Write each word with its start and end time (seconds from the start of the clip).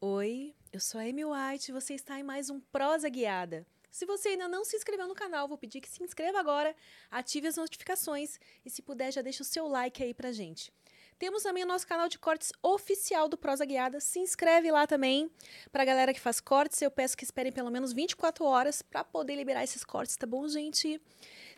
Oi, 0.00 0.54
eu 0.72 0.80
sou 0.80 1.00
a 1.00 1.04
Amy 1.04 1.24
White 1.24 1.70
e 1.70 1.72
você 1.72 1.94
está 1.94 2.18
em 2.18 2.24
mais 2.24 2.50
um 2.50 2.58
Prosa 2.58 3.08
Guiada. 3.08 3.64
Se 3.90 4.04
você 4.04 4.30
ainda 4.30 4.48
não 4.48 4.64
se 4.64 4.76
inscreveu 4.76 5.06
no 5.06 5.14
canal, 5.14 5.46
vou 5.46 5.56
pedir 5.56 5.80
que 5.80 5.88
se 5.88 6.02
inscreva 6.02 6.40
agora, 6.40 6.74
ative 7.10 7.46
as 7.46 7.56
notificações 7.56 8.40
e 8.64 8.70
se 8.70 8.82
puder 8.82 9.12
já 9.12 9.22
deixa 9.22 9.42
o 9.42 9.46
seu 9.46 9.68
like 9.68 10.02
aí 10.02 10.12
pra 10.12 10.32
gente. 10.32 10.72
Temos 11.20 11.42
também 11.42 11.64
o 11.64 11.66
nosso 11.66 11.86
canal 11.86 12.08
de 12.08 12.18
cortes 12.18 12.50
oficial 12.62 13.28
do 13.28 13.36
Prosa 13.36 13.66
Guiada. 13.66 14.00
Se 14.00 14.18
inscreve 14.18 14.72
lá 14.72 14.86
também. 14.86 15.30
Pra 15.70 15.84
galera 15.84 16.14
que 16.14 16.20
faz 16.20 16.40
cortes, 16.40 16.80
eu 16.80 16.90
peço 16.90 17.14
que 17.14 17.24
esperem 17.24 17.52
pelo 17.52 17.70
menos 17.70 17.92
24 17.92 18.42
horas 18.42 18.80
para 18.80 19.04
poder 19.04 19.36
liberar 19.36 19.62
esses 19.62 19.84
cortes, 19.84 20.16
tá 20.16 20.26
bom, 20.26 20.48
gente? 20.48 20.98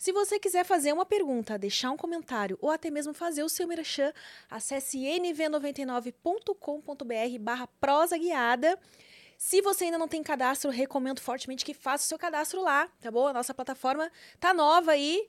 Se 0.01 0.11
você 0.11 0.41
quiser 0.41 0.65
fazer 0.65 0.93
uma 0.93 1.07
pergunta, 1.07 1.57
deixar 1.57 1.93
um 1.93 1.97
comentário 1.97 2.59
ou 2.61 2.73
até 2.73 2.91
mesmo 2.91 3.15
fazer 3.15 3.45
o 3.45 3.49
seu 3.49 3.69
merchan, 3.69 4.13
acesse 4.51 4.99
nv99.com.br 4.99 7.39
barra 7.39 7.69
prosa 7.81 8.19
guiada. 8.19 8.77
Se 9.39 9.63
você 9.63 9.85
ainda 9.85 9.99
não 9.99 10.09
tem 10.09 10.25
cadastro, 10.25 10.73
recomendo 10.73 11.21
fortemente 11.21 11.65
que 11.65 11.73
faça 11.73 12.05
o 12.05 12.09
seu 12.09 12.19
cadastro 12.19 12.61
lá, 12.61 12.89
tá 13.01 13.13
bom? 13.13 13.29
A 13.29 13.33
nossa 13.33 13.55
plataforma 13.55 14.11
tá 14.41 14.53
nova 14.53 14.91
aí. 14.91 15.25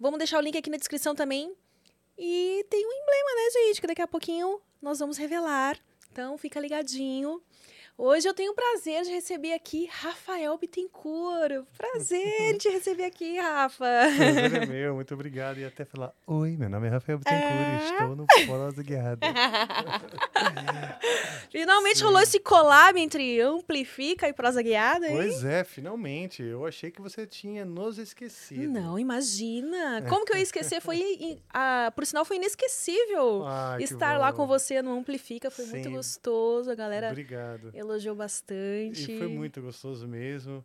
Vamos 0.00 0.18
deixar 0.18 0.38
o 0.38 0.42
link 0.42 0.58
aqui 0.58 0.70
na 0.70 0.76
descrição 0.76 1.14
também. 1.14 1.56
E 2.18 2.64
tem 2.70 2.86
um 2.86 2.92
emblema, 2.92 3.34
né, 3.36 3.50
gente? 3.52 3.80
Que 3.80 3.86
daqui 3.86 4.02
a 4.02 4.06
pouquinho 4.06 4.60
nós 4.80 4.98
vamos 4.98 5.16
revelar. 5.16 5.78
Então 6.10 6.38
fica 6.38 6.60
ligadinho. 6.60 7.42
Hoje 7.98 8.28
eu 8.28 8.34
tenho 8.34 8.52
o 8.52 8.54
prazer 8.54 9.04
de 9.04 9.10
receber 9.10 9.54
aqui 9.54 9.88
Rafael 9.90 10.58
Bittencourt. 10.58 11.64
Prazer 11.78 12.54
de 12.60 12.68
receber 12.68 13.04
aqui, 13.04 13.38
Rafa. 13.38 13.86
Prazer 14.14 14.62
é 14.62 14.66
meu, 14.68 14.96
muito 14.96 15.14
obrigado. 15.14 15.58
E 15.58 15.64
até 15.64 15.82
falar: 15.86 16.12
Oi, 16.26 16.58
meu 16.58 16.68
nome 16.68 16.88
é 16.88 16.90
Rafael 16.90 17.16
Bittencourt 17.16 17.54
É? 17.54 17.78
e 17.80 17.84
estou 17.92 18.14
no 18.14 18.26
Prosa 18.46 18.82
Guiada. 18.82 19.26
Finalmente 21.50 21.98
Sim. 21.98 22.04
rolou 22.04 22.20
esse 22.20 22.38
collab 22.38 23.00
entre 23.00 23.40
Amplifica 23.40 24.28
e 24.28 24.32
Prosa 24.34 24.60
Guiada, 24.60 25.08
hein? 25.08 25.16
Pois 25.16 25.42
é, 25.42 25.64
finalmente. 25.64 26.42
Eu 26.42 26.66
achei 26.66 26.90
que 26.90 27.00
você 27.00 27.26
tinha 27.26 27.64
nos 27.64 27.96
esquecido. 27.96 28.70
Não, 28.78 28.98
imagina. 28.98 30.04
Como 30.06 30.26
que 30.26 30.34
eu 30.34 30.36
ia 30.36 30.42
esquecer? 30.42 30.82
Foi, 30.82 31.38
ah, 31.48 31.90
por 31.96 32.04
sinal, 32.04 32.26
foi 32.26 32.36
inesquecível 32.36 33.42
Ah, 33.46 33.78
estar 33.80 34.18
lá 34.18 34.34
com 34.34 34.46
você 34.46 34.82
no 34.82 34.98
Amplifica. 34.98 35.50
Foi 35.50 35.64
muito 35.64 35.88
Sim. 35.88 35.94
gostoso. 35.94 36.70
A 36.70 36.74
galera 36.74 37.08
Obrigado. 37.08 37.70
Elogiou 37.86 38.14
bastante. 38.14 39.12
E 39.12 39.18
foi 39.18 39.28
muito 39.28 39.60
gostoso 39.62 40.06
mesmo. 40.06 40.64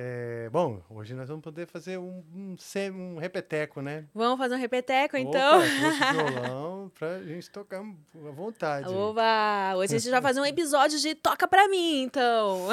É, 0.00 0.48
bom, 0.52 0.80
hoje 0.88 1.12
nós 1.12 1.28
vamos 1.28 1.42
poder 1.42 1.66
fazer 1.66 1.98
um, 1.98 2.22
um, 2.32 2.56
um 2.94 3.18
repeteco, 3.18 3.82
né? 3.82 4.04
Vamos 4.14 4.38
fazer 4.38 4.54
um 4.54 4.58
repeteco, 4.58 5.16
então? 5.16 5.58
Opa, 5.58 5.66
trouxe 5.66 6.12
violão 6.14 6.92
pra 6.96 7.20
gente 7.24 7.50
tocar 7.50 7.80
à 7.80 8.30
vontade. 8.30 8.88
Oba! 8.88 9.74
Hoje 9.76 9.96
a 9.96 9.98
gente 9.98 10.10
vai 10.12 10.22
fazer 10.22 10.40
um 10.40 10.46
episódio 10.46 11.00
de 11.00 11.16
Toca 11.16 11.48
Pra 11.48 11.66
Mim, 11.66 12.02
então. 12.02 12.68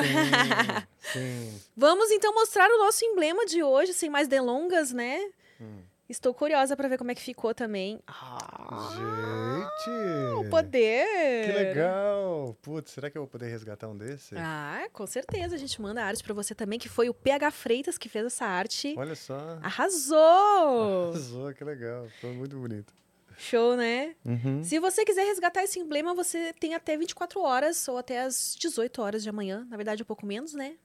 Sim, 1.01 1.19
sim. 1.19 1.61
Vamos 1.75 2.11
então 2.11 2.31
mostrar 2.31 2.69
o 2.69 2.77
nosso 2.77 3.03
emblema 3.03 3.43
de 3.47 3.63
hoje, 3.63 3.91
sem 3.93 4.07
mais 4.07 4.27
delongas, 4.27 4.91
né? 4.91 5.19
Hum. 5.59 5.79
Estou 6.07 6.33
curiosa 6.35 6.77
pra 6.77 6.87
ver 6.87 6.99
como 6.99 7.09
é 7.09 7.15
que 7.15 7.21
ficou 7.21 7.53
também. 7.53 7.99
Ah, 8.05 8.89
Gente! 8.93 10.35
o 10.35 10.49
poder! 10.51 11.45
Que 11.47 11.51
legal! 11.51 12.55
Putz, 12.61 12.91
será 12.91 13.09
que 13.09 13.17
eu 13.17 13.23
vou 13.23 13.27
poder 13.29 13.47
resgatar 13.47 13.87
um 13.87 13.97
desse? 13.97 14.35
Ah, 14.37 14.87
com 14.93 15.07
certeza. 15.07 15.55
A 15.55 15.57
gente 15.57 15.81
manda 15.81 16.03
a 16.03 16.05
arte 16.05 16.23
pra 16.23 16.33
você 16.33 16.53
também, 16.53 16.77
que 16.77 16.87
foi 16.87 17.09
o 17.09 17.13
PH 17.13 17.49
Freitas 17.51 17.97
que 17.97 18.07
fez 18.07 18.25
essa 18.25 18.45
arte. 18.45 18.93
Olha 18.97 19.15
só. 19.15 19.57
Arrasou! 19.63 21.09
Arrasou, 21.09 21.53
que 21.53 21.63
legal. 21.63 22.07
Foi 22.21 22.31
muito 22.33 22.55
bonito. 22.55 22.93
Show, 23.37 23.75
né? 23.75 24.15
Uhum. 24.23 24.63
Se 24.63 24.79
você 24.79 25.03
quiser 25.03 25.25
resgatar 25.25 25.63
esse 25.63 25.79
emblema, 25.79 26.13
você 26.13 26.53
tem 26.53 26.73
até 26.73 26.95
24 26.95 27.41
horas 27.41 27.87
ou 27.87 27.97
até 27.97 28.21
as 28.21 28.55
18 28.57 29.01
horas 29.01 29.23
de 29.23 29.29
amanhã. 29.29 29.65
Na 29.69 29.75
verdade, 29.75 30.03
um 30.03 30.05
pouco 30.05 30.25
menos, 30.25 30.53
né? 30.53 30.75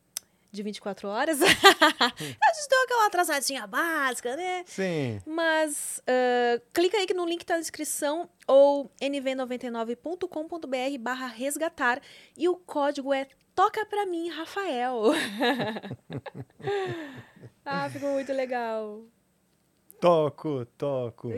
De 0.53 0.63
24 0.63 1.09
horas. 1.09 1.41
a 1.43 1.47
gente 1.47 2.69
deu 2.69 2.83
aquela 2.83 3.07
atrasadinha 3.07 3.67
básica, 3.67 4.37
né? 4.37 4.63
Sim. 4.67 5.19
Mas 5.27 6.03
ah, 6.07 6.61
clica 6.73 6.97
aí 6.97 7.07
no 7.15 7.25
link 7.25 7.47
da 7.47 7.59
descrição 7.59 8.29
ou 8.47 8.91
nv99.com.br 9.01 10.99
barra 10.99 11.27
resgatar 11.27 12.01
e 12.37 12.49
o 12.49 12.57
código 12.57 13.15
é 13.15 13.29
Toca 13.55 13.87
Pra 13.87 14.05
Mim, 14.07 14.29
Rafael. 14.31 15.03
ah, 17.65 17.89
ficou 17.91 18.11
muito 18.13 18.33
legal. 18.33 19.05
Toco, 20.01 20.65
toco. 20.79 21.31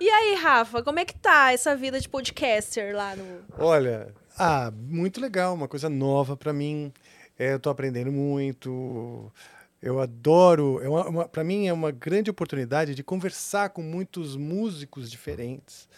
e 0.00 0.10
aí, 0.10 0.34
Rafa, 0.34 0.82
como 0.82 0.98
é 0.98 1.04
que 1.04 1.16
tá 1.16 1.52
essa 1.52 1.76
vida 1.76 2.00
de 2.00 2.08
podcaster 2.08 2.96
lá 2.96 3.14
no... 3.14 3.44
Olha, 3.56 4.12
ah, 4.38 4.72
muito 4.74 5.20
legal, 5.20 5.54
uma 5.54 5.68
coisa 5.68 5.88
nova 5.88 6.36
pra 6.36 6.52
mim. 6.52 6.92
É, 7.38 7.54
eu 7.54 7.60
tô 7.60 7.70
aprendendo 7.70 8.12
muito. 8.12 9.32
Eu 9.80 10.00
adoro. 10.00 10.80
É 10.82 10.88
para 11.28 11.42
mim 11.44 11.66
é 11.66 11.72
uma 11.72 11.90
grande 11.90 12.30
oportunidade 12.30 12.94
de 12.94 13.02
conversar 13.02 13.70
com 13.70 13.82
muitos 13.82 14.36
músicos 14.36 15.10
diferentes, 15.10 15.88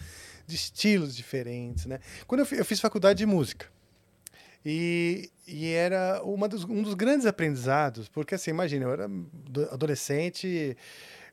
de 0.47 0.55
estilos 0.57 1.15
diferentes, 1.15 1.87
né? 1.87 2.01
Quando 2.27 2.41
eu, 2.41 2.59
eu 2.59 2.65
fiz 2.65 2.81
faculdade 2.81 3.19
de 3.19 3.27
música 3.27 3.67
e, 4.65 5.31
e 5.47 5.73
era 5.73 6.23
dos, 6.49 6.65
um 6.65 6.83
dos 6.83 6.95
grandes 6.95 7.27
aprendizados, 7.27 8.09
porque 8.09 8.35
assim, 8.35 8.51
imagina, 8.51 8.87
eu 8.87 8.93
era 8.93 9.09
do- 9.09 9.69
adolescente, 9.71 10.77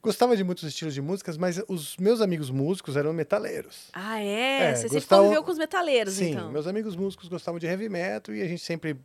gostava 0.02 0.36
de 0.36 0.44
muitos 0.44 0.64
estilos 0.64 0.94
de 0.94 1.02
músicas, 1.02 1.38
mas 1.38 1.62
os 1.68 1.96
meus 1.98 2.22
amigos 2.22 2.50
músicos 2.50 2.96
eram 2.98 3.14
metaleiros. 3.14 3.90
Ah, 3.94 4.20
é? 4.22 4.62
É, 4.64 4.76
Você 4.76 4.82
sempre 4.84 4.96
gostava- 4.98 5.22
conviveu 5.24 5.44
com 5.44 5.52
os 5.52 5.58
metaleiros, 5.58 6.14
Sim, 6.16 6.32
então. 6.32 6.52
meus 6.52 6.68
amigos 6.68 6.96
músicos 6.96 7.28
gostavam 7.28 7.60
de 7.60 7.66
heavy 7.68 7.88
metal 7.90 8.34
e 8.34 8.42
a 8.42 8.48
gente 8.48 8.64
sempre 8.64 8.98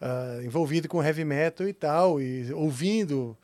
ah, 0.00 0.40
envolvido 0.42 0.88
com 0.88 1.02
heavy 1.02 1.24
metal 1.24 1.66
e 1.68 1.72
tal, 1.72 2.20
e 2.20 2.52
ouvindo 2.52 3.36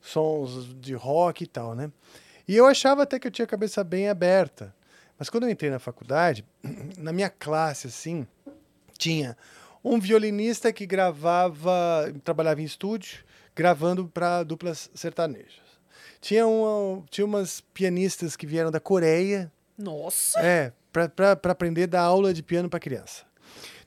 sons 0.00 0.74
de 0.80 0.94
rock 0.94 1.44
e 1.44 1.46
tal, 1.46 1.74
né? 1.74 1.90
E 2.46 2.56
eu 2.56 2.64
achava 2.66 3.02
até 3.02 3.18
que 3.18 3.26
eu 3.26 3.30
tinha 3.30 3.44
a 3.44 3.48
cabeça 3.48 3.84
bem 3.84 4.08
aberta. 4.08 4.74
Mas 5.18 5.28
quando 5.28 5.42
eu 5.44 5.50
entrei 5.50 5.70
na 5.70 5.78
faculdade, 5.78 6.44
na 6.96 7.12
minha 7.12 7.28
classe, 7.28 7.88
assim, 7.88 8.26
tinha 8.96 9.36
um 9.84 9.98
violinista 10.00 10.72
que 10.72 10.86
gravava, 10.86 12.12
trabalhava 12.24 12.60
em 12.60 12.64
estúdio, 12.64 13.24
gravando 13.54 14.06
para 14.08 14.42
duplas 14.44 14.90
sertanejas. 14.94 15.67
Tinha, 16.20 16.46
uma, 16.46 17.02
tinha 17.10 17.24
umas 17.24 17.60
pianistas 17.72 18.36
que 18.36 18.46
vieram 18.46 18.70
da 18.70 18.80
Coreia, 18.80 19.50
Nossa! 19.76 20.40
é, 20.40 20.72
para 20.92 21.52
aprender 21.52 21.84
a 21.84 21.86
dar 21.86 22.02
aula 22.02 22.34
de 22.34 22.42
piano 22.42 22.68
para 22.68 22.80
criança. 22.80 23.24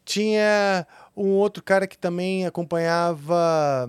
Tinha 0.04 0.88
um 1.16 1.30
outro 1.30 1.62
cara 1.62 1.86
que 1.86 1.98
também 1.98 2.46
acompanhava 2.46 3.88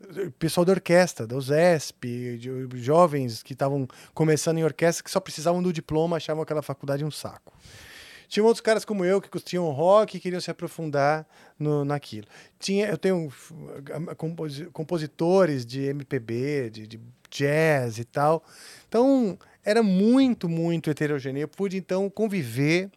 o 0.00 0.30
pessoal 0.32 0.64
da 0.64 0.72
orquestra, 0.72 1.26
da 1.26 1.36
USESP, 1.36 2.38
jovens 2.74 3.42
que 3.42 3.52
estavam 3.52 3.86
começando 4.14 4.58
em 4.58 4.64
orquestra 4.64 5.02
que 5.02 5.10
só 5.10 5.20
precisavam 5.20 5.62
do 5.62 5.72
diploma, 5.72 6.16
achavam 6.16 6.42
aquela 6.42 6.62
faculdade 6.62 7.04
um 7.04 7.10
saco. 7.10 7.52
Tinha 8.28 8.44
outros 8.44 8.60
caras 8.60 8.84
como 8.84 9.04
eu 9.04 9.20
que 9.22 9.28
curtiam 9.28 9.64
rock 9.70 10.16
e 10.16 10.20
queriam 10.20 10.40
se 10.40 10.50
aprofundar 10.50 11.26
no, 11.58 11.84
naquilo. 11.84 12.26
Tinha, 12.58 12.86
eu 12.86 12.98
tenho 12.98 13.32
composi- 14.16 14.66
compositores 14.66 15.64
de 15.64 15.82
MPB, 15.82 16.70
de, 16.70 16.86
de 16.86 17.00
jazz 17.30 17.98
e 17.98 18.04
tal. 18.04 18.44
Então, 18.88 19.38
era 19.64 19.82
muito, 19.82 20.48
muito 20.48 20.90
heterogêneo. 20.90 21.42
Eu 21.42 21.48
pude, 21.48 21.76
então, 21.76 22.08
conviver 22.10 22.90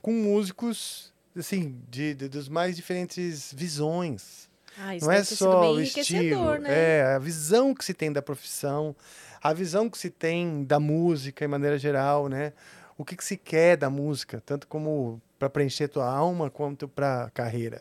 com 0.00 0.12
músicos, 0.12 1.12
assim, 1.36 1.76
de, 1.90 2.14
de- 2.14 2.28
dos 2.28 2.48
mais 2.48 2.76
diferentes 2.76 3.52
visões. 3.56 4.48
Ah, 4.78 4.94
isso 4.96 5.06
Não 5.06 5.12
é 5.12 5.24
só 5.24 5.72
o 5.72 5.80
estilo, 5.80 6.58
né? 6.58 6.68
é 6.70 7.14
a 7.16 7.18
visão 7.18 7.74
que 7.74 7.84
se 7.84 7.92
tem 7.92 8.12
da 8.12 8.22
profissão, 8.22 8.94
a 9.42 9.52
visão 9.52 9.90
que 9.90 9.98
se 9.98 10.08
tem 10.08 10.62
da 10.64 10.78
música 10.78 11.44
em 11.44 11.48
maneira 11.48 11.76
geral, 11.78 12.28
né? 12.28 12.52
O 12.98 13.04
que, 13.04 13.16
que 13.16 13.24
se 13.24 13.36
quer 13.36 13.76
da 13.76 13.88
música, 13.88 14.42
tanto 14.44 14.66
como 14.66 15.22
para 15.38 15.48
preencher 15.48 15.88
tua 15.88 16.04
alma 16.10 16.50
quanto 16.50 16.86
para 16.88 17.30
carreira. 17.32 17.80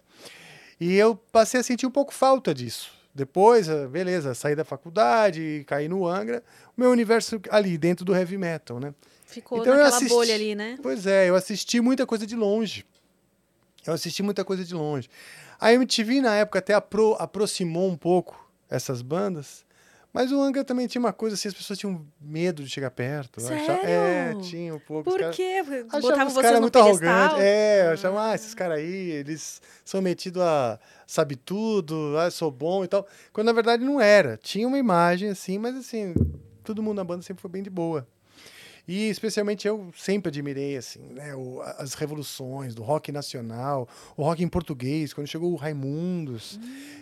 E 0.80 0.94
eu 0.96 1.16
passei 1.16 1.60
a 1.60 1.64
sentir 1.64 1.86
um 1.88 1.92
pouco 1.92 2.14
falta 2.14 2.54
disso, 2.54 2.92
Depois, 3.16 3.68
ah, 3.68 3.88
beleza, 3.88 4.36
saí 4.36 4.56
da 4.56 4.64
faculdade, 4.64 5.64
caí 5.66 5.88
no 5.90 6.06
Angra, 6.08 6.44
o 6.78 6.80
meu 6.80 6.92
universo 6.92 7.42
ali, 7.50 7.76
dentro 7.76 8.06
do 8.06 8.16
heavy 8.16 8.38
metal, 8.38 8.80
né? 8.80 8.94
Ficou 9.26 9.58
Então 9.62 9.74
naquela 9.74 9.90
assisti- 9.90 10.14
bolha 10.14 10.36
ali, 10.36 10.54
né? 10.54 10.78
Pois 10.84 11.08
é, 11.08 11.28
eu 11.28 11.36
assisti 11.36 11.82
muita 11.82 12.06
coisa 12.06 12.28
de 12.28 12.36
longe. 12.36 12.86
Eu 13.88 13.94
assisti 13.94 14.22
muita 14.22 14.46
coisa 14.46 14.64
de 14.64 14.74
longe. 14.76 15.10
A 15.60 15.74
MTV, 15.74 16.22
na 16.22 16.36
época, 16.36 16.60
até 16.60 16.76
apro- 16.76 17.16
aproximou 17.18 17.90
um 17.90 17.98
pouco 17.98 18.48
essas 18.70 19.02
bandas. 19.02 19.66
Mas 20.14 20.32
o 20.32 20.42
Angra 20.42 20.64
também 20.64 20.88
tinha 20.88 21.00
uma 21.00 21.14
coisa 21.14 21.36
assim, 21.36 21.48
as 21.48 21.54
pessoas 21.54 21.78
tinham 21.78 22.06
medo 22.20 22.64
de 22.64 22.70
chegar 22.70 22.90
perto. 22.90 23.40
eu 23.40 23.48
achava- 23.48 23.80
É, 23.84 24.26
Sério? 24.28 24.42
tinha 24.42 24.74
um 24.76 24.80
pouco. 24.80 25.04
Por 25.12 25.20
caras- 25.20 25.36
quê? 25.36 25.62
Botavam 25.64 26.28
os 26.28 26.34
vocês 26.34 26.36
caras 26.44 26.54
no 26.60 26.62
muito 26.62 26.74
pedestal? 26.84 27.12
arrogantes. 27.14 27.44
É, 27.44 27.88
achavam, 27.94 28.20
ah, 28.20 28.34
esses 28.34 28.54
caras 28.56 28.78
aí, 28.80 29.12
eles 29.12 29.62
são 29.86 30.02
metidos 30.02 30.42
a 30.42 30.80
sabe 31.06 31.36
tudo, 31.36 32.16
ah, 32.18 32.32
sou 32.32 32.50
bom 32.50 32.84
e 32.84 32.88
tal. 32.88 33.06
Quando 33.32 33.48
na 33.48 33.54
verdade 33.54 33.84
não 33.84 34.02
era. 34.02 34.38
Tinha 34.38 34.68
uma 34.68 34.78
imagem 34.80 35.30
assim, 35.30 35.58
mas 35.60 35.76
assim, 35.76 36.14
todo 36.64 36.82
mundo 36.82 36.98
na 36.98 37.04
banda 37.04 37.22
sempre 37.22 37.42
foi 37.42 37.52
bem 37.52 37.62
de 37.62 37.70
boa. 37.70 38.08
E 38.88 39.10
especialmente 39.10 39.68
eu 39.68 39.92
sempre 39.98 40.30
admirei 40.30 40.78
assim, 40.78 41.02
né, 41.14 41.36
o- 41.36 41.62
as 41.78 41.94
revoluções 41.94 42.74
do 42.74 42.82
rock 42.84 43.12
nacional, 43.12 43.88
o 44.16 44.24
rock 44.24 44.42
em 44.42 44.48
português, 44.48 45.14
quando 45.14 45.28
chegou 45.28 45.52
o 45.52 45.56
Raimundos. 45.58 46.58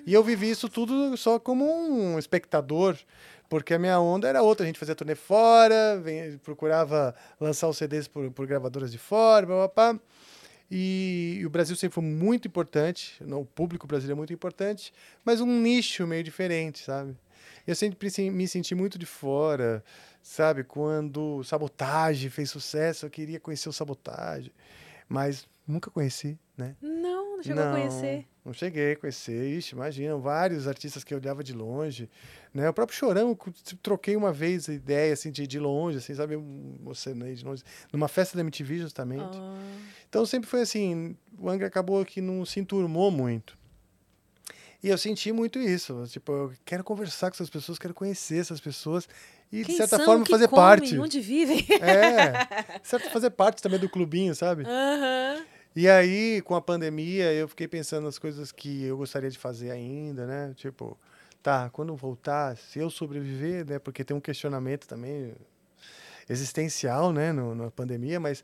E 0.06 0.12
eu 0.14 0.24
vivi 0.24 0.50
isso 0.50 0.68
tudo 0.68 1.16
só 1.16 1.38
como 1.38 1.64
um 1.64 2.18
espectador, 2.18 2.98
porque 3.48 3.76
a 3.76 3.80
minha 3.80 4.00
onda 4.00 4.28
era 4.28 4.42
outra, 4.42 4.64
a 4.64 4.68
gente 4.68 4.80
fazia 4.80 4.96
turnê 4.96 5.14
fora, 5.14 6.00
vem- 6.04 6.38
procurava 6.40 7.14
lançar 7.40 7.68
os 7.68 7.78
CDs 7.78 8.08
por, 8.08 8.32
por 8.32 8.48
gravadoras 8.48 8.92
de 8.92 8.98
fora, 8.98 9.46
blá, 9.46 9.56
blá, 9.68 9.94
blá. 9.94 10.00
E, 10.72 11.38
e 11.42 11.46
o 11.46 11.50
Brasil 11.52 11.76
sempre 11.76 11.94
foi 11.94 12.04
muito 12.04 12.48
importante, 12.48 13.24
o 13.24 13.46
público 13.46 13.86
brasileiro 13.86 14.18
é 14.18 14.20
muito 14.20 14.34
importante, 14.34 14.92
mas 15.24 15.40
um 15.40 15.62
nicho 15.62 16.08
meio 16.08 16.24
diferente, 16.24 16.80
sabe? 16.84 17.16
Eu 17.68 17.76
sempre 17.76 18.10
se- 18.10 18.30
me 18.32 18.48
senti 18.48 18.74
muito 18.74 18.98
de 18.98 19.06
fora, 19.06 19.84
sabe? 20.26 20.64
Quando 20.64 21.44
Sabotagem 21.44 22.32
fez 22.32 22.50
sucesso, 22.50 23.06
eu 23.06 23.10
queria 23.12 23.40
conhecer 23.40 23.70
o 23.70 23.74
Sabotagem, 23.74 24.52
mas 25.08 25.48
nunca 25.68 25.92
conheci, 25.92 26.38
né? 26.58 26.76
Não, 26.82 27.38
não 27.38 27.44
chegou 27.44 27.64
a 27.64 27.72
conhecer. 27.72 28.26
Não 28.44 28.52
cheguei 28.52 28.94
a 28.94 28.96
conhecer. 28.96 29.58
Ixi, 29.58 29.76
imagina, 29.76 30.18
vários 30.18 30.68
artistas 30.68 31.04
que 31.04 31.14
eu 31.14 31.20
olhava 31.20 31.44
de 31.44 31.54
longe. 31.54 32.10
Né? 32.52 32.68
O 32.68 32.74
próprio 32.74 32.98
Chorão, 32.98 33.38
troquei 33.84 34.16
uma 34.16 34.32
vez 34.34 34.68
a 34.68 34.74
ideia 34.74 35.14
assim, 35.14 35.32
de 35.32 35.46
de 35.46 35.60
longe, 35.60 36.00
assim, 36.00 36.16
sabe? 36.16 36.36
Você 36.84 37.14
né, 37.14 37.32
de 37.34 37.46
longe. 37.46 37.64
Numa 37.94 38.08
festa 38.08 38.36
da 38.36 38.42
MTV, 38.42 38.80
justamente. 38.80 39.38
Ah, 39.38 39.56
Então 40.10 40.26
sempre 40.26 40.50
foi 40.50 40.62
assim, 40.62 41.16
o 41.38 41.48
Angra 41.50 41.68
acabou 41.68 42.04
que 42.04 42.20
não 42.20 42.44
se 42.46 42.60
enturmou 42.60 43.12
muito. 43.12 43.56
E 44.86 44.90
eu 44.90 45.00
senti 45.00 45.32
muito 45.32 45.58
isso. 45.58 46.06
Tipo, 46.10 46.32
eu 46.32 46.54
quero 46.64 46.84
conversar 46.84 47.32
com 47.32 47.34
essas 47.34 47.50
pessoas, 47.50 47.80
quero 47.80 47.92
conhecer 47.92 48.38
essas 48.38 48.62
pessoas 48.62 49.10
e, 49.52 49.58
de 49.58 49.66
quem 49.66 49.78
certa 49.78 49.98
são, 49.98 50.06
forma, 50.06 50.24
fazer 50.28 50.48
comem, 50.48 50.64
parte. 50.64 51.00
Onde 51.00 51.20
vivem? 51.20 51.66
É, 51.82 52.78
de 52.80 52.88
certo, 52.88 53.10
fazer 53.10 53.32
parte 53.32 53.64
também 53.64 53.80
do 53.80 53.90
clubinho, 53.90 54.36
sabe? 54.36 54.64
Aham. 54.64 55.44
E 55.76 55.90
aí, 55.90 56.40
com 56.44 56.54
a 56.54 56.62
pandemia, 56.62 57.34
eu 57.34 57.48
fiquei 57.48 57.68
pensando 57.68 58.04
nas 58.04 58.20
coisas 58.20 58.52
que 58.52 58.84
eu 58.84 58.96
gostaria 58.96 59.32
de 59.32 59.40
fazer 59.40 59.72
ainda, 59.72 60.28
né? 60.28 60.54
Tipo, 60.56 60.96
tá, 61.42 61.68
quando 61.72 61.96
voltar, 61.96 62.56
se 62.56 62.78
eu 62.78 62.92
sobreviver, 62.92 63.66
né? 63.66 63.80
Porque 63.80 64.04
tem 64.04 64.16
um 64.16 64.22
questionamento 64.22 64.88
também 64.88 65.34
existencial, 66.30 67.12
né, 67.12 67.32
no, 67.32 67.56
na 67.56 67.72
pandemia, 67.72 68.20
mas 68.20 68.44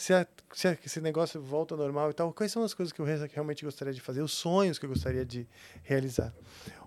se, 0.00 0.14
a- 0.14 0.26
se 0.52 0.68
a- 0.68 0.76
esse 0.84 1.00
negócio 1.00 1.40
volta 1.42 1.74
ao 1.74 1.78
normal 1.78 2.10
e 2.10 2.14
tal, 2.14 2.32
quais 2.32 2.50
são 2.52 2.62
as 2.62 2.72
coisas 2.74 2.92
que 2.92 3.00
eu 3.00 3.04
re- 3.04 3.26
realmente 3.32 3.64
gostaria 3.64 3.92
de 3.92 4.00
fazer, 4.00 4.22
os 4.22 4.32
sonhos 4.32 4.78
que 4.78 4.86
eu 4.86 4.88
gostaria 4.90 5.24
de 5.24 5.46
realizar? 5.82 6.32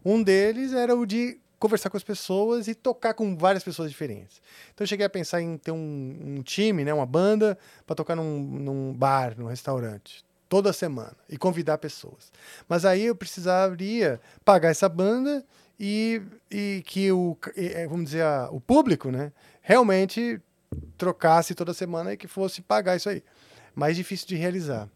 Um 0.03 0.21
deles 0.23 0.73
era 0.73 0.95
o 0.95 1.05
de 1.05 1.39
conversar 1.59 1.89
com 1.89 1.95
as 1.95 2.03
pessoas 2.03 2.67
e 2.67 2.75
tocar 2.75 3.13
com 3.13 3.37
várias 3.37 3.63
pessoas 3.63 3.89
diferentes. 3.89 4.41
Então 4.73 4.83
eu 4.83 4.87
cheguei 4.87 5.05
a 5.05 5.09
pensar 5.09 5.41
em 5.41 5.57
ter 5.57 5.71
um, 5.71 6.19
um 6.37 6.41
time, 6.41 6.83
né, 6.83 6.93
uma 6.93 7.05
banda, 7.05 7.57
para 7.85 7.95
tocar 7.95 8.15
num, 8.15 8.39
num 8.41 8.93
bar, 8.93 9.35
num 9.37 9.45
restaurante, 9.47 10.25
toda 10.49 10.73
semana, 10.73 11.15
e 11.29 11.37
convidar 11.37 11.77
pessoas. 11.77 12.31
Mas 12.67 12.83
aí 12.83 13.03
eu 13.05 13.15
precisaria 13.15 14.19
pagar 14.43 14.69
essa 14.71 14.89
banda 14.89 15.45
e, 15.79 16.21
e 16.51 16.83
que 16.85 17.11
o, 17.11 17.37
eh, 17.55 17.87
vamos 17.87 18.05
dizer, 18.05 18.23
a- 18.23 18.49
o 18.51 18.59
público, 18.59 19.09
né, 19.09 19.31
realmente 19.61 20.41
trocasse 20.97 21.53
toda 21.55 21.73
semana 21.73 22.13
e 22.13 22.17
que 22.17 22.27
fosse 22.27 22.61
pagar 22.61 22.95
isso 22.95 23.09
aí. 23.09 23.23
Mais 23.75 23.95
difícil 23.95 24.27
de 24.27 24.35
realizar. 24.35 24.89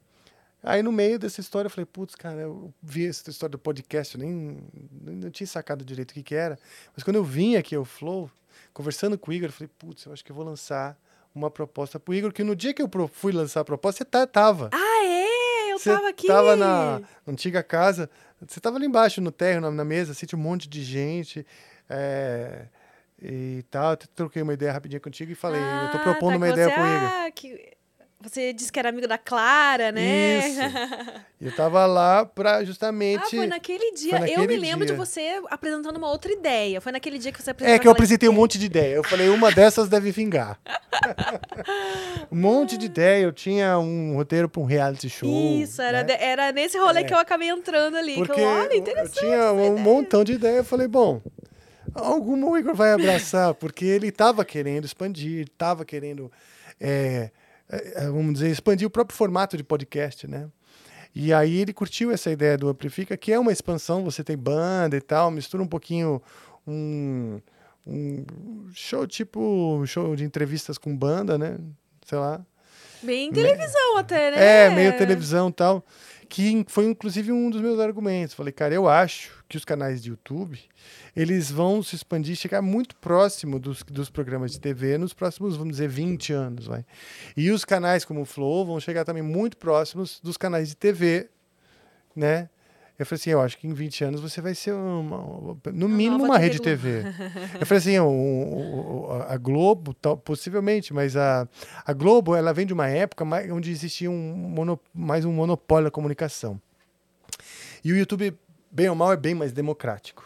Aí 0.64 0.82
no 0.82 0.92
meio 0.92 1.18
dessa 1.20 1.40
história 1.40 1.68
eu 1.68 1.70
falei, 1.72 1.86
putz, 1.86 2.16
cara, 2.16 2.42
eu 2.42 2.74
vi 2.82 3.08
essa 3.08 3.30
história 3.30 3.52
do 3.52 3.60
podcast, 3.60 4.16
eu 4.16 4.22
nem, 4.26 4.58
não 5.02 5.30
tinha 5.30 5.48
sacado 5.48 5.86
direito 5.86 6.12
o 6.12 6.14
que, 6.14 6.24
que 6.24 6.36
era. 6.36 6.58
Mas 6.96 7.04
quando 7.04 7.16
eu 7.16 7.24
vim 7.24 7.56
aqui 7.56 7.76
ao 7.76 7.86
Flow, 7.86 8.30
conversando 8.74 9.18
com 9.18 9.32
o 9.32 9.34
Igor, 9.34 9.50
eu 9.50 9.54
falei, 9.54 9.70
putz, 9.78 10.06
eu 10.06 10.14
acho 10.14 10.26
que 10.26 10.32
eu 10.32 10.36
vou 10.36 10.44
lançar 10.44 10.98
uma 11.34 11.52
proposta 11.52 12.00
pro 12.00 12.14
Igor, 12.14 12.34
que 12.34 12.44
no 12.44 12.56
dia 12.56 12.74
que 12.74 12.82
eu 12.82 12.90
fui 13.14 13.32
lançar 13.32 13.62
a 13.62 13.66
proposta, 13.66 14.00
você 14.00 14.06
tá, 14.06 14.26
tava. 14.26 14.70
Ah, 14.74 15.06
é? 15.06 15.72
Eu 15.74 15.80
Você 15.80 15.92
tava 15.94 16.10
aqui. 16.10 16.28
tava 16.28 16.56
na 16.56 17.02
antiga 17.28 17.62
casa, 17.62 18.10
você 18.46 18.60
tava 18.60 18.78
ali 18.78 18.88
embaixo 18.88 19.22
no 19.22 19.32
térreo, 19.32 19.62
na, 19.62 19.70
na 19.70 19.86
mesa, 19.86 20.12
assim, 20.12 20.26
tinha 20.26 20.40
um 20.40 20.42
monte 20.42 20.68
de 20.68 20.84
gente. 20.84 21.46
é, 21.88 22.66
e 23.22 23.64
tal, 23.72 23.92
eu 23.92 23.98
troquei 24.16 24.42
uma 24.42 24.54
ideia 24.54 24.72
rapidinho 24.72 25.02
contigo 25.02 25.32
e 25.32 25.36
falei, 25.36 25.62
eu 25.62 25.92
tô 25.92 25.98
Ah, 25.98 26.02
propondo 26.04 26.32
tá, 26.32 26.38
uma 26.38 26.46
que 26.48 26.54
ideia 26.54 26.68
você, 26.70 26.74
pro 26.76 26.84
Igor. 26.86 27.10
ah, 27.12 27.32
que 27.32 27.78
Você 28.20 28.52
disse 28.52 28.72
que 28.72 28.80
era 28.80 28.90
amigo 28.90 29.08
da 29.08 29.18
Clara, 29.18 29.92
né? 29.92 30.40
Isso. 30.40 30.60
Eu 31.40 31.56
tava 31.56 31.86
lá 31.86 32.26
pra 32.26 32.56
Ah, 32.58 32.64
justamente. 32.66 33.36
foi 33.36 33.46
naquele 33.46 33.92
dia. 33.92 34.18
foi 34.18 34.30
eu 34.32 34.40
me 34.40 34.48
naquele 34.48 34.58
lembro 34.60 34.86
de 34.88 34.92
dia. 34.94 34.96
você 34.96 35.40
apresentando 35.52 35.96
uma 35.98 36.10
outra 36.10 36.32
ideia. 36.32 36.82
Foi 36.82 36.92
naquele 36.92 37.20
dia 37.20 37.32
que 37.32 37.40
você 37.44 37.52
apresentou 37.52 37.76
É 37.76 37.80
que 37.80 37.88
eu 37.88 37.92
apresentei 37.92 38.28
um 38.28 38.32
ideia. 38.32 38.42
monte 38.42 38.58
de 38.58 38.66
ideia. 38.66 38.96
Eu 38.96 39.04
falei, 39.04 39.30
uma 39.30 39.52
dessas 39.52 39.88
deve 39.88 40.10
vingar. 40.12 40.60
um 42.32 42.36
monte 42.36 42.76
de 42.76 42.88
ideia. 42.88 43.24
Eu 43.24 43.32
tinha 43.32 43.78
um 43.78 44.16
roteiro 44.16 44.50
pra 44.50 44.62
um 44.62 44.66
reality 44.66 45.10
show. 45.10 45.30
Isso, 45.62 45.80
era, 45.80 46.00
né? 46.00 46.04
de- 46.16 46.24
era 46.24 46.52
nesse 46.52 46.78
rolê 46.80 47.02
É. 47.02 47.04
que 47.04 47.14
eu 47.14 47.20
acabei 47.20 47.50
entrando 47.50 47.98
ali. 47.98 48.14
que 48.14 48.26
Porque 48.26 48.42
eu, 48.42 48.48
olha, 48.48 48.74
eu 48.74 48.78
interessante. 48.80 49.20
tinha 49.20 49.52
um 49.52 49.78
montão 49.78 50.24
de 50.24 50.34
ideia. 50.34 50.58
Eu 50.58 50.64
falei, 50.64 50.88
bom, 50.88 51.22
alguma 51.98 52.48
o 52.48 52.58
Igor 52.58 52.76
vai 52.76 52.92
abraçar, 52.94 53.54
porque 53.54 53.86
ele 53.86 54.08
estava 54.08 54.46
querendo 54.46 54.86
expandir, 54.86 55.48
estava 55.48 55.84
querendo, 55.84 56.32
é, 56.80 57.32
é, 57.70 58.06
vamos 58.08 58.34
dizer, 58.36 58.50
expandir 58.50 58.88
o 58.88 58.92
próprio 58.92 59.18
formato 59.18 59.58
de 59.58 59.64
podcast, 59.64 60.28
né? 60.28 60.50
E 61.14 61.34
aí 61.34 61.58
ele 61.58 61.74
curtiu 61.74 62.12
essa 62.12 62.30
ideia 62.30 62.58
do 62.58 62.70
Amplifica, 62.70 63.18
que 63.18 63.32
é 63.32 63.40
uma 63.40 63.52
expansão, 63.52 64.04
você 64.04 64.24
tem 64.24 64.38
banda 64.38 64.96
e 64.96 65.02
tal, 65.02 65.32
mistura 65.32 65.64
um 65.64 65.68
pouquinho 65.68 66.22
um, 66.68 67.40
um 67.86 68.26
show 68.74 69.08
tipo 69.08 69.84
show 69.88 70.16
de 70.16 70.24
entrevistas 70.24 70.78
com 70.78 70.96
banda, 70.96 71.38
né? 71.38 71.58
Sei 72.06 72.18
lá. 72.18 72.46
Bem 73.02 73.32
televisão 73.32 73.98
até, 73.98 74.32
né? 74.32 74.66
É, 74.66 74.70
meio 74.70 74.98
televisão 74.98 75.50
e 75.50 75.54
tal. 75.54 75.86
Que 76.30 76.66
foi 76.68 76.86
inclusive 76.86 77.32
um 77.32 77.50
dos 77.50 77.62
meus 77.62 77.80
argumentos. 77.80 78.34
Falei, 78.36 78.52
cara, 78.52 78.74
eu 78.74 78.88
acho 78.88 79.44
que 79.48 79.58
os 79.58 79.66
canais 79.66 80.02
de 80.02 80.10
YouTube 80.10 80.60
eles 81.16 81.50
vão 81.50 81.82
se 81.82 81.96
expandir, 81.96 82.36
chegar 82.36 82.62
muito 82.62 82.96
próximo 82.98 83.58
dos, 83.60 83.82
dos 83.84 84.10
programas 84.10 84.52
de 84.52 84.60
TV 84.60 84.98
nos 84.98 85.14
próximos, 85.14 85.58
vamos 85.58 85.74
dizer, 85.74 85.90
20 85.90 86.34
anos. 86.34 86.68
Vai. 86.68 86.86
E 87.36 87.50
os 87.50 87.66
canais 87.66 88.06
como 88.06 88.22
o 88.22 88.26
Flow 88.26 88.66
vão 88.66 88.80
chegar 88.80 89.04
também 89.04 89.24
muito 89.24 89.58
próximos 89.58 90.20
dos 90.22 90.38
canais 90.38 90.70
de 90.70 90.76
TV, 90.76 91.30
né? 92.16 92.50
Eu 93.00 93.06
falei 93.06 93.20
assim, 93.20 93.30
eu 93.30 93.40
acho 93.42 93.58
que 93.60 93.68
em 93.68 93.74
20 93.74 94.04
anos 94.06 94.20
você 94.22 94.42
vai 94.42 94.56
ser 94.56 94.74
uma, 94.74 95.56
no 95.72 95.88
mínimo 95.88 96.24
uma 96.24 96.38
rede 96.40 96.60
TV. 96.60 97.04
Eu 97.60 97.66
falei 97.68 97.78
assim, 97.80 98.00
o- 98.00 98.08
o- 98.08 99.08
o- 99.10 99.12
a 99.28 99.38
Globo, 99.38 99.94
tal, 99.94 100.18
possivelmente, 100.18 100.92
mas 100.94 101.16
a, 101.16 101.48
a 101.86 101.94
Globo, 101.94 102.36
ela 102.36 102.52
vem 102.54 102.66
de 102.66 102.74
uma 102.74 102.88
época 102.88 103.24
mais, 103.24 103.52
onde 103.52 103.70
existia 103.70 104.10
um 104.10 104.18
mono- 104.34 104.80
mais 104.94 105.26
um 105.26 105.32
monopólio 105.32 105.86
da 105.86 105.92
comunicação. 105.92 106.60
E 107.84 107.94
o 107.94 107.98
YouTube, 107.98 108.36
bem 108.72 108.90
ou 108.90 108.96
mal, 108.96 109.14
é 109.14 109.18
bem 109.18 109.36
mais 109.36 109.52
democrático. 109.52 110.26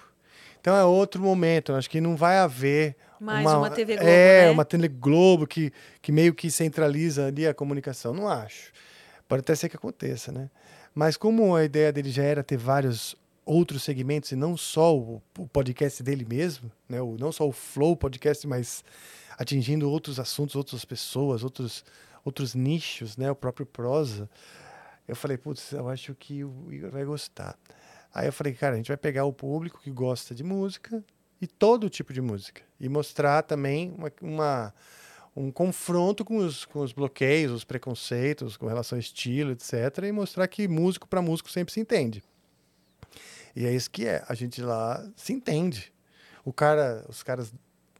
Então 0.61 0.75
é 0.75 0.85
outro 0.85 1.21
momento, 1.21 1.71
eu 1.73 1.75
acho 1.75 1.89
que 1.89 1.99
não 1.99 2.15
vai 2.15 2.37
haver 2.37 2.95
Mais 3.19 3.45
uma 3.45 3.69
TV 3.69 3.95
Globo, 3.95 4.09
É, 4.09 4.45
né? 4.45 4.51
uma 4.51 4.63
TV 4.63 4.87
Globo 4.87 5.45
que, 5.47 5.73
que 6.01 6.11
meio 6.11 6.33
que 6.33 6.49
centraliza 6.49 7.25
ali 7.27 7.45
a 7.45 7.53
comunicação. 7.53 8.13
Não 8.13 8.29
acho. 8.29 8.71
Pode 9.27 9.41
até 9.41 9.55
ser 9.55 9.67
que 9.69 9.75
aconteça, 9.75 10.31
né? 10.31 10.49
Mas 10.93 11.15
como 11.17 11.55
a 11.55 11.63
ideia 11.63 11.91
dele 11.91 12.11
já 12.11 12.23
era 12.23 12.43
ter 12.43 12.57
vários 12.57 13.15
outros 13.45 13.83
segmentos 13.83 14.31
e 14.31 14.35
não 14.35 14.55
só 14.55 14.95
o, 14.95 15.21
podcast 15.51 16.03
dele 16.03 16.25
mesmo, 16.25 16.71
né? 16.87 17.01
O, 17.01 17.17
não 17.17 17.31
só 17.31 17.47
o 17.47 17.51
Flow 17.51 17.95
podcast, 17.95 18.45
mas 18.47 18.83
atingindo 19.37 19.89
outros 19.89 20.19
assuntos, 20.19 20.55
outras 20.55 20.85
pessoas, 20.85 21.43
outros, 21.43 21.83
outros 22.23 22.53
nichos, 22.53 23.17
né? 23.17 23.31
O 23.31 23.35
próprio 23.35 23.65
prosa. 23.65 24.29
Eu 25.07 25.15
falei, 25.15 25.37
putz, 25.37 25.71
eu 25.71 25.89
acho 25.89 26.13
que 26.15 26.43
o 26.43 26.71
Igor 26.71 26.91
vai 26.91 27.03
gostar. 27.03 27.57
Aí 28.13 28.27
eu 28.27 28.33
falei, 28.33 28.53
cara, 28.53 28.73
a 28.73 28.77
gente 28.77 28.89
vai 28.89 28.97
pegar 28.97 29.25
o 29.25 29.33
público 29.33 29.79
que 29.81 29.89
gosta 29.89 30.35
de 30.35 30.43
música 30.43 31.03
e 31.41 31.47
todo 31.47 31.89
tipo 31.89 32.13
de 32.13 32.21
música 32.21 32.61
e 32.79 32.87
mostrar 32.89 33.41
também 33.43 33.93
uma, 33.97 34.11
uma- 34.21 34.73
um 35.35 35.51
confronto 35.51 36.25
com 36.25 36.37
os, 36.37 36.65
com 36.65 36.79
os 36.79 36.91
bloqueios, 36.91 37.51
os 37.51 37.63
preconceitos 37.63 38.57
com 38.57 38.67
relação 38.67 38.97
ao 38.97 38.99
estilo, 38.99 39.51
etc. 39.51 39.73
E 40.03 40.11
mostrar 40.11 40.47
que 40.47 40.67
músico 40.67 41.07
para 41.07 41.21
músico 41.21 41.49
sempre 41.49 41.73
se 41.73 41.79
entende. 41.79 42.23
E 43.55 43.65
é 43.65 43.73
isso 43.73 43.89
que 43.89 44.05
é. 44.05 44.23
A 44.27 44.33
gente 44.33 44.61
lá 44.61 45.05
se 45.15 45.33
entende. 45.33 45.91
O 46.43 46.51
cara, 46.51 47.05
os 47.07 47.23
caras 47.23 47.53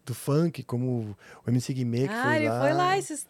do 0.06 0.14
funk, 0.14 0.64
como 0.64 1.16
o 1.46 1.50
MC 1.50 1.74
Guimê, 1.74 2.08
que 2.08 2.14
ah, 2.14 2.24
foi 2.24 2.36
ele 2.36 2.50
lá. 2.50 2.62
foi 2.62 2.74
lá 2.74 2.98
esses... 2.98 3.28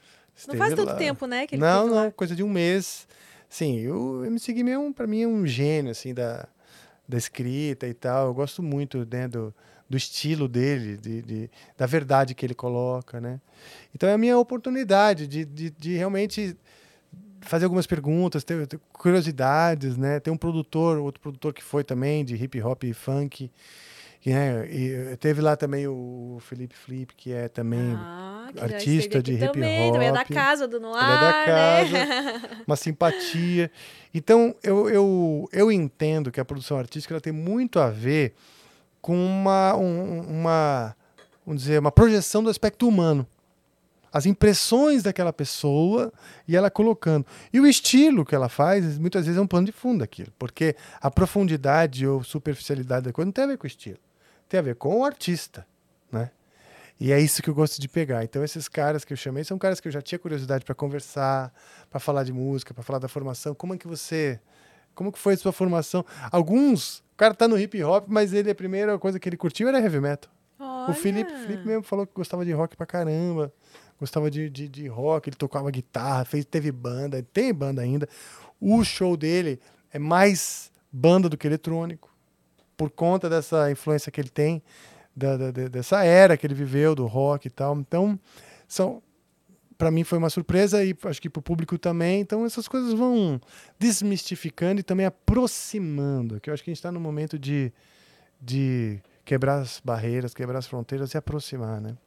Não 0.47 0.55
faz 0.55 0.73
tanto 0.73 0.89
lá. 0.89 0.95
tempo, 0.95 1.27
né? 1.27 1.45
Que 1.45 1.55
ele 1.55 1.61
não, 1.61 1.87
não, 1.87 1.95
lá. 1.95 2.11
coisa 2.11 2.35
de 2.35 2.41
um 2.41 2.49
mês. 2.49 3.07
Sim, 3.49 3.87
o 3.89 4.25
MC 4.25 4.53
Guimê, 4.53 4.71
é 4.71 4.79
um, 4.79 4.93
pra 4.93 5.05
mim, 5.05 5.23
é 5.23 5.27
um 5.27 5.45
gênio, 5.45 5.91
assim, 5.91 6.13
da, 6.13 6.47
da 7.07 7.17
escrita 7.17 7.85
e 7.85 7.93
tal. 7.93 8.27
Eu 8.27 8.33
gosto 8.33 8.63
muito, 8.63 9.05
né, 9.11 9.27
do, 9.27 9.53
do 9.91 9.97
estilo 9.97 10.47
dele, 10.47 10.95
de, 10.97 11.21
de- 11.21 11.49
da 11.77 11.85
verdade 11.85 12.33
que 12.33 12.45
ele 12.45 12.55
coloca, 12.55 13.19
né? 13.19 13.39
Então 13.93 14.07
é 14.09 14.13
a 14.13 14.17
minha 14.17 14.37
oportunidade 14.37 15.27
de, 15.27 15.43
de, 15.43 15.69
de 15.69 15.97
realmente 15.97 16.55
fazer 17.41 17.65
algumas 17.65 17.85
perguntas, 17.85 18.43
ter, 18.43 18.65
ter 18.67 18.79
curiosidades, 18.93 19.97
né? 19.97 20.19
Tem 20.19 20.31
um 20.33 20.37
produtor, 20.37 20.97
outro 20.99 21.19
produtor 21.21 21.53
que 21.53 21.61
foi 21.63 21.83
também 21.83 22.23
de 22.23 22.35
hip 22.35 22.61
hop 22.61 22.83
e 22.85 22.93
funk, 22.93 23.51
né? 24.25 24.65
e 24.71 25.17
teve 25.17 25.41
lá 25.41 25.55
também 25.57 25.87
o 25.87 26.37
Felipe 26.41 26.75
Flip, 26.75 27.13
que 27.15 27.33
é 27.33 27.47
também 27.49 27.93
Ah, 27.95 28.49
que 28.53 28.59
artista 28.63 29.21
de 29.21 29.33
hip 29.33 29.39
também, 29.47 29.91
também 29.91 30.07
é 30.07 30.11
da 30.11 30.21
hop. 30.21 30.29
casa 30.31 30.67
do 30.67 30.79
Noir, 30.79 31.03
é 31.03 31.17
da 31.19 31.91
né? 31.91 32.41
uma 32.67 32.75
simpatia. 32.75 33.69
Então, 34.13 34.55
eu, 34.63 34.89
eu, 34.89 35.49
eu 35.51 35.71
entendo 35.71 36.31
que 36.31 36.39
a 36.39 36.45
produção 36.45 36.77
artística 36.77 37.13
ela 37.13 37.21
tem 37.21 37.33
muito 37.33 37.79
a 37.79 37.89
ver 37.89 38.35
com 39.01 39.15
uma, 39.15 39.75
um- 39.75 40.21
uma, 40.21 40.95
vamos 41.45 41.63
dizer, 41.63 41.79
uma 41.79 41.91
projeção 41.91 42.43
do 42.43 42.49
aspecto 42.49 42.87
humano. 42.87 43.25
As 44.13 44.25
impressões 44.25 45.03
daquela 45.03 45.31
pessoa 45.31 46.11
e 46.45 46.55
ela 46.57 46.69
colocando. 46.69 47.25
E 47.53 47.59
o 47.61 47.65
estilo 47.65 48.25
que 48.25 48.35
ela 48.35 48.49
faz, 48.49 48.97
muitas 48.99 49.25
vezes 49.25 49.39
é 49.39 49.41
um 49.41 49.47
pano 49.47 49.65
de 49.65 49.71
fundo 49.71 49.99
daquilo. 49.99 50.31
Porque 50.37 50.75
a 50.99 51.09
profundidade 51.09 52.05
ou 52.05 52.21
superficialidade 52.21 53.05
da 53.05 53.13
coisa 53.13 53.25
não 53.27 53.31
tem 53.31 53.45
a 53.45 53.47
ver 53.47 53.57
com 53.57 53.63
o 53.63 53.67
estilo. 53.67 53.97
Tem 54.49 54.59
a 54.59 54.63
ver 54.63 54.75
com 54.75 54.99
o 54.99 55.05
artista, 55.05 55.65
né? 56.11 56.29
E 56.99 57.11
é 57.11 57.19
isso 57.19 57.41
que 57.41 57.49
eu 57.49 57.55
gosto 57.55 57.79
de 57.79 57.87
pegar. 57.87 58.23
Então, 58.23 58.43
esses 58.43 58.67
caras 58.67 59.05
que 59.05 59.13
eu 59.13 59.17
chamei 59.17 59.43
são 59.45 59.57
caras 59.57 59.79
que 59.79 59.87
eu 59.87 59.91
já 59.91 60.01
tinha 60.01 60.19
curiosidade 60.19 60.65
para 60.65 60.75
conversar, 60.75 61.51
para 61.89 61.99
falar 61.99 62.23
de 62.25 62.33
música, 62.33 62.73
para 62.73 62.83
falar 62.83 62.99
da 62.99 63.07
formação. 63.07 63.55
Como 63.55 63.73
é 63.73 63.77
que 63.77 63.87
você. 63.87 64.39
Como 65.01 65.11
que 65.11 65.17
foi 65.17 65.33
a 65.33 65.37
sua 65.37 65.51
formação? 65.51 66.05
Alguns, 66.31 66.99
o 66.99 67.17
cara 67.17 67.33
tá 67.33 67.47
no 67.47 67.57
hip 67.57 67.83
hop, 67.83 68.05
mas 68.07 68.33
ele 68.33 68.51
a 68.51 68.55
primeira 68.55 68.99
coisa 68.99 69.19
que 69.19 69.27
ele 69.27 69.35
curtiu 69.35 69.67
era 69.67 69.79
heavy 69.79 69.99
metal. 69.99 70.31
O 70.87 70.93
Felipe, 70.93 71.31
Olha. 71.33 71.41
Felipe 71.47 71.65
mesmo 71.67 71.81
falou 71.81 72.05
que 72.05 72.13
gostava 72.13 72.45
de 72.45 72.51
rock 72.51 72.77
pra 72.77 72.85
caramba. 72.85 73.51
Gostava 73.99 74.29
de, 74.29 74.47
de, 74.47 74.67
de 74.69 74.87
rock, 74.87 75.27
ele 75.29 75.35
tocava 75.35 75.71
guitarra, 75.71 76.23
fez, 76.23 76.45
teve 76.45 76.71
banda, 76.71 77.25
tem 77.33 77.51
banda 77.51 77.81
ainda. 77.81 78.07
O 78.59 78.83
show 78.83 79.17
dele 79.17 79.59
é 79.91 79.97
mais 79.97 80.71
banda 80.91 81.27
do 81.27 81.35
que 81.37 81.47
eletrônico, 81.47 82.13
por 82.77 82.91
conta 82.91 83.27
dessa 83.29 83.71
influência 83.71 84.11
que 84.11 84.21
ele 84.21 84.29
tem, 84.29 84.61
da- 85.15 85.35
da- 85.37 85.51
dessa 85.67 86.03
era 86.03 86.37
que 86.37 86.45
ele 86.45 86.53
viveu, 86.53 86.93
do 86.95 87.05
rock 87.07 87.47
e 87.47 87.51
tal. 87.51 87.75
Então, 87.77 88.19
são, 88.67 89.01
para 89.81 89.89
mim 89.89 90.03
foi 90.03 90.19
uma 90.19 90.29
surpresa 90.29 90.85
e 90.85 90.95
acho 91.05 91.19
que 91.19 91.27
para 91.27 91.39
o 91.39 91.41
público 91.41 91.75
também. 91.75 92.21
Então, 92.21 92.45
essas 92.45 92.67
coisas 92.67 92.93
vão 92.93 93.41
desmistificando 93.79 94.79
e 94.79 94.83
também 94.83 95.07
aproximando. 95.07 96.39
Que 96.39 96.51
eu 96.51 96.53
acho 96.53 96.63
que 96.63 96.69
a 96.69 96.71
gente 96.71 96.77
está 96.77 96.91
no 96.91 96.99
momento 96.99 97.39
de, 97.39 97.73
de 98.39 98.99
quebrar 99.25 99.55
as 99.55 99.81
barreiras, 99.83 100.35
quebrar 100.35 100.59
as 100.59 100.67
fronteiras 100.67 101.15
e 101.15 101.17
aproximar, 101.17 101.81
né? 101.81 101.97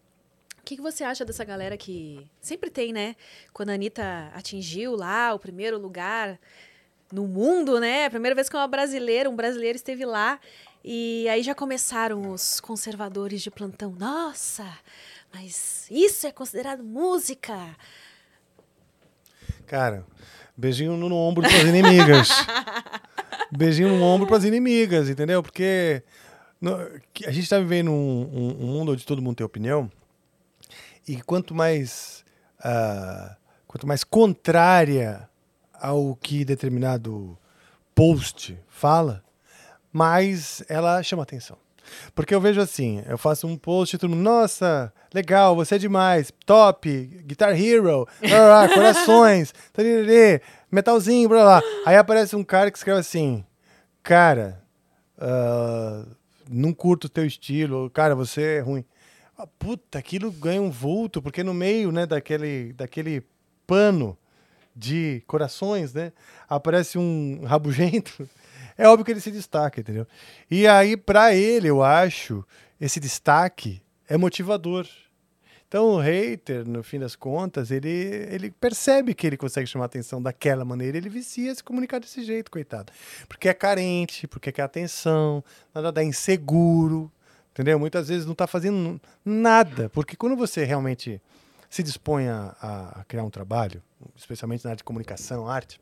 O 0.57 0.63
que, 0.65 0.77
que 0.77 0.83
você 0.83 1.03
acha 1.03 1.25
dessa 1.25 1.43
galera 1.43 1.77
que 1.77 2.25
sempre 2.41 2.71
tem, 2.71 2.93
né? 2.93 3.17
Quando 3.53 3.71
a 3.71 3.73
Anitta 3.73 4.31
atingiu 4.35 4.95
lá 4.95 5.35
o 5.35 5.39
primeiro 5.41 5.77
lugar 5.77 6.39
no 7.11 7.27
mundo, 7.27 7.81
né? 7.81 8.09
Primeira 8.09 8.37
vez 8.37 8.49
que 8.49 8.55
uma 8.55 8.69
brasileira, 8.69 9.29
um 9.29 9.35
brasileiro 9.35 9.75
esteve 9.75 10.07
lá. 10.07 10.39
E 10.85 11.29
aí 11.29 11.43
já 11.43 11.57
começaram 11.57 12.31
os 12.31 12.61
conservadores 12.61 13.43
de 13.43 13.51
plantão. 13.51 13.97
Nossa, 13.99 14.65
mas 15.35 15.87
isso 15.91 16.27
é 16.27 16.33
considerado 16.33 16.85
música. 16.85 17.77
Cara, 19.67 20.07
beijinho 20.57 20.97
no 20.97 21.15
ombro 21.17 21.43
para 21.43 21.57
as 21.57 21.65
inimigas. 21.65 22.29
beijinho 23.51 23.89
no 23.89 24.03
ombro 24.05 24.27
para 24.27 24.37
as 24.37 24.45
inimigas, 24.45 25.09
entendeu? 25.09 25.43
Porque 25.43 26.03
a 27.27 27.31
gente 27.31 27.45
está 27.45 27.59
vivendo 27.59 27.91
um, 27.91 27.95
um- 28.33 28.65
um 28.65 28.67
mundo 28.67 28.93
onde 28.93 29.05
todo 29.05 29.21
mundo 29.21 29.37
tem 29.37 29.45
opinião 29.45 29.91
e 31.07 31.21
quanto 31.21 31.55
mais 31.55 32.25
ah, 32.63 33.37
quanto 33.67 33.87
mais 33.87 34.05
contrária 34.05 35.29
ao 35.75 36.15
que 36.17 36.45
determinado 36.45 37.37
post 37.95 38.59
fala, 38.69 39.23
mais 39.93 40.63
ela 40.69 41.03
chama 41.03 41.23
atenção. 41.25 41.59
Porque 42.15 42.35
eu 42.35 42.41
vejo 42.41 42.61
assim, 42.61 43.03
eu 43.09 43.19
faço 43.19 43.47
um 43.47 43.57
post 43.57 43.95
e 43.95 43.99
todo 43.99 44.11
mundo, 44.11 44.23
nossa, 44.23 44.93
legal, 45.13 45.55
você 45.55 45.77
é 45.77 45.79
demais, 45.79 46.33
top, 46.45 46.91
Guitar 47.25 47.59
Hero, 47.59 48.07
blá, 48.21 48.67
blá, 48.67 48.69
corações, 48.75 49.55
taririri, 49.73 50.43
metalzinho, 50.71 51.29
blá, 51.29 51.43
blá. 51.43 51.63
Aí 51.87 51.97
aparece 51.97 52.35
um 52.37 52.45
cara 52.45 52.71
que 52.71 52.79
escreve 52.79 53.01
assim, 53.01 53.45
cara, 54.03 54.63
ah, 55.19 56.05
não 56.49 56.73
curto 56.73 57.05
o 57.05 57.09
teu 57.11 57.25
estilo, 57.25 57.91
cara, 57.91 58.15
você 58.15 58.57
é 58.57 58.61
ruim. 58.61 58.85
Ah, 59.37 59.47
Puta, 59.59 59.99
aquilo 59.99 60.31
ganha 60.31 60.63
um 60.63 60.71
vulto, 60.71 61.21
porque 61.21 61.43
no 61.43 61.55
meio, 61.55 61.91
né, 61.91 62.07
daquele, 62.07 62.73
daquele 62.73 63.23
pano 63.67 64.17
de 64.77 65.23
corações, 65.27 65.95
né, 65.95 66.13
aparece 66.49 66.99
um 66.99 67.45
rabugento. 67.45 68.29
É 68.77 68.89
óbvio 68.89 69.05
que 69.05 69.13
ele 69.13 69.21
se 69.21 69.31
destaca, 69.31 69.81
entendeu? 69.81 70.07
E 70.51 70.67
aí, 70.67 70.97
pra 70.97 71.35
ele, 71.35 71.69
eu 71.69 71.83
acho, 71.83 72.45
esse 72.81 72.99
destaque 72.99 73.83
é 74.09 74.17
motivador. 74.17 74.87
Então, 75.67 75.87
o 75.87 75.99
hater, 75.99 76.67
no 76.69 76.83
fim 76.85 77.01
das 77.01 77.17
contas, 77.17 77.71
ele, 77.71 77.89
ele 77.89 78.51
percebe 78.51 79.13
que 79.13 79.27
ele 79.27 79.37
consegue 79.37 79.67
chamar 79.67 79.87
atenção 79.87 80.23
daquela 80.23 80.65
maneira, 80.65 80.97
ele 80.97 81.09
vicia 81.09 81.53
se 81.53 81.65
comunicar 81.65 81.99
desse 81.99 82.23
jeito, 82.23 82.51
coitado. 82.51 82.93
Porque 83.29 83.49
é 83.49 83.55
carente, 83.55 84.29
porque 84.29 84.53
quer 84.53 84.63
atenção, 84.63 85.43
nada 85.75 85.91
dá 85.91 86.05
inseguro, 86.05 87.11
entendeu? 87.51 87.77
Muitas 87.79 88.09
vezes 88.09 88.25
não 88.25 88.37
tá 88.37 88.47
fazendo 88.47 89.01
nada, 89.25 89.89
porque 89.91 90.15
quando 90.15 90.37
você 90.37 90.65
realmente 90.65 91.21
se 91.69 91.83
dispõe 91.83 92.29
a, 92.29 92.55
a 93.01 93.05
criar 93.05 93.25
um 93.25 93.31
trabalho, 93.31 93.83
especialmente 94.15 94.63
na 94.65 94.71
área 94.71 94.77
de 94.77 94.85
comunicação, 94.85 95.49
arte, 95.49 95.81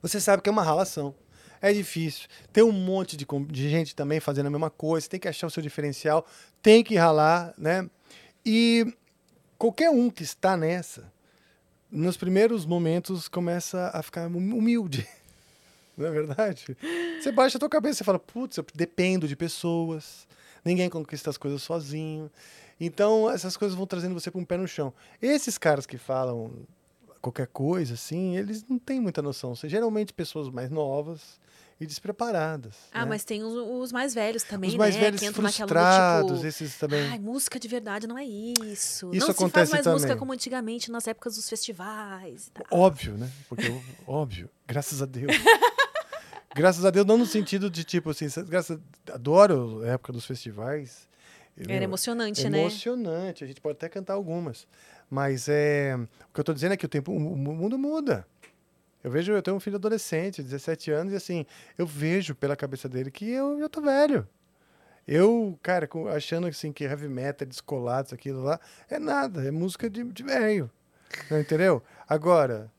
você 0.00 0.20
sabe 0.20 0.42
que 0.42 0.48
é 0.48 0.52
uma 0.52 0.64
ralação. 0.64 1.14
É 1.62 1.72
difícil. 1.72 2.28
Tem 2.52 2.64
um 2.64 2.72
monte 2.72 3.16
de, 3.16 3.24
de 3.48 3.70
gente 3.70 3.94
também 3.94 4.18
fazendo 4.18 4.46
a 4.46 4.50
mesma 4.50 4.68
coisa. 4.68 5.08
Tem 5.08 5.20
que 5.20 5.28
achar 5.28 5.46
o 5.46 5.50
seu 5.50 5.62
diferencial. 5.62 6.26
Tem 6.60 6.82
que 6.82 6.96
ralar, 6.96 7.54
né? 7.56 7.88
E 8.44 8.92
qualquer 9.56 9.88
um 9.88 10.10
que 10.10 10.24
está 10.24 10.56
nessa, 10.56 11.10
nos 11.88 12.16
primeiros 12.16 12.66
momentos 12.66 13.28
começa 13.28 13.92
a 13.94 14.02
ficar 14.02 14.26
hum- 14.26 14.58
humilde. 14.58 15.08
Não 15.96 16.06
é 16.06 16.10
verdade? 16.10 16.76
Você 17.22 17.30
baixa 17.30 17.58
a 17.58 17.60
tua 17.60 17.68
cabeça 17.68 18.02
e 18.02 18.04
fala, 18.04 18.18
putz, 18.18 18.56
eu 18.56 18.66
dependo 18.74 19.28
de 19.28 19.36
pessoas. 19.36 20.26
Ninguém 20.64 20.90
conquista 20.90 21.30
as 21.30 21.36
coisas 21.36 21.62
sozinho. 21.62 22.28
Então, 22.80 23.30
essas 23.30 23.56
coisas 23.56 23.76
vão 23.76 23.86
trazendo 23.86 24.14
você 24.14 24.32
para 24.32 24.40
um 24.40 24.44
pé 24.44 24.56
no 24.56 24.66
chão. 24.66 24.92
Esses 25.20 25.56
caras 25.58 25.86
que 25.86 25.96
falam 25.96 26.50
qualquer 27.22 27.46
coisa, 27.46 27.94
assim, 27.94 28.36
eles 28.36 28.66
não 28.68 28.78
têm 28.78 29.00
muita 29.00 29.22
noção. 29.22 29.54
São 29.54 29.70
geralmente 29.70 30.12
pessoas 30.12 30.50
mais 30.50 30.68
novas 30.70 31.40
e 31.80 31.86
despreparadas. 31.86 32.74
Ah, 32.92 33.00
né? 33.00 33.06
mas 33.10 33.24
tem 33.24 33.42
os, 33.42 33.54
os 33.54 33.92
mais 33.92 34.12
velhos 34.12 34.42
também, 34.42 34.70
Os 34.70 34.76
mais 34.76 34.94
né? 34.94 35.00
velhos 35.00 35.24
frustrados, 35.34 36.32
tipo, 36.38 36.46
esses 36.46 36.76
também. 36.76 37.00
Ai, 37.08 37.18
música 37.18 37.58
de 37.58 37.66
verdade 37.68 38.06
não 38.06 38.18
é 38.18 38.24
isso. 38.24 39.10
Isso 39.12 39.12
não 39.12 39.12
se 39.12 39.18
faz 39.26 39.30
acontece 39.38 39.72
mais 39.72 39.86
música 39.86 40.08
também. 40.08 40.18
como 40.18 40.32
antigamente, 40.32 40.90
nas 40.90 41.06
épocas 41.06 41.36
dos 41.36 41.48
festivais. 41.48 42.50
Óbvio, 42.70 43.14
né? 43.14 43.30
Porque, 43.48 43.66
óbvio, 44.06 44.50
graças 44.66 45.00
a 45.00 45.06
Deus. 45.06 45.32
graças 46.54 46.84
a 46.84 46.90
Deus, 46.90 47.06
não 47.06 47.16
no 47.16 47.26
sentido 47.26 47.70
de 47.70 47.84
tipo 47.84 48.10
assim, 48.10 48.26
graças, 48.46 48.78
adoro 49.10 49.82
a 49.84 49.88
época 49.88 50.12
dos 50.12 50.24
festivais. 50.26 51.08
Era 51.56 51.74
Eu- 51.74 51.82
emocionante, 51.82 52.48
né? 52.48 52.60
emocionante. 52.60 53.44
A 53.44 53.46
gente 53.46 53.60
pode 53.60 53.76
até 53.76 53.88
cantar 53.88 54.14
algumas. 54.14 54.66
Mas 55.14 55.46
é, 55.46 55.94
o 55.94 56.32
que 56.32 56.40
eu 56.40 56.44
tô 56.44 56.54
dizendo 56.54 56.72
é 56.72 56.76
que 56.78 56.86
o 56.86 56.88
tempo, 56.88 57.12
o 57.12 57.20
mu- 57.20 57.54
mundo 57.54 57.78
muda. 57.78 58.26
Eu 59.04 59.10
vejo, 59.10 59.30
eu 59.30 59.42
tenho 59.42 59.54
um 59.54 59.60
filho 59.60 59.76
adolescente, 59.76 60.42
17 60.42 60.90
anos, 60.90 61.12
e 61.12 61.16
assim, 61.16 61.44
eu 61.76 61.84
vejo 61.86 62.34
pela 62.34 62.56
cabeça 62.56 62.88
dele 62.88 63.10
que 63.10 63.28
eu 63.28 63.58
já 63.58 63.68
tô 63.68 63.82
velho. 63.82 64.26
Eu, 65.06 65.58
cara, 65.62 65.86
achando 66.16 66.46
assim 66.46 66.72
que 66.72 66.84
heavy 66.84 67.08
metal, 67.08 67.46
descolado, 67.46 68.06
isso, 68.06 68.14
aquilo 68.14 68.42
lá, 68.42 68.58
é 68.88 68.98
nada, 68.98 69.44
é 69.46 69.50
música 69.50 69.90
de, 69.90 70.02
de 70.02 70.22
velho. 70.22 70.70
Entendeu? 71.30 71.82
Agora, 72.08 72.72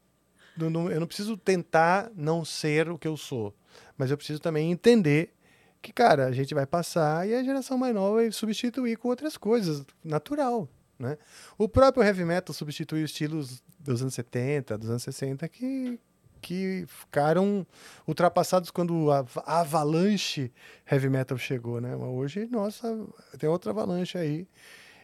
não- 0.57 0.71
não- 0.71 0.91
eu 0.91 0.99
não 0.99 1.05
preciso 1.05 1.37
tentar 1.37 2.09
não 2.15 2.43
ser 2.43 2.89
o 2.89 2.97
que 2.97 3.07
eu 3.07 3.15
sou, 3.15 3.53
mas 3.95 4.09
eu 4.09 4.17
preciso 4.17 4.39
também 4.39 4.71
entender 4.71 5.35
que, 5.83 5.93
cara, 5.93 6.25
a 6.25 6.31
gente 6.31 6.55
vai 6.55 6.65
passar 6.65 7.27
e 7.29 7.35
a 7.35 7.43
geração 7.43 7.77
mais 7.77 7.93
nova 7.93 8.15
vai 8.15 8.31
substituir 8.31 8.97
com 8.97 9.09
outras 9.09 9.37
coisas, 9.37 9.85
natural, 10.03 10.67
né? 10.97 11.17
O 11.57 11.67
próprio 11.67 12.03
heavy 12.03 12.25
metal 12.25 12.53
substituiu 12.53 13.05
estilos 13.05 13.63
dos 13.79 14.01
anos 14.01 14.13
70, 14.13 14.77
dos 14.77 14.89
anos 14.89 15.03
60 15.03 15.47
que 15.49 15.99
que 16.43 16.83
ficaram 16.87 17.65
ultrapassados 18.05 18.69
quando 18.69 19.09
a, 19.09 19.25
a 19.45 19.61
avalanche 19.61 20.51
heavy 20.85 21.09
metal 21.09 21.37
chegou, 21.37 21.79
né? 21.79 21.95
Mas 21.95 22.09
hoje, 22.09 22.47
nossa, 22.51 23.07
tem 23.39 23.49
outra 23.49 23.71
avalanche 23.71 24.17
aí. 24.17 24.45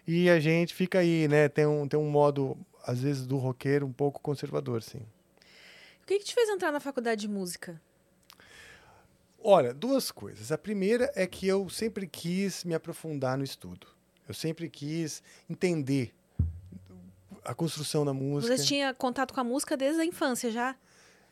E 0.05 0.29
a 0.29 0.39
gente 0.39 0.74
fica 0.74 1.00
aí, 1.00 1.27
né? 1.27 1.48
Tem 1.48 1.65
um, 1.65 1.88
tem 1.88 2.00
um 2.00 2.10
modo, 2.10 2.58
às 2.86 3.00
vezes, 3.00 3.25
do 3.25 3.38
roqueiro 3.38 3.86
um 3.86 3.93
pouco 3.93 4.19
conservador, 4.19 4.84
sim. 4.84 5.01
O 6.03 6.05
que, 6.05 6.19
que 6.19 6.25
te 6.25 6.34
fez 6.34 6.50
entrar 6.50 6.72
na 6.72 6.79
faculdade 6.79 7.22
de 7.22 7.27
música? 7.27 7.81
Olha, 9.41 9.74
duas 9.74 10.12
coisas. 10.12 10.51
A 10.51 10.58
primeira 10.58 11.10
é 11.15 11.25
que 11.25 11.48
eu 11.48 11.69
sempre 11.69 12.05
quis 12.05 12.65
me 12.65 12.74
aprofundar 12.74 13.38
no 13.38 13.43
estudo. 13.43 13.88
Eu 14.29 14.33
sempre 14.36 14.69
quis 14.69 15.24
entender 15.50 16.13
a 17.43 17.53
construção 17.55 18.05
da 18.05 18.13
música. 18.13 18.55
Você 18.55 18.63
tinha 18.63 18.93
contato 18.93 19.33
com 19.33 19.39
a 19.39 19.43
música 19.43 19.75
desde 19.75 20.00
a 20.01 20.05
infância 20.05 20.51
já? 20.51 20.75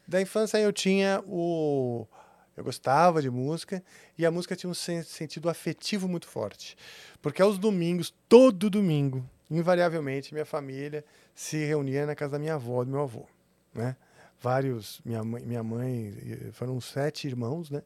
Da 0.08 0.20
infância 0.20 0.58
eu 0.58 0.74
tinha 0.74 1.24
o. 1.28 2.08
Eu 2.56 2.64
gostava 2.64 3.22
de 3.22 3.30
música 3.30 3.84
e 4.18 4.26
a 4.26 4.32
música 4.32 4.56
tinha 4.56 4.68
um 4.68 4.74
sen- 4.74 5.04
sentido 5.04 5.48
afetivo 5.48 6.08
muito 6.08 6.28
forte. 6.28 6.76
Porque 7.22 7.40
aos 7.40 7.60
domingos, 7.60 8.12
todo 8.28 8.68
domingo, 8.68 9.24
invariavelmente, 9.52 10.34
minha 10.34 10.46
família 10.46 11.06
se 11.36 11.64
reunia 11.66 12.08
na 12.08 12.16
casa 12.16 12.32
da 12.32 12.40
minha 12.40 12.56
avó, 12.56 12.84
do 12.84 12.90
meu 12.90 13.02
avô. 13.02 13.28
Né? 13.76 13.96
Vários. 14.42 15.00
Minha 15.06 15.24
mãe, 15.24 15.44
minha 15.46 15.62
mãe 15.64 16.18
eh, 16.48 16.52
foram 16.52 16.82
sete 16.82 17.28
irmãos, 17.28 17.70
né? 17.70 17.84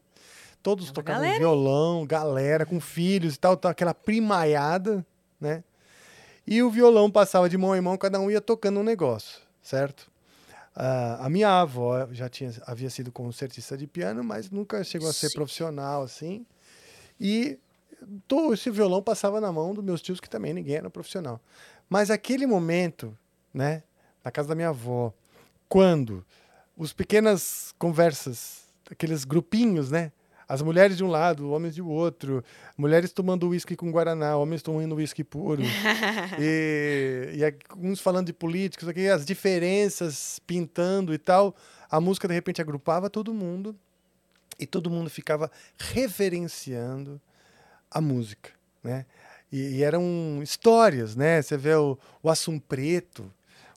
Todos 0.62 0.90
É 0.90 0.92
tocavam 0.92 1.22
galera, 1.22 1.38
violão, 1.38 2.06
galera, 2.06 2.64
com 2.64 2.80
filhos 2.80 3.34
e 3.34 3.38
tal, 3.38 3.56
tal, 3.56 3.70
aquela 3.70 3.92
primaiada, 3.94 5.04
né? 5.40 5.64
E 6.46 6.62
o 6.62 6.70
violão 6.70 7.10
passava 7.10 7.48
de 7.48 7.56
mão 7.56 7.74
em 7.74 7.80
mão, 7.80 7.96
cada 7.96 8.20
um 8.20 8.30
ia 8.30 8.40
tocando 8.40 8.80
um 8.80 8.82
negócio, 8.82 9.40
certo? 9.60 10.10
Ah, 10.74 11.26
a 11.26 11.28
minha 11.28 11.60
avó 11.60 12.08
já 12.12 12.28
tinha, 12.28 12.52
havia 12.66 12.88
sido 12.90 13.12
concertista 13.12 13.76
de 13.76 13.86
piano, 13.86 14.24
mas 14.24 14.50
nunca 14.50 14.82
chegou 14.82 15.08
a 15.08 15.12
ser 15.12 15.28
Sim. 15.28 15.34
profissional 15.34 16.02
assim. 16.02 16.46
E 17.20 17.58
todo 18.26 18.54
esse 18.54 18.70
violão 18.70 19.02
passava 19.02 19.40
na 19.40 19.52
mão 19.52 19.74
dos 19.74 19.84
meus 19.84 20.00
tios, 20.00 20.20
que 20.20 20.28
também 20.28 20.52
ninguém 20.52 20.76
era 20.76 20.90
profissional. 20.90 21.40
Mas 21.88 22.10
aquele 22.10 22.46
momento, 22.46 23.16
né, 23.52 23.82
na 24.24 24.30
casa 24.30 24.48
da 24.48 24.54
minha 24.54 24.70
avó, 24.70 25.12
quando 25.68 26.24
os 26.76 26.92
pequenas 26.92 27.74
conversas, 27.78 28.62
aqueles 28.90 29.24
grupinhos, 29.24 29.90
né? 29.90 30.10
As 30.52 30.60
mulheres 30.60 30.98
de 30.98 31.02
um 31.02 31.08
lado, 31.08 31.50
homens 31.50 31.74
de 31.74 31.80
outro, 31.80 32.44
mulheres 32.76 33.10
tomando 33.10 33.48
uísque 33.48 33.74
com 33.74 33.90
guaraná, 33.90 34.36
homens 34.36 34.60
tomando 34.60 34.96
uísque 34.96 35.24
puro. 35.24 35.62
e, 36.38 37.32
e 37.36 37.42
aí, 37.42 37.54
uns 37.78 38.00
falando 38.00 38.26
de 38.26 38.34
políticos, 38.34 38.86
aqui, 38.86 39.08
as 39.08 39.24
diferenças 39.24 40.42
pintando 40.46 41.14
e 41.14 41.16
tal. 41.16 41.56
A 41.90 41.98
música 41.98 42.28
de 42.28 42.34
repente 42.34 42.60
agrupava 42.60 43.08
todo 43.08 43.32
mundo 43.32 43.74
e 44.60 44.66
todo 44.66 44.90
mundo 44.90 45.08
ficava 45.08 45.50
reverenciando 45.78 47.18
a 47.90 47.98
música, 47.98 48.50
né? 48.84 49.06
E, 49.50 49.76
e 49.76 49.82
eram 49.82 50.40
histórias, 50.42 51.16
né? 51.16 51.40
Você 51.40 51.56
vê 51.56 51.74
o, 51.76 51.98
o 52.22 52.28
Assum 52.28 52.58
Preto, 52.58 53.24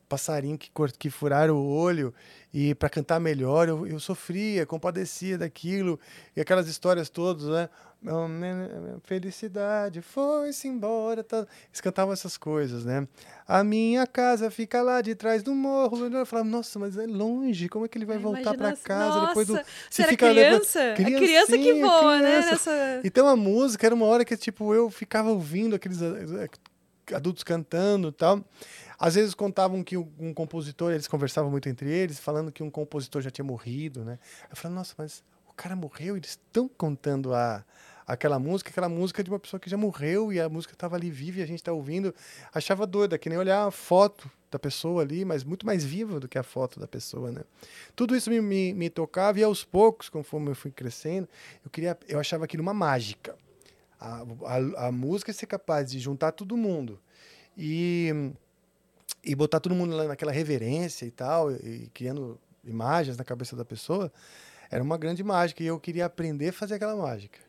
passarinho 0.08 0.58
que, 0.58 0.70
que 0.98 1.10
furaram 1.10 1.56
o 1.56 1.68
olho 1.76 2.14
e 2.54 2.74
para 2.76 2.90
cantar 2.90 3.20
melhor 3.20 3.68
eu, 3.68 3.86
eu 3.88 4.00
sofria, 4.00 4.66
compadecia 4.66 5.38
daquilo 5.38 6.00
e 6.36 6.42
aquelas 6.42 6.68
histórias 6.68 7.10
todas, 7.10 7.46
né? 7.46 7.70
Felicidade 9.04 10.02
foi-se 10.02 10.68
embora. 10.68 11.24
Tá. 11.24 11.48
Eles 11.70 11.82
cantavam 11.82 12.14
essas 12.14 12.38
coisas, 12.38 12.86
né? 12.86 13.08
A 13.48 13.64
minha 13.64 14.06
casa 14.06 14.52
fica 14.52 14.82
lá 14.82 15.02
de 15.02 15.16
trás 15.16 15.42
do 15.44 15.54
morro. 15.54 16.06
Eu 16.06 16.26
falava, 16.26 16.48
nossa, 16.48 16.78
mas 16.80 16.98
é 16.98 17.06
longe. 17.06 17.68
Como 17.68 17.86
é 17.86 17.88
que 17.88 17.98
ele 17.98 18.06
vai 18.06 18.18
voltar 18.18 18.56
para 18.56 18.76
casa 18.76 19.28
depois 19.28 19.48
do. 19.48 19.54
Nossa, 19.54 19.66
Se 19.90 20.04
fica 20.04 20.30
levando- 20.30 20.62
criança? 20.62 20.92
A 20.92 20.96
criança 20.96 21.58
que 21.58 21.74
voa, 21.82 22.20
né? 22.22 22.42
criança. 22.42 22.52
Nessa... 22.52 23.02
Então 23.04 23.28
a 23.28 23.36
música 23.36 23.86
era 23.86 23.96
uma 23.96 24.06
hora 24.06 24.24
que 24.24 24.38
tipo 24.38 24.74
eu 24.74 24.90
ficava 24.90 25.30
ouvindo 25.30 25.76
aqueles 25.76 26.02
eh, 26.02 26.48
adultos 27.14 27.44
cantando 27.44 28.10
e 28.10 28.12
tal. 28.12 28.44
Às 28.98 29.16
vezes 29.16 29.34
contavam 29.34 29.84
que 29.84 29.98
um, 29.98 30.34
compositor, 30.34 30.92
eles 30.92 31.08
conversavam 31.08 31.52
muito 31.52 31.68
entre 31.70 31.90
eles, 31.90 32.20
falando 32.20 32.52
que 32.52 32.64
um 32.64 32.70
compositor 32.70 33.22
já 33.22 33.30
tinha 33.30 33.46
morrido, 33.46 34.04
né? 34.04 34.20
Eu 34.50 34.56
falava, 34.56 34.80
nossa, 34.80 34.94
mas 34.98 35.24
o 35.48 35.54
cara 35.54 35.76
morreu, 35.76 36.18
eles 36.18 36.32
estão 36.32 36.68
contando 36.68 37.34
a 37.34 37.64
aquela 38.08 38.38
música, 38.38 38.70
aquela 38.70 38.88
música 38.88 39.24
de 39.24 39.30
uma 39.30 39.40
pessoa 39.40 39.60
que 39.60 39.70
já 39.70 39.78
morreu 39.78 40.32
e 40.32 40.40
a 40.40 40.48
música 40.48 40.74
estava 40.74 40.96
ali 40.96 41.10
viva 41.10 41.40
e 41.40 41.44
a 41.44 41.46
gente 41.46 41.60
está 41.60 41.74
ouvindo. 41.74 42.14
Achava 42.54 42.86
doida, 42.86 43.18
que 43.18 43.30
nem 43.30 43.38
olhar 43.38 43.66
a 43.66 43.72
foto 43.72 44.30
da 44.52 44.60
pessoa 44.60 45.02
ali, 45.02 45.26
mas 45.26 45.44
muito 45.44 45.66
mais 45.66 45.84
viva 45.84 46.20
do 46.20 46.28
que 46.28 46.38
a 46.38 46.44
foto 46.44 46.80
da 46.80 46.88
pessoa, 46.88 47.32
né? 47.32 47.42
Tudo 47.96 48.16
isso 48.16 48.30
me, 48.30 48.40
me, 48.40 48.74
me 48.74 48.90
tocava 48.90 49.40
e 49.40 49.44
aos 49.44 49.64
poucos, 49.64 50.08
conforme 50.08 50.52
eu 50.52 50.56
fui 50.56 50.72
crescendo, 50.72 51.28
eu 51.64 51.70
queria, 51.70 51.98
eu 52.08 52.20
achava 52.20 52.46
aquilo 52.46 52.62
uma 52.62 52.74
mágica. 52.74 53.36
A, 54.00 54.24
a, 54.46 54.88
a 54.88 54.92
música 54.92 55.34
ser 55.34 55.48
capaz 55.48 55.90
de 55.90 56.00
juntar 56.00 56.32
todo 56.32 56.56
mundo 56.56 57.00
e, 57.58 58.34
e 59.26 59.36
botar 59.36 59.60
todo 59.60 59.74
mundo 59.76 59.96
lá 59.96 60.06
naquela 60.06 60.32
reverência 60.32 61.06
e 61.06 61.12
tal, 61.12 61.52
e, 61.52 61.56
e 61.56 61.90
criando 61.94 62.40
imagens 62.64 63.18
na 63.18 63.24
cabeça 63.24 63.56
da 63.56 63.66
pessoa, 63.66 64.12
era 64.70 64.84
uma 64.84 64.98
grande 64.98 65.24
mágica 65.24 65.64
e 65.64 65.68
eu 65.68 65.80
queria 65.80 66.06
aprender 66.06 66.50
a 66.50 66.54
fazer 66.54 66.76
aquela 66.76 66.96
mágica, 66.96 67.40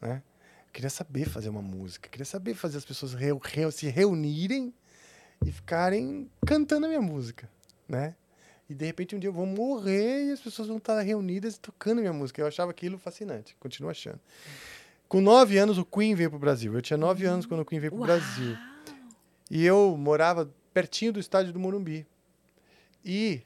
né? 0.00 0.22
Eu 0.66 0.72
queria 0.72 0.90
saber 0.90 1.28
fazer 1.28 1.48
uma 1.48 1.62
música, 1.62 2.08
queria 2.08 2.24
saber 2.24 2.54
fazer 2.54 2.78
as 2.78 2.84
pessoas 2.84 3.12
reu- 3.12 3.40
reu- 3.42 3.72
se 3.72 3.88
reunirem 3.88 4.72
e 5.44 5.50
ficarem 5.50 6.30
cantando 6.46 6.86
a 6.86 6.88
minha 6.88 7.02
música, 7.02 7.50
né? 7.88 8.14
E 8.68 8.74
de 8.74 8.84
repente 8.86 9.16
um 9.16 9.18
dia 9.18 9.28
eu 9.28 9.32
vou 9.34 9.46
morrer 9.46 10.26
e 10.26 10.30
as 10.30 10.40
pessoas 10.40 10.68
vão 10.68 10.76
estar 10.76 11.00
reunidas 11.00 11.56
e 11.56 11.60
tocando 11.60 11.98
a 11.98 12.02
minha 12.02 12.12
música. 12.12 12.40
Eu 12.40 12.46
achava 12.46 12.70
aquilo 12.70 12.98
fascinante, 12.98 13.56
continuo 13.58 13.90
achando. 13.90 14.20
Com 15.08 15.20
nove 15.20 15.58
anos 15.58 15.76
o 15.76 15.84
Queen 15.84 16.14
veio 16.14 16.30
pro 16.30 16.38
Brasil. 16.38 16.72
Eu 16.72 16.80
tinha 16.80 16.96
nove 16.96 17.26
anos 17.26 17.46
quando 17.46 17.60
o 17.60 17.64
Queen 17.64 17.80
veio 17.80 17.90
pro 17.90 17.98
Uau! 17.98 18.06
Brasil. 18.06 18.56
E 19.50 19.64
eu 19.66 19.96
morava 19.98 20.48
pertinho 20.72 21.12
do 21.12 21.20
estádio 21.20 21.52
do 21.52 21.58
Morumbi. 21.58 22.06
E 23.04 23.42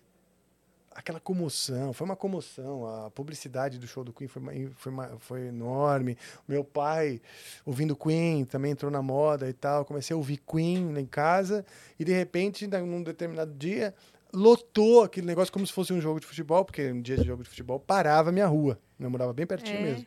aquela 0.91 1.19
comoção, 1.21 1.93
foi 1.93 2.05
uma 2.05 2.17
comoção. 2.17 2.87
A 2.87 3.11
publicidade 3.11 3.79
do 3.79 3.87
show 3.87 4.05
do 4.05 4.13
Queen 4.13 4.29
foi, 4.29 4.71
foi, 4.77 4.93
foi 5.19 5.47
enorme. 5.49 6.17
Meu 6.47 6.63
pai, 6.65 7.21
ouvindo 7.67 7.97
Queen, 7.97 8.45
também 8.45 8.73
entrou 8.73 8.91
na 8.91 9.03
moda 9.03 9.49
e 9.49 9.53
tal. 9.53 9.85
Comecei 9.85 10.15
a 10.15 10.17
ouvir 10.17 10.39
Queen 10.39 10.97
em 10.99 11.07
casa. 11.07 11.65
E 11.99 12.05
de 12.05 12.13
repente, 12.13 12.67
num 12.67 13.03
determinado 13.03 13.53
dia, 13.55 13.95
lotou 14.33 15.03
aquele 15.03 15.27
negócio 15.27 15.53
como 15.53 15.67
se 15.67 15.73
fosse 15.73 15.93
um 15.93 16.01
jogo 16.01 16.21
de 16.21 16.27
futebol, 16.27 16.65
porque 16.65 16.91
um 16.91 17.01
dia 17.03 17.17
de 17.17 17.25
jogo 17.25 17.43
de 17.43 17.49
futebol 17.49 17.79
parava 17.81 18.29
a 18.31 18.33
minha 18.33 18.47
rua. 18.47 18.79
Eu 18.99 19.11
morava 19.11 19.33
bem 19.33 19.47
pertinho 19.47 19.79
É. 19.79 19.83
mesmo. 19.83 20.07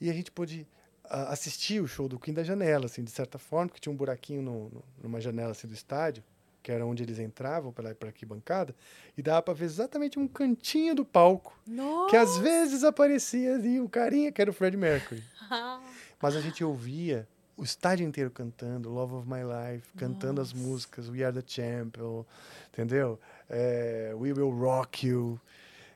E 0.00 0.10
a 0.10 0.12
gente 0.12 0.30
pôde 0.30 0.66
assistir 1.08 1.80
o 1.82 1.86
show 1.86 2.08
do 2.08 2.18
Queen 2.18 2.34
da 2.34 2.42
janela, 2.42 2.86
assim, 2.86 3.02
de 3.04 3.10
certa 3.10 3.38
forma, 3.38 3.68
porque 3.68 3.80
tinha 3.80 3.92
um 3.92 3.96
buraquinho 3.96 4.42
no- 4.42 4.70
no- 4.70 4.84
numa 5.02 5.20
janela 5.20 5.50
assim, 5.52 5.66
do 5.68 5.74
estádio, 5.74 6.22
que 6.62 6.72
era 6.72 6.84
onde 6.86 7.02
eles 7.02 7.18
entravam 7.18 7.70
pela, 7.72 7.94
pela 7.94 8.10
arquibancada, 8.10 8.74
e 9.18 9.22
dava 9.22 9.42
para 9.42 9.52
ver 9.54 9.66
exatamente 9.66 10.18
um 10.18 10.26
cantinho 10.26 10.94
do 10.94 11.04
palco, 11.04 11.58
Nossa! 11.66 12.10
que 12.10 12.16
às 12.16 12.38
vezes 12.38 12.84
aparecia 12.84 13.54
ali 13.54 13.78
o 13.80 13.88
carinha 13.88 14.32
que 14.32 14.40
era 14.40 14.50
o 14.50 14.54
Fred 14.54 14.76
Mercury. 14.76 15.22
Mas 16.22 16.34
a 16.36 16.40
gente 16.40 16.64
ouvia 16.64 17.28
o 17.56 17.62
estádio 17.62 18.06
inteiro 18.06 18.30
cantando 18.30 18.88
Love 18.90 19.14
of 19.16 19.28
My 19.28 19.40
Life, 19.42 19.92
cantando 19.96 20.40
as 20.40 20.52
Nossa. 20.54 20.66
músicas 20.66 21.08
We 21.08 21.22
Are 21.22 21.38
the 21.38 21.44
Champion, 21.46 22.24
entendeu? 22.72 23.20
É, 23.48 24.12
We 24.16 24.32
Will 24.32 24.50
Rock 24.50 25.06
You. 25.06 25.38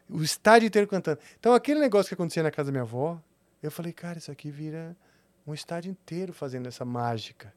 O 0.09 0.23
estádio 0.23 0.67
inteiro 0.67 0.87
cantando. 0.87 1.19
Então, 1.41 1.55
aquele 1.55 1.81
negócio 1.81 2.09
que 2.09 2.15
acontecia 2.15 2.43
na 2.43 2.51
casa 2.51 2.67
da 2.67 2.73
minha 2.73 2.83
avó, 2.83 3.19
eu 3.63 3.71
falei, 3.71 3.93
cara, 3.93 4.19
isso 4.19 4.31
aqui 4.31 4.51
vira 4.51 4.97
um 5.47 5.55
estádio 5.55 5.91
inteiro 5.91 6.33
fazendo 6.33 6.69
essa 6.69 6.85
mágica. 6.85 7.53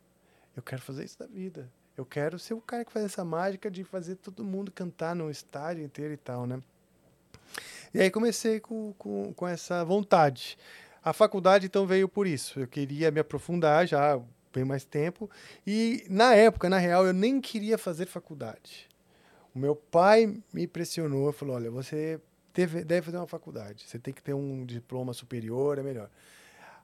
Eu 0.55 0.63
quero 0.63 0.81
fazer 0.81 1.03
isso 1.03 1.19
da 1.19 1.27
vida. 1.27 1.69
Eu 1.97 2.05
quero 2.05 2.39
ser 2.39 2.53
o 2.53 2.61
cara 2.61 2.85
que 2.85 2.91
faz 2.91 3.05
essa 3.05 3.23
mágica 3.23 3.69
de 3.69 3.83
fazer 3.83 4.15
todo 4.15 4.43
mundo 4.43 4.71
cantar 4.71 5.15
no 5.15 5.29
estádio 5.29 5.83
inteiro 5.83 6.13
e 6.13 6.17
tal, 6.17 6.47
né? 6.47 6.61
E 7.93 7.99
aí 7.99 8.09
comecei 8.09 8.59
com, 8.59 8.93
com, 8.97 9.33
com 9.33 9.47
essa 9.47 9.83
vontade. 9.83 10.57
A 11.03 11.13
faculdade, 11.13 11.65
então, 11.65 11.85
veio 11.85 12.07
por 12.07 12.25
isso. 12.25 12.59
Eu 12.59 12.67
queria 12.67 13.11
me 13.11 13.19
aprofundar 13.19 13.85
já 13.85 14.21
bem 14.53 14.63
mais 14.63 14.85
tempo. 14.85 15.29
E, 15.65 16.05
na 16.09 16.33
época, 16.33 16.69
na 16.69 16.77
real, 16.77 17.05
eu 17.05 17.13
nem 17.13 17.41
queria 17.41 17.77
fazer 17.77 18.05
faculdade. 18.05 18.87
O 19.53 19.59
meu 19.59 19.75
pai 19.75 20.37
me 20.53 20.67
pressionou, 20.67 21.31
falou, 21.33 21.55
olha, 21.55 21.69
você 21.69 22.21
deve, 22.53 22.83
deve 22.83 23.05
fazer 23.05 23.17
uma 23.17 23.27
faculdade. 23.27 23.83
Você 23.87 23.97
tem 23.99 24.13
que 24.13 24.21
ter 24.21 24.33
um 24.33 24.65
diploma 24.65 25.13
superior, 25.13 25.77
é 25.77 25.83
melhor. 25.83 26.09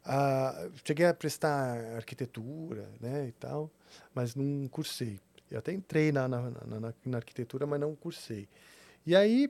Ah, 0.06 0.70
cheguei 0.86 1.06
a 1.06 1.14
prestar 1.14 1.78
arquitetura, 1.96 2.90
né, 3.00 3.28
e 3.28 3.32
tal, 3.34 3.70
mas 4.14 4.36
não 4.36 4.68
cursei. 4.70 5.20
Eu 5.52 5.60
até 5.60 5.74
entrei 5.74 6.12
na, 6.12 6.28
na, 6.28 6.50
na, 6.50 6.94
na- 7.06 7.18
arquitetura, 7.18 7.66
mas 7.66 7.80
não 7.80 7.96
cursei. 7.96 8.48
E 9.06 9.16
aí 9.16 9.50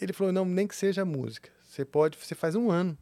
ele 0.00 0.12
falou, 0.12 0.32
não, 0.32 0.44
nem 0.44 0.66
que 0.66 0.74
seja 0.74 1.04
música. 1.04 1.50
Você 1.68 1.84
pode, 1.84 2.16
você 2.18 2.34
faz 2.34 2.54
um 2.54 2.70
ano 2.70 2.96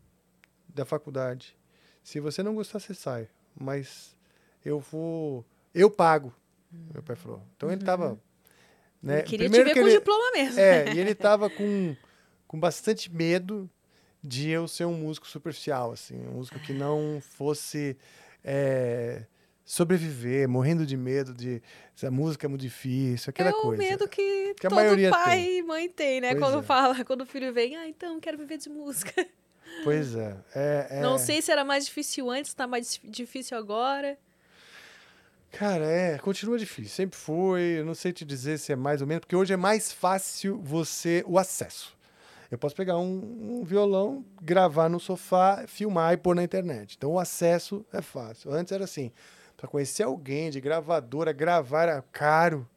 da 0.68 0.84
faculdade. 0.84 1.56
Se 2.02 2.20
você 2.20 2.42
não 2.42 2.54
gostar, 2.54 2.78
você 2.80 2.94
sai. 2.94 3.28
Mas 3.58 4.16
eu 4.64 4.78
vou, 4.80 5.44
eu 5.74 5.90
pago. 5.90 6.34
Meu 6.92 7.02
pai 7.02 7.16
falou. 7.16 7.42
Então 7.56 7.70
ele 7.70 7.84
tava, 7.84 8.18
né? 9.02 9.18
Ele 9.18 9.22
queria 9.24 9.48
primeiro 9.50 9.64
te 9.64 9.68
ver 9.68 9.74
que 9.74 9.80
com 9.80 9.88
ele- 9.88 9.98
diploma 9.98 10.32
mesmo. 10.32 10.60
é, 10.60 10.94
e 10.94 10.98
ele 10.98 11.14
tava 11.14 11.50
com 11.50 11.96
com 12.50 12.58
bastante 12.58 13.08
medo 13.14 13.70
de 14.20 14.48
eu 14.50 14.66
ser 14.66 14.84
um 14.84 14.92
músico 14.94 15.28
superficial, 15.28 15.92
assim, 15.92 16.16
um 16.26 16.32
músico 16.32 16.58
que 16.58 16.72
não 16.72 17.22
fosse 17.22 17.96
é, 18.42 19.22
sobreviver, 19.64 20.48
morrendo 20.48 20.84
de 20.84 20.96
medo 20.96 21.32
de 21.32 21.62
essa 21.96 22.10
música 22.10 22.46
é 22.46 22.48
muito 22.48 22.62
difícil, 22.62 23.30
aquela 23.30 23.50
é 23.50 23.52
o 23.52 23.62
coisa. 23.62 23.80
medo 23.80 24.08
que, 24.08 24.54
Que 24.54 24.66
a 24.66 24.68
todo 24.70 24.78
maioria 24.80 25.10
pai 25.10 25.38
tem. 25.44 25.58
e 25.58 25.62
mãe 25.62 25.88
tem, 25.88 26.20
né? 26.20 26.30
Pois 26.34 26.40
quando 26.42 26.58
é. 26.58 26.62
fala, 26.62 27.04
quando 27.06 27.20
o 27.20 27.26
filho 27.26 27.52
vem, 27.52 27.76
ah, 27.76 27.86
então 27.86 28.18
quero 28.18 28.36
viver 28.36 28.58
de 28.58 28.68
música. 28.68 29.12
Pois 29.84 30.16
é. 30.16 30.36
é, 30.52 30.86
é 30.90 31.00
Não 31.00 31.16
sei 31.16 31.40
se 31.40 31.52
era 31.52 31.64
mais 31.64 31.86
difícil 31.86 32.28
antes, 32.28 32.52
tá 32.52 32.66
mais 32.66 32.90
dif- 32.94 33.08
difícil 33.08 33.56
agora. 33.56 34.18
Cara, 35.52 35.84
é, 35.86 36.18
continua 36.18 36.58
difícil. 36.58 36.90
Sempre 36.92 37.16
foi. 37.16 37.76
Eu 37.78 37.84
não 37.84 37.94
sei 37.94 38.12
te 38.12 38.24
dizer 38.24 38.58
se 38.58 38.72
é 38.72 38.76
mais 38.76 39.00
ou 39.00 39.06
menos, 39.06 39.20
porque 39.20 39.36
hoje 39.36 39.52
é 39.52 39.56
mais 39.56 39.92
fácil 39.92 40.60
você 40.60 41.22
o 41.24 41.38
acesso. 41.38 41.96
Eu 42.50 42.58
posso 42.58 42.74
pegar 42.74 42.98
um, 42.98 43.60
um 43.60 43.64
violão, 43.64 44.24
gravar 44.42 44.88
no 44.88 44.98
sofá, 44.98 45.64
filmar 45.68 46.14
e 46.14 46.16
pôr 46.16 46.34
na 46.34 46.42
internet. 46.42 46.96
Então 46.96 47.12
o 47.12 47.18
acesso 47.18 47.84
é 47.92 48.02
fácil. 48.02 48.52
Antes 48.52 48.72
era 48.72 48.84
assim, 48.84 49.12
para 49.56 49.68
conhecer 49.68 50.02
alguém 50.02 50.50
de 50.50 50.60
gravadora, 50.60 51.32
gravar 51.32 51.82
era 51.84 52.02
caro. 52.10 52.68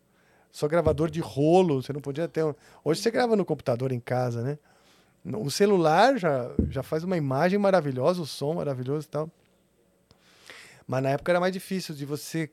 Só 0.52 0.68
gravador 0.68 1.10
de 1.10 1.20
rolo, 1.20 1.82
você 1.82 1.92
não 1.92 2.02
podia 2.02 2.28
ter. 2.28 2.44
um- 2.44 2.54
Hoje 2.84 3.02
você 3.02 3.10
grava 3.10 3.36
no 3.36 3.44
computador 3.44 3.92
em 3.92 4.00
casa, 4.00 4.44
né? 4.44 4.60
O 5.26 5.50
celular 5.50 6.18
já, 6.20 6.52
já 6.70 6.84
faz 6.84 7.04
uma 7.04 7.18
imagem 7.18 7.58
maravilhosa, 7.58 8.22
o 8.22 8.26
som 8.28 8.54
maravilhoso 8.54 9.08
e 9.08 9.10
tal. 9.10 9.32
Mas 10.86 11.02
na 11.02 11.10
época 11.12 11.32
era 11.32 11.40
mais 11.40 11.54
difícil 11.54 11.96
de 11.96 12.06
você 12.06 12.52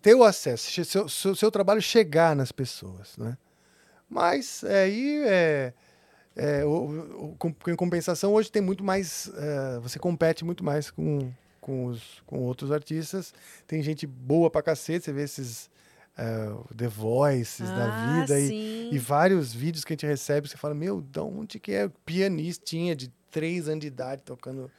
ter 0.00 0.14
o 0.14 0.24
acesso, 0.24 0.84
seu, 0.84 1.08
seu, 1.08 1.34
seu 1.36 1.50
trabalho 1.50 1.82
chegar 1.82 2.34
nas 2.34 2.50
pessoas, 2.50 3.16
né? 3.18 3.36
Mas 4.14 4.62
aí 4.62 5.24
é, 5.26 5.72
é, 6.36 6.64
o- 6.64 7.30
o- 7.32 7.36
com- 7.36 7.52
em 7.66 7.74
compensação 7.74 8.32
hoje 8.32 8.48
tem 8.48 8.62
muito 8.62 8.84
mais, 8.84 9.28
é, 9.36 9.80
você 9.80 9.98
compete 9.98 10.44
muito 10.44 10.62
mais 10.62 10.88
com, 10.88 11.32
com, 11.60 11.86
os, 11.86 12.22
com 12.24 12.38
outros 12.38 12.70
artistas. 12.70 13.34
Tem 13.66 13.82
gente 13.82 14.06
boa 14.06 14.48
pra 14.48 14.62
cacete, 14.62 15.04
você 15.06 15.12
vê 15.12 15.24
esses 15.24 15.68
é, 16.16 16.46
The 16.76 16.86
Voices 16.86 17.68
da 17.70 17.86
ah, 17.86 18.22
vida 18.24 18.38
e, 18.38 18.90
e 18.92 18.98
vários 18.98 19.52
vídeos 19.52 19.84
que 19.84 19.92
a 19.92 19.96
gente 19.96 20.06
recebe, 20.06 20.48
você 20.48 20.56
fala, 20.56 20.72
meu, 20.74 21.00
de 21.00 21.18
onde 21.18 21.58
que 21.58 21.72
é 21.72 21.90
pianistinha 22.06 22.94
de 22.94 23.08
três 23.32 23.66
anos 23.68 23.80
de 23.80 23.88
idade 23.88 24.22
tocando 24.22 24.70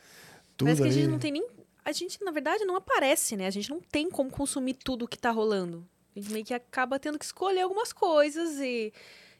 tudo 0.55 0.67
Parece 0.69 0.81
que 0.81 0.87
a 0.87 0.91
ali? 0.91 1.01
gente 1.01 1.11
não 1.11 1.19
tem 1.19 1.31
nem. 1.33 1.45
A 1.83 1.91
gente, 1.91 2.23
na 2.23 2.31
verdade, 2.31 2.63
não 2.63 2.77
aparece, 2.77 3.35
né? 3.35 3.47
A 3.47 3.51
gente 3.51 3.69
não 3.69 3.81
tem 3.81 4.09
como 4.09 4.31
consumir 4.31 4.75
tudo 4.75 5.05
que 5.09 5.17
tá 5.19 5.29
rolando. 5.29 5.85
A 6.15 6.19
gente 6.21 6.31
meio 6.31 6.45
que 6.45 6.53
acaba 6.53 6.97
tendo 6.97 7.19
que 7.19 7.25
escolher 7.25 7.59
algumas 7.61 7.91
coisas 7.91 8.57
e 8.59 8.93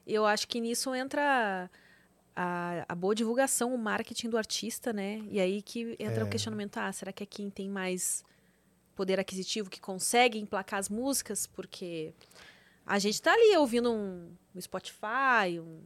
eu 0.05 0.25
acho 0.25 0.47
que 0.47 0.59
nisso 0.61 0.93
entra 0.93 1.69
a, 2.35 2.85
a 2.87 2.95
boa 2.95 3.15
divulgação, 3.15 3.73
o 3.73 3.77
marketing 3.77 4.29
do 4.29 4.37
artista, 4.37 4.91
né? 4.93 5.21
E 5.29 5.39
aí 5.39 5.61
que 5.61 5.95
entra 5.99 6.21
É. 6.21 6.23
o 6.23 6.29
questionamento, 6.29 6.77
ah, 6.77 6.91
será 6.91 7.11
que 7.11 7.23
é 7.23 7.25
quem 7.25 7.49
tem 7.49 7.69
mais 7.69 8.23
poder 8.95 9.19
aquisitivo 9.19 9.69
que 9.69 9.79
consegue 9.81 10.39
emplacar 10.39 10.79
as 10.79 10.89
músicas? 10.89 11.47
Porque 11.47 12.13
a 12.85 12.99
gente 12.99 13.21
tá 13.21 13.33
ali 13.33 13.55
ouvindo 13.57 13.91
um, 13.91 14.29
um 14.55 14.61
Spotify, 14.61 15.59
um- 15.59 15.81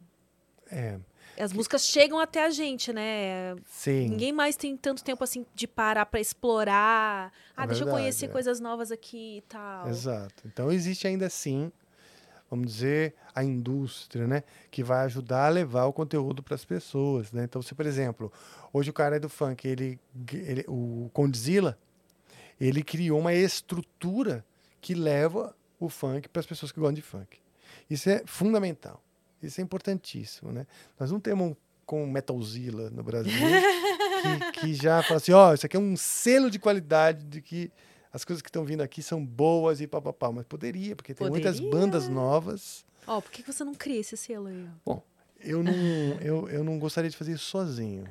É, 0.72 1.00
as 1.40 1.52
músicas 1.54 1.86
chegam 1.86 2.20
até 2.20 2.44
a 2.46 2.50
gente, 2.50 2.92
né? 2.94 3.56
sim. 3.66 4.10
Ninguém 4.10 4.32
mais 4.34 4.56
tem 4.56 4.76
tanto 4.78 5.04
tempo 5.04 5.24
assim 5.24 5.46
de 5.56 5.66
parar 5.68 6.06
pra 6.06 6.20
explorar. 6.20 7.32
Ah, 7.56 7.64
É 7.64 7.68
deixa 7.68 7.82
eu 7.82 7.86
verdade, 7.86 8.04
conhecer 8.04 8.26
é. 8.26 8.30
coisas 8.30 8.60
novas 8.60 8.92
aqui 8.92 9.38
e 9.38 9.42
tal. 9.44 9.88
Exato. 9.88 10.44
Então 10.46 10.72
existe 10.72 11.08
ainda 11.08 11.26
assim, 11.28 11.72
vamos 12.50 12.74
dizer, 12.74 13.14
a 13.34 13.44
indústria, 13.44 14.28
né, 14.28 14.44
que 14.72 14.84
vai 14.84 15.06
ajudar 15.06 15.46
a 15.46 15.50
levar 15.50 15.86
o 15.86 15.94
conteúdo 15.94 16.42
para 16.42 16.56
as 16.56 16.66
pessoas, 16.66 17.32
né? 17.32 17.44
Então, 17.44 17.62
se 17.62 17.76
por 17.76 17.86
exemplo, 17.86 18.32
hoje 18.74 18.90
o 18.90 18.94
cara 18.94 19.18
é 19.18 19.20
do 19.20 19.30
funk, 19.30 19.68
ele, 19.68 20.00
ele 20.34 20.66
o 20.68 21.10
Condzilla, 21.14 21.78
ele 22.60 22.84
criou 22.84 23.20
uma 23.20 23.34
estrutura 23.34 24.44
que 24.82 24.94
leva 24.94 25.56
o 25.80 25.90
funk 25.90 26.28
para 26.30 26.40
as 26.40 26.46
pessoas 26.46 26.72
que 26.72 26.80
gostam 26.80 26.96
de 26.96 27.02
funk. 27.02 27.38
Isso 27.90 28.10
é 28.10 28.24
fundamental. 28.26 29.02
Isso 29.42 29.62
é 29.62 29.64
importantíssimo, 29.64 30.52
né? 30.52 30.68
Nós 31.00 31.12
não 31.12 31.20
temos 31.20 31.52
um 31.52 31.56
com 31.90 32.06
Metalzilla 32.06 32.92
no 32.92 33.02
Brasil 33.02 33.32
que, 34.54 34.60
que 34.60 34.74
já 34.76 35.02
fala 35.02 35.18
assim, 35.18 35.32
ó, 35.32 35.56
isso 35.56 35.66
aqui 35.66 35.76
é 35.76 35.80
um 35.80 35.98
selo 35.98 36.52
de 36.52 36.60
qualidade 36.60 37.26
de 37.26 37.42
que 37.42 37.72
as 38.12 38.26
coisas 38.26 38.42
que 38.42 38.50
estão 38.50 38.66
vindo 38.66 38.82
aqui 38.82 39.02
são 39.04 39.24
boas 39.26 39.82
e 39.82 39.88
papapá, 39.88 40.32
mas 40.32 40.46
poderia, 40.46 40.96
porque 40.96 41.14
tem 41.14 41.28
muitas 41.30 41.60
Poderia. 41.60 41.72
bandas 41.72 42.08
novas. 42.10 42.86
Ó, 43.08 43.22
por 43.22 43.32
que 43.32 43.44
você 43.44 43.64
não 43.64 43.74
cria 43.74 44.00
esse 44.00 44.16
selo 44.18 44.48
aí? 44.48 44.68
Bom, 44.86 45.04
eu 45.40 45.64
não, 45.64 46.18
eu, 46.22 46.50
eu 46.50 46.64
não 46.64 46.78
gostaria 46.80 47.10
de 47.10 47.16
fazer 47.18 47.34
isso 47.34 47.46
sozinho, 47.46 48.06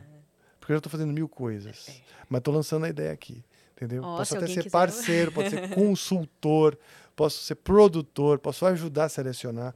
porque 0.61 0.73
eu 0.73 0.77
já 0.77 0.79
estou 0.79 0.91
fazendo 0.91 1.13
mil 1.13 1.29
coisas, 1.29 2.01
mas 2.29 2.39
estou 2.39 2.55
lançando 2.55 2.85
a 2.87 2.89
ideia 2.89 3.13
aqui, 3.13 3.45
entendeu? 3.77 4.03
Ó, 4.05 4.17
posso 4.17 4.31
se 4.33 4.37
até 4.37 4.47
ser 4.47 4.55
quiser- 4.65 4.71
parceiro, 4.71 5.31
posso 5.33 5.51
ser 5.51 5.69
consultor, 5.69 6.79
posso 7.15 7.43
ser 7.43 7.55
produtor, 7.57 8.39
posso 8.39 8.65
ajudar 8.67 9.05
a 9.05 9.09
selecionar 9.09 9.75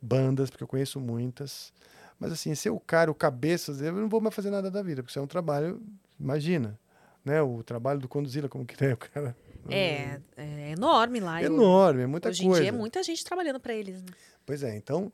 bandas, 0.00 0.50
porque 0.50 0.62
eu 0.64 0.68
conheço 0.68 1.00
muitas. 1.00 1.72
Mas 2.18 2.32
assim, 2.32 2.54
ser 2.54 2.70
o 2.70 2.78
cara, 2.80 3.10
o 3.10 3.14
cabeça, 3.14 3.72
eu 3.72 3.92
não 3.92 4.08
vou 4.08 4.20
mais 4.20 4.34
fazer 4.34 4.50
nada 4.50 4.70
da 4.70 4.82
vida, 4.82 5.02
porque 5.02 5.10
isso 5.10 5.18
é 5.18 5.22
um 5.22 5.26
trabalho, 5.26 5.82
imagina, 6.18 6.78
né? 7.24 7.42
O 7.42 7.62
trabalho 7.62 7.98
do 8.00 8.08
Conduzila, 8.08 8.48
como 8.48 8.64
que 8.64 8.82
é 8.84 8.92
o 8.92 8.96
cara? 8.96 9.36
É, 9.72 10.20
é 10.36 10.70
enorme 10.72 11.20
lá. 11.20 11.42
eu- 11.42 11.52
enorme, 11.52 12.02
é 12.02 12.06
muita 12.06 12.28
Hoje 12.28 12.42
coisa. 12.44 12.58
em 12.60 12.62
dia 12.62 12.68
é 12.70 12.72
muita 12.72 13.02
gente 13.02 13.24
trabalhando 13.24 13.58
pra 13.60 13.74
eles, 13.74 14.02
né? 14.02 14.08
Pois 14.44 14.62
é, 14.62 14.76
então 14.76 15.12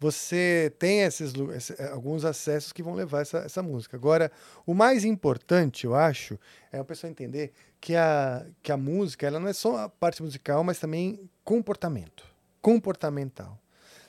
você 0.00 0.72
tem 0.78 1.02
esses, 1.02 1.32
lu- 1.34 1.52
esse- 1.54 1.74
eh, 1.78 1.88
alguns 1.92 2.24
acessos 2.24 2.72
que 2.72 2.82
vão 2.82 2.94
levar 2.94 3.20
essa, 3.20 3.38
essa 3.38 3.62
música. 3.62 3.96
Agora, 3.96 4.32
o 4.66 4.74
mais 4.74 5.04
importante, 5.04 5.84
eu 5.86 5.94
acho, 5.94 6.36
é 6.72 6.78
a 6.78 6.84
pessoa 6.84 7.08
entender 7.10 7.52
que 7.80 7.94
a, 7.94 8.44
que 8.62 8.72
a 8.72 8.76
música 8.76 9.26
ela 9.26 9.38
não 9.38 9.46
é 9.48 9.52
só 9.52 9.76
a 9.84 9.88
parte 9.88 10.22
musical, 10.22 10.64
mas 10.64 10.78
também 10.80 11.28
comportamento. 11.44 12.24
Comportamental. 12.60 13.58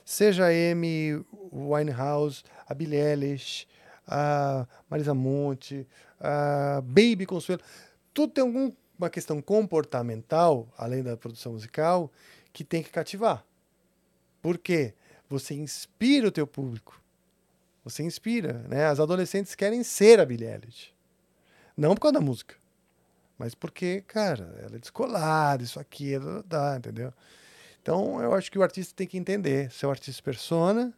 Seja 0.05 0.45
a 0.45 0.49
Amy 0.71 1.23
Winehouse, 1.51 2.43
a 2.67 2.73
Billie 2.73 2.99
Eilish, 2.99 3.67
a 4.07 4.67
Marisa 4.89 5.13
Monte, 5.13 5.87
a 6.19 6.81
Baby 6.83 7.25
Consuelo, 7.25 7.61
tudo 8.13 8.33
tem 8.33 8.43
alguma 9.03 9.09
questão 9.09 9.41
comportamental, 9.41 10.67
além 10.77 11.03
da 11.03 11.17
produção 11.17 11.53
musical, 11.53 12.11
que 12.51 12.63
tem 12.63 12.81
que 12.81 12.89
cativar. 12.89 13.45
Por 14.41 14.57
quê? 14.57 14.93
Você 15.29 15.53
inspira 15.53 16.27
o 16.27 16.31
teu 16.31 16.47
público. 16.47 17.01
Você 17.83 18.03
inspira, 18.03 18.65
né? 18.69 18.85
As 18.85 18.99
adolescentes 18.99 19.55
querem 19.55 19.83
ser 19.83 20.19
a 20.19 20.25
Billie 20.25 20.47
Eilish. 20.47 20.93
Não 21.75 21.95
por 21.95 22.01
causa 22.01 22.13
da 22.13 22.21
música, 22.21 22.55
mas 23.37 23.55
porque, 23.55 24.01
cara, 24.07 24.55
ela 24.59 24.75
é 24.75 24.79
descolada, 24.79 25.63
isso 25.63 25.79
aqui, 25.79 26.13
dá, 26.45 26.77
entendeu? 26.77 27.11
Então, 27.81 28.21
eu 28.21 28.33
acho 28.33 28.51
que 28.51 28.59
o 28.59 28.63
artista 28.63 28.93
tem 28.95 29.07
que 29.07 29.17
entender, 29.17 29.71
ser 29.71 29.87
o 29.87 29.89
artista 29.89 30.21
persona, 30.23 30.93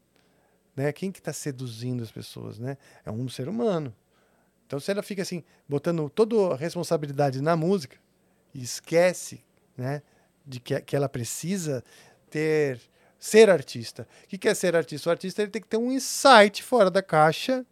né? 0.75 0.91
Quem 0.91 1.11
que 1.11 1.19
está 1.19 1.33
seduzindo 1.33 2.03
as 2.03 2.11
pessoas, 2.11 2.59
né? 2.59 2.77
É 3.03 3.09
um 3.09 3.27
ser 3.29 3.47
humano. 3.47 3.95
Então, 4.75 4.81
se 4.81 4.91
ela 4.91 5.01
fica 5.01 5.21
assim, 5.21 5.41
botando 5.69 6.09
toda 6.09 6.53
a 6.53 6.57
responsabilidade 6.57 7.39
na 7.39 7.55
música 7.55 7.97
e 8.53 8.61
esquece, 8.61 9.41
né, 9.77 10.01
de 10.45 10.59
que, 10.59 10.77
que 10.81 10.97
ela 10.97 11.07
precisa 11.07 11.81
ter 12.29 12.81
ser 13.17 13.49
artista. 13.49 14.05
O 14.25 14.27
que 14.27 14.37
que 14.37 14.49
é 14.49 14.53
ser 14.53 14.75
artista? 14.75 15.07
O 15.07 15.11
artista 15.11 15.41
ele 15.41 15.49
tem 15.49 15.61
que 15.61 15.67
ter 15.69 15.77
um 15.77 15.93
insight 15.93 16.61
fora 16.61 16.91
da 16.91 17.01
caixa 17.01 17.65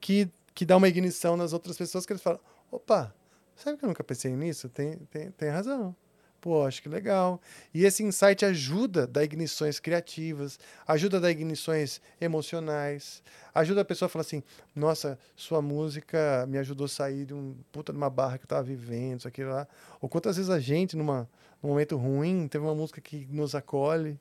que, 0.00 0.30
que 0.54 0.64
dá 0.64 0.76
uma 0.76 0.88
ignição 0.88 1.36
nas 1.36 1.52
outras 1.52 1.76
pessoas 1.76 2.06
que 2.06 2.12
eles 2.12 2.22
falam: 2.22 2.38
opa, 2.70 3.12
sabe 3.56 3.76
que 3.76 3.84
eu 3.84 3.88
nunca 3.88 4.04
pensei 4.04 4.30
nisso? 4.36 4.68
Tem, 4.68 4.98
tem, 5.10 5.32
tem 5.32 5.48
razão. 5.48 5.94
Pô, 6.42 6.66
acho 6.66 6.82
que 6.82 6.88
legal. 6.88 7.40
E 7.72 7.84
esse 7.84 8.02
insight 8.02 8.44
ajuda 8.44 9.04
a 9.04 9.06
dar 9.06 9.22
ignições 9.22 9.78
criativas, 9.78 10.58
ajuda 10.84 11.18
a 11.18 11.20
dar 11.20 11.30
ignições 11.30 12.00
emocionais, 12.20 13.22
ajuda 13.54 13.82
a 13.82 13.84
pessoa 13.84 14.06
a 14.06 14.08
falar 14.08 14.22
assim: 14.22 14.42
nossa, 14.74 15.16
sua 15.36 15.62
música 15.62 16.44
me 16.48 16.58
ajudou 16.58 16.86
a 16.86 16.88
sair 16.88 17.26
de 17.26 17.32
um 17.32 17.54
puta 17.70 17.92
de 17.92 17.96
uma 17.96 18.10
barra 18.10 18.38
que 18.38 18.44
eu 18.44 18.48
tava 18.48 18.64
vivendo, 18.64 19.20
isso 19.20 19.28
aqui 19.28 19.44
lá. 19.44 19.68
Ou 20.00 20.08
quantas 20.08 20.36
vezes 20.36 20.50
a 20.50 20.58
gente, 20.58 20.96
numa, 20.96 21.30
num 21.62 21.68
momento 21.68 21.96
ruim, 21.96 22.48
teve 22.48 22.64
uma 22.64 22.74
música 22.74 23.00
que 23.00 23.24
nos 23.30 23.54
acolhe, 23.54 24.18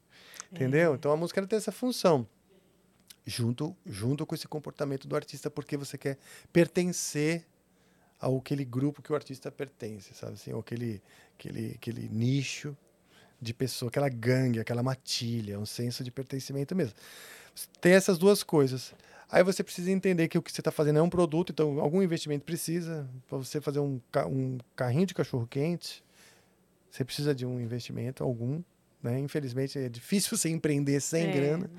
entendeu? 0.52 0.94
Então 0.94 1.12
a 1.12 1.18
música 1.18 1.40
ela 1.40 1.48
tem 1.48 1.58
essa 1.58 1.72
função. 1.72 2.28
Junto, 3.26 3.76
junto 3.84 4.28
com 4.28 4.36
esse 4.36 4.48
comportamento 4.48 5.08
do 5.08 5.16
artista, 5.16 5.50
porque 5.50 5.76
você 5.76 5.98
quer 5.98 6.20
pertencer 6.54 7.48
ao 8.22 8.38
aquele 8.38 8.64
grupo 8.64 9.02
que 9.02 9.12
o 9.12 9.16
artista 9.16 9.52
pertence, 9.52 10.14
sabe 10.14 10.34
assim, 10.34 10.54
ou 10.54 10.60
aquele, 10.60 11.02
aquele, 11.38 11.72
aquele 11.76 12.08
nicho 12.08 12.78
de 13.42 13.54
pessoa, 13.54 13.90
aquela 13.90 14.08
gangue, 14.08 14.60
aquela 14.60 14.84
matilha, 14.84 15.60
um 15.60 15.66
senso 15.66 16.04
de 16.04 16.12
pertencimento 16.12 16.76
mesmo. 16.76 16.94
Tem 17.82 17.94
essas 17.94 18.20
duas 18.20 18.44
coisas. 18.44 18.94
Aí 19.30 19.44
você 19.44 19.64
precisa 19.64 19.90
entender 19.90 20.28
que 20.28 20.38
o 20.38 20.42
que 20.42 20.52
você 20.52 20.62
está 20.62 20.72
fazendo 20.72 21.00
é 21.00 21.02
um 21.02 21.10
produto, 21.10 21.52
então 21.52 21.80
algum 21.80 22.04
investimento 22.04 22.46
precisa. 22.46 23.10
Para 23.28 23.40
você 23.40 23.60
fazer 23.60 23.80
um, 23.80 24.00
um 24.28 24.58
carrinho 24.76 25.08
de 25.08 25.14
cachorro 25.14 25.48
quente, 25.48 26.04
você 26.90 27.04
precisa 27.04 27.34
de 27.34 27.46
um 27.46 27.60
investimento 27.60 28.24
algum. 28.24 28.62
Né? 29.02 29.20
Infelizmente 29.20 29.80
é 29.80 29.90
difícil 29.90 30.38
você 30.38 30.50
empreender 30.50 31.00
sem 31.00 31.24
É. 31.24 31.32
grana. 31.32 31.72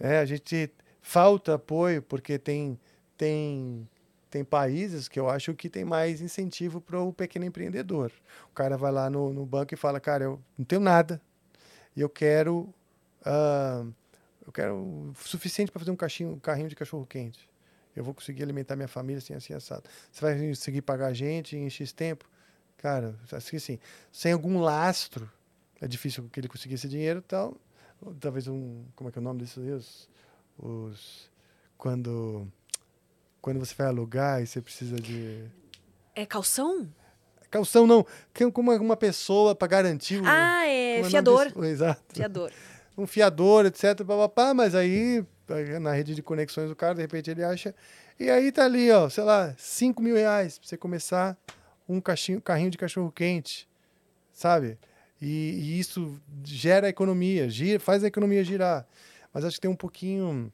É, 0.00 0.18
a 0.18 0.24
gente 0.24 0.70
falta 1.00 1.54
apoio, 1.54 2.02
porque 2.02 2.38
tem, 2.38 2.78
tem, 3.16 3.86
tem 4.32 4.42
países 4.42 5.08
que 5.08 5.20
eu 5.20 5.28
acho 5.28 5.54
que 5.54 5.68
tem 5.68 5.84
mais 5.84 6.22
incentivo 6.22 6.80
para 6.80 6.98
o 6.98 7.12
pequeno 7.12 7.44
empreendedor. 7.44 8.10
O 8.50 8.54
cara 8.54 8.78
vai 8.78 8.90
lá 8.90 9.10
no, 9.10 9.30
no 9.30 9.44
banco 9.44 9.74
e 9.74 9.76
fala, 9.76 10.00
cara, 10.00 10.24
eu 10.24 10.40
não 10.56 10.64
tenho 10.64 10.80
nada 10.80 11.20
e 11.94 12.00
eu 12.00 12.08
quero, 12.08 12.72
ah, 13.26 13.84
eu 14.46 14.50
quero 14.50 14.74
o 14.74 15.12
suficiente 15.16 15.70
para 15.70 15.78
fazer 15.78 15.90
um, 15.90 15.96
caixinho, 15.96 16.30
um 16.30 16.38
carrinho 16.38 16.70
de 16.70 16.74
cachorro 16.74 17.04
quente. 17.04 17.46
Eu 17.94 18.02
vou 18.02 18.14
conseguir 18.14 18.42
alimentar 18.42 18.74
minha 18.74 18.88
família 18.88 19.18
assim, 19.18 19.34
assim, 19.34 19.52
assado. 19.52 19.84
Você 20.10 20.22
vai 20.22 20.48
conseguir 20.48 20.80
pagar 20.80 21.08
a 21.08 21.12
gente 21.12 21.54
em 21.54 21.68
X 21.68 21.92
tempo? 21.92 22.24
Cara, 22.78 23.14
assim, 23.30 23.56
assim, 23.58 23.78
sem 24.10 24.32
algum 24.32 24.60
lastro, 24.60 25.30
é 25.78 25.86
difícil 25.86 26.26
que 26.32 26.40
ele 26.40 26.48
conseguisse 26.48 26.88
dinheiro 26.88 27.18
e 27.18 27.22
tal. 27.22 27.54
Talvez 28.18 28.48
um. 28.48 28.82
Como 28.96 29.10
é 29.10 29.12
que 29.12 29.18
é 29.18 29.20
o 29.20 29.22
nome 29.22 29.40
desses? 29.40 29.58
Os. 29.58 30.08
os 30.58 31.30
quando. 31.76 32.50
Quando 33.42 33.58
você 33.58 33.74
vai 33.74 33.88
alugar 33.88 34.40
e 34.40 34.46
você 34.46 34.62
precisa 34.62 34.94
de. 34.96 35.44
É 36.14 36.24
calção? 36.24 36.88
Calção 37.50 37.88
não. 37.88 38.06
Como 38.52 38.72
uma 38.72 38.96
pessoa 38.96 39.52
para 39.52 39.66
garantir 39.66 40.22
o. 40.22 40.24
Ah, 40.24 40.64
é 40.64 40.98
nome 40.98 41.10
fiador. 41.10 41.46
disso? 41.48 41.64
Exato. 41.64 42.14
Fiador. 42.14 42.52
um 42.96 43.06
fiador, 43.06 43.66
etc. 43.66 43.96
Papapá, 44.06 44.54
mas 44.54 44.76
aí, 44.76 45.24
na 45.80 45.92
rede 45.92 46.14
de 46.14 46.22
conexões 46.22 46.68
do 46.68 46.76
cara, 46.76 46.94
de 46.94 47.02
repente 47.02 47.30
ele 47.30 47.42
acha. 47.42 47.74
E 48.18 48.30
aí 48.30 48.52
tá 48.52 48.64
ali, 48.64 48.88
ó, 48.92 49.08
sei 49.08 49.24
lá, 49.24 49.52
5 49.58 50.00
mil 50.00 50.14
reais 50.14 50.56
pra 50.56 50.68
você 50.68 50.76
começar 50.76 51.36
um 51.88 52.00
caixinho, 52.00 52.40
carrinho 52.40 52.70
de 52.70 52.78
cachorro 52.78 53.10
quente, 53.10 53.68
sabe? 54.32 54.78
E, 55.20 55.26
e 55.26 55.80
isso 55.80 56.20
gera 56.44 56.88
economia, 56.88 57.50
gira, 57.50 57.80
faz 57.80 58.04
a 58.04 58.06
economia 58.06 58.44
girar. 58.44 58.86
Mas 59.34 59.44
acho 59.44 59.56
que 59.56 59.62
tem 59.62 59.70
um 59.70 59.76
pouquinho. 59.76 60.52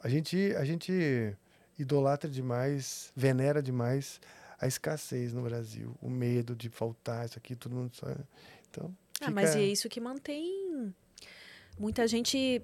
A 0.00 0.08
gente, 0.08 0.54
a 0.56 0.64
gente 0.64 1.36
idolatra 1.82 2.28
demais, 2.30 3.12
venera 3.16 3.62
demais 3.62 4.20
a 4.60 4.66
escassez 4.66 5.32
no 5.32 5.42
Brasil, 5.42 5.96
o 6.02 6.10
medo 6.10 6.54
de 6.54 6.68
faltar 6.68 7.24
isso 7.26 7.38
aqui, 7.38 7.56
todo 7.56 7.74
mundo 7.74 7.94
sabe. 7.96 8.20
Então, 8.70 8.94
Ah, 9.20 9.30
mas 9.30 9.50
fica- 9.50 9.62
é 9.62 9.66
isso 9.66 9.88
que 9.88 10.00
mantém 10.00 10.94
muita 11.78 12.06
gente 12.06 12.60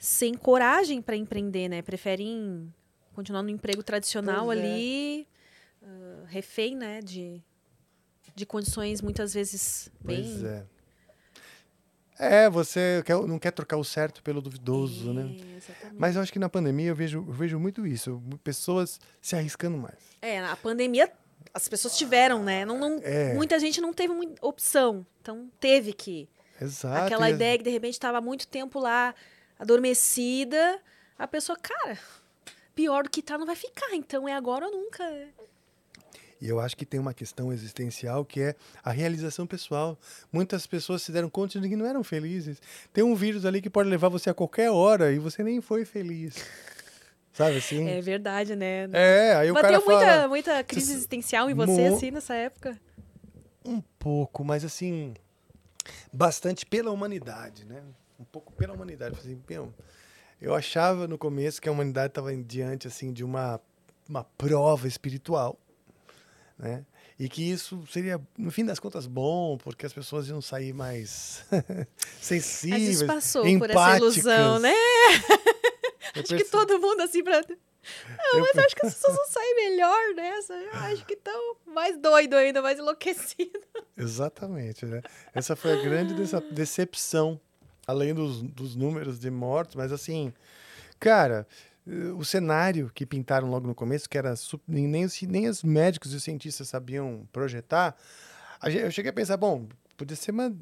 sem 0.00 0.34
coragem 0.34 1.00
para 1.02 1.16
empreender, 1.16 1.68
né? 1.68 1.80
Preferem 1.82 2.72
continuar 3.14 3.42
no 3.42 3.50
emprego 3.50 3.82
tradicional 3.82 4.46
Pois 4.46 4.58
é. 4.58 4.62
ali, 4.62 5.26
ah, 5.82 6.24
refém, 6.28 6.76
né? 6.76 7.00
De, 7.00 7.42
de 8.36 8.44
condições 8.46 9.00
muitas 9.00 9.32
vezes 9.34 9.90
bem. 10.00 10.22
Pois 10.22 10.44
é. 10.44 10.66
É, 12.18 12.50
você 12.50 13.02
quer- 13.06 13.16
não 13.26 13.38
quer 13.38 13.52
trocar 13.52 13.76
o 13.76 13.84
certo 13.84 14.22
pelo 14.22 14.42
duvidoso, 14.42 15.12
né? 15.12 15.22
É, 15.22 15.56
exatamente. 15.56 15.96
Mas 15.96 16.16
eu 16.16 16.22
acho 16.22 16.32
que 16.32 16.38
na 16.38 16.48
pandemia 16.48 16.88
eu 16.90 16.94
vejo, 16.96 17.18
eu 17.18 17.32
vejo 17.32 17.58
muito 17.60 17.86
isso. 17.86 18.20
Pessoas 18.42 18.98
se 19.22 19.36
arriscando 19.36 19.78
mais. 19.78 19.98
É, 20.20 20.40
a 20.40 20.56
pandemia 20.56 21.10
as 21.54 21.68
pessoas 21.68 21.96
tiveram, 21.96 22.42
né? 22.42 22.64
Não, 22.64 22.76
não- 22.78 23.00
É. 23.02 23.34
Muita 23.34 23.58
gente 23.58 23.80
não 23.80 23.92
teve 23.92 24.12
opção, 24.42 25.06
então 25.22 25.48
teve 25.60 25.92
que. 25.92 26.28
Exato. 26.60 27.04
Aquela 27.06 27.30
e- 27.30 27.34
ideia 27.34 27.56
que 27.56 27.62
de 27.64 27.70
repente 27.70 27.94
estava 27.94 28.20
muito 28.20 28.48
tempo 28.48 28.80
lá 28.80 29.14
adormecida, 29.58 30.80
a 31.18 31.26
pessoa, 31.26 31.56
cara, 31.56 31.96
pior 32.74 33.04
do 33.04 33.10
que 33.10 33.22
tá 33.22 33.38
não 33.38 33.46
vai 33.46 33.54
ficar, 33.56 33.94
então 33.94 34.28
é 34.28 34.34
agora 34.34 34.66
ou 34.66 34.72
nunca. 34.72 35.04
E 36.40 36.48
eu 36.48 36.60
acho 36.60 36.76
que 36.76 36.86
tem 36.86 37.00
uma 37.00 37.12
questão 37.12 37.52
existencial 37.52 38.24
que 38.24 38.40
é 38.40 38.54
a 38.84 38.90
realização 38.90 39.46
pessoal. 39.46 39.98
Muitas 40.32 40.66
pessoas 40.66 41.02
se 41.02 41.10
deram 41.10 41.28
conta 41.28 41.60
de 41.60 41.68
que 41.68 41.76
não 41.76 41.86
eram 41.86 42.04
felizes. 42.04 42.60
Tem 42.92 43.02
um 43.02 43.14
vírus 43.14 43.44
ali 43.44 43.60
que 43.60 43.68
pode 43.68 43.88
levar 43.88 44.08
você 44.08 44.30
a 44.30 44.34
qualquer 44.34 44.70
hora 44.70 45.12
e 45.12 45.18
você 45.18 45.42
nem 45.42 45.60
foi 45.60 45.84
feliz. 45.84 46.36
Sabe 47.32 47.56
assim? 47.58 47.88
É 47.88 48.00
verdade, 48.00 48.56
né? 48.56 48.88
É, 48.92 49.34
aí 49.34 49.50
o 49.50 49.54
cara 49.54 49.78
Bateu 49.78 49.86
muita, 49.86 50.06
fala 50.06 50.28
muita 50.28 50.64
crise 50.64 50.92
existencial 50.92 51.50
em 51.50 51.54
você, 51.54 51.88
Mo- 51.88 51.96
assim, 51.96 52.10
nessa 52.10 52.34
época? 52.34 52.78
um 53.64 53.80
pouco, 53.98 54.42
mas 54.44 54.64
assim, 54.64 55.14
bastante 56.12 56.64
pela 56.64 56.90
humanidade, 56.90 57.64
né? 57.64 57.82
Um 58.18 58.24
pouco 58.24 58.52
pela 58.52 58.72
humanidade. 58.74 59.16
Assim, 59.18 59.40
meu, 59.48 59.72
eu 60.40 60.54
achava 60.54 61.06
no 61.06 61.18
começo 61.18 61.60
que 61.60 61.68
a 61.68 61.72
humanidade 61.72 62.08
estava 62.12 62.34
diante 62.36 62.88
assim 62.88 63.12
de 63.12 63.22
uma 63.24 63.60
uma 64.08 64.24
prova 64.24 64.88
espiritual, 64.88 65.58
né? 66.58 66.84
E 67.18 67.28
que 67.28 67.42
isso 67.42 67.84
seria, 67.90 68.20
no 68.36 68.50
fim 68.50 68.64
das 68.64 68.78
contas, 68.78 69.06
bom, 69.06 69.58
porque 69.58 69.84
as 69.86 69.92
pessoas 69.92 70.28
iam 70.28 70.40
sair 70.40 70.72
mais 70.72 71.44
sensíveis, 72.20 72.82
vezes 72.82 73.02
passou 73.02 73.42
por 73.42 73.48
essa 73.48 73.54
empáticas. 73.80 74.16
ilusão, 74.16 74.58
né? 74.58 74.72
Eu 76.14 76.22
Acho 76.22 76.36
que 76.36 76.44
todo 76.44 76.78
mundo, 76.80 77.02
assim, 77.02 77.22
pra... 77.22 77.40
Não, 78.18 78.38
eu 78.38 78.40
mas 78.40 78.58
acho 78.64 78.74
que 78.74 78.84
as 78.86 78.94
pessoas 78.94 79.16
vão 79.16 79.26
sair 79.28 79.54
melhor 79.54 80.14
nessa. 80.14 80.52
Eu 80.54 80.72
acho 80.74 81.06
que 81.06 81.14
estão 81.14 81.56
mais 81.66 81.96
doido 81.98 82.34
ainda, 82.34 82.60
mais 82.60 82.78
enlouquecido. 82.78 83.60
Exatamente, 83.96 84.84
né? 84.84 85.00
Essa 85.34 85.54
foi 85.54 85.72
a 85.72 85.82
grande 85.82 86.14
decepção, 86.50 87.40
além 87.86 88.14
dos, 88.14 88.42
dos 88.42 88.74
números 88.74 89.18
de 89.18 89.30
mortos, 89.30 89.76
mas 89.76 89.92
assim, 89.92 90.32
cara, 90.98 91.46
o 92.16 92.24
cenário 92.24 92.90
que 92.94 93.06
pintaram 93.06 93.48
logo 93.48 93.66
no 93.66 93.74
começo, 93.74 94.08
que 94.08 94.18
era 94.18 94.34
nem, 94.66 95.04
os, 95.04 95.22
nem 95.22 95.48
os 95.48 95.62
médicos 95.62 96.12
e 96.12 96.16
os 96.16 96.22
cientistas 96.22 96.68
sabiam 96.68 97.26
projetar, 97.32 97.96
eu 98.62 98.90
cheguei 98.90 99.10
a 99.10 99.12
pensar, 99.12 99.36
bom, 99.36 99.66
podia 99.96 100.16
ser 100.16 100.32
uma, 100.32 100.54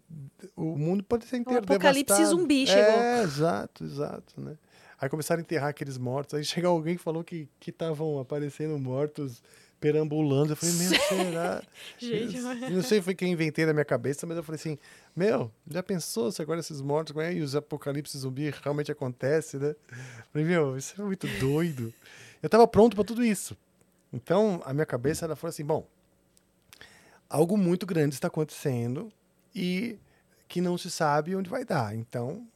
o 0.54 0.76
mundo 0.76 1.02
pode 1.02 1.24
ser 1.24 1.38
inteiro 1.38 1.64
apocalipse 1.64 2.14
devastado. 2.14 2.40
zumbi 2.40 2.66
chegou. 2.66 3.00
É, 3.00 3.22
exato, 3.22 3.84
exato, 3.84 4.40
né? 4.40 4.56
Aí 4.98 5.08
começaram 5.08 5.40
a 5.40 5.42
enterrar 5.42 5.70
aqueles 5.70 5.98
mortos, 5.98 6.34
aí 6.34 6.44
chegou 6.44 6.70
alguém 6.70 6.96
que 6.96 7.02
falou 7.02 7.22
que 7.22 7.48
que 7.60 7.70
estavam 7.70 8.18
aparecendo 8.18 8.78
mortos 8.78 9.42
perambulando, 9.80 10.52
eu 10.52 10.56
falei, 10.56 10.74
meu, 10.74 11.00
será? 11.00 11.62
Gente, 11.98 12.36
Eu 12.36 12.70
não 12.70 12.82
sei 12.82 13.02
foi 13.02 13.14
quem 13.14 13.32
inventei 13.32 13.66
na 13.66 13.72
minha 13.72 13.84
cabeça, 13.84 14.26
mas 14.26 14.36
eu 14.36 14.42
falei 14.42 14.58
assim, 14.58 14.78
meu, 15.14 15.50
já 15.70 15.82
pensou 15.82 16.32
se 16.32 16.40
agora 16.40 16.60
esses 16.60 16.80
mortos, 16.80 17.16
é, 17.16 17.34
e 17.34 17.42
os 17.42 17.54
apocalipse 17.54 18.16
zumbi 18.18 18.52
realmente 18.62 18.90
acontece, 18.90 19.58
né? 19.58 19.70
Eu 19.70 19.96
Falei, 20.32 20.46
meu, 20.46 20.76
isso 20.76 21.00
é 21.00 21.04
muito 21.04 21.26
doido. 21.38 21.92
Eu 22.42 22.48
tava 22.48 22.66
pronto 22.66 22.94
para 22.94 23.04
tudo 23.04 23.24
isso. 23.24 23.56
Então, 24.12 24.62
a 24.64 24.72
minha 24.72 24.86
cabeça 24.86 25.24
ela 25.24 25.36
foi 25.36 25.50
assim, 25.50 25.64
bom, 25.64 25.86
algo 27.28 27.56
muito 27.56 27.84
grande 27.84 28.14
está 28.14 28.28
acontecendo 28.28 29.12
e 29.54 29.98
que 30.48 30.60
não 30.60 30.78
se 30.78 30.90
sabe 30.90 31.34
onde 31.36 31.50
vai 31.50 31.64
dar. 31.64 31.94
Então, 31.94 32.46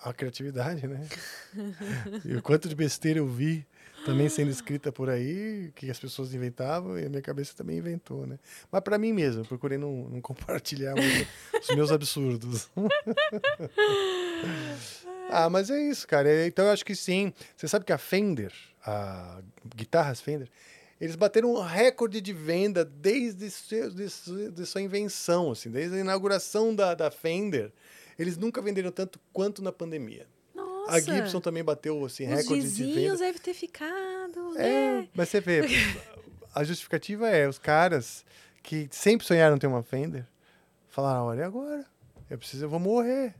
a 0.00 0.12
criatividade, 0.12 0.86
né? 0.86 1.06
e 2.24 2.36
o 2.36 2.42
quanto 2.42 2.68
de 2.68 2.74
besteira 2.74 3.18
eu 3.18 3.26
vi 3.26 3.66
também 4.04 4.28
sendo 4.28 4.50
escrita 4.50 4.92
por 4.92 5.08
aí, 5.08 5.72
que 5.74 5.90
as 5.90 5.98
pessoas 5.98 6.34
inventavam 6.34 6.98
e 6.98 7.06
a 7.06 7.08
minha 7.08 7.22
cabeça 7.22 7.54
também 7.56 7.78
inventou, 7.78 8.26
né? 8.26 8.38
Mas 8.70 8.82
para 8.82 8.98
mim 8.98 9.12
mesmo, 9.12 9.42
eu 9.42 9.46
procurei 9.46 9.78
não, 9.78 10.08
não 10.08 10.20
compartilhar 10.20 10.94
os 11.60 11.74
meus 11.74 11.90
absurdos. 11.90 12.68
ah, 15.30 15.48
mas 15.48 15.70
é 15.70 15.80
isso, 15.80 16.06
cara. 16.06 16.28
É, 16.28 16.46
Então 16.46 16.66
eu 16.66 16.72
acho 16.72 16.84
que 16.84 16.94
sim. 16.94 17.32
Você 17.56 17.66
sabe 17.66 17.84
que 17.84 17.92
a 17.92 17.98
Fender, 17.98 18.52
a 18.84 19.40
guitarras 19.74 20.20
Fender, 20.20 20.48
eles 21.00 21.16
bateram 21.16 21.54
um 21.54 21.60
recorde 21.60 22.20
de 22.20 22.32
venda 22.32 22.84
desde, 22.84 23.50
seu, 23.50 23.90
de, 23.90 24.06
de 24.52 24.66
sua 24.66 24.80
invenção, 24.80 25.50
assim, 25.50 25.70
desde 25.70 25.96
a 25.96 26.00
inauguração 26.00 26.74
da, 26.74 26.94
da 26.94 27.10
Fender. 27.10 27.72
Eles 28.18 28.36
nunca 28.36 28.62
venderam 28.62 28.92
tanto 28.92 29.18
quanto 29.32 29.62
na 29.62 29.72
pandemia. 29.72 30.26
Nossa. 30.86 30.96
A 30.96 31.00
Gibson 31.00 31.40
também 31.40 31.62
bateu 31.64 32.04
assim, 32.04 32.24
Os 32.24 32.30
recorde 32.40 32.62
de 32.62 32.68
venda. 32.68 32.94
vizinhos 32.94 33.18
devem 33.20 33.40
ter 33.40 33.54
ficado, 33.54 34.58
É, 34.58 35.00
né? 35.00 35.08
mas 35.14 35.28
você 35.28 35.40
vê, 35.40 35.60
a 36.54 36.62
justificativa 36.64 37.28
é 37.28 37.48
os 37.48 37.58
caras 37.58 38.24
que 38.62 38.88
sempre 38.90 39.26
sonharam 39.26 39.58
ter 39.58 39.66
uma 39.66 39.82
Fender, 39.82 40.26
falaram, 40.88 41.24
olha 41.26 41.46
agora, 41.46 41.84
eu 42.30 42.38
preciso, 42.38 42.64
eu 42.64 42.68
vou 42.70 42.80
morrer. 42.80 43.34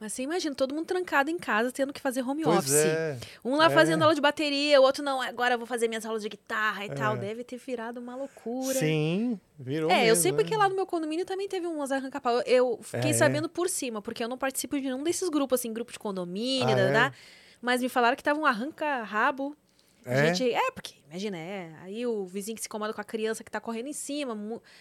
Mas 0.00 0.12
você 0.12 0.22
imagina, 0.22 0.54
todo 0.54 0.72
mundo 0.74 0.86
trancado 0.86 1.28
em 1.28 1.36
casa, 1.36 1.72
tendo 1.72 1.92
que 1.92 2.00
fazer 2.00 2.22
home 2.22 2.44
Pois 2.44 2.58
office. 2.58 2.74
é. 2.74 3.18
Um 3.44 3.56
lá 3.56 3.66
é. 3.66 3.70
fazendo 3.70 4.02
aula 4.02 4.14
de 4.14 4.20
bateria, 4.20 4.80
o 4.80 4.84
outro 4.84 5.02
não, 5.02 5.20
agora 5.20 5.54
eu 5.54 5.58
vou 5.58 5.66
fazer 5.66 5.88
minhas 5.88 6.06
aulas 6.06 6.22
de 6.22 6.28
guitarra 6.28 6.86
e 6.86 6.90
É. 6.90 6.94
tal. 6.94 7.16
Deve 7.16 7.42
ter 7.42 7.56
virado 7.56 7.98
uma 7.98 8.14
loucura. 8.14 8.78
Sim, 8.78 9.40
virou 9.58 9.90
É, 9.90 10.02
eu 10.02 10.06
mesmo, 10.10 10.22
sei 10.22 10.30
né? 10.32 10.38
porque 10.38 10.56
lá 10.56 10.68
no 10.68 10.76
meu 10.76 10.86
condomínio 10.86 11.24
também 11.26 11.48
teve 11.48 11.66
uns 11.66 11.90
arranca-pau. 11.90 12.40
Eu- 12.46 12.58
Eu 12.78 12.78
fiquei 12.82 13.10
É. 13.10 13.14
sabendo 13.14 13.48
por 13.48 13.68
cima, 13.68 14.00
porque 14.00 14.22
eu 14.22 14.28
não 14.28 14.38
participo 14.38 14.76
de 14.76 14.82
nenhum 14.82 15.02
desses 15.02 15.28
grupos, 15.28 15.58
assim, 15.60 15.72
grupo 15.72 15.90
de 15.92 15.98
condomínio, 15.98 16.68
Ah, 16.68 16.74
da, 16.76 16.80
é? 16.82 16.92
da, 16.92 17.12
mas 17.60 17.82
me 17.82 17.88
falaram 17.88 18.16
que 18.16 18.22
tava 18.22 18.38
um 18.38 18.46
arranca-rabo. 18.46 19.56
É? 20.04 20.26
Gente, 20.32 20.50
é, 20.54 20.70
porque, 20.70 20.94
imagina, 21.10 21.36
é. 21.36 21.72
Aí 21.82 22.06
o 22.06 22.24
vizinho 22.24 22.54
que 22.54 22.62
se 22.62 22.68
incomoda 22.68 22.94
com 22.94 23.00
a 23.00 23.04
criança 23.04 23.42
que 23.44 23.50
tá 23.50 23.60
correndo 23.60 23.88
em 23.88 23.92
cima. 23.92 24.34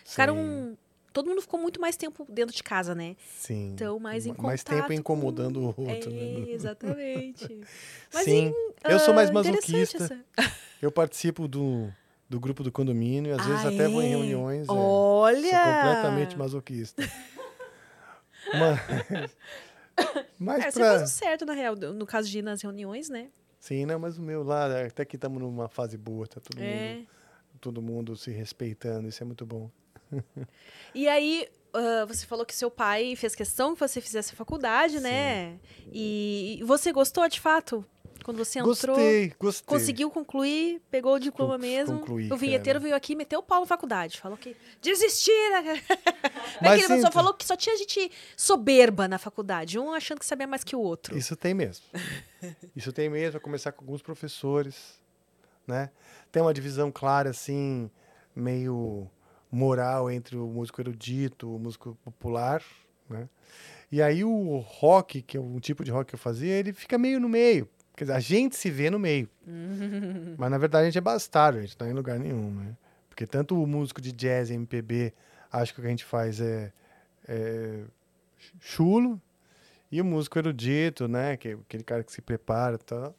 Ficaram. 0.05 0.77
Todo 1.17 1.29
mundo 1.29 1.41
ficou 1.41 1.59
muito 1.59 1.81
mais 1.81 1.95
tempo 1.97 2.27
dentro 2.29 2.55
de 2.55 2.61
casa, 2.61 2.93
né? 2.93 3.15
Sim. 3.39 3.71
Então, 3.73 3.97
mais 3.99 4.27
em 4.27 4.29
Ma- 4.33 4.43
Mais 4.43 4.63
tempo 4.63 4.93
incomodando 4.93 5.67
o 5.67 5.73
com- 5.73 5.87
outro. 5.89 6.11
É, 6.11 6.13
né? 6.13 6.45
exatamente. 6.51 7.61
Mas 8.13 8.23
Sim. 8.23 8.49
em- 8.49 8.53
Eu 8.87 8.99
sou 8.99 9.15
mais 9.15 9.31
ah, 9.31 9.33
masoquista. 9.33 10.03
essa- 10.03 10.19
Eu 10.79 10.91
participo 10.91 11.47
do, 11.47 11.91
do 12.29 12.39
grupo 12.39 12.61
do 12.61 12.71
condomínio, 12.71 13.35
às 13.35 13.43
vezes 13.47 13.65
Ah, 13.65 13.69
até 13.69 13.87
vou 13.87 14.03
em 14.03 14.05
é? 14.05 14.09
reuniões. 14.09 14.69
é. 14.69 14.71
Olha! 14.71 15.49
Sou 15.49 15.73
completamente 15.73 16.37
masoquista. 16.37 17.01
Mas, 18.53 19.35
mas 20.39 20.65
É, 20.65 20.71
você 20.71 20.79
pra... 20.79 20.89
faz 20.99 21.01
o 21.01 21.07
certo, 21.13 21.45
na 21.47 21.53
real, 21.53 21.75
no 21.75 22.05
caso 22.05 22.29
de 22.29 22.37
ir 22.37 22.41
nas 22.43 22.61
reuniões, 22.61 23.09
né? 23.09 23.29
Sim, 23.59 23.87
não, 23.87 23.97
mas 23.99 24.17
o 24.19 24.21
meu 24.21 24.43
lá, 24.43 24.85
até 24.85 25.03
que 25.03 25.15
estamos 25.17 25.41
numa 25.41 25.67
fase 25.67 25.97
boa, 25.97 26.27
tá 26.27 26.39
todo 26.39 26.61
É. 26.61 26.95
mundo, 26.99 27.07
todo 27.59 27.81
mundo 27.81 28.15
se 28.15 28.29
respeitando, 28.31 29.07
isso 29.09 29.21
é 29.23 29.25
muito 29.25 29.45
bom. 29.47 29.69
E 30.95 31.07
aí, 31.07 31.47
ah, 31.73 32.05
você 32.05 32.25
falou 32.25 32.45
que 32.45 32.55
seu 32.55 32.71
pai 32.71 33.15
fez 33.15 33.35
questão 33.35 33.73
que 33.73 33.79
você 33.79 34.01
fizesse 34.01 34.35
faculdade, 34.35 34.99
né? 34.99 35.59
E 35.91 36.61
você 36.65 36.91
gostou 36.91 37.27
de 37.27 37.39
fato? 37.39 37.85
Quando 38.23 38.43
você 38.43 38.59
entrou? 38.59 38.75
Gostei, 38.75 39.33
gostei. 39.39 39.65
Conseguiu 39.65 40.11
concluir, 40.11 40.81
pegou 40.91 41.13
o 41.15 41.19
diploma 41.19 41.53
Con- 41.53 41.61
mesmo. 41.61 41.99
concluí, 41.99 42.29
o 42.29 42.35
vinheteiro 42.35 42.77
cara. 42.77 42.83
veio 42.83 42.95
aqui, 42.95 43.15
meteu 43.15 43.39
o 43.39 43.43
pau 43.43 43.61
na 43.61 43.65
faculdade. 43.65 44.19
Falou 44.19 44.37
que 44.37 44.53
desistira. 44.81 45.61
Mas 45.63 45.81
Mas 46.61 46.79
ele 46.79 46.87
só 46.87 46.95
então- 46.97 47.11
falou 47.11 47.33
que 47.33 47.45
só 47.45 47.55
tinha 47.55 47.77
gente 47.77 48.11
soberba 48.35 49.07
na 49.07 49.17
faculdade. 49.17 49.79
Um 49.79 49.93
achando 49.93 50.19
que 50.19 50.25
sabia 50.25 50.45
mais 50.45 50.61
que 50.61 50.75
o 50.75 50.79
outro. 50.79 51.17
Isso 51.17 51.37
tem 51.37 51.53
mesmo. 51.53 51.85
Isso 52.75 52.91
tem 52.91 53.07
mesmo, 53.09 53.33
vai 53.33 53.41
começar 53.41 53.71
com 53.71 53.81
alguns 53.85 54.01
professores, 54.01 54.99
né? 55.65 55.89
Tem 56.29 56.41
uma 56.41 56.53
divisão 56.53 56.91
clara, 56.91 57.29
assim, 57.29 57.89
meio 58.35 59.09
moral 59.51 60.11
entre 60.11 60.35
o 60.35 60.47
músico 60.47 60.81
erudito, 60.81 61.55
o 61.55 61.59
músico 61.59 61.97
popular, 62.03 62.61
né? 63.09 63.27
E 63.91 64.01
aí 64.01 64.23
o 64.23 64.57
rock, 64.57 65.21
que 65.21 65.37
é 65.37 65.39
um 65.39 65.59
tipo 65.59 65.83
de 65.83 65.91
rock 65.91 66.09
que 66.09 66.15
eu 66.15 66.19
fazia, 66.19 66.53
ele 66.53 66.73
fica 66.73 66.97
meio 66.97 67.19
no 67.19 67.29
meio. 67.29 67.69
Quer 67.95 68.03
dizer, 68.05 68.13
a 68.15 68.19
gente 68.19 68.55
se 68.55 68.69
vê 68.69 68.89
no 68.89 68.99
meio. 68.99 69.29
Mas 70.37 70.51
na 70.51 70.57
verdade 70.57 70.83
a 70.83 70.85
gente 70.85 70.97
é 70.97 71.01
bastardo, 71.01 71.59
a 71.59 71.61
gente 71.61 71.71
não 71.71 71.77
tá 71.77 71.89
em 71.89 71.93
lugar 71.93 72.19
nenhum, 72.19 72.51
né? 72.51 72.75
Porque 73.09 73.25
tanto 73.25 73.61
o 73.61 73.65
músico 73.65 74.01
de 74.01 74.11
jazz 74.11 74.49
e 74.49 74.53
MPB 74.53 75.13
acha 75.51 75.73
que 75.73 75.79
o 75.79 75.81
que 75.81 75.87
a 75.87 75.89
gente 75.89 76.05
faz 76.05 76.39
é, 76.39 76.71
é 77.27 77.85
chulo, 78.59 79.19
e 79.91 80.01
o 80.01 80.05
músico 80.05 80.37
erudito, 80.37 81.07
né? 81.07 81.37
Que 81.37 81.49
é 81.49 81.53
aquele 81.53 81.83
cara 81.83 82.03
que 82.03 82.11
se 82.11 82.21
prepara 82.21 82.75
e 82.75 82.79
tal. 82.79 83.15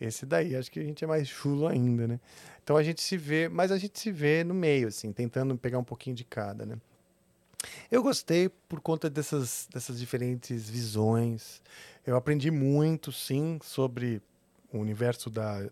Esse 0.00 0.26
daí, 0.26 0.54
acho 0.54 0.70
que 0.70 0.78
a 0.78 0.84
gente 0.84 1.02
é 1.02 1.06
mais 1.06 1.26
chulo 1.26 1.66
ainda, 1.66 2.06
né? 2.06 2.20
Então 2.62 2.76
a 2.76 2.82
gente 2.82 3.00
se 3.00 3.16
vê, 3.16 3.48
mas 3.48 3.72
a 3.72 3.78
gente 3.78 3.98
se 3.98 4.10
vê 4.10 4.44
no 4.44 4.52
meio, 4.52 4.88
assim, 4.88 5.12
tentando 5.12 5.56
pegar 5.56 5.78
um 5.78 5.84
pouquinho 5.84 6.14
de 6.14 6.24
cada, 6.24 6.66
né? 6.66 6.76
Eu 7.90 8.02
gostei 8.02 8.48
por 8.48 8.80
conta 8.80 9.08
dessas, 9.08 9.68
dessas 9.72 9.98
diferentes 9.98 10.68
visões. 10.68 11.62
Eu 12.06 12.16
aprendi 12.16 12.50
muito, 12.50 13.10
sim, 13.10 13.58
sobre 13.62 14.22
o 14.72 14.78
universo 14.78 15.30
da 15.30 15.68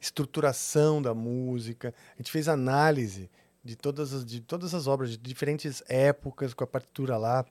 estruturação 0.00 1.00
da 1.00 1.14
música. 1.14 1.94
A 2.14 2.16
gente 2.16 2.32
fez 2.32 2.48
análise 2.48 3.30
de 3.64 3.76
todas 3.76 4.12
as, 4.12 4.24
de 4.24 4.40
todas 4.40 4.74
as 4.74 4.86
obras 4.86 5.10
de 5.10 5.16
diferentes 5.18 5.82
épocas, 5.88 6.54
com 6.54 6.64
a 6.64 6.66
partitura 6.66 7.16
lá. 7.16 7.44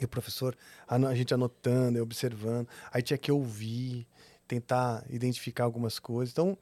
E 0.00 0.04
o 0.04 0.08
professor, 0.08 0.56
a 0.88 1.14
gente 1.14 1.34
anotando, 1.34 2.00
observando. 2.00 2.66
Aí 2.90 3.02
tinha 3.02 3.18
que 3.18 3.30
ouvir, 3.30 4.06
tentar 4.52 5.02
identificar 5.08 5.64
algumas 5.64 5.98
coisas. 5.98 6.30
Então, 6.30 6.58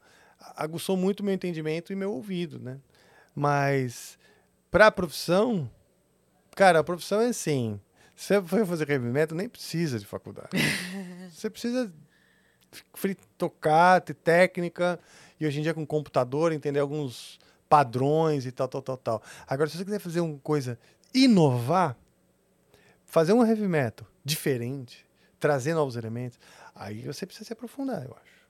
aguçou 0.55 0.95
muito 0.95 1.23
meu 1.23 1.33
entendimento 1.33 1.91
e 1.91 1.95
meu 1.95 2.13
ouvido, 2.13 2.57
né? 2.57 2.79
Mas, 3.35 4.17
para 4.69 4.87
a 4.87 4.91
profissão, 4.91 5.69
cara, 6.55 6.79
a 6.79 6.83
profissão 6.85 7.19
é 7.19 7.27
assim. 7.27 7.81
Se 8.15 8.39
você 8.39 8.47
for 8.47 8.65
fazer 8.65 8.89
heavy 8.89 9.09
metal, 9.09 9.37
nem 9.37 9.49
precisa 9.49 9.99
de 9.99 10.05
faculdade. 10.05 10.49
você 11.29 11.49
precisa 11.49 11.91
tocar, 13.37 13.99
ter 13.99 14.13
técnica, 14.13 14.97
e 15.37 15.45
hoje 15.45 15.59
em 15.59 15.63
dia 15.63 15.73
com 15.73 15.85
computador, 15.85 16.53
entender 16.53 16.79
alguns 16.79 17.41
padrões 17.67 18.45
e 18.45 18.53
tal, 18.53 18.69
tal, 18.69 18.81
tal, 18.81 18.97
tal. 18.97 19.23
Agora, 19.45 19.69
se 19.69 19.77
você 19.77 19.83
quiser 19.83 19.99
fazer 19.99 20.21
uma 20.21 20.39
coisa, 20.39 20.79
inovar, 21.13 21.97
fazer 23.05 23.33
um 23.33 23.45
heavy 23.45 23.67
metal 23.67 24.07
diferente, 24.23 25.05
trazer 25.41 25.73
novos 25.73 25.97
elementos, 25.97 26.39
aí 26.81 27.01
você 27.01 27.25
precisa 27.25 27.45
se 27.47 27.53
aprofundar, 27.53 28.03
eu 28.03 28.15
acho. 28.21 28.41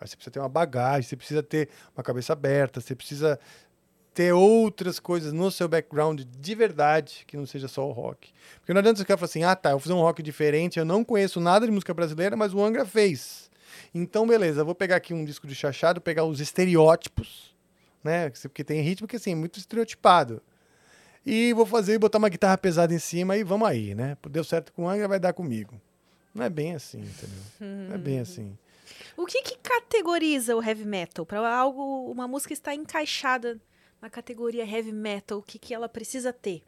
Aí 0.00 0.06
você 0.06 0.14
precisa 0.14 0.30
ter 0.30 0.38
uma 0.38 0.48
bagagem, 0.48 1.08
você 1.08 1.16
precisa 1.16 1.42
ter 1.42 1.68
uma 1.96 2.04
cabeça 2.04 2.32
aberta, 2.32 2.80
você 2.80 2.94
precisa 2.94 3.38
ter 4.14 4.32
outras 4.32 4.98
coisas 5.00 5.32
no 5.32 5.50
seu 5.50 5.68
background 5.68 6.22
de 6.22 6.54
verdade, 6.54 7.24
que 7.26 7.36
não 7.36 7.46
seja 7.46 7.68
só 7.68 7.88
o 7.88 7.92
rock. 7.92 8.32
Porque 8.60 8.72
não 8.72 8.80
adianta 8.80 8.98
você 8.98 9.04
ficar 9.04 9.16
falando 9.16 9.30
assim, 9.30 9.42
ah 9.44 9.56
tá, 9.56 9.70
eu 9.70 9.72
vou 9.74 9.80
fazer 9.80 9.94
um 9.94 10.00
rock 10.00 10.22
diferente, 10.22 10.78
eu 10.78 10.84
não 10.84 11.04
conheço 11.04 11.40
nada 11.40 11.66
de 11.66 11.72
música 11.72 11.94
brasileira, 11.94 12.36
mas 12.36 12.52
o 12.52 12.62
Angra 12.62 12.84
fez. 12.84 13.50
Então, 13.94 14.26
beleza, 14.26 14.64
vou 14.64 14.74
pegar 14.74 14.96
aqui 14.96 15.14
um 15.14 15.24
disco 15.24 15.46
de 15.46 15.54
chachado, 15.54 16.00
pegar 16.00 16.24
os 16.24 16.40
estereótipos, 16.40 17.54
né? 18.04 18.30
Porque 18.30 18.62
tem 18.62 18.80
ritmo 18.80 19.08
que 19.08 19.16
assim, 19.16 19.32
é 19.32 19.36
muito 19.36 19.58
estereotipado. 19.58 20.42
E 21.24 21.52
vou 21.52 21.66
fazer 21.66 21.94
e 21.94 21.98
botar 21.98 22.18
uma 22.18 22.28
guitarra 22.28 22.56
pesada 22.56 22.94
em 22.94 22.98
cima 22.98 23.36
e 23.36 23.42
vamos 23.42 23.68
aí, 23.68 23.94
né? 23.94 24.16
Deu 24.30 24.44
certo 24.44 24.72
com 24.72 24.84
o 24.84 24.88
Angra, 24.88 25.08
vai 25.08 25.20
dar 25.20 25.32
comigo. 25.32 25.80
Não 26.38 26.44
é 26.44 26.48
bem 26.48 26.74
assim, 26.74 27.00
entendeu? 27.00 27.42
Não 27.88 27.94
é 27.96 27.98
bem 27.98 28.20
assim. 28.20 28.56
O 29.16 29.26
que, 29.26 29.42
que 29.42 29.58
categoriza 29.58 30.54
o 30.56 30.62
heavy 30.62 30.84
metal? 30.84 31.26
Para 31.26 31.52
algo, 31.52 32.10
uma 32.10 32.28
música 32.28 32.52
estar 32.52 32.74
encaixada 32.74 33.58
na 34.00 34.08
categoria 34.08 34.64
heavy 34.64 34.92
metal, 34.92 35.38
o 35.38 35.42
que, 35.42 35.58
que 35.58 35.74
ela 35.74 35.88
precisa 35.88 36.32
ter? 36.32 36.62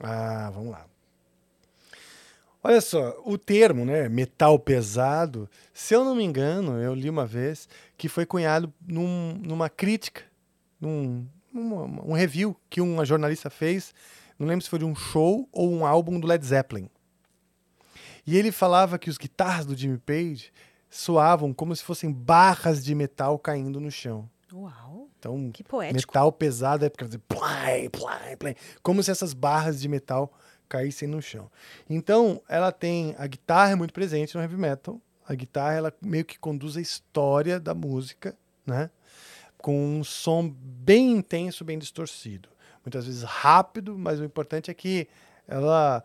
Ah, 0.00 0.50
vamos 0.52 0.72
lá. 0.72 0.86
Olha 2.64 2.80
só, 2.80 3.20
o 3.24 3.38
termo, 3.38 3.84
né, 3.84 4.08
metal 4.08 4.58
pesado, 4.58 5.48
se 5.72 5.94
eu 5.94 6.04
não 6.04 6.14
me 6.16 6.24
engano, 6.24 6.80
eu 6.80 6.94
li 6.94 7.08
uma 7.10 7.26
vez 7.26 7.68
que 7.96 8.08
foi 8.08 8.24
cunhado 8.26 8.72
num- 8.86 9.34
numa 9.40 9.68
crítica, 9.68 10.22
num, 10.80 11.26
numa- 11.52 11.84
um 12.04 12.12
review 12.12 12.56
que 12.70 12.80
uma 12.80 13.04
jornalista 13.04 13.48
fez, 13.50 13.92
não 14.38 14.46
lembro 14.46 14.62
se 14.64 14.70
foi 14.70 14.78
de 14.80 14.84
um 14.84 14.94
show 14.94 15.48
ou 15.52 15.72
um 15.72 15.84
álbum 15.86 16.18
do 16.20 16.26
Led 16.26 16.44
Zeppelin. 16.44 16.88
E 18.26 18.36
ele 18.36 18.52
falava 18.52 18.98
que 18.98 19.10
os 19.10 19.18
guitarras 19.18 19.66
do 19.66 19.76
Jimmy 19.76 19.98
Page 19.98 20.52
soavam 20.88 21.52
como 21.52 21.74
se 21.74 21.82
fossem 21.82 22.12
barras 22.12 22.84
de 22.84 22.94
metal 22.94 23.38
caindo 23.38 23.80
no 23.80 23.90
chão. 23.90 24.28
Uau, 24.52 25.08
Então, 25.18 25.50
que 25.50 25.64
poético. 25.64 25.96
Metal 25.96 26.30
pesado 26.30 26.84
é 26.84 26.90
porque 26.90 27.04
dizer 27.06 27.20
play, 27.20 27.88
play, 27.88 28.36
play, 28.36 28.56
como 28.82 29.02
se 29.02 29.10
essas 29.10 29.32
barras 29.32 29.80
de 29.80 29.88
metal 29.88 30.32
caíssem 30.68 31.08
no 31.08 31.22
chão. 31.22 31.50
Então, 31.88 32.42
ela 32.48 32.70
tem 32.70 33.14
a 33.18 33.26
guitarra 33.26 33.72
é 33.72 33.74
muito 33.74 33.94
presente 33.94 34.34
no 34.34 34.42
heavy 34.42 34.56
metal. 34.56 35.00
A 35.26 35.34
guitarra 35.34 35.74
ela 35.74 35.94
meio 36.02 36.24
que 36.24 36.38
conduz 36.38 36.76
a 36.76 36.80
história 36.80 37.58
da 37.58 37.74
música, 37.74 38.36
né? 38.66 38.90
Com 39.56 39.98
um 39.98 40.04
som 40.04 40.48
bem 40.48 41.12
intenso, 41.12 41.64
bem 41.64 41.78
distorcido. 41.78 42.48
Muitas 42.84 43.06
vezes 43.06 43.22
rápido, 43.22 43.96
mas 43.96 44.18
o 44.20 44.24
importante 44.24 44.70
é 44.70 44.74
que 44.74 45.08
ela 45.46 46.02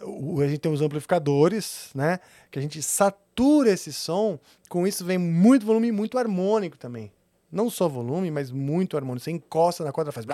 a 0.00 0.48
gente 0.48 0.58
tem 0.58 0.72
os 0.72 0.80
amplificadores, 0.80 1.90
né? 1.94 2.20
Que 2.50 2.58
a 2.58 2.62
gente 2.62 2.82
satura 2.82 3.70
esse 3.70 3.92
som. 3.92 4.38
Com 4.68 4.86
isso 4.86 5.04
vem 5.04 5.18
muito 5.18 5.66
volume 5.66 5.88
e 5.88 5.92
muito 5.92 6.18
harmônico 6.18 6.78
também. 6.78 7.12
Não 7.52 7.68
só 7.68 7.88
volume, 7.88 8.30
mas 8.30 8.50
muito 8.50 8.96
harmônico. 8.96 9.24
Você 9.24 9.30
encosta 9.30 9.84
na 9.84 9.92
corda, 9.92 10.12
faz. 10.12 10.26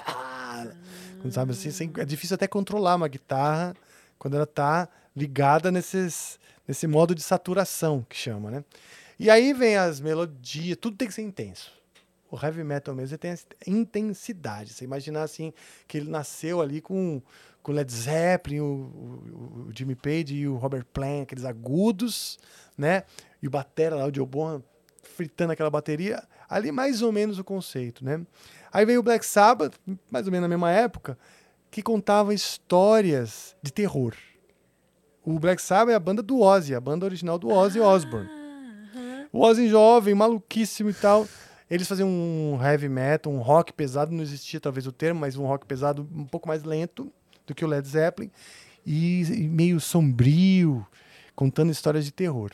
Sabe 1.30 1.52
assim, 1.52 1.90
é 1.98 2.04
difícil 2.04 2.34
até 2.34 2.46
controlar 2.46 2.94
uma 2.94 3.08
guitarra 3.08 3.74
quando 4.18 4.34
ela 4.34 4.44
está 4.44 4.88
ligada 5.14 5.72
nesses, 5.72 6.38
nesse 6.68 6.86
modo 6.86 7.14
de 7.14 7.22
saturação 7.22 8.06
que 8.08 8.16
chama, 8.16 8.50
né? 8.50 8.64
E 9.18 9.30
aí 9.30 9.52
vem 9.52 9.76
as 9.76 9.98
melodias, 9.98 10.76
tudo 10.80 10.96
tem 10.96 11.08
que 11.08 11.14
ser 11.14 11.22
intenso. 11.22 11.72
O 12.30 12.38
heavy 12.40 12.62
metal 12.62 12.94
mesmo 12.94 13.16
tem 13.16 13.30
essa 13.30 13.46
intensidade. 13.66 14.72
Você 14.72 14.84
imaginar 14.84 15.22
assim 15.22 15.52
que 15.88 15.96
ele 15.96 16.10
nasceu 16.10 16.60
ali 16.60 16.80
com 16.80 17.22
com 17.66 17.72
Led 17.72 17.92
Zeppelin, 17.92 18.60
o, 18.60 18.64
o- 18.64 19.66
o 19.68 19.72
Jimmy 19.76 19.96
Page 19.96 20.34
e 20.36 20.46
o 20.46 20.54
Robert 20.56 20.84
Plant, 20.92 21.22
aqueles 21.24 21.44
agudos, 21.44 22.38
né? 22.78 23.02
E 23.42 23.48
o 23.48 23.50
batera 23.50 23.96
lá, 23.96 24.06
o 24.06 24.14
Joe 24.14 24.24
Bonham, 24.24 24.62
fritando 25.02 25.52
aquela 25.52 25.68
bateria. 25.68 26.22
Ali 26.48 26.70
mais 26.70 27.02
ou 27.02 27.10
menos 27.10 27.40
o 27.40 27.44
conceito, 27.44 28.04
né? 28.04 28.24
Aí 28.72 28.84
veio 28.86 29.00
o 29.00 29.02
Black 29.02 29.26
Sabbath, 29.26 29.74
mais 30.08 30.26
ou 30.26 30.30
menos 30.32 30.44
na 30.44 30.48
mesma 30.48 30.70
época, 30.70 31.18
que 31.68 31.82
contava 31.82 32.32
histórias 32.32 33.56
de 33.60 33.72
terror. 33.72 34.14
O 35.24 35.38
Black 35.40 35.60
Sabbath 35.60 35.92
é 35.92 35.96
a 35.96 36.00
banda 36.00 36.22
do 36.22 36.40
Ozzy, 36.40 36.72
a 36.72 36.80
banda 36.80 37.04
original 37.04 37.36
do 37.36 37.48
Ozzy 37.48 37.80
Osbourne. 37.80 38.28
O 39.32 39.40
Ozzy 39.40 39.68
jovem, 39.68 40.14
maluquíssimo 40.14 40.88
e 40.90 40.94
tal. 40.94 41.26
Eles 41.68 41.88
faziam 41.88 42.08
um 42.08 42.58
heavy 42.62 42.88
metal, 42.88 43.32
um 43.32 43.40
rock 43.40 43.72
pesado, 43.72 44.12
não 44.12 44.22
existia 44.22 44.60
talvez 44.60 44.86
o 44.86 44.92
termo, 44.92 45.18
mas 45.18 45.34
um 45.36 45.44
rock 45.44 45.66
pesado 45.66 46.08
um 46.14 46.24
pouco 46.24 46.46
mais 46.46 46.62
lento 46.62 47.12
do 47.46 47.54
que 47.54 47.64
o 47.64 47.68
Led 47.68 47.86
Zeppelin. 47.86 48.30
E, 48.84 49.24
meio 49.50 49.80
sombrio, 49.80 50.86
contando 51.34 51.72
histórias 51.72 52.04
de 52.04 52.12
terror. 52.12 52.50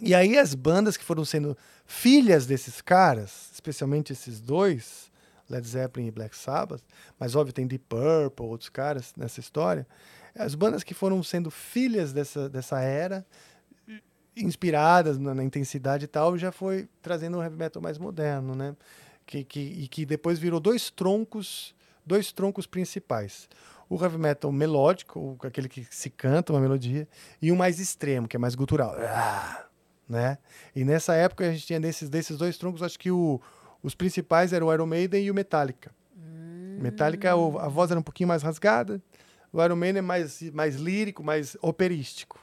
E 0.00 0.14
aí 0.14 0.36
as 0.36 0.54
bandas 0.54 0.96
que 0.96 1.04
foram 1.04 1.24
sendo 1.24 1.56
filhas 1.86 2.46
desses 2.46 2.80
caras, 2.80 3.50
especialmente 3.52 4.12
esses 4.12 4.40
dois, 4.40 5.10
Led 5.48 5.66
Zeppelin 5.66 6.08
e 6.08 6.10
Black 6.10 6.36
Sabbath, 6.36 6.82
mas 7.18 7.34
óbvio 7.34 7.52
tem 7.52 7.66
Deep 7.66 7.84
Purple, 7.88 8.46
outros 8.46 8.68
caras 8.68 9.14
nessa 9.16 9.40
história, 9.40 9.86
as 10.34 10.54
bandas 10.54 10.84
que 10.84 10.92
foram 10.92 11.22
sendo 11.22 11.50
filhas 11.50 12.12
dessa, 12.12 12.48
dessa 12.48 12.80
era, 12.80 13.24
inspiradas 14.36 15.18
na, 15.18 15.34
na 15.34 15.42
intensidade 15.42 16.04
e 16.04 16.08
tal, 16.08 16.36
já 16.36 16.52
foi 16.52 16.88
trazendo 17.00 17.38
um 17.38 17.42
heavy 17.42 17.56
metal 17.56 17.80
mais 17.80 17.96
moderno, 17.96 18.54
né? 18.54 18.76
Que, 19.24 19.42
que, 19.42 19.60
e 19.60 19.88
que 19.88 20.04
depois 20.04 20.38
virou 20.38 20.60
dois 20.60 20.90
troncos, 20.90 21.74
dois 22.04 22.30
troncos 22.30 22.66
principais. 22.66 23.48
O 23.88 24.02
heavy 24.02 24.18
metal 24.18 24.50
melódico, 24.50 25.36
aquele 25.42 25.68
que 25.68 25.86
se 25.90 26.10
canta 26.10 26.52
uma 26.52 26.60
melodia, 26.60 27.06
e 27.40 27.52
o 27.52 27.56
mais 27.56 27.78
extremo, 27.78 28.26
que 28.26 28.36
é 28.36 28.38
mais 28.38 28.54
gutural. 28.54 28.94
Ah, 28.98 29.64
né? 30.08 30.38
E 30.74 30.84
nessa 30.84 31.14
época 31.14 31.46
a 31.48 31.52
gente 31.52 31.66
tinha 31.66 31.78
desses, 31.80 32.08
desses 32.08 32.36
dois 32.36 32.58
troncos, 32.58 32.82
acho 32.82 32.98
que 32.98 33.10
o, 33.10 33.40
os 33.82 33.94
principais 33.94 34.52
eram 34.52 34.66
o 34.66 34.72
Iron 34.74 34.86
Maiden 34.86 35.24
e 35.24 35.30
o 35.30 35.34
Metallica. 35.34 35.92
Metallica, 36.78 37.34
o- 37.36 37.58
a 37.58 37.68
voz 37.68 37.90
era 37.90 37.98
um 37.98 38.02
pouquinho 38.02 38.28
mais 38.28 38.42
rasgada, 38.42 39.00
o 39.52 39.62
Iron 39.64 39.76
Maiden 39.76 39.98
é 40.00 40.02
mais, 40.02 40.42
mais 40.52 40.76
lírico, 40.76 41.22
mais 41.24 41.56
operístico. 41.62 42.38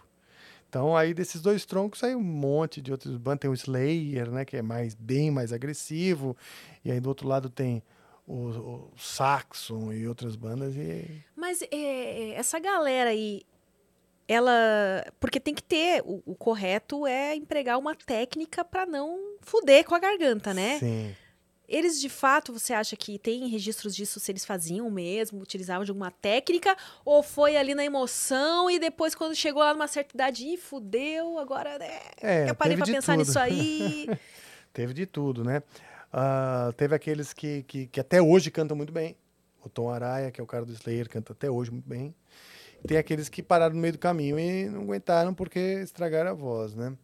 Então 0.68 0.98
aí 0.98 1.14
desses 1.14 1.39
dois 1.41 1.66
troncos 1.66 2.04
aí 2.04 2.16
um 2.16 2.24
monte 2.24 2.82
de 2.82 2.91
outros 2.91 3.16
bandas, 3.18 3.41
tem 3.41 3.50
o 3.52 3.54
Slayer, 3.54 4.32
né, 4.32 4.44
que 4.44 4.58
é 4.58 4.62
mais 4.64 4.96
bem 4.96 5.30
mais 5.30 5.54
agressivo, 5.54 6.36
e 6.84 6.91
aí 6.91 7.00
do 7.00 7.10
outro 7.10 7.28
lado 7.28 7.48
tem 7.50 7.84
o, 8.28 8.34
o 8.36 8.91
Saxon 8.97 9.91
e 9.93 10.07
outras 10.07 10.36
bandas 10.36 10.76
e 10.76 11.24
Mas 11.36 11.61
é, 11.71 12.32
essa 12.36 12.59
galera 12.59 13.09
aí, 13.09 13.41
ela. 14.28 14.51
Porque 15.19 15.39
tem 15.39 15.53
que 15.53 15.63
ter. 15.63 16.01
O, 16.05 16.21
o 16.26 16.36
correto 16.36 17.05
é 17.05 17.36
empregar 17.36 17.78
uma 17.78 17.95
técnica 17.95 18.63
pra 18.63 18.86
não 18.86 19.19
fuder 19.41 19.84
com 19.86 19.95
a 19.95 19.99
garganta, 19.99 20.53
né? 20.53 20.80
sim. 20.80 21.15
Eles, 21.65 21.99
de 21.99 22.09
fato, 22.09 22.51
você 22.53 22.74
acha 22.74 22.95
que 22.95 23.17
tem 23.17 23.47
registros 23.47 23.95
disso 23.95 24.19
se 24.19 24.32
eles 24.32 24.45
faziam 24.45 24.91
mesmo, 24.91 25.41
utilizavam 25.41 25.84
de 25.86 25.89
alguma 25.91 26.11
técnica? 26.11 26.76
Ou 27.05 27.24
foi 27.24 27.55
ali 27.55 27.74
na 27.74 27.84
emoção 27.86 28.69
e 28.69 28.78
depois, 28.78 29.15
quando 29.15 29.34
chegou 29.34 29.63
lá 29.63 29.74
numa 29.74 29.88
certa 29.88 30.13
idade, 30.13 30.45
ih, 30.45 30.57
fudeu, 30.57 31.39
agora 31.39 31.80
né, 31.80 31.99
É, 32.21 32.49
eu 32.49 32.53
parei 32.53 32.76
pra 32.76 32.86
de 32.86 32.91
pensar 32.91 33.13
tudo. 33.13 33.26
nisso 33.26 33.39
aí. 33.39 34.07
Teve 34.74 34.93
de 34.93 35.05
tudo, 35.07 35.43
né? 35.43 35.63
Ah, 36.16 36.72
teve 36.78 36.93
aqueles 36.93 37.34
que, 37.34 37.64
que, 37.64 37.88
que 37.88 37.99
até 37.99 38.22
hoje 38.22 38.51
cantam 38.51 38.78
muito 38.78 38.93
bem. 38.93 39.18
O 39.66 39.68
Tom 39.68 39.89
Araya, 39.89 40.30
que 40.30 40.39
é 40.39 40.43
o 40.43 40.47
cara 40.47 40.64
do 40.64 40.72
Slayer, 40.72 41.09
canta 41.09 41.34
até 41.34 41.49
hoje 41.49 41.72
muito 41.72 41.89
bem. 41.89 42.14
Tem 42.88 42.97
aqueles 42.97 43.30
que 43.30 43.41
pararam 43.41 43.74
no 43.74 43.82
meio 43.82 43.93
do 43.93 43.99
caminho 43.99 44.38
e 44.38 44.66
não 44.70 44.82
aguentaram 44.82 45.34
porque 45.34 45.59
estragaram 45.82 46.30
a 46.30 46.34
voz, 46.34 46.76
né? 46.76 46.95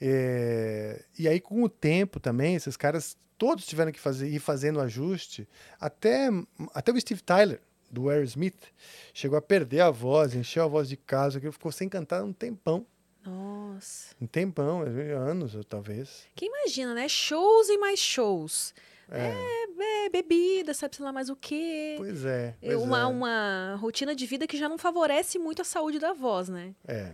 É, 0.00 1.04
e 1.16 1.28
aí, 1.28 1.38
com 1.38 1.62
o 1.62 1.68
tempo 1.68 2.18
também, 2.18 2.56
esses 2.56 2.76
caras 2.76 3.16
todos 3.38 3.64
tiveram 3.64 3.92
que 3.92 4.00
fazer, 4.00 4.28
ir 4.28 4.40
fazendo 4.40 4.80
ajuste. 4.80 5.48
Até, 5.78 6.28
até 6.74 6.90
o 6.90 7.00
Steve 7.00 7.22
Tyler, 7.22 7.60
do 7.90 8.08
Aerosmith, 8.08 8.72
chegou 9.14 9.38
a 9.38 9.42
perder 9.42 9.82
a 9.82 9.90
voz, 9.90 10.34
encheu 10.34 10.64
a 10.64 10.66
voz 10.66 10.88
de 10.88 10.96
casa, 10.96 11.38
que 11.38 11.52
ficou 11.52 11.70
sem 11.70 11.88
cantar 11.88 12.24
um 12.24 12.32
tempão. 12.32 12.84
Nossa. 13.24 14.14
Um 14.20 14.26
tempão, 14.26 14.82
anos 14.82 15.56
talvez. 15.68 16.26
Que 16.34 16.46
imagina, 16.46 16.94
né? 16.94 17.08
Shows 17.08 17.68
e 17.68 17.78
mais 17.78 17.98
shows. 17.98 18.74
É. 19.10 20.06
É, 20.06 20.08
bebida, 20.08 20.72
sabe 20.72 20.96
sei 20.96 21.04
lá 21.04 21.12
mais 21.12 21.28
o 21.28 21.36
quê. 21.36 21.94
Pois 21.98 22.24
é. 22.24 22.54
É 22.62 22.74
pois 22.74 22.82
uma, 22.82 23.00
é. 23.00 23.06
uma 23.06 23.76
rotina 23.78 24.14
de 24.14 24.26
vida 24.26 24.46
que 24.46 24.56
já 24.56 24.68
não 24.68 24.78
favorece 24.78 25.38
muito 25.38 25.62
a 25.62 25.64
saúde 25.64 25.98
da 25.98 26.12
voz, 26.12 26.48
né? 26.48 26.74
É. 26.86 27.12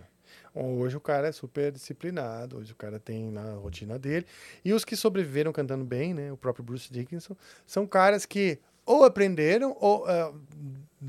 Hoje 0.54 0.96
o 0.96 1.00
cara 1.00 1.28
é 1.28 1.32
super 1.32 1.70
disciplinado, 1.70 2.58
hoje 2.58 2.72
o 2.72 2.76
cara 2.76 2.98
tem 2.98 3.30
na 3.30 3.54
rotina 3.54 3.98
dele. 3.98 4.26
E 4.64 4.72
os 4.72 4.84
que 4.84 4.96
sobreviveram 4.96 5.52
cantando 5.52 5.84
bem, 5.84 6.14
né? 6.14 6.32
O 6.32 6.36
próprio 6.36 6.64
Bruce 6.64 6.92
Dickinson, 6.92 7.36
são 7.66 7.86
caras 7.86 8.24
que 8.24 8.58
ou 8.84 9.04
aprenderam 9.04 9.76
ou, 9.78 10.06
ah, 10.06 10.32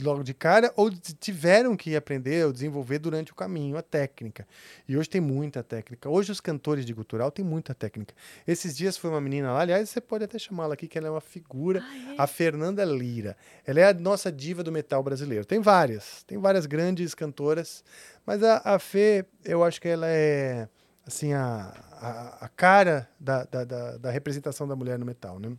logo 0.02 0.24
de 0.24 0.34
cara, 0.34 0.72
ou 0.76 0.92
tiveram 0.92 1.76
que 1.76 1.96
aprender 1.96 2.46
ou 2.46 2.54
desenvolver 2.54 3.00
durante 3.00 3.32
o 3.32 3.36
caminho 3.36 3.78
a 3.78 3.82
técnica. 3.82 4.48
E 4.88 4.96
hoje 4.96 5.10
tem 5.10 5.20
muita 5.20 5.64
técnica. 5.64 6.10
Hoje 6.10 6.32
os 6.32 6.40
cantores 6.40 6.86
de 6.86 6.94
gutural 6.94 7.32
têm 7.32 7.44
muita 7.44 7.74
técnica. 7.74 8.14
Esses 8.48 8.76
dias 8.78 8.98
foi 8.98 9.10
uma 9.10 9.22
menina 9.22 9.52
lá, 9.52 9.62
aliás, 9.62 9.90
você 9.90 10.00
pode 10.00 10.24
até 10.24 10.38
chamá-la 10.38 10.76
aqui, 10.76 10.88
que 10.88 10.98
ela 10.98 11.08
é 11.08 11.12
uma 11.12 11.22
figura. 11.22 11.82
Ah, 11.84 12.14
é? 12.14 12.16
A 12.18 12.28
Fernanda 12.28 12.86
Lira. 12.86 13.36
Ela 13.66 13.80
é 13.80 13.88
a 13.90 13.94
nossa 13.94 14.32
diva 14.32 14.64
do 14.64 14.72
metal 14.72 15.02
brasileiro. 15.02 15.46
Tem 15.46 15.60
várias, 15.60 16.24
tem 16.24 16.38
várias 16.38 16.66
grandes 16.66 17.16
cantoras, 17.16 17.84
mas 18.26 18.44
a, 18.44 18.62
a 18.64 18.80
Fê, 18.80 19.26
eu 19.44 19.64
acho 19.64 19.82
que 19.82 19.88
ela 19.88 20.08
é 20.08 20.68
assim 21.06 21.34
a, 21.34 21.74
a, 21.94 22.46
a 22.46 22.50
cara 22.50 23.10
da, 23.20 23.44
da, 23.46 23.64
da, 23.64 23.98
da 23.98 24.12
representação 24.12 24.68
da 24.68 24.76
mulher 24.76 25.00
no 25.00 25.06
metal, 25.06 25.40
né? 25.40 25.52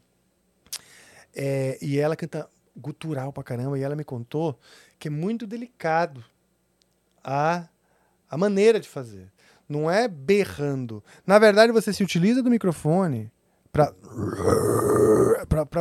É, 1.35 1.79
e 1.81 1.99
ela 1.99 2.17
canta 2.17 2.49
gutural 2.77 3.33
pra 3.33 3.43
caramba, 3.43 3.79
e 3.79 3.83
ela 3.83 3.97
me 3.97 4.05
contou 4.05 4.59
que 4.99 5.09
é 5.09 5.11
muito 5.11 5.47
delicado 5.47 6.25
a, 7.23 7.69
a 8.29 8.37
maneira 8.37 8.81
de 8.81 8.89
fazer. 8.89 9.33
Não 9.69 9.91
é 9.91 10.09
berrando. 10.09 11.03
Na 11.27 11.39
verdade, 11.39 11.73
você 11.73 11.93
se 11.93 12.03
utiliza 12.03 12.43
do 12.43 12.51
microfone 12.51 13.31
para 13.71 13.93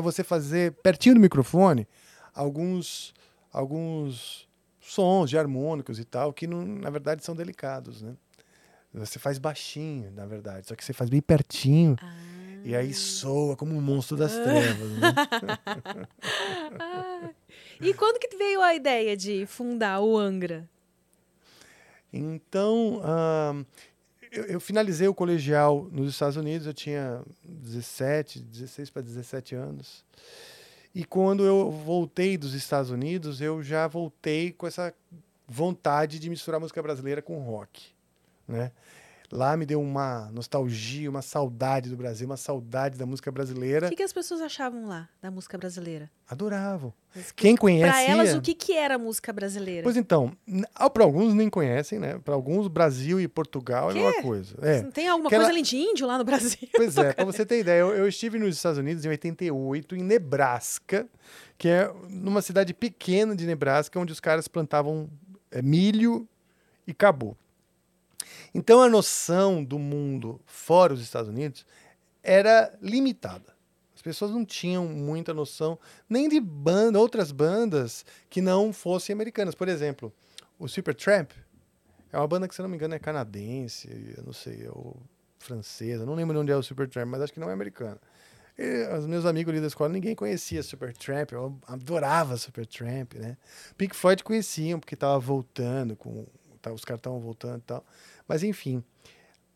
você 0.02 0.24
fazer 0.24 0.74
pertinho 0.84 1.16
do 1.16 1.22
microfone 1.22 1.88
alguns 2.34 3.14
alguns 3.52 4.48
sons 4.80 5.30
de 5.30 5.38
harmônicos 5.38 6.00
e 6.00 6.06
tal 6.06 6.32
que 6.32 6.46
não, 6.46 6.64
na 6.64 6.90
verdade 6.90 7.26
são 7.26 7.36
delicados, 7.36 8.02
né? 8.02 8.16
Você 8.94 9.20
faz 9.20 9.38
baixinho, 9.38 10.12
na 10.12 10.26
verdade, 10.26 10.68
só 10.68 10.76
que 10.76 10.84
você 10.84 10.94
faz 10.94 11.10
bem 11.10 11.22
pertinho 11.22 11.96
Ah. 12.02 12.16
e 12.66 12.76
aí 12.76 12.94
soa 12.94 13.56
como 13.56 13.76
um 13.76 13.82
monstro 13.82 14.18
das 14.18 14.34
trevas, 14.34 14.92
né? 14.98 15.14
Ah. 16.80 17.30
E 17.82 17.94
quando 17.94 18.20
que 18.20 18.36
veio 18.36 18.62
a 18.62 18.74
ideia 18.76 19.16
de 19.16 19.46
fundar 19.46 20.02
o 20.02 20.18
Angra? 20.18 20.68
Então, 22.12 23.02
ahn, 23.04 23.64
eu, 24.32 24.44
eu 24.46 24.60
finalizei 24.60 25.08
o 25.08 25.14
colegial 25.14 25.88
nos 25.92 26.10
Estados 26.10 26.36
Unidos, 26.38 26.66
eu 26.68 26.74
tinha 26.74 27.22
17, 27.44 28.40
16 28.40 28.90
para 28.90 29.02
17 29.02 29.56
anos. 29.56 30.04
E 30.94 31.06
quando 31.06 31.46
eu 31.46 31.70
voltei 31.72 32.38
dos 32.38 32.54
Estados 32.54 32.90
Unidos, 32.90 33.40
eu 33.42 33.62
já 33.62 33.88
voltei 33.88 34.52
com 34.52 34.66
essa 34.68 34.94
vontade 35.48 36.20
de 36.20 36.30
misturar 36.30 36.60
música 36.60 36.82
brasileira 36.82 37.22
com 37.22 37.40
rock, 37.40 37.88
né? 38.50 38.72
Lá 39.32 39.56
me 39.56 39.64
deu 39.64 39.80
uma 39.80 40.28
nostalgia, 40.32 41.08
uma 41.08 41.22
saudade 41.22 41.88
do 41.88 41.96
Brasil, 41.96 42.26
uma 42.26 42.36
saudade 42.36 42.98
da 42.98 43.06
música 43.06 43.30
O 43.30 43.34
brasileira. 43.34 43.88
que, 43.88 43.96
que 43.96 44.02
as 44.02 44.12
pessoas 44.12 44.42
achavam 44.42 44.88
lá 44.88 45.08
da 45.22 45.30
música 45.30 45.56
brasileira? 45.56 46.10
Adoravam. 46.28 46.92
Que- 47.14 47.34
Quem 47.36 47.56
conhecia... 47.56 47.92
Pra 47.92 48.02
elas, 48.02 48.34
o 48.34 48.42
que, 48.42 48.56
que 48.56 48.74
era 48.74 48.96
a 48.96 48.98
música 48.98 49.32
brasileira? 49.32 49.84
Pois 49.84 49.96
então, 49.98 50.36
para 50.92 51.04
alguns 51.04 51.36
nem 51.36 51.48
conhecem, 51.48 52.00
né? 52.00 52.18
Para 52.26 52.34
alguns, 52.34 52.68
Brasil 52.68 53.22
e 53.22 53.28
Portugal 53.28 53.92
Quê? 53.94 54.00
é 54.00 54.02
uma 54.02 54.22
coisa. 54.24 54.56
É. 54.64 54.82
Tem 54.82 55.08
alguma 55.08 55.30
Aquela- 55.30 55.44
coisa 55.44 55.54
além 55.54 55.64
de 55.64 55.78
índio 55.78 56.08
lá 56.08 56.18
no 56.18 56.24
Brasil? 56.24 56.68
Pois 56.76 56.98
é, 56.98 57.14
para 57.14 57.24
você 57.26 57.46
ter 57.46 57.60
ideia, 57.60 57.82
eu, 57.82 57.90
eu 57.96 58.08
estive 58.08 58.40
nos 58.40 58.56
Estados 58.56 58.80
Unidos 58.80 59.06
em 59.06 59.10
88, 59.10 59.96
em 59.96 60.02
Nebraska, 60.04 61.08
que 61.56 61.68
é 61.68 61.94
numa 62.10 62.42
cidade 62.42 62.74
pequena 62.74 63.36
de 63.36 63.46
Nebraska, 63.46 64.00
onde 64.00 64.12
os 64.12 64.20
caras 64.20 64.48
plantavam 64.48 65.08
é, 65.52 65.62
milho 65.62 66.28
e 66.88 66.92
acabou. 66.94 67.38
Então 68.54 68.82
a 68.82 68.90
noção 68.90 69.64
do 69.64 69.78
mundo 69.78 70.40
fora 70.46 70.94
os 70.94 71.02
Estados 71.02 71.30
Unidos 71.30 71.66
era 72.24 72.78
limitada. 72.82 73.58
As 73.96 74.02
pessoas 74.02 74.32
não 74.32 74.46
tinham 74.46 74.86
muita 74.86 75.34
noção 75.34 75.78
nem 76.10 76.30
de 76.30 76.40
banda, 76.40 77.00
outras 77.00 77.32
bandas 77.32 78.06
que 78.30 78.42
não 78.42 78.72
fossem 78.72 79.14
americanas. 79.14 79.54
Por 79.54 79.68
exemplo, 79.68 80.14
o 80.58 80.68
Supertramp 80.68 81.32
é 82.12 82.18
uma 82.18 82.28
banda 82.28 82.48
que, 82.48 82.56
se 82.56 82.62
não 82.62 82.70
me 82.70 82.76
engano, 82.76 82.96
é 82.96 83.00
canadense, 83.00 83.90
eu 84.18 84.24
não 84.24 84.34
sei, 84.34 84.68
ou 84.68 84.98
francesa, 85.38 86.06
não 86.06 86.16
lembro 86.16 86.34
de 86.34 86.40
onde 86.40 86.52
é 86.52 86.56
o 86.56 86.64
Supertramp, 86.64 87.08
mas 87.08 87.22
acho 87.22 87.34
que 87.34 87.40
não 87.40 87.50
é 87.50 87.54
americana. 87.54 88.00
E 88.58 88.88
os 88.98 89.06
meus 89.06 89.26
amigos 89.26 89.52
ali 89.52 89.62
da 89.62 89.68
escola, 89.68 89.90
ninguém 89.90 90.14
conhecia 90.14 90.62
Supertramp, 90.62 91.32
eu 91.32 91.58
adorava 91.66 92.36
Supertramp, 92.36 93.14
né? 93.14 93.38
Pink 93.78 93.96
Floyd 93.96 94.24
conheciam, 94.24 94.80
porque 94.80 94.96
tava 94.98 95.18
voltando, 95.18 95.96
com, 95.96 96.26
tá, 96.62 96.72
os 96.74 96.84
caras 96.84 97.00
estavam 97.00 97.20
voltando 97.20 97.60
e 97.60 97.64
tal. 97.64 97.86
Mas 98.30 98.44
enfim, 98.44 98.82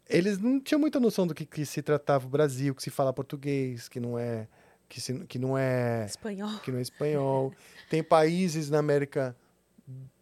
eles 0.09 0.39
não 0.39 0.59
tinham 0.59 0.80
muita 0.80 0.99
noção 0.99 1.26
do 1.28 1.34
que, 1.34 1.45
que 1.45 1.65
se 1.65 1.82
tratava 1.82 2.26
o 2.26 2.30
Brasil, 2.30 2.74
que 2.76 2.82
se 2.84 2.89
fala 2.89 3.13
português, 3.13 3.88
que 3.88 3.99
não 3.99 4.17
é 4.19 4.47
que, 4.89 4.99
se, 4.99 5.13
que 5.26 5.39
não 5.39 5.57
é 5.57 6.05
Espanhol. 6.07 6.59
que 6.59 6.71
não 6.71 6.80
é 6.80 6.82
espanhol. 6.82 7.53
Tem 7.89 8.03
países 8.03 8.69
na 8.69 8.80
América, 8.80 9.36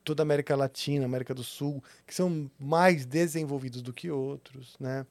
toda 0.03 0.21
a 0.21 0.25
América 0.25 0.55
Latina, 0.55 1.05
América 1.05 1.33
do 1.33 1.43
Sul, 1.43 1.83
que 2.05 2.13
são 2.13 2.51
mais 2.59 3.05
desenvolvidos 3.05 3.81
do 3.81 3.91
que 3.93 4.11
outros, 4.11 4.75
né? 4.79 5.05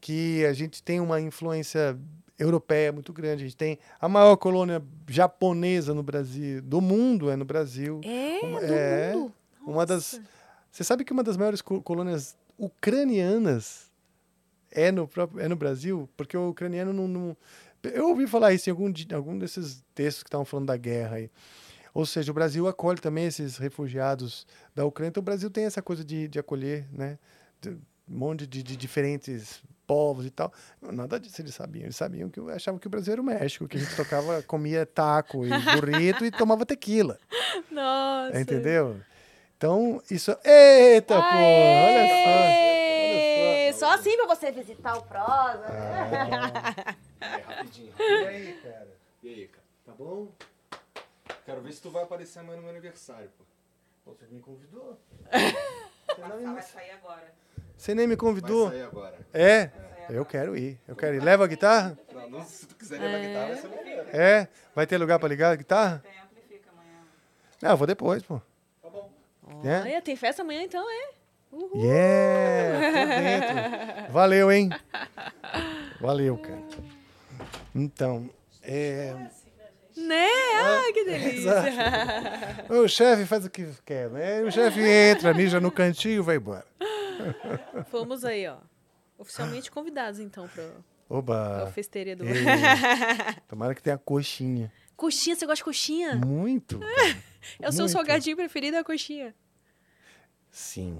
Que 0.00 0.44
a 0.46 0.52
gente 0.52 0.82
tem 0.82 1.00
uma 1.00 1.20
influência 1.20 1.98
europeia 2.38 2.92
muito 2.92 3.12
grande. 3.12 3.42
A 3.44 3.46
gente 3.46 3.56
tem 3.56 3.78
a 4.00 4.08
maior 4.08 4.36
colônia 4.36 4.82
japonesa 5.08 5.92
no 5.92 6.02
Brasil, 6.02 6.62
do 6.62 6.80
mundo 6.80 7.30
é 7.30 7.36
no 7.36 7.44
Brasil. 7.44 8.00
É, 8.04 8.40
Uma- 8.46 8.60
do 8.60 8.66
é, 8.74 9.12
mundo. 9.14 9.34
Uma 9.66 9.84
das, 9.86 10.20
você 10.70 10.84
sabe 10.84 11.04
que 11.04 11.12
uma 11.12 11.22
das 11.24 11.36
maiores 11.36 11.60
co- 11.60 11.82
colônias 11.82 12.36
ucranianas 12.58 13.90
é 14.70 14.90
no 14.92 15.06
próprio, 15.08 15.40
é 15.40 15.48
no 15.48 15.56
Brasil, 15.56 16.08
porque 16.16 16.36
o 16.36 16.50
ucraniano 16.50 16.92
não, 16.92 17.08
não- 17.08 17.36
eu 17.82 18.08
ouvi 18.08 18.26
falar 18.26 18.52
isso 18.52 18.68
em 18.68 18.72
algum 18.72 18.92
algum 19.14 19.38
desses 19.38 19.82
textos 19.94 20.22
que 20.22 20.28
estavam 20.28 20.44
falando 20.44 20.66
da 20.66 20.76
guerra 20.76 21.16
aí. 21.16 21.30
Ou 21.94 22.04
seja, 22.04 22.30
o 22.30 22.34
Brasil 22.34 22.66
acolhe 22.68 23.00
também 23.00 23.24
esses 23.26 23.56
refugiados 23.56 24.46
da 24.74 24.84
Ucrânia. 24.84 25.08
Então 25.10 25.20
o 25.20 25.24
Brasil 25.24 25.50
tem 25.50 25.64
essa 25.64 25.80
coisa 25.80 26.04
de, 26.04 26.28
de 26.28 26.38
acolher, 26.38 26.86
né? 26.92 27.18
De- 27.60 27.70
Um 27.70 28.16
monte 28.18 28.46
de, 28.46 28.62
de 28.62 28.76
diferentes 28.76 29.62
povos 29.86 30.26
e 30.26 30.30
tal. 30.30 30.52
Nada 30.82 31.18
disso 31.18 31.40
eles 31.40 31.54
sabiam. 31.54 31.84
Eles 31.84 31.96
sabiam 31.96 32.28
que 32.28 32.38
achavam 32.50 32.78
que 32.78 32.86
o 32.86 32.90
Brasil 32.90 33.12
era 33.14 33.22
o 33.22 33.24
México, 33.24 33.66
que 33.66 33.76
a 33.78 33.80
gente 33.80 33.96
tocava, 33.96 34.42
comia 34.42 34.84
taco 34.86 35.44
e 35.46 35.50
burrito 35.50 36.24
e 36.24 36.30
tomava 36.30 36.64
tequila. 36.66 37.18
Nossa. 37.70 38.38
Entendeu? 38.40 39.00
Então, 39.58 40.00
isso. 40.08 40.30
Eita, 40.44 41.16
pô! 41.16 41.20
Olha 41.20 42.06
só! 43.72 43.78
Só 43.78 43.94
assim 43.94 44.16
pra 44.16 44.26
você 44.26 44.50
visitar 44.52 44.96
o 44.96 45.02
prosa. 45.02 45.64
É, 47.20 47.26
rapidinho. 47.40 47.92
E 47.98 48.02
aí, 48.26 48.52
cara? 48.62 48.88
E 49.24 49.28
aí, 49.28 49.48
cara? 49.48 49.64
Tá 49.84 49.92
bom? 49.98 50.28
Quero 51.44 51.60
ver 51.62 51.72
se 51.72 51.82
tu 51.82 51.90
vai 51.90 52.04
aparecer 52.04 52.38
amanhã 52.38 52.56
no 52.58 52.62
meu 52.62 52.70
aniversário, 52.70 53.28
pô. 53.36 53.44
Pô, 54.04 54.12
Você 54.16 54.32
me 54.32 54.40
convidou? 54.40 54.96
Vai 55.32 56.62
sair 56.62 56.92
agora. 56.92 57.34
Você 57.76 57.96
nem 57.96 58.06
me 58.06 58.14
Vai 58.14 58.20
convidou? 58.20 58.68
sair 58.70 58.82
agora. 58.82 59.18
É? 59.34 59.70
Eu 60.08 60.24
quero 60.24 60.56
ir. 60.56 60.78
Eu 60.86 60.94
quero 60.94 61.16
ir. 61.16 61.20
Leva 61.22 61.42
a 61.42 61.48
guitarra? 61.48 61.98
Não, 62.14 62.30
não, 62.30 62.44
se 62.44 62.66
tu 62.68 62.76
quiser 62.76 63.00
levar 63.00 63.18
guitarra, 63.18 63.46
vai 63.48 63.56
ser 63.56 63.68
maneiro. 63.68 64.08
É? 64.16 64.48
Vai 64.76 64.86
ter 64.86 64.96
lugar 64.96 65.18
pra 65.18 65.28
ligar 65.28 65.50
a 65.50 65.56
guitarra? 65.56 65.98
Tem 66.04 66.20
amplifica 66.20 66.70
amanhã. 66.70 67.00
Não, 67.60 67.70
eu 67.72 67.76
vou 67.76 67.86
depois, 67.86 68.22
pô. 68.22 68.40
Tá 69.48 69.54
bom. 69.54 69.68
É? 69.68 69.80
Olha, 69.82 70.02
tem 70.02 70.16
festa 70.16 70.42
amanhã 70.42 70.62
então, 70.62 70.84
é? 70.88 71.10
Uhul. 71.50 71.82
Yeah! 71.82 73.40
Dentro. 73.98 74.12
Valeu, 74.12 74.52
hein? 74.52 74.68
Valeu, 76.00 76.36
cara. 76.36 76.62
Então, 77.74 78.28
é... 78.62 79.14
Né? 79.96 80.28
Ah, 80.60 80.92
que 80.92 81.04
delícia. 81.04 81.52
O 82.68 82.86
chefe 82.86 83.26
faz 83.26 83.44
o 83.44 83.50
que 83.50 83.66
quer, 83.84 84.08
né? 84.10 84.42
O 84.42 84.50
chefe 84.50 84.80
entra, 84.80 85.34
mija 85.34 85.58
no 85.58 85.72
cantinho 85.72 86.20
e 86.20 86.20
vai 86.20 86.36
embora. 86.36 86.64
Fomos 87.90 88.24
aí, 88.24 88.46
ó. 88.46 88.58
Oficialmente 89.18 89.70
convidados, 89.70 90.20
então, 90.20 90.46
pra 90.46 90.64
Oba! 91.08 91.68
festeira 91.74 92.14
do... 92.14 92.24
Ei, 92.24 92.44
Tomara 93.48 93.74
que 93.74 93.82
tenha 93.82 93.98
coxinha. 93.98 94.70
Coxinha, 94.98 95.34
você 95.36 95.46
gosta 95.46 95.56
de 95.60 95.64
coxinha? 95.64 96.16
Muito. 96.16 96.78
É 97.62 97.68
o 97.68 97.72
seu 97.72 97.88
salgadinho 97.88 98.36
preferido, 98.36 98.76
é 98.76 98.80
a 98.80 98.84
coxinha. 98.84 99.32
Sim, 100.50 100.98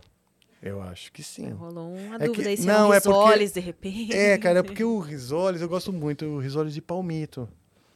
eu 0.63 0.81
acho 0.81 1.13
que 1.13 1.23
sim. 1.23 1.51
Rolou 1.51 1.93
uma 1.93 2.15
É 2.15 2.19
dúvida 2.21 2.45
que- 2.45 2.49
aí 2.51 2.57
se 2.57 2.65
não, 2.65 2.95
é 2.95 2.99
é 2.99 3.01
porque- 3.01 3.19
risoles, 3.19 3.53
de 3.53 3.61
repente. 3.61 4.17
É, 4.17 4.39
cara, 4.39 4.61
é 4.61 4.63
porque 4.63 4.85
o 4.85 4.99
risoles, 5.01 5.61
eu 5.61 5.69
gosto 5.69 5.93
muito 5.93 6.25
do 6.25 6.39
risoles 6.39 6.73
de 6.73 6.81
palmito. 6.81 7.49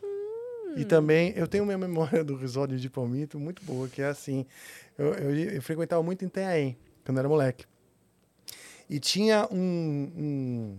Hum. 0.02 0.74
E 0.76 0.84
também, 0.84 1.32
eu 1.36 1.46
tenho 1.46 1.64
minha 1.64 1.78
memória 1.78 2.22
do 2.24 2.34
risoles 2.36 2.82
de 2.82 2.90
palmito 2.90 3.38
muito 3.38 3.62
boa, 3.64 3.88
que 3.88 4.02
é 4.02 4.06
assim, 4.08 4.44
eu, 4.98 5.14
eu, 5.14 5.34
eu 5.54 5.62
frequentava 5.62 6.02
muito 6.02 6.24
em 6.24 6.26
Itanhaém, 6.28 6.76
quando 7.04 7.16
eu 7.18 7.20
era 7.20 7.28
moleque. 7.28 7.64
E 8.90 8.98
tinha 8.98 9.48
um, 9.52 10.12
um- 10.16 10.78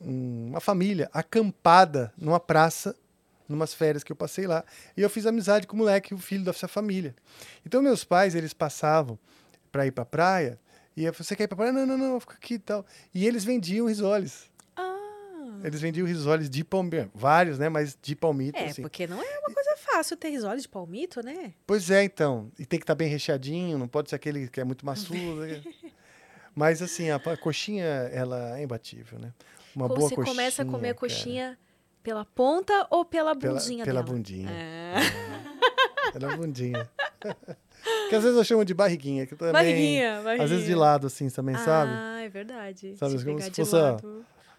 um- 0.00 0.46
uma 0.50 0.60
família 0.60 1.10
acampada 1.12 2.12
numa 2.16 2.38
praça, 2.40 2.96
numas 3.50 3.74
férias 3.74 4.02
que 4.02 4.12
eu 4.12 4.16
passei 4.16 4.46
lá, 4.46 4.64
e 4.96 5.02
eu 5.02 5.10
fiz 5.10 5.26
amizade 5.26 5.66
com 5.66 5.74
o 5.74 5.78
moleque, 5.78 6.14
o 6.14 6.18
filho 6.18 6.44
dessa 6.44 6.68
família. 6.68 7.14
Então, 7.66 7.82
meus 7.82 8.04
pais, 8.04 8.34
eles 8.34 8.52
passavam 8.54 9.18
para 9.70 9.86
ir 9.86 9.90
pra 9.90 10.04
praia, 10.04 10.58
e 10.96 11.04
eu 11.04 11.14
falei, 11.14 11.26
você 11.26 11.36
quer 11.36 11.44
ir 11.44 11.48
pra 11.48 11.56
praia? 11.56 11.72
Não, 11.72 11.86
não, 11.86 11.96
não, 11.96 12.20
fica 12.20 12.34
aqui 12.34 12.54
e 12.54 12.58
tal. 12.58 12.84
E 13.14 13.26
eles 13.26 13.44
vendiam 13.44 13.86
risoles. 13.86 14.50
Ah, 14.76 15.60
Eles 15.64 15.80
vendiam 15.80 16.06
risoles 16.06 16.50
de 16.50 16.64
palmito, 16.64 17.10
vários, 17.14 17.58
né? 17.58 17.68
Mas 17.68 17.96
de 18.00 18.16
palmito, 18.16 18.58
é, 18.58 18.66
assim. 18.66 18.82
porque 18.82 19.06
não 19.06 19.22
é 19.22 19.38
uma 19.38 19.54
coisa 19.54 19.76
fácil 19.76 20.16
ter 20.16 20.30
risoles 20.30 20.62
de 20.62 20.68
palmito, 20.68 21.22
né? 21.24 21.54
Pois 21.66 21.90
é, 21.90 22.04
então. 22.04 22.50
E 22.58 22.66
tem 22.66 22.78
que 22.78 22.84
estar 22.84 22.94
bem 22.94 23.08
recheadinho, 23.08 23.78
não 23.78 23.88
pode 23.88 24.10
ser 24.10 24.16
aquele 24.16 24.48
que 24.48 24.60
é 24.60 24.64
muito 24.64 24.84
maçudo. 24.84 25.40
Mas 26.54 26.82
assim, 26.82 27.10
a, 27.10 27.20
coxinha, 27.36 27.84
ela 27.84 28.58
é 28.58 28.64
imbatível, 28.64 29.18
né? 29.18 29.32
Uma 29.74 29.86
boa 29.86 30.00
você 30.00 30.16
coxinha. 30.16 30.34
começa 30.34 30.62
a 30.62 30.64
comer 30.64 30.90
a 30.90 30.94
cara, 30.94 30.98
coxinha 30.98 31.58
pela 32.02 32.24
ponta 32.24 32.86
ou 32.90 33.04
pela 33.04 33.36
pela, 33.36 33.54
bundinha 33.54 33.84
pela 33.84 34.02
dela? 34.02 34.14
bundinha. 34.16 34.50
É. 34.50 34.94
Pela 36.12 36.36
bundinha. 36.36 36.90
que 38.08 38.14
às 38.14 38.22
vezes 38.22 38.36
eu 38.36 38.44
chamo 38.44 38.64
de 38.64 38.74
barriguinha, 38.74 39.26
que 39.26 39.36
também. 39.36 39.52
Barriguinha, 39.52 40.20
barriguinha. 40.22 40.44
Às 40.44 40.50
vezes 40.50 40.66
de 40.66 40.74
lado, 40.74 41.06
assim, 41.06 41.28
também, 41.28 41.56
sabe? 41.56 41.92
Ah, 41.94 42.20
é 42.22 42.28
verdade. 42.28 42.96
Sabe, 42.96 43.18
Se 43.18 43.24
como 43.24 43.40
se 43.40 43.50
fosse 43.50 43.76
a-. 43.76 43.96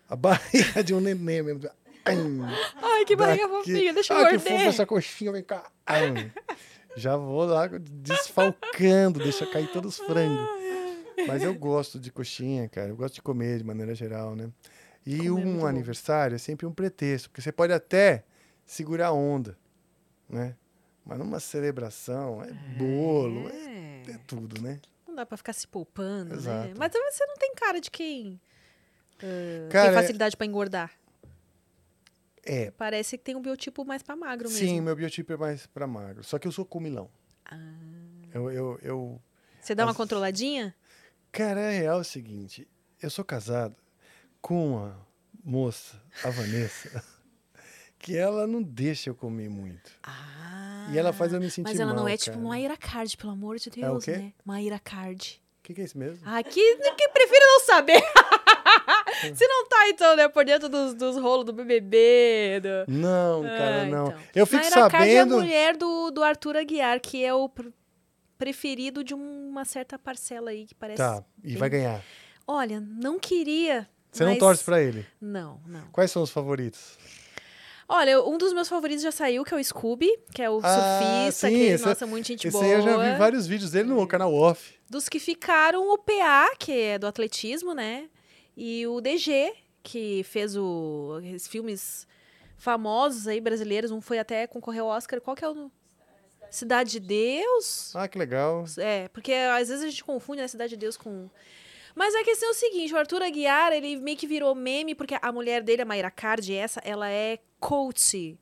A 0.09 0.15
barriga 0.15 0.83
de 0.83 0.93
um 0.93 0.99
neném 0.99 1.41
mesmo. 1.41 1.69
Ai, 2.03 3.05
que 3.05 3.15
barriga 3.15 3.47
daqui. 3.47 3.57
fofinha, 3.57 3.93
deixa 3.93 4.13
eu 4.13 4.17
ah, 4.17 4.29
que 4.29 4.37
morder. 4.37 4.51
fofo 4.51 4.69
essa 4.69 4.85
coxinha, 4.85 5.31
vem 5.31 5.43
cá. 5.43 5.69
Ai. 5.85 6.31
Já 6.95 7.15
vou 7.15 7.45
lá 7.45 7.67
desfalcando, 7.67 9.19
deixa 9.19 9.45
cair 9.45 9.67
todos 9.71 9.99
os 9.99 10.05
frangos. 10.05 10.45
Mas 11.27 11.43
eu 11.43 11.53
gosto 11.53 11.99
de 11.99 12.11
coxinha, 12.11 12.67
cara. 12.67 12.89
Eu 12.89 12.95
gosto 12.95 13.15
de 13.15 13.21
comer 13.21 13.59
de 13.59 13.63
maneira 13.63 13.93
geral, 13.93 14.35
né? 14.35 14.49
E 15.05 15.27
é 15.27 15.31
um 15.31 15.59
bom. 15.59 15.65
aniversário 15.65 16.35
é 16.35 16.37
sempre 16.37 16.65
um 16.65 16.71
pretexto, 16.73 17.29
porque 17.29 17.41
você 17.41 17.51
pode 17.51 17.73
até 17.73 18.23
segurar 18.65 19.07
a 19.07 19.11
onda, 19.11 19.57
né? 20.29 20.55
Mas 21.03 21.17
numa 21.17 21.39
celebração 21.39 22.43
é 22.43 22.51
bolo, 22.77 23.49
é, 23.49 24.03
É. 24.07 24.11
é 24.11 24.17
tudo, 24.27 24.61
né? 24.61 24.79
Não 25.07 25.15
dá 25.15 25.25
pra 25.25 25.35
ficar 25.37 25.53
se 25.53 25.67
poupando, 25.67 26.29
né? 26.31 26.35
Exato. 26.37 26.73
Mas 26.77 26.91
também 26.91 27.11
você 27.11 27.25
não 27.25 27.35
tem 27.35 27.53
cara 27.55 27.81
de 27.81 27.89
quem 27.91 28.39
ah, 29.19 29.69
Cara, 29.69 29.89
tem 29.89 29.97
é- 29.97 30.01
facilidade 30.01 30.37
pra 30.37 30.45
engordar. 30.45 30.91
É, 32.43 32.71
Parece 32.71 33.17
que 33.17 33.23
tem 33.23 33.35
um 33.35 33.41
biotipo 33.41 33.85
mais 33.85 34.01
pra 34.01 34.15
magro 34.15 34.49
mesmo. 34.49 34.65
sim, 34.65 34.81
meu 34.81 34.95
biotipo 34.95 35.31
é 35.33 35.37
mais 35.37 35.67
pra 35.67 35.85
magro. 35.85 36.23
Só 36.23 36.39
que 36.39 36.47
eu 36.47 36.51
sou 36.51 36.65
comilão. 36.65 37.09
Ah. 37.45 37.57
Eu, 38.33 38.49
eu, 38.51 38.79
eu, 38.81 39.21
Você 39.61 39.75
dá 39.75 39.83
uma 39.85 39.91
As- 39.91 39.97
controladinha? 39.97 40.73
Cara, 41.31 41.59
é 41.61 41.79
real 41.79 41.99
o 41.99 42.03
seguinte, 42.03 42.67
eu 43.01 43.09
sou 43.09 43.23
casado 43.23 43.75
com 44.41 44.75
uma 44.77 45.07
moça, 45.43 46.01
a 46.23 46.29
Vanessa, 46.29 47.03
que 47.99 48.17
ela 48.17 48.47
não 48.47 48.61
deixa 48.61 49.09
eu 49.09 49.15
comer 49.15 49.49
muito. 49.49 49.91
Ah. 50.03 50.89
E 50.91 50.97
ela 50.97 51.13
faz 51.13 51.31
eu 51.31 51.39
me 51.39 51.49
sentir 51.49 51.69
Mas 51.69 51.79
ela 51.79 51.93
não 51.93 52.03
mal, 52.03 52.07
é 52.09 52.17
tipo 52.17 52.37
cara. 52.37 52.47
Maíra 52.49 52.75
Card, 52.77 53.15
pelo 53.17 53.31
amor 53.33 53.57
de 53.57 53.69
É 53.69 53.87
o 53.87 53.91
Deus, 53.93 54.05
quê? 54.05 54.17
né? 54.17 54.33
Maíra 54.43 54.79
Card. 54.79 55.41
O 55.59 55.63
que, 55.63 55.75
que 55.75 55.81
é 55.81 55.83
isso 55.83 55.97
mesmo? 55.97 56.19
Ah, 56.25 56.41
que, 56.41 56.75
que 56.95 57.09
prefiro 57.09 57.45
não 57.45 57.59
saber. 57.61 58.01
Se 59.35 59.47
não 59.47 59.67
tá, 59.67 59.89
então, 59.89 60.15
né, 60.15 60.27
por 60.27 60.43
dentro 60.43 60.67
dos, 60.67 60.95
dos 60.95 61.17
rolos 61.17 61.45
do 61.45 61.53
BBB. 61.53 62.61
Do... 62.61 62.91
Não, 62.91 63.43
cara, 63.43 63.81
Ah, 63.83 63.85
não. 63.85 64.07
então. 64.07 64.19
Eu 64.33 64.47
fico 64.47 64.63
Mayra 64.63 64.89
Card 64.89 65.09
é 65.09 65.19
a 65.19 65.23
sabendo. 65.23 65.37
mulher 65.37 65.77
do, 65.77 66.09
do 66.09 66.23
Arthur 66.23 66.57
Aguiar, 66.57 66.99
que 66.99 67.23
é 67.23 67.31
o 67.33 67.47
pr- 67.47 67.69
preferido 68.39 69.03
de 69.03 69.13
uma 69.13 69.63
certa 69.63 69.99
parcela 69.99 70.49
aí, 70.49 70.65
que 70.65 70.73
parece... 70.73 70.97
Tá, 70.97 71.23
e 71.43 71.49
bem- 71.49 71.57
vai 71.57 71.69
ganhar. 71.69 72.03
Olha, 72.47 72.79
não 72.81 73.19
queria, 73.19 73.87
Você 74.11 74.23
não 74.23 74.31
mas- 74.31 74.39
torce 74.39 74.63
pra 74.63 74.81
ele. 74.81 75.05
Não, 75.19 75.61
não. 75.65 75.87
Quais 75.91 76.11
são 76.11 76.21
os 76.21 76.29
favoritos? 76.29 76.97
Olha, 77.87 78.21
um 78.23 78.37
dos 78.37 78.53
meus 78.53 78.69
favoritos 78.69 79.03
já 79.03 79.11
saiu, 79.11 79.43
que 79.43 79.53
é 79.53 79.57
o 79.57 79.63
Scooby, 79.63 80.09
que 80.33 80.41
é 80.41 80.49
o 80.49 80.59
Ah, 80.63 81.27
surfista, 81.29 81.47
sim, 81.49 81.53
que, 81.55 81.63
esse- 81.63 81.85
nossa, 81.85 82.07
muito 82.07 82.25
gente 82.27 82.47
Esse 82.47 82.53
boa. 82.57 82.63
aí 82.65 82.71
eu 82.71 82.81
já 82.81 82.97
vi 83.11 83.17
vários 83.17 83.45
vídeos 83.47 83.71
dele 83.71 83.89
no 83.89 84.07
canal 84.07 84.33
off. 84.33 84.75
Dos 84.89 85.09
que 85.09 85.19
ficaram, 85.19 85.89
o 85.89 85.97
PA, 85.97 86.55
que 86.57 86.71
é 86.71 86.97
do 86.99 87.05
atletismo, 87.07 87.73
né? 87.73 88.09
E 88.55 88.87
o 88.87 89.01
DG, 89.01 89.53
que 89.83 90.23
fez 90.23 90.55
o, 90.55 91.19
filmes 91.49 92.07
famosos 92.57 93.27
aí, 93.27 93.41
brasileiros. 93.41 93.91
Um 93.91 93.99
foi 94.01 94.19
até 94.19 94.47
concorrer 94.47 94.81
ao 94.81 94.87
Oscar. 94.87 95.19
Qual 95.19 95.35
que 95.35 95.43
é 95.43 95.49
o... 95.49 95.69
Cidade 96.49 96.91
de 96.91 96.99
Deus? 96.99 97.93
Ah, 97.95 98.07
que 98.09 98.17
legal. 98.17 98.65
É, 98.77 99.07
porque 99.09 99.31
às 99.33 99.69
vezes 99.69 99.83
a 99.83 99.89
gente 99.89 100.03
confunde 100.03 100.41
a 100.41 100.47
Cidade 100.47 100.71
de 100.71 100.77
Deus 100.77 100.95
com... 100.97 101.29
Mas 101.95 102.15
a 102.15 102.23
questão 102.23 102.49
é 102.49 102.51
o 102.51 102.55
seguinte, 102.55 102.93
o 102.93 102.97
Arthur 102.97 103.21
Aguiar, 103.21 103.71
ele 103.73 103.97
meio 103.97 104.17
que 104.17 104.27
virou 104.27 104.53
meme, 104.55 104.95
porque 104.95 105.15
a 105.21 105.31
mulher 105.31 105.61
dele, 105.61 105.81
a 105.81 105.85
Mayra 105.85 106.11
Card, 106.11 106.53
essa, 106.53 106.79
ela 106.83 107.09
é 107.09 107.39
coach 107.59 108.37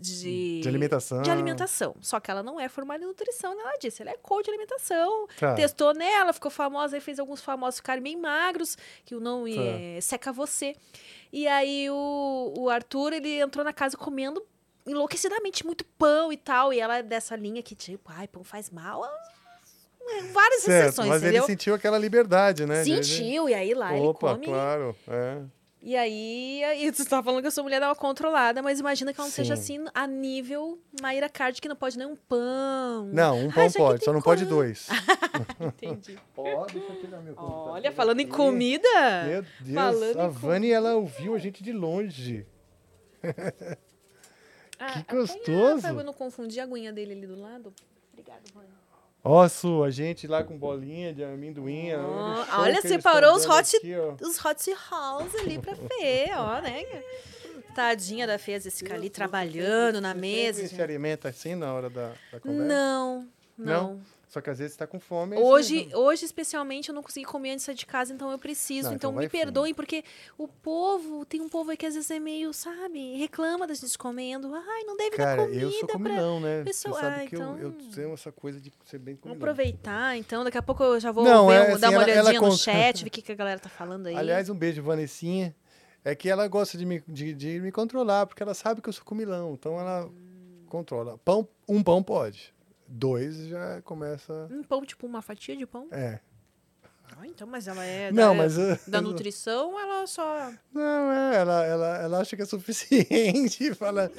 de... 0.00 0.60
De 0.60 0.68
alimentação. 0.68 1.22
De 1.22 1.30
alimentação. 1.30 1.94
Só 2.00 2.18
que 2.20 2.30
ela 2.30 2.42
não 2.42 2.58
é 2.58 2.68
formada 2.68 3.02
em 3.02 3.06
nutrição, 3.06 3.56
nada 3.56 3.76
disso. 3.78 4.02
Ela 4.02 4.12
é 4.12 4.16
coach 4.16 4.44
de 4.44 4.50
alimentação. 4.50 5.26
Tá. 5.38 5.54
Testou 5.54 5.94
nela, 5.94 6.32
ficou 6.32 6.50
famosa, 6.50 6.96
aí 6.96 7.00
fez 7.00 7.18
alguns 7.18 7.40
famosos 7.40 7.76
ficarem 7.78 8.02
bem 8.02 8.16
magros, 8.16 8.76
que 9.04 9.14
o 9.14 9.20
não 9.20 9.44
Tá. 9.44 9.50
é, 9.50 10.00
seca 10.00 10.32
você. 10.32 10.74
E 11.32 11.46
aí 11.46 11.88
o, 11.90 12.54
o 12.56 12.68
Arthur, 12.68 13.12
ele 13.12 13.40
entrou 13.40 13.64
na 13.64 13.72
casa 13.72 13.96
comendo 13.96 14.44
enlouquecidamente 14.86 15.64
muito 15.64 15.84
pão 15.84 16.32
e 16.32 16.36
tal. 16.36 16.72
E 16.72 16.80
ela 16.80 16.98
é 16.98 17.02
dessa 17.02 17.36
linha 17.36 17.62
que, 17.62 17.74
tipo, 17.74 18.10
ai, 18.12 18.26
pão 18.28 18.42
faz 18.44 18.70
mal. 18.70 19.04
É, 19.04 19.08
Várias 20.32 20.62
Certo, 20.62 20.86
exceções, 20.88 21.08
mas 21.08 21.22
entendeu? 21.22 21.42
ele 21.42 21.46
sentiu 21.46 21.74
aquela 21.74 21.98
liberdade, 21.98 22.64
né? 22.66 22.84
Sentiu, 22.84 23.48
e 23.48 23.54
aí 23.54 23.74
lá 23.74 23.92
Opa, 23.94 24.28
ele 24.28 24.34
come. 24.34 24.46
claro. 24.46 24.96
É. 25.08 25.38
E 25.84 25.96
aí, 25.96 26.62
aí 26.62 26.92
tu 26.92 27.04
tava 27.04 27.24
falando 27.24 27.40
que 27.40 27.46
eu 27.48 27.50
sou 27.50 27.64
mulher 27.64 27.80
dá 27.80 27.88
uma 27.88 27.96
controlada, 27.96 28.62
mas 28.62 28.78
imagina 28.78 29.12
que 29.12 29.18
ela 29.20 29.26
não 29.26 29.34
seja 29.34 29.56
Sim. 29.56 29.78
assim 29.80 29.90
a 29.92 30.06
nível 30.06 30.78
Maíra 31.00 31.28
Card, 31.28 31.60
que 31.60 31.68
não 31.68 31.74
pode 31.74 31.98
nem 31.98 32.06
um 32.06 32.14
pão. 32.14 33.06
Não, 33.12 33.46
um 33.46 33.50
Ah, 33.50 33.52
pão 33.52 33.66
aqui 33.66 33.78
pode, 33.78 34.04
só 34.04 34.12
não 34.12 34.22
pode 34.22 34.44
dois. 34.44 34.86
Entendi. 35.60 36.16
Pode, 36.36 36.74
deixa 36.78 36.92
eu 36.92 36.96
pegar 37.00 37.18
meu 37.20 37.34
Olha, 37.36 37.90
falando 37.90 38.20
em 38.20 38.28
comida. 38.28 38.88
Meu 39.26 39.42
Deus, 39.60 39.74
Falando 39.74 40.20
a 40.20 40.28
Vani, 40.28 40.70
ela 40.70 40.94
ouviu 40.94 41.34
a 41.34 41.38
gente 41.38 41.64
de 41.64 41.72
longe. 41.72 42.46
Ah, 44.78 45.02
Que 45.02 45.14
gostoso. 45.14 45.86
Eu 45.86 46.04
não 46.04 46.12
confundir 46.12 46.60
a 46.60 46.64
aguinha 46.64 46.92
dele 46.92 47.12
ali 47.12 47.26
do 47.26 47.40
lado. 47.40 47.72
Obrigada, 48.12 48.42
Vânia. 48.54 48.70
Ó, 49.24 49.46
Su, 49.48 49.84
a 49.84 49.90
gente 49.90 50.26
lá 50.26 50.42
com 50.42 50.58
bolinha 50.58 51.14
de 51.14 51.22
amendoim. 51.22 51.94
Ó, 51.94 52.44
olha 52.60 52.80
separou 52.82 53.36
os 53.36 53.46
hot- 53.46 53.76
aqui. 53.76 53.92
Os 54.20 54.44
hot 54.44 54.70
house 54.90 55.34
ali 55.36 55.58
pra 55.60 55.76
Fê, 55.76 56.30
ó, 56.34 56.60
né? 56.60 56.82
Tadinha 57.74 58.26
da 58.26 58.38
Fê, 58.38 58.52
vezes 58.52 58.76
fica 58.78 58.94
ali 58.94 59.08
trabalhando 59.08 60.00
na 60.00 60.12
Você 60.12 60.18
mesa. 60.20 60.60
gente. 60.62 60.74
se 60.74 60.82
alimenta 60.82 61.28
assim 61.28 61.54
na 61.54 61.72
hora 61.72 61.88
da, 61.88 62.12
da 62.32 62.40
conversa? 62.40 62.64
Não, 62.66 63.28
Não? 63.56 63.92
não. 63.94 64.00
Só 64.32 64.40
que 64.40 64.48
às 64.48 64.58
vezes 64.58 64.72
você 64.72 64.78
tá 64.78 64.86
com 64.86 64.98
fome. 64.98 65.36
aí 65.36 65.42
Hoje, 65.42 65.84
você- 65.90 65.94
hoje, 65.94 66.24
especialmente, 66.24 66.88
eu 66.88 66.94
não 66.94 67.02
consegui 67.02 67.26
comer 67.26 67.50
antes 67.50 67.60
de 67.60 67.66
sair 67.66 67.74
de 67.74 67.84
casa, 67.84 68.14
então 68.14 68.30
eu 68.30 68.38
preciso. 68.38 68.88
Não, 68.88 68.94
então 68.96 69.10
então 69.10 69.20
me 69.22 69.28
perdoem, 69.28 69.74
porque 69.74 70.02
o 70.38 70.48
povo, 70.48 71.26
tem 71.26 71.42
um 71.42 71.50
povo 71.50 71.70
aí 71.70 71.76
que 71.76 71.84
às 71.84 71.94
vezes 71.94 72.10
é 72.10 72.18
meio, 72.18 72.50
sabe, 72.54 73.14
reclama 73.18 73.66
da 73.66 73.74
gente 73.74 73.98
comendo. 73.98 74.50
Ai, 74.54 74.84
não 74.84 74.96
deve 74.96 75.16
Cara, 75.18 75.42
dar 75.42 75.48
comida 75.48 75.60
eu 75.62 75.70
sou 75.72 75.86
pra... 75.86 75.92
comilão, 75.98 76.40
né? 76.40 76.64
pessoa- 76.64 76.98
Você 76.98 77.04
Ah, 77.04 77.26
que 77.26 77.36
eu, 77.36 77.40
eu 77.58 77.68
então- 77.72 77.90
tenho 77.90 78.14
essa 78.14 78.32
coisa 78.32 78.58
de 78.58 78.72
ser 78.86 78.98
bem 78.98 79.16
Vamos 79.16 79.22
comilão. 79.36 79.36
aproveitar, 79.52 80.16
então. 80.16 80.42
Daqui 80.44 80.56
a 80.56 80.62
pouco 80.62 80.82
eu 80.82 80.98
já 80.98 81.12
vou 81.12 81.24
Não, 81.24 81.48
ver, 81.48 81.52
é 81.54 81.70
assim, 81.72 81.80
dar 81.82 81.90
uma 81.90 82.02
ela- 82.02 82.10
ela 82.10 82.20
olhadinha 82.22 82.40
no 82.40 82.46
conta- 82.48 82.56
chat, 82.56 83.02
ver 83.04 83.08
o 83.08 83.10
que, 83.10 83.20
que 83.20 83.32
a 83.32 83.34
galera 83.34 83.60
tá 83.60 83.68
falando 83.68 84.06
aí. 84.06 84.16
Aliás, 84.16 84.48
um 84.48 84.54
beijo, 84.54 84.82
Vanessinha. 84.82 85.54
É 86.02 86.14
que 86.14 86.30
ela 86.30 86.48
gosta 86.48 86.78
de 86.78 86.86
me, 86.86 87.04
de, 87.06 87.34
de 87.34 87.60
me 87.60 87.70
controlar, 87.70 88.24
porque 88.26 88.42
ela 88.42 88.54
sabe 88.54 88.80
que 88.80 88.88
eu 88.88 88.92
sou 88.94 89.04
comilão. 89.04 89.52
Então 89.52 89.78
ela 89.78 90.10
controla. 90.68 91.18
Pão, 91.18 91.46
um 91.68 91.82
pão 91.82 92.02
pode. 92.02 92.52
Dois 92.94 93.46
já 93.46 93.80
começa. 93.82 94.46
Um 94.50 94.62
pão, 94.62 94.84
tipo 94.84 95.06
uma 95.06 95.22
fatia 95.22 95.56
de 95.56 95.64
pão? 95.66 95.88
É. 95.90 96.20
Ah, 97.16 97.26
então, 97.26 97.46
mas 97.46 97.66
ela 97.66 97.82
é 97.84 98.10
Não, 98.12 98.32
da, 98.36 98.42
mas. 98.42 98.56
uh, 98.58 98.78
da 98.86 99.00
nutrição, 99.00 99.78
ela 99.80 100.06
só... 100.06 100.50
Não, 100.72 101.10
é, 101.12 101.36
ela, 101.36 101.64
ela, 101.64 101.96
ela 101.98 102.18
acha 102.20 102.36
que 102.36 102.42
é 102.42 102.46
suficiente. 102.46 103.72
Fala, 103.76 104.10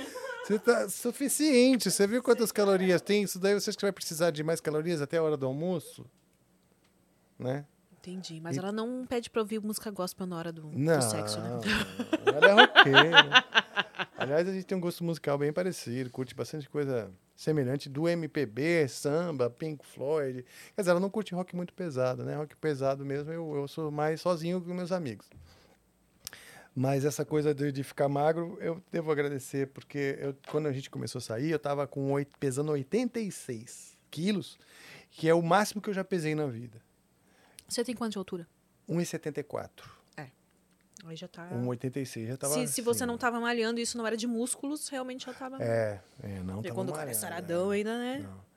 você 0.43 0.57
tá 0.59 0.89
suficiente. 0.89 1.89
Você 1.91 2.05
viu 2.07 2.21
quantas 2.23 2.51
calorias 2.51 3.01
tem? 3.01 3.23
Isso 3.23 3.39
daí 3.39 3.53
você 3.53 3.69
acha 3.69 3.77
que 3.77 3.85
vai 3.85 3.91
precisar 3.91 4.31
de 4.31 4.43
mais 4.43 4.59
calorias 4.59 5.01
até 5.01 5.17
a 5.17 5.23
hora 5.23 5.37
do 5.37 5.45
almoço? 5.45 6.05
Né? 7.37 7.65
Entendi, 7.99 8.39
mas 8.41 8.55
E- 8.55 8.59
ela 8.59 8.71
não 8.71 9.05
pede 9.07 9.29
pra 9.29 9.41
ouvir 9.41 9.59
música 9.61 9.89
gospel 9.89 10.27
na 10.27 10.35
hora 10.37 10.51
do, 10.51 10.61
do 10.63 10.77
Não, 10.79 11.01
sexo, 11.01 11.39
né? 11.39 11.49
ela 12.25 12.47
é 12.47 12.51
roqueira. 12.65 13.43
Aliás, 14.23 14.47
a 14.47 14.53
gente 14.53 14.65
tem 14.65 14.77
um 14.77 14.81
gosto 14.81 15.03
musical 15.03 15.37
bem 15.37 15.51
parecido, 15.51 16.09
curte 16.09 16.33
bastante 16.33 16.69
coisa 16.69 17.11
semelhante 17.35 17.89
do 17.89 18.07
MPB, 18.07 18.87
samba, 18.87 19.49
Pink 19.49 19.85
Floyd. 19.85 20.45
Quer 20.75 20.81
dizer, 20.81 20.91
ela 20.91 20.99
não 20.99 21.09
curte 21.09 21.35
rock 21.35 21.55
muito 21.55 21.73
pesado, 21.73 22.23
né? 22.23 22.35
Rock 22.35 22.55
pesado 22.55 23.05
mesmo, 23.05 23.31
eu, 23.31 23.55
eu 23.55 23.67
sou 23.67 23.91
mais 23.91 24.21
sozinho 24.21 24.61
com 24.61 24.73
meus 24.73 24.91
amigos. 24.93 25.29
Mas 26.73 27.03
essa 27.05 27.25
coisa 27.25 27.53
de, 27.53 27.71
de 27.71 27.83
ficar 27.83 28.07
magro, 28.07 28.57
eu 28.61 28.81
devo 28.91 29.11
agradecer, 29.11 29.67
porque 29.67 30.17
eu, 30.19 30.35
quando 30.49 30.67
a 30.67 30.71
gente 30.71 30.89
começou 30.89 31.19
a 31.19 31.21
sair, 31.21 31.51
eu 31.51 31.59
tava 31.59 31.85
com 31.85 32.11
oito, 32.13 32.37
pesando 32.39 32.71
86 32.71 33.97
quilos, 34.09 34.57
que 35.11 35.27
é 35.27 35.33
o 35.33 35.41
máximo 35.41 35.81
que 35.81 35.89
eu 35.89 35.93
já 35.93 36.03
pesei 36.03 36.33
na 36.33 36.47
vida. 36.47 36.81
Você 37.67 37.83
tem 37.83 37.93
quanto 37.93 38.13
de 38.13 38.17
altura? 38.17 38.47
1,74. 38.89 40.02
Aí 41.05 41.15
já 41.15 41.27
tá... 41.27 41.49
1,86 41.51 42.27
já 42.27 42.37
tava 42.37 42.53
Se, 42.53 42.67
se 42.67 42.81
você 42.81 43.03
assim. 43.03 43.11
não 43.11 43.17
tava 43.17 43.39
malhando 43.39 43.79
e 43.79 43.83
isso 43.83 43.97
não 43.97 44.07
era 44.07 44.15
de 44.15 44.25
músculos, 44.25 44.87
realmente 44.87 45.25
já 45.25 45.33
tava... 45.33 45.61
É, 45.61 45.99
é, 46.21 46.39
não 46.39 46.55
Porque 46.55 46.69
tava 46.69 46.79
quando 46.79 46.89
o 46.89 46.93
cara 46.93 47.03
é 47.03 47.13
malhando, 47.13 47.21
saradão 47.21 47.73
é. 47.73 47.75
ainda, 47.75 47.97
né? 47.97 48.19
Não. 48.23 48.53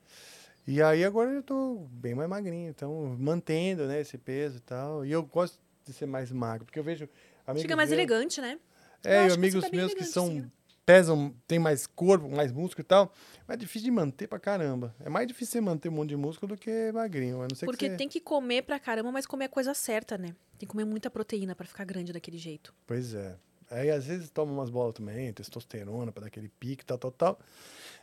E 0.67 0.83
aí 0.83 1.05
agora 1.05 1.31
eu 1.31 1.43
tô 1.43 1.87
bem 1.91 2.15
mais 2.15 2.29
magrinho, 2.29 2.69
então 2.71 3.17
mantendo, 3.19 3.87
né, 3.87 4.01
esse 4.01 4.19
peso 4.19 4.59
e 4.59 4.61
tal. 4.61 5.05
E 5.05 5.13
eu 5.13 5.23
gosto 5.23 5.59
de 5.85 5.93
ser 5.93 6.07
mais 6.07 6.33
magro, 6.33 6.65
porque 6.65 6.79
eu 6.79 6.85
vejo 6.85 7.09
Fica 7.55 7.77
mais 7.77 7.93
elegante, 7.93 8.41
né? 8.41 8.59
Eu 9.05 9.11
É, 9.11 9.25
e 9.25 9.29
que 9.29 9.35
amigos 9.35 9.65
tá 9.65 9.71
meus 9.71 9.93
que 9.93 9.99
elegante, 10.01 10.13
são 10.13 10.27
sim, 10.27 10.41
né? 10.41 10.51
Pesam, 10.87 11.35
tem 11.49 11.59
mais 11.59 11.85
corpo, 11.87 12.29
mais 12.29 12.53
músculo 12.53 12.83
e 12.83 12.89
tal, 12.89 13.13
mas 13.47 13.57
é 13.57 13.59
difícil 13.59 13.87
de 13.87 13.91
manter 13.91 14.29
pra 14.29 14.39
caramba. 14.39 14.95
É 15.05 15.11
mais 15.11 15.27
difícil 15.27 15.55
você 15.55 15.61
manter 15.61 15.89
um 15.89 15.93
monte 15.93 16.11
de 16.11 16.17
músculo 16.17 16.55
do 16.55 16.59
que 16.59 16.93
magrinho, 16.93 17.43
a 17.43 17.49
não 17.49 17.57
ser 17.57 17.67
Porque 17.67 17.87
que 17.87 17.93
você... 17.93 17.97
tem 17.97 18.09
que 18.09 18.21
comer 18.21 18.63
pra 18.63 18.79
caramba, 18.79 19.11
mas 19.11 19.27
comer 19.27 19.47
a 19.47 19.49
coisa 19.49 19.75
certa, 19.75 20.17
né? 20.17 20.29
Tem 20.57 20.61
que 20.61 20.67
comer 20.67 20.85
muita 20.85 21.11
proteína 21.11 21.57
pra 21.57 21.67
ficar 21.67 21.85
grande 21.85 22.13
daquele 22.13 22.39
jeito. 22.39 22.73
Pois 22.87 23.13
é. 23.13 23.37
Aí 23.69 23.91
às 23.91 24.07
vezes 24.07 24.31
toma 24.31 24.53
umas 24.53 24.71
bolas 24.71 24.95
também, 24.95 25.33
testosterona 25.33 26.13
pra 26.13 26.21
dar 26.21 26.27
aquele 26.29 26.49
pique, 26.49 26.85
tal, 26.85 26.97
tal, 26.97 27.11
tal. 27.11 27.39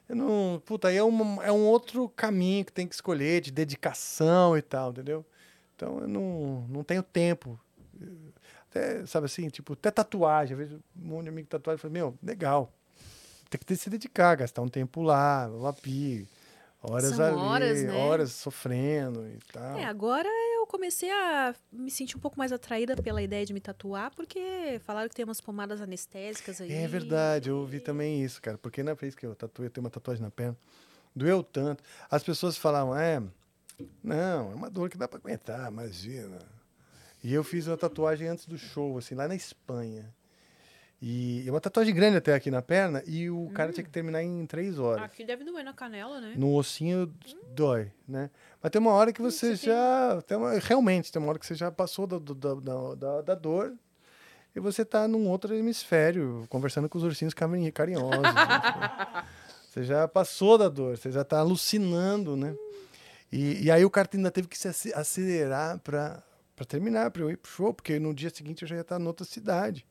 Eu 0.10 0.16
não. 0.18 0.62
Puta, 0.66 0.90
aí 0.90 0.98
é 0.98 1.04
um, 1.04 1.42
é 1.42 1.52
um 1.52 1.66
outro 1.66 2.10
caminho 2.10 2.66
que 2.66 2.74
tem 2.74 2.86
que 2.86 2.94
escolher, 2.94 3.40
de 3.40 3.50
dedicação 3.50 4.58
e 4.58 4.62
tal, 4.62 4.92
entendeu? 4.92 5.26
Então 5.76 6.00
eu 6.00 6.08
não, 6.08 6.68
não 6.68 6.84
tenho 6.84 7.02
tempo. 7.02 7.58
Até, 8.74 9.06
sabe 9.06 9.26
assim, 9.26 9.50
tipo, 9.50 9.74
até 9.74 9.92
tatuagem. 9.92 10.54
Eu 10.54 10.58
vejo 10.58 10.82
um 11.00 11.08
monte 11.08 11.26
de 11.26 11.30
amigo 11.30 11.48
tatuagem 11.48 11.80
falo, 11.80 11.94
meu, 11.94 12.18
legal. 12.24 12.74
Tem 13.48 13.60
que 13.60 13.66
ter 13.66 13.76
se 13.76 13.88
dedicar, 13.88 14.36
gastar 14.36 14.64
um 14.64 14.68
tempo 14.68 15.04
lá, 15.04 15.46
lapi, 15.46 16.28
horas 16.82 17.16
São 17.16 17.24
ali, 17.24 17.36
horas, 17.36 17.84
né? 17.84 17.96
horas 17.96 18.32
sofrendo 18.32 19.28
e 19.28 19.38
tal. 19.54 19.78
É, 19.78 19.86
agora 19.86 20.28
eu 20.28 20.66
comecei 20.66 21.12
a 21.12 21.54
me 21.72 21.92
sentir 21.92 22.18
um 22.18 22.20
pouco 22.20 22.36
mais 22.36 22.52
atraída 22.52 22.96
pela 22.96 23.22
ideia 23.22 23.46
de 23.46 23.54
me 23.54 23.62
tatuar, 23.62 24.10
porque 24.16 24.82
falaram 24.84 25.08
que 25.08 25.14
tem 25.14 25.24
umas 25.24 25.40
pomadas 25.40 25.80
anestésicas 25.82 26.60
aí. 26.60 26.72
É 26.72 26.88
verdade, 26.88 27.50
eu 27.50 27.58
ouvi 27.58 27.80
também 27.80 28.24
isso, 28.24 28.42
cara. 28.42 28.58
Porque 28.58 28.82
na 28.82 28.96
vez 28.96 29.14
que 29.14 29.24
eu 29.24 29.36
tatuei, 29.36 29.68
eu 29.68 29.72
tenho 29.72 29.86
uma 29.86 29.92
tatuagem 29.92 30.24
na 30.24 30.32
perna, 30.32 30.58
doeu 31.16 31.44
tanto. 31.44 31.84
As 32.10 32.24
pessoas 32.24 32.58
falavam, 32.58 32.98
é, 32.98 33.22
não, 34.04 34.52
é 34.52 34.56
uma 34.56 34.70
dor 34.72 34.90
que 34.90 34.98
dá 34.98 35.08
pra 35.08 35.20
aguentar, 35.20 35.72
imagina. 35.72 36.40
E 37.24 37.34
eu 37.34 37.44
fiz 37.44 37.68
uma 37.68 37.78
tatuagem 37.78 38.28
antes 38.28 38.46
do 38.46 38.58
show, 38.58 38.98
assim, 38.98 39.16
lá 39.16 39.28
na 39.28 39.36
Espanha. 39.36 40.14
E 41.02 41.44
é 41.48 41.52
uma 41.52 41.60
tatuagem 41.60 41.94
grande 41.94 42.16
até 42.18 42.34
aqui 42.34 42.50
na 42.50 42.62
perna, 42.62 43.04
e 43.06 43.30
o 43.30 43.50
cara 43.54 43.74
tinha 43.74 43.84
que 43.84 43.90
terminar 43.90 44.24
em 44.24 44.46
três 44.46 44.80
horas. 44.80 45.04
Aqui 45.04 45.26
deve 45.26 45.44
doer 45.44 45.64
na 45.66 45.74
canela, 45.74 46.22
né? 46.22 46.34
No 46.38 46.54
ossinho 46.56 47.14
dói, 47.54 47.92
né? 48.08 48.30
Mas 48.62 48.72
tem 48.72 48.80
uma 48.82 48.92
hora 48.92 49.12
que 49.12 49.22
você, 49.22 49.56
você 49.58 49.66
tem- 49.66 49.74
já. 49.76 50.22
Tem 50.26 50.38
uma- 50.38 50.54
realmente, 50.60 51.12
tem 51.12 51.22
uma 51.22 51.30
hora 51.30 51.40
que 51.40 51.46
você 51.46 51.56
já 51.56 51.70
passou 51.72 52.08
da, 52.08 52.18
da, 52.20 52.54
da, 52.56 52.96
da, 52.96 53.22
da 53.22 53.36
dor 53.36 53.74
e 54.56 54.60
você 54.62 54.86
tá 54.86 55.06
num 55.08 55.28
outro 55.28 55.54
hemisfério, 55.54 56.46
conversando 56.50 56.88
com 56.88 56.98
os 56.98 57.04
ursinhos 57.04 57.34
carinho- 57.34 57.72
carinhosos. 57.74 58.22
né? 58.22 58.24
Você 59.74 59.84
já 59.84 60.08
passou 60.08 60.56
da 60.56 60.70
dor, 60.70 60.96
você 61.00 61.12
já 61.12 61.24
tá 61.24 61.40
alucinando, 61.40 62.38
né? 62.38 62.56
E, 63.32 63.64
e 63.64 63.72
aí 63.72 63.84
o 63.84 63.90
cara 63.90 64.08
ainda 64.14 64.30
teve 64.30 64.48
que 64.48 64.56
se 64.56 64.68
ace- 64.68 64.94
acelerar 64.94 65.80
para 65.80 66.22
terminar, 66.66 67.12
para 67.12 67.22
eu 67.24 67.30
ir 67.32 67.38
pro 67.38 67.50
show, 67.52 67.74
porque 67.74 68.00
no 68.00 68.14
dia 68.14 68.30
seguinte 68.30 68.62
eu 68.64 68.68
já 68.68 68.76
ia 68.76 68.82
estar 68.82 69.00
em 69.00 69.06
outra 69.08 69.26
cidade. 69.26 69.86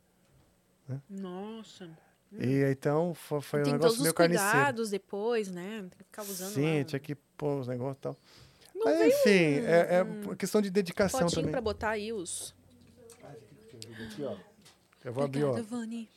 Nossa. 1.09 1.89
E 2.33 2.63
então 2.71 3.13
foi, 3.15 3.41
foi 3.41 3.61
um 3.61 3.65
tem 3.65 3.73
negócio 3.75 3.89
todos 3.91 3.99
os 3.99 4.03
meio 4.03 4.15
carniceiro. 4.15 4.53
cuidados 4.53 4.91
depois, 4.91 5.51
né? 5.51 5.81
Tem 5.81 5.89
que 5.91 6.05
ficar 6.05 6.23
usando 6.23 6.53
Sim, 6.55 6.79
lá. 6.79 6.85
tinha 6.85 6.99
que 7.01 7.15
pôr 7.15 7.61
os 7.61 7.69
negócios 7.69 7.99
e 7.99 8.01
tal. 8.01 8.17
Não 8.75 8.85
Mas 8.87 9.01
enfim, 9.07 9.65
é, 9.67 9.97
é 9.97 10.03
uma 10.03 10.35
questão 10.35 10.63
de 10.63 10.71
dedicação 10.71 11.21
Potinho 11.21 11.37
também. 11.43 11.53
pra 11.53 11.61
botar 11.61 11.91
aí 11.91 12.13
os... 12.13 12.55
Eu 15.05 15.13
vou 15.13 15.25
abrir, 15.25 15.45
ó. 15.45 15.51
Obrigada, 15.51 15.69
Vani. 15.69 16.09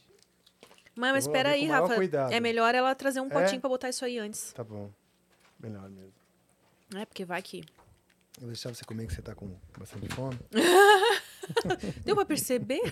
Mas, 0.95 1.11
mas 1.11 1.25
espera 1.25 1.49
aí, 1.49 1.65
Rafa. 1.65 1.95
cuidado. 1.95 2.31
É 2.31 2.39
melhor 2.39 2.73
ela 2.73 2.93
trazer 2.95 3.19
um 3.19 3.27
É? 3.27 3.29
potinho 3.29 3.59
pra 3.59 3.69
botar 3.69 3.89
isso 3.89 4.05
aí 4.05 4.17
antes. 4.17 4.53
Tá 4.53 4.63
bom. 4.63 4.89
Melhor 5.59 5.89
mesmo. 5.89 6.13
É, 6.95 7.05
porque 7.05 7.25
vai 7.25 7.41
que... 7.41 7.63
Vou 8.39 8.47
deixar 8.47 8.73
você 8.73 8.83
comer 8.83 9.07
que 9.07 9.13
você 9.13 9.21
tá 9.21 9.33
com 9.33 9.55
bastante 9.77 10.07
fome. 10.13 10.37
Deu 12.03 12.15
pra 12.15 12.25
perceber? 12.25 12.81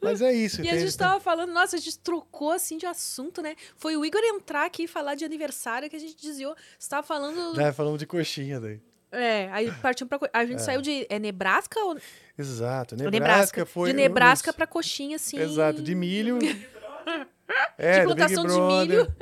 Mas 0.00 0.22
é 0.22 0.32
isso. 0.32 0.62
E 0.62 0.68
a 0.68 0.78
gente 0.78 0.96
tava 0.96 1.20
falando, 1.20 1.52
nossa, 1.52 1.76
a 1.76 1.78
gente 1.78 1.98
trocou 1.98 2.52
assim 2.52 2.78
de 2.78 2.86
assunto, 2.86 3.42
né? 3.42 3.54
Foi 3.76 3.96
o 3.96 4.04
Igor 4.04 4.20
entrar 4.24 4.64
aqui 4.64 4.84
e 4.84 4.88
falar 4.88 5.14
de 5.14 5.24
aniversário 5.24 5.90
que 5.90 5.96
a 5.96 5.98
gente 5.98 6.16
desviou. 6.16 6.54
Você 6.78 6.88
tava 6.88 7.06
falando. 7.06 7.54
Já 7.54 7.72
falamos 7.72 7.98
de 7.98 8.06
coxinha 8.06 8.60
daí. 8.60 8.80
É, 9.12 9.48
aí 9.52 9.70
partiu 9.80 10.06
pra. 10.06 10.18
A 10.32 10.44
gente 10.44 10.62
saiu 10.62 10.80
de. 10.82 11.06
É 11.08 11.18
Nebraska 11.18 11.78
ou. 11.80 11.98
Exato. 12.38 12.96
Nebraska. 12.96 13.18
Nebraska, 13.20 13.66
foi. 13.66 13.90
de 13.90 13.96
Nebraska 13.96 14.50
uns- 14.50 14.56
pra 14.56 14.66
coxinha, 14.66 15.16
assim. 15.16 15.38
Exato, 15.38 15.82
de 15.82 15.94
milho. 15.94 16.38
é, 17.78 18.00
de 18.00 18.06
plantação 18.06 18.46
de 18.46 18.88
milho. 18.88 19.14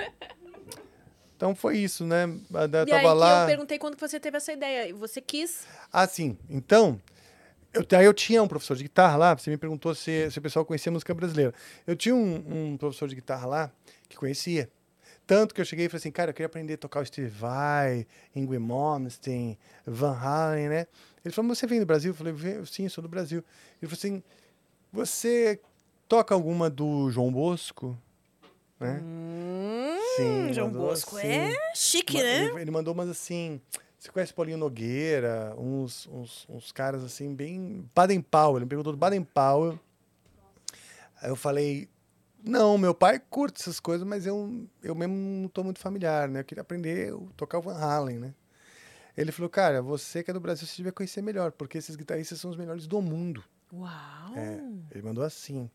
Então 1.37 1.55
foi 1.55 1.79
isso, 1.79 2.05
né? 2.07 2.25
Eu 2.25 2.83
E 2.83 2.87
tava 2.87 3.13
aí 3.13 3.19
lá. 3.19 3.43
eu 3.43 3.47
perguntei 3.47 3.79
quando 3.79 3.99
você 3.99 4.19
teve 4.21 4.37
essa 4.37 4.53
ideia. 4.53 4.89
E 4.89 4.93
você 4.93 5.21
quis. 5.21 5.67
Ah, 5.93 6.07
sim. 6.07 6.39
Então, 6.49 7.01
eu, 7.73 7.85
aí 7.99 8.05
eu 8.05 8.15
tinha 8.15 8.43
um 8.43 8.49
professor 8.49 8.77
de 8.77 8.85
guitarra 8.85 9.17
lá, 9.17 9.35
você 9.37 9.51
me 9.51 9.57
perguntou 9.57 9.95
se, 9.95 10.31
se 10.31 10.39
o 10.39 10.43
pessoal 10.43 10.65
conhecia 10.65 10.93
música 10.93 11.13
brasileira. 11.13 11.53
Eu 11.87 11.97
tinha 11.97 12.15
um, 12.15 12.73
um 12.73 12.77
professor 12.77 13.09
de 13.09 13.15
guitarra 13.17 13.47
lá 13.47 13.73
que 14.09 14.17
conhecia. 14.17 14.71
Tanto 15.27 15.55
que 15.55 15.61
eu 15.61 15.65
cheguei 15.65 15.87
e 15.87 15.89
falei 15.89 15.99
assim, 16.01 16.11
cara, 16.11 16.31
eu 16.31 16.35
queria 16.35 16.47
aprender 16.47 16.75
a 16.75 16.79
tocar 16.79 17.01
o 17.01 17.07
Steve 17.07 17.29
Vai, 17.29 18.07
Ingrid 18.37 18.63
Malmsteen, 18.63 19.59
Van 19.87 20.13
Halen, 20.15 20.69
né? 20.69 20.87
Ele 21.25 21.33
falou, 21.35 21.55
você 21.55 21.67
vem 21.67 21.81
do 21.81 21.87
Brasil? 21.87 22.11
Eu 22.11 22.15
falei, 22.15 22.33
"Venho, 22.35 22.67
sim, 22.67 22.87
sou 22.91 23.01
do 23.01 23.09
Brasil. 23.09 23.43
Ele 23.81 23.89
falou 23.91 23.95
assim, 23.99 24.23
você 24.93 25.59
toca 26.07 26.35
alguma 26.35 26.69
do 26.69 27.11
João 27.11 27.33
Bosco? 27.33 27.99
Né? 28.81 29.01
Sim, 30.17 30.23
Hum, 30.49 30.53
João 30.53 30.67
mandou 30.69 30.87
Bosco 30.89 31.17
assim. 31.17 31.27
é 31.27 31.57
chique, 31.75 32.23
né? 32.23 32.45
Ele, 32.47 32.61
ele 32.63 32.71
mandou 32.71 32.93
umas 32.95 33.09
assim. 33.09 33.61
Você 33.99 34.11
conhece 34.11 34.35
Paulinho 34.35 34.59
Nogueira? 34.59 35.55
Uns, 35.57 36.07
uns, 36.09 36.47
uns 36.49 36.73
caras 36.73 37.03
assim, 37.03 37.35
bem. 37.35 37.89
Baden 37.95 38.21
Powell. 38.21 38.57
Ele 38.57 38.65
me 38.65 38.69
perguntou 38.69 38.93
do 38.93 38.99
Baden 38.99 39.23
Powell. 39.23 39.79
Aí 41.21 41.31
eu 41.31 41.37
falei. 41.37 41.89
Não, 42.47 42.77
meu 42.77 42.95
pai 42.95 43.19
curte 43.31 43.63
essas 43.63 43.81
coisas, 43.81 44.07
mas 44.07 44.27
eu, 44.27 44.67
eu 44.83 44.95
mesmo 44.95 45.15
não 45.15 45.49
tô 45.49 45.65
muito 45.65 45.79
familiar, 45.79 46.29
né? 46.29 46.41
Eu 46.41 46.45
queria 46.45 46.61
aprender 46.61 47.15
a 47.15 47.19
tocar 47.35 47.59
o 47.59 47.63
Van 47.63 47.75
Halen, 47.79 48.19
né? 48.19 48.35
Ele 49.17 49.33
falou, 49.33 49.49
cara, 49.49 49.81
você 49.81 50.23
que 50.23 50.31
é 50.31 50.35
do 50.35 50.41
Brasil, 50.41 50.67
você 50.67 50.77
devia 50.77 50.93
conhecer 50.93 51.23
melhor, 51.23 51.53
porque 51.53 51.79
esses 51.79 51.97
guitarristas 51.97 52.39
são 52.39 52.51
os 52.51 52.57
melhores 52.59 52.87
do 52.87 53.01
mundo. 53.01 53.43
Uau! 53.73 54.37
É, 54.37 54.61
ele 54.91 55.03
mandou 55.03 55.25
assim. 55.25 55.71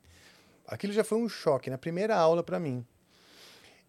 Aquilo 0.70 0.93
já 0.93 1.03
foi 1.03 1.17
um 1.17 1.28
choque 1.30 1.70
na 1.70 1.78
primeira 1.78 2.15
aula 2.15 2.43
para 2.43 2.59
mim. 2.59 2.86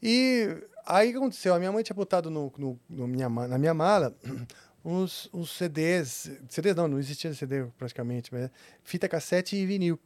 E 0.03 0.57
Aí 0.87 1.09
o 1.11 1.13
que 1.13 1.19
aconteceu? 1.19 1.55
A 1.55 1.59
minha 1.59 1.71
mãe 1.71 1.83
tinha 1.85 1.95
botado 1.95 2.31
no, 2.31 2.53
no- 2.57 2.81
no 2.89 3.07
minha, 3.07 3.29
na 3.29 3.59
minha 3.59 3.75
mala 3.75 4.17
uns, 4.85 5.29
uns 5.33 5.57
CDs. 5.57 6.31
CDs 6.49 6.75
não, 6.75 6.89
não 6.89 6.99
existia 6.99 7.33
CD 7.35 7.67
praticamente, 7.79 8.33
mas 8.33 8.51
fita 8.83 9.09
cassete 9.09 9.55
e 9.57 9.67
vinil. 9.67 9.99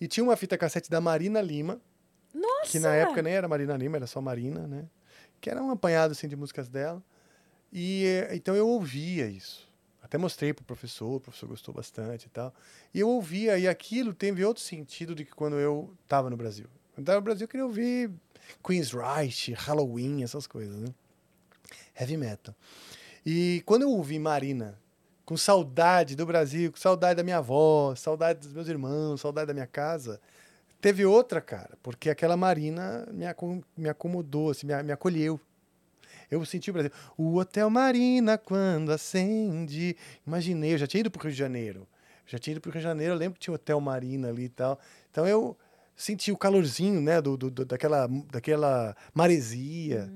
E 0.00 0.08
tinha 0.08 0.24
uma 0.24 0.36
fita 0.36 0.58
cassete 0.58 0.90
da 0.90 1.00
Marina 1.00 1.40
Lima, 1.40 1.80
Nossa! 2.34 2.70
que 2.70 2.78
na 2.80 2.94
época 2.94 3.22
nem 3.22 3.32
era 3.32 3.46
Marina 3.48 3.76
Lima, 3.76 3.96
era 3.96 4.06
só 4.06 4.20
Marina, 4.20 4.66
né? 4.66 4.84
Que 5.40 5.48
era 5.48 5.62
um 5.62 5.70
apanhado 5.70 6.10
assim, 6.12 6.26
de 6.28 6.34
músicas 6.36 6.68
dela. 6.68 7.02
E 7.72 8.04
então 8.32 8.54
eu 8.56 8.68
ouvia 8.68 9.28
isso. 9.28 9.71
Até 10.12 10.18
mostrei 10.18 10.52
pro 10.52 10.62
professor, 10.62 11.16
o 11.16 11.20
professor 11.20 11.48
gostou 11.48 11.72
bastante 11.72 12.26
e 12.26 12.28
tal. 12.28 12.52
E 12.92 13.00
eu 13.00 13.08
ouvia, 13.08 13.58
e 13.58 13.66
aquilo 13.66 14.12
teve 14.12 14.44
outro 14.44 14.62
sentido 14.62 15.14
do 15.14 15.24
que 15.24 15.30
quando 15.30 15.58
eu 15.58 15.90
estava 16.02 16.28
no 16.28 16.36
Brasil. 16.36 16.66
Quando 16.94 17.04
estava 17.04 17.18
no 17.18 17.24
Brasil, 17.24 17.44
eu 17.44 17.48
queria 17.48 17.64
ouvir 17.64 18.10
Queen's 18.62 18.92
Right, 18.92 19.54
Halloween, 19.54 20.22
essas 20.22 20.46
coisas, 20.46 20.76
né? 20.76 20.88
Heavy 21.98 22.18
metal. 22.18 22.54
E 23.24 23.62
quando 23.64 23.84
eu 23.84 23.90
ouvi 23.90 24.18
Marina, 24.18 24.78
com 25.24 25.34
saudade 25.34 26.14
do 26.14 26.26
Brasil, 26.26 26.70
com 26.70 26.76
saudade 26.76 27.16
da 27.16 27.22
minha 27.22 27.38
avó, 27.38 27.94
saudade 27.94 28.40
dos 28.40 28.52
meus 28.52 28.68
irmãos, 28.68 29.18
saudade 29.18 29.46
da 29.46 29.54
minha 29.54 29.66
casa, 29.66 30.20
teve 30.78 31.06
outra, 31.06 31.40
cara, 31.40 31.78
porque 31.82 32.10
aquela 32.10 32.36
Marina 32.36 33.08
me, 33.10 33.24
acom- 33.24 33.62
me 33.74 33.88
acomodou, 33.88 34.50
assim, 34.50 34.66
me, 34.66 34.82
me 34.82 34.92
acolheu. 34.92 35.40
Eu 36.32 36.44
senti 36.46 36.70
o 36.70 36.72
Brasil. 36.72 36.90
O 37.16 37.36
Hotel 37.36 37.68
Marina, 37.68 38.38
quando 38.38 38.90
acende. 38.90 39.94
Imaginei, 40.26 40.72
eu 40.74 40.78
já 40.78 40.86
tinha 40.86 41.00
ido 41.00 41.10
para 41.10 41.20
o 41.20 41.22
Rio 41.24 41.32
de 41.32 41.38
Janeiro. 41.38 41.86
Já 42.26 42.38
tinha 42.38 42.52
ido 42.52 42.60
para 42.60 42.70
o 42.70 42.72
Rio 42.72 42.80
de 42.80 42.84
Janeiro, 42.84 43.12
eu 43.14 43.18
lembro 43.18 43.34
que 43.34 43.40
tinha 43.40 43.52
o 43.52 43.56
Hotel 43.56 43.78
Marina 43.80 44.28
ali 44.28 44.44
e 44.44 44.48
tal. 44.48 44.78
Então 45.10 45.26
eu 45.26 45.56
senti 45.94 46.32
o 46.32 46.36
calorzinho, 46.38 47.00
né, 47.02 47.20
do, 47.20 47.36
do- 47.36 47.50
daquela, 47.66 48.08
daquela 48.30 48.96
maresia, 49.12 50.10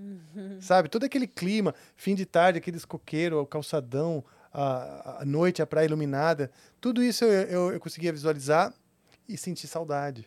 sabe? 0.61 0.89
Todo 0.89 1.05
aquele 1.05 1.27
clima, 1.27 1.75
fim 1.97 2.15
de 2.15 2.25
tarde, 2.25 2.59
aqueles 2.59 2.85
coqueiros, 2.85 3.39
o 3.41 3.47
calçadão, 3.47 4.25
a, 4.53 5.19
a 5.21 5.25
noite, 5.27 5.61
a 5.61 5.67
praia 5.67 5.85
iluminada. 5.85 6.51
Tudo 6.81 7.03
isso 7.03 7.25
eu, 7.25 7.31
eu, 7.43 7.73
eu 7.73 7.81
conseguia 7.81 8.11
visualizar 8.13 8.73
e 9.29 9.37
sentir 9.37 9.67
saudade. 9.67 10.27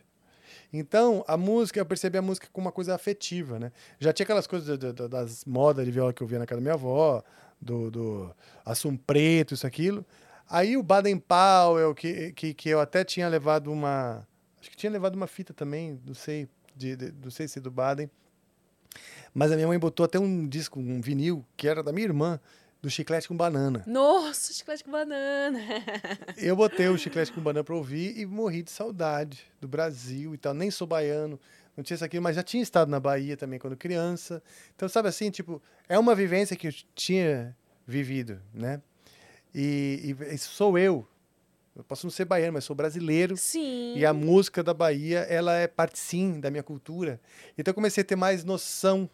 Então, 0.72 1.24
a 1.28 1.36
música, 1.36 1.80
eu 1.80 1.86
percebi 1.86 2.18
a 2.18 2.22
música 2.22 2.48
como 2.54 2.68
uma 2.68 2.72
coisa 2.72 2.94
afetiva, 2.94 3.58
né? 3.60 3.72
Já 4.00 4.14
tinha 4.14 4.24
aquelas 4.24 4.46
coisas 4.46 4.78
da- 4.78 4.92
da- 4.92 5.08
das 5.08 5.44
modas 5.46 5.84
de 5.86 5.92
viola 5.92 6.14
que 6.14 6.22
eu 6.22 6.28
via 6.28 6.38
na 6.40 6.46
casa 6.46 6.60
da 6.60 6.62
minha 6.62 6.76
avó, 6.76 7.24
do, 7.60 7.90
do 7.90 8.36
assum 8.64 8.96
preto, 8.96 9.54
isso, 9.56 9.66
aquilo. 9.66 10.06
Aí 10.48 10.78
o 10.78 10.84
Baden 10.84 11.18
Powell, 11.18 11.94
que, 11.96 12.32
que, 12.34 12.54
que 12.54 12.70
eu 12.70 12.80
até 12.80 13.04
tinha 13.04 13.28
levado 13.28 13.72
uma... 13.72 14.28
Acho 14.62 14.70
que 14.70 14.78
tinha 14.78 14.92
levado 14.92 15.16
uma 15.16 15.28
fita 15.28 15.54
também, 15.54 16.00
não 16.06 16.14
sei, 16.14 16.48
de, 16.76 16.96
de- 16.96 17.14
não 17.24 17.32
sei 17.32 17.48
se 17.48 17.60
do 17.60 17.72
Baden. 17.72 18.10
Mas 19.34 19.52
a 19.52 19.56
minha 19.56 19.68
mãe 19.68 19.78
botou 19.80 20.04
até 20.06 20.20
um 20.20 20.48
disco, 20.48 20.80
um 20.80 21.02
vinil, 21.02 21.46
que 21.56 21.68
era 21.68 21.82
da 21.84 21.92
minha 21.92 22.06
irmã, 22.06 22.40
do 22.82 22.90
Chiclete 22.90 23.28
com 23.28 23.36
Banana. 23.36 23.84
Nossa, 23.86 24.54
chiclete 24.54 24.84
com 24.84 24.92
banana. 24.92 25.60
Eu 26.38 26.56
botei 26.56 26.88
o 26.88 26.98
chiclete 26.98 27.32
com 27.32 27.42
banana 27.42 27.64
pra 27.64 27.76
ouvir 27.76 28.18
e 28.18 28.26
morri 28.26 28.64
de 28.64 28.72
saudade 28.72 29.44
do 29.60 29.68
Brasil 29.68 30.34
e 30.34 30.38
tal. 30.38 30.54
Nem 30.54 30.72
sou 30.72 30.88
baiano, 30.88 31.40
não 31.76 31.84
tinha 31.84 31.96
isso 31.96 32.06
aqui, 32.06 32.20
mas 32.20 32.36
já 32.36 32.44
tinha 32.44 32.64
estado 32.64 32.90
na 32.90 33.00
Bahia 33.00 33.36
também 33.36 33.60
quando 33.60 33.76
criança. 33.76 34.42
Então, 34.76 34.88
sabe 34.88 35.10
assim, 35.10 35.30
tipo, 35.30 35.62
é 35.88 36.00
uma 36.00 36.16
vivência 36.16 36.56
que 36.56 36.68
eu 36.68 36.74
tinha 36.96 37.56
vivido, 37.86 38.42
né? 38.54 38.82
E, 39.54 40.16
e 40.32 40.38
sou 40.38 40.78
eu. 40.78 41.08
Eu 41.76 41.84
posso 41.84 42.06
não 42.06 42.12
ser 42.12 42.26
baiano, 42.26 42.54
mas 42.54 42.66
sou 42.66 42.76
brasileiro. 42.76 43.38
Sim. 43.38 43.94
E 43.96 44.06
a 44.06 44.14
música 44.14 44.62
da 44.62 44.74
Bahia, 44.74 45.20
ela 45.20 45.56
é 45.56 45.68
parte 45.68 45.98
sim 45.98 46.40
da 46.40 46.52
minha 46.52 46.64
cultura. 46.64 47.20
Então 47.58 47.72
eu 47.72 47.76
comecei 47.76 48.02
a 48.02 48.06
ter 48.06 48.16
mais 48.16 48.44
noção 48.44 49.10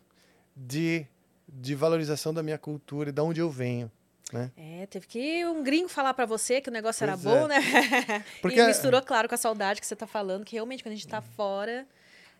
de, 0.55 1.05
de 1.47 1.75
valorização 1.75 2.33
da 2.33 2.41
minha 2.43 2.57
cultura 2.57 3.09
e 3.09 3.11
de 3.13 3.21
onde 3.21 3.39
eu 3.39 3.49
venho. 3.49 3.91
Né? 4.33 4.51
É, 4.57 4.87
teve 4.87 5.05
que 5.05 5.45
um 5.45 5.63
gringo 5.63 5.87
falar 5.87 6.13
pra 6.13 6.25
você 6.25 6.59
que 6.59 6.69
o 6.69 6.73
negócio 6.73 7.03
era 7.03 7.13
Pois 7.13 7.23
bom, 7.23 7.45
é. 7.45 7.47
né? 7.47 8.25
Porque 8.41 8.57
e 8.57 8.61
a- 8.61 8.67
misturou, 8.67 9.01
claro, 9.01 9.29
com 9.29 9.35
a 9.35 9.37
saudade 9.37 9.79
que 9.79 9.85
você 9.85 9.95
tá 9.95 10.07
falando, 10.07 10.43
que 10.43 10.55
realmente 10.55 10.83
quando 10.83 10.93
a 10.93 10.95
gente 10.95 11.07
tá 11.07 11.21
fora, 11.21 11.87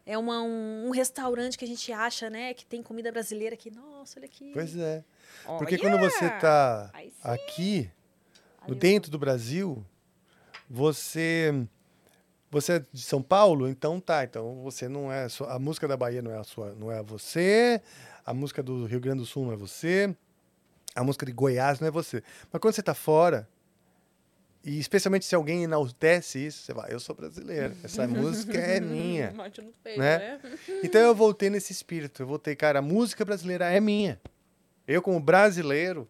é 0.06 0.18
uma, 0.18 0.42
um, 0.42 0.88
um 0.88 0.90
restaurante 0.92 1.58
que 1.58 1.64
a 1.66 1.68
gente 1.68 1.92
acha, 1.92 2.30
né, 2.30 2.54
que 2.54 2.66
tem 2.66 2.82
comida 2.82 3.12
brasileira 3.12 3.56
que, 3.56 3.70
nossa, 3.72 4.20
olha 4.20 4.26
aqui. 4.26 4.52
Pois 4.54 4.76
é. 4.76 5.04
Olha! 5.46 5.58
Porque 5.60 5.78
quando 5.78 6.00
você 6.00 6.28
tá 6.40 6.92
aqui, 7.24 7.90
no 8.68 8.74
dentro 8.74 9.12
do 9.12 9.20
Brasil, 9.20 9.86
você 10.70 11.68
você 12.52 12.74
é 12.74 12.86
de 12.92 13.02
São 13.02 13.22
Paulo, 13.22 13.68
então 13.68 14.00
tá, 14.00 14.24
então 14.24 14.62
você 14.64 14.88
não 14.88 15.12
é 15.12 15.28
a 15.50 15.60
música 15.60 15.88
da 15.88 15.98
Bahia 15.98 16.22
não 16.22 16.32
é 16.32 16.38
a 16.38 16.44
sua, 16.44 16.74
não 16.74 16.92
é 16.92 17.04
você, 17.04 17.82
a 18.26 18.34
música 18.34 18.64
do 18.64 18.86
Rio 18.86 19.00
Grande 19.00 19.20
do 19.20 19.26
Sul 19.26 19.46
não 19.46 19.54
é 19.54 19.56
você, 19.56 20.16
a 20.96 21.04
música 21.04 21.26
de 21.26 21.32
Goiás 21.32 21.80
não 21.80 21.88
é 21.88 21.92
você. 21.92 22.24
Mas 22.52 22.60
quando 22.62 22.74
você 22.74 22.82
tá 22.84 22.94
fora, 22.94 23.48
e 24.64 24.80
especialmente 24.80 25.26
se 25.26 25.36
alguém 25.36 25.64
enaltece 25.64 26.44
isso, 26.48 26.64
você 26.64 26.74
vai, 26.74 26.92
eu 26.92 27.00
sou 27.00 27.16
brasileiro, 27.16 27.76
essa 27.84 28.08
música 28.08 28.58
é 28.58 28.80
minha. 28.80 29.32
Bate 29.32 29.62
no 29.62 29.72
peito, 29.84 30.00
Né? 30.00 30.18
né? 30.18 30.42
Então 30.84 31.00
eu 31.02 31.14
voltei 31.14 31.50
nesse 31.52 31.72
espírito. 31.72 32.24
Eu 32.24 32.28
voltei, 32.28 32.56
cara, 32.56 32.80
a 32.80 32.82
música 32.82 33.24
brasileira 33.24 33.66
é 33.72 33.80
minha. 33.80 34.20
Eu, 34.88 35.02
como 35.02 35.20
brasileiro, 35.20 36.08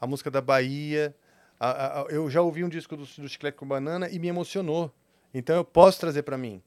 a 0.00 0.06
música 0.06 0.30
da 0.30 0.40
Bahia. 0.40 1.14
a- 1.62 2.00
a- 2.00 2.06
eu 2.08 2.30
já 2.30 2.40
ouvi 2.40 2.64
um 2.64 2.70
disco 2.70 2.96
do, 2.96 3.02
do 3.04 3.28
Chiclete 3.28 3.58
com 3.58 3.66
Banana 3.68 4.08
e 4.08 4.18
me 4.18 4.28
emocionou. 4.28 4.90
Então 5.34 5.54
eu 5.56 5.64
posso 5.64 6.00
trazer 6.00 6.22
pra 6.22 6.38
mim. 6.38 6.62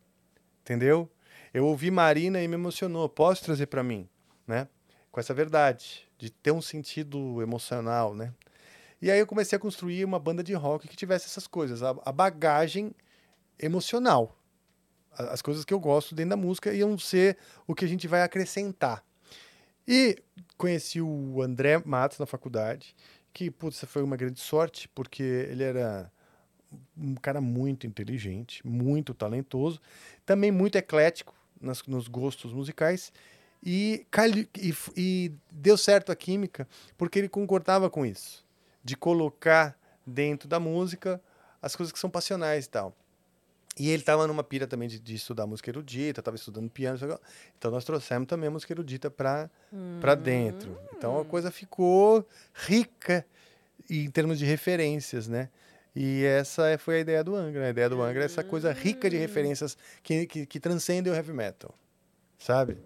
Entendeu? 0.62 1.10
Eu 1.52 1.66
ouvi 1.66 1.90
Marina 1.90 2.40
e 2.44 2.48
me 2.48 2.54
emocionou. 2.54 3.10
Posso 3.10 3.44
trazer 3.44 3.66
pra 3.66 3.82
mim, 3.84 4.08
né? 4.46 4.68
Com 5.14 5.20
essa 5.20 5.34
verdade, 5.36 6.10
de 6.18 6.32
ter 6.32 6.52
um 6.52 6.62
sentido 6.62 7.40
emocional, 7.42 8.16
né? 8.16 8.34
E 9.02 9.12
aí 9.12 9.20
eu 9.20 9.28
comecei 9.28 9.56
a 9.56 9.60
construir 9.60 10.04
uma 10.06 10.20
banda 10.20 10.44
de 10.44 10.54
rock 10.54 10.88
que 10.88 10.96
tivesse 10.96 11.28
essas 11.28 11.48
coisas, 11.48 11.84
a, 11.84 11.92
a 12.06 12.12
bagagem 12.12 12.96
emocional. 13.60 14.38
A- 15.12 15.34
As 15.34 15.42
coisas 15.42 15.66
que 15.66 15.74
eu 15.74 15.80
gosto 15.80 16.16
dentro 16.16 16.32
da 16.32 16.38
música 16.38 16.74
iam 16.74 16.98
ser 16.98 17.38
o 17.68 17.76
que 17.76 17.86
a 17.86 17.88
gente 17.88 18.08
vai 18.08 18.24
acrescentar. 18.24 19.04
E 19.88 20.18
conheci 20.58 21.02
o 21.02 21.42
André 21.42 21.82
Matos 21.86 22.20
na 22.20 22.26
faculdade, 22.26 22.96
que, 23.34 23.52
putz, 23.52 23.84
foi 23.86 24.04
uma 24.04 24.18
grande 24.18 24.40
sorte, 24.40 24.90
porque 24.90 25.24
ele 25.24 25.64
era 25.64 26.12
um 26.98 27.16
cara 27.16 27.42
muito 27.42 27.86
inteligente, 27.86 28.66
muito 28.66 29.14
talentoso, 29.14 29.80
também 30.26 30.52
muito 30.52 30.76
eclético 30.78 31.36
nas- 31.62 31.84
nos 31.84 32.08
gostos 32.08 32.54
musicais, 32.54 33.12
e, 33.66 34.06
e 34.58 34.74
e 34.96 35.32
deu 35.52 35.78
certo 35.78 36.12
a 36.12 36.16
química, 36.16 36.68
porque 36.98 37.18
ele 37.20 37.30
concordava 37.30 37.90
com 37.90 38.06
isso, 38.06 38.46
de 38.84 38.96
colocar 38.96 39.78
dentro 40.06 40.48
da 40.50 40.60
música 40.60 41.22
as 41.62 41.76
coisas 41.76 41.92
que 41.94 42.00
são 42.00 42.10
passionais 42.10 42.66
e 42.66 42.70
tal. 42.70 42.96
E 43.80 43.90
ele 43.90 44.02
estava 44.04 44.28
numa 44.28 44.44
pira 44.44 44.68
também 44.68 44.88
de, 44.88 45.00
de 45.00 45.16
estudar 45.16 45.48
música 45.48 45.70
erudita, 45.72 46.20
estava 46.22 46.36
estudando 46.38 46.70
piano, 46.70 47.00
então 47.58 47.72
nós 47.72 47.84
trouxemos 47.84 48.28
também 48.28 48.48
a 48.48 48.52
música 48.52 48.72
erudita 48.72 49.10
para 49.10 49.50
para 50.00 50.14
dentro. 50.14 50.78
Então 50.96 51.20
a 51.20 51.26
coisa 51.26 51.50
ficou 51.50 52.28
rica 52.54 53.26
em 53.90 54.10
termos 54.12 54.38
de 54.38 54.46
referências, 54.46 55.28
né? 55.28 55.50
E 55.96 56.24
essa 56.24 56.68
é- 56.68 56.78
foi 56.78 56.98
a 56.98 57.00
ideia 57.00 57.24
do 57.24 57.36
Angra. 57.36 57.66
A 57.66 57.70
ideia 57.70 57.90
do 57.90 58.02
Angra 58.02 58.22
é 58.22 58.26
essa 58.26 58.44
coisa 58.44 58.72
rica 58.72 59.10
de 59.10 59.18
referências 59.18 59.76
que, 60.04 60.26
que, 60.28 60.46
que 60.46 60.60
transcendem 60.60 61.12
o 61.12 61.16
heavy 61.16 61.34
metal, 61.34 61.74
sabe? 62.38 62.78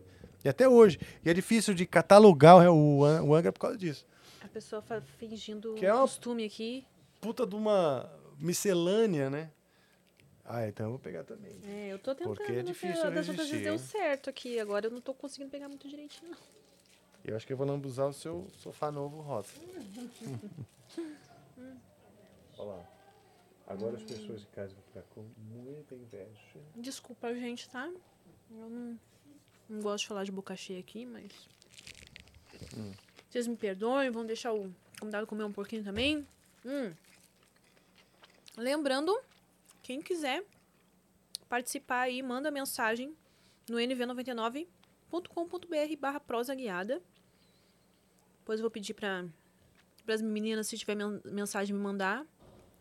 E 0.44 0.50
até 0.50 0.68
hoje. 0.68 1.00
E 1.26 1.30
é 1.30 1.34
difícil 1.34 1.74
de 1.74 1.86
catalogar 1.86 2.70
o, 2.72 3.00
o 3.00 3.36
Angra 3.36 3.52
por 3.52 3.60
causa 3.60 3.78
disso. 3.78 4.06
A 4.44 4.48
pessoa 4.48 4.82
fingindo 5.20 5.74
Que 5.76 5.86
é 5.86 5.94
uma- 5.94 6.02
costume 6.02 6.46
aqui. 6.46 6.86
Puta 7.20 7.46
de 7.46 7.56
uma 7.56 8.10
miscelânea, 8.40 9.30
né? 9.30 9.52
Ah, 10.46 10.66
então 10.68 10.86
eu 10.86 10.90
vou 10.92 11.00
pegar 11.00 11.24
também. 11.26 11.60
É, 11.66 11.90
eu 11.92 12.00
tô 12.00 12.16
tentando. 12.16 12.36
Porque 12.36 12.52
é 12.52 12.56
mas 12.58 12.66
difícil 12.68 13.04
Das 13.12 13.28
outras 13.28 13.50
vezes 13.50 13.64
deu 13.64 13.78
certo 13.78 14.30
aqui. 14.30 14.60
Agora 14.60 14.86
eu 14.88 14.92
não 14.92 15.02
tô 15.02 15.14
conseguindo 15.14 15.50
pegar 15.52 15.68
muito 15.68 15.88
direitinho. 15.90 16.32
não. 16.32 16.38
Eu 17.26 17.36
acho 17.36 17.46
que 17.46 17.52
eu 17.52 17.58
vou 17.58 17.68
lambuzar 17.68 18.08
o 18.08 18.14
seu 18.14 18.48
sofá 18.54 18.90
novo 18.90 19.20
rosa. 19.20 19.50
Olha 22.58 22.70
lá. 22.70 22.86
Agora 23.68 23.98
as 23.98 24.04
pessoas 24.04 24.42
de 24.42 24.48
casa 24.48 24.74
vão 24.74 24.84
ficar 24.84 25.02
com 25.14 25.26
muita 25.54 25.94
inveja. 25.96 26.60
Desculpa, 26.76 27.34
gente, 27.36 27.70
tá? 27.70 27.92
Eu 28.50 28.70
não, 28.70 28.98
não 29.70 29.82
gosto 29.82 30.04
de 30.04 30.08
falar 30.08 30.24
de 30.24 30.32
boca 30.32 30.56
cheia 30.56 30.80
aqui, 30.80 31.06
mas. 31.06 31.32
Vocês 33.30 33.48
me 33.48 33.56
perdoem, 33.56 34.10
vão 34.10 34.26
deixar 34.26 34.54
o 34.54 34.74
convidado 35.00 35.28
comer 35.28 35.44
um 35.44 35.52
pouquinho 35.52 35.84
também. 35.84 36.28
Hum. 36.66 36.94
Lembrando, 38.58 39.16
quem 39.84 40.02
quiser 40.02 40.44
participar 41.48 42.02
aí, 42.02 42.24
manda 42.24 42.50
mensagem 42.50 43.16
no 43.70 43.78
nv99.com.br 43.78 45.96
barra 46.00 46.20
prosa 46.20 46.56
guiada. 46.56 47.02
Depois 48.40 48.60
eu 48.60 48.64
vou 48.64 48.72
pedir 48.72 48.94
para 48.94 49.26
as 50.08 50.22
meninas, 50.22 50.68
se 50.68 50.78
tiver 50.78 50.96
men- 50.96 51.22
mensagem, 51.26 51.76
me 51.76 51.82
mandar 51.82 52.26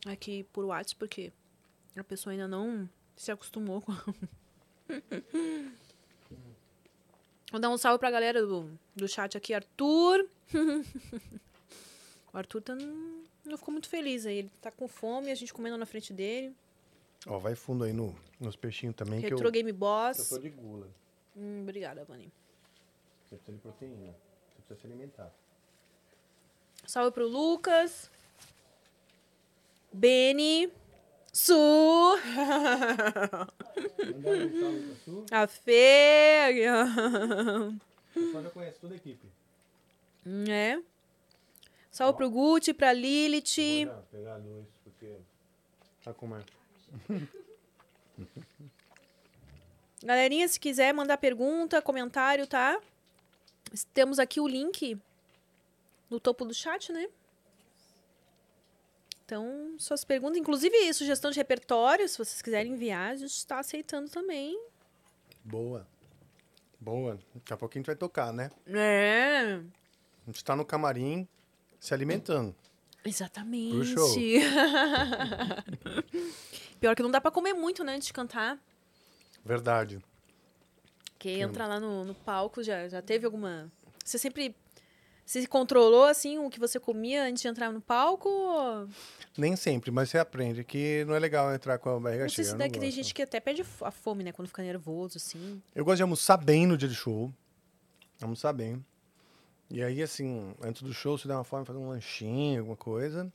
aqui 0.07 0.45
por 0.53 0.65
WhatsApp, 0.65 0.97
porque 0.97 1.33
a 1.97 2.05
pessoa 2.05 2.33
ainda 2.33 2.47
não 2.49 2.89
se 3.17 3.31
acostumou 3.33 3.83
com. 3.83 3.93
Vou 7.51 7.61
dar 7.61 7.71
um 7.71 7.79
salve 7.79 7.99
pra 7.99 8.11
galera 8.11 8.45
do, 8.45 8.71
do 8.95 9.09
chat 9.09 9.37
aqui, 9.37 9.55
Arthur. 9.55 10.29
o 12.33 12.37
Arthur 12.37 12.61
tá, 12.61 12.75
não, 12.75 13.23
não 13.45 13.57
ficou 13.57 13.73
muito 13.73 13.89
feliz 13.89 14.27
aí. 14.27 14.39
Ele 14.39 14.51
tá 14.61 14.71
com 14.71 14.89
fome, 14.89 15.31
a 15.31 15.35
gente 15.35 15.55
comendo 15.55 15.79
na 15.79 15.87
frente 15.87 16.13
dele. 16.13 16.55
Ó, 17.27 17.39
vai 17.39 17.55
fundo 17.55 17.85
aí 17.85 17.93
no, 17.93 18.15
nos 18.39 18.57
peixinhos 18.57 18.95
também, 18.95 19.21
que 19.21 19.27
eu, 19.27 19.31
Retro 19.37 19.51
Game 19.51 19.71
eu 19.71 19.77
Boss. 19.77 20.29
tô 20.29 20.39
de 20.39 20.51
gula. 20.51 20.89
Hum, 21.37 21.63
obrigada, 21.63 22.05
Vani. 22.05 22.33
Você 23.25 23.37
precisa 23.37 23.57
de 23.57 23.63
proteína. 23.63 24.15
Você 24.49 24.63
precisa 24.63 24.81
se 24.81 24.87
alimentar. 24.87 25.33
Salve 26.87 27.11
pro 27.11 27.27
Lucas. 27.27 28.11
Beni. 29.93 30.71
Su. 31.37 32.19
A 35.31 35.47
Fê. 35.47 36.67
O 37.69 38.15
pessoal 38.15 38.43
já 38.43 38.51
conhece 38.51 38.79
toda 38.81 38.95
a 38.95 38.97
equipe. 38.97 39.29
É. 40.49 40.81
Salve 41.91 42.17
pro 42.17 42.31
Gucci, 42.31 42.73
pra 42.73 42.91
Lilith. 42.95 43.85
Vou 43.85 44.03
pegar 44.11 44.37
a 44.37 44.39
luz, 44.39 44.67
porque... 44.83 45.19
Tá 46.03 46.15
com 46.15 46.35
é. 46.35 46.43
Galerinha, 50.03 50.49
se 50.49 50.59
quiser 50.59 50.95
mandar 50.95 51.19
pergunta, 51.19 51.83
comentário, 51.83 52.47
tá? 52.47 52.81
Temos 53.93 54.19
aqui 54.19 54.41
o 54.41 54.49
link 54.49 54.99
no 56.09 56.19
topo 56.19 56.47
do 56.47 56.55
chat, 56.55 56.91
né? 56.93 57.11
Então, 59.27 59.75
suas 59.77 60.05
perguntas, 60.05 60.39
inclusive 60.39 60.95
sugestão 60.95 61.33
de 61.33 61.37
repertório, 61.37 62.09
se 62.09 62.17
vocês 62.17 62.41
quiserem 62.41 62.75
enviar, 62.75 63.11
a 63.11 63.17
gente 63.17 63.33
está 63.33 63.59
aceitando 63.59 64.09
também. 64.09 64.57
Boa. 65.43 65.85
Boa. 66.81 67.19
Daqui 67.35 67.53
a 67.53 67.57
pouquinho 67.57 67.81
a 67.81 67.83
gente 67.83 67.87
vai 67.89 67.97
tocar, 67.97 68.33
né? 68.33 68.53
É, 68.69 69.61
A 70.25 70.31
gente 70.31 70.45
tá 70.45 70.55
no 70.55 70.65
camarim 70.65 71.27
se 71.81 71.93
alimentando. 71.93 72.55
exatamente. 73.05 73.75
Pro 73.75 73.85
show. 73.85 74.15
Pior 76.81 76.95
que 76.95 77.03
não 77.03 77.11
dá 77.11 77.21
pra 77.21 77.33
comer 77.33 77.53
muito, 77.53 77.83
né, 77.83 77.97
antes 77.97 78.07
de 78.07 78.13
cantar. 78.13 78.57
Verdade. 79.45 79.99
Porque 81.13 81.31
entra 81.31 81.67
lá 81.67 81.81
no, 81.81 82.05
no 82.05 82.15
palco, 82.15 82.63
já, 82.63 82.87
já 82.89 83.03
teve 83.03 83.27
alguma... 83.27 83.73
Você 84.05 84.19
sempre 84.19 84.55
se 85.27 85.47
controlou, 85.49 86.05
assim, 86.05 86.39
o 86.39 86.49
que 86.49 86.59
você 86.61 86.79
comia 86.81 87.25
antes 87.25 87.43
de 87.43 87.49
entrar 87.49 87.73
no 87.73 87.81
palco? 87.81 88.29
ou- 88.29 88.89
Nem 89.37 89.57
sempre, 89.57 89.91
mas 89.91 90.09
você 90.09 90.19
aprende 90.19 90.63
que 90.65 91.05
não 91.07 91.15
é 91.15 91.19
legal 91.19 91.53
entrar 91.53 91.79
com 91.79 91.91
a 91.97 92.01
barriga 92.01 92.23
Não 92.23 92.31
sei 92.31 92.45
cheia. 92.45 92.53
se 92.55 92.59
daqui 92.59 92.79
tem 92.79 92.91
gente 92.91 93.13
que 93.13 93.21
até 93.23 93.41
perde 93.41 93.63
a 93.83 93.91
fome, 93.91 94.23
né? 94.25 94.33
Quando 94.33 94.49
fica 94.49 94.63
nervoso, 94.63 95.19
assim. 95.19 95.61
Eu 95.75 95.85
gosto 95.85 95.97
de 95.97 96.03
almoçar 96.03 96.37
bem 96.37 96.67
no 96.67 96.79
dia 96.79 96.89
do 96.89 96.95
show. 96.95 97.31
Almoçar 98.23 98.53
bem. 98.53 98.83
E 99.69 99.83
aí, 99.83 100.01
assim, 100.01 100.55
antes 100.63 100.81
do 100.83 100.95
show, 100.95 101.19
se 101.19 101.27
der 101.27 101.35
uma 101.35 101.43
fome, 101.45 101.67
fazer 101.67 101.79
um 101.81 101.89
lanchinho, 101.89 102.61
alguma 102.61 102.77
coisa. 102.77 103.31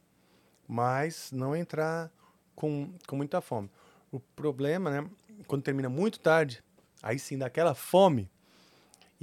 Mas 0.68 1.30
não 1.32 1.54
entrar 1.56 2.10
com, 2.56 2.94
com 3.06 3.16
muita 3.18 3.42
fome. 3.42 3.70
O 4.12 4.20
problema, 4.20 4.90
né? 4.90 5.10
Quando 5.46 5.62
termina 5.64 5.90
muito 5.90 6.20
tarde, 6.20 6.64
aí 7.04 7.20
sim 7.20 7.38
dá 7.38 7.48
aquela 7.48 7.76
fome. 7.76 8.30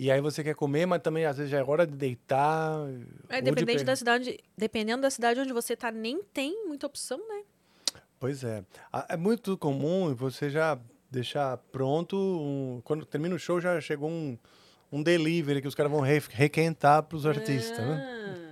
E 0.01 0.13
aí 0.13 0.21
você 0.21 0.45
quer 0.45 0.55
comer, 0.55 0.87
mas 0.87 1.03
também 1.03 1.25
às 1.27 1.37
vezes 1.39 1.51
já 1.51 1.59
é 1.59 1.63
hora 1.65 1.85
de 1.85 1.93
deitar. 1.97 2.89
É, 3.29 3.41
de 3.41 3.51
dependente 3.51 3.79
pe- 3.81 3.85
da 3.85 3.97
cidade, 3.97 4.39
dependendo 4.57 5.03
da 5.03 5.11
cidade 5.11 5.41
onde 5.41 5.53
você 5.53 5.75
tá, 5.75 5.91
nem 5.91 6.23
tem 6.23 6.67
muita 6.69 6.87
opção, 6.87 7.19
né? 7.29 7.43
Pois 8.21 8.45
é. 8.45 8.65
É 9.09 9.17
muito 9.17 9.59
comum 9.59 10.15
você 10.15 10.49
já 10.51 10.79
deixar 11.11 11.57
pronto. 11.73 12.17
um- 12.17 12.81
quando 12.85 13.05
termina 13.05 13.35
o 13.35 13.39
show, 13.41 13.61
já 13.61 13.81
chegou 13.81 14.09
um, 14.09 14.39
um 14.93 15.03
delivery 15.03 15.61
que 15.61 15.67
os 15.67 15.75
caras 15.75 15.91
vão 15.91 16.01
re, 16.01 16.23
requentar 16.31 17.03
para 17.03 17.17
os 17.17 17.27
artistas, 17.27 17.79
né? 17.85 17.97
Ah. 18.01 18.49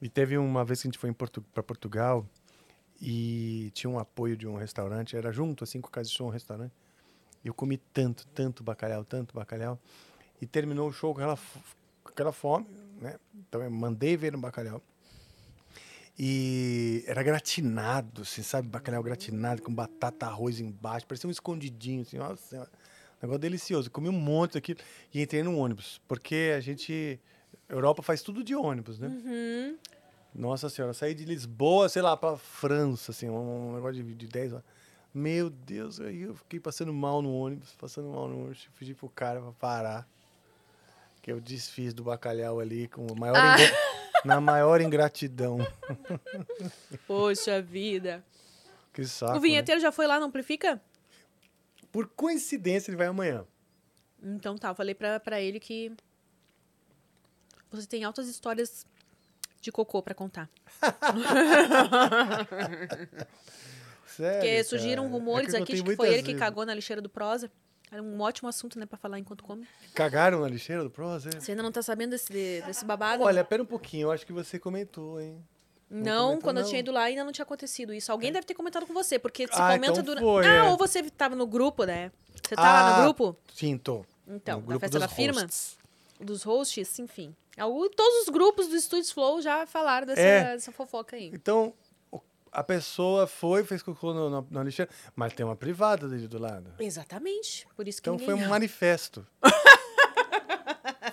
E 0.00 0.08
teve 0.08 0.38
uma 0.38 0.64
vez 0.64 0.80
que 0.80 0.86
a 0.86 0.88
gente 0.88 0.98
foi 0.98 1.12
Portu 1.12 1.42
para 1.52 1.64
Portugal 1.64 2.24
e 3.00 3.70
tinha 3.74 3.90
um 3.90 3.98
apoio 3.98 4.36
de 4.36 4.46
um 4.46 4.54
restaurante, 4.56 5.16
era 5.16 5.32
junto, 5.32 5.64
assim, 5.64 5.80
com 5.80 5.88
o 5.88 5.90
casa 5.90 6.08
de 6.08 6.22
um 6.22 6.28
restaurante. 6.28 6.72
E 7.44 7.48
eu 7.48 7.54
comi 7.54 7.76
tanto, 7.92 8.24
tanto 8.28 8.62
bacalhau, 8.62 9.04
tanto 9.04 9.34
bacalhau. 9.34 9.78
E 10.40 10.46
terminou 10.46 10.88
o 10.88 10.92
show 10.92 11.14
com 11.14 11.20
aquela, 11.20 11.36
com 12.02 12.10
aquela 12.10 12.32
fome, 12.32 12.66
né? 13.00 13.16
Então 13.34 13.62
eu 13.62 13.70
mandei 13.70 14.16
ver 14.16 14.32
no 14.32 14.38
bacalhau. 14.38 14.82
E 16.18 17.04
era 17.06 17.22
gratinado, 17.22 18.22
assim, 18.22 18.42
sabe? 18.42 18.66
Bacalhau 18.68 19.02
gratinado, 19.02 19.62
com 19.62 19.72
batata, 19.72 20.26
arroz 20.26 20.58
embaixo. 20.58 21.06
Parecia 21.06 21.28
um 21.28 21.30
escondidinho, 21.30 22.02
assim. 22.02 22.18
Nossa 22.18 22.42
senhora. 22.42 22.70
Negócio 23.22 23.38
delicioso. 23.38 23.90
Comi 23.90 24.08
um 24.08 24.12
monte 24.12 24.54
daquilo 24.54 24.80
e 25.14 25.22
entrei 25.22 25.42
no 25.42 25.56
ônibus. 25.56 26.00
Porque 26.08 26.52
a 26.56 26.60
gente... 26.60 27.20
Europa 27.68 28.02
faz 28.02 28.22
tudo 28.22 28.42
de 28.42 28.54
ônibus, 28.54 28.98
né? 28.98 29.08
Uhum. 29.08 29.78
Nossa 30.34 30.68
senhora, 30.68 30.92
saí 30.92 31.14
de 31.14 31.24
Lisboa, 31.24 31.88
sei 31.88 32.02
lá, 32.02 32.16
pra 32.16 32.36
França, 32.36 33.10
assim, 33.10 33.28
um, 33.28 33.70
um 33.70 33.74
negócio 33.74 34.02
de, 34.02 34.14
de 34.14 34.26
10 34.26 34.52
horas. 34.54 34.64
Meu 35.12 35.48
Deus, 35.50 36.00
aí 36.00 36.22
eu 36.22 36.34
fiquei 36.34 36.60
passando 36.60 36.92
mal 36.92 37.22
no 37.22 37.32
ônibus, 37.32 37.74
passando 37.78 38.08
mal 38.08 38.28
no 38.28 38.40
ônibus, 38.40 38.68
pedi 38.78 38.94
pro 38.94 39.08
cara 39.08 39.40
pra 39.40 39.52
parar. 39.52 40.08
Que 41.28 41.32
eu 41.32 41.40
desfiz 41.42 41.92
do 41.92 42.02
bacalhau 42.02 42.58
ali 42.58 42.88
com 42.88 43.06
maior 43.14 43.36
Ah. 43.36 43.54
ingra- 43.60 43.76
na 44.24 44.40
maior 44.40 44.80
ingratidão. 44.80 45.58
Poxa 47.06 47.60
vida. 47.60 48.24
Que 48.94 49.04
saco. 49.04 49.32
o 49.32 49.34
né? 49.34 49.40
vinheteiro 49.40 49.78
já 49.78 49.92
foi 49.92 50.06
lá 50.06 50.18
no 50.18 50.24
Amplifica? 50.24 50.80
Por 51.92 52.08
coincidência, 52.08 52.90
ele 52.90 52.96
vai 52.96 53.08
amanhã. 53.08 53.44
Então 54.22 54.56
tá, 54.56 54.68
eu 54.70 54.74
falei 54.74 54.94
pra, 54.94 55.20
pra 55.20 55.38
ele 55.38 55.60
que 55.60 55.92
você 57.70 57.86
tem 57.86 58.04
altas 58.04 58.26
histórias 58.26 58.86
de 59.60 59.70
cocô 59.70 60.02
pra 60.02 60.14
contar. 60.14 60.48
Sério. 64.06 64.38
Porque 64.40 64.50
cara. 64.50 64.64
surgiram 64.64 65.04
É 65.04 65.08
rumores 65.08 65.50
que 65.50 65.56
eu 65.58 65.62
aqui 65.62 65.82
que 65.82 65.94
foi 65.94 66.08
ele 66.14 66.22
que 66.22 66.34
cagou 66.36 66.64
na 66.64 66.72
lixeira 66.72 67.02
do 67.02 67.10
Prosa. 67.10 67.50
Era 67.90 68.02
um 68.02 68.20
ótimo 68.20 68.48
assunto, 68.48 68.78
né, 68.78 68.84
pra 68.86 68.98
falar 68.98 69.18
enquanto 69.18 69.42
come. 69.42 69.66
Cagaram 69.94 70.40
na 70.40 70.48
lixeira 70.48 70.82
do 70.84 70.90
Prosa? 70.90 71.30
é? 71.34 71.40
Você 71.40 71.52
ainda 71.52 71.62
não 71.62 71.72
tá 71.72 71.82
sabendo 71.82 72.10
desse, 72.10 72.32
desse 72.66 72.84
babado? 72.84 73.22
Olha, 73.22 73.42
pera 73.44 73.62
um 73.62 73.66
pouquinho, 73.66 74.06
eu 74.08 74.10
acho 74.12 74.26
que 74.26 74.32
você 74.32 74.58
comentou, 74.58 75.20
hein? 75.20 75.42
Não, 75.90 76.26
comentou, 76.26 76.42
quando 76.42 76.56
eu 76.58 76.62
não. 76.64 76.68
tinha 76.68 76.80
ido 76.80 76.92
lá 76.92 77.04
ainda 77.04 77.24
não 77.24 77.32
tinha 77.32 77.44
acontecido 77.44 77.94
isso. 77.94 78.12
Alguém 78.12 78.30
deve 78.30 78.46
ter 78.46 78.52
comentado 78.52 78.86
com 78.86 78.92
você, 78.92 79.18
porque 79.18 79.46
se 79.46 79.52
Ah, 79.54 79.72
comenta 79.72 79.92
então 79.92 80.02
durante. 80.02 80.22
foi, 80.22 80.46
ah, 80.46 80.54
é. 80.54 80.62
ou 80.64 80.76
você 80.76 81.02
tava 81.10 81.34
no 81.34 81.46
grupo, 81.46 81.84
né? 81.84 82.12
Você 82.46 82.54
tá 82.54 82.62
lá 82.62 82.88
Ah, 82.88 82.98
no 82.98 83.04
grupo? 83.04 83.34
Sim, 83.54 83.78
tô. 83.78 84.04
Então, 84.26 84.60
No 84.60 84.66
grupo 84.66 84.80
festa 84.80 84.98
dos 84.98 85.08
da 85.08 85.14
firma? 85.14 85.40
hosts. 85.40 85.78
Dos 86.20 86.42
hosts, 86.42 86.98
enfim. 86.98 87.34
Algum- 87.56 87.88
Todos 87.88 88.22
os 88.24 88.28
grupos 88.28 88.68
do 88.68 88.78
Studios 88.78 89.10
Flow 89.10 89.40
já 89.40 89.66
falaram 89.66 90.06
dessa, 90.06 90.20
É. 90.20 90.52
dessa 90.56 90.70
fofoca 90.70 91.16
aí. 91.16 91.30
Então, 91.32 91.72
a 92.52 92.62
pessoa 92.64 93.26
foi, 93.26 93.64
fez 93.64 93.82
cocô 93.82 94.12
no- 94.12 94.28
na, 94.30 94.44
na 94.50 94.62
lixeira, 94.64 94.90
mas 95.14 95.32
tem 95.32 95.44
uma 95.44 95.56
privada 95.56 96.06
ali 96.06 96.26
do 96.26 96.38
lado. 96.38 96.72
Exatamente. 96.78 97.66
Por 97.76 97.86
isso 97.88 98.00
que 98.02 98.08
Então 98.08 98.18
foi 98.24 98.34
um 98.34 98.48
manifesto. 98.48 99.26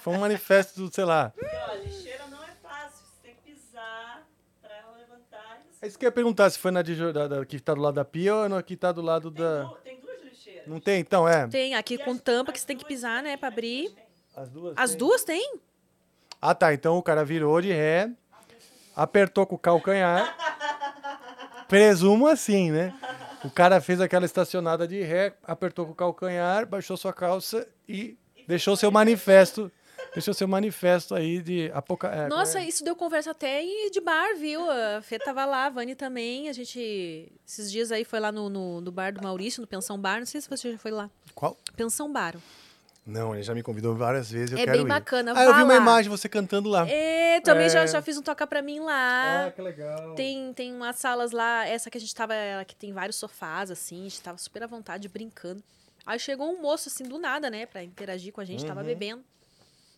foi 0.02 0.14
um 0.14 0.20
manifesto 0.20 0.80
do, 0.82 0.94
sei 0.94 1.06
lá. 1.06 1.34
Ó, 1.42 1.72
a 1.72 1.76
lixeira 1.76 2.26
não 2.28 2.44
é 2.44 2.52
fácil. 2.62 3.06
Você 3.06 3.22
tem 3.24 3.36
que 3.36 3.52
pisar 3.52 4.28
pra 4.62 4.76
ela 4.78 4.98
levantar. 4.98 5.62
É 5.62 5.72
você... 5.72 5.88
isso 5.88 5.98
que 6.00 6.06
eu 6.06 6.08
ia 6.08 6.12
perguntar, 6.12 6.50
se 6.50 6.60
foi 6.60 6.72
na 6.72 6.82
de, 6.82 6.96
da, 7.14 7.28
da- 7.28 7.46
que 7.46 7.60
tá 7.60 7.74
do 7.74 7.82
lado 7.82 7.96
da 7.96 8.06
pia 8.06 8.36
ou 8.36 8.50
na 8.50 8.62
que 8.62 8.76
tá 8.76 8.92
do 8.92 9.02
lado 9.02 9.32
tem, 9.32 9.44
da... 9.44 9.64
du- 9.64 9.76
tem 9.84 10.00
duas 10.00 10.22
lixeiras. 10.24 10.68
Não 10.68 10.80
tem? 10.80 11.00
Então, 11.00 11.28
é. 11.28 11.48
Tem 11.48 11.74
aqui 11.76 11.96
E 11.96 11.98
com 11.98 12.12
as- 12.12 12.22
tampa 12.22 12.52
as 12.52 12.54
que 12.54 12.60
você 12.62 12.68
tem 12.68 12.78
que 12.78 12.86
pisar, 12.86 13.24
né, 13.24 13.36
pra 13.38 13.50
as 13.50 13.54
abrir. 13.54 13.96
As 14.36 14.50
duas 14.50 14.74
As 14.78 14.90
tem? 14.92 14.98
duas 15.00 15.24
têm? 15.24 15.60
Ah, 16.42 16.54
tá. 16.54 16.74
Então 16.74 16.98
o 16.98 17.02
cara 17.04 17.24
virou 17.26 17.60
de 17.62 17.72
ré, 17.72 18.12
apertou 18.96 19.46
com 19.48 19.56
o 19.56 19.60
calcanhar. 19.60 20.36
Presumo 21.68 22.28
assim, 22.28 22.72
né? 22.72 22.94
O 23.44 23.50
cara 23.50 23.80
fez 23.80 24.02
aquela 24.02 24.26
estacionada 24.26 24.88
de 24.88 25.02
ré, 25.02 25.34
apertou 25.44 25.86
com 25.86 25.92
o 25.92 25.96
calcanhar, 25.96 26.66
baixou 26.66 26.98
sua 26.98 27.14
calça 27.14 27.68
e 27.88 28.18
deixou 28.48 28.76
seu 28.76 28.92
manifesto. 28.92 29.72
Deixou 30.14 30.34
seu 30.34 30.48
manifesto 30.48 31.14
aí 31.14 31.42
de 31.42 31.70
apoca... 31.74 32.08
é, 32.08 32.28
Nossa, 32.30 32.60
é? 32.60 32.66
isso 32.66 32.86
deu 32.86 32.96
conversa 32.96 33.32
até 33.32 33.62
de 33.92 34.00
bar, 34.00 34.36
viu? 34.38 34.62
A 34.70 35.02
Fê 35.02 35.20
tava 35.20 35.46
lá, 35.46 35.66
a 35.66 35.70
Vani 35.70 35.94
também. 35.94 36.48
A 36.48 36.54
gente, 36.54 37.32
esses 37.46 37.70
dias 37.70 37.92
aí, 37.92 38.06
foi 38.06 38.20
lá 38.22 38.32
no, 38.32 38.50
no, 38.50 38.80
no 38.80 38.92
bar 38.92 39.12
do 39.12 39.22
Maurício, 39.22 39.60
no 39.60 39.68
Pensão 39.68 40.00
Bar. 40.00 40.20
Não 40.20 40.26
sei 40.26 40.40
se 40.40 40.50
você 40.50 40.72
já 40.72 40.78
foi 40.78 40.92
lá. 40.92 41.10
Qual? 41.34 41.58
Pensão 41.76 42.12
Bar. 42.12 42.36
Não, 43.06 43.36
ele 43.36 43.44
já 43.44 43.54
me 43.54 43.62
convidou 43.62 43.94
várias 43.96 44.32
vezes, 44.32 44.52
eu 44.52 44.58
É 44.58 44.62
quero 44.66 44.78
bem 44.78 44.82
ir. 44.82 44.88
bacana, 44.88 45.34
Ah, 45.36 45.44
eu 45.44 45.54
vi 45.54 45.62
uma 45.62 45.74
lá. 45.76 45.80
imagem 45.80 46.04
de 46.04 46.10
você 46.18 46.28
cantando 46.28 46.68
lá. 46.70 46.90
É, 46.90 47.40
também 47.42 47.70
já, 47.70 47.82
É. 47.82 47.88
já 47.88 48.02
fiz 48.02 48.18
um 48.18 48.22
toca 48.24 48.48
pra 48.48 48.64
mim 48.64 48.80
lá. 48.80 49.46
Ah, 49.46 49.52
que 49.52 49.62
legal. 49.62 50.16
Tem, 50.16 50.52
tem 50.54 50.74
umas 50.74 50.96
salas 50.96 51.32
lá, 51.32 51.68
essa 51.68 51.92
que 51.92 52.00
a 52.00 52.02
gente 52.02 52.16
tava, 52.16 52.34
ela 52.34 52.66
que 52.66 52.76
tem 52.76 52.92
vários 52.92 53.18
sofás, 53.18 53.70
assim, 53.70 54.02
a 54.02 54.10
gente 54.10 54.22
tava 54.22 54.38
super 54.40 54.64
à 54.64 54.68
vontade, 54.68 55.08
brincando. 55.08 55.64
Aí 56.04 56.18
chegou 56.18 56.52
um 56.52 56.60
moço, 56.62 56.90
assim, 56.90 57.04
do 57.04 57.20
nada, 57.20 57.48
né, 57.50 57.68
pra 57.68 57.84
interagir 57.84 58.34
com 58.34 58.42
a 58.42 58.46
gente, 58.46 58.66
tava 58.66 58.80
Uhum. 58.80 58.88
bebendo. 58.88 59.24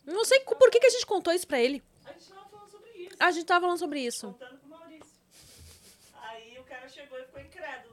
Não 0.04 0.24
sei 0.26 0.40
por 0.40 0.70
que, 0.70 0.78
que 0.78 0.86
a 0.86 0.90
gente 0.90 1.06
contou 1.06 1.32
isso 1.32 1.46
pra 1.46 1.58
ele. 1.60 1.82
A 2.04 2.12
gente 2.12 2.26
tava 2.28 2.46
falando 2.50 2.70
sobre 2.70 2.90
isso. 2.98 3.16
A 3.20 3.30
gente 3.30 3.46
tava 3.46 3.60
falando 3.62 3.78
sobre 3.78 4.00
isso. 4.00 4.26
Contando 4.26 4.58
pro 4.58 4.68
Maurício. 4.68 5.06
Aí 6.22 6.58
o 6.58 6.64
cara 6.64 6.86
chegou 6.88 7.18
e 7.18 7.22
ficou 7.24 7.40
incrédulo. 7.40 7.87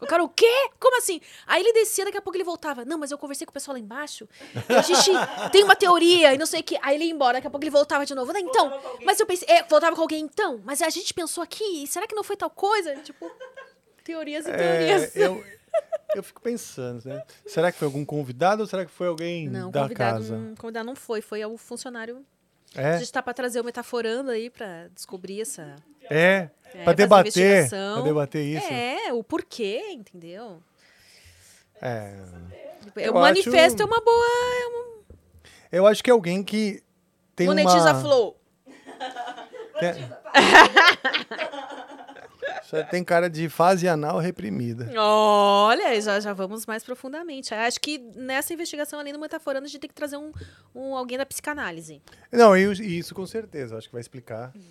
O 0.00 0.06
cara, 0.06 0.22
o 0.24 0.28
quê? 0.28 0.70
Como 0.78 0.96
assim? 0.98 1.20
Aí 1.46 1.62
ele 1.62 1.72
descia, 1.72 2.04
daqui 2.04 2.16
a 2.16 2.22
pouco 2.22 2.36
ele 2.36 2.44
voltava. 2.44 2.84
Não, 2.84 2.96
mas 2.98 3.10
eu 3.10 3.18
conversei 3.18 3.46
com 3.46 3.50
o 3.50 3.54
pessoal 3.54 3.74
lá 3.74 3.78
embaixo. 3.78 4.28
e 4.68 4.74
A 4.74 4.80
gente 4.82 5.10
tem 5.52 5.62
uma 5.62 5.76
teoria 5.76 6.34
e 6.34 6.38
não 6.38 6.46
sei 6.46 6.60
o 6.60 6.64
que. 6.64 6.78
Aí 6.82 6.94
ele 6.96 7.04
ia 7.04 7.10
embora, 7.12 7.34
daqui 7.34 7.46
a 7.46 7.50
pouco 7.50 7.62
ele 7.64 7.70
voltava 7.70 8.06
de 8.06 8.14
novo. 8.14 8.32
Não, 8.32 8.40
então, 8.40 8.80
mas 9.04 9.20
eu 9.20 9.26
pensei, 9.26 9.46
é, 9.48 9.62
voltava 9.64 9.94
com 9.94 10.02
alguém, 10.02 10.24
então, 10.24 10.60
mas 10.64 10.80
a 10.82 10.88
gente 10.90 11.12
pensou 11.12 11.42
aqui, 11.44 11.86
será 11.86 12.06
que 12.06 12.14
não 12.14 12.24
foi 12.24 12.36
tal 12.36 12.48
coisa? 12.50 12.96
Tipo, 12.96 13.30
teorias 14.04 14.46
e 14.46 14.52
teorias. 14.52 15.16
É, 15.16 15.26
eu, 15.26 15.44
eu 16.14 16.22
fico 16.22 16.40
pensando, 16.40 17.04
né? 17.06 17.22
Será 17.46 17.70
que 17.70 17.78
foi 17.78 17.86
algum 17.86 18.04
convidado 18.04 18.62
ou 18.62 18.66
será 18.66 18.84
que 18.84 18.90
foi 18.90 19.06
alguém 19.06 19.48
Não, 19.48 19.70
da 19.70 19.82
convidado, 19.82 20.14
casa? 20.18 20.36
não, 20.36 20.54
convidado 20.56 20.86
não 20.86 20.96
foi, 20.96 21.20
foi 21.20 21.44
o 21.44 21.56
funcionário. 21.56 22.24
A 22.74 22.80
É, 22.80 22.98
gente 22.98 23.12
tá 23.12 23.22
pra 23.22 23.34
trazer 23.34 23.60
o 23.60 23.64
metaforando 23.64 24.30
aí 24.30 24.48
pra 24.48 24.88
descobrir 24.94 25.40
essa. 25.40 25.76
É, 26.10 26.50
É, 26.74 26.84
pra 26.84 26.84
fazer 26.84 26.94
debater, 26.96 27.68
pra 27.70 28.00
debater 28.02 28.44
isso. 28.44 28.66
É, 28.72 29.12
o 29.12 29.22
porquê, 29.24 29.80
entendeu? 29.92 30.60
É. 31.80 32.14
o 32.96 33.00
Eu 33.00 33.14
manifesto 33.14 33.82
acho- 33.82 33.82
é 33.82 33.86
uma 33.86 34.00
boa. 34.04 34.26
É 34.26 34.66
uma... 34.66 34.84
Eu 35.72 35.86
acho 35.86 36.02
que 36.04 36.10
é 36.10 36.12
alguém 36.12 36.42
que 36.42 36.82
tem 37.34 37.46
Monetiza 37.46 37.92
uma... 37.92 38.00
Flow. 38.00 38.36
Tem... 39.78 39.92
Isso 42.62 42.76
tem 42.90 43.02
cara 43.02 43.28
de 43.28 43.48
fase 43.48 43.88
anal 43.88 44.18
reprimida. 44.18 44.88
Olha, 44.96 46.00
já, 46.00 46.20
já 46.20 46.32
vamos 46.32 46.66
mais 46.66 46.84
profundamente. 46.84 47.52
Acho 47.54 47.80
que 47.80 47.98
nessa 48.14 48.52
investigação, 48.52 48.98
além 49.00 49.12
do 49.12 49.18
metaforando, 49.18 49.64
a 49.64 49.68
gente 49.68 49.80
tem 49.80 49.88
que 49.88 49.94
trazer 49.94 50.16
um, 50.16 50.30
um 50.74 50.94
alguém 50.96 51.18
da 51.18 51.26
psicanálise. 51.26 52.00
Não, 52.30 52.50
o- 52.52 52.56
isso 52.56 53.14
com 53.14 53.26
certeza. 53.26 53.76
Acho 53.76 53.88
que 53.88 53.92
vai 53.92 54.00
explicar. 54.00 54.52
Vai 54.52 54.62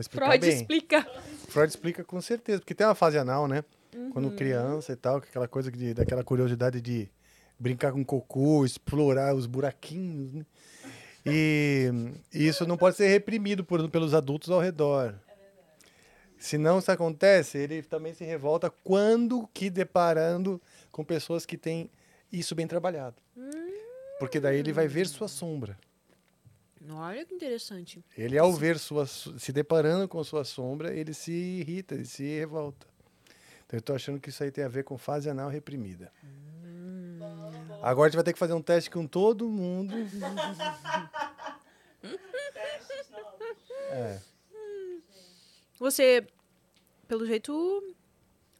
explicar 0.00 0.26
Freud 0.26 0.46
bem. 0.46 0.54
explica. 0.56 1.02
Freud 1.48 1.68
explica 1.70 2.04
com 2.04 2.20
certeza, 2.20 2.60
porque 2.60 2.74
tem 2.74 2.86
uma 2.86 2.94
fase 2.94 3.18
anal, 3.18 3.46
né? 3.46 3.64
Uhum. 3.94 4.10
Quando 4.10 4.30
criança 4.32 4.92
e 4.92 4.96
tal, 4.96 5.20
que 5.20 5.28
aquela 5.28 5.46
coisa 5.46 5.70
de, 5.70 5.92
daquela 5.94 6.24
curiosidade 6.24 6.80
de 6.80 7.08
brincar 7.58 7.92
com 7.92 8.04
cocô, 8.04 8.64
explorar 8.64 9.34
os 9.34 9.46
buraquinhos, 9.46 10.32
né? 10.32 10.46
E, 11.24 11.90
e 12.32 12.48
isso 12.48 12.66
não 12.66 12.76
pode 12.76 12.96
ser 12.96 13.06
reprimido 13.08 13.62
por- 13.64 13.88
pelos 13.88 14.12
adultos 14.14 14.50
ao 14.50 14.60
redor. 14.60 15.14
Se 16.36 16.58
não 16.58 16.80
isso 16.80 16.90
acontece, 16.90 17.56
ele 17.58 17.82
também 17.82 18.12
se 18.14 18.24
revolta 18.24 18.68
quando 18.82 19.48
que 19.54 19.70
deparando 19.70 20.60
com 20.90 21.04
pessoas 21.04 21.46
que 21.46 21.56
têm 21.56 21.88
isso 22.32 22.54
bem 22.56 22.66
trabalhado. 22.66 23.14
Porque 24.18 24.40
daí 24.40 24.58
ele 24.58 24.72
vai 24.72 24.88
ver 24.88 25.06
sua 25.06 25.28
sombra. 25.28 25.78
Olha 26.90 27.24
que 27.24 27.34
interessante. 27.34 28.04
Ele, 28.16 28.38
ao 28.38 28.52
ver 28.52 28.78
sua, 28.78 29.06
se 29.06 29.52
deparando 29.52 30.08
com 30.08 30.22
sua 30.24 30.44
sombra, 30.44 30.94
ele 30.94 31.14
se 31.14 31.32
irrita, 31.32 31.94
ele 31.94 32.04
se 32.04 32.24
revolta. 32.24 32.86
Então, 33.66 33.78
eu 33.78 33.82
tô 33.82 33.94
achando 33.94 34.20
que 34.20 34.30
isso 34.30 34.42
aí 34.42 34.50
tem 34.50 34.64
a 34.64 34.68
ver 34.68 34.84
com 34.84 34.98
fase 34.98 35.30
anal 35.30 35.48
reprimida. 35.48 36.12
Agora 37.82 38.06
a 38.06 38.10
gente 38.10 38.16
vai 38.16 38.24
ter 38.24 38.32
que 38.32 38.38
fazer 38.38 38.52
um 38.52 38.62
teste 38.62 38.90
com 38.90 39.06
todo 39.06 39.48
mundo. 39.48 39.94
Testes 42.52 43.10
novos. 43.10 43.56
É. 43.90 44.20
Você, 45.78 46.26
pelo 47.08 47.26
jeito, 47.26 47.94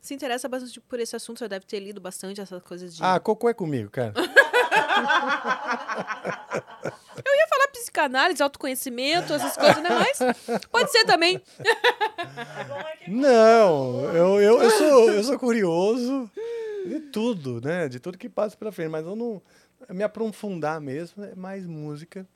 se 0.01 0.14
interessa 0.14 0.49
bastante 0.49 0.81
por 0.81 0.99
esse 0.99 1.14
assunto. 1.14 1.39
Você 1.39 1.49
deve 1.49 1.66
ter 1.66 1.81
lido 1.81 2.01
bastante 2.01 2.41
essas 2.41 2.62
coisas 2.62 2.97
de. 2.97 3.03
Ah, 3.03 3.20
cocô 3.20 3.49
é 3.49 3.55
comigo, 3.55 3.91
cara. 3.91 4.14
falar 7.25 7.41
psicanálise, 7.93 8.43
autoconhecimento, 8.43 9.34
essas 9.34 9.55
coisas, 9.57 9.82
né? 9.82 9.90
Mas 9.90 10.18
pode 10.70 10.90
ser 10.90 11.05
também. 11.05 11.40
Não, 13.07 14.01
eu, 14.14 14.40
eu, 14.40 14.62
eu, 14.62 14.70
sou, 14.70 15.11
eu 15.12 15.22
sou 15.24 15.38
curioso 15.38 16.30
de 16.86 17.01
tudo, 17.01 17.61
né? 17.61 17.88
De 17.88 18.01
tudo 18.01 18.16
que 18.16 18.28
passa 18.28 18.57
pela 18.57 18.72
frente, 18.72 18.88
mas 18.88 19.05
eu 19.05 19.14
não. 19.14 19.43
Me 19.90 20.03
aprofundar 20.03 20.80
mesmo 20.80 21.22
é 21.24 21.34
mais 21.34 21.66
música. 21.66 22.26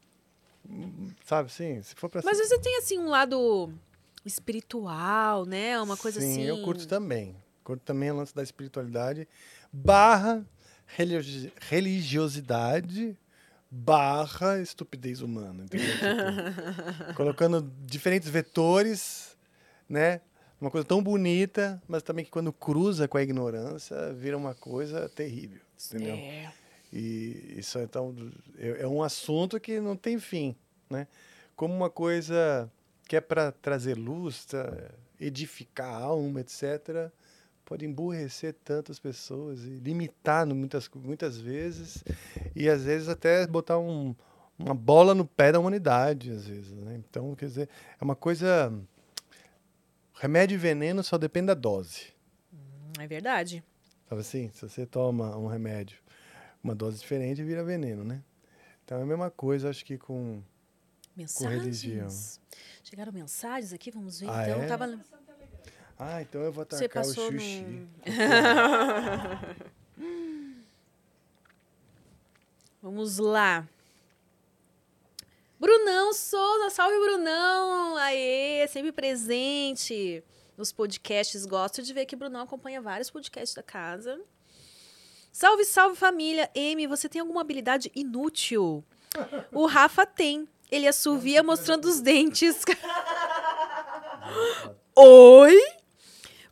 Sabe 1.25 1.47
assim? 1.47 1.81
Se 1.83 1.95
for 1.95 2.09
pra 2.11 2.21
Mas 2.25 2.39
você 2.39 2.59
tem, 2.59 2.77
assim, 2.79 2.99
um 2.99 3.09
lado 3.09 3.73
espiritual, 4.25 5.47
né? 5.47 5.81
Uma 5.81 5.97
coisa 5.97 6.21
Sim, 6.21 6.33
assim. 6.33 6.43
eu 6.43 6.63
curto 6.63 6.87
também. 6.87 7.37
Curto 7.63 7.83
também 7.83 8.11
o 8.11 8.17
lance 8.17 8.35
da 8.35 8.43
espiritualidade 8.43 9.27
barra 9.73 10.45
religi- 10.87 11.53
religiosidade 11.61 13.17
barra 13.77 14.59
estupidez 14.61 15.21
humana, 15.21 15.65
entendeu? 15.65 15.87
Tipo, 15.93 17.15
colocando 17.15 17.71
diferentes 17.81 18.29
vetores, 18.29 19.37
né? 19.89 20.21
Uma 20.59 20.71
coisa 20.71 20.87
tão 20.87 21.03
bonita, 21.03 21.83
mas 21.87 22.03
também 22.03 22.25
que 22.25 22.31
quando 22.31 22.51
cruza 22.53 23.07
com 23.07 23.19
a 23.19 23.23
ignorância, 23.23 24.13
vira 24.15 24.37
uma 24.37 24.55
coisa 24.55 25.09
terrível, 25.11 25.61
entendeu? 25.85 26.15
É. 26.15 26.53
E 26.91 27.57
isso 27.59 27.79
então 27.79 28.15
é 28.59 28.83
é 28.83 28.89
um 28.89 29.03
assunto 29.03 29.61
que 29.61 29.79
não 29.81 29.95
tem 29.95 30.19
fim, 30.19 30.57
né? 30.89 31.07
Como 31.55 31.75
uma 31.75 31.91
coisa 31.91 32.71
que 33.07 33.17
é 33.17 33.21
para 33.21 33.53
trazer 33.53 33.97
luz, 33.97 34.47
edificar 35.21 35.93
a 35.93 36.05
alma, 36.05 36.41
etc., 36.41 37.11
pode 37.67 37.85
emburrecer 37.85 38.55
tantas 38.65 38.99
pessoas 38.99 39.65
e 39.65 39.71
limitar 39.71 40.47
muitas 40.47 40.89
muitas 40.95 41.37
vezes 41.37 42.03
e 42.55 42.69
às 42.69 42.85
vezes 42.85 43.09
até 43.09 43.45
botar 43.47 43.77
um, 43.77 44.15
uma 44.57 44.75
bola 44.75 45.15
no 45.15 45.27
pé 45.27 45.51
da 45.51 45.59
humanidade, 45.59 46.31
às 46.31 46.47
vezes, 46.47 46.73
né? 46.73 46.95
Então, 46.97 47.35
quer 47.35 47.47
dizer, 47.47 47.69
é 48.01 48.05
uma 48.05 48.15
coisa 48.15 48.73
remédio 50.15 50.55
e 50.55 50.59
veneno 50.59 51.03
só 51.03 51.19
depende 51.19 51.49
da 51.49 51.55
dose. 51.55 52.15
É 52.99 53.07
verdade. 53.07 53.63
Sabe 54.09 54.21
assim? 54.21 54.49
Se 54.55 54.67
você 54.69 54.87
toma 54.87 55.37
um 55.37 55.49
remédio, 55.49 55.99
uma 56.63 56.75
dose 56.75 57.01
diferente, 57.01 57.43
vira 57.43 57.65
veneno, 57.65 58.05
né? 58.05 58.23
Então 58.85 58.99
é 58.99 59.03
a 59.03 59.07
mesma 59.07 59.31
coisa, 59.31 59.69
acho 59.69 59.85
que 59.85 59.99
com. 59.99 60.41
Mensagens. 61.17 61.83
religião. 61.83 62.09
Chegaram 62.85 63.13
mensagens 63.13 63.73
aqui, 63.73 63.91
vamos 63.91 64.21
ver. 64.21 64.31
Ah, 64.31 64.49
então, 64.49 64.63
é? 64.63 64.67
tava... 64.67 64.87
Ah, 65.99 66.21
então 66.21 66.43
eu 66.43 66.53
vou 66.53 66.67
Você 66.69 66.85
atacar 66.85 67.05
o 67.05 67.15
xuxi. 67.15 67.61
no... 67.61 67.89
Vamos 72.83 73.19
lá. 73.19 73.67
Brunão 75.59 76.13
Souza, 76.13 76.71
salve 76.71 76.99
Brunão! 77.01 77.97
Aê, 77.97 78.67
sempre 78.69 78.93
presente 78.93 80.23
nos 80.57 80.71
podcasts. 80.71 81.47
Gosto 81.47 81.83
de 81.83 81.93
ver 81.95 82.05
que 82.05 82.15
Brunão 82.15 82.43
acompanha 82.43 82.81
vários 82.81 83.11
podcasts 83.11 83.55
da 83.55 83.63
casa. 83.63 84.21
Salve, 85.33 85.65
salve 85.65 85.97
família! 85.97 86.51
Amy, 86.55 86.87
você 86.87 87.09
tem 87.09 87.21
alguma 87.21 87.41
habilidade 87.41 87.91
inútil? 87.95 88.85
O 89.51 89.67
Rafa 89.67 90.05
tem. 90.05 90.47
Ele 90.71 90.87
assovia 90.87 91.43
mostrando 91.43 91.87
os 91.87 92.01
dentes. 92.01 92.63
Oi? 94.95 95.59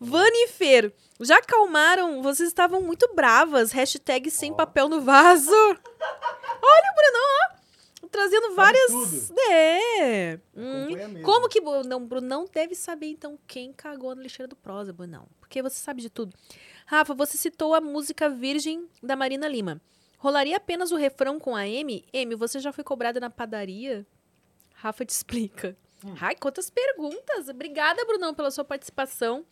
Vani 0.00 0.44
e 0.44 0.48
Fer, 0.48 0.92
já 1.20 1.36
acalmaram? 1.38 2.22
Vocês 2.22 2.48
estavam 2.48 2.80
muito 2.82 3.12
bravas. 3.14 3.72
Hashtag 3.72 4.30
sem 4.30 4.54
papel 4.54 4.88
no 4.88 5.00
vaso. 5.00 5.50
Olha 5.52 6.92
o 6.92 6.94
Brunão, 6.96 7.28
ó. 7.50 8.08
Trazendo 8.10 8.54
várias. 8.54 8.86
tudo. 8.86 9.40
É. 9.50 10.38
Hum, 10.56 11.22
como 11.24 11.48
que. 11.48 11.60
Não, 11.60 12.04
Brunão 12.06 12.46
deve 12.52 12.74
saber, 12.74 13.08
então, 13.08 13.38
quem 13.46 13.72
cagou 13.72 14.14
na 14.14 14.22
lixeira 14.22 14.46
do 14.46 14.54
prosa, 14.54 14.92
Brunão. 14.92 15.26
Porque 15.40 15.60
você 15.62 15.76
sabe 15.76 16.00
de 16.02 16.10
tudo. 16.10 16.36
Rafa, 16.86 17.14
você 17.14 17.36
citou 17.36 17.74
a 17.74 17.80
música 17.80 18.28
Virgem 18.28 18.88
da 19.02 19.16
Marina 19.16 19.48
Lima. 19.48 19.80
Rolaria 20.18 20.56
apenas 20.56 20.92
o 20.92 20.96
refrão 20.96 21.38
com 21.38 21.54
a 21.56 21.66
M? 21.66 22.04
M, 22.12 22.34
você 22.34 22.58
já 22.58 22.72
foi 22.72 22.84
cobrada 22.84 23.18
na 23.20 23.30
padaria? 23.30 24.06
Rafa 24.74 25.04
te 25.04 25.10
explica. 25.10 25.76
Hum. 26.04 26.14
Ai, 26.20 26.36
quantas 26.36 26.70
perguntas. 26.70 27.48
Obrigada, 27.48 28.04
Brunão, 28.04 28.34
pela 28.34 28.50
sua 28.50 28.64
participação. 28.64 29.44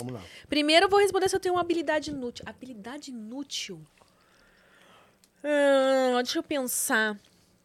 Vamos 0.00 0.14
lá. 0.14 0.22
Primeiro 0.48 0.86
eu 0.86 0.90
vou 0.90 0.98
responder 1.00 1.28
se 1.28 1.36
eu 1.36 1.40
tenho 1.40 1.54
uma 1.54 1.60
habilidade 1.60 2.10
inútil. 2.10 2.44
Habilidade 2.48 3.10
inútil? 3.10 3.80
Ah, 5.44 6.20
deixa 6.22 6.38
eu 6.38 6.42
pensar. 6.42 7.18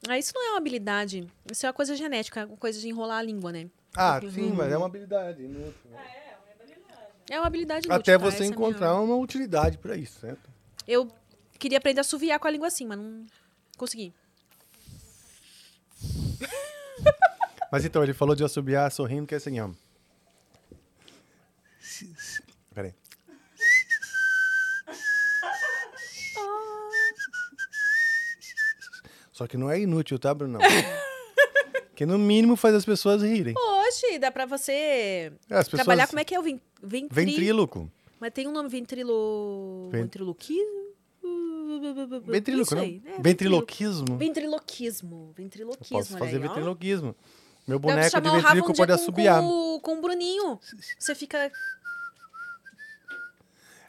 Ah, 0.07 0.17
isso 0.17 0.31
não 0.35 0.45
é 0.45 0.49
uma 0.51 0.57
habilidade. 0.57 1.27
Isso 1.51 1.65
é 1.65 1.69
uma 1.69 1.73
coisa 1.73 1.95
genética, 1.95 2.45
uma 2.45 2.57
coisa 2.57 2.79
de 2.79 2.87
enrolar 2.87 3.17
a 3.19 3.23
língua, 3.23 3.51
né? 3.51 3.67
Ah, 3.95 4.19
sim, 4.21 4.51
mas 4.53 4.71
é 4.71 4.77
uma 4.77 4.85
habilidade. 4.85 5.41
inútil, 5.43 5.73
né? 5.91 5.99
É 7.29 7.39
uma 7.39 7.47
habilidade 7.47 7.87
inútil. 7.87 8.01
Até 8.01 8.17
tá? 8.17 8.23
você 8.23 8.43
Essa 8.43 8.43
é 8.43 8.47
a 8.47 8.49
minha- 8.57 8.69
encontrar 8.69 9.01
uma 9.01 9.15
utilidade 9.15 9.77
para 9.79 9.95
isso, 9.97 10.19
certo? 10.19 10.47
Eu 10.87 11.11
queria 11.57 11.79
aprender 11.79 11.99
a 11.99 12.01
assoviar 12.01 12.39
com 12.39 12.47
a 12.47 12.51
língua 12.51 12.67
assim, 12.67 12.85
mas 12.85 12.97
não 12.99 13.25
consegui. 13.77 14.13
Mas 17.71 17.83
então, 17.83 18.03
ele 18.03 18.13
falou 18.13 18.35
de 18.35 18.43
assobiar 18.43 18.91
sorrindo, 18.91 19.25
que 19.27 19.33
é 19.33 19.37
assim, 19.37 19.59
ó. 19.59 19.69
Peraí. 22.75 22.93
Só 29.31 29.47
que 29.47 29.57
não 29.57 29.69
é 29.69 29.79
inútil, 29.79 30.17
tá, 30.19 30.33
Bruno? 30.33 30.59
que 31.95 32.05
no 32.05 32.17
mínimo 32.17 32.55
faz 32.55 32.75
as 32.75 32.85
pessoas 32.85 33.21
rirem. 33.21 33.53
Oxe, 33.57 34.19
dá 34.19 34.31
pra 34.31 34.45
você 34.45 35.31
As 35.49 35.65
pessoas... 35.67 35.83
trabalhar 35.83 36.07
como 36.07 36.19
é 36.19 36.23
que 36.25 36.35
é 36.35 36.39
o 36.39 36.43
vin. 36.43 36.59
Ventríloco. 36.81 37.91
Mas 38.19 38.31
tem 38.31 38.47
um 38.47 38.51
nome 38.51 38.69
ventrilo... 38.69 39.89
Ven- 39.91 40.03
ventriloquismo? 40.03 40.85
Ventriloquismo, 42.25 42.61
Isso 42.61 42.75
não? 42.75 42.81
aí, 42.81 43.01
é, 43.05 43.21
Ventriloquismo. 43.21 44.17
Ventriloquismo. 44.17 45.25
Eu 45.29 45.33
Ventriloquismo, 45.33 45.97
posso 45.97 46.17
fazer 46.17 46.37
aí, 46.37 46.45
ó. 46.45 46.47
ventriloquismo. 46.47 47.15
Meu 47.67 47.79
boneco 47.79 48.21
de 48.21 48.29
um 48.29 48.31
ventríloco 48.33 48.73
dia 48.73 48.77
pode 48.85 48.91
assobiar. 48.93 49.41
Com, 49.41 49.79
com 49.81 49.97
o 49.97 50.01
Bruninho. 50.01 50.59
Você 50.97 51.13
fica... 51.13 51.51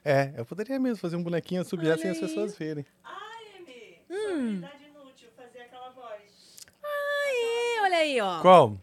É, 0.08 0.32
eu 0.36 0.46
poderia 0.46 0.78
mesmo 0.78 0.98
fazer 0.98 1.16
um 1.16 1.22
bonequinho 1.22 1.62
Olha 1.76 1.98
sem 1.98 2.10
as 2.12 2.20
pessoas 2.20 2.56
verem. 2.56 2.86
Ai, 3.02 3.58
Amy, 3.58 4.00
Hum. 4.08 4.62
habilidade 4.62 4.84
inútil, 4.84 5.28
fazer 5.36 5.62
aquela 5.62 5.90
voz. 5.90 6.22
Aê, 6.80 7.80
olha 7.82 7.96
aí, 7.96 8.20
ó. 8.20 8.40
Qual? 8.40 8.78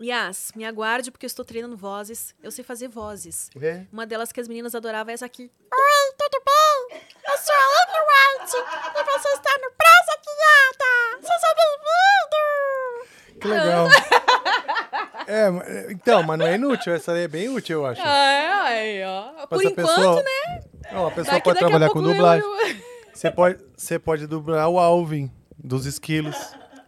Yas, 0.00 0.52
me 0.54 0.64
aguarde 0.64 1.10
porque 1.10 1.26
eu 1.26 1.28
estou 1.28 1.44
treinando 1.44 1.76
vozes. 1.76 2.32
Eu 2.40 2.52
sei 2.52 2.62
fazer 2.62 2.86
vozes. 2.86 3.50
É. 3.60 3.86
Uma 3.92 4.06
delas 4.06 4.30
que 4.30 4.38
as 4.38 4.46
meninas 4.46 4.72
adoravam 4.72 5.10
é 5.10 5.14
essa 5.14 5.26
aqui. 5.26 5.50
Oi, 5.74 6.12
tudo 6.16 6.40
bem? 6.46 7.00
Eu 7.26 7.38
sou 7.38 7.54
a 7.56 7.82
Amy 7.82 7.98
White 8.06 8.56
e 9.00 9.02
você 9.02 9.28
está 9.30 9.58
no 9.58 9.72
Praça 9.72 10.16
Guiada. 10.22 11.26
Seja 11.26 11.54
bem-vindo! 11.58 13.40
Que 13.40 13.48
legal. 13.48 13.88
é, 15.28 15.92
então, 15.92 16.22
mas 16.22 16.38
não 16.38 16.46
é 16.46 16.54
inútil. 16.54 16.92
Essa 16.92 17.12
aí 17.12 17.24
é 17.24 17.28
bem 17.28 17.48
útil, 17.48 17.80
eu 17.80 17.86
acho. 17.86 18.00
É, 18.00 18.52
aí, 18.62 19.04
ó. 19.04 19.46
Por 19.46 19.60
Essa 19.60 19.70
enquanto, 19.70 19.86
pessoa- 19.94 20.22
né? 20.22 20.60
Ó, 20.92 21.06
a 21.06 21.10
pessoa 21.10 21.34
Daqui- 21.34 21.44
pode 21.44 21.54
daqui 21.54 21.64
a 21.64 21.68
trabalhar 21.68 21.86
com 21.88 21.94
pouco 21.94 22.08
eu- 22.08 22.14
dublagem. 22.14 22.44
Você 23.12 23.30
pode, 23.32 23.58
você 23.76 23.98
pode 23.98 24.26
dublar 24.28 24.68
o 24.68 24.78
Alvin 24.78 25.28
dos 25.58 25.86
esquilos. 25.86 26.36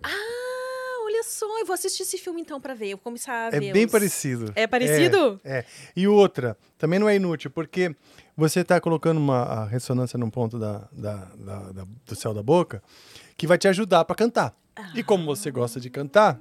Ah, 0.01 1.03
olha 1.05 1.25
só. 1.25 1.45
Eu 1.59 1.67
vou 1.67 1.75
assistir 1.75 2.05
esse 2.05 2.17
filme 2.19 2.41
então 2.41 2.61
pra 2.61 2.73
ver. 2.73 2.87
Eu 2.91 2.97
vou 2.99 3.03
começar 3.03 3.33
a 3.53 3.57
É 3.57 3.59
ver. 3.59 3.73
bem 3.73 3.85
os- 3.87 3.91
parecido. 3.91 4.53
É 4.55 4.65
parecido? 4.67 5.41
É, 5.45 5.59
é. 5.59 5.65
E 5.97 6.07
outra, 6.07 6.57
também 6.79 7.01
não 7.01 7.09
é 7.09 7.17
inútil, 7.17 7.51
porque 7.51 7.95
você 8.37 8.61
está 8.61 8.81
colocando 8.81 9.19
uma 9.19 9.43
a 9.43 9.65
ressonância 9.67 10.17
num 10.17 10.31
ponto 10.31 10.57
da, 10.57 10.89
da- 10.93 11.29
da- 11.37 11.73
da- 11.73 11.87
do 12.07 12.15
céu 12.15 12.33
da 12.33 12.45
boca 12.45 12.81
que 13.37 13.45
vai 13.49 13.59
te 13.59 13.67
ajudar 13.67 14.05
para 14.05 14.15
cantar. 14.15 14.55
E 14.95 15.03
como 15.03 15.25
você 15.27 15.51
gosta 15.51 15.81
de 15.81 15.91
cantar, 15.91 16.39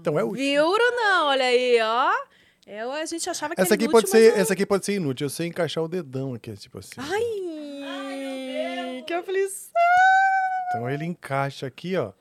então 0.00 0.18
é 0.18 0.24
útil. 0.24 0.36
Viu 0.36 0.64
não? 0.64 1.26
Olha 1.28 1.44
aí, 1.44 1.78
ó. 1.80 2.12
Eu, 2.66 2.92
a 2.92 3.06
gente 3.06 3.30
achava 3.30 3.54
que 3.54 3.60
Essa 3.60 3.70
era 3.70 3.74
aqui, 3.76 3.84
inútil, 3.84 4.00
pode 4.00 4.10
ser, 4.10 4.32
não. 4.32 4.38
essa 4.40 4.52
aqui 4.52 4.66
pode 4.66 4.84
ser 4.84 4.94
inútil. 4.94 5.24
Eu 5.24 5.30
sei 5.30 5.46
encaixar 5.46 5.82
o 5.82 5.88
dedão 5.88 6.34
aqui, 6.34 6.52
tipo 6.54 6.78
assim. 6.78 6.92
Ai, 6.98 9.02
que 9.06 9.14
aflição. 9.14 9.72
Então 10.68 10.90
ele 10.90 11.06
encaixa 11.06 11.66
aqui, 11.66 11.96
ó. 11.96 12.12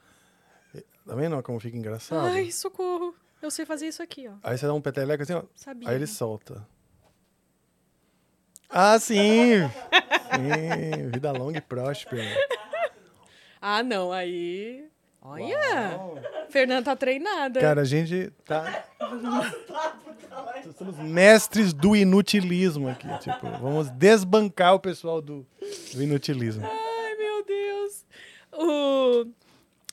Tá 1.05 1.15
vendo 1.15 1.37
ó, 1.37 1.41
como 1.41 1.59
fica 1.59 1.77
engraçado? 1.77 2.25
Ai, 2.27 2.51
socorro. 2.51 3.13
Eu 3.41 3.51
sei 3.51 3.65
fazer 3.65 3.87
isso 3.87 4.01
aqui, 4.01 4.27
ó. 4.27 4.33
Aí 4.41 4.57
você 4.57 4.65
dá 4.65 4.73
um 4.73 4.81
peteleco 4.81 5.23
assim, 5.23 5.33
ó. 5.33 5.43
Sabia. 5.53 5.89
Aí 5.89 5.95
ele 5.95 6.07
solta. 6.07 6.65
Ah, 8.69 8.97
sim! 8.99 9.15
sim! 10.31 11.09
Vida 11.11 11.31
longa 11.31 11.57
e 11.57 11.61
próspera. 11.61 12.23
Ah, 13.61 13.83
não, 13.83 14.11
aí. 14.11 14.85
Olha! 15.27 15.99
Fernanda 16.49 16.83
tá 16.83 16.95
treinada. 16.95 17.59
Cara, 17.59 17.81
a 17.81 17.85
gente 17.85 18.31
tá. 18.45 18.85
Nós 20.65 20.75
somos 20.77 20.97
mestres 20.99 21.73
do 21.73 21.95
inutilismo 21.95 22.87
aqui. 22.87 23.07
Tipo, 23.19 23.49
vamos 23.59 23.89
desbancar 23.89 24.73
o 24.75 24.79
pessoal 24.79 25.21
do, 25.21 25.45
do 25.93 26.03
inutilismo. 26.03 26.65
Ai, 26.65 27.15
meu 27.15 27.45
Deus. 27.45 28.05
O... 28.53 29.25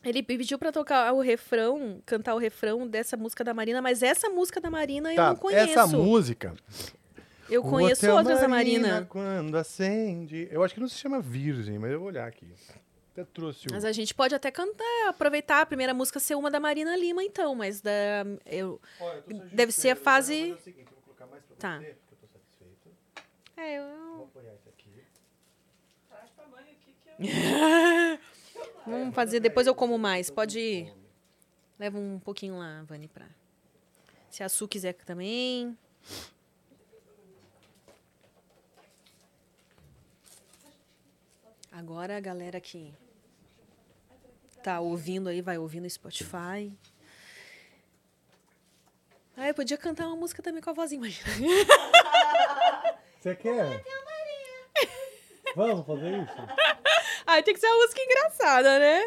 Ele 0.05 0.22
pediu 0.22 0.59
pra 0.59 0.70
tocar 0.70 1.12
o 1.12 1.20
refrão, 1.20 2.01
cantar 2.05 2.35
o 2.35 2.39
refrão 2.39 2.87
dessa 2.87 3.16
música 3.16 3.43
da 3.43 3.55
Marina, 3.55 3.80
mas 3.80 4.03
essa 4.03 4.28
música 4.28 4.61
da 4.61 4.70
Marina 4.70 5.11
eu 5.11 5.16
Tá, 5.16 5.28
não 5.30 5.37
conheço. 5.37 5.70
essa 5.70 5.87
música. 5.87 6.55
Eu 7.49 7.62
conheço 7.62 8.05
Hotel 8.07 8.16
outras 8.16 8.41
da 8.41 8.49
Marina. 8.49 9.07
Quando 9.09 9.57
acende. 9.57 10.49
Eu 10.51 10.62
acho 10.62 10.74
que 10.74 10.80
não 10.80 10.89
se 10.89 10.97
chama 10.97 11.20
Virgem, 11.20 11.78
mas 11.78 11.91
eu 11.91 11.99
vou 11.99 12.09
olhar 12.09 12.26
aqui. 12.26 12.47
Até 13.14 13.24
trouxe 13.24 13.68
o. 13.68 13.72
Mas 13.72 13.84
a 13.84 13.92
gente 13.92 14.12
pode 14.12 14.34
até 14.34 14.50
cantar, 14.50 15.08
aproveitar 15.08 15.60
a 15.60 15.66
primeira 15.66 15.94
música 15.94 16.18
ser 16.18 16.34
uma 16.34 16.50
da 16.50 16.58
Marina 16.58 16.96
Lima, 16.96 17.22
então, 17.22 17.54
mas 17.54 17.80
da. 17.80 17.92
Eu... 18.44 18.80
Deve 19.52 19.70
ser 19.70 19.90
a 19.90 19.96
fase. 19.96 20.56
Tá. 21.56 21.80
É, 23.56 23.78
eu. 23.78 24.28
Traz 26.08 26.30
pra 26.30 26.48
mãe 26.48 26.64
aqui 26.72 26.92
que 26.92 27.08
eu... 27.08 28.18
Vamos 28.84 29.14
fazer, 29.14 29.38
depois 29.38 29.68
eu 29.68 29.76
como 29.76 29.96
mais. 29.96 30.28
Pode 30.28 30.58
ir. 30.58 30.92
Leva 31.78 31.96
um 31.96 32.18
pouquinho 32.18 32.58
lá, 32.58 32.82
Vani, 32.82 33.06
pra. 33.06 33.26
Se 34.28 34.42
a 34.42 34.48
Su 34.48 34.66
quiser 34.66 34.94
também. 34.94 35.78
Agora 41.70 42.16
a 42.16 42.20
galera 42.20 42.60
que 42.60 42.92
tá 44.64 44.80
ouvindo 44.80 45.28
aí, 45.28 45.42
vai 45.42 45.58
ouvindo 45.58 45.82
no 45.82 45.90
Spotify. 45.90 46.72
Ah, 49.36 49.48
eu 49.48 49.54
podia 49.54 49.76
cantar 49.76 50.06
uma 50.06 50.16
música 50.16 50.42
também 50.42 50.62
com 50.62 50.70
a 50.70 50.72
vozinha, 50.72 50.98
imagina. 50.98 51.28
Você 53.20 53.34
quer? 53.36 53.84
Vamos 55.54 55.86
fazer 55.86 56.22
isso? 56.22 56.34
Ai, 57.26 57.42
tem 57.42 57.52
que 57.52 57.60
ser 57.60 57.66
uma 57.66 57.76
música 57.76 58.00
engraçada, 58.00 58.78
né? 58.78 59.02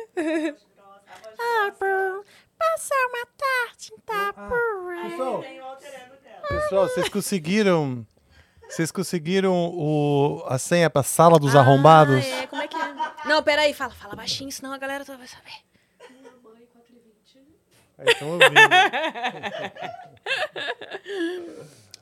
Ah, 1.39 1.71
pô, 1.71 2.25
passar 2.57 3.07
uma 3.09 3.25
tarde 3.37 3.93
em. 3.93 5.09
Pessoal, 5.09 5.39
o 5.39 5.65
alter 5.65 5.93
ego 5.93 6.15
dela. 6.23 6.47
pessoal, 6.47 6.87
vocês 6.87 7.09
conseguiram. 7.09 8.05
Vocês 8.69 8.91
conseguiram 8.91 9.53
o, 9.53 10.43
a 10.47 10.57
senha 10.57 10.89
pra 10.89 11.01
sala 11.01 11.39
dos 11.39 11.55
arrombados? 11.55 12.23
Ah, 12.25 12.43
é, 12.43 12.47
como 12.47 12.61
é 12.61 12.67
que 12.67 12.75
é? 12.75 12.86
Não, 13.27 13.43
peraí, 13.43 13.73
fala, 13.73 13.93
fala 13.93 14.15
baixinho, 14.15 14.51
senão 14.51 14.73
a 14.73 14.77
galera 14.77 15.05
toda 15.05 15.17
vai 15.17 15.27
saber. 15.27 15.53
Aí 17.97 18.07
estão 18.07 18.29
ouvindo. 18.29 18.53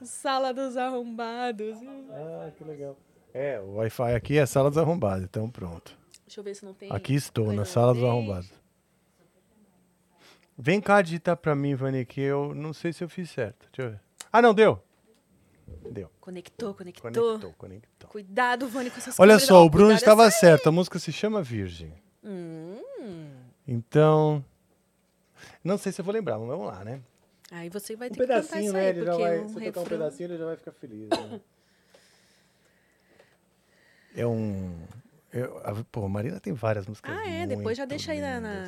Sala 0.06 0.54
dos 0.54 0.76
arrombados. 0.78 1.78
ah, 2.12 2.52
que 2.56 2.64
legal. 2.64 2.98
É, 3.34 3.60
o 3.60 3.76
Wi-Fi 3.76 4.14
aqui 4.14 4.38
é 4.38 4.46
sala 4.46 4.70
dos 4.70 4.78
arrombados, 4.78 5.24
então 5.24 5.50
pronto. 5.50 5.98
Deixa 6.26 6.40
eu 6.40 6.44
ver 6.44 6.54
se 6.56 6.64
não 6.64 6.74
tem. 6.74 6.92
Aqui 6.92 7.16
estou, 7.16 7.52
na 7.54 7.66
sala 7.66 7.94
dos 7.94 8.04
arrombados. 8.04 8.52
Vem 10.58 10.80
cá 10.80 11.02
digitar 11.02 11.36
pra 11.36 11.54
mim, 11.56 11.76
Vani, 11.76 12.06
que 12.06 12.22
eu 12.22 12.54
não 12.56 12.72
sei 12.72 12.94
se 12.94 13.04
eu 13.04 13.10
fiz 13.10 13.30
certo. 13.30 13.68
Deixa 13.72 13.88
eu 13.88 13.92
ver. 13.92 14.02
Ah, 14.32 14.42
não, 14.42 14.54
deu. 14.54 14.82
Deu. 15.92 16.10
Conectou, 16.20 16.74
conectou. 16.74 17.12
Conectou, 17.12 17.54
conectou. 17.58 18.10
Cuidado, 18.10 18.68
Vani, 18.68 18.90
com 18.92 18.98
essas 18.98 19.20
Olha 19.20 19.30
câmeras. 19.34 19.44
só, 19.48 19.62
Ó, 19.62 19.66
o 19.66 19.70
Bruno 19.70 19.88
cuidado 19.90 20.00
estava 20.00 20.32
certo. 20.32 20.68
A 20.70 20.72
música 20.72 21.00
se 21.00 21.12
chama 21.12 21.42
Virgem. 21.42 21.94
Hum. 22.24 22.82
Então. 23.68 24.44
Não 25.64 25.78
sei 25.78 25.92
se 25.92 26.02
eu 26.02 26.06
vou 26.06 26.14
lembrar, 26.14 26.38
mas 26.38 26.48
vamos 26.48 26.68
lá, 26.68 26.84
né? 26.84 27.02
Aí 27.52 27.70
você 27.70 27.96
vai 27.96 28.10
Um 28.10 28.12
ter 28.12 28.20
que 28.22 28.28
cantar 28.28 28.42
pedacinho, 28.42 28.64
isso 28.66 28.74
né? 28.74 28.80
aí, 28.82 28.88
Ele 28.90 29.06
já 29.06 29.16
vai. 29.18 29.40
um 29.40 29.48
Se 29.50 29.56
eu 29.56 29.60
tocar 29.60 29.60
um 29.60 29.64
refrão- 29.84 29.84
pedacinho, 30.00 30.28
ele 30.28 30.38
já 30.38 30.46
vai 30.46 30.56
ficar 30.58 30.72
feliz. 30.72 31.10
né? 31.10 31.42
é 34.16 34.26
um. 34.26 34.80
eu- 35.34 35.58
a, 35.60 35.84
pô, 35.92 36.06
a 36.06 36.10
Marina 36.10 36.40
tem 36.40 36.54
várias 36.54 36.86
músicas. 36.88 37.16
Ah, 37.16 37.28
é, 37.28 37.46
depois 37.48 37.78
já 37.78 37.86
deixa 37.86 38.12
aí 38.12 38.22
na, 38.22 38.40
na, 38.40 38.64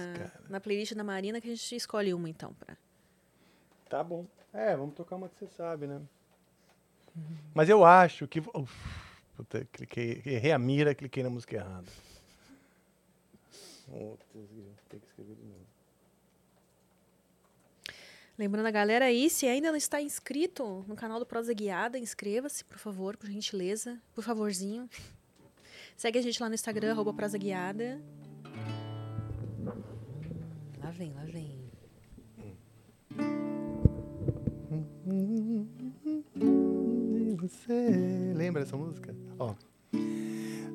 na 0.50 0.60
playlist 0.60 0.94
da 0.94 1.04
Marina 1.04 1.40
que 1.42 1.48
a 1.48 1.56
gente 1.56 1.76
escolhe 1.76 2.14
uma, 2.14 2.30
então. 2.30 2.54
Pra... 2.54 2.76
Tá 3.90 4.04
bom. 4.04 4.26
É, 4.54 4.76
vamos 4.76 4.96
tocar 4.96 5.16
uma 5.16 5.30
que 5.30 5.38
você 5.38 5.48
sabe, 5.48 5.88
né? 5.88 6.02
Mas 7.54 7.70
eu 7.70 7.84
acho 7.84 8.28
que. 8.28 8.40
Uf, 8.40 8.74
puta, 9.36 9.68
cliquei, 9.72 10.22
errei 10.26 10.52
a 10.52 10.60
mira, 10.60 10.94
cliquei 10.94 11.24
na 11.24 11.30
música 11.30 11.56
errada. 11.56 11.88
Tem 14.90 15.00
que 15.00 15.06
escrever 15.08 15.36
de 15.36 15.44
novo. 15.44 15.68
Lembrando 18.38 18.68
a 18.68 18.72
galera 18.72 19.06
aí, 19.06 19.30
se 19.30 19.48
ainda 19.48 19.72
não 19.72 19.78
está 19.78 20.00
inscrito 20.00 20.86
no 20.88 20.96
canal 20.96 21.18
do 21.18 21.26
Prosa 21.26 21.54
Guiada, 21.54 21.98
inscreva-se, 21.98 22.64
por 22.64 22.78
favor, 22.78 23.18
por 23.18 23.28
gentileza, 23.30 24.00
por 24.14 24.24
favorzinho. 24.24 24.88
Segue 25.98 26.20
a 26.20 26.22
gente 26.22 26.40
lá 26.42 26.48
no 26.48 26.54
Instagram, 26.54 26.92
arroba 26.92 27.14
Prosa 27.14 27.38
Guiada. 27.38 28.00
Lá 30.80 30.92
vem, 30.92 31.12
lá 31.14 31.24
vem. 31.24 31.58
de 36.36 36.82
você. 37.38 38.34
Lembra 38.36 38.64
essa 38.64 38.76
música? 38.76 39.16
Ó. 39.40 39.56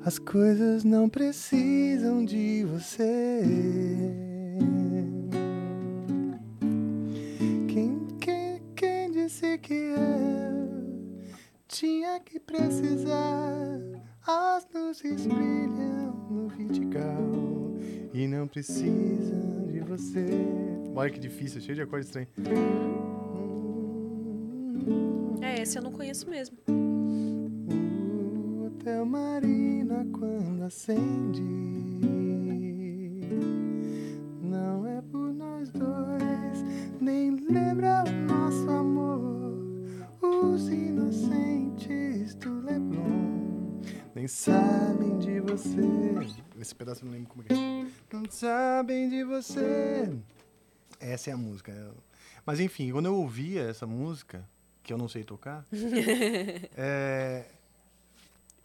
As 0.04 0.18
coisas 0.18 0.82
não 0.82 1.08
precisam 1.08 2.24
de 2.24 2.64
você. 2.64 3.42
Quem, 7.68 8.06
quem, 8.20 8.62
quem 8.74 9.10
disse 9.12 9.58
que 9.58 9.74
eu 9.74 11.12
tinha 11.68 12.18
que 12.20 12.40
precisar? 12.40 13.80
As 14.26 14.66
luzes 14.74 15.26
brilham 15.26 16.14
no 16.30 16.48
vertical 16.48 17.76
e 18.12 18.26
não 18.26 18.46
precisam 18.48 19.66
de 19.68 19.80
você. 19.80 20.26
Olha 20.94 21.10
que 21.10 21.18
difícil, 21.18 21.60
cheio 21.60 21.74
de 21.74 21.82
acordes 21.82 22.08
estranhos. 22.08 22.30
É, 25.62 25.64
esse 25.64 25.78
eu 25.78 25.82
não 25.82 25.92
conheço 25.92 26.28
mesmo. 26.28 26.58
Hotel 28.66 29.06
Marina 29.06 30.04
quando 30.12 30.64
acende. 30.64 31.40
Não 34.42 34.84
é 34.88 35.00
por 35.02 35.32
nós 35.32 35.70
dois, 35.70 36.64
nem 37.00 37.36
lembra 37.48 38.02
o 38.08 38.12
nosso 38.26 38.68
amor. 38.68 39.54
Os 40.20 40.68
inocentes 40.68 42.34
do 42.34 42.60
Leblon 42.62 43.80
nem 44.16 44.26
sabem 44.26 45.16
de 45.20 45.38
você. 45.38 45.80
Esse 46.60 46.74
pedaço 46.74 47.02
eu 47.02 47.06
não 47.06 47.12
lembro 47.12 47.28
como 47.28 47.44
é. 47.48 47.54
é. 47.54 47.86
Não 48.12 48.28
sabem 48.28 49.08
de 49.08 49.22
você. 49.22 50.12
Essa 50.98 51.30
é 51.30 51.32
a 51.32 51.36
música. 51.36 51.94
Mas 52.44 52.58
enfim, 52.58 52.90
quando 52.90 53.06
eu 53.06 53.14
ouvia 53.14 53.62
essa 53.62 53.86
música, 53.86 54.44
que 54.82 54.92
eu 54.92 54.98
não 54.98 55.08
sei 55.08 55.24
tocar, 55.24 55.64
é, 56.76 57.44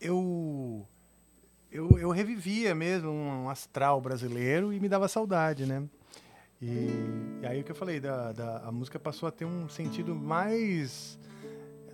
eu, 0.01 0.85
eu, 1.71 1.97
eu 1.99 2.09
revivia 2.09 2.73
mesmo 2.73 3.11
um 3.11 3.49
astral 3.49 4.01
brasileiro 4.01 4.73
e 4.73 4.79
me 4.79 4.89
dava 4.89 5.07
saudade, 5.07 5.65
né? 5.65 5.83
E, 6.61 6.89
e 7.41 7.45
aí 7.45 7.61
o 7.61 7.63
que 7.63 7.71
eu 7.71 7.75
falei, 7.75 7.99
da, 7.99 8.31
da, 8.31 8.57
a 8.67 8.71
música 8.71 8.99
passou 8.99 9.27
a 9.27 9.31
ter 9.31 9.45
um 9.45 9.69
sentido 9.69 10.15
mais 10.15 11.19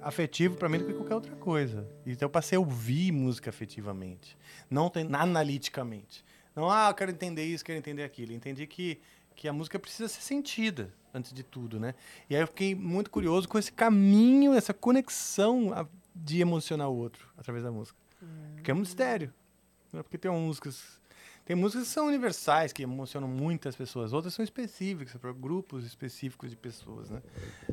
afetivo 0.02 0.56
para 0.56 0.70
mim 0.70 0.78
do 0.78 0.86
que 0.86 0.94
qualquer 0.94 1.16
outra 1.16 1.36
coisa. 1.36 1.88
Então 2.06 2.26
eu 2.28 2.30
passei 2.30 2.58
a 2.58 2.60
ouvir 2.60 3.12
música 3.12 3.50
afetivamente, 3.50 4.38
não 4.70 4.90
tem, 4.90 5.08
analiticamente. 5.14 6.24
Não, 6.56 6.70
ah, 6.70 6.90
eu 6.90 6.94
quero 6.94 7.12
entender 7.12 7.44
isso, 7.44 7.66
quero 7.66 7.80
entender 7.80 8.04
aquilo. 8.04 8.32
Eu 8.32 8.36
entendi 8.36 8.68
que, 8.68 9.02
que 9.36 9.48
a 9.48 9.54
música 9.54 9.80
precisa 9.80 10.08
ser 10.08 10.22
sentida, 10.22 10.94
antes 11.14 11.32
de 11.34 11.44
tudo, 11.44 11.80
né? 11.80 11.94
E 12.30 12.36
aí 12.36 12.42
eu 12.42 12.48
fiquei 12.48 12.74
muito 12.74 13.10
curioso 13.10 13.48
com 13.48 13.58
esse 13.60 13.72
caminho, 13.72 14.54
essa 14.54 14.74
conexão 14.74 15.88
de 16.16 16.42
emocionar 16.42 16.90
o 16.90 16.96
outro 16.96 17.28
através 17.38 17.64
da 17.64 17.72
música. 17.72 17.98
Que 18.64 18.72
é 18.72 18.74
um 18.74 18.78
mistério. 18.78 19.34
Né? 19.92 20.02
Porque 20.02 20.18
tem 20.18 20.32
músicas... 20.32 21.02
Tem 21.46 21.58
músicas 21.58 21.88
que 21.88 21.94
são 21.94 22.08
universais, 22.08 22.72
que 22.72 22.84
emocionam 22.84 23.28
muitas 23.28 23.76
pessoas. 23.76 24.14
Outras 24.14 24.34
são 24.34 24.46
específicas, 24.46 25.18
para 25.18 25.34
grupos 25.34 25.86
específicos 25.86 26.50
de 26.50 26.56
pessoas, 26.56 27.10
né? 27.10 27.22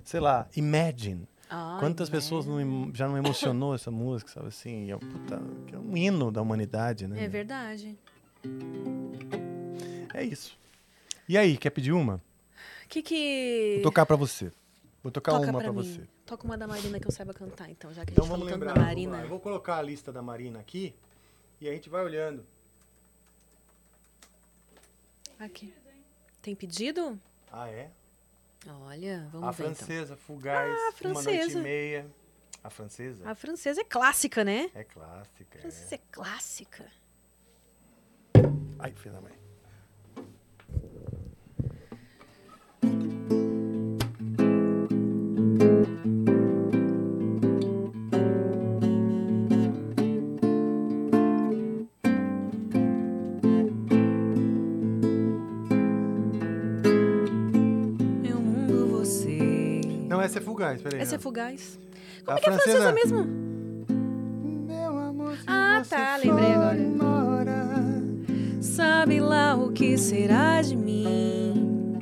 Sei 0.03 0.19
lá, 0.19 0.49
Imagine. 0.57 1.29
Ai, 1.49 1.79
Quantas 1.79 2.11
né? 2.11 2.17
pessoas 2.17 2.47
não 2.47 2.91
já 2.93 3.07
não 3.07 3.17
emocionou 3.17 3.73
essa 3.73 3.89
música, 3.89 4.29
sabe 4.29 4.49
assim? 4.49 4.91
É, 4.91 4.97
um 4.97 4.99
puta, 4.99 5.41
é 5.73 5.79
um 5.79 5.97
hino 5.97 6.33
da 6.33 6.43
humanidade, 6.43 7.07
né? 7.07 7.23
É 7.23 7.29
verdade. 7.29 7.97
É 10.13 10.25
isso. 10.25 10.59
E 11.29 11.39
aí, 11.39 11.57
quer 11.57 11.71
pedir 11.71 11.93
uma? 11.93 12.21
Que 12.91 13.03
que... 13.03 13.75
Vou 13.77 13.85
tocar 13.85 14.05
pra 14.05 14.17
você. 14.17 14.53
Vou 15.03 15.11
tocar 15.13 15.33
Toca 15.33 15.45
uma 15.45 15.53
pra 15.61 15.73
pra 15.73 15.73
você. 15.73 16.07
Toca 16.27 16.45
uma 16.45 16.59
da 16.59 16.67
Marina 16.67 16.99
que 17.01 17.07
eu 17.07 17.13
saiba 17.13 17.33
cantar, 17.33 17.71
então, 17.71 17.95
já 17.95 18.05
que 18.05 18.13
Então 18.13 18.25
a 18.25 18.27
gente 18.29 18.37
vamos 18.37 18.51
lembrar. 18.53 18.75
da 18.75 18.81
Marina. 18.81 19.21
Eu 19.23 19.29
vou 19.29 19.41
colocar 19.41 19.77
a 19.77 19.83
lista 19.83 20.13
da 20.13 20.21
Marina 20.21 20.59
aqui 20.59 20.95
e 21.61 21.69
a 21.69 21.73
gente 21.73 21.89
vai 21.89 22.05
olhando. 22.05 22.45
Aqui. 25.39 25.73
Tem 26.43 26.55
pedido? 26.55 27.19
Ah, 27.51 27.69
é? 27.69 27.91
Olha, 28.69 29.27
vamos 29.33 29.49
a 29.49 29.51
ver 29.53 29.65
então. 29.65 29.75
francesa, 29.77 30.17
Fugaz, 30.17 30.71
Ah, 30.71 30.75
a 30.75 31.07
Uma 31.09 31.15
Noite 31.15 31.29
francesa. 31.29 31.59
e 31.59 31.63
Meia. 31.63 32.07
A 32.63 32.69
francesa? 32.71 33.31
A 33.31 33.35
francesa 33.35 33.81
é 33.81 33.85
clássica, 33.85 34.45
né? 34.45 34.71
É 34.75 34.85
clássica. 34.85 35.59
A 35.59 35.63
francesa 35.63 35.95
é 35.95 35.99
clássica. 36.11 36.87
Ai, 38.79 38.93
filha 38.93 39.15
da 39.15 39.21
mãe. 39.23 39.40
Essa 60.31 60.39
é 60.39 60.43
Fugaz, 60.43 60.81
peraí. 60.81 61.01
Essa 61.01 61.17
é 61.17 61.19
fugaz. 61.19 61.79
Como 62.25 62.39
é 62.39 62.41
que 62.41 62.49
é 62.49 62.53
francesa 62.53 62.93
mesmo? 62.93 63.25
Meu 64.69 64.99
amor, 64.99 65.33
se 65.37 65.43
Ah, 65.47 65.81
você 65.83 65.97
tá, 65.97 66.17
lembrei 66.23 66.53
agora. 66.53 66.79
embora, 66.79 67.67
Sabe 68.61 69.21
lá 69.21 69.57
o 69.57 69.73
que 69.73 69.99
será 69.99 70.63
de 70.63 70.77
mim? 70.77 71.99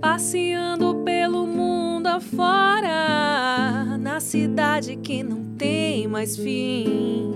Passeando 0.00 1.02
pelo 1.04 1.46
mundo 1.46 2.06
afora, 2.06 3.96
na 3.98 4.20
cidade 4.20 4.96
que 4.96 5.22
não 5.24 5.42
tem 5.56 6.06
mais 6.06 6.36
fim. 6.36 7.34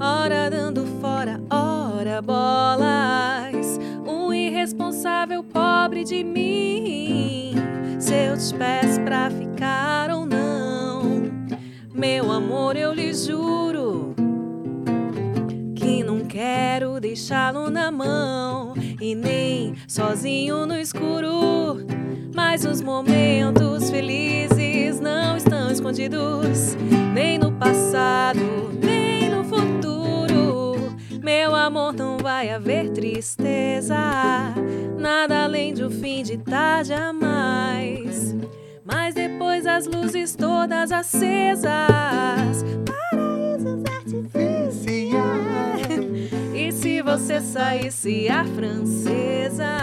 Ora 0.00 0.48
dando 0.48 0.86
fora, 1.00 1.40
ora 1.50 2.22
bolas. 2.22 3.78
Um 4.06 4.32
irresponsável 4.32 5.42
pobre 5.44 6.04
de 6.04 6.24
mim. 6.24 7.54
Seus 8.14 8.52
pés 8.52 8.96
pra 9.00 9.28
ficar 9.28 10.08
ou 10.08 10.24
não. 10.24 11.02
Meu 11.92 12.30
amor, 12.30 12.76
eu 12.76 12.92
lhe 12.92 13.12
juro 13.12 14.14
que 15.74 16.04
não 16.04 16.20
quero 16.20 17.00
deixá-lo 17.00 17.68
na 17.70 17.90
mão 17.90 18.72
e 19.00 19.16
nem 19.16 19.74
sozinho 19.88 20.64
no 20.64 20.76
escuro. 20.76 21.84
Mas 22.32 22.64
os 22.64 22.80
momentos 22.80 23.90
felizes 23.90 25.00
não 25.00 25.36
estão 25.36 25.72
escondidos 25.72 26.76
nem 27.12 27.36
no 27.36 27.50
passado, 27.50 28.38
nem 28.80 29.28
no 29.28 29.42
futuro. 29.42 29.93
Meu 31.24 31.54
amor, 31.54 31.94
não 31.94 32.18
vai 32.18 32.50
haver 32.50 32.90
tristeza, 32.90 33.96
nada 34.98 35.44
além 35.44 35.72
de 35.72 35.82
um 35.82 35.90
fim 35.90 36.22
de 36.22 36.36
tarde 36.36 36.92
a 36.92 37.14
mais. 37.14 38.36
Mas 38.84 39.14
depois 39.14 39.66
as 39.66 39.86
luzes 39.86 40.36
todas 40.36 40.92
acesas, 40.92 41.64
paraísos 42.84 43.82
artificiais. 43.96 45.14
E 46.54 46.70
se 46.70 47.00
você 47.00 47.40
saísse 47.40 48.28
a 48.28 48.44
francesa, 48.44 49.78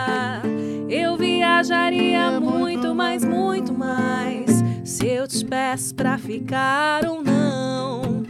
eu 0.87 1.17
viajaria 1.17 2.39
muito 2.39 2.93
mais, 2.93 3.25
muito 3.25 3.73
mais. 3.73 4.61
Se 4.83 5.07
eu 5.07 5.27
te 5.27 5.43
peço 5.43 5.95
pra 5.95 6.19
ficar 6.19 7.03
ou 7.03 7.23
não, 7.23 8.21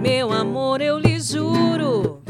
meu 0.00 0.32
amor, 0.32 0.80
eu 0.80 0.96
lhe 0.96 1.18
juro 1.18 2.24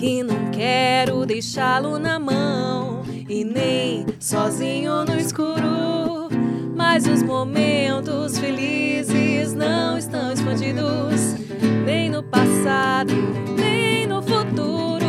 que 0.00 0.22
não 0.22 0.50
quero 0.50 1.26
deixá-lo 1.26 1.98
na 1.98 2.18
mão 2.18 3.02
e 3.28 3.44
nem 3.44 4.06
sozinho 4.18 5.04
no 5.04 5.14
escuro. 5.14 6.30
Mas 6.74 7.06
os 7.06 7.22
momentos 7.22 8.38
felizes 8.38 9.52
não 9.52 9.98
estão 9.98 10.32
escondidos 10.32 11.34
nem 11.84 12.08
no 12.08 12.22
passado, 12.22 13.12
nem 13.58 14.06
no 14.06 14.22
futuro. 14.22 14.99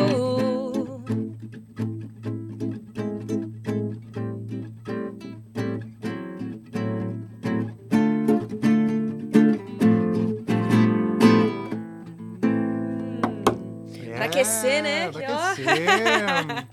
Aquecer, 14.51 14.83
né? 14.83 15.05
É, 15.05 15.11
Que, 15.11 15.23
ó. 15.31 15.37
aquecer. 15.39 16.67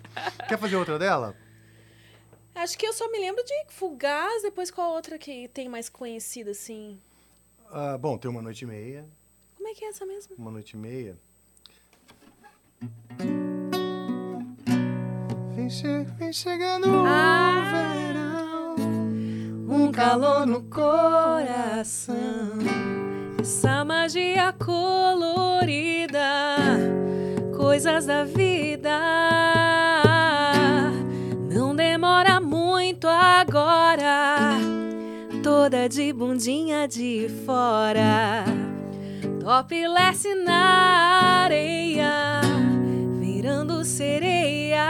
Quer 0.49 0.59
fazer 0.59 0.77
outra 0.77 0.99
dela? 0.99 1.35
Acho 2.55 2.77
que 2.77 2.87
eu 2.87 2.93
só 2.93 3.09
me 3.11 3.19
lembro 3.21 3.43
de 3.45 3.55
Fugaz, 3.69 4.43
depois 4.43 4.71
qual 4.71 4.91
outra 4.93 5.17
que 5.19 5.49
tem 5.49 5.69
mais 5.69 5.89
conhecida, 5.89 6.51
assim. 6.51 7.01
Ah, 7.71 7.97
bom, 7.97 8.19
tem 8.19 8.29
uma 8.31 8.43
noite 8.43 8.63
e 8.63 8.67
meia. 8.67 9.07
Como 9.57 9.69
é 9.69 9.75
que 9.75 9.85
é 9.85 9.89
essa 9.89 10.05
mesmo? 10.05 10.35
Uma 10.37 10.51
noite 10.51 10.73
e 10.73 10.77
meia. 10.77 11.17
Vem, 15.55 15.69
che 15.71 16.05
vem 16.19 16.33
chegando 16.33 16.87
Ah! 17.07 17.61
o 17.61 18.77
verão. 18.77 18.77
Um 19.71 19.93
calor 19.93 20.47
no 20.47 20.63
coração, 20.65 22.17
essa 23.41 23.85
magia 23.85 24.53
colorida, 24.55 26.19
coisas 27.69 28.07
da 28.07 28.25
vida. 28.25 28.99
Não 31.51 31.77
demora 31.77 32.41
muito 32.41 33.07
agora, 33.07 34.57
toda 35.43 35.87
de 35.87 36.11
bundinha 36.15 36.89
de 36.89 37.29
fora. 37.45 38.43
Topless 39.39 40.35
na 40.47 41.43
areia, 41.45 42.41
virando 43.21 43.85
sereia. 43.85 44.89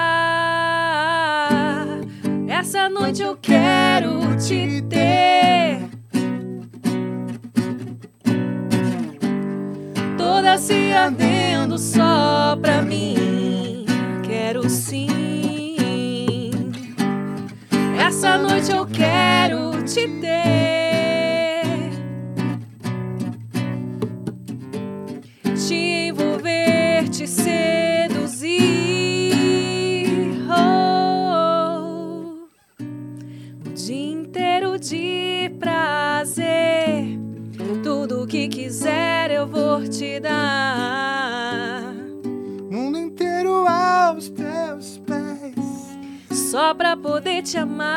Essa 2.47 2.89
noite 2.89 3.23
eu 3.23 3.37
quero 3.37 4.37
te 4.37 4.83
ter. 4.83 5.88
Se 10.57 10.93
ardendo 10.93 11.77
só 11.77 12.57
pra 12.61 12.81
mim. 12.81 13.85
Quero 14.23 14.69
sim. 14.71 15.09
Essa 17.99 18.39
noite 18.39 18.71
eu 18.71 18.87
quero 18.87 19.83
te 19.85 20.09
ter. 20.21 20.69
Te 25.67 26.09
envolver, 26.09 27.09
te 27.11 27.27
seduzir. 27.27 28.57
Oh, 30.49 32.47
o 33.67 33.71
dia 33.75 34.13
inteiro 34.13 34.79
de 34.79 35.51
prazer. 35.59 36.78
Tudo 38.09 38.27
que 38.27 38.49
quiser 38.49 39.31
eu 39.31 39.47
vou 39.47 39.87
te 39.87 40.19
dar. 40.19 41.93
Mundo 42.71 42.97
inteiro 42.97 43.67
aos 43.69 44.31
teus 44.31 44.97
pés. 45.07 45.55
Só 46.31 46.73
pra 46.73 46.97
poder 46.97 47.43
te 47.43 47.59
amar. 47.59 47.91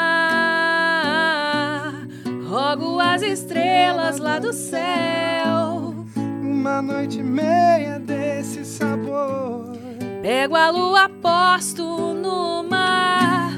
Rogo 2.46 3.00
as 3.00 3.22
estrelas 3.22 4.18
lá 4.18 4.38
do 4.38 4.52
céu. 4.52 5.96
Uma 6.42 6.82
noite 6.82 7.24
meia 7.24 7.98
desse 7.98 8.66
sabor. 8.66 9.78
Pego 10.22 10.58
a 10.58 10.70
lua, 10.72 11.08
posto 11.22 11.86
no 12.16 12.64
mar. 12.64 13.54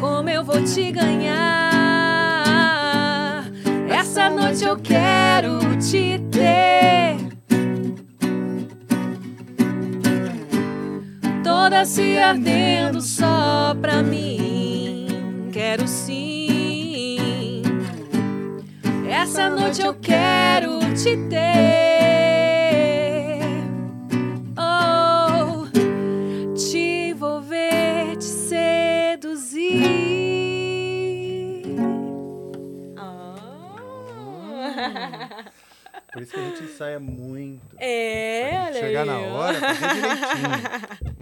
Como 0.00 0.28
eu 0.28 0.42
vou 0.42 0.60
te 0.64 0.90
ganhar? 0.90 1.84
Essa 3.88 4.28
noite 4.28 4.64
eu 4.64 4.76
quero 4.76 5.43
te 5.90 6.18
ter. 6.30 7.16
Toda 11.42 11.84
se 11.84 12.18
ardendo 12.18 13.02
só 13.02 13.76
pra 13.80 14.02
mim. 14.02 15.50
Quero 15.52 15.86
sim. 15.86 17.62
Essa 19.08 19.50
noite 19.50 19.82
eu 19.82 19.94
quero 19.94 20.78
te 20.94 21.16
ter. 21.28 21.93
Por 36.14 36.22
isso 36.22 36.32
que 36.32 36.38
a 36.38 36.44
gente 36.44 36.62
ensaia 36.62 37.00
muito. 37.00 37.76
É, 37.76 38.50
olha 38.66 38.80
Chegar 38.80 39.00
aí, 39.02 39.06
na 39.08 39.18
hora, 39.18 39.60
fazer 39.60 39.94
direitinho. 39.94 41.14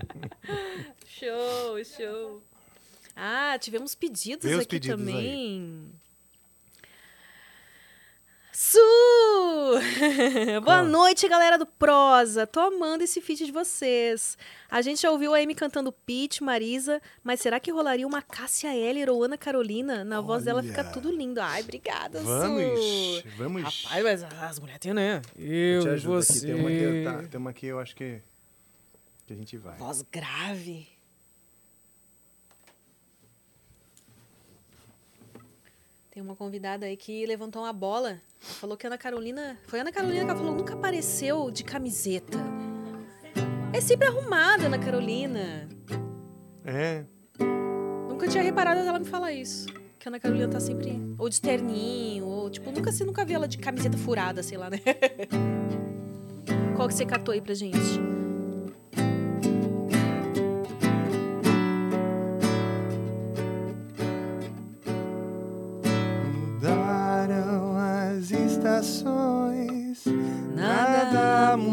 Show, 1.07 1.85
show. 1.85 2.43
Ah, 3.17 3.57
tivemos 3.59 3.95
pedidos 3.95 4.45
Vê 4.45 4.57
aqui 4.57 4.67
pedidos 4.67 5.07
aí. 5.09 5.87
Su! 8.65 8.79
Boa 10.63 10.77
Qual? 10.79 10.85
noite, 10.87 11.29
galera 11.29 11.59
do 11.59 11.67
Prosa. 11.67 12.47
Tô 12.47 12.61
amando 12.61 13.03
esse 13.03 13.21
feat 13.21 13.45
de 13.45 13.51
vocês. 13.51 14.39
A 14.71 14.81
gente 14.81 15.03
já 15.03 15.11
ouviu 15.11 15.35
a 15.35 15.39
Amy 15.39 15.53
cantando 15.53 15.91
Pete, 15.91 16.45
Marisa, 16.45 17.03
mas 17.25 17.41
será 17.41 17.59
que 17.59 17.73
rolaria 17.73 18.07
uma 18.07 18.23
Cássia 18.23 18.73
Eller 18.73 19.11
ou 19.11 19.25
Ana 19.25 19.37
Carolina? 19.37 20.05
Na 20.05 20.21
voz 20.21 20.45
dela 20.45 20.63
fica 20.63 20.83
Olha. 20.83 20.93
tudo 20.93 21.11
lindo. 21.11 21.41
Ai, 21.41 21.63
obrigada, 21.63 22.21
Vamos, 22.21 22.79
Su. 22.79 23.25
vamos. 23.37 23.63
Rapaz, 23.65 24.05
mas 24.05 24.23
as 24.41 24.61
mulheres 24.61 24.81
têm, 24.81 24.95
né? 24.95 25.21
Eu 25.37 25.45
Eu, 25.53 25.83
te 25.83 25.89
ajudo 25.89 26.19
aqui. 26.19 26.27
você. 26.27 26.47
Tem 26.47 26.55
uma 26.55 26.71
que, 26.71 27.03
tá, 27.05 27.29
tem 27.29 27.41
uma 27.41 27.53
que 27.53 27.67
eu 27.67 27.81
acho 27.81 27.97
que, 27.97 28.23
que 29.27 29.33
a 29.33 29.37
gente 29.37 29.57
vai. 29.57 29.77
Voz 29.77 30.03
grave. 30.03 30.87
Tem 36.13 36.23
uma 36.23 36.37
convidada 36.37 36.85
aí 36.85 36.95
que 36.95 37.25
levantou 37.25 37.63
uma 37.63 37.73
bola. 37.73 38.21
Falou 38.39 38.77
que 38.77 38.87
a 38.87 38.91
Ana 38.91 38.99
Carolina. 38.99 39.57
Foi 39.67 39.79
a 39.79 39.83
Ana 39.83 39.91
Carolina 39.91 40.23
que 40.23 40.31
ela 40.31 40.39
falou 40.39 40.55
nunca 40.55 40.75
apareceu 40.75 41.51
de 41.51 41.65
camiseta. 41.65 42.37
É 43.73 43.81
sempre 43.81 44.09
arrumada, 44.09 44.67
Ana 44.67 44.79
Carolina. 44.79 45.67
É, 46.67 47.07
Nunca 48.11 48.29
tinha 48.29 48.43
reparado 48.43 48.81
ela 48.81 48.99
me 48.99 49.07
falar 49.07 49.33
isso. 49.33 49.67
Que 49.99 50.07
a 50.07 50.11
Ana 50.11 50.21
Carolina 50.21 50.49
tá 50.49 50.61
sempre. 50.61 51.01
Ou 51.17 51.31
de 51.31 51.41
terninho, 51.41 52.27
ou 52.27 52.51
tipo, 52.51 52.71
nunca, 52.71 52.93
você 52.93 53.05
nunca 53.05 53.25
viu 53.25 53.37
ela 53.37 53.49
de 53.49 53.57
camiseta 53.57 53.97
furada, 53.97 54.43
sei 54.43 54.59
lá, 54.59 54.69
né? 54.69 54.81
Qual 56.77 56.89
que 56.89 56.95
você 56.95 57.07
catou 57.07 57.33
aí 57.33 57.41
pra 57.41 57.55
gente? 57.55 57.79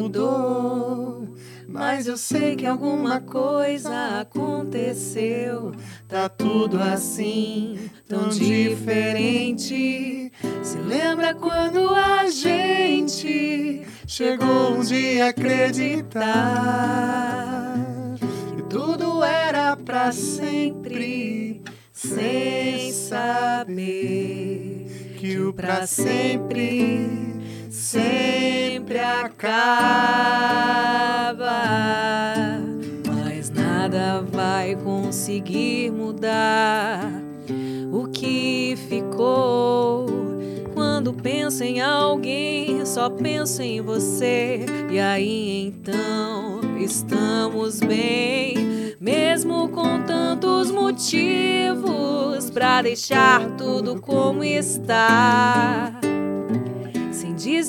Mudou, 0.09 1.29
mas 1.67 2.07
eu 2.07 2.17
sei 2.17 2.55
que 2.55 2.65
alguma 2.65 3.21
coisa 3.21 4.19
aconteceu. 4.19 5.71
Tá 6.07 6.27
tudo 6.27 6.81
assim, 6.81 7.77
tão 8.07 8.29
diferente. 8.29 10.31
Se 10.63 10.79
lembra 10.79 11.35
quando 11.35 11.93
a 11.93 12.27
gente 12.27 13.85
chegou 14.07 14.71
um 14.71 14.81
dia 14.81 15.27
a 15.27 15.29
acreditar 15.29 16.25
que 18.55 18.63
tudo 18.63 19.23
era 19.23 19.77
pra 19.77 20.11
sempre, 20.11 21.61
sem 21.93 22.91
saber 22.91 23.67
que 25.19 25.37
o 25.37 25.53
pra 25.53 25.85
sempre 25.85 27.38
sempre 27.89 28.99
acaba. 28.99 29.39
Mas 33.07 33.49
nada 33.49 34.21
vai 34.31 34.75
conseguir 34.75 35.91
mudar 35.91 37.09
o 37.91 38.07
que 38.09 38.77
ficou. 38.87 40.05
Quando 40.75 41.11
penso 41.13 41.63
em 41.63 41.81
alguém, 41.81 42.85
só 42.85 43.09
penso 43.09 43.63
em 43.63 43.81
você. 43.81 44.67
E 44.91 44.99
aí 44.99 45.65
então 45.65 46.61
estamos 46.79 47.79
bem, 47.79 48.95
mesmo 49.01 49.67
com 49.69 50.03
tantos 50.03 50.69
motivos 50.69 52.51
pra 52.51 52.83
deixar 52.83 53.49
tudo 53.57 53.99
como 53.99 54.43
está. 54.43 55.98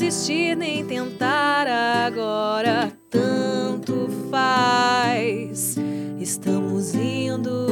Desistir 0.01 0.57
nem 0.57 0.83
tentar 0.83 1.67
agora, 1.69 2.91
tanto 3.11 4.09
faz. 4.31 5.77
Estamos 6.19 6.95
indo 6.95 7.67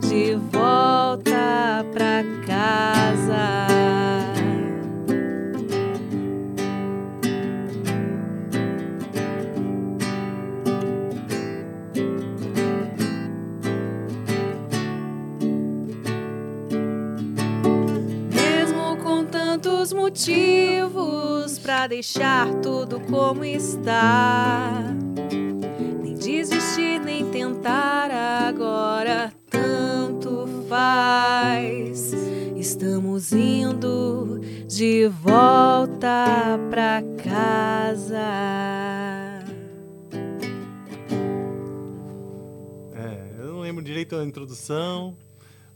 de 0.00 0.36
volta 0.52 1.84
pra 1.92 2.22
casa. 2.46 3.66
Motivos 19.94 20.95
pra 21.66 21.88
deixar 21.88 22.54
tudo 22.60 23.00
como 23.00 23.44
está. 23.44 24.84
Nem 26.00 26.14
desistir, 26.14 27.00
nem 27.00 27.28
tentar 27.28 28.08
agora, 28.08 29.32
tanto 29.50 30.46
faz. 30.68 32.12
Estamos 32.54 33.32
indo 33.32 34.38
de 34.68 35.08
volta 35.08 36.56
pra 36.70 37.02
casa. 37.24 38.16
É, 42.94 43.40
eu 43.40 43.46
não 43.46 43.60
lembro 43.62 43.82
direito 43.82 44.14
a 44.14 44.22
introdução, 44.24 45.16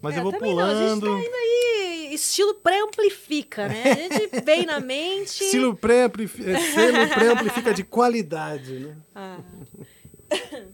mas 0.01 0.15
É, 0.15 0.19
eu 0.21 0.23
vou 0.23 0.31
também 0.33 0.55
não, 0.55 0.63
a 0.65 0.69
gente 0.69 1.01
pulando. 1.01 1.21
tá 1.21 1.27
indo 1.27 1.35
aí, 1.35 2.00
estilo 2.15 2.55
pré-amplifica, 2.57 3.69
né? 3.69 3.83
A 3.93 4.19
gente 4.19 4.41
vem 4.45 4.67
na 4.67 4.81
mente. 4.81 5.45
Estilo 5.45 5.75
pré-amplifica, 5.75 6.51
é, 6.51 7.07
pré-amplifica 7.07 7.75
de 7.75 7.85
qualidade, 7.85 8.73
né? 8.81 8.97
Ah, 9.15 9.39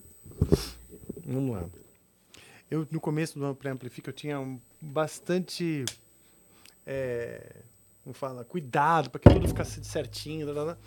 Vamos 1.24 1.56
lá. 1.56 1.64
Eu, 2.70 2.86
no 2.90 3.00
começo 3.00 3.38
do 3.38 3.54
pré-amplifica, 3.54 4.10
eu 4.10 4.14
tinha 4.14 4.38
um 4.40 4.60
bastante. 4.80 5.84
É, 6.86 7.56
como 8.02 8.14
fala? 8.14 8.44
Cuidado 8.44 9.10
para 9.10 9.20
que 9.20 9.28
tudo 9.28 9.48
ficasse 9.48 9.82
certinho. 9.84 10.46
blá, 10.52 10.64
blá. 10.64 10.78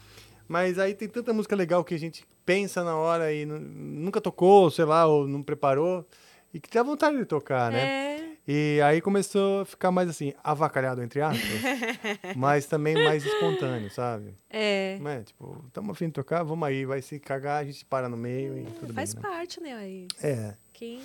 Mas 0.48 0.80
aí 0.80 0.94
tem 0.94 1.08
tanta 1.08 1.32
música 1.34 1.56
legal 1.56 1.84
que 1.84 1.94
a 1.94 2.00
gente 2.00 2.26
pensa 2.46 2.84
na 2.84 2.96
hora 2.96 3.32
e 3.34 3.46
nu- 3.46 3.60
nunca 3.60 4.20
tocou, 4.20 4.72
sei 4.72 4.86
lá, 4.86 5.06
ou 5.06 5.28
não 5.28 5.44
preparou, 5.44 6.08
e 6.54 6.60
que 6.60 6.70
dá 6.74 6.82
vontade 6.82 7.18
de 7.18 7.26
tocar, 7.26 7.72
né? 7.72 8.19
E 8.52 8.82
aí 8.82 9.00
começou 9.00 9.62
a 9.62 9.66
ficar 9.66 9.92
mais 9.92 10.10
assim, 10.10 10.34
avacalhado, 10.44 11.04
entre 11.04 11.22
aspas, 11.22 11.46
mas 12.36 12.66
também 12.66 12.96
mais 12.96 13.24
espontâneo, 13.24 13.92
sabe? 13.92 14.34
É. 14.50 14.98
Não 15.00 15.12
é? 15.12 15.22
Tipo, 15.22 15.64
estamos 15.68 15.92
afim 15.92 16.08
de 16.08 16.14
tocar, 16.14 16.42
vamos 16.42 16.68
aí, 16.68 16.84
vai 16.84 17.00
se 17.00 17.20
cagar, 17.20 17.62
a 17.62 17.64
gente 17.64 17.86
para 17.86 18.10
no 18.10 18.18
meio 18.18 18.58
e 18.58 18.66
tudo 18.72 18.92
Faz 18.92 19.14
bem. 19.14 19.22
Né? 19.22 19.30
parte, 19.30 19.62
né? 19.62 19.74
Aí, 19.76 20.08
É, 20.24 20.56
quem... 20.74 21.00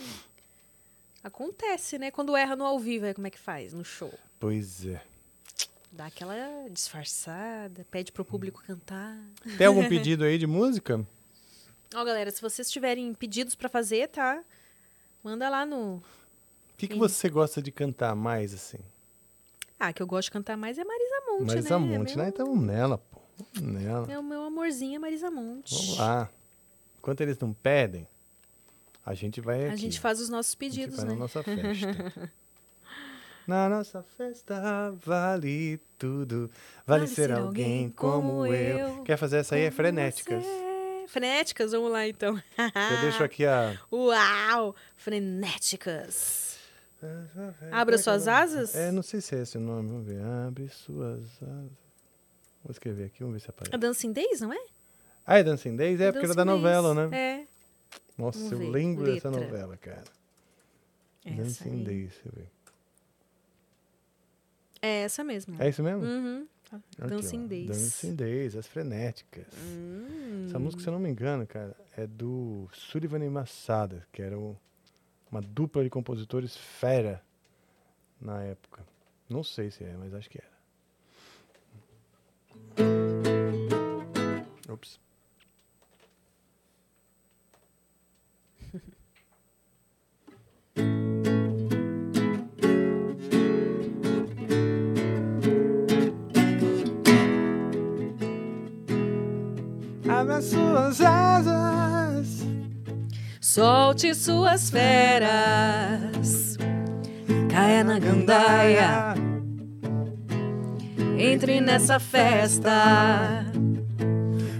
Acontece, 1.22 1.98
né? 1.98 2.10
Quando 2.10 2.34
erra 2.34 2.56
no 2.56 2.64
ao 2.64 2.78
vivo, 2.78 3.04
aí 3.04 3.12
como 3.12 3.26
é 3.26 3.30
que 3.30 3.38
faz? 3.38 3.74
No 3.74 3.84
show. 3.84 4.12
pois 4.40 4.86
é. 4.86 5.02
Dá 5.92 6.06
aquela 6.06 6.36
disfarçada, 6.70 7.86
pede 7.90 8.10
pro 8.10 8.24
público 8.24 8.62
cantar. 8.66 9.18
Tem 9.58 9.66
algum 9.66 9.84
pedido 9.88 10.24
aí 10.24 10.38
de 10.38 10.46
música? 10.46 11.06
Ó, 11.94 12.04
galera, 12.04 12.30
se 12.30 12.40
vocês 12.40 12.70
tiverem 12.70 13.12
pedidos 13.12 13.54
pra 13.54 13.68
fazer, 13.68 14.08
tá? 14.08 14.42
Manda 15.22 15.48
lá 15.50 15.66
no. 15.66 16.02
O 16.74 16.76
que, 16.76 16.88
que 16.88 16.96
você 16.98 17.28
gosta 17.28 17.62
de 17.62 17.70
cantar 17.70 18.14
mais, 18.14 18.52
assim? 18.52 18.78
Ah, 19.78 19.92
que 19.92 20.02
eu 20.02 20.06
gosto 20.06 20.26
de 20.26 20.32
cantar 20.32 20.56
mais 20.56 20.78
é 20.78 20.84
Marisa 20.84 21.20
Monte, 21.26 21.46
Marisa 21.46 21.78
né? 21.78 21.98
Monte, 21.98 22.16
meu, 22.16 22.24
né? 22.24 22.28
Então 22.30 22.46
vamos 22.46 22.64
nela, 22.64 22.98
pô. 22.98 23.20
Vamos 23.54 23.74
nela. 23.82 24.12
É 24.12 24.18
o 24.18 24.22
meu 24.22 24.42
amorzinho 24.42 24.96
é 24.96 24.98
Marisa 24.98 25.30
Monte. 25.30 25.74
Vamos 25.74 25.98
lá. 25.98 26.30
Enquanto 26.98 27.20
eles 27.20 27.38
não 27.38 27.52
pedem, 27.52 28.06
a 29.04 29.14
gente 29.14 29.40
vai 29.40 29.66
A 29.66 29.68
aqui. 29.68 29.76
gente 29.76 30.00
faz 30.00 30.20
os 30.20 30.28
nossos 30.28 30.56
A 30.58 30.64
gente 30.64 30.74
pedidos, 30.74 30.98
né? 31.04 31.10
na 31.10 31.16
nossa 31.16 31.42
festa. 31.44 32.32
na 33.46 33.68
nossa 33.68 34.02
festa 34.16 34.90
vale 35.04 35.78
tudo. 35.98 36.50
Vale, 36.86 37.06
ser, 37.06 37.30
alguém 37.32 37.90
como 37.90 38.46
eu. 38.46 39.02
Quer 39.02 39.16
fazer 39.16 39.38
essa 39.38 39.54
aí? 39.54 39.62
É 39.62 39.70
frenéticas. 39.70 40.42
você. 40.44 41.06
Frenéticas, 41.08 41.72
vamos 41.72 41.92
lá 41.92 42.08
então. 42.08 42.34
Eu 42.58 43.00
deixo 43.02 43.22
aqui 43.22 43.44
a. 43.44 43.78
Uau! 43.92 44.74
Frenéticas. 44.96 46.53
Abra 47.72 47.98
suas 47.98 48.26
asas? 48.28 48.74
É, 48.74 48.90
não 48.92 49.02
sei 49.02 49.20
se 49.20 49.34
é 49.36 49.42
esse 49.42 49.56
o 49.58 49.60
nome. 49.60 49.88
Vamos 49.88 50.06
ver. 50.06 50.20
Abre 50.22 50.68
suas 50.68 51.22
asas. 51.42 51.84
Vou 52.62 52.70
escrever 52.70 53.04
aqui, 53.06 53.20
vamos 53.20 53.34
ver 53.34 53.40
se 53.40 53.48
A 53.48 53.50
aparece. 53.50 53.76
Dancing 53.78 54.12
Days, 54.12 54.40
não 54.40 54.52
é? 54.52 54.64
Ah, 55.26 55.38
é 55.38 55.42
Dancing 55.44 55.76
Days? 55.76 56.00
É, 56.00 56.10
porque 56.12 56.26
era 56.26 56.34
da 56.34 56.44
novela, 56.44 56.94
Days. 56.94 57.10
né? 57.10 57.18
É. 57.18 57.46
Nossa, 58.16 58.38
Vamos 58.38 58.52
eu 58.52 58.58
ver. 58.58 58.68
lembro 58.70 59.04
dessa 59.04 59.28
Letra. 59.28 59.44
novela, 59.46 59.76
cara. 59.76 60.04
Essa 61.24 61.36
Dancing 61.36 61.70
aí. 61.70 61.84
Days, 61.84 62.10
deixa 62.12 62.28
eu 62.28 62.32
ver. 62.34 62.48
É 64.82 65.02
essa 65.02 65.24
mesmo. 65.24 65.56
É 65.60 65.68
isso 65.68 65.82
mesmo? 65.82 66.02
Uhum. 66.04 66.46
Aqui, 66.72 66.84
ó, 67.02 67.06
Dancing 67.06 67.46
Days. 67.46 67.66
Dancing 67.68 68.14
Days, 68.14 68.56
as 68.56 68.66
frenéticas. 68.66 69.46
Hum. 69.62 70.44
Essa 70.48 70.58
música, 70.58 70.82
se 70.82 70.88
eu 70.88 70.92
não 70.92 71.00
me 71.00 71.08
engano, 71.08 71.46
cara, 71.46 71.74
é 71.96 72.06
do 72.06 72.68
Sullivan 72.72 73.24
e 73.24 73.28
Massada, 73.30 74.06
que 74.12 74.20
era 74.22 74.38
o- 74.38 74.56
uma 75.34 75.42
dupla 75.42 75.82
de 75.82 75.90
compositores 75.90 76.56
fera 76.56 77.20
na 78.20 78.40
época. 78.44 78.86
Não 79.28 79.42
sei 79.42 79.68
se 79.68 79.82
é, 79.82 79.92
mas 79.98 80.14
acho 80.14 80.30
que 80.30 80.38
era. 80.38 80.54
Ops. 84.72 85.00
Abra 100.08 100.40
suas 100.40 101.00
asas. 101.00 101.83
Solte 103.54 104.12
suas 104.16 104.68
feras. 104.68 106.58
Caia 107.48 107.84
na 107.84 108.00
gandaia. 108.00 109.14
Entre 111.16 111.60
nessa 111.60 112.00
festa. 112.00 113.46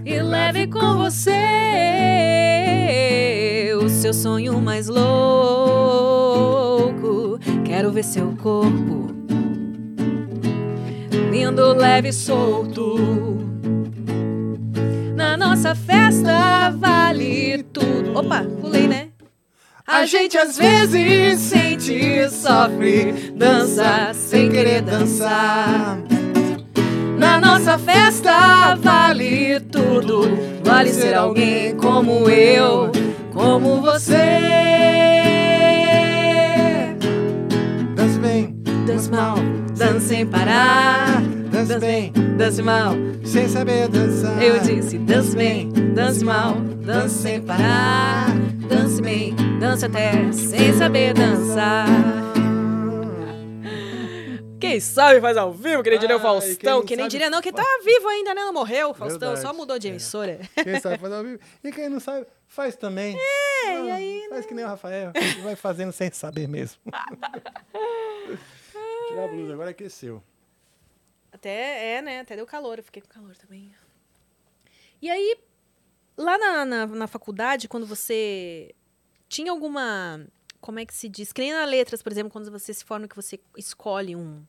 E 0.05 0.23
leve 0.23 0.69
com 0.69 0.99
você 0.99 1.33
o 3.83 3.89
seu 3.89 4.15
sonho 4.15 4.61
mais 4.61 4.87
louco. 4.87 5.01
Quero 7.65 7.91
ver 7.91 8.05
seu 8.05 8.37
corpo 8.37 9.13
lindo, 11.33 11.75
leve 11.75 12.11
e 12.11 12.13
solto. 12.13 12.95
Na 15.17 15.37
nossa 15.37 15.75
festa 15.75 16.71
vale 16.71 17.65
tudo. 17.73 17.84
Opa, 18.15 18.45
pulei, 18.61 18.87
né? 18.87 19.09
A 19.87 20.07
gente 20.07 20.39
às 20.39 20.57
vezes 20.57 21.41
sente, 21.41 22.31
sofre, 22.31 23.33
dança 23.37 24.13
sem 24.15 24.51
querer 24.51 24.81
dançar. 24.83 25.99
Na 27.19 27.39
nossa 27.41 27.77
festa 27.77 28.77
vale 28.77 29.61
tudo. 29.61 30.23
Vale 30.65 30.91
ser 30.91 31.15
alguém 31.15 31.77
como 31.77 32.31
eu, 32.31 32.91
como 33.33 33.81
você. 33.83 34.41
Dance 37.95 38.19
bem, 38.21 38.57
Dance 38.87 39.11
mal, 39.11 39.37
dance 39.77 40.07
sem 40.09 40.27
parar. 40.27 41.23
Dance 41.67 41.79
bem, 41.81 42.13
dance 42.37 42.63
mal. 42.63 42.93
sem 43.25 43.49
saber 43.49 43.89
dançar. 43.89 44.43
Eu 44.43 44.59
disse, 44.61 44.99
dance 44.99 45.35
bem, 45.37 45.71
dance 45.95 46.25
mal, 46.25 46.55
dance 46.61 47.15
sem 47.23 47.41
parar. 47.43 48.27
Dance 48.69 49.01
bem, 49.03 49.35
dance 49.59 49.85
até 49.85 50.33
sem 50.33 50.73
saber 50.75 51.15
dançar. 51.15 51.87
Quem 54.61 54.81
sabe 54.81 55.21
faz 55.21 55.37
ao 55.37 55.53
vivo, 55.53 55.83
que 55.83 55.91
nem 55.91 55.99
diria 55.99 56.17
o 56.17 56.21
Faustão. 56.21 56.79
não 56.79 56.87
Que 56.87 56.97
nem 56.97 57.05
sabe 57.05 57.11
diria 57.11 57.29
não, 57.31 57.43
que 57.43 57.53
tá 57.53 57.63
vivo 57.85 58.09
ainda, 58.09 58.33
né? 58.35 58.43
Não 58.43 58.53
morreu, 58.53 58.91
o 58.91 58.95
Faustão, 58.95 59.31
só 59.33 59.35
Verdade, 59.37 59.57
mudou 59.59 59.79
de 59.79 59.89
é. 59.89 59.91
emissora. 59.91 60.41
Quem 60.63 60.81
sabe 60.81 60.97
fazer 61.01 61.15
ao 61.15 61.23
vivo. 61.23 61.39
E 61.63 61.71
quem 61.73 61.89
não 61.91 62.01
sabe, 62.01 62.27
faz 62.49 62.75
também. 62.75 63.15
É, 63.15 63.69
Ah, 63.69 63.75
e 63.81 63.91
aí, 63.91 64.27
Faz 64.31 64.47
que 64.47 64.55
nem 64.55 64.65
o 64.65 64.69
Rafael, 64.69 65.13
vai 65.43 65.55
fazendo 65.55 65.93
sem 65.93 66.11
saber 66.11 66.49
mesmo. 66.49 66.79
Tirar 69.09 69.25
a 69.25 69.29
blusa, 69.29 69.53
agora 69.53 69.71
aqueceu. 69.71 70.23
Até, 71.35 71.97
é, 71.97 72.01
né? 72.03 72.21
Até 72.21 72.37
deu 72.37 72.47
calor, 72.47 72.79
eu 72.79 72.85
fiquei 72.85 73.03
com 73.03 73.09
calor 73.09 73.37
também. 73.37 73.73
E 75.03 75.11
aí, 75.11 75.37
lá 76.17 76.39
na, 76.39 76.65
na, 76.65 76.87
na 76.87 77.07
faculdade, 77.09 77.67
quando 77.67 77.85
você 77.85 78.73
tinha 79.29 79.51
alguma. 79.51 80.25
Como 80.61 80.79
é 80.79 80.87
que 80.87 80.95
se 80.95 81.09
diz? 81.09 81.33
Que 81.33 81.43
nem 81.43 81.53
na 81.53 81.65
letras, 81.65 82.03
por 82.03 82.13
exemplo, 82.13 82.31
quando 82.31 82.51
você 82.53 82.73
se 82.73 82.85
forma 82.85 83.09
que 83.09 83.17
você 83.17 83.41
escolhe 83.57 84.15
um 84.15 84.45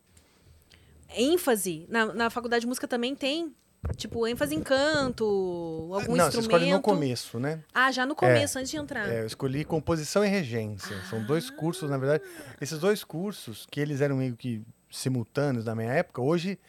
ênfase. 1.09 1.87
Na, 1.89 2.13
na 2.13 2.29
faculdade 2.29 2.61
de 2.61 2.67
música 2.67 2.87
também 2.87 3.15
tem. 3.15 3.53
Tipo, 3.97 4.25
ênfase 4.27 4.55
em 4.55 4.63
canto, 4.63 5.23
algum 5.93 6.15
não, 6.15 6.25
você 6.25 6.37
instrumento. 6.39 6.41
escolhe 6.41 6.71
no 6.71 6.81
começo, 6.81 7.39
né? 7.39 7.63
Ah, 7.71 7.91
já 7.91 8.03
no 8.03 8.15
começo, 8.15 8.57
antes 8.57 8.71
de 8.71 8.77
entrar. 8.77 9.07
É, 9.07 9.21
eu 9.21 9.27
escolhi 9.27 9.63
composição 9.63 10.25
e 10.25 10.27
regência. 10.27 10.99
São 11.03 11.23
dois 11.23 11.49
Ah. 11.49 11.53
cursos, 11.53 11.87
na 11.89 11.97
verdade. 11.97 12.23
Esses 12.59 12.79
dois 12.79 13.03
cursos, 13.03 13.67
que 13.69 13.79
eles 13.79 14.01
eram 14.01 14.17
meio 14.17 14.35
que 14.35 14.63
simultâneos 14.95 15.65
na 15.65 15.75
minha 15.75 15.91
época, 15.91 16.21
hoje 16.21 16.59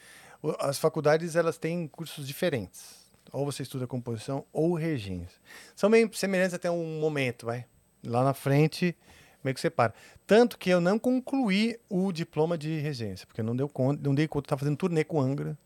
as 0.60 0.78
faculdades 0.78 1.36
elas 1.36 1.58
têm 1.58 1.88
cursos 1.88 2.26
diferentes. 2.26 3.06
Ou 3.32 3.44
você 3.44 3.62
estuda 3.62 3.86
composição 3.86 4.44
ou 4.52 4.74
regência. 4.74 5.40
São 5.74 5.90
meio 5.90 6.08
semelhantes 6.14 6.54
até 6.54 6.70
um 6.70 7.00
momento, 7.00 7.46
vai. 7.46 7.66
Lá 8.04 8.22
na 8.22 8.32
frente, 8.32 8.96
meio 9.42 9.54
que 9.54 9.60
separa. 9.60 9.92
Tanto 10.26 10.56
que 10.56 10.70
eu 10.70 10.80
não 10.80 10.98
concluí 10.98 11.78
o 11.88 12.12
diploma 12.12 12.56
de 12.56 12.78
regência, 12.78 13.26
porque 13.26 13.42
não 13.42 13.56
deu 13.56 13.68
conta, 13.68 14.00
não 14.02 14.14
dei 14.14 14.28
conta, 14.28 14.46
estava 14.46 14.60
fazendo 14.60 14.76
turnê 14.76 15.02
com 15.02 15.20
Angra. 15.20 15.58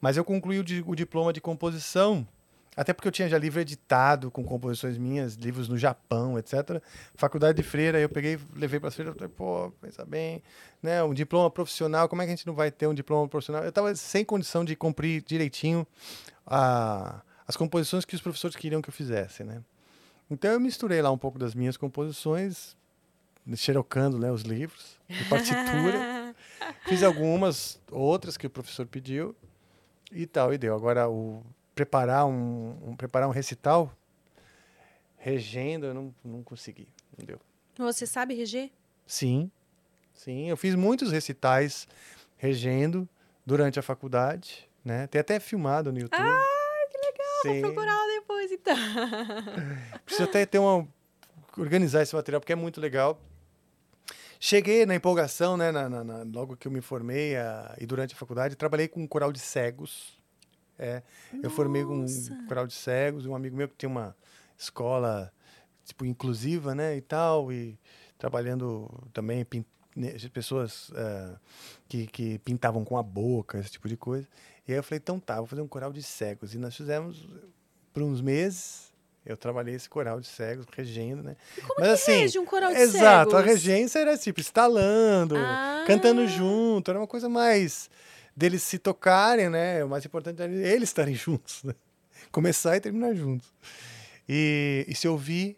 Mas 0.00 0.16
eu 0.16 0.24
concluí 0.24 0.58
o, 0.58 0.64
di- 0.64 0.84
o 0.84 0.94
diploma 0.94 1.32
de 1.32 1.40
composição 1.40 2.26
até 2.76 2.92
porque 2.92 3.06
eu 3.06 3.12
tinha 3.12 3.28
já 3.28 3.38
livro 3.38 3.60
editado 3.60 4.30
com 4.30 4.44
composições 4.44 4.98
minhas, 4.98 5.34
livros 5.34 5.68
no 5.68 5.78
Japão, 5.78 6.38
etc. 6.38 6.82
Faculdade 7.14 7.56
de 7.56 7.62
freira, 7.62 8.00
eu 8.00 8.08
peguei, 8.08 8.38
levei 8.54 8.80
para 8.80 8.88
as 8.88 8.94
freiras, 8.94 9.14
falei, 9.14 9.28
pô, 9.28 9.72
pensa 9.80 10.04
bem, 10.04 10.42
né? 10.82 11.02
Um 11.02 11.14
diploma 11.14 11.50
profissional, 11.50 12.08
como 12.08 12.22
é 12.22 12.24
que 12.24 12.32
a 12.32 12.36
gente 12.36 12.46
não 12.46 12.54
vai 12.54 12.70
ter 12.70 12.86
um 12.86 12.94
diploma 12.94 13.28
profissional? 13.28 13.62
Eu 13.62 13.68
estava 13.68 13.94
sem 13.94 14.24
condição 14.24 14.64
de 14.64 14.74
cumprir 14.74 15.22
direitinho 15.22 15.86
a, 16.46 17.22
as 17.46 17.56
composições 17.56 18.04
que 18.04 18.14
os 18.14 18.20
professores 18.20 18.56
queriam 18.56 18.82
que 18.82 18.88
eu 18.88 18.94
fizesse, 18.94 19.44
né? 19.44 19.62
Então 20.30 20.50
eu 20.50 20.58
misturei 20.58 21.00
lá 21.02 21.10
um 21.10 21.18
pouco 21.18 21.38
das 21.38 21.54
minhas 21.54 21.76
composições, 21.76 22.76
xerocando 23.56 24.18
né, 24.18 24.32
os 24.32 24.42
livros 24.42 24.98
de 25.08 25.24
partitura. 25.26 26.34
Fiz 26.88 27.02
algumas, 27.02 27.80
outras 27.90 28.36
que 28.36 28.46
o 28.46 28.50
professor 28.50 28.86
pediu 28.86 29.36
e 30.10 30.26
tal, 30.26 30.52
e 30.52 30.58
deu. 30.58 30.74
Agora, 30.74 31.08
o 31.08 31.42
preparar 31.74 32.26
um, 32.26 32.90
um- 32.90 32.96
preparar 32.96 33.28
um 33.28 33.32
recital 33.32 33.92
regendo, 35.16 35.86
eu 35.86 35.94
não, 35.94 36.14
não 36.24 36.42
consegui, 36.42 36.88
não 37.18 37.24
deu. 37.24 37.40
Você 37.78 38.06
sabe 38.06 38.34
reger? 38.34 38.70
Sim, 39.06 39.50
sim, 40.14 40.48
eu 40.48 40.56
fiz 40.56 40.74
muitos 40.74 41.10
recitais 41.10 41.88
regendo 42.36 43.08
durante 43.44 43.78
a 43.78 43.82
faculdade, 43.82 44.68
né? 44.84 45.06
Tem 45.06 45.20
até 45.20 45.40
filmado 45.40 45.92
no 45.92 45.98
YouTube. 45.98 46.20
Ah, 46.22 46.86
que 46.90 46.98
legal! 46.98 47.42
Sim. 47.42 47.60
vou 47.62 47.72
procurar 47.72 48.06
depois, 48.08 48.52
então. 48.52 48.76
Preciso 50.04 50.28
até 50.28 50.46
ter 50.46 50.58
uma. 50.58 50.86
organizar 51.58 52.02
esse 52.02 52.14
material, 52.14 52.40
porque 52.40 52.52
é 52.52 52.56
muito 52.56 52.80
legal. 52.80 53.18
Cheguei 54.38 54.84
na 54.84 54.94
empolgação, 54.94 55.56
né? 55.56 55.70
na- 55.72 55.88
na- 55.88 56.04
na- 56.04 56.22
logo 56.24 56.56
que 56.56 56.68
eu 56.68 56.72
me 56.72 56.80
formei 56.82 57.36
a- 57.36 57.74
e 57.80 57.86
durante 57.86 58.14
a 58.14 58.16
faculdade, 58.16 58.56
trabalhei 58.56 58.88
com 58.88 59.00
um 59.00 59.06
coral 59.06 59.32
de 59.32 59.38
cegos. 59.40 60.18
É, 60.78 61.02
eu 61.42 61.50
formei 61.50 61.84
um 61.84 62.04
coral 62.48 62.66
de 62.66 62.74
cegos, 62.74 63.26
um 63.26 63.34
amigo 63.34 63.56
meu 63.56 63.68
que 63.68 63.76
tinha 63.76 63.88
uma 63.88 64.14
escola 64.58 65.32
tipo 65.84 66.04
inclusiva, 66.04 66.74
né, 66.74 66.96
e 66.96 67.00
tal, 67.00 67.52
e 67.52 67.78
trabalhando 68.18 68.90
também 69.12 69.46
né, 69.94 70.14
pessoas 70.32 70.90
ah, 70.96 71.36
que, 71.88 72.06
que 72.06 72.38
pintavam 72.38 72.84
com 72.84 72.96
a 72.96 73.02
boca, 73.02 73.58
esse 73.58 73.70
tipo 73.70 73.88
de 73.88 73.96
coisa. 73.96 74.26
E 74.66 74.72
aí 74.72 74.78
eu 74.78 74.82
falei, 74.82 74.98
então 75.02 75.20
tá, 75.20 75.36
vou 75.36 75.46
fazer 75.46 75.60
um 75.60 75.68
coral 75.68 75.92
de 75.92 76.02
cegos. 76.02 76.54
E 76.54 76.58
nós 76.58 76.74
fizemos 76.74 77.28
por 77.92 78.02
uns 78.02 78.20
meses. 78.20 78.92
Eu 79.26 79.36
trabalhei 79.36 79.74
esse 79.74 79.88
coral 79.88 80.20
de 80.20 80.26
cegos, 80.26 80.66
regendo, 80.74 81.22
né? 81.22 81.36
Mas 81.78 81.88
assim, 81.90 82.12
rege 82.12 82.38
um 82.38 82.44
coral 82.44 82.72
de 82.72 82.78
exato, 82.78 83.36
a 83.36 83.40
cegos? 83.40 83.52
regência 83.54 83.98
era 84.00 84.18
tipo 84.18 84.40
estalando, 84.40 85.34
Ah. 85.36 85.84
cantando 85.86 86.26
junto, 86.26 86.90
era 86.90 87.00
uma 87.00 87.06
coisa 87.06 87.28
mais 87.28 87.88
deles 88.36 88.62
se 88.62 88.78
tocarem, 88.78 89.48
né? 89.48 89.84
O 89.84 89.88
mais 89.88 90.04
importante 90.04 90.42
é 90.42 90.44
eles 90.46 90.88
estarem 90.88 91.14
juntos, 91.16 91.62
né? 91.64 91.74
Começar 92.30 92.76
e 92.76 92.80
terminar 92.80 93.14
juntos. 93.14 93.48
E, 94.28 94.84
e 94.88 94.94
se 94.94 95.06
ouvir, 95.06 95.56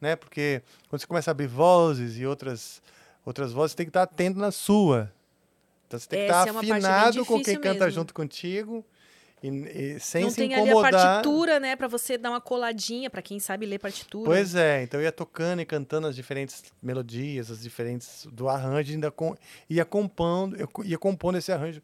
né? 0.00 0.16
Porque 0.16 0.62
quando 0.88 1.00
você 1.00 1.06
começa 1.06 1.30
a 1.30 1.32
abrir 1.32 1.46
vozes 1.46 2.18
e 2.18 2.26
outras 2.26 2.82
outras 3.24 3.52
vozes, 3.52 3.72
você 3.72 3.76
tem 3.76 3.86
que 3.86 3.90
estar 3.90 4.02
atento 4.02 4.38
na 4.38 4.50
sua. 4.50 5.12
Então 5.86 5.98
você 5.98 6.08
tem 6.08 6.20
que 6.20 6.30
Essa 6.30 6.48
estar 6.50 6.54
é 6.54 6.58
afinado 6.58 7.24
com 7.24 7.42
quem 7.42 7.56
canta 7.56 7.84
mesmo. 7.84 7.90
junto 8.00 8.14
contigo 8.14 8.84
e, 9.42 9.48
e 9.48 10.00
sem 10.00 10.22
não 10.22 10.30
se 10.30 10.36
tem 10.36 10.54
ali 10.54 10.62
a 10.62 10.72
incomodar. 10.72 10.92
partitura, 10.92 11.60
né? 11.60 11.76
Pra 11.76 11.88
você 11.88 12.18
dar 12.18 12.30
uma 12.30 12.40
coladinha, 12.40 13.08
pra 13.08 13.22
quem 13.22 13.38
sabe 13.38 13.66
ler 13.66 13.78
partitura. 13.78 14.24
Pois 14.24 14.54
é, 14.54 14.82
então 14.82 15.00
eu 15.00 15.04
ia 15.04 15.12
tocando 15.12 15.60
e 15.62 15.64
cantando 15.66 16.06
as 16.06 16.16
diferentes 16.16 16.64
melodias, 16.82 17.50
as 17.50 17.62
diferentes 17.62 18.26
do 18.32 18.48
arranjo, 18.48 18.92
ainda 18.92 19.10
com, 19.10 19.36
ia 19.68 19.84
compondo, 19.84 20.56
eu 20.56 20.68
ia 20.84 20.98
compondo 20.98 21.38
esse 21.38 21.52
arranjo 21.52 21.80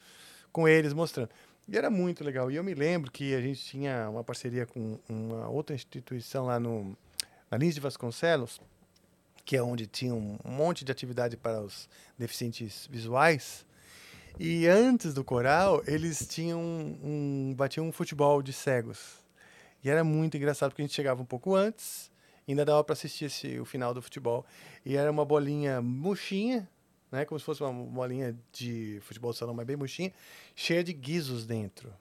com 0.54 0.68
eles, 0.68 0.92
mostrando. 0.92 1.30
E 1.68 1.76
era 1.76 1.90
muito 1.90 2.22
legal. 2.22 2.48
E 2.48 2.54
eu 2.54 2.62
me 2.62 2.74
lembro 2.74 3.10
que 3.10 3.34
a 3.34 3.40
gente 3.40 3.60
tinha 3.64 4.08
uma 4.08 4.22
parceria 4.22 4.64
com 4.64 4.98
uma 5.08 5.48
outra 5.48 5.74
instituição 5.74 6.46
lá 6.46 6.60
no, 6.60 6.96
na 7.50 7.58
Lins 7.58 7.74
de 7.74 7.80
Vasconcelos, 7.80 8.60
que 9.44 9.56
é 9.56 9.62
onde 9.62 9.88
tinha 9.88 10.14
um 10.14 10.38
monte 10.44 10.84
de 10.84 10.92
atividade 10.92 11.36
para 11.36 11.60
os 11.60 11.88
deficientes 12.16 12.86
visuais. 12.88 13.66
E 14.38 14.68
antes 14.68 15.12
do 15.12 15.24
coral, 15.24 15.82
eles 15.88 16.24
tinham 16.28 16.60
um, 16.60 17.52
batiam 17.56 17.88
um 17.88 17.92
futebol 17.92 18.40
de 18.40 18.52
cegos. 18.52 19.24
E 19.82 19.90
era 19.90 20.04
muito 20.04 20.36
engraçado 20.36 20.70
porque 20.70 20.82
a 20.82 20.86
gente 20.86 20.94
chegava 20.94 21.20
um 21.20 21.26
pouco 21.26 21.56
antes, 21.56 22.12
ainda 22.46 22.64
dava 22.64 22.84
para 22.84 22.92
assistir 22.92 23.24
esse, 23.24 23.58
o 23.58 23.64
final 23.64 23.92
do 23.92 24.00
futebol. 24.00 24.46
E 24.86 24.96
era 24.96 25.10
uma 25.10 25.24
bolinha 25.24 25.82
murchinha, 25.82 26.68
né, 27.14 27.24
como 27.24 27.38
se 27.38 27.44
fosse 27.44 27.62
uma 27.62 27.72
bolinha 27.72 28.36
de 28.52 28.98
futebol 29.02 29.32
de 29.32 29.38
salão, 29.38 29.54
mas 29.54 29.66
bem 29.66 29.76
murchinha, 29.76 30.12
cheia 30.54 30.82
de 30.84 30.92
guizos 30.92 31.46
dentro. 31.46 31.92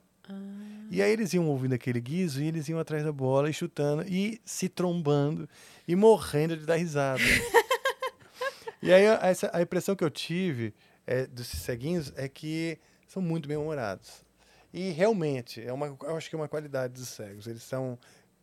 E 0.89 1.01
aí 1.01 1.11
eles 1.11 1.33
iam 1.33 1.47
ouvindo 1.47 1.73
aquele 1.73 1.99
guizo 1.99 2.41
e 2.41 2.47
eles 2.47 2.67
iam 2.69 2.79
atrás 2.79 3.03
da 3.03 3.11
bola 3.11 3.49
e 3.49 3.53
chutando 3.53 4.03
e 4.07 4.39
se 4.45 4.69
trombando 4.69 5.49
e 5.87 5.95
morrendo 5.95 6.55
de 6.55 6.65
dar 6.65 6.75
risada. 6.75 7.21
e 8.81 8.91
aí 8.91 9.07
a, 9.07 9.19
essa- 9.23 9.49
a 9.53 9.61
impressão 9.61 9.95
que 9.95 10.03
eu 10.03 10.09
tive 10.09 10.73
é, 11.05 11.25
desses 11.27 11.61
ceguinhos 11.61 12.13
é 12.15 12.27
que 12.27 12.77
são 13.07 13.21
muito 13.21 13.47
bem-humorados. 13.47 14.23
E 14.73 14.91
realmente, 14.91 15.61
é 15.61 15.71
uma, 15.71 15.87
eu 15.87 16.15
acho 16.15 16.29
que 16.29 16.35
é 16.35 16.39
uma 16.39 16.47
qualidade 16.47 16.93
dos 16.93 17.09
cegos. 17.09 17.45
Eles 17.45 17.61
são 17.63 17.97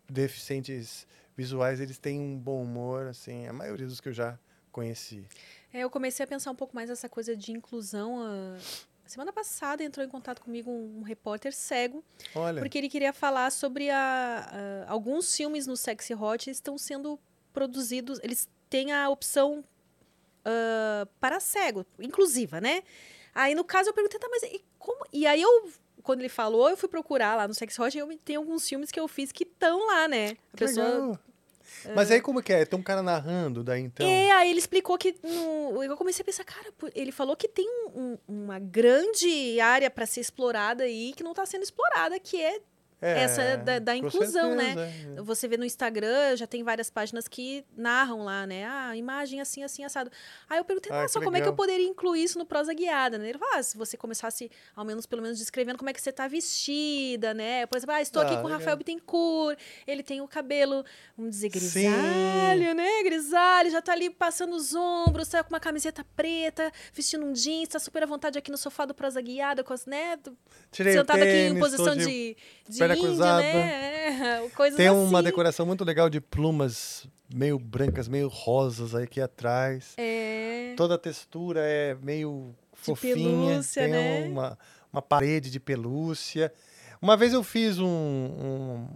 deficientes 0.09 1.07
visuais, 1.37 1.81
eles 1.81 1.99
têm 1.99 2.21
um 2.21 2.37
bom 2.39 2.63
humor, 2.63 3.07
assim, 3.07 3.47
a 3.47 3.53
maioria 3.53 3.87
dos 3.87 4.01
que 4.01 4.09
eu 4.09 4.13
já 4.13 4.39
conheci. 4.71 5.25
É, 5.73 5.81
eu 5.81 5.91
comecei 5.91 6.25
a 6.25 6.27
pensar 6.27 6.51
um 6.51 6.55
pouco 6.55 6.75
mais 6.75 6.89
nessa 6.91 7.09
coisa 7.09 7.37
de 7.37 7.53
inclusão. 7.53 8.21
ah, 8.23 8.57
Semana 9.07 9.33
passada 9.33 9.83
entrou 9.83 10.07
em 10.07 10.09
contato 10.09 10.41
comigo 10.41 10.71
um, 10.71 10.99
um 11.01 11.03
repórter 11.03 11.53
cego, 11.53 12.05
Olha, 12.35 12.61
porque 12.61 12.79
ele 12.79 12.89
queria 12.89 13.13
falar 13.13 13.51
sobre 13.51 13.91
a, 13.91 14.85
a- 14.87 14.91
alguns 14.91 15.35
filmes 15.35 15.67
no 15.67 15.77
Sexy 15.77 16.15
Hot 16.15 16.49
estão 16.49 16.79
sendo 16.79 17.19
produzidos, 17.53 18.21
eles 18.23 18.49
têm 18.69 18.93
a 18.93 19.09
opção 19.11 19.65
ah, 20.45 21.07
para 21.21 21.41
cego, 21.41 21.85
inclusiva, 21.99 22.61
né? 22.61 22.83
Aí 23.35 23.55
no 23.55 23.65
caso 23.65 23.91
eu 23.91 23.95
perguntei, 23.95 24.19
tá, 24.21 24.29
mas 24.31 24.43
e 24.45 24.65
como? 24.79 25.05
E 25.13 25.27
aí 25.27 25.43
eu, 25.43 25.71
quando 26.05 26.21
ele 26.21 26.29
falou, 26.29 26.69
eu 26.71 26.77
fui 26.77 26.89
procurar 26.89 27.35
lá 27.37 27.49
no 27.49 27.55
Sexy 27.55 27.81
Hot 27.83 27.97
e 27.97 28.01
eu 28.01 28.19
tem 28.25 28.37
alguns 28.37 28.69
filmes 28.69 28.91
que 28.93 28.99
eu 29.01 29.09
fiz 29.09 29.33
que 29.33 29.43
estão 29.45 29.87
lá, 29.89 30.07
né? 30.09 30.37
A 30.53 30.57
que 30.57 30.65
legal. 30.67 31.19
Mas 31.95 32.11
aí 32.11 32.21
como 32.21 32.43
que 32.43 32.53
é? 32.53 32.65
Tem 32.65 32.79
um 32.79 32.83
cara 32.83 33.03
narrando 33.03 33.63
daí 33.65 33.81
então? 33.83 34.07
É, 34.07 34.31
aí 34.33 34.51
ele 34.51 34.59
explicou 34.59 34.97
que 34.99 35.15
no... 35.23 35.83
eu 35.83 35.97
comecei 35.97 36.23
a 36.23 36.27
pensar, 36.27 36.45
cara, 36.45 36.73
ele 36.95 37.13
falou 37.13 37.37
que 37.37 37.49
tem 37.49 37.69
um- 37.69 38.19
um- 38.29 38.43
uma 38.43 38.59
grande 38.59 39.59
área 39.61 39.91
para 39.91 40.07
ser 40.07 40.21
explorada 40.21 40.85
aí 40.85 41.13
que 41.17 41.23
não 41.23 41.33
está 41.33 41.45
sendo 41.47 41.63
explorada, 41.63 42.19
que 42.19 42.41
é 42.43 42.61
É, 43.03 43.23
essa 43.23 43.57
da- 43.57 43.79
da 43.79 43.97
inclusão, 43.97 44.55
né? 44.55 44.75
certeza, 44.75 45.21
é. 45.21 45.23
você 45.23 45.49
vê 45.49 45.57
no 45.57 45.65
Instagram, 45.65 46.37
já 46.37 46.47
tem 46.47 46.63
várias 46.63 46.91
páginas 46.91 47.27
que 47.27 47.65
narram 47.77 48.23
lá, 48.25 48.47
né? 48.47 48.67
Ah, 48.67 48.95
imagem 48.97 49.41
assim, 49.41 49.63
assim, 49.63 49.83
assado. 49.85 50.11
Aí 50.49 50.59
eu 50.59 50.65
perguntei, 50.65 50.93
Ah, 50.93 51.03
nossa, 51.03 51.21
como 51.21 51.37
é 51.37 51.41
que 51.41 51.49
eu 51.49 51.55
poderia 51.55 51.87
incluir 51.89 52.23
isso 52.25 52.39
no 52.39 52.45
prosa 52.45 52.75
guiada, 52.75 53.17
né? 53.17 53.31
Ele 53.31 53.39
falou, 53.39 53.55
ah, 53.57 53.63
se 53.63 53.77
você 53.77 53.97
começasse, 53.97 54.51
ao 54.77 54.85
menos, 54.85 55.07
pelo 55.07 55.23
menos, 55.23 55.39
descrevendo 55.39 55.79
como 55.79 55.89
é 55.89 55.93
que 55.93 56.01
você 56.01 56.13
tá 56.13 56.29
vestida, 56.29 57.33
né? 57.33 57.67
Por 57.67 57.77
exemplo, 57.79 57.95
ah, 57.95 58.03
estou 58.03 58.21
aqui 58.23 58.35
Ah, 58.35 58.41
com 58.43 58.47
o. 58.49 58.51
Rafael 58.51 58.77
Bittencourt, 58.77 59.59
ele 59.87 60.03
tem 60.03 60.21
o 60.21 60.29
cabelo, 60.29 60.85
vamos 61.17 61.33
dizer, 61.37 61.51
Sim. 61.53 61.59
grisalho, 61.91 62.75
né? 62.75 63.03
Grisalho, 63.05 63.71
já 63.71 63.81
tá 63.81 63.93
ali 63.93 64.11
passando 64.11 64.55
os 64.55 64.75
ombros, 64.75 65.29
tá 65.29 65.43
com 65.43 65.51
uma 65.55 65.61
camiseta 65.61 66.05
preta, 66.17 66.71
vestindo 66.93 67.25
um 67.25 67.33
jeans, 67.33 67.69
tá 67.69 67.79
super 67.79 68.03
à 68.03 68.07
vontade 68.07 68.39
aqui 68.39 68.51
no 68.51 68.59
sofá 68.59 68.85
do 68.85 68.93
prosa 68.95 69.21
guiada, 69.21 69.65
com 69.65 69.73
as, 69.73 69.87
né? 69.87 70.19
Tirei 70.71 70.95
o 70.95 70.99
Sentado 70.99 71.23
aqui 71.23 71.31
em 71.49 71.59
posição 71.59 71.97
de 71.97 72.37
de, 72.69 72.79
de 72.95 73.01
cruzada. 73.01 73.43
né? 73.43 74.43
É, 74.45 74.49
coisas 74.55 74.77
Tem 74.77 74.89
assim. 74.89 74.97
uma 74.99 75.23
decoração 75.23 75.65
muito 75.67 75.85
legal 75.85 76.09
de 76.11 76.21
plumas 76.21 77.07
meio 77.33 77.59
brancas, 77.59 78.09
meio 78.09 78.29
rosas 78.29 78.95
aí 78.95 79.05
aqui 79.05 79.21
atrás. 79.21 79.95
É. 79.97 80.75
Toda 80.77 80.95
a 80.95 80.99
textura 80.99 81.61
é 81.63 81.95
meio 82.03 82.55
fofinha. 82.73 83.15
pelúcia, 83.15 83.83
tem 83.83 83.93
né? 83.93 84.27
uma, 84.29 84.59
uma 84.93 85.03
parede 85.03 85.51
de 85.51 85.61
pelúcia. 85.61 86.53
Uma 87.01 87.17
vez 87.17 87.33
eu 87.33 87.43
fiz 87.43 87.79
um- 87.79 87.87
um- 87.87 88.89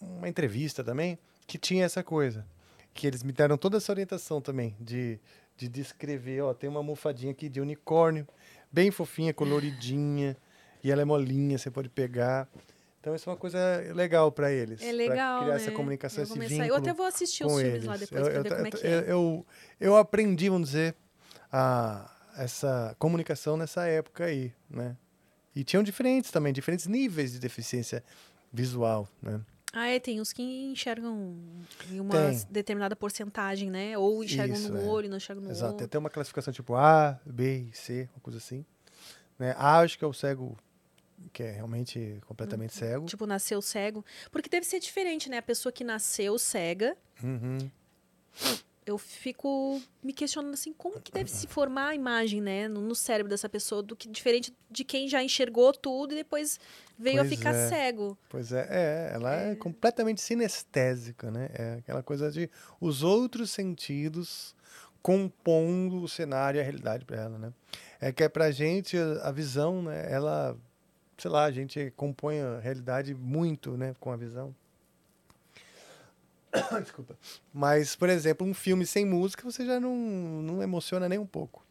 uma 0.00 0.28
entrevista 0.28 0.82
também 0.82 1.18
que 1.46 1.58
tinha 1.58 1.84
essa 1.84 2.02
coisa. 2.02 2.46
Que 2.94 3.06
eles 3.06 3.22
me 3.22 3.32
deram 3.32 3.56
toda 3.56 3.76
essa 3.76 3.92
orientação 3.92 4.40
também 4.40 4.74
de, 4.80 5.20
de 5.56 5.68
descrever. 5.68 6.40
Ó, 6.42 6.52
tem 6.54 6.68
uma 6.68 6.80
almofadinha 6.80 7.30
aqui 7.32 7.48
de 7.48 7.60
unicórnio, 7.60 8.26
bem 8.72 8.90
fofinha, 8.90 9.32
coloridinha. 9.34 10.36
E 10.82 10.90
ela 10.90 11.02
é 11.02 11.04
molinha, 11.04 11.58
você 11.58 11.70
pode 11.70 11.88
pegar. 11.88 12.48
Então 13.00 13.14
isso 13.14 13.28
é 13.28 13.32
uma 13.32 13.38
coisa 13.38 13.58
legal 13.94 14.30
para 14.32 14.50
eles. 14.52 14.82
É 14.82 14.90
legal, 14.92 15.42
criar 15.42 15.54
né? 15.54 15.62
essa 15.62 15.70
comunicação, 15.70 16.22
Eu 16.22 16.24
esse 16.24 16.38
vínculo 16.38 16.64
Eu 16.64 16.74
até 16.76 16.92
vou 16.92 17.06
assistir 17.06 17.44
os 17.44 17.52
filmes 17.52 17.74
eles. 17.74 17.84
lá 17.86 17.96
depois 17.96 18.26
eu, 18.26 18.32
eu, 18.32 18.42
ver 18.42 18.48
como 18.50 18.66
é 18.66 18.68
eu- 18.68 18.72
que 18.72 18.86
é. 18.86 19.04
eu, 19.12 19.46
eu 19.80 19.96
aprendi, 19.96 20.48
vamos 20.48 20.68
dizer, 20.70 20.96
a, 21.52 22.10
essa 22.36 22.94
comunicação 22.98 23.56
nessa 23.56 23.86
época 23.86 24.24
aí, 24.24 24.52
né? 24.68 24.96
E 25.54 25.64
tinham 25.64 25.82
diferentes 25.82 26.30
também, 26.30 26.52
diferentes 26.52 26.86
níveis 26.86 27.32
de 27.32 27.38
deficiência 27.38 28.02
visual, 28.52 29.08
né? 29.22 29.40
Ah, 29.72 29.86
é, 29.88 30.00
tem 30.00 30.20
uns 30.20 30.32
que 30.32 30.42
enxergam 30.42 31.36
em 31.90 32.00
uma 32.00 32.10
Tem. 32.10 32.46
determinada 32.50 32.96
porcentagem, 32.96 33.70
né? 33.70 33.98
Ou 33.98 34.24
enxergam 34.24 34.56
Isso, 34.56 34.72
no 34.72 34.80
é. 34.80 34.84
olho, 34.84 35.10
não 35.10 35.18
enxergam 35.18 35.44
no 35.44 35.50
Exato. 35.50 35.72
Tem 35.72 35.78
olho. 35.80 35.84
até 35.86 35.98
uma 35.98 36.08
classificação 36.10 36.52
tipo 36.52 36.74
A, 36.74 37.20
B 37.24 37.68
e 37.70 37.76
C, 37.76 38.08
uma 38.14 38.20
coisa 38.20 38.38
assim. 38.38 38.64
Né? 39.38 39.54
A 39.58 39.80
acho 39.80 39.98
que 39.98 40.04
é 40.04 40.08
o 40.08 40.12
cego 40.12 40.56
que 41.32 41.42
é 41.42 41.50
realmente 41.52 42.20
completamente 42.26 42.74
cego. 42.74 43.06
Tipo, 43.06 43.26
nasceu 43.26 43.60
cego. 43.62 44.04
Porque 44.30 44.48
deve 44.48 44.66
ser 44.66 44.80
diferente, 44.80 45.28
né? 45.28 45.38
A 45.38 45.42
pessoa 45.42 45.72
que 45.72 45.84
nasceu 45.84 46.38
cega, 46.38 46.96
Uhum. 47.22 47.58
eu 48.86 48.96
fico 48.96 49.80
me 50.02 50.12
questionando 50.14 50.54
assim, 50.54 50.72
como 50.72 50.98
que 51.00 51.12
deve 51.12 51.30
se 51.30 51.46
formar 51.46 51.88
a 51.88 51.94
imagem, 51.94 52.40
né? 52.40 52.68
No, 52.68 52.80
no 52.80 52.94
cérebro 52.94 53.28
dessa 53.28 53.48
pessoa, 53.48 53.82
do 53.82 53.94
que 53.94 54.08
diferente 54.08 54.54
de 54.70 54.82
quem 54.84 55.06
já 55.08 55.22
enxergou 55.22 55.72
tudo 55.74 56.12
e 56.12 56.16
depois 56.16 56.58
veio 56.98 57.20
a 57.20 57.24
Pois 57.24 57.36
ficar 57.36 57.54
é. 57.54 57.68
cego. 57.68 58.16
Pois 58.30 58.50
é, 58.52 58.66
é, 58.70 59.10
ela 59.14 59.34
é. 59.34 59.54
completamente 59.56 60.20
sinestésica, 60.22 61.30
né? 61.30 61.50
É 61.52 61.74
aquela 61.80 62.02
coisa 62.02 62.30
de 62.30 62.48
os 62.80 63.02
outros 63.02 63.50
sentidos 63.50 64.56
compondo 65.02 66.02
o 66.02 66.08
cenário 66.08 66.58
e 66.58 66.60
a 66.60 66.64
realidade 66.64 67.04
para 67.04 67.16
ela, 67.20 67.38
né? 67.38 67.52
É 68.00 68.12
que 68.12 68.22
é 68.22 68.28
pra 68.28 68.50
gente 68.50 68.96
a 68.96 69.28
a 69.28 69.32
visão, 69.32 69.82
né? 69.82 70.06
Ela, 70.10 70.56
sei 71.18 71.30
lá, 71.30 71.44
a 71.44 71.50
gente 71.50 71.92
compõe 71.96 72.40
a 72.40 72.58
realidade 72.60 73.14
muito, 73.14 73.76
né, 73.76 73.94
com 74.00 74.10
a 74.10 74.16
visão. 74.16 74.54
Desculpa. 76.82 77.18
Mas, 77.52 77.94
por 77.94 78.08
exemplo, 78.08 78.46
um 78.46 78.54
filme 78.54 78.86
sem 78.86 79.04
música 79.04 79.42
você 79.44 79.66
já 79.66 79.78
não, 79.78 79.94
não 79.94 80.62
emociona 80.62 81.08
nem 81.08 81.18
um 81.18 81.26
pouco. 81.26 81.64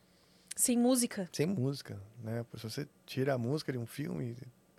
Sem 0.55 0.77
música. 0.77 1.29
Sem 1.31 1.45
música, 1.45 1.99
né? 2.23 2.45
Se 2.55 2.63
você 2.63 2.87
tira 3.05 3.33
a 3.33 3.37
música 3.37 3.71
de 3.71 3.77
um 3.77 3.85
filme, 3.85 4.35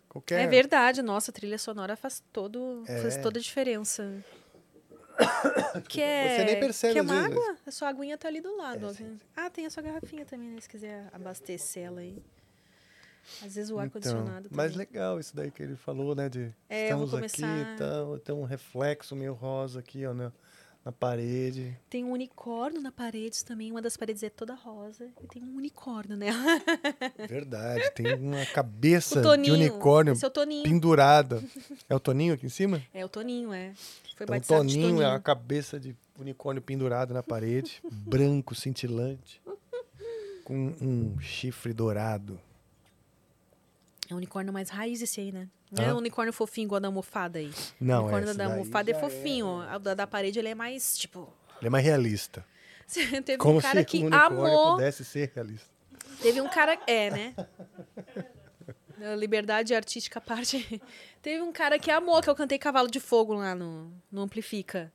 Qualquer... 0.09 0.41
É 0.41 0.47
verdade, 0.47 1.03
nossa, 1.03 1.31
a 1.31 1.35
trilha 1.35 1.59
sonora 1.59 1.95
faz, 1.95 2.23
todo, 2.33 2.83
faz 2.87 3.17
É. 3.17 3.21
toda 3.21 3.39
a 3.39 3.43
diferença. 3.43 4.25
Que 5.89 6.01
é, 6.01 6.37
Você 6.39 6.45
nem 6.45 6.61
percebe, 6.61 6.93
que 6.95 6.99
é 6.99 7.03
uma 7.03 7.25
água? 7.25 7.57
A 7.67 7.71
sua 7.71 7.89
aguinha 7.89 8.17
tá 8.17 8.29
ali 8.29 8.41
do 8.41 8.57
lado. 8.57 8.87
É, 8.87 8.89
ó. 8.89 8.93
sim, 8.93 9.19
Ah, 9.37 9.51
tem 9.51 9.67
a 9.67 9.71
sua 9.71 9.83
garrafinha 9.83 10.25
também, 10.25 10.49
né? 10.51 10.61
Se 10.61 10.69
quiser 10.69 11.09
abastecer 11.13 11.85
ela 11.85 12.01
aí. 12.01 12.23
Às 13.45 13.55
vezes 13.55 13.71
o 13.71 13.75
Então, 13.75 13.81
ar-condicionado 13.81 14.49
mas 14.53 14.73
também. 14.73 14.87
legal 14.87 15.21
isso 15.21 15.35
daí 15.37 15.51
que 15.51 15.63
ele 15.63 15.77
falou, 15.77 16.15
né? 16.15 16.29
De 16.29 16.53
É, 16.69 16.85
estamos 16.85 17.15
aqui 17.15 17.43
começar- 17.43 17.75
e 17.75 17.77
tal, 17.77 18.19
tem 18.19 18.35
um 18.35 18.45
reflexo 18.45 19.15
meio 19.15 19.33
rosa 19.35 19.81
aqui, 19.81 20.05
ó, 20.07 20.13
na, 20.15 20.33
na 20.85 20.93
parede. 20.93 21.77
Tem 21.91 22.05
um 22.05 22.13
unicórnio 22.13 22.81
na 22.81 22.91
parede 22.91 23.45
também. 23.45 23.71
Uma 23.71 23.83
das 23.83 23.97
paredes 23.97 24.23
é 24.23 24.31
toda 24.31 24.55
rosa. 24.55 25.09
E 25.23 25.27
tem 25.27 25.43
um 25.45 25.57
unicórnio 25.57 26.17
nela. 26.17 26.37
Verdade, 27.29 27.91
tem 27.93 28.15
uma 28.15 28.45
cabeça 28.47 29.17
de 29.21 29.23
Toninho. 29.23 29.55
unicórnio 29.55 30.15
é 30.21 30.31
Toninho. 30.31 30.63
pendurada. 30.65 31.43
É 31.89 31.95
o 31.95 32.01
Toninho 32.01 32.35
aqui 32.35 32.47
em 32.47 32.51
cima? 32.51 32.83
É 32.95 33.05
o 33.05 33.09
Toninho, 33.09 33.53
é. 33.53 33.73
Foi 34.17 34.25
Então, 34.25 34.27
o 34.27 34.39
batizado 34.39 34.67
de 34.67 34.75
Toninho 34.75 34.89
Toninho. 34.97 35.03
é 35.03 35.15
a 35.15 35.21
cabeça 35.21 35.79
de 35.79 35.95
unicórnio 36.19 36.61
pendurado 36.63 37.15
na 37.15 37.23
parede, 37.23 37.81
branco, 37.91 38.53
cintilante, 38.55 39.41
com 40.45 40.75
um 40.81 41.21
chifre 41.21 41.73
dourado. 41.73 42.41
É 44.11 44.15
o 44.15 44.17
unicórnio 44.17 44.53
mais 44.53 44.71
raiz 44.71 45.03
esse 45.03 45.21
aí, 45.21 45.31
né? 45.31 45.49
Não 45.71 45.85
é 45.85 45.89
Hã? 45.89 45.95
o 45.95 45.99
unicórnio 45.99 46.33
fofinho 46.33 46.67
igual 46.67 46.81
da 46.81 46.89
almofada 46.89 47.39
aí. 47.39 47.53
Não, 47.79 47.99
o 47.99 48.03
unicórnio 48.05 48.35
da 48.35 48.47
almofada 48.47 48.91
é 48.91 48.95
já 48.95 49.01
fofinho. 49.01 49.61
A 49.61 49.77
da, 49.77 49.95
da 49.95 50.07
parede 50.07 50.39
ele 50.39 50.49
é 50.49 50.55
mais, 50.55 50.97
tipo... 50.97 51.31
Ele 51.59 51.67
é 51.67 51.71
mais 51.71 51.85
realista. 51.85 52.45
Teve 52.89 53.37
Como 53.37 53.59
um 53.59 53.61
cara 53.61 53.81
se 53.81 53.85
que 53.85 53.99
um 53.99 54.07
unicórnio 54.07 54.47
amou... 54.47 54.73
pudesse 54.77 55.05
ser 55.05 55.31
realista. 55.35 55.69
Teve 56.23 56.41
um 56.41 56.49
cara... 56.49 56.79
É, 56.87 57.11
né? 57.11 57.35
A 59.01 59.15
Liberdade 59.15 59.75
artística 59.75 60.19
à 60.19 60.23
parte. 60.23 60.81
Teve 61.21 61.43
um 61.43 61.53
cara 61.53 61.79
que 61.79 61.91
amou 61.91 62.21
que 62.23 62.31
eu 62.31 62.35
cantei 62.35 62.59
Cavalo 62.59 62.91
de 62.91 62.99
Fogo 62.99 63.35
lá 63.35 63.55
no, 63.55 63.93
no 64.11 64.23
Amplifica. 64.23 64.91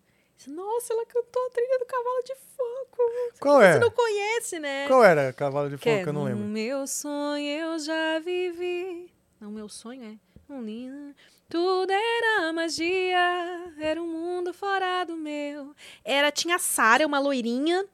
Nossa, 0.51 0.93
ela 0.93 1.05
cantou 1.05 1.45
a 1.45 1.49
trilha 1.49 1.79
do 1.79 1.85
Cavalo 1.85 2.23
de 2.25 2.35
Fogo. 2.55 3.11
Qual 3.39 3.57
Você 3.59 3.65
é? 3.65 3.79
não 3.79 3.91
conhece, 3.91 4.59
né? 4.59 4.87
Qual 4.87 5.03
era 5.03 5.31
Cavalo 5.33 5.69
de 5.69 5.77
Que 5.77 5.83
Fogo 5.83 5.95
é, 5.97 6.03
que 6.03 6.09
eu 6.09 6.13
não 6.13 6.21
"No 6.21 6.27
lembro? 6.27 6.43
meu 6.45 6.85
sonho 6.87 7.45
eu 7.47 7.79
já 7.79 8.19
vivi. 8.19 9.11
Não, 9.39 9.51
meu 9.51 9.67
sonho 9.69 10.03
é. 10.03 10.53
Um 10.53 10.61
lindo. 10.61 11.15
Tudo 11.49 11.91
era 11.91 12.51
magia. 12.53 13.73
Era 13.79 14.01
um 14.01 14.07
mundo 14.07 14.53
fora 14.53 15.03
do 15.05 15.15
meu. 15.15 15.73
Era, 16.03 16.31
tinha 16.31 16.55
a 16.55 16.59
Sara, 16.59 17.05
uma 17.05 17.19
loirinha. 17.19 17.85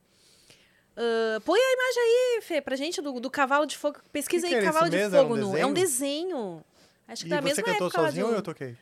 Ah, 0.97 1.39
põe 1.45 1.59
a 1.59 1.73
imagem 1.73 2.03
aí, 2.03 2.41
Fê, 2.41 2.61
pra 2.61 2.75
gente 2.75 3.01
do, 3.01 3.19
do 3.19 3.29
cavalo 3.29 3.65
de 3.65 3.77
fogo. 3.77 3.99
Pesquisa 4.11 4.47
Que 4.47 4.53
que 4.53 4.59
aí, 4.59 4.63
era 4.63 4.73
cavalo 4.73 4.89
de 4.89 4.97
mesmo? 4.97 5.15
Era 5.15 5.25
um 5.25 5.29
fogo. 5.29 5.39
no, 5.41 5.57
é 5.57 5.65
um 5.65 5.73
desenho? 5.73 6.63
Acho 7.07 7.23
que 7.23 7.27
E 7.27 7.29
da 7.29 7.37
você 7.41 7.45
mesma 7.47 7.63
cantou 7.63 7.87
época 7.87 8.01
sozinho 8.03 8.27
ou 8.27 8.33
eu 8.33 8.41
toquei? 8.41 8.75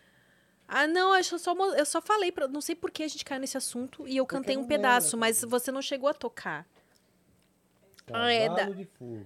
Ah, 0.68 0.86
não, 0.86 1.16
eu 1.16 1.24
só, 1.24 1.56
eu 1.76 1.86
só 1.86 2.02
falei, 2.02 2.32
pra, 2.32 2.48
não 2.48 2.60
sei 2.60 2.76
por 2.76 2.92
que 2.92 3.04
a 3.04 3.08
gente 3.08 3.24
caiu 3.24 3.40
nesse 3.40 3.58
assunto 3.58 4.06
e 4.08 4.18
eu 4.18 4.26
Porque 4.26 4.36
cantei 4.38 4.56
eu 4.56 4.60
um 4.60 4.68
pedaço, 4.68 5.16
mas 5.18 5.42
você 5.44 5.72
não 5.72 5.82
chegou 5.82 6.10
a 6.10 6.14
tocar. 6.14 6.68
Ah, 8.12 8.32
é 8.32 8.50
da- 8.50 8.56
Cavalo 8.56 8.76
de 8.76 8.86
Fogo. 8.86 9.26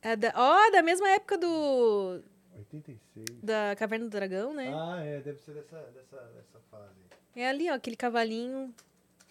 É 0.00 0.16
da, 0.16 0.32
ó, 0.34 0.70
da 0.70 0.82
mesma 0.82 1.08
época 1.10 1.36
do, 1.38 2.22
86. 2.56 3.40
da 3.42 3.74
Caverna 3.76 4.04
do 4.06 4.10
Dragão, 4.10 4.52
né? 4.54 4.72
Ah, 4.74 5.00
é, 5.02 5.20
deve 5.20 5.38
ser 5.40 5.52
dessa, 5.52 5.78
dessa, 5.92 6.16
dessa 6.16 6.60
fase. 6.70 6.92
É 7.36 7.48
ali, 7.48 7.70
ó, 7.70 7.74
aquele 7.74 7.96
cavalinho. 7.96 8.74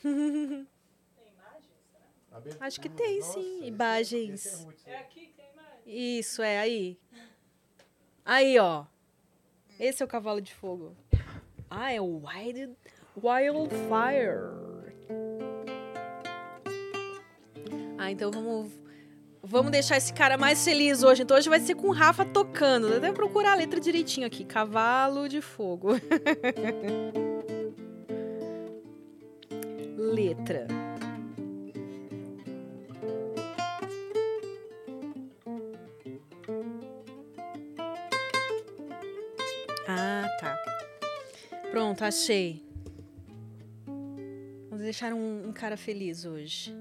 Acho 2.60 2.82
que 2.82 2.90
tem, 2.90 3.22
sim, 3.22 3.64
imagens. 3.66 4.66
É 4.86 4.98
aqui 4.98 5.28
que 5.28 5.34
tem 5.34 5.46
mais. 5.56 5.68
Isso, 5.86 6.42
é 6.42 6.58
aí. 6.60 6.98
Aí, 8.26 8.58
ó. 8.58 8.86
Esse 9.80 10.02
é 10.02 10.06
o 10.06 10.10
cavalo 10.10 10.42
de 10.42 10.54
fogo. 10.54 10.96
Ah, 11.76 11.92
é 11.92 12.00
Wild, 12.00 12.70
Wildfire. 13.18 14.54
Ah, 17.98 18.12
então 18.12 18.30
vamos. 18.30 18.72
Vamos 19.42 19.72
deixar 19.72 19.98
esse 19.98 20.14
cara 20.14 20.38
mais 20.38 20.64
feliz 20.64 21.02
hoje. 21.04 21.24
Então 21.24 21.36
hoje 21.36 21.50
vai 21.50 21.60
ser 21.60 21.74
com 21.74 21.88
o 21.88 21.92
Rafa 21.92 22.24
tocando. 22.24 22.90
Vou 22.90 22.98
até 22.98 23.12
procurar 23.12 23.54
a 23.54 23.56
letra 23.56 23.80
direitinho 23.80 24.28
aqui. 24.28 24.46
Cavalo 24.46 25.28
de 25.28 25.42
fogo. 25.42 25.90
letra. 29.98 30.68
Pronto, 41.74 42.04
achei. 42.04 42.64
Vamos 44.70 44.84
deixar 44.84 45.12
um, 45.12 45.48
um 45.48 45.52
cara 45.52 45.76
feliz 45.76 46.24
hoje. 46.24 46.72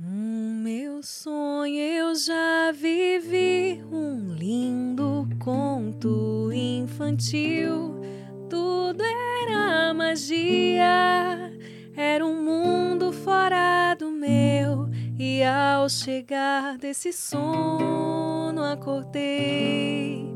Um 0.00 0.62
meu 0.62 1.02
sonho 1.02 1.78
eu 1.78 2.14
já 2.14 2.72
vivi 2.72 3.84
um 3.92 4.32
lindo 4.32 5.28
conto 5.38 6.50
infantil. 6.50 8.00
Tudo 8.48 9.04
era 9.04 9.92
magia, 9.92 11.52
era 11.94 12.24
um 12.24 12.42
mundo 12.42 13.12
fora 13.12 13.94
do 13.98 14.10
meu. 14.10 14.88
E 15.18 15.44
ao 15.44 15.90
chegar 15.90 16.78
desse 16.78 17.12
sono 17.12 18.64
acordei. 18.64 20.31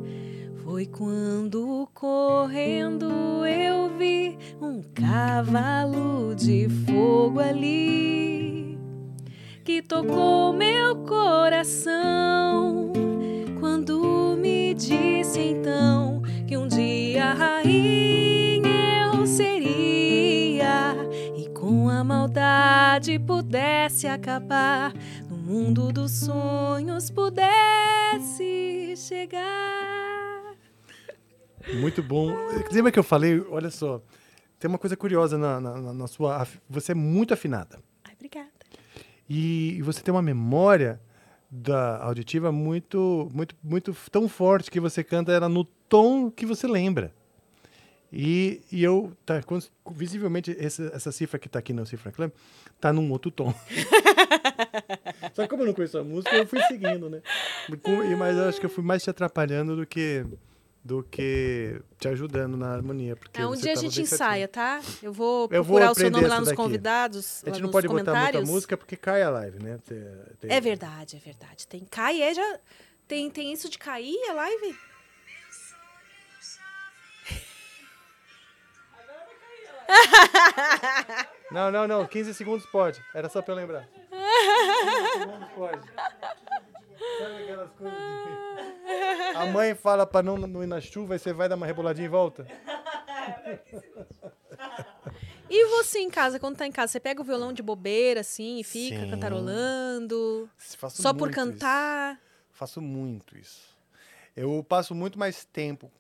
Foi 0.77 0.85
quando 0.85 1.89
correndo 1.95 3.07
eu 3.47 3.97
vi 3.97 4.37
um 4.61 4.83
cavalo 4.83 6.35
de 6.35 6.69
fogo 6.85 7.41
ali 7.41 8.79
que 9.65 9.81
tocou 9.81 10.53
meu 10.53 10.97
coração 10.97 12.93
quando 13.59 14.37
me 14.39 14.75
disse 14.75 15.41
então 15.41 16.21
que 16.47 16.59
um 16.59 16.69
dia 16.69 17.33
rainha 17.33 19.15
eu 19.15 19.27
seria 19.27 20.95
e 21.35 21.49
com 21.59 21.89
a 21.89 22.05
maldade 22.05 23.19
pudesse 23.19 24.07
acabar 24.07 24.93
no 25.27 25.39
mundo 25.39 25.91
dos 25.91 26.13
sonhos 26.13 27.11
pudesse 27.11 28.93
chegar. 28.95 30.06
Muito 31.75 32.03
bom. 32.03 32.33
Lembra 32.73 32.93
que 32.93 32.99
eu 32.99 33.03
falei, 33.05 33.41
olha 33.51 33.71
só, 33.71 34.01
tem 34.59 34.69
uma 34.69 34.79
coisa 34.79 34.97
curiosa 34.97 35.37
na, 35.37 35.61
na- 35.61 35.93
na- 35.93 36.07
sua. 36.07 36.47
Você 36.69 36.93
é 36.93 36.95
muito 36.95 37.35
afinada. 37.35 37.79
Ai, 38.05 38.13
obrigada. 38.15 38.49
E, 39.29 39.75
e 39.79 39.83
você 39.83 40.03
tem 40.03 40.13
uma 40.15 40.23
memória 40.23 41.01
da 41.51 42.03
auditiva 42.03 42.51
muito, 42.53 43.29
muito, 43.33 43.55
muito 43.63 43.95
tão 44.11 44.29
forte 44.29 44.71
que 44.71 44.81
você 44.81 45.03
canta 45.03 45.33
ela 45.33 45.49
no 45.49 45.65
tom 45.65 46.31
que 46.31 46.47
você 46.47 46.67
lembra. 46.67 47.13
E, 48.13 48.63
e 48.71 48.85
eu, 48.85 49.13
tá, 49.27 49.41
visivelmente, 49.91 50.57
essa, 50.59 50.91
essa 50.95 51.11
cifra 51.13 51.39
que 51.41 51.49
tá 51.49 51.59
aqui 51.59 51.73
no 51.73 51.85
Cifra 51.85 52.13
Clam 52.13 52.31
tá 52.81 52.93
num 52.93 53.11
outro 53.11 53.31
tom. 53.33 53.53
Só 55.35 55.43
que 55.43 55.49
como 55.49 55.63
eu 55.63 55.67
não 55.67 55.75
conheço 55.75 55.99
a 55.99 56.05
música, 56.05 56.35
eu 56.37 56.47
fui 56.47 56.61
seguindo, 56.63 57.11
né? 57.11 57.21
Mas 58.17 58.37
eu 58.37 58.49
acho 58.49 58.61
que 58.61 58.67
eu 58.67 58.71
fui 58.71 58.85
mais 58.85 59.03
te 59.03 59.11
atrapalhando 59.11 59.75
do 59.77 59.85
que, 59.87 60.25
do 60.87 61.03
que 61.03 61.81
te 61.99 62.07
ajudando 62.07 62.57
na 62.57 62.73
harmonia. 62.73 63.17
Porque 63.17 63.41
Ah, 63.43 63.49
um 63.49 63.57
dia 63.57 63.73
a 63.73 63.75
gente 63.75 64.01
ensaia, 64.01 64.47
tá? 64.47 64.81
Eu 65.03 65.13
vou 65.13 65.49
Eu 65.51 65.65
vou 65.65 65.79
procurar 65.79 65.91
o 65.91 65.95
seu 65.97 66.11
nome 66.11 66.27
lá 66.29 66.39
nos 66.39 66.49
daqui. 66.49 66.57
convidados, 66.57 67.43
A 67.45 67.51
gente 67.51 67.61
não 67.63 67.71
pode 67.71 67.89
botar 67.89 68.15
muita 68.15 68.41
música 68.43 68.77
porque 68.77 68.97
cai 68.97 69.23
a 69.23 69.31
live, 69.31 69.61
né? 69.63 69.79
Tem- 69.85 69.99
tem- 70.41 70.51
É 70.53 70.61
verdade, 70.61 71.17
é 71.17 71.19
verdade. 71.19 71.67
Tem 71.67 71.81
cai, 71.85 72.23
é 72.23 72.33
já 72.33 72.59
tem 73.09 73.29
tem 73.29 73.53
isso 73.53 73.69
de 73.69 73.79
cair 73.79 74.17
a 74.31 74.33
live? 74.35 74.77
Não, 81.51 81.71
não, 81.71 81.87
não. 81.87 82.07
15 82.07 82.35
segundos 82.35 82.67
pode. 82.67 83.03
Era 83.15 83.29
só 83.29 83.41
pra 83.41 83.53
eu 83.55 83.57
lembrar. 83.59 83.87
15 84.11 85.13
segundos 85.19 85.49
pode. 85.55 85.89
Sabe 87.19 87.43
aquelas 87.43 87.71
coisas 87.73 87.99
de... 87.99 89.37
A 89.37 89.47
mãe 89.47 89.75
fala 89.75 90.07
pra 90.07 90.23
não, 90.23 90.37
não 90.37 90.63
ir 90.63 90.67
na 90.67 90.81
chuva 90.81 91.17
e 91.17 91.19
você 91.19 91.33
vai 91.33 91.49
dar 91.49 91.57
uma 91.57 91.67
reboladinha 91.67 92.07
em 92.07 92.11
volta? 92.11 92.47
E 95.49 95.65
você 95.69 96.01
em 96.01 96.11
casa, 96.11 96.41
quando 96.41 96.57
tá 96.57 96.67
em 96.67 96.73
casa, 96.73 96.93
você 96.93 97.01
pega 97.01 97.21
o 97.21 97.25
violão 97.25 97.53
de 97.53 97.63
bobeira 97.63 98.21
assim 98.21 98.59
e 98.59 98.65
fica 98.65 99.01
Sim. 99.01 99.11
cantarolando? 99.11 100.51
Faço 100.57 101.01
Só 101.01 101.15
por 101.15 101.31
cantar? 101.31 102.15
isso. 102.15 102.23
Faço 102.51 102.81
muito 102.81 103.39
isso. 103.39 103.77
Eu 104.37 104.65
passo 104.69 104.95
muito 104.95 105.19
mais 105.19 105.45
tempo 105.45 105.91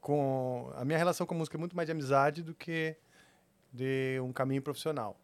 com... 0.00 0.70
A 0.76 0.84
minha 0.84 0.98
relação 0.98 1.26
com 1.26 1.34
a 1.34 1.38
música 1.38 1.56
é 1.56 1.58
muito 1.58 1.74
mais 1.74 1.86
de 1.86 1.92
amizade 1.92 2.42
do 2.42 2.54
que 2.54 2.94
de 3.72 4.20
um 4.22 4.32
caminho 4.32 4.60
profissional. 4.60 5.16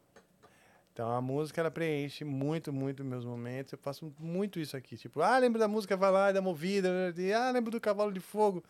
Então 1.00 1.10
a 1.10 1.22
música 1.22 1.62
ela 1.62 1.70
preenche 1.70 2.24
muito, 2.26 2.70
muito 2.70 3.02
meus 3.02 3.24
momentos. 3.24 3.72
Eu 3.72 3.78
faço 3.78 4.12
muito 4.18 4.60
isso 4.60 4.76
aqui. 4.76 4.98
Tipo, 4.98 5.22
ah, 5.22 5.38
lembro 5.38 5.58
da 5.58 5.66
música, 5.66 5.96
vai 5.96 6.10
lá, 6.10 6.30
da 6.30 6.42
movida. 6.42 6.90
e, 7.16 7.32
Ah, 7.32 7.50
lembro 7.50 7.70
do 7.70 7.80
cavalo 7.80 8.12
de 8.12 8.20
fogo. 8.20 8.62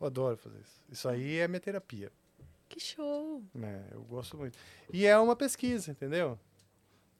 Eu 0.00 0.06
adoro 0.06 0.38
fazer 0.38 0.56
isso. 0.60 0.82
Isso 0.90 1.06
aí 1.06 1.36
é 1.36 1.46
minha 1.46 1.60
terapia. 1.60 2.10
Que 2.70 2.80
show. 2.80 3.42
né? 3.54 3.84
Eu 3.92 4.00
gosto 4.04 4.38
muito. 4.38 4.56
E 4.90 5.04
é 5.04 5.18
uma 5.18 5.36
pesquisa, 5.36 5.90
entendeu? 5.90 6.38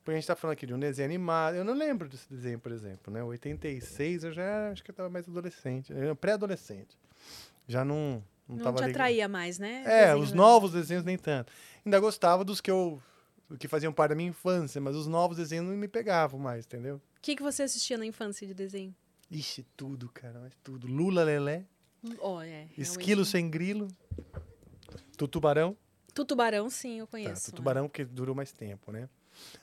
Porque 0.02 0.12
a 0.12 0.14
gente 0.14 0.26
tá 0.26 0.34
falando 0.34 0.54
aqui 0.54 0.64
de 0.66 0.72
um 0.72 0.78
desenho 0.80 1.04
animado. 1.10 1.56
Eu 1.56 1.64
não 1.64 1.74
lembro 1.74 2.08
desse 2.08 2.26
desenho, 2.30 2.58
por 2.58 2.72
exemplo, 2.72 3.12
né? 3.12 3.22
86 3.22 4.24
eu 4.24 4.32
já 4.32 4.70
acho 4.70 4.82
que 4.82 4.90
eu 4.90 4.94
tava 4.94 5.10
mais 5.10 5.28
adolescente, 5.28 5.92
eh, 5.92 6.14
pré-adolescente. 6.14 6.96
Já 7.66 7.84
não 7.84 8.24
não, 8.48 8.56
Não, 8.56 8.64
te 8.72 8.76
ligado. 8.76 8.90
atraía 8.92 9.28
mais, 9.28 9.58
né? 9.58 9.82
É, 9.86 10.16
os 10.16 10.30
né? 10.30 10.38
novos 10.38 10.72
desenhos 10.72 11.04
nem 11.04 11.18
tanto. 11.18 11.52
Ainda 11.84 12.00
gostava 12.00 12.42
dos 12.42 12.62
que 12.62 12.70
eu 12.70 12.98
que 13.58 13.68
faziam 13.68 13.92
parte 13.92 14.10
da 14.10 14.14
minha 14.16 14.28
infância, 14.30 14.80
mas 14.80 14.94
os 14.96 15.06
novos 15.06 15.36
desenhos 15.36 15.66
não 15.66 15.74
me 15.76 15.88
pegavam 15.88 16.38
mais, 16.38 16.64
entendeu? 16.66 16.96
O 16.96 17.20
que, 17.22 17.36
que 17.36 17.42
você 17.42 17.62
assistia 17.62 17.96
na 17.96 18.04
infância 18.06 18.46
de 18.46 18.52
desenho? 18.54 18.94
Ixi, 19.30 19.64
tudo, 19.76 20.08
cara, 20.12 20.40
mas 20.40 20.52
tudo. 20.62 20.86
Lula 20.86 21.22
Lelé, 21.24 21.64
Oh, 22.20 22.40
é, 22.40 22.68
Esquilo 22.76 23.24
sem 23.24 23.50
grilo, 23.50 23.88
Tutubarão. 25.16 25.76
Tutubarão, 26.14 26.68
sim, 26.70 26.98
eu 27.00 27.06
Tá, 27.06 27.10
conheço. 27.12 27.50
Tutubarão 27.50 27.88
porque 27.88 28.04
durou 28.04 28.34
mais 28.34 28.52
tempo, 28.52 28.90
né? 28.92 29.08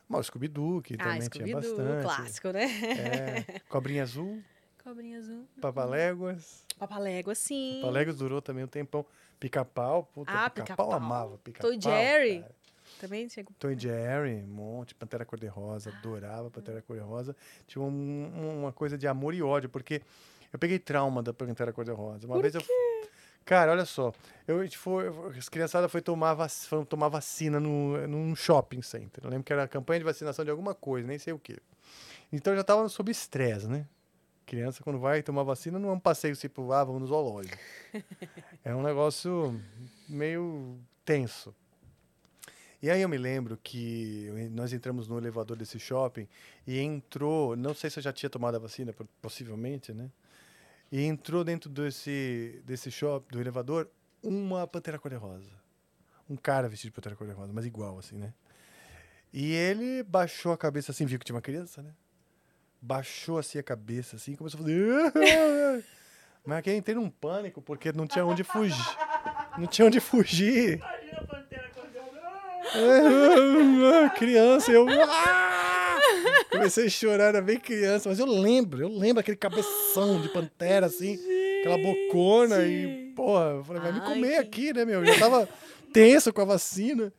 Mas 0.08 0.22
o 0.22 0.24
Scooby-Doo, 0.24 0.82
que 0.82 0.94
Ah, 0.96 0.98
também 0.98 1.20
tinha 1.30 1.46
Scooby-Doo, 1.46 1.62
bastante. 1.78 2.02
clássico, 2.04 2.50
né? 2.52 2.66
É, 2.98 3.46
Cobrinha 3.70 4.04
Azul, 4.04 4.42
Cobrinha 4.84 5.18
azul. 5.20 5.48
Papaléguas. 5.60 6.64
Papalégua, 6.78 7.34
sim. 7.36 7.80
Papaléguas 7.82 8.18
durou 8.18 8.42
também 8.42 8.64
um 8.64 8.68
tempão. 8.68 9.06
Pica-pau, 9.40 10.04
puta, 10.06 10.32
Ah, 10.32 10.50
pica-pau 10.50 10.86
Pica-Pau. 10.88 10.94
amava. 10.94 11.38
Pica-pau, 11.40 11.72
Tom 11.72 11.78
e 11.78 11.82
Jerry. 11.82 12.42
cara. 12.42 12.56
Também 13.00 13.28
tinha... 13.28 13.46
Tom 13.60 13.78
Jerry, 13.78 14.44
um 14.44 14.48
monte, 14.48 14.96
Pantera 14.96 15.26
Cor-de-Rosa, 15.26 15.90
adorava 15.90 16.50
Pantera 16.50 16.82
Cor-de-Rosa. 16.82 17.36
Tinha 17.68 17.84
um- 17.84 18.60
uma 18.62 18.72
coisa 18.72 18.98
de 18.98 19.08
amor 19.08 19.34
e 19.34 19.42
ódio, 19.42 19.70
porque 19.70 20.02
eu 20.52 20.58
peguei 20.60 20.80
trauma 20.80 21.22
da 21.22 21.34
Pantera 21.34 21.74
Cor-de-Rosa. 21.74 22.26
Uma 22.28 22.42
vez 22.42 22.56
eu. 22.56 22.62
Cara, 23.44 23.72
olha 23.72 23.86
só, 23.86 24.12
eu, 24.48 24.60
a 24.60 24.64
gente 24.64 24.76
foi, 24.78 25.06
as 25.38 25.48
criançadas 25.48 25.92
foi 25.92 26.02
tomar, 26.02 26.34
vac, 26.34 26.50
foram 26.68 26.84
tomar 26.84 27.10
vacina 27.10 27.60
no, 27.60 28.08
num 28.08 28.36
shopping 28.36 28.82
center. 28.82 29.24
Eu 29.24 29.30
lembro 29.30 29.44
que 29.44 29.54
era 29.54 29.64
a 29.64 29.68
campanha 29.68 30.00
de 30.00 30.04
vacinação 30.06 30.44
de 30.44 30.50
alguma 30.50 30.74
coisa, 30.74 31.08
nem 31.08 31.20
sei 31.20 31.32
o 31.32 31.38
quê. 31.38 31.58
Então 32.34 32.54
eu 32.54 32.58
já 32.58 32.64
tava 32.64 32.90
sob 32.90 33.12
estresse, 33.12 33.68
né? 33.68 33.86
Criança, 34.48 34.84
quando 34.84 34.98
vai 34.98 35.22
tomar 35.22 35.44
vacina, 35.44 35.78
não 35.78 35.90
é 35.90 35.92
um 35.94 36.00
passeio 36.00 36.36
tipo, 36.36 36.72
ah, 36.72 36.84
vamos 36.84 37.02
no 37.02 37.08
zoológico. 37.08 37.56
é 38.66 38.74
um 38.76 38.82
negócio 38.82 39.60
meio 40.10 40.80
tenso. 41.04 41.54
E 42.86 42.92
aí 42.92 43.02
eu 43.02 43.10
me 43.10 43.18
lembro 43.18 43.58
que 43.64 44.30
nós 44.52 44.72
entramos 44.72 45.08
no 45.08 45.18
elevador 45.18 45.58
desse 45.58 45.80
shopping 45.80 46.28
e 46.68 46.78
entrou, 46.80 47.56
não 47.56 47.74
sei 47.74 47.90
se 47.90 47.98
eu 47.98 48.04
já 48.04 48.14
tinha 48.14 48.30
tomado 48.30 48.54
a 48.54 48.60
vacina, 48.60 48.94
po- 48.94 49.08
possivelmente, 49.20 49.92
né? 49.92 50.08
E 50.92 51.02
entrou 51.04 51.44
dentro 51.44 51.68
desse, 51.68 52.62
desse 52.64 52.92
shopping, 52.92 53.26
do 53.32 53.42
elevador, 53.42 53.90
uma 54.22 54.68
pantera 54.68 55.00
cor-de-rosa. 55.00 55.50
Um 56.30 56.36
cara 56.36 56.70
vestido 56.70 56.92
de 56.92 56.96
pantera 56.96 57.16
cor-de-rosa, 57.16 57.52
mas 57.52 57.66
igual, 57.66 57.98
assim, 57.98 58.18
né? 58.18 58.32
E 59.34 59.52
ele 59.52 60.04
baixou 60.04 60.52
a 60.52 60.58
cabeça 60.58 60.92
assim, 60.92 61.08
viu 61.08 61.18
que 61.18 61.26
tinha 61.26 61.36
uma 61.36 61.42
criança, 61.42 61.82
né? 61.82 61.90
Baixou 62.80 63.40
assim 63.40 63.58
a 63.58 63.64
cabeça, 63.64 64.16
assim, 64.16 64.36
começou 64.36 64.60
a 64.60 64.64
fazer. 64.64 65.84
Mas 66.46 66.60
aqui 66.60 66.70
eu 66.70 66.78
entrei 66.78 66.96
num 66.96 67.10
pânico, 67.10 67.64
porque 67.64 67.92
não 67.92 68.06
tinha 68.06 68.24
onde 68.24 68.44
fugir. 68.44 68.78
Não 69.58 69.66
tinha 69.66 69.88
onde 69.88 70.00
fugir. 70.00 70.78
Imagina 70.78 71.18
a 71.20 71.26
pantera 71.26 71.66
acordando. 71.66 71.86
É, 72.16 72.55
criança, 74.16 74.72
eu. 74.72 74.86
Ah! 74.90 75.98
Comecei 76.52 76.86
a 76.86 76.90
chorar, 76.90 77.26
era 77.26 77.42
bem 77.42 77.60
criança, 77.60 78.08
mas 78.10 78.20
eu 78.20 78.26
lembro, 78.26 78.82
eu 78.82 78.90
lembro 78.90 79.20
aquele 79.20 79.38
cabeção 79.38 80.22
de 80.22 80.30
pantera, 80.30 80.86
assim, 80.86 81.20
aquela 81.60 81.78
bocona 81.78 82.64
e, 82.64 83.12
porra, 83.16 83.56
eu 83.58 83.64
falei, 83.64 83.82
vai 83.82 83.92
me 83.92 84.00
Ai, 84.00 84.06
comer 84.06 84.32
que- 84.32 84.38
aqui, 84.38 84.74
né, 84.74 84.86
meu? 84.86 85.02
Eu 85.04 85.06
já 85.14 85.20
tava 85.20 85.50
tenso 85.92 86.32
com 86.32 86.42
a 86.42 86.46
vacina 86.46 87.12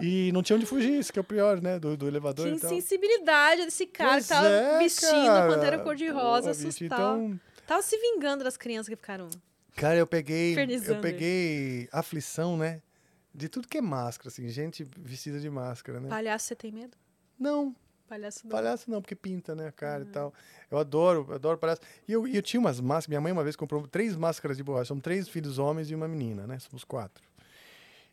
e 0.00 0.30
não 0.32 0.42
tinha 0.42 0.56
onde 0.56 0.66
fugir, 0.66 0.98
isso 0.98 1.12
que 1.12 1.18
é 1.18 1.22
o 1.22 1.24
pior, 1.24 1.60
né, 1.60 1.78
do, 1.78 1.96
do 1.96 2.06
elevador 2.06 2.46
Que 2.46 2.54
insensibilidade 2.54 3.64
desse 3.64 3.86
cara 3.86 4.12
Pois 4.12 4.24
que 4.24 4.28
tava 4.28 4.48
é, 4.48 4.78
vestindo 4.78 5.10
cara. 5.26 5.44
a 5.44 5.54
pantera 5.54 5.78
cor-de-rosa, 5.78 6.50
assustado. 6.50 6.84
Então, 6.84 7.40
Tava 7.66 7.82
se 7.82 7.98
vingando 7.98 8.44
das 8.44 8.56
crianças 8.56 8.88
que 8.88 8.96
ficaram. 8.96 9.28
Cara, 9.76 9.96
eu 9.98 10.06
peguei. 10.06 10.56
Eu 10.86 10.96
peguei 11.00 11.88
aflição, 11.92 12.56
né? 12.56 12.80
De 13.38 13.48
tudo 13.48 13.68
que 13.68 13.78
é 13.78 13.80
máscara, 13.80 14.28
assim, 14.28 14.48
gente 14.48 14.84
vestida 14.98 15.38
de 15.38 15.48
máscara, 15.48 16.00
né? 16.00 16.08
Palhaço, 16.08 16.46
você 16.46 16.56
tem 16.56 16.72
medo? 16.72 16.96
Não, 17.38 17.74
Palhaço 18.08 18.40
não. 18.44 18.50
palhaço 18.50 18.90
não, 18.90 19.00
porque 19.00 19.14
pinta, 19.14 19.54
né, 19.54 19.68
a 19.68 19.72
cara 19.72 20.02
Uhum. 20.02 20.08
e 20.08 20.12
tal. 20.12 20.34
Eu 20.70 20.78
adoro, 20.78 21.26
eu 21.28 21.34
adoro 21.34 21.56
palhaço. 21.58 21.80
E 22.08 22.12
eu, 22.12 22.26
eu 22.26 22.42
tinha 22.42 22.58
umas 22.58 22.80
máscaras, 22.80 23.08
minha 23.08 23.20
mãe 23.20 23.30
uma 23.32 23.44
vez 23.44 23.54
comprou 23.54 23.86
três 23.86 24.16
máscaras 24.16 24.56
de 24.56 24.62
borracha. 24.64 24.86
São 24.86 24.98
três 24.98 25.28
filhos 25.28 25.58
homens 25.58 25.90
e 25.90 25.94
uma 25.94 26.08
menina, 26.08 26.46
né? 26.46 26.58
Somos 26.58 26.82
quatro. 26.84 27.22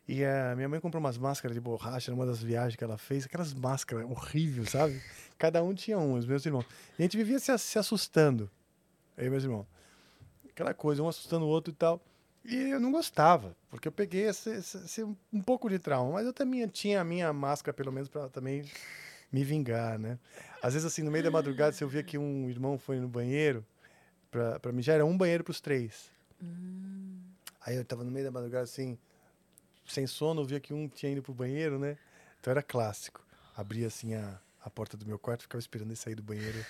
E 0.06 0.24
a 0.24 0.54
minha 0.54 0.68
mãe 0.68 0.78
comprou 0.78 1.00
umas 1.00 1.18
máscaras 1.18 1.54
de 1.56 1.60
borracha 1.60 2.12
numa 2.12 2.24
das 2.24 2.40
viagens 2.40 2.76
que 2.76 2.84
ela 2.84 2.96
fez, 2.96 3.24
aquelas 3.24 3.52
máscaras 3.52 4.04
horríveis, 4.08 4.70
sabe? 4.70 5.02
Cada 5.36 5.60
um 5.64 5.74
tinha 5.74 5.98
um, 5.98 6.14
os 6.14 6.24
meus 6.24 6.46
irmãos. 6.46 6.64
E 6.96 7.02
a 7.02 7.02
gente 7.02 7.16
vivia 7.16 7.40
se, 7.40 7.56
se 7.58 7.76
assustando, 7.78 8.48
eu 9.16 9.26
e 9.26 9.30
meus 9.30 9.42
irmãos. 9.42 9.66
Aquela 10.48 10.72
coisa, 10.72 11.02
um 11.02 11.08
assustando 11.08 11.44
o 11.44 11.48
outro 11.48 11.72
e 11.72 11.76
tal. 11.76 12.00
E 12.48 12.70
eu 12.70 12.80
não 12.80 12.92
gostava, 12.92 13.56
porque 13.70 13.88
eu 13.88 13.92
peguei 13.92 14.28
esse, 14.28 14.50
esse- 14.50 14.78
esse 14.78 15.02
um 15.04 15.42
pouco 15.44 15.68
de 15.68 15.78
trauma, 15.78 16.12
mas 16.12 16.26
eu 16.26 16.32
também 16.32 16.66
tinha 16.68 17.00
a 17.00 17.04
minha 17.04 17.32
máscara, 17.32 17.74
pelo 17.74 17.90
menos, 17.92 18.08
para 18.08 18.28
também 18.28 18.64
me 19.32 19.42
vingar, 19.44 19.98
né? 19.98 20.18
Às 20.62 20.74
vezes, 20.74 20.86
assim, 20.86 21.02
no 21.02 21.10
meio 21.10 21.24
da 21.24 21.30
madrugada, 21.30 21.72
se 21.72 21.82
eu 21.82 21.88
via 21.88 22.02
que 22.02 22.16
um 22.16 22.48
irmão 22.48 22.78
foi 22.78 22.98
no 23.00 23.08
banheiro, 23.08 23.64
pra 24.30 24.72
mim 24.72 24.82
já 24.82 24.94
era 24.94 25.04
um 25.04 25.16
banheiro 25.16 25.42
pros 25.44 25.60
três. 25.60 26.10
Aí 27.60 27.74
eu 27.76 27.84
tava 27.84 28.04
no 28.04 28.10
meio 28.10 28.24
da 28.24 28.30
madrugada, 28.30 28.64
assim, 28.64 28.96
sem 29.86 30.06
sono, 30.06 30.42
eu 30.42 30.44
via 30.46 30.60
que 30.60 30.72
um 30.72 30.88
tinha 30.88 31.10
ido 31.12 31.22
pro 31.22 31.34
banheiro, 31.34 31.78
né? 31.78 31.96
Então 32.40 32.50
era 32.50 32.62
clássico. 32.62 33.24
Abria, 33.56 33.86
assim, 33.88 34.14
a, 34.14 34.38
a 34.64 34.70
porta 34.70 34.96
do 34.96 35.04
meu 35.06 35.18
quarto, 35.18 35.42
ficava 35.42 35.58
esperando 35.60 35.88
ele 35.88 35.96
sair 35.96 36.14
do 36.14 36.22
banheiro 36.22 36.64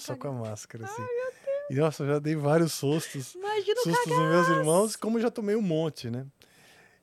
só 0.00 0.16
com 0.16 0.28
a 0.28 0.32
máscara, 0.32 0.84
assim. 0.84 1.02
E, 1.70 1.74
nossa, 1.74 2.02
eu 2.02 2.06
já 2.08 2.18
dei 2.18 2.34
vários 2.34 2.72
sustos 2.72 3.34
Imagina 3.34 3.80
sustos 3.82 4.04
cagaço. 4.04 4.20
nos 4.22 4.30
meus 4.30 4.48
irmãos, 4.58 4.96
como 4.96 5.20
já 5.20 5.30
tomei 5.30 5.54
um 5.56 5.62
monte, 5.62 6.10
né? 6.10 6.26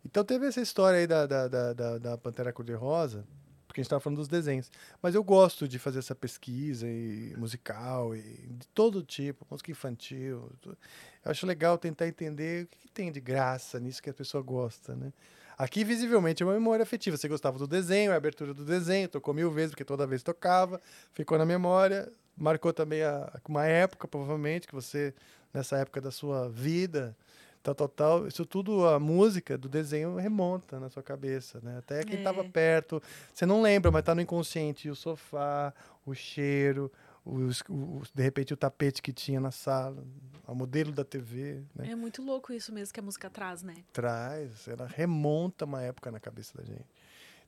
Então 0.03 0.23
teve 0.23 0.45
essa 0.47 0.61
história 0.61 0.99
aí 0.99 1.07
da, 1.07 1.25
da, 1.25 1.47
da, 1.47 1.73
da, 1.73 1.97
da 1.97 2.17
Pantera 2.17 2.53
Cor-de-Rosa, 2.53 3.25
porque 3.67 3.79
a 3.79 3.81
gente 3.81 3.87
estava 3.87 3.99
falando 3.99 4.17
dos 4.19 4.27
desenhos. 4.27 4.71
Mas 5.01 5.15
eu 5.15 5.23
gosto 5.23 5.67
de 5.67 5.77
fazer 5.79 5.99
essa 5.99 6.13
pesquisa 6.15 6.87
e 6.87 7.33
musical 7.37 8.15
e 8.15 8.21
de 8.21 8.67
todo 8.73 9.03
tipo, 9.03 9.45
música 9.49 9.71
infantil. 9.71 10.51
tu- 10.61 10.77
Eu 11.23 11.31
acho 11.31 11.45
legal 11.45 11.77
tentar 11.77 12.07
entender 12.07 12.65
o 12.65 12.67
que, 12.67 12.79
que 12.79 12.91
tem 12.91 13.11
de 13.11 13.19
graça 13.19 13.79
nisso 13.79 14.01
que 14.01 14.09
a 14.09 14.13
pessoa 14.13 14.41
gosta, 14.43 14.95
né? 14.95 15.11
Aqui, 15.57 15.83
visivelmente, 15.83 16.43
é 16.43 16.45
uma 16.45 16.53
memória 16.53 16.83
afetiva. 16.83 17.15
Você 17.17 17.27
gostava 17.29 17.57
do 17.57 17.65
desenho, 17.67 18.11
a 18.11 18.15
abertura 18.15 18.53
do 18.53 18.65
desenho, 18.65 19.07
tocou 19.07 19.33
mil 19.33 19.49
vezes, 19.49 19.71
porque 19.71 19.85
toda 19.85 20.05
vez 20.05 20.21
tocava, 20.21 20.81
ficou 21.13 21.37
na 21.37 21.45
memória. 21.45 22.11
Marcou 22.37 22.73
também 22.73 23.01
a, 23.03 23.31
uma 23.47 23.65
época, 23.65 24.07
provavelmente, 24.07 24.67
que 24.67 24.73
você, 24.75 25.13
nessa 25.53 25.77
época 25.77 26.01
da 26.01 26.11
sua 26.11 26.49
vida, 26.49 27.15
tal, 27.63 27.73
tal, 27.75 27.87
tal. 27.87 28.27
Isso 28.27 28.45
tudo, 28.45 28.85
a 28.87 28.99
música 28.99 29.57
do 29.57 29.69
desenho 29.69 30.15
remonta 30.17 30.79
na 30.79 30.89
sua 30.89 31.01
cabeça, 31.01 31.59
né? 31.61 31.77
Até 31.77 32.03
quem 32.03 32.17
estava 32.17 32.41
É. 32.41 32.43
perto. 32.43 33.01
Você 33.33 33.45
não 33.45 33.61
lembra, 33.61 33.89
mas 33.91 34.03
tá 34.03 34.13
no 34.13 34.21
inconsciente. 34.21 34.89
O 34.89 34.95
sofá, 34.95 35.73
o 36.05 36.13
cheiro, 36.13 36.91
os, 37.25 37.61
o- 37.69 38.01
de 38.13 38.21
repente 38.21 38.53
o 38.53 38.57
tapete 38.57 39.01
que 39.01 39.11
tinha 39.13 39.39
na 39.39 39.49
sala, 39.51 40.03
o 40.45 40.53
modelo 40.53 40.91
da 40.91 41.03
TV, 41.03 41.63
né? 41.73 41.89
É 41.89 41.95
muito 41.95 42.21
louco 42.21 42.53
isso 42.53 42.71
mesmo 42.73 42.93
que 42.93 42.99
a 42.99 43.03
música 43.03 43.29
traz, 43.29 43.63
né? 43.63 43.75
traz, 43.93 44.67
ela 44.67 44.85
remonta 44.85 45.65
uma 45.65 45.81
época 45.81 46.11
na 46.11 46.19
cabeça 46.19 46.55
da 46.57 46.63
gente. 46.63 46.85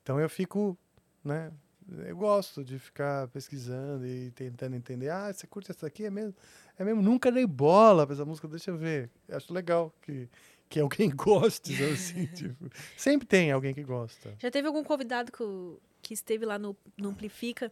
Então 0.02 0.20
eu 0.20 0.30
fico, 0.30 0.76
né? 1.24 1.52
Eu 2.06 2.18
gosto 2.18 2.64
de 2.64 2.78
ficar 2.78 3.28
pesquisando 3.30 4.06
e 4.06 4.32
tentando 4.32 4.76
entender. 4.76 5.10
Ah, 5.10 5.32
você 5.32 5.48
curte 5.48 5.72
essa 5.72 5.88
aqui? 5.88 6.06
É 6.06 6.10
mesmo? 6.10 6.36
É 6.78 6.84
mesmo? 6.84 7.02
Nunca 7.02 7.32
dei 7.32 7.46
bola 7.46 8.06
pra 8.06 8.14
essa 8.14 8.26
música, 8.26 8.48
deixa 8.48 8.72
eu 8.72 8.78
ver. 8.78 9.10
Eu 9.28 9.38
acho 9.38 9.54
legal 9.54 9.94
que, 10.02 10.30
que 10.70 10.80
alguém 10.80 11.10
goste, 11.16 11.82
assim, 11.84 12.26
tipo, 12.36 12.70
sempre 12.98 13.26
tem 13.26 13.52
alguém 13.52 13.74
que 13.74 13.84
gosta. 13.84 14.36
Já 14.40 14.52
teve 14.52 14.68
algum 14.68 14.84
convidado 14.84 15.32
que, 15.32 15.44
que 16.02 16.14
esteve 16.14 16.46
lá 16.46 16.60
no, 16.60 16.76
no 16.98 17.10
Amplifica 17.10 17.72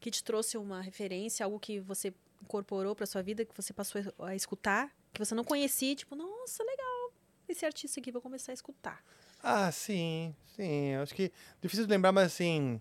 que 0.00 0.10
te 0.10 0.22
trouxe 0.22 0.56
uma 0.56 0.80
referência, 0.80 1.44
algo 1.44 1.58
que 1.58 1.80
você 1.80 2.14
incorporou 2.40 2.94
pra 2.94 3.06
sua 3.06 3.22
vida, 3.22 3.44
que 3.44 3.56
você 3.56 3.72
passou 3.72 4.00
a 4.20 4.34
escutar, 4.34 4.94
que 5.12 5.18
você 5.18 5.34
não 5.34 5.42
conhecia, 5.42 5.94
tipo, 5.96 6.14
nossa, 6.14 6.62
legal, 6.62 7.12
esse 7.48 7.66
artista 7.66 7.98
aqui, 7.98 8.12
vou 8.12 8.22
começar 8.22 8.52
a 8.52 8.54
escutar. 8.54 9.02
Ah, 9.42 9.70
sim, 9.72 10.34
sim. 10.54 10.94
Acho 10.94 11.14
que 11.14 11.32
difícil 11.60 11.86
de 11.86 11.90
lembrar, 11.90 12.12
mas 12.12 12.26
assim, 12.26 12.80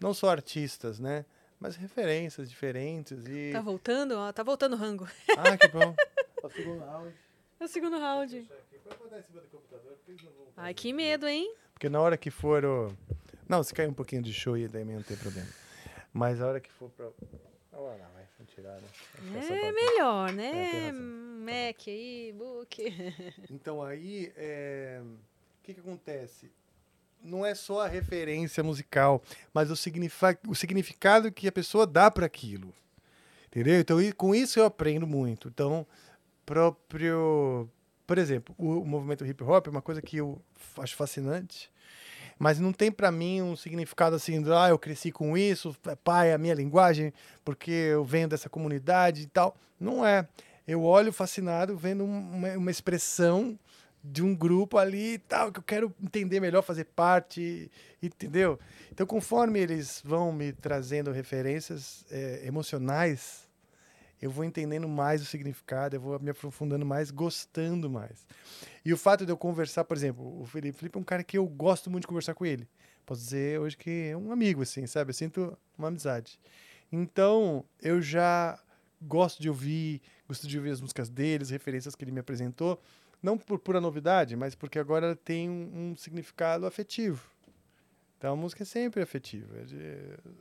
não 0.00 0.12
só 0.14 0.30
artistas, 0.30 0.98
né? 0.98 1.24
Mas 1.60 1.74
referências 1.76 2.48
diferentes 2.48 3.26
e. 3.26 3.50
Tá 3.52 3.60
voltando? 3.60 4.12
Ó, 4.16 4.32
tá 4.32 4.42
voltando 4.42 4.74
o 4.74 4.76
rango. 4.76 5.08
Ah, 5.36 5.56
que 5.56 5.68
bom. 5.68 5.94
O 6.42 6.48
segundo 6.48 6.78
round. 6.84 7.14
É 7.58 7.64
o 7.64 7.68
segundo 7.68 7.98
round. 7.98 8.48
Pode 8.84 8.96
botar 8.98 9.18
em 9.18 9.22
cima 9.24 9.40
do 9.40 9.48
computador, 9.48 9.92
porque 9.96 10.12
eles 10.12 10.22
não 10.22 10.30
vão 10.32 10.46
Ai, 10.56 10.72
que 10.72 10.92
medo, 10.92 11.26
hein? 11.26 11.52
Porque 11.72 11.88
na 11.88 12.00
hora 12.00 12.16
que 12.16 12.30
for 12.30 12.64
o- 12.64 12.96
Não, 13.48 13.62
se 13.62 13.74
cair 13.74 13.88
um 13.88 13.92
pouquinho 13.94 14.22
de 14.22 14.32
show 14.32 14.54
aí, 14.54 14.68
também 14.68 14.94
não 14.94 15.02
tem 15.02 15.16
problema. 15.16 15.48
Mas 16.12 16.40
a 16.40 16.46
hora 16.46 16.60
que 16.60 16.70
for 16.70 16.88
pra. 16.90 17.08
Olha 17.72 17.96
lá, 17.96 18.08
vai, 18.14 18.24
tirar, 18.46 18.80
né? 18.80 18.88
É 19.66 19.72
melhor, 19.72 20.28
É, 20.30 20.32
né? 20.32 20.86
razão. 20.86 21.02
Mac 21.40 21.88
aí, 21.88 22.32
book. 22.36 22.92
Então 23.50 23.82
aí, 23.82 24.32
é, 24.36 25.00
o 25.02 25.62
que, 25.62 25.74
que 25.74 25.80
acontece? 25.80 26.50
Não 27.22 27.44
é 27.44 27.54
só 27.54 27.80
a 27.82 27.88
referência 27.88 28.62
musical, 28.62 29.22
mas 29.52 29.70
o, 29.70 29.76
signifa- 29.76 30.38
o 30.46 30.54
significado 30.54 31.30
que 31.32 31.48
a 31.48 31.52
pessoa 31.52 31.86
dá 31.86 32.10
para 32.10 32.26
aquilo. 32.26 32.72
Entendeu? 33.46 33.80
Então, 33.80 33.98
com 34.16 34.34
isso 34.34 34.58
eu 34.58 34.64
aprendo 34.64 35.06
muito. 35.06 35.48
Então, 35.48 35.86
próprio. 36.46 37.68
Por 38.06 38.16
exemplo, 38.18 38.54
o, 38.56 38.80
o 38.80 38.86
movimento 38.86 39.24
hip 39.26 39.42
hop 39.44 39.66
é 39.66 39.70
uma 39.70 39.82
coisa 39.82 40.00
que 40.00 40.16
eu 40.16 40.40
acho 40.78 40.96
fascinante, 40.96 41.70
mas 42.38 42.58
não 42.58 42.72
tem 42.72 42.90
para 42.90 43.12
mim 43.12 43.42
um 43.42 43.54
significado 43.54 44.16
assim, 44.16 44.40
de, 44.42 44.50
ah, 44.50 44.68
eu 44.70 44.78
cresci 44.78 45.12
com 45.12 45.36
isso, 45.36 45.76
pai, 46.02 46.30
é 46.30 46.34
a 46.34 46.38
minha 46.38 46.54
linguagem, 46.54 47.12
porque 47.44 47.70
eu 47.70 48.04
venho 48.04 48.26
dessa 48.28 48.48
comunidade 48.48 49.22
e 49.22 49.26
tal. 49.26 49.54
Não 49.78 50.06
é. 50.06 50.26
Eu 50.66 50.82
olho 50.84 51.12
fascinado 51.12 51.76
vendo 51.76 52.02
um- 52.04 52.30
uma, 52.36 52.48
uma 52.56 52.70
expressão 52.70 53.58
de 54.10 54.22
um 54.22 54.34
grupo 54.34 54.78
ali 54.78 55.14
e 55.14 55.18
tal, 55.18 55.52
que 55.52 55.58
eu 55.58 55.62
quero 55.62 55.94
entender 56.02 56.40
melhor, 56.40 56.62
fazer 56.62 56.84
parte, 56.84 57.70
entendeu? 58.02 58.58
Então, 58.90 59.06
conforme 59.06 59.60
eles 59.60 60.02
vão 60.04 60.32
me 60.32 60.52
trazendo 60.52 61.12
referências 61.12 62.04
eh, 62.10 62.42
emocionais, 62.44 63.48
eu 64.20 64.30
vou 64.30 64.44
entendendo 64.44 64.88
mais 64.88 65.22
o 65.22 65.24
significado, 65.24 65.94
eu 65.94 66.00
vou 66.00 66.18
me 66.18 66.30
aprofundando 66.30 66.84
mais, 66.84 67.10
gostando 67.10 67.88
mais. 67.88 68.26
E 68.84 68.92
o 68.92 68.96
fato 68.96 69.24
de 69.24 69.30
eu 69.30 69.36
conversar, 69.36 69.84
por 69.84 69.96
exemplo, 69.96 70.40
o 70.40 70.46
Felipe, 70.46 70.78
Felipe 70.78 70.96
é 70.96 71.00
um 71.00 71.04
cara 71.04 71.22
que 71.22 71.38
eu 71.38 71.46
gosto 71.46 71.90
muito 71.90 72.02
de 72.02 72.08
conversar 72.08 72.34
com 72.34 72.44
ele. 72.44 72.66
Posso 73.06 73.22
dizer 73.22 73.60
hoje 73.60 73.76
que 73.76 74.08
é 74.10 74.16
um 74.16 74.32
amigo, 74.32 74.62
assim, 74.62 74.86
sabe? 74.86 75.10
Eu 75.10 75.14
sinto 75.14 75.56
uma 75.78 75.88
amizade. 75.88 76.38
Então, 76.90 77.64
eu 77.80 78.02
já 78.02 78.58
gosto 79.00 79.40
de 79.40 79.48
ouvir, 79.48 80.02
gosto 80.26 80.48
de 80.48 80.56
ouvir 80.58 80.70
as 80.70 80.80
músicas 80.80 81.08
dele, 81.08 81.42
as 81.42 81.50
referências 81.50 81.94
que 81.94 82.04
ele 82.04 82.12
me 82.12 82.20
apresentou. 82.20 82.80
Não 83.22 83.36
por 83.36 83.58
pura 83.58 83.80
novidade, 83.80 84.36
mas 84.36 84.54
porque 84.54 84.78
agora 84.78 85.06
ela 85.06 85.16
tem 85.16 85.48
um, 85.50 85.90
um 85.92 85.96
significado 85.96 86.66
afetivo. 86.66 87.28
Então 88.16 88.32
a 88.32 88.36
música 88.36 88.62
é 88.62 88.66
sempre 88.66 89.02
afetiva. 89.02 89.54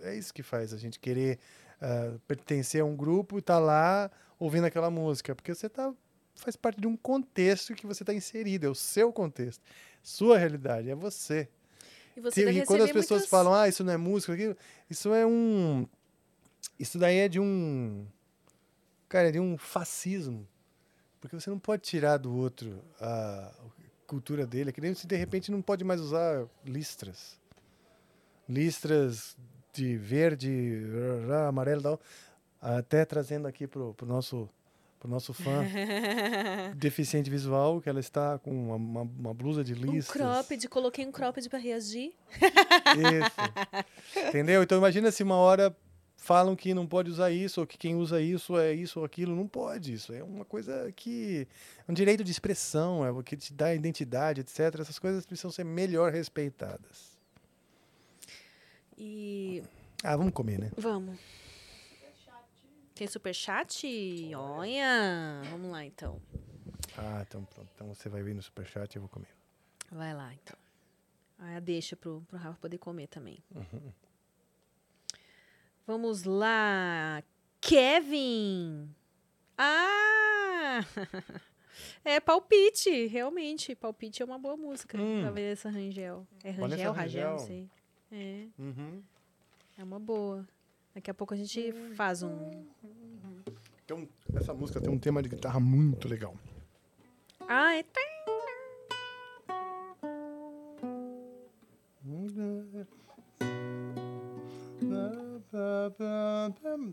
É 0.01 0.09
É 0.11 0.15
isso 0.17 0.33
que 0.33 0.43
faz 0.43 0.73
a 0.73 0.77
gente 0.77 0.99
querer 0.99 1.39
ah, 1.81 2.15
pertencer 2.27 2.81
a 2.81 2.85
um 2.85 2.95
grupo 2.95 3.37
e 3.37 3.39
estar 3.39 3.59
lá 3.59 4.09
ouvindo 4.39 4.65
aquela 4.65 4.89
música. 4.89 5.35
Porque 5.35 5.53
você 5.53 5.67
tá, 5.69 5.93
faz 6.35 6.55
parte 6.55 6.79
de 6.81 6.87
um 6.87 6.95
contexto 6.97 7.73
que 7.75 7.85
você 7.85 8.03
está 8.03 8.13
inserido, 8.13 8.65
é 8.65 8.69
o 8.69 8.75
seu 8.75 9.11
contexto. 9.11 9.61
Sua 10.01 10.37
realidade, 10.37 10.89
é 10.89 10.95
você. 10.95 11.47
E 12.15 12.21
você 12.21 12.45
deve 12.45 12.59
e 12.61 12.65
quando 12.65 12.81
as 12.83 12.91
pessoas 12.91 13.21
muitas- 13.21 13.29
falam, 13.29 13.53
ah, 13.53 13.67
isso 13.67 13.83
não 13.83 13.93
é 13.93 13.97
música, 13.97 14.33
aquilo, 14.33 14.57
isso 14.89 15.13
é 15.13 15.25
um. 15.25 15.87
Isso 16.79 16.97
daí 16.97 17.17
é 17.17 17.27
de 17.27 17.39
um. 17.39 18.07
Cara, 19.07 19.29
é 19.29 19.31
de 19.31 19.39
um 19.39 19.55
fascismo. 19.57 20.47
Porque 21.27 21.41
você 21.41 21.49
não 21.49 21.59
pode 21.59 21.81
tirar 21.81 22.15
do 22.15 22.33
outro 22.33 22.81
a 23.01 23.51
cultura 24.07 24.47
dele. 24.47 24.69
É 24.69 24.73
que 24.73 24.79
nem 24.79 24.93
se 24.93 25.05
de 25.05 25.15
repente 25.17 25.51
não 25.51 25.61
pode 25.61 25.83
mais 25.83 25.99
usar 25.99 26.47
listras. 26.65 27.37
Listras 28.47 29.35
de 29.73 29.97
verde, 29.97 30.83
amarelo 31.49 31.81
e 31.81 31.83
tal. 31.83 31.99
Até 32.61 33.03
trazendo 33.03 33.45
aqui 33.45 33.67
pro, 33.67 33.93
pro 33.93 34.05
nosso. 34.07 34.49
Pro 34.99 35.07
nosso 35.07 35.31
fã 35.31 35.63
deficiente 36.75 37.29
visual, 37.29 37.79
que 37.79 37.87
ela 37.87 37.99
está 37.99 38.39
com 38.39 38.49
uma, 38.49 38.75
uma, 38.77 39.01
uma 39.01 39.33
blusa 39.33 39.63
de 39.63 39.73
Um 39.73 39.91
listras. 39.91 40.09
cropped, 40.19 40.67
coloquei 40.69 41.05
um 41.05 41.11
cropped 41.11 41.47
pra 41.49 41.59
reagir. 41.59 42.13
Isso. 42.33 44.25
Entendeu? 44.29 44.63
Então 44.63 44.75
imagina 44.75 45.11
se 45.11 45.21
uma 45.21 45.35
hora 45.35 45.75
falam 46.17 46.55
que 46.55 46.73
não 46.73 46.85
pode 46.85 47.09
usar 47.09 47.31
isso, 47.31 47.61
ou 47.61 47.67
que 47.67 47.77
quem 47.77 47.95
usa 47.95 48.19
isso 48.19 48.57
é 48.57 48.73
isso 48.73 48.99
ou 48.99 49.05
aquilo. 49.05 49.35
Não 49.35 49.47
pode. 49.47 49.93
Isso 49.93 50.11
é 50.11 50.21
uma 50.23 50.43
coisa 50.43 50.91
que. 50.93 51.47
É 51.87 51.91
um 51.91 51.93
direito 51.93 52.23
de 52.23 52.31
expressão, 52.31 53.05
é 53.05 53.11
o 53.11 53.23
que 53.23 53.37
te 53.37 53.53
dá 53.53 53.73
identidade, 53.73 54.41
etc. 54.41 54.79
Essas 54.79 54.99
coisas 54.99 55.25
precisam 55.25 55.51
ser 55.51 55.63
melhor 55.63 56.11
respeitadas. 56.11 57.15
E 58.97 59.63
Ah, 60.03 60.15
vamos 60.17 60.33
comer, 60.33 60.59
né? 60.59 60.71
vamos. 60.77 61.17
Tem 62.95 63.05
superchat? 63.07 63.85
Olha! 64.35 65.41
Vamos 65.51 65.69
lá, 65.71 65.85
então. 65.85 66.19
Ah, 66.97 67.23
então 67.27 67.45
pronto. 67.45 67.69
Então 67.75 67.87
você 67.93 68.09
vai 68.09 68.23
vir 68.23 68.33
no 68.33 68.41
superchat 68.41 68.95
e 68.95 68.97
eu 68.97 69.01
vou 69.01 69.09
comer. 69.09 69.29
Vai 69.91 70.15
lá, 70.15 70.33
então. 70.33 70.57
Aí 71.37 71.61
deixa 71.61 71.95
pro, 71.95 72.23
pro 72.27 72.39
Rafa 72.39 72.57
poder 72.59 72.79
comer 72.79 73.05
também. 73.05 73.37
Vamos 75.87 76.23
lá. 76.25 77.23
Kevin! 77.61 78.89
Ah! 79.57 80.81
É 82.03 82.19
palpite, 82.19 83.05
realmente. 83.05 83.75
Palpite 83.75 84.21
é 84.23 84.25
uma 84.25 84.39
boa 84.39 84.57
música 84.57 84.97
Hum. 84.99 85.21
da 85.23 85.29
Vanessa 85.29 85.69
Rangel. 85.69 86.25
É 86.43 86.51
Vanessa 86.53 86.75
Rangel, 86.75 86.93
Rangel, 86.93 87.23
não 87.23 87.31
Rangel. 87.37 87.45
sei. 87.47 87.69
É, 88.11 88.47
Uhum. 88.57 89.03
é 89.77 89.83
uma 89.83 89.99
boa. 89.99 90.47
Daqui 90.95 91.11
a 91.11 91.13
pouco 91.13 91.33
a 91.33 91.37
gente 91.37 91.71
faz 91.95 92.23
um. 92.23 92.65
Então, 93.85 94.07
essa 94.35 94.53
música 94.53 94.81
tem 94.81 94.89
um 94.91 94.97
tema 94.97 95.21
de 95.21 95.29
guitarra 95.29 95.59
muito 95.59 96.07
legal. 96.07 96.35
Ah, 97.47 97.75
é. 97.75 97.83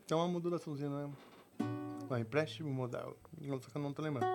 Tem 0.07 0.17
uma 0.17 0.29
modulaçãozinha, 0.29 0.89
não 0.91 0.99
é? 1.07 1.11
Vai, 2.07 2.21
empréstimo 2.21 2.73
modal. 2.73 3.17
Não, 3.41 3.61
Só 3.61 3.71
que 3.71 3.77
eu 3.77 3.83
não 3.83 3.93
tô 3.93 4.03
lembrando. 4.03 4.27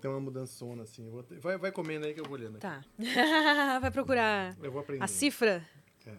Tem 0.00 0.10
uma 0.10 0.20
mudançona 0.20 0.82
assim. 0.82 1.10
ter- 1.28 1.38
Vai, 1.38 1.56
vai 1.56 1.72
comendo 1.72 2.06
aí 2.06 2.12
que 2.14 2.20
eu 2.20 2.24
vou 2.24 2.34
olhando. 2.34 2.58
Tá. 2.58 2.84
Vai 3.80 3.90
procurar 3.90 4.56
Eu 4.62 4.70
vou 4.70 4.80
aprender. 4.82 5.02
a 5.02 5.06
cifra. 5.06 5.64
É. 6.06 6.16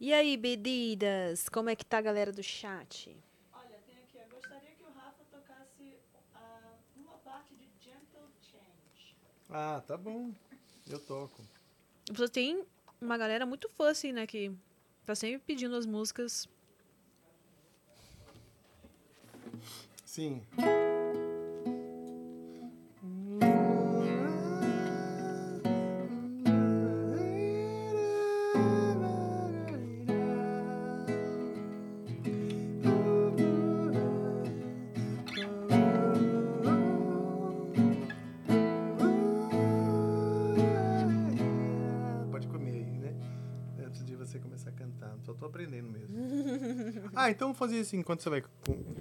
E 0.00 0.12
aí, 0.12 0.36
bebidas? 0.36 1.48
Como 1.48 1.70
é 1.70 1.76
que 1.76 1.84
tá 1.84 1.98
a 1.98 2.02
galera 2.02 2.30
do 2.30 2.42
chat? 2.42 3.16
Olha, 3.54 3.78
tem 3.86 3.96
aqui. 3.96 4.18
Eu 4.18 4.28
gostaria 4.34 4.70
que 4.72 4.82
o 4.84 4.90
Rafa 4.92 5.24
tocasse 5.30 5.96
ah, 6.34 6.72
uma 6.96 7.16
parte 7.18 7.54
de 7.54 7.66
Gentle 7.82 8.28
Change. 8.42 9.16
Ah, 9.48 9.82
tá 9.86 9.96
bom. 9.96 10.32
Eu 10.88 10.98
toco. 10.98 11.42
Você 12.10 12.28
tem 12.28 12.64
uma 13.00 13.16
galera 13.16 13.46
muito 13.46 13.68
fã, 13.70 13.90
assim, 13.90 14.12
né? 14.12 14.26
Que 14.26 14.52
tá 15.04 15.14
sempre 15.14 15.38
pedindo 15.38 15.76
as 15.76 15.86
músicas. 15.86 16.48
Sim. 20.04 20.42
Ah, 47.24 47.30
então 47.30 47.48
vou 47.48 47.54
fazer 47.54 47.80
assim, 47.80 47.98
enquanto 47.98 48.20
você 48.22 48.28
vai 48.30 48.44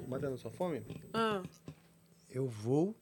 matando 0.08 0.38
sua 0.38 0.50
fome, 0.52 0.82
Ah, 1.14 1.44
eu 2.30 2.48
vou 2.48 2.96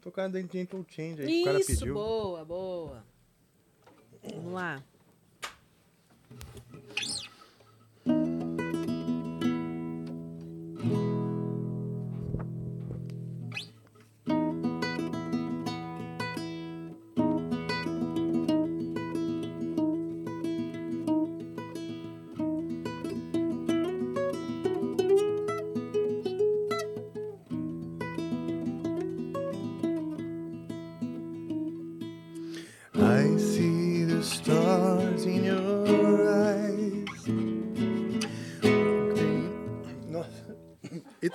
tocar 0.00 0.30
The 0.30 0.40
Gentle 0.42 0.84
Change 0.88 1.22
aí 1.22 1.26
que 1.26 1.40
o 1.42 1.44
cara 1.44 1.58
isso, 1.60 1.66
pediu. 1.66 1.94
boa, 1.94 2.44
boa. 2.44 3.04
Vamos 4.22 4.52
lá. 4.52 4.82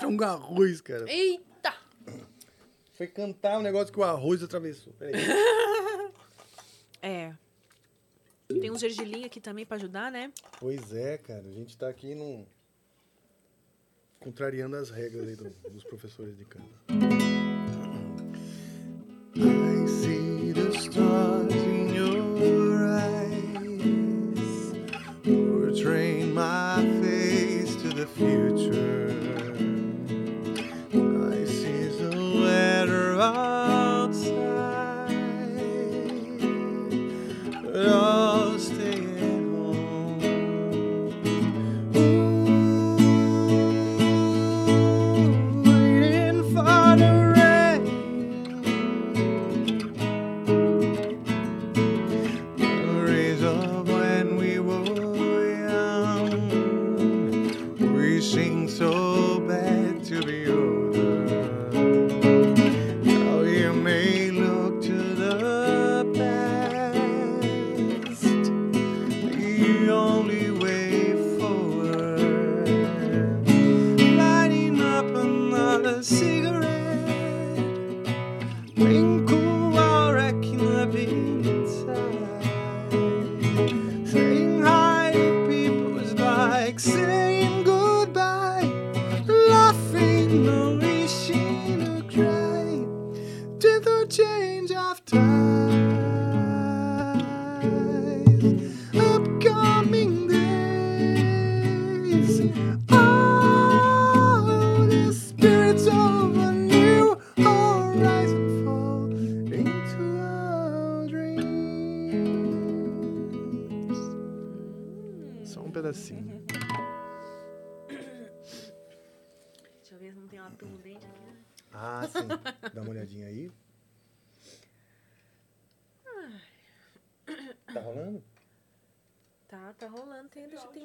Um 0.08 0.22
arroz, 0.24 0.82
cara. 0.82 1.06
Eita! 1.12 1.74
Foi 2.94 3.08
cantar 3.08 3.58
um 3.60 3.62
negócio 3.62 3.92
que 3.94 4.00
o 4.00 4.04
arroz 4.04 4.42
atravessou. 4.44 4.94
Peraí. 4.94 5.14
É. 7.02 7.36
Tem 8.48 8.72
um 8.72 8.78
gergelim 8.80 9.26
aqui 9.26 9.40
também 9.40 9.64
pra 9.64 9.78
ajudar, 9.78 10.12
né? 10.12 10.32
pois 10.60 10.92
é, 10.92 11.20
cara. 11.20 11.42
A 11.48 11.52
gente 11.52 11.78
tá 11.78 11.88
aqui 11.88 12.16
num... 12.16 12.48
Contrariando 14.20 14.76
as 14.76 14.90
regras 14.90 15.28
aí 15.28 15.36
do- 15.36 15.70
dos 15.70 15.84
professores 15.84 16.36
de 16.36 16.46
canto. 16.46 16.68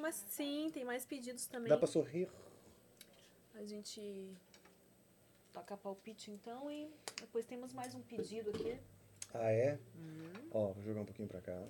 Mais. 0.01 0.15
Sim, 0.15 0.69
tem 0.73 0.83
mais 0.83 1.05
pedidos 1.05 1.45
também. 1.45 1.69
Dá 1.69 1.77
pra 1.77 1.87
sorrir? 1.87 2.27
A 3.55 3.63
gente 3.63 4.33
toca 5.53 5.77
palpite 5.77 6.31
então 6.31 6.71
e 6.71 6.89
depois 7.19 7.45
temos 7.45 7.73
mais 7.73 7.93
um 7.93 8.01
pedido 8.01 8.49
aqui. 8.49 8.77
Ah, 9.33 9.51
é? 9.51 9.79
Ó, 10.51 10.73
vou 10.73 10.83
jogar 10.83 11.01
um 11.01 11.05
pouquinho 11.05 11.27
pra 11.27 11.41
cá. 11.41 11.53
Não 11.53 11.69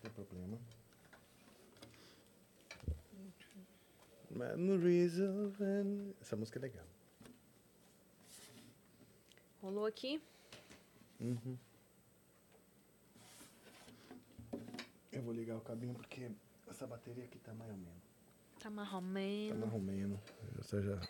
tem 0.00 0.10
problema. 0.12 0.58
Memories 4.30 5.18
of 5.18 5.62
an... 5.62 6.12
Essa 6.20 6.36
música 6.36 6.58
é 6.58 6.62
legal. 6.62 6.86
Rolou 9.60 9.86
aqui. 9.86 10.20
Eu 15.12 15.22
vou 15.22 15.32
ligar 15.32 15.56
o 15.56 15.60
cabinho 15.60 15.94
porque 15.94 16.30
essa 16.68 16.86
bateria 16.86 17.24
aqui 17.24 17.38
tá 17.38 17.52
mais 17.54 17.70
ou 17.70 17.76
menos. 17.76 18.02
Tá 18.58 18.64
Tá 18.64 18.70
marromeno. 18.70 19.56
mais 19.60 19.72
ou 19.72 19.80
menos. 19.80 20.20
Eu 20.56 20.64
tô 20.64 20.80
já 20.82 21.00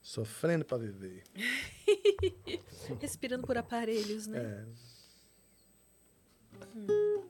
sofrendo 0.00 0.64
pra 0.64 0.78
viver. 0.78 1.22
Respirando 3.00 3.46
por 3.46 3.56
aparelhos, 3.56 4.26
né? 4.26 4.38
É. 4.40 4.66
Tô 6.58 7.24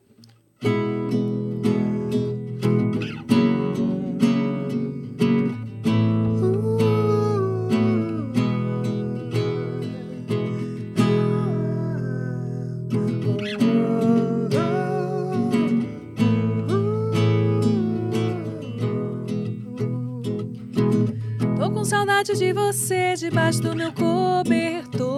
saudade 22.22 22.38
de 22.38 22.52
você 22.52 23.14
debaixo 23.16 23.60
do 23.60 23.74
meu 23.74 23.92
cobertor 23.92 25.10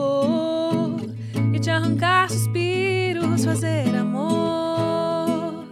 e 1.53 1.59
de 1.59 1.69
arrancar 1.69 2.31
suspiros, 2.31 3.45
fazer 3.45 3.95
amor. 3.95 5.67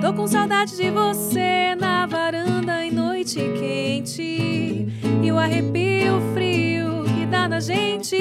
Tô 0.00 0.12
com 0.12 0.26
saudade 0.26 0.76
de 0.76 0.90
você 0.90 1.76
na 1.76 2.04
varanda 2.06 2.84
em 2.84 2.90
noite 2.90 3.38
quente 3.38 4.88
e 5.22 5.30
o 5.30 5.38
arrepio 5.38 6.20
frio 6.34 7.04
que 7.14 7.26
dá 7.26 7.48
na 7.48 7.60
gente, 7.60 8.18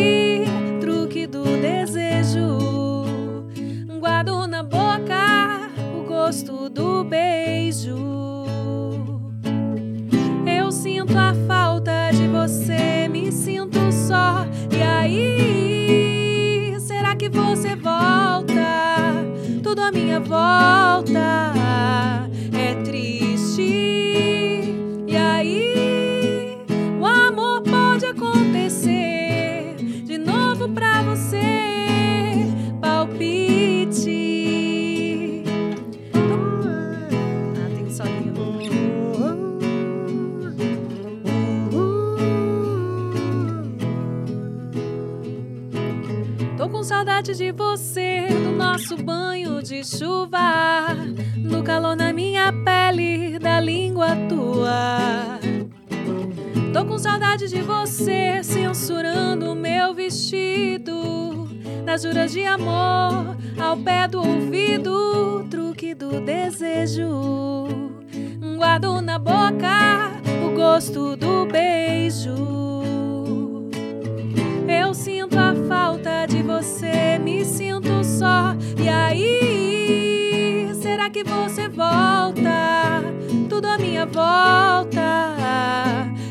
truque 0.80 1.26
do 1.26 1.44
desejo. 1.44 1.99
Minha 19.92 20.20
volta 20.20 21.54
é 22.54 22.76
triste. 22.84 23.62
E 25.08 25.16
aí, 25.16 26.58
o 27.00 27.06
amor 27.06 27.62
pode 27.64 28.06
acontecer 28.06 29.76
de 30.06 30.18
novo 30.18 30.70
pra 30.70 31.02
você. 31.02 31.48
Palpite. 32.82 34.20
Ah, 37.56 37.70
tem. 37.76 37.90
Tô 46.58 46.70
com 46.70 46.84
saudade 46.84 47.36
de 47.36 47.52
nosso 48.80 48.96
banho 49.04 49.62
de 49.62 49.84
chuva, 49.84 50.96
do 51.36 51.62
calor 51.62 51.98
na 51.98 52.14
minha 52.14 52.54
pele, 52.64 53.38
da 53.38 53.60
língua 53.60 54.16
tua. 54.30 55.38
Tô 56.72 56.86
com 56.86 56.98
saudade 56.98 57.50
de 57.50 57.62
você, 57.62 58.42
censurando 58.42 59.52
o 59.52 59.56
meu 59.56 59.94
vestido, 59.94 61.50
das 61.86 62.04
juras 62.04 62.32
de 62.32 62.46
amor 62.46 63.36
ao 63.60 63.76
pé 63.76 64.08
do 64.08 64.20
ouvido, 64.20 65.46
truque 65.50 65.94
do 65.94 66.22
desejo. 66.22 67.68
Guardo 68.56 69.02
na 69.02 69.20
boca 69.20 70.14
o 70.46 70.56
gosto 70.56 71.18
do 71.18 71.46
beijo. 71.46 72.34
Eu 74.70 74.94
sinto 74.94 75.29
falta 75.70 76.26
de 76.26 76.42
você 76.42 77.20
me 77.20 77.46
sinto 77.46 78.04
só. 78.04 78.56
E 78.76 78.90
aí, 78.90 80.72
será 80.82 81.12
que 81.12 81.24
você 81.24 81.70
volta? 81.70 83.04
Tudo 83.48 83.68
à 83.68 83.78
minha 83.78 84.08
volta 84.08 85.38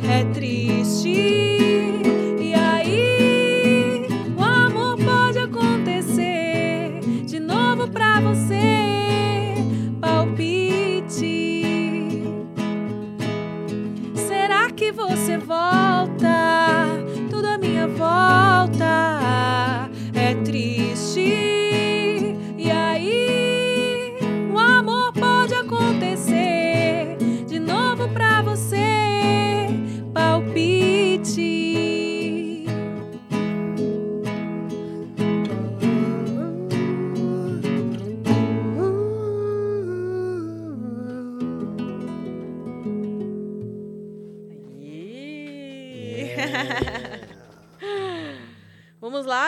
é 0.02 0.24
triste. 0.34 1.08
E 2.40 2.52
aí, 2.52 4.08
o 4.36 4.42
amor 4.42 4.96
pode 4.96 5.38
acontecer 5.38 7.00
de 7.24 7.38
novo 7.38 7.86
pra 7.88 8.20
você. 8.20 9.54
Palpite. 10.00 11.44
Será 14.16 14.68
que 14.72 14.90
você 14.90 15.38
volta? 15.38 16.88
Tudo 17.30 17.46
à 17.46 17.56
minha 17.56 17.86
volta. 17.86 19.17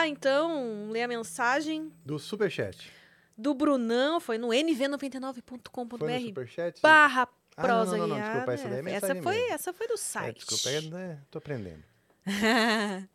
Lá, 0.01 0.07
então, 0.07 0.89
ler 0.89 1.03
a 1.03 1.07
mensagem 1.07 1.91
Do 2.05 2.17
superchat. 2.19 2.91
do 3.37 3.53
Brunão. 3.53 4.19
Foi 4.19 4.37
no 4.37 4.49
nv99.com.br 4.49 5.97
Foi 5.97 6.19
no 6.19 6.27
superchat? 6.27 6.81
barra 6.81 7.27
Ah, 7.57 7.61
prosa 7.61 7.97
não, 7.97 8.07
não, 8.07 8.15
não, 8.17 8.21
desculpa, 8.23 8.53
essa 8.53 8.69
daí 8.69 8.85
é 8.87 8.91
essa 8.95 9.15
foi, 9.15 9.35
mesmo. 9.35 9.53
essa 9.53 9.73
foi 9.73 9.87
do 9.87 9.93
É, 9.93 9.97
site. 9.97 10.45
desculpa, 10.45 10.69
é, 10.69 10.81
né, 10.81 11.19
tô 11.29 11.37
aprendendo. 11.37 11.83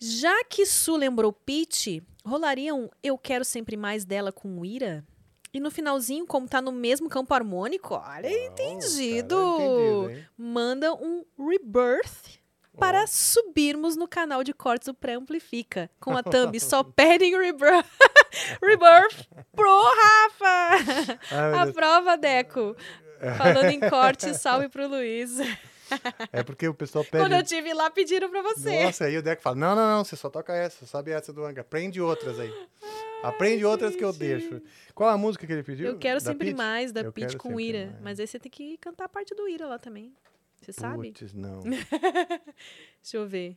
Já 0.00 0.44
que 0.44 0.64
Su 0.64 0.96
lembrou 0.96 1.32
Pete, 1.32 2.02
rolaria 2.24 2.74
um 2.74 2.88
Eu 3.02 3.18
Quero 3.18 3.44
Sempre 3.44 3.76
Mais 3.76 4.04
dela 4.04 4.30
com 4.30 4.64
Ira? 4.64 5.04
E 5.52 5.58
no 5.58 5.70
finalzinho, 5.70 6.26
como 6.26 6.46
tá 6.46 6.60
no 6.60 6.70
mesmo 6.70 7.08
campo 7.08 7.32
harmônico, 7.34 7.94
olha, 7.94 8.28
Ó, 8.28 8.32
entendido. 8.32 9.34
entendido? 9.56 10.26
Manda 10.36 10.92
um 10.94 11.24
Rebirth 11.38 12.37
para 12.78 13.06
subirmos 13.06 13.96
no 13.96 14.06
canal 14.08 14.42
de 14.44 14.52
cortes 14.52 14.86
do 14.86 14.94
Pré-Amplifica. 14.94 15.90
Com 16.00 16.16
a 16.16 16.22
thumb, 16.22 16.58
só 16.60 16.82
pedem 16.84 17.38
Rebirth, 17.38 17.86
Rebirth 18.62 19.26
pro 19.54 19.82
Rafa. 19.82 21.18
Ai, 21.30 21.52
Deus. 21.64 21.68
Aprova, 21.70 22.16
Deco. 22.16 22.76
Falando 23.36 23.70
em 23.70 23.80
corte, 23.80 24.32
salve 24.34 24.68
pro 24.68 24.86
Luiz. 24.86 25.38
É 26.32 26.42
porque 26.42 26.68
o 26.68 26.74
pessoal 26.74 27.04
pede. 27.04 27.24
Quando 27.24 27.32
eu 27.32 27.42
tive 27.42 27.72
lá, 27.72 27.90
pediram 27.90 28.28
pra 28.30 28.42
você. 28.42 28.84
Nossa, 28.84 29.04
aí 29.06 29.16
o 29.16 29.22
Deco 29.22 29.42
fala: 29.42 29.56
não, 29.56 29.74
não, 29.74 29.96
não, 29.96 30.04
você 30.04 30.16
só 30.16 30.28
toca 30.28 30.54
essa, 30.54 30.86
sabe 30.86 31.10
essa 31.10 31.32
do 31.32 31.44
Anga. 31.44 31.62
Aprende 31.62 32.00
outras 32.00 32.38
aí. 32.38 32.52
Aprende 33.22 33.64
outras 33.64 33.96
que 33.96 34.04
eu 34.04 34.12
deixo. 34.12 34.60
Qual 34.94 35.08
a 35.08 35.16
música 35.18 35.46
que 35.46 35.52
ele 35.52 35.62
pediu? 35.62 35.86
Eu 35.86 35.98
quero 35.98 36.20
Da 36.20 36.26
sempre 36.26 36.54
mais 36.54 36.92
da 36.92 37.10
Pete 37.10 37.36
com 37.36 37.58
Ira. 37.58 37.86
mais. 37.86 38.00
Mas 38.02 38.20
aí 38.20 38.26
você 38.26 38.38
tem 38.38 38.50
que 38.50 38.76
cantar 38.78 39.04
a 39.06 39.08
parte 39.08 39.34
do 39.34 39.48
Ira 39.48 39.66
lá 39.66 39.78
também. 39.78 40.12
Você 40.60 40.72
sabe? 40.72 41.12
Puts, 41.12 41.32
não. 41.34 41.60
Deixa 43.02 43.16
eu 43.16 43.26
ver 43.26 43.56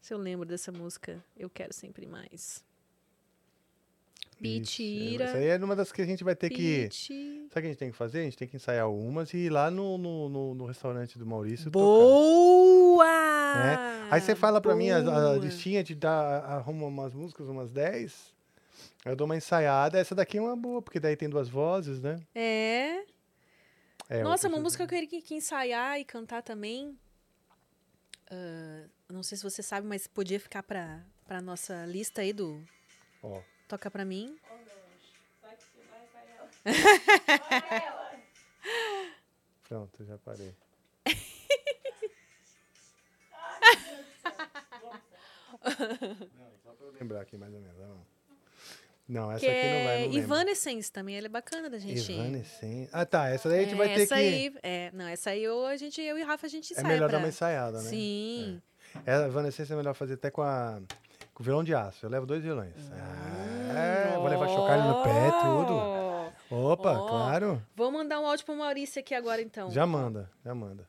se 0.00 0.12
eu 0.12 0.18
lembro 0.18 0.46
dessa 0.46 0.70
música. 0.70 1.24
Eu 1.36 1.48
quero 1.48 1.72
sempre 1.72 2.06
mais. 2.06 2.64
Pete, 4.40 4.82
Ixi, 4.82 4.82
Ira. 4.82 5.24
Isso 5.24 5.36
aí 5.36 5.46
é 5.46 5.56
uma 5.56 5.76
das 5.76 5.92
que 5.92 6.02
a 6.02 6.06
gente 6.06 6.24
vai 6.24 6.34
ter 6.34 6.50
que. 6.50 6.88
Sabe 6.90 7.46
o 7.46 7.50
que 7.50 7.58
a 7.58 7.62
gente 7.62 7.78
tem 7.78 7.90
que 7.90 7.96
fazer? 7.96 8.20
A 8.20 8.24
gente 8.24 8.36
tem 8.36 8.48
que 8.48 8.56
ensaiar 8.56 8.90
umas 8.90 9.32
e 9.32 9.38
ir 9.38 9.50
lá 9.50 9.70
no, 9.70 9.96
no, 9.96 10.28
no, 10.28 10.54
no 10.54 10.66
restaurante 10.66 11.18
do 11.18 11.24
Maurício. 11.24 11.70
Boa! 11.70 13.24
né? 13.54 14.08
Aí 14.10 14.20
você 14.20 14.34
fala 14.34 14.60
pra 14.60 14.74
mim 14.74 14.90
a, 14.90 14.98
a 14.98 15.02
Boa. 15.02 15.36
listinha 15.36 15.82
de 15.82 15.94
dar, 15.94 16.44
arruma 16.44 16.86
umas 16.86 17.14
músicas, 17.14 17.48
umas 17.48 17.70
10. 17.70 18.34
Eu 19.04 19.16
dou 19.16 19.26
uma 19.26 19.36
ensaiada. 19.36 19.98
Essa 19.98 20.14
daqui 20.14 20.38
é 20.38 20.40
uma 20.40 20.56
boa, 20.56 20.82
porque 20.82 20.98
daí 21.00 21.16
tem 21.16 21.28
duas 21.28 21.48
vozes, 21.48 22.00
né? 22.00 22.20
É. 22.34 23.04
É, 24.08 24.22
Nossa, 24.22 24.48
uma 24.48 24.58
música 24.58 24.86
que 24.86 24.94
eu 24.94 25.00
queria 25.00 25.22
que, 25.22 25.34
ensaiar 25.34 25.98
e 25.98 26.04
cantar 26.04 26.42
também. 26.42 26.98
Ah, 28.30 28.86
não 29.08 29.22
sei 29.22 29.38
se 29.38 29.44
você 29.44 29.62
sabe, 29.62 29.86
mas 29.86 30.06
podia 30.06 30.38
ficar 30.40 30.62
pra, 30.62 31.02
pra 31.26 31.40
nossa 31.40 31.86
lista 31.86 32.20
aí 32.20 32.32
do 32.32 32.62
Ó, 33.22 33.40
Toca 33.68 33.90
Pra 33.90 34.04
Mim. 34.04 34.38
Vai 35.40 35.56
que 35.56 35.64
vai, 35.88 36.06
vai 36.12 36.36
ela. 36.36 36.50
Vai 37.70 37.86
ela. 37.86 38.04
pronto, 39.62 40.04
já 40.04 40.18
parei. 40.18 40.54
Não, 46.34 46.58
só 46.62 46.72
pra 46.72 46.86
eu 46.86 46.92
lembrar 46.92 47.20
aqui 47.22 47.36
mais 47.36 47.54
ou 47.54 47.60
menos. 47.60 47.78
Não, 47.78 48.06
não 49.08 49.30
essa 49.30 49.40
que 49.40 49.46
aqui 49.46 49.66
não 49.66 49.84
vai, 49.84 49.96
é 49.96 50.06
não 50.06 50.12
lembro. 50.12 50.18
Evanescence 50.18 50.92
também, 50.92 51.16
ela 51.16 51.26
é 51.26 51.28
bacana 51.28 51.68
da 51.68 51.78
gente. 51.78 52.12
Evanescence. 52.12 52.88
Ah, 52.92 53.04
tá. 53.04 53.28
Essa 53.28 53.48
daí 53.48 53.60
a 53.60 53.62
gente 53.64 53.74
vai 53.74 53.88
ter 53.88 54.02
essa 54.02 54.14
que. 54.14 54.20
aí, 54.20 54.54
é, 54.62 54.90
não, 54.92 55.06
essa 55.06 55.30
aí 55.30 55.44
eu, 55.44 55.66
a 55.66 55.76
gente, 55.76 56.00
eu 56.00 56.18
e 56.18 56.22
Rafa 56.22 56.46
a 56.46 56.50
gente 56.50 56.72
É 56.72 56.76
ensaia 56.76 56.88
melhor 56.88 57.08
pra... 57.08 57.18
dar 57.18 57.24
uma 57.24 57.28
ensaiada, 57.28 57.82
né? 57.82 57.88
Sim. 57.88 58.62
É, 59.04 59.14
a 59.14 59.26
Evanescence 59.26 59.72
é 59.72 59.76
melhor 59.76 59.94
fazer 59.94 60.14
até 60.14 60.30
com 60.30 60.42
a. 60.42 60.80
Com 61.34 61.42
o 61.42 61.44
violão 61.44 61.64
de 61.64 61.74
aço. 61.74 62.06
Eu 62.06 62.10
levo 62.10 62.26
dois 62.26 62.42
violões. 62.42 62.74
Ah, 62.92 64.14
vou 64.16 64.28
levar 64.28 64.48
chocalho 64.48 64.84
no 64.84 65.02
pé, 65.02 65.30
tudo. 65.42 66.64
Opa, 66.70 66.94
claro. 67.08 67.62
Vou 67.74 67.90
mandar 67.90 68.20
um 68.20 68.26
áudio 68.26 68.46
pro 68.46 68.54
Maurício 68.54 69.00
aqui 69.00 69.14
agora, 69.14 69.42
então. 69.42 69.70
Já 69.70 69.84
manda, 69.84 70.30
já 70.44 70.54
manda. 70.54 70.88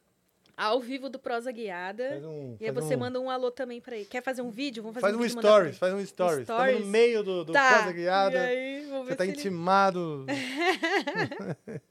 Ao 0.58 0.80
vivo 0.80 1.10
do 1.10 1.20
Prosa 1.20 1.52
Guiada. 1.52 2.22
Um. 2.24 2.56
E 2.60 2.66
aí 2.66 2.72
você 2.72 2.96
um, 2.96 3.00
manda 3.00 3.20
um 3.20 3.30
alô 3.30 3.52
também 3.52 3.82
pra 3.82 3.96
ele. 3.98 4.06
Quer 4.06 4.22
fazer 4.24 4.42
um 4.42 4.50
vídeo? 4.50 4.82
Vamos 4.82 5.00
fazer 5.00 5.14
Faz 5.14 5.16
um 5.22 5.26
um 5.26 5.30
stories, 5.42 5.78
faz 5.78 5.94
um 5.94 6.06
stories. 6.06 6.44
Stories? 6.46 6.80
no 6.80 6.86
meio 6.88 7.24
do, 7.24 7.44
do 7.44 7.52
Tá. 7.52 7.80
Prosa 7.80 7.92
Guiada. 7.92 8.42
Aí, 8.42 8.86
Você 9.06 9.16
tá 9.16 9.24
se 9.26 9.30
ele- 9.32 9.38
intimado. 9.40 10.26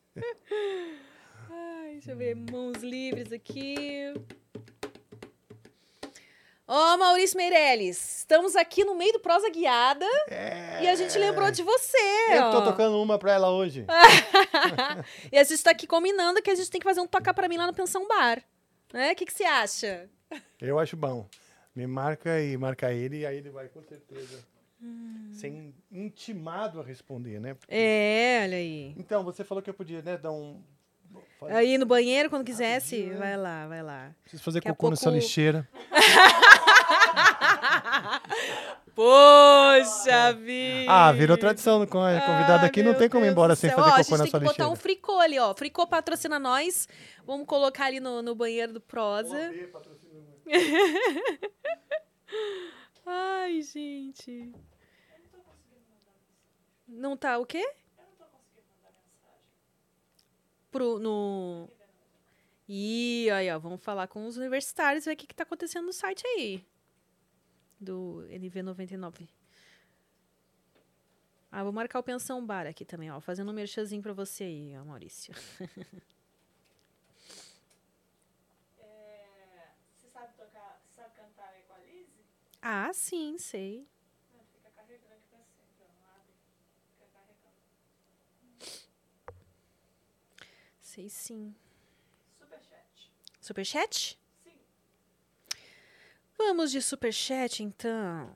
Ai, 1.50 1.92
deixa 1.92 2.12
eu 2.12 2.16
ver. 2.16 2.34
Mãos 2.34 2.82
livres 2.82 3.32
aqui. 3.32 4.14
Ó, 6.66 6.96
Maurício 6.96 7.36
Meirelles, 7.36 8.20
estamos 8.20 8.56
aqui 8.56 8.84
no 8.84 8.94
meio 8.94 9.12
do 9.12 9.20
Prosa 9.20 9.50
Guiada 9.50 10.06
e 10.80 10.88
a 10.88 10.94
gente 10.94 11.18
lembrou 11.18 11.50
de 11.50 11.62
você. 11.62 11.98
É. 11.98 12.38
Eu 12.38 12.44
que 12.44 12.50
tô 12.52 12.58
ó. 12.58 12.60
tocando 12.62 13.02
uma 13.02 13.18
pra 13.18 13.34
ela 13.34 13.50
hoje. 13.50 13.84
e 15.30 15.36
a 15.38 15.44
gente 15.44 15.62
tá 15.62 15.72
aqui 15.72 15.86
combinando 15.86 16.40
que 16.40 16.50
a 16.50 16.54
gente 16.54 16.70
tem 16.70 16.80
que 16.80 16.84
fazer 16.86 17.02
um 17.02 17.06
tocar 17.06 17.34
pra 17.34 17.48
mim 17.48 17.58
lá 17.58 17.66
no 17.66 17.74
Pensão 17.74 18.08
Bar. 18.08 18.42
Né? 18.94 19.10
O 19.10 19.16
que, 19.16 19.26
que 19.26 19.32
você 19.32 19.42
acha? 19.44 20.08
Eu 20.60 20.78
acho 20.78 20.96
bom. 20.96 21.26
Me 21.74 21.84
marca 21.84 22.40
e 22.40 22.56
marca 22.56 22.92
ele, 22.92 23.18
e 23.18 23.26
aí 23.26 23.38
ele 23.38 23.50
vai 23.50 23.66
com 23.68 23.82
certeza 23.82 24.38
Hum. 24.80 25.30
ser 25.32 25.48
in- 25.48 25.74
intimado 25.90 26.80
a 26.80 26.84
responder, 26.84 27.40
né? 27.40 27.56
É, 27.66 28.42
olha 28.44 28.56
aí. 28.56 28.94
Então, 28.96 29.24
você 29.24 29.42
falou 29.42 29.60
que 29.62 29.68
eu 29.68 29.74
podia, 29.74 30.00
né, 30.00 30.16
dar 30.16 30.30
um. 30.30 30.62
Aí 31.48 31.76
no 31.76 31.86
banheiro, 31.86 32.30
quando 32.30 32.44
quisesse, 32.44 33.06
né? 33.06 33.16
vai 33.16 33.36
lá, 33.36 33.66
vai 33.66 33.82
lá. 33.82 34.14
Preciso 34.22 34.44
fazer 34.44 34.60
Daqui 34.60 34.68
cocô 34.68 34.90
nessa 34.90 35.06
pouco- 35.06 35.16
lixeira. 35.18 35.68
Poxa 38.94 40.32
vida! 40.32 40.90
Ah, 40.90 41.10
virou 41.10 41.36
tradição 41.36 41.84
com 41.86 42.00
a 42.00 42.20
convidada 42.20 42.62
Ah, 42.62 42.66
aqui, 42.66 42.82
não 42.82 42.94
tem 42.94 43.08
como 43.08 43.24
ir 43.24 43.30
embora 43.32 43.56
sem 43.56 43.70
fazer 43.70 43.80
Ó, 43.80 43.90
cocô 43.90 43.98
A 43.98 44.02
gente 44.02 44.08
tem 44.08 44.26
que 44.26 44.32
botar 44.32 44.48
lixeira. 44.50 44.70
um 44.70 44.76
fricô 44.76 45.18
ali, 45.18 45.38
ó. 45.38 45.52
Fricô 45.54 45.86
patrocina 45.86 46.38
nós. 46.38 46.86
Vamos 47.26 47.46
colocar 47.46 47.86
ali 47.86 47.98
no, 47.98 48.22
no 48.22 48.34
banheiro 48.36 48.72
do 48.72 48.80
Prosa. 48.80 49.52
Ai, 53.04 53.60
gente. 53.62 54.52
Não 56.86 57.16
tá 57.16 57.38
o 57.38 57.46
quê? 57.46 57.68
Pro, 60.70 60.98
no... 60.98 61.68
Ih, 62.68 63.30
aí, 63.30 63.50
ó. 63.50 63.58
Vamos 63.58 63.82
falar 63.82 64.06
com 64.06 64.26
os 64.26 64.36
universitários, 64.36 65.04
ver 65.04 65.14
o 65.14 65.16
que, 65.16 65.26
que 65.26 65.34
tá 65.34 65.42
acontecendo 65.42 65.86
no 65.86 65.92
site 65.92 66.24
aí. 66.26 66.64
Do 67.84 68.26
NV99. 68.30 69.28
Ah, 71.52 71.62
vou 71.62 71.72
marcar 71.72 72.00
o 72.00 72.02
Pensão 72.02 72.44
Bar 72.44 72.66
aqui 72.66 72.84
também, 72.84 73.10
ó. 73.12 73.20
Fazendo 73.20 73.50
um 73.50 73.54
merchazinho 73.54 74.02
pra 74.02 74.12
você 74.12 74.44
aí, 74.44 74.76
ó, 74.76 74.84
Maurício. 74.84 75.32
É, 78.78 79.68
você 79.96 80.08
sabe 80.08 80.34
tocar, 80.36 80.80
você 80.84 81.00
sabe 81.00 81.14
cantar 81.14 81.58
Equalize? 81.58 82.10
Ah, 82.60 82.92
sim, 82.92 83.38
sei. 83.38 83.86
Não, 84.32 84.44
fica 84.52 84.70
carregando 84.70 85.14
aqui 85.14 85.28
pra 85.30 85.38
cima, 85.44 85.88
não 85.94 86.06
abre. 86.08 86.32
Fica 86.92 87.06
carregando. 87.12 87.56
Sei 90.80 91.08
sim. 91.08 91.54
Superchat. 92.38 93.12
Superchat? 93.40 94.18
Vamos 96.36 96.72
de 96.72 96.82
superchat, 96.82 97.62
então. 97.62 98.34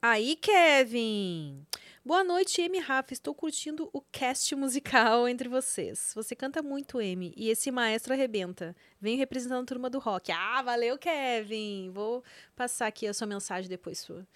Aí, 0.00 0.36
Kevin! 0.36 1.66
Boa 2.04 2.22
noite, 2.22 2.62
e 2.62 2.78
Rafa. 2.78 3.12
Estou 3.12 3.34
curtindo 3.34 3.90
o 3.92 4.00
cast 4.00 4.54
musical 4.54 5.28
entre 5.28 5.48
vocês. 5.48 6.12
Você 6.14 6.36
canta 6.36 6.62
muito, 6.62 6.98
Amy, 6.98 7.34
e 7.36 7.50
esse 7.50 7.70
maestro 7.70 8.14
arrebenta. 8.14 8.76
Venho 9.00 9.18
representando 9.18 9.64
a 9.64 9.66
turma 9.66 9.90
do 9.90 9.98
rock. 9.98 10.30
Ah, 10.30 10.62
valeu, 10.62 10.96
Kevin! 10.96 11.90
Vou 11.90 12.22
passar 12.54 12.86
aqui 12.86 13.06
a 13.06 13.12
sua 13.12 13.26
mensagem 13.26 13.68
depois 13.68 13.98
sua, 13.98 14.26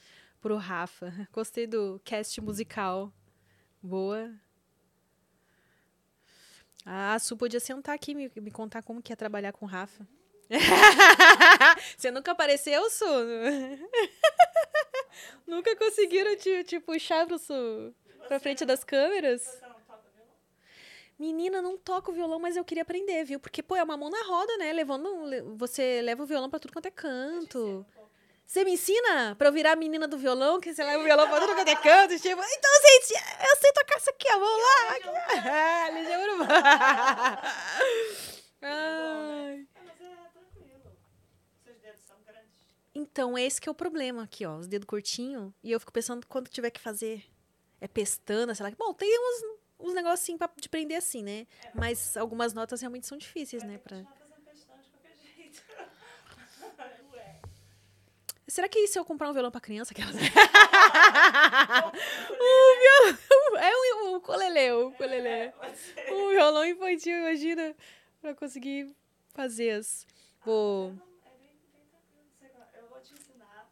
pro 0.40 0.56
Rafa. 0.56 1.12
Gostei 1.32 1.66
do 1.66 2.00
cast 2.04 2.40
musical. 2.40 3.12
Boa. 3.80 4.34
Ah, 6.84 7.14
a 7.14 7.18
Su 7.20 7.36
podia 7.36 7.60
sentar 7.60 7.94
aqui 7.94 8.10
e 8.10 8.14
me, 8.16 8.32
me 8.34 8.50
contar 8.50 8.82
como 8.82 9.00
que 9.00 9.12
é 9.12 9.16
trabalhar 9.16 9.52
com 9.52 9.64
o 9.64 9.68
Rafa. 9.68 10.06
Você 11.96 12.10
nunca 12.10 12.32
apareceu, 12.32 12.88
Su? 12.90 13.04
nunca 15.46 15.74
conseguiram 15.76 16.36
te, 16.36 16.64
te 16.64 16.80
puxar 16.80 17.26
pro 17.26 17.38
Su, 17.38 17.94
pra 18.28 18.38
frente 18.40 18.64
das 18.64 18.82
câmeras? 18.84 19.42
Menina, 21.18 21.60
não 21.62 21.76
toca 21.78 22.10
o 22.10 22.14
violão, 22.14 22.38
mas 22.40 22.56
eu 22.56 22.64
queria 22.64 22.82
aprender, 22.82 23.24
viu? 23.24 23.38
Porque, 23.38 23.62
pô, 23.62 23.76
é 23.76 23.82
uma 23.82 23.96
mão 23.96 24.10
na 24.10 24.22
roda, 24.24 24.56
né? 24.56 24.72
Levando, 24.72 25.24
le- 25.24 25.42
você 25.56 26.00
leva 26.02 26.22
o 26.22 26.26
violão 26.26 26.50
pra 26.50 26.58
tudo 26.58 26.72
quanto 26.72 26.86
é 26.86 26.90
canto. 26.90 27.86
Você 28.44 28.64
me 28.64 28.72
ensina 28.72 29.34
pra 29.36 29.48
eu 29.48 29.52
virar 29.52 29.72
a 29.72 29.76
menina 29.76 30.08
do 30.08 30.18
violão, 30.18 30.58
que 30.60 30.74
você 30.74 30.82
leva 30.82 31.00
o 31.00 31.04
violão 31.04 31.28
pra 31.28 31.40
tudo 31.40 31.54
quanto 31.54 31.68
é 31.68 31.76
canto, 31.76 32.18
tipo, 32.18 32.42
então, 32.42 32.70
gente, 32.82 33.14
eu 33.48 33.56
sei 33.56 33.72
tocar 33.72 33.98
isso 33.98 34.10
aqui, 34.10 34.26
ó, 34.30 34.38
vamos 34.38 34.62
lá. 34.62 34.98
Ai. 38.62 38.62
É, 38.62 39.66
mas 39.84 40.00
é 40.00 40.02
tranquilo. 40.32 40.96
Seus 41.64 41.76
dedos 41.78 42.02
são 42.06 42.16
grandes. 42.26 42.50
Então, 42.94 43.38
esse 43.38 43.60
que 43.60 43.68
é 43.68 43.72
o 43.72 43.74
problema 43.74 44.22
aqui, 44.22 44.44
ó, 44.44 44.56
os 44.56 44.66
dedos 44.68 44.86
curtinhos, 44.86 45.52
e 45.62 45.72
eu 45.72 45.80
fico 45.80 45.92
pensando 45.92 46.26
quando 46.26 46.48
tiver 46.48 46.70
que 46.70 46.80
fazer, 46.80 47.24
é 47.80 47.88
pestana, 47.88 48.54
sei 48.54 48.64
lá. 48.66 48.72
Bom, 48.78 48.92
tem 48.92 49.08
uns, 49.18 49.42
uns 49.88 49.94
negocinhos 49.94 50.38
pra- 50.38 50.50
de 50.56 50.68
prender 50.68 50.98
assim, 50.98 51.22
né? 51.22 51.46
Mas 51.74 52.16
algumas 52.16 52.52
notas 52.52 52.80
realmente 52.80 53.06
são 53.06 53.16
difíceis, 53.16 53.62
né? 53.62 53.78
Pra... 53.78 54.02
Será 58.46 58.68
que 58.68 58.86
se 58.86 58.98
eu 58.98 59.04
comprar 59.04 59.30
um 59.30 59.32
violão 59.32 59.50
pra 59.50 59.60
criança, 59.60 59.92
aquelas... 59.92 60.14
o 60.14 60.18
violão... 62.80 63.18
É 63.58 63.70
um, 63.74 63.80
um 64.12 64.16
ukulele, 64.16 64.72
um 64.72 64.88
ukulele. 64.88 65.52
Pode 65.52 65.76
ser. 65.78 66.12
Um 66.12 66.28
violão 66.30 66.64
infantil, 66.66 67.16
imagina, 67.18 67.74
pra 68.20 68.34
conseguir 68.34 68.94
fazer 69.32 69.70
as... 69.70 70.06
Vou... 70.44 70.88
É 71.24 71.30
bem, 71.38 71.48
bem 71.72 71.86
tranquilo. 71.88 72.26
Você 72.38 72.48
vai- 72.58 72.68
Eu 72.82 72.88
vou 72.88 73.00
te 73.00 73.14
ensinar. 73.14 73.70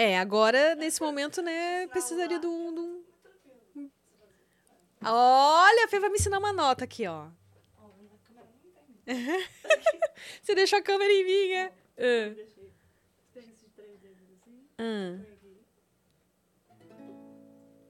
É, 0.00 0.16
agora, 0.16 0.76
nesse 0.76 1.00
momento, 1.02 1.42
né, 1.42 1.88
precisaria 1.88 2.38
de 2.38 2.46
um... 2.46 2.72
de 2.72 2.80
um-. 2.80 3.90
Olha, 5.04 5.84
a 5.84 5.88
Fê 5.88 5.98
vai 5.98 6.08
me 6.08 6.14
ensinar 6.14 6.38
uma 6.38 6.52
nota 6.52 6.84
aqui, 6.84 7.04
ó. 7.08 7.26
Você 10.40 10.54
deixou 10.54 10.78
a 10.78 10.82
câmera 10.82 11.12
em 11.12 11.24
mim, 11.24 11.52
é? 11.52 11.72
Ah, 11.98 12.32
ah. 14.78 15.18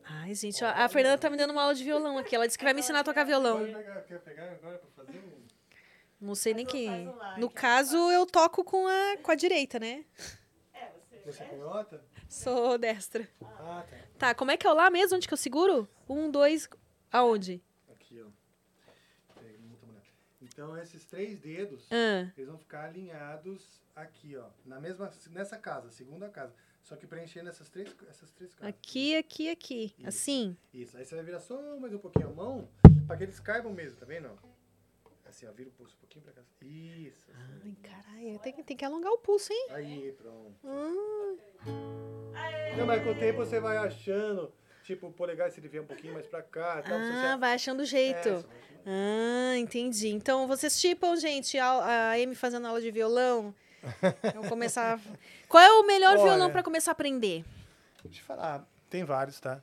Ai, 0.05 0.35
gente, 0.35 0.65
ó, 0.65 0.69
a 0.69 0.89
Fernanda 0.89 1.19
tá 1.19 1.29
me 1.29 1.37
dando 1.37 1.51
uma 1.51 1.61
aula 1.61 1.75
de 1.75 1.85
violão 1.85 2.17
aqui. 2.17 2.35
Ela 2.35 2.47
disse 2.47 2.57
que 2.57 2.65
vai 2.65 2.73
me 2.73 2.81
ensinar 2.81 3.01
a 3.01 3.05
tocar 3.05 3.25
violão. 3.25 3.67
Quer 4.07 4.21
pegar 4.21 4.45
agora 4.45 4.79
pra 4.79 5.05
fazer 5.05 5.19
um... 5.19 5.47
Não 6.19 6.35
sei 6.35 6.55
nem 6.55 6.65
que. 6.65 6.89
No 7.37 7.51
caso, 7.51 7.99
eu 8.11 8.25
toco 8.25 8.65
com 8.65 8.87
a, 8.89 9.19
com 9.23 9.31
a 9.31 9.35
direita, 9.35 9.79
né? 9.79 10.07
Você. 11.33 11.43
É 11.43 11.47
canhota? 11.49 12.05
Sou 12.29 12.79
destra. 12.79 13.29
Ah, 13.43 13.85
tá. 13.89 13.97
Tá, 14.19 14.35
como 14.35 14.51
é 14.51 14.57
que 14.57 14.67
é 14.67 14.71
o 14.71 14.75
lá 14.75 14.91
mesmo? 14.91 15.17
Onde 15.17 15.27
que 15.29 15.35
eu 15.35 15.39
seguro? 15.39 15.89
Um, 16.09 16.31
dois. 16.31 16.69
Aonde? 17.13 17.63
Aqui, 17.91 18.23
ó. 18.23 18.29
Então, 20.43 20.77
esses 20.79 21.05
três 21.05 21.39
dedos, 21.39 21.87
Ah, 21.91 22.31
eles 22.37 22.49
vão 22.49 22.59
ficar 22.59 22.87
alinhados 22.87 23.81
aqui, 23.95 24.37
ó. 24.37 24.47
Na 24.65 24.81
mesma, 24.81 25.11
nessa 25.31 25.57
casa, 25.57 25.91
segunda 25.91 26.29
casa. 26.29 26.53
Só 26.83 26.97
que 26.97 27.07
preenchendo 27.07 27.49
essas 27.49 27.69
três, 27.69 27.95
essas 28.09 28.31
três 28.33 28.55
casas. 28.55 28.69
aqui, 28.69 29.17
aqui, 29.17 29.51
aqui. 29.51 29.95
Isso. 29.99 30.09
Assim. 30.09 30.57
Isso. 30.73 30.97
Aí 30.97 31.05
você 31.05 31.15
vai 31.15 31.25
virar 31.25 31.41
só 31.41 31.61
mais 31.79 31.93
um 31.93 31.99
pouquinho 31.99 32.29
a 32.29 32.33
mão, 32.33 32.69
pra 33.07 33.17
que 33.17 33.25
eles 33.25 33.39
caibam 33.39 33.73
mesmo, 33.73 33.99
tá 33.99 34.07
vendo? 34.07 34.31
Assim, 35.29 35.47
ó. 35.47 35.53
Vira 35.53 35.69
o 35.69 35.73
pulso 35.73 35.95
um 35.97 36.01
pouquinho 36.01 36.25
pra 36.25 36.33
cá. 36.33 36.41
Isso. 36.63 37.31
assim. 37.31 37.61
Ai, 37.65 37.77
caralho, 37.83 38.39
tem, 38.41 38.53
que- 38.53 38.63
tem 38.63 38.77
que 38.77 38.85
alongar 38.85 39.13
o 39.13 39.19
pulso, 39.19 39.53
hein? 39.53 39.67
Aí, 39.71 40.13
pronto. 40.13 40.55
Hum, 40.65 41.37
Não, 42.77 42.87
mas 42.87 43.03
com 43.03 43.11
o 43.11 43.15
tempo 43.19 43.39
você 43.39 43.59
vai 43.61 43.77
achando, 43.77 44.53
tipo, 44.85 45.09
o 45.09 45.13
polegar 45.13 45.51
se 45.51 45.61
ele 45.61 45.69
vier 45.69 45.83
um 45.83 45.87
pouquinho 45.87 46.15
mais 46.15 46.27
pra 46.27 46.43
cá. 46.43 46.83
Tal, 46.83 46.99
ah, 46.99 47.37
vai 47.37 47.55
achando 47.55 47.81
o 47.81 47.83
É, 47.83 47.87
jeito. 47.87 48.29
achando. 48.29 48.49
Ah, 48.87 49.57
entendi. 49.59 50.09
Então, 50.09 50.47
vocês 50.47 50.81
tipam, 50.81 51.15
gente, 51.17 51.59
a, 51.59 51.67
a 51.69 52.13
Amy 52.13 52.35
fazendo 52.35 52.67
aula 52.67 52.81
de 52.81 52.91
violão? 52.91 53.55
Eu 54.35 54.41
vou 54.43 54.49
começar. 54.51 54.99
Qual 55.49 55.63
é 55.63 55.71
o 55.73 55.87
melhor 55.87 56.15
Olha. 56.17 56.23
violão 56.23 56.51
pra 56.51 56.63
começar 56.63 56.91
a 56.91 56.93
aprender? 56.93 57.45
Deixa 58.05 58.23
eu 58.23 58.25
falar, 58.27 58.67
tem 58.89 59.05
vários, 59.05 59.39
tá? 59.41 59.63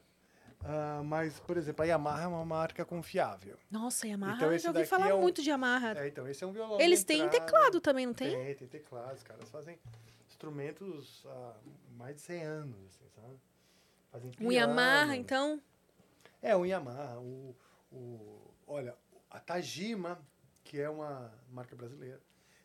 Ah, 0.68 1.02
mas, 1.04 1.40
por 1.42 1.58
exemplo, 1.58 1.84
a 1.84 1.86
Yamaha 1.86 2.24
é 2.24 2.28
uma 2.28 2.44
marca 2.44 2.84
confiável. 2.84 3.56
Nossa, 3.70 4.08
Yamaha, 4.08 4.36
Então, 4.36 4.58
já 4.58 4.70
ouvi 4.70 4.86
falar 4.86 5.10
é 5.10 5.14
um- 5.14 5.22
muito 5.22 5.44
de 5.44 5.50
Yamaha. 5.52 5.94
É, 6.00 6.08
então, 6.08 6.28
esse 6.28 6.44
é 6.44 6.48
um 6.48 6.52
violão. 6.52 6.80
Eles 6.82 7.04
têm 7.04 7.30
teclado 7.30 7.80
também, 7.80 8.06
não 8.08 8.14
tem? 8.16 8.32
Tem, 8.36 8.56
tem 8.56 8.68
teclado. 8.68 9.14
Os 9.16 9.22
caras 9.24 9.48
fazem 9.50 9.78
instrumentos 10.28 11.24
há 11.28 11.54
mais 11.98 12.16
de 12.16 12.22
100 12.22 12.44
anos, 12.44 12.76
assim, 12.88 13.06
sabe? 13.16 13.40
Fazem 14.12 14.32
Um 14.42 14.52
Yamaha, 14.52 15.06
piano. 15.08 15.14
então. 15.16 15.62
É, 16.42 16.56
um 16.58 16.66
Yamaha. 16.66 17.20
O, 17.20 17.56
o, 17.92 18.52
olha, 18.68 18.96
a 19.30 19.40
Tajima, 19.40 20.20
que 20.64 20.80
é 20.80 20.90
uma 20.90 21.32
marca 21.52 21.76
brasileira, 21.76 22.20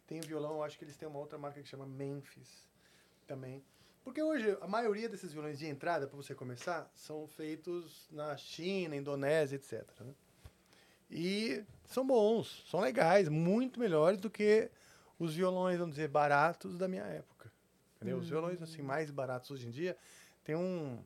tem 0.06 0.18
um 0.18 0.22
violão, 0.27 0.52
eu 0.55 0.62
acho 0.64 0.78
que 0.78 0.85
eles 0.85 0.97
têm 0.97 1.06
uma 1.06 1.18
outra 1.18 1.39
marca 1.39 1.62
que 1.62 1.68
chama 1.68 1.86
Memphis 1.86 2.66
também. 3.27 3.62
Porque 4.10 4.22
hoje 4.24 4.58
a 4.60 4.66
maioria 4.66 5.08
desses 5.08 5.32
violões 5.32 5.56
de 5.56 5.66
entrada, 5.68 6.04
para 6.04 6.16
você 6.16 6.34
começar, 6.34 6.90
são 6.96 7.28
feitos 7.28 8.08
na 8.10 8.36
China, 8.36 8.96
Indonésia, 8.96 9.54
etc. 9.54 9.84
né? 10.00 10.12
E 11.08 11.62
são 11.86 12.04
bons, 12.04 12.64
são 12.68 12.80
legais, 12.80 13.28
muito 13.28 13.78
melhores 13.78 14.18
do 14.18 14.28
que 14.28 14.68
os 15.16 15.32
violões, 15.36 15.78
vamos 15.78 15.94
dizer, 15.94 16.08
baratos 16.08 16.76
da 16.76 16.88
minha 16.88 17.04
época. 17.04 17.52
Entendeu? 17.96 18.18
Os 18.18 18.28
violões 18.28 18.60
assim 18.60 18.82
mais 18.82 19.12
baratos 19.12 19.52
hoje 19.52 19.68
em 19.68 19.70
dia 19.70 19.96
têm 20.42 20.56
um, 20.56 20.98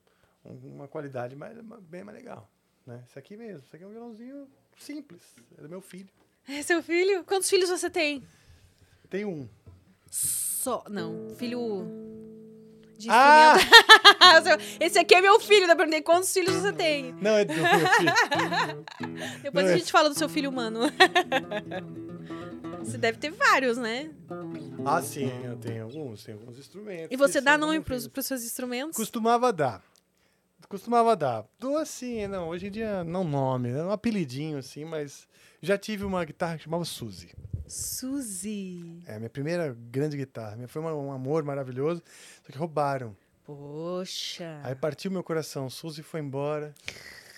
um- 0.43 0.75
uma 0.77 0.89
qualidade 0.89 1.37
mais, 1.37 1.59
bem 1.83 2.03
mais 2.05 2.17
legal. 2.17 2.49
Né? 2.87 3.05
Esse 3.07 3.19
aqui 3.19 3.37
mesmo, 3.37 3.67
esse 3.67 3.77
aqui 3.77 3.85
é 3.85 3.87
um 3.87 3.91
violãozinho 3.91 4.49
simples, 4.79 5.21
é 5.59 5.61
do 5.61 5.69
meu 5.69 5.83
filho. 5.83 6.09
É 6.49 6.63
seu 6.63 6.83
filho? 6.83 7.23
Quantos 7.25 7.51
filhos 7.51 7.69
você 7.69 7.91
tem? 7.91 8.27
Tenho 9.11 9.29
um. 9.29 9.49
Só. 10.11 10.83
Não, 10.89 11.29
filho. 11.37 12.03
De 12.97 13.09
Ah! 13.11 13.57
Esse 14.81 14.99
aqui 14.99 15.15
é 15.15 15.21
meu 15.21 15.39
filho, 15.41 15.67
dá 15.67 15.75
pra 15.75 15.85
perguntar 15.87 16.03
quantos 16.05 16.33
filhos 16.33 16.55
você 16.55 16.73
tem. 16.73 17.13
Não, 17.21 17.37
é 17.37 17.45
do 17.45 17.53
meu 17.55 17.65
filho. 17.65 18.85
Depois 19.43 19.65
Não, 19.67 19.73
a 19.73 19.75
é- 19.75 19.79
gente 19.79 19.91
fala 19.93 20.09
do 20.09 20.15
seu 20.19 20.29
filho 20.29 20.51
humano. 20.51 20.81
Você 22.81 22.99
deve 22.99 23.17
ter 23.19 23.31
vários, 23.31 23.79
né? 23.79 24.11
ah, 24.85 25.01
sim, 25.01 25.31
eu 25.43 25.57
tenho 25.57 25.85
alguns, 25.85 26.23
tenho 26.23 26.39
alguns 26.39 26.59
instrumentos. 26.59 27.09
E 27.11 27.17
você 27.17 27.41
dá 27.41 27.57
do 27.57 27.61
nome 27.67 27.83
filho. 27.83 28.11
pros 28.11 28.27
seus 28.27 28.45
instrumentos? 28.45 28.95
Costumava 28.97 29.51
dar. 29.51 29.83
Costumava 30.69 31.17
dar. 31.17 31.47
Dou 31.59 31.79
assim, 31.79 32.27
não, 32.27 32.49
hoje 32.51 32.67
em 32.67 32.71
dia 32.71 33.03
não 33.03 33.25
nome, 33.25 33.71
é 33.71 33.83
um 33.83 33.91
apelidinho 33.91 34.59
assim, 34.59 34.85
mas 34.85 35.27
já 35.63 35.79
tive 35.79 36.05
uma 36.05 36.23
guitarra 36.27 36.59
que 36.59 36.65
chamava 36.65 36.85
Suzy. 36.85 37.31
Suzy. 37.67 38.99
É, 39.07 39.15
a 39.15 39.19
minha 39.19 39.31
primeira 39.31 39.77
grande 39.91 40.17
guitarra. 40.17 40.57
Foi 40.69 40.83
um 40.83 41.13
amor 41.13 41.43
maravilhoso, 41.45 42.03
só 42.45 42.53
que 42.53 42.59
roubaram. 42.59 43.17
Poxa. 43.45 44.61
Aí 44.63 44.75
partiu 44.75 45.11
meu 45.11 45.23
coração, 45.23 45.69
Suzy 45.69 46.03
foi 46.03 46.21
embora. 46.21 46.75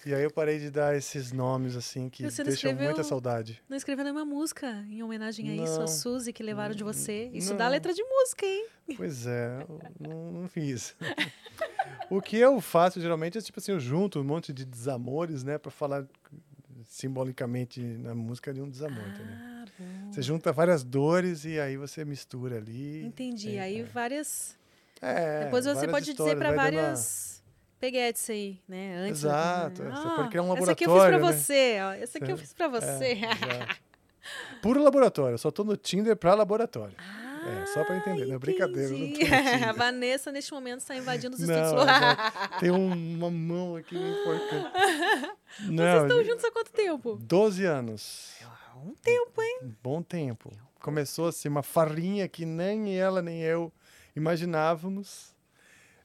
E 0.05 0.15
aí 0.15 0.23
eu 0.23 0.31
parei 0.31 0.61
de 0.61 0.71
dar 0.71 0.97
esses 0.97 1.33
nomes 1.33 1.75
assim 1.75 2.09
que 2.09 2.23
você 2.23 2.43
não 2.45 2.49
deixam 2.49 2.71
escreveu- 2.71 2.85
muita 2.95 3.03
saudade. 3.03 3.61
Não 3.69 3.77
escreveu 3.77 4.05
nenhuma 4.05 4.25
música 4.25 4.69
em 4.89 5.03
homenagem 5.03 5.51
a 5.51 5.65
isso, 5.65 5.77
a 5.77 5.79
Não. 5.81 5.89
Suzy 5.89 6.33
que 6.33 6.45
levaram 6.45 6.77
de 6.77 6.85
você. 6.85 7.29
Isso 7.35 7.51
Não. 7.51 7.57
dá 7.57 7.67
letra 7.69 7.93
de 7.93 8.05
música, 8.05 8.47
hein? 8.47 8.67
Pois 8.97 9.27
é, 9.27 9.67
não, 9.99 10.31
não 10.31 10.49
fiz. 10.49 10.95
o 12.09 12.21
que 12.23 12.37
eu 12.37 12.61
faço 12.61 13.01
geralmente 13.01 13.37
é 13.37 13.41
tipo 13.41 13.59
assim, 13.59 13.73
eu 13.73 13.81
junto 13.81 14.21
um 14.21 14.25
monte 14.25 14.53
de 14.53 14.65
desamores, 14.65 15.43
né, 15.43 15.59
Pra 15.59 15.73
falar 15.73 16.07
simbolicamente 16.97 17.81
na 17.81 18.15
música 18.15 18.55
de 18.55 18.63
um 18.63 18.69
desamor? 18.71 19.05
Ah, 19.05 19.65
bom. 19.79 20.11
Você 20.13 20.23
junta 20.23 20.51
várias 20.51 20.83
dores 20.83 21.45
e 21.45 21.61
aí 21.61 21.77
você 21.77 22.05
mistura 22.07 22.57
ali. 22.57 23.05
Entendi. 23.05 23.49
Tem- 23.49 23.61
Aí 23.61 23.81
é. 23.81 23.85
várias. 23.85 24.57
É, 25.03 25.45
Depois 25.45 25.67
você 25.67 25.87
pode 25.87 26.07
dizer 26.15 26.35
dando 26.35 26.43
uma- 26.43 26.55
várias 26.55 27.43
peguetes 27.79 28.31
aí, 28.31 28.59
né? 28.67 28.97
Antes 28.97 29.21
Exato, 29.25 29.83
né? 29.83 29.91
você 29.91 30.09
pode 30.17 30.29
criar 30.31 30.43
um 30.43 30.57
Essa 30.57 30.73
aqui 30.73 30.85
eu 30.85 30.89
fiz 30.91 30.97
laboratório, 30.99 31.27
né? 31.27 31.33
você, 31.33 31.79
ó. 31.83 31.93
Essa 31.93 32.19
aqui 32.19 32.33
eu 32.33 32.39
fiz 32.39 32.53
pra 32.55 32.69
você. 32.69 33.05
É. 33.13 33.69
Puro 34.63 34.83
laboratório, 34.83 35.35
eu 35.35 35.39
só 35.39 35.51
tô 35.51 35.63
no 35.65 35.77
Tinder 35.77 36.17
pra 36.17 36.35
laboratório. 36.35 36.95
É, 37.63 37.67
só 37.67 37.85
pra 37.85 37.97
entender, 37.97 38.27
não 38.27 38.35
é 38.35 38.39
brincadeira, 38.39 38.91
não. 38.91 39.69
A 39.69 39.73
Vanessa, 39.73 40.33
neste 40.33 40.53
momento, 40.53 40.81
está 40.81 40.97
invadindo 40.97 41.37
os 41.37 41.41
Não, 41.47 41.55
estudos. 41.65 41.85
já 41.87 42.17
tem 42.61 42.71
um- 42.71 43.15
uma 43.17 43.31
mão 43.31 43.77
aqui 43.77 43.95
me 43.95 44.11
enforcando. 44.11 44.69
Vocês 45.59 45.71
Não, 45.71 46.07
estão 46.07 46.25
juntos 46.25 46.45
há 46.45 46.51
quanto 46.51 46.73
tempo? 46.73 47.17
12 47.23 47.65
anos. 47.65 48.35
Um 48.85 48.95
tempo, 48.95 49.41
hein? 49.43 49.61
Um 49.63 49.73
bom 49.83 50.03
tempo. 50.03 50.51
Começou 50.81 51.29
assim, 51.29 51.49
uma 51.49 51.63
farrinha 51.63 52.29
que 52.29 52.45
nem 52.45 52.97
ela 52.99 53.23
nem 53.23 53.41
eu 53.43 53.73
imaginávamos. 54.15 55.35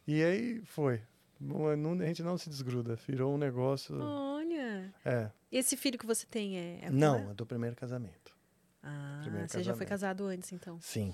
E 0.07 0.23
aí 0.23 0.61
foi. 0.65 1.01
Não- 1.39 1.76
não- 1.76 2.03
a 2.03 2.05
gente 2.07 2.22
não 2.23 2.38
se 2.38 2.49
desgruda. 2.49 2.95
Virou 3.07 3.34
um 3.34 3.38
negócio. 3.38 3.99
Olha. 3.99 4.93
É. 5.03 5.30
Esse 5.51 5.76
filho 5.76 5.97
que 5.97 6.05
você 6.05 6.26
tem 6.26 6.57
é. 6.57 6.80
é 6.84 6.89
Não, 6.91 7.31
é 7.31 7.34
do 7.34 7.45
primeiro 7.45 7.76
casamento. 7.76 8.20
Ah, 8.84 9.20
primeiro 9.22 9.48
você 9.49 9.64
já 9.64 9.76
foi 9.76 9.86
casamento. 9.86 9.90
casado 9.90 10.26
antes, 10.26 10.52
então. 10.52 10.80
Sim. 10.82 11.14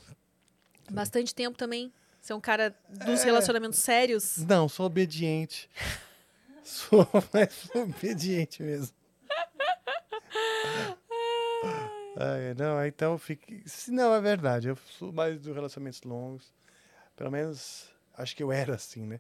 Bastante 0.92 1.34
tempo 1.36 1.58
também. 1.58 1.92
Você 2.22 2.34
é 2.34 2.36
um 2.36 2.42
cara 2.42 2.76
dos 2.90 3.22
É. 3.22 3.26
relacionamentos 3.26 3.80
sérios. 3.80 4.38
Não, 4.38 4.68
sou 4.70 4.86
obediente. 4.86 5.70
sou 6.64 7.08
mais 7.34 7.70
obediente 7.76 8.64
mesmo. 8.64 8.96
Ai, 12.20 12.54
não, 12.58 12.84
então 12.86 13.18
fique. 13.18 13.62
Se 13.66 13.92
não, 13.92 14.14
é 14.14 14.20
verdade. 14.22 14.70
Eu 14.70 14.76
sou 14.98 15.12
mais 15.12 15.40
dos 15.40 15.54
relacionamentos 15.54 16.02
longos. 16.04 16.52
Pelo 17.16 17.32
menos 17.32 17.90
acho 18.18 18.36
que 18.36 18.42
eu 18.44 18.52
era 18.52 18.76
assim, 18.76 19.06
né? 19.06 19.20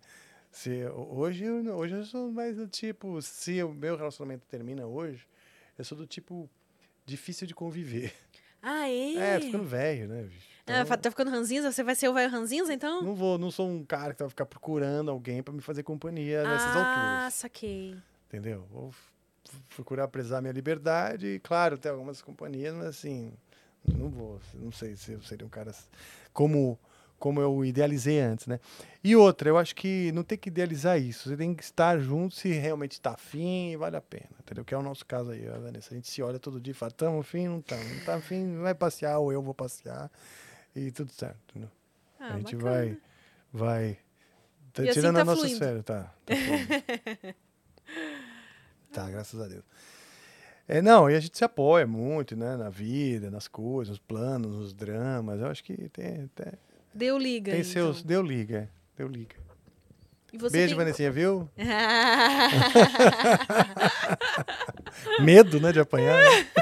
Se, 0.52 0.86
hoje, 0.88 1.44
eu, 1.44 1.76
hoje 1.78 1.94
eu 1.96 2.06
sou 2.06 2.32
mais 2.32 2.56
do 2.56 2.68
tipo. 2.68 3.22
Se 3.22 3.62
o 3.64 3.74
meu 3.74 3.96
relacionamento 3.96 4.46
termina 4.48 4.86
hoje, 4.88 5.28
eu 5.78 5.86
sou 5.86 5.98
do 5.98 6.08
tipo 6.08 6.50
difícil 7.06 7.46
de 7.48 7.54
conviver. 7.54 8.14
Ah, 8.62 8.90
é? 8.90 9.16
É, 9.16 9.40
tô 9.40 9.46
ficando 9.46 9.64
velho, 9.66 10.08
né? 10.08 10.24
bicho? 10.24 10.48
Ah, 10.68 10.82
Então, 10.82 10.98
tá 10.98 11.10
ficando 11.10 11.32
ranzinza? 11.32 11.72
Você 11.72 11.84
vai 11.84 11.96
ser 11.96 12.10
o 12.10 12.14
velho 12.14 12.30
ranzinza, 12.30 12.74
então? 12.74 13.02
não 13.02 13.16
vou, 13.16 13.38
não 13.38 13.50
sou 13.50 13.68
um 13.70 13.86
cara 13.86 14.14
que 14.14 14.20
vai 14.20 14.30
ficar 14.30 14.46
procurando 14.46 15.10
alguém 15.10 15.42
pra 15.42 15.54
me 15.54 15.62
fazer 15.62 15.84
companhia 15.84 16.44
nessas 16.44 16.76
ah, 16.76 16.80
alturas. 16.80 17.34
saquei. 17.34 17.96
Entendeu? 18.28 18.68
Vou 18.70 18.94
procurar 19.76 20.08
prezar 20.10 20.42
minha 20.42 20.52
liberdade. 20.52 21.28
E, 21.28 21.40
claro, 21.40 21.78
tem 21.78 21.92
algumas 21.92 22.22
companhias, 22.22 22.76
mas 22.76 22.88
assim, 22.88 23.32
não 23.88 24.10
vou. 24.10 24.42
Não 24.56 24.72
sei 24.72 24.96
se 24.96 25.14
eu 25.14 25.22
seria 25.22 25.46
um 25.46 25.50
cara 25.50 25.74
como, 26.34 26.78
como 27.20 27.42
eu 27.42 27.66
idealizei 27.66 28.20
antes, 28.20 28.48
né? 28.48 28.60
E 29.04 29.16
outra, 29.16 29.50
eu 29.50 29.58
acho 29.58 29.76
que 29.76 30.12
não 30.12 30.24
tem 30.24 30.38
que 30.38 30.50
idealizar 30.50 31.00
isso. 31.00 31.30
Você 31.30 31.38
tem 31.38 31.54
que 31.56 31.64
estar 31.64 31.98
junto 32.00 32.36
se 32.36 32.50
realmente 32.52 32.94
está 32.94 33.12
afim 33.12 33.72
e 33.72 33.78
vale 33.78 33.96
a 33.96 34.02
pena. 34.02 34.30
Entendeu? 34.42 34.64
Que 34.66 34.74
é 34.74 34.78
o 34.78 34.82
nosso 34.84 35.06
caso 35.06 35.32
aí, 35.32 35.48
a 35.48 35.58
Vanessa. 35.58 35.94
A 35.94 35.96
gente 35.96 36.10
se 36.10 36.22
olha 36.22 36.40
todo 36.40 36.60
dia 36.60 36.72
e 36.72 36.74
fala, 36.76 36.92
estamos 36.92 37.22
afim, 37.22 37.48
não 37.48 37.60
estamos. 37.60 37.86
Não 37.90 38.06
tá 38.06 38.16
afim, 38.16 38.58
vai 38.58 38.76
passear 38.76 39.18
ou 39.20 39.32
eu 39.32 39.42
vou 39.42 39.54
passear. 39.54 40.12
E 40.76 40.92
tudo 40.92 41.12
certo. 41.12 41.38
Entendeu? 41.50 41.72
Ah, 42.20 42.34
a 42.34 42.38
gente 42.38 42.56
bacana. 42.56 42.72
vai. 42.72 42.98
Vai. 43.54 43.98
Tá 44.74 44.84
E 44.84 44.90
assim 44.90 45.00
tirando 45.00 45.16
tá 45.16 45.22
as 45.22 45.28
nossas 45.28 45.42
fluindo. 45.44 45.60
férias, 45.60 45.84
tá. 45.86 46.14
Tá. 46.26 47.34
Tá, 48.92 49.10
graças 49.10 49.40
a 49.40 49.48
Deus. 49.48 49.64
É, 50.68 50.82
não, 50.82 51.10
e 51.10 51.16
a 51.16 51.20
gente 51.20 51.38
se 51.38 51.44
apoia 51.44 51.86
muito, 51.88 52.36
né? 52.36 52.58
Na 52.58 52.70
vida, 52.70 53.30
nas 53.32 53.48
coisas, 53.48 53.90
nos 53.90 54.00
planos, 54.00 54.52
nos 54.58 54.74
dramas. 54.74 55.40
Eu 55.40 55.48
acho 55.48 55.64
que 55.64 55.76
tem, 55.90 56.28
tem, 56.30 56.52
Deu 56.98 57.18
liga. 57.18 57.52
tem 57.52 57.62
então. 57.62 57.72
seus. 57.72 58.02
Deu 58.02 58.24
liga, 58.24 58.70
deu 58.98 59.08
liga. 59.08 59.36
Beijo, 60.34 60.70
tem... 60.70 60.76
Vanessinha, 60.76 61.12
viu? 61.12 61.48
Medo, 65.22 65.60
né, 65.60 65.72
de 65.72 65.80
apanhar. 65.80 66.24
né? 66.24 66.48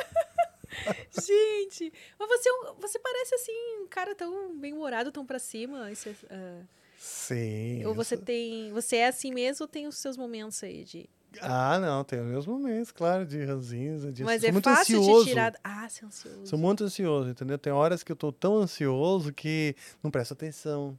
Gente, 1.25 1.91
mas 2.19 2.27
você, 2.27 2.49
é 2.49 2.53
você 2.79 2.99
parece 2.99 3.35
assim, 3.35 3.53
um 3.81 3.87
cara 3.87 4.13
tão 4.13 4.55
bem-humorado, 4.57 5.09
tão 5.11 5.25
pra 5.25 5.39
cima. 5.39 5.89
Esse, 5.89 6.13
ah, 6.29 6.61
Sim. 6.97 7.85
ou 7.85 7.93
você 7.93 8.17
sou- 8.17 8.25
tem. 8.25 8.71
Você 8.73 8.97
é 8.97 9.07
assim 9.07 9.33
mesmo 9.33 9.63
ou 9.63 9.67
tem 9.69 9.87
os 9.87 9.97
seus 9.97 10.17
momentos 10.17 10.61
aí 10.63 10.83
de. 10.83 11.09
Ah, 11.41 11.79
não, 11.79 12.03
tem 12.03 12.19
os 12.19 12.25
meus 12.27 12.45
momentos, 12.47 12.91
claro, 12.91 13.25
de 13.25 13.43
ranzinza. 13.43 14.11
De... 14.11 14.23
Mas 14.23 14.41
sou 14.41 14.49
é 14.49 14.51
muito 14.51 14.63
fácil 14.69 14.99
ansioso. 14.99 15.23
de 15.25 15.29
tirar. 15.31 15.53
Ah, 15.63 15.87
você 15.89 16.03
é 16.03 16.07
ansioso. 16.07 16.45
Sou 16.47 16.59
muito 16.59 16.83
ansioso, 16.83 17.29
entendeu? 17.29 17.57
Tem 17.57 17.71
horas 17.73 18.03
que 18.03 18.11
eu 18.11 18.15
tô 18.15 18.31
tão 18.31 18.57
ansioso 18.57 19.31
que 19.33 19.75
não 20.03 20.09
presto 20.11 20.33
atenção. 20.33 20.97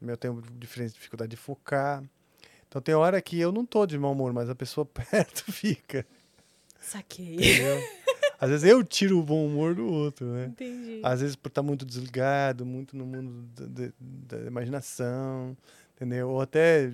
Eu 0.00 0.16
tenho 0.16 0.40
dificuldade 0.58 1.30
de 1.30 1.36
focar. 1.36 2.02
Então 2.68 2.80
tem 2.80 2.94
hora 2.94 3.20
que 3.20 3.38
eu 3.38 3.50
não 3.52 3.66
tô 3.66 3.84
de 3.84 3.98
mau 3.98 4.12
humor, 4.12 4.32
mas 4.32 4.48
a 4.48 4.54
pessoa 4.54 4.84
perto 5.10 5.50
fica, 5.52 6.06
Saquei. 6.80 7.34
entendeu? 7.34 7.82
Às 8.40 8.48
vezes 8.48 8.70
eu 8.70 8.82
tiro 8.82 9.18
o 9.18 9.22
bom 9.22 9.44
humor 9.46 9.74
do 9.74 9.86
outro, 9.86 10.24
né? 10.26 10.46
Entendi. 10.46 11.00
Às 11.02 11.20
vezes 11.20 11.36
por 11.36 11.48
estar 11.48 11.62
muito 11.62 11.84
desligado, 11.84 12.64
muito 12.64 12.96
no 12.96 13.04
mundo 13.04 13.44
da, 13.54 13.66
da- 13.66 13.92
da 14.38 14.46
imaginação, 14.46 15.54
entendeu? 15.94 16.30
Ou 16.30 16.40
até 16.40 16.90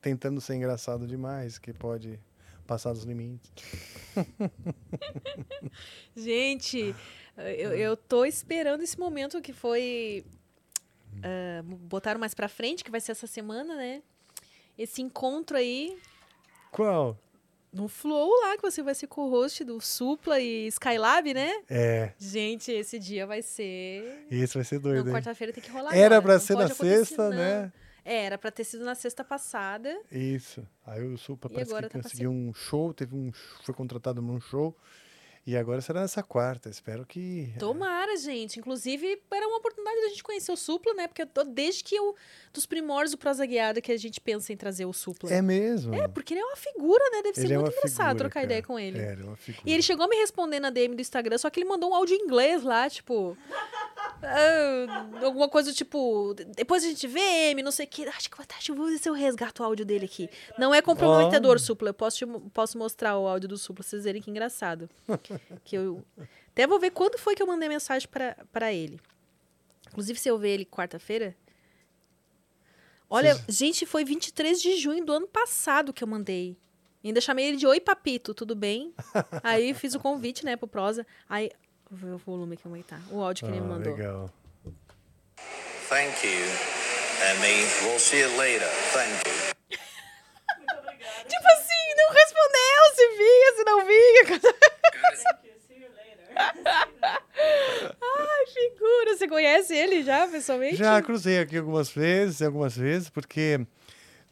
tentando 0.00 0.40
ser 0.40 0.54
engraçado 0.54 1.06
demais, 1.06 1.58
que 1.58 1.72
pode 1.72 2.18
passar 2.66 2.92
dos 2.92 3.04
limites. 3.04 3.50
Gente, 6.16 6.94
eu, 7.36 7.72
eu 7.72 7.96
tô 7.96 8.24
esperando 8.24 8.82
esse 8.82 8.98
momento 8.98 9.40
que 9.40 9.52
foi. 9.52 10.24
ah, 11.22 11.62
botaram 11.64 12.20
mais 12.20 12.34
pra 12.34 12.48
frente, 12.48 12.84
que 12.84 12.90
vai 12.90 13.00
ser 13.00 13.12
essa 13.12 13.26
semana, 13.26 13.74
né? 13.76 14.02
Esse 14.78 15.02
encontro 15.02 15.56
aí 15.56 15.98
Qual? 16.70 17.18
no 17.72 17.88
Flow 17.88 18.30
lá, 18.42 18.56
que 18.56 18.62
você 18.62 18.82
vai 18.82 18.94
ser 18.94 19.06
co-host 19.06 19.64
do 19.64 19.80
Supla 19.80 20.40
e 20.40 20.66
Skylab, 20.68 21.34
né? 21.34 21.62
É, 21.68 22.12
Gente, 22.18 22.70
esse 22.72 22.98
dia 22.98 23.26
vai 23.26 23.42
ser. 23.42 24.26
esse 24.30 24.54
vai 24.54 24.64
ser 24.64 24.78
doido, 24.78 25.10
quarta-feira 25.10 25.52
tem 25.52 25.62
que 25.62 25.70
rolar. 25.70 25.94
Era 25.94 26.16
agora, 26.16 26.22
pra 26.22 26.32
não 26.34 26.40
ser 26.40 26.56
na 26.56 26.68
sexta, 26.68 27.30
não. 27.30 27.36
né? 27.36 27.72
É, 28.04 28.24
era 28.24 28.38
pra 28.38 28.50
ter 28.50 28.64
sido 28.64 28.84
na 28.84 28.94
sexta 28.94 29.22
passada. 29.24 29.96
Isso. 30.10 30.66
Aí 30.84 31.02
o 31.02 31.16
Supla 31.16 31.50
E 31.50 31.54
parece 31.54 31.74
que 31.74 31.88
tá 31.88 32.02
conseguiu 32.02 32.30
um 32.30 32.52
show, 32.52 32.92
teve 32.92 33.14
um, 33.14 33.30
foi 33.62 33.74
contratado 33.74 34.20
num 34.20 34.40
show. 34.40 34.76
E 35.44 35.56
agora 35.56 35.80
será 35.80 36.02
nessa 36.02 36.22
quarta. 36.22 36.68
Espero 36.68 37.04
que. 37.04 37.52
Tomara, 37.58 38.16
gente. 38.16 38.60
Inclusive, 38.60 39.20
era 39.32 39.48
uma 39.48 39.56
oportunidade 39.58 40.00
da 40.02 40.08
gente 40.10 40.22
conhecer 40.22 40.52
o 40.52 40.56
Supla, 40.56 40.94
né? 40.94 41.08
Porque 41.08 41.22
eu 41.22 41.26
tô, 41.26 41.42
desde 41.42 41.82
que 41.82 41.96
eu. 41.96 42.14
Dos 42.52 42.64
primórdios 42.64 43.10
do 43.10 43.18
Prosa 43.18 43.44
Guiada 43.44 43.80
que 43.80 43.90
a 43.90 43.96
gente 43.96 44.20
pensa 44.20 44.52
em 44.52 44.56
trazer 44.56 44.84
o 44.84 44.92
Supla. 44.92 45.32
É 45.32 45.42
mesmo. 45.42 45.94
É, 45.94 46.06
porque 46.06 46.34
ele 46.34 46.40
é 46.40 46.44
uma 46.44 46.54
figura, 46.54 47.02
né? 47.10 47.22
Deve 47.22 47.34
ser 47.34 47.44
Ele 47.46 47.54
é 47.54 47.58
muito 47.58 47.72
engraçado 47.72 48.06
figura, 48.10 48.18
trocar 48.18 48.34
cara. 48.34 48.44
ideia 48.44 48.62
com 48.62 48.78
ele. 48.78 49.00
É, 49.00 49.12
ele 49.12 49.22
é 49.22 49.24
uma 49.24 49.36
figura. 49.36 49.64
E 49.68 49.72
ele 49.72 49.82
chegou 49.82 50.06
a 50.06 50.08
me 50.08 50.16
responder 50.16 50.60
na 50.60 50.70
DM 50.70 50.94
do 50.94 51.00
Instagram, 51.00 51.36
só 51.38 51.50
que 51.50 51.58
ele 51.58 51.68
mandou 51.68 51.90
um 51.90 51.94
áudio 51.94 52.14
em 52.14 52.20
inglês 52.22 52.62
lá, 52.62 52.88
tipo. 52.88 53.36
Ah, 54.22 55.08
alguma 55.24 55.48
coisa 55.48 55.72
tipo. 55.72 56.34
Depois 56.56 56.84
a 56.84 56.88
gente 56.88 57.06
vê, 57.06 57.50
M, 57.50 57.62
não 57.62 57.72
sei 57.72 57.86
o 57.86 57.88
que. 57.88 58.06
Acho 58.08 58.30
que 58.30 58.36
deixa 58.46 58.72
eu 58.72 58.76
ver 58.76 58.98
se 58.98 59.08
eu 59.08 59.12
resgato 59.12 59.60
o 59.60 59.64
áudio 59.64 59.84
dele 59.84 60.04
aqui. 60.04 60.28
Não 60.58 60.74
é 60.74 60.80
comprometedor, 60.80 61.56
Ó. 61.56 61.58
Supla. 61.58 61.90
Eu 61.90 61.94
posso, 61.94 62.18
te 62.18 62.26
posso 62.50 62.78
mostrar 62.78 63.18
o 63.18 63.26
áudio 63.26 63.48
do 63.48 63.58
Supla, 63.58 63.82
pra 63.82 63.84
vocês 63.84 64.04
verem 64.04 64.22
que 64.22 64.30
engraçado. 64.30 64.88
que 65.64 65.76
eu. 65.76 66.04
Até 66.50 66.66
vou 66.66 66.78
ver 66.78 66.90
quando 66.90 67.18
foi 67.18 67.34
que 67.34 67.42
eu 67.42 67.46
mandei 67.46 67.68
mensagem 67.68 68.08
pra, 68.08 68.36
pra 68.52 68.72
ele. 68.72 69.00
Inclusive, 69.88 70.18
se 70.18 70.28
eu 70.28 70.38
ver 70.38 70.50
ele 70.50 70.64
quarta-feira. 70.64 71.36
Olha, 73.08 73.38
gente, 73.46 73.84
foi 73.84 74.04
23 74.04 74.60
de 74.60 74.76
junho 74.76 75.04
do 75.04 75.12
ano 75.12 75.26
passado 75.26 75.92
que 75.92 76.02
eu 76.02 76.08
mandei. 76.08 76.56
E 77.04 77.08
ainda 77.08 77.20
chamei 77.20 77.46
ele 77.46 77.56
de 77.56 77.66
Oi 77.66 77.80
Papito, 77.80 78.32
tudo 78.32 78.54
bem? 78.54 78.94
Aí 79.42 79.74
fiz 79.74 79.94
o 79.94 80.00
convite, 80.00 80.44
né, 80.44 80.56
pro 80.56 80.68
Prosa. 80.68 81.06
Aí, 81.28 81.50
vou 81.92 82.10
ver 82.10 82.14
o 82.14 82.18
volume 82.18 82.54
aqui 82.54 82.62
como 82.62 82.76
que 82.76 82.82
tá. 82.84 82.98
O 83.10 83.20
áudio 83.20 83.46
que 83.46 83.52
ele 83.52 83.60
me 83.60 83.66
Ah, 83.66 83.70
mandou. 83.76 83.94
legal. 83.94 84.30
Thank 85.88 86.26
you, 86.26 86.44
Emmy. 87.30 87.64
We'll 87.84 87.98
see 87.98 88.20
you 88.20 88.36
later. 88.38 88.66
Thank 88.92 89.28
you. 89.28 89.52
Tipo 91.28 91.46
assim, 91.48 91.94
não 91.96 92.12
respondeu 92.12 92.82
se 92.94 93.08
vinha, 93.18 93.52
se 93.56 93.64
não 93.64 93.86
vinha. 93.86 94.24
Thank 94.40 95.46
you. 95.46 95.52
See 95.68 95.82
you 95.82 95.90
later. 95.90 96.28
Ai, 98.00 98.46
figura. 98.46 99.16
Você 99.16 99.28
conhece 99.28 99.74
ele 99.74 100.02
já, 100.02 100.26
pessoalmente? 100.26 100.76
Já 100.76 101.00
cruzei 101.02 101.38
aqui 101.40 101.58
algumas 101.58 101.90
vezes, 101.90 102.40
algumas 102.42 102.76
vezes, 102.76 103.10
porque 103.10 103.60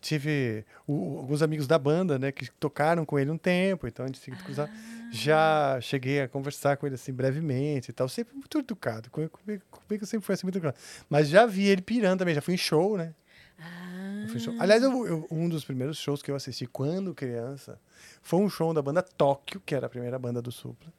tive 0.01 0.65
o- 0.87 1.19
alguns 1.19 1.43
amigos 1.43 1.67
da 1.67 1.79
banda, 1.79 2.19
né, 2.19 2.33
que 2.33 2.51
tocaram 2.53 3.05
com 3.05 3.19
ele 3.19 3.31
um 3.31 3.37
tempo, 3.39 3.87
então 3.87 4.05
a 4.05 4.09
gente 4.09 4.19
se 4.19 4.31
cruzar. 4.31 4.71
Já 5.11 5.79
cheguei 5.81 6.21
a 6.21 6.29
conversar 6.29 6.77
com 6.77 6.87
ele 6.87 6.95
assim 6.95 7.13
brevemente 7.13 7.91
e 7.91 7.93
tal, 7.93 8.09
sempre 8.09 8.35
muito 8.35 8.59
educado. 8.59 9.11
Comigo, 9.11 9.39
comigo, 9.39 9.63
comigo 9.71 10.07
sempre 10.07 10.25
foi 10.27 10.35
assim 10.35 10.47
muito 10.47 10.57
educado. 10.59 10.77
Mas 11.09 11.29
já 11.29 11.47
vi 11.47 11.67
ele 11.67 11.83
pirando 11.83 12.19
também, 12.21 12.35
já 12.35 12.41
fui 12.41 12.55
em 12.55 12.59
show, 12.59 12.97
né? 12.97 13.15
Ah, 13.59 14.27
Eu 14.33 14.39
show. 14.39 14.55
Aliás, 14.59 14.83
eu- 14.83 15.07
eu- 15.07 15.27
um 15.31 15.49
dos 15.49 15.65
primeiros 15.65 15.99
shows 15.99 16.23
que 16.23 16.31
eu 16.31 16.35
assisti 16.37 16.67
quando 16.67 17.15
criança 17.15 17.79
foi 18.23 18.41
um 18.41 18.49
show 18.49 18.73
da 18.73 18.81
banda 18.81 19.03
Tóquio, 19.03 19.61
que 19.65 19.75
era 19.75 19.87
a 19.87 19.91
primeira 19.91 20.19
banda 20.19 20.41
do 20.41 20.51
Supla. 20.53 20.93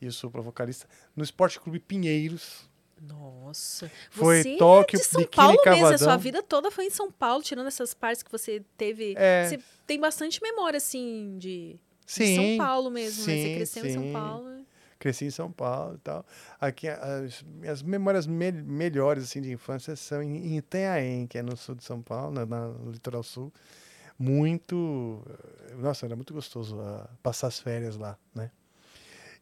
E 0.00 0.06
o 0.06 0.12
Supla 0.12 0.42
vocalista, 0.42 0.86
no 1.14 1.22
Esporte 1.22 1.60
Clube 1.60 1.78
Pinheiros. 1.78 2.68
Nossa. 3.00 3.90
Foi 4.10 4.42
você 4.42 4.56
Tóquio, 4.56 4.96
é 4.96 5.00
de 5.00 5.06
São 5.06 5.24
Paulo 5.26 5.58
mesmo. 5.64 5.86
A 5.86 5.98
sua 5.98 6.16
vida 6.16 6.42
toda 6.42 6.70
foi 6.70 6.86
em 6.86 6.90
São 6.90 7.10
Paulo, 7.10 7.42
tirando 7.42 7.66
essas 7.66 7.92
partes 7.92 8.22
que 8.22 8.30
você 8.32 8.62
teve. 8.76 9.14
É. 9.16 9.48
Você 9.48 9.60
tem 9.86 10.00
bastante 10.00 10.40
memória, 10.42 10.78
assim, 10.78 11.36
de 11.38 11.76
Sim, 12.06 12.36
São 12.58 12.66
Paulo 12.66 12.90
mesmo, 12.90 13.26
né? 13.26 13.36
Você 13.36 13.48
sim, 13.48 13.54
cresceu 13.54 13.86
em 13.86 13.92
São 13.94 14.02
sim. 14.02 14.12
Paulo. 14.12 14.54
Cresci 14.98 15.24
em 15.26 15.30
São 15.30 15.50
Paulo 15.52 15.96
e 15.96 15.98
tal. 15.98 16.24
Aqui, 16.60 16.88
as 16.88 17.42
minhas 17.42 17.82
memórias 17.82 18.26
me- 18.26 18.52
melhores 18.52 19.24
assim, 19.24 19.40
de 19.42 19.52
infância 19.52 19.94
são 19.96 20.22
em, 20.22 20.54
em 20.54 20.56
Itanhaém, 20.58 21.26
que 21.26 21.36
é 21.36 21.42
no 21.42 21.56
sul 21.56 21.74
de 21.74 21.84
São 21.84 22.00
Paulo, 22.00 22.32
na, 22.32 22.46
na- 22.46 22.68
no 22.68 22.90
litoral 22.90 23.22
sul. 23.22 23.52
Muito. 24.18 25.22
Nossa, 25.78 26.06
era 26.06 26.16
muito 26.16 26.32
gostoso 26.32 26.80
ah, 26.80 27.08
passar 27.22 27.48
as 27.48 27.58
férias 27.58 27.96
lá, 27.96 28.16
né? 28.34 28.50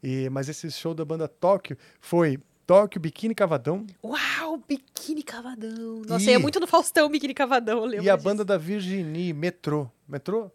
E, 0.03 0.29
mas 0.31 0.49
esse 0.49 0.69
show 0.71 0.95
da 0.95 1.05
banda 1.05 1.29
Tóquio 1.29 1.77
foi 2.01 2.41
Tóquio, 2.67 3.01
Biquíni 3.01 3.35
Cavadão 3.35 3.87
Uau, 4.03 4.57
Biquíni 4.67 5.23
Cavadão. 5.23 6.03
Nossa, 6.09 6.25
E- 6.25 6.33
ia 6.33 6.39
muito 6.41 6.59
no 6.59 6.67
Faustão, 6.67 7.09
Biquíni 7.09 7.35
Cavadão, 7.35 7.85
lembro 7.85 8.05
e 8.05 8.11
a 8.11 8.17
disso. 8.17 8.25
banda 8.25 8.45
da 8.45 8.57
Virginie, 8.59 9.33
Metrô. 9.33 9.89
Metrô? 10.09 10.51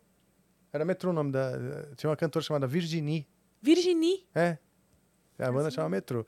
Era 0.72 0.86
Metrô 0.86 1.12
o 1.12 1.14
nome 1.14 1.32
da. 1.32 1.52
Tinha 1.96 2.10
uma 2.10 2.18
cantora 2.18 2.44
chamada 2.44 2.68
Virginie. 2.68 3.28
Virginie. 3.62 4.26
É. 4.36 4.58
A 5.40 5.52
banda 5.52 5.70
chama 5.70 5.90
Metrô. 5.90 6.26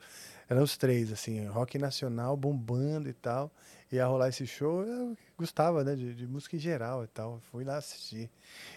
Eram 0.48 0.62
os 0.62 0.76
três, 0.76 1.12
assim, 1.12 1.46
rock 1.46 1.78
nacional, 1.78 2.36
bombando 2.36 3.08
e 3.08 3.12
tal. 3.12 3.52
Ia 3.90 4.06
rolar 4.06 4.28
esse 4.28 4.46
show, 4.46 4.82
eu 4.84 5.16
gostava, 5.36 5.82
né, 5.82 5.96
de, 5.96 6.14
de 6.14 6.26
música 6.26 6.56
em 6.56 6.58
geral 6.60 7.02
e 7.02 7.08
tal. 7.08 7.40
Fui 7.50 7.64
lá 7.64 7.76
assistir. 7.76 8.30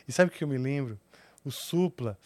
E 0.07 0.11
sabe 0.11 0.29
o 0.29 0.33
que 0.33 0.43
eu 0.43 0.47
me 0.47 0.57
lembro? 0.57 0.99
O 1.45 1.51
Supla, 1.51 2.17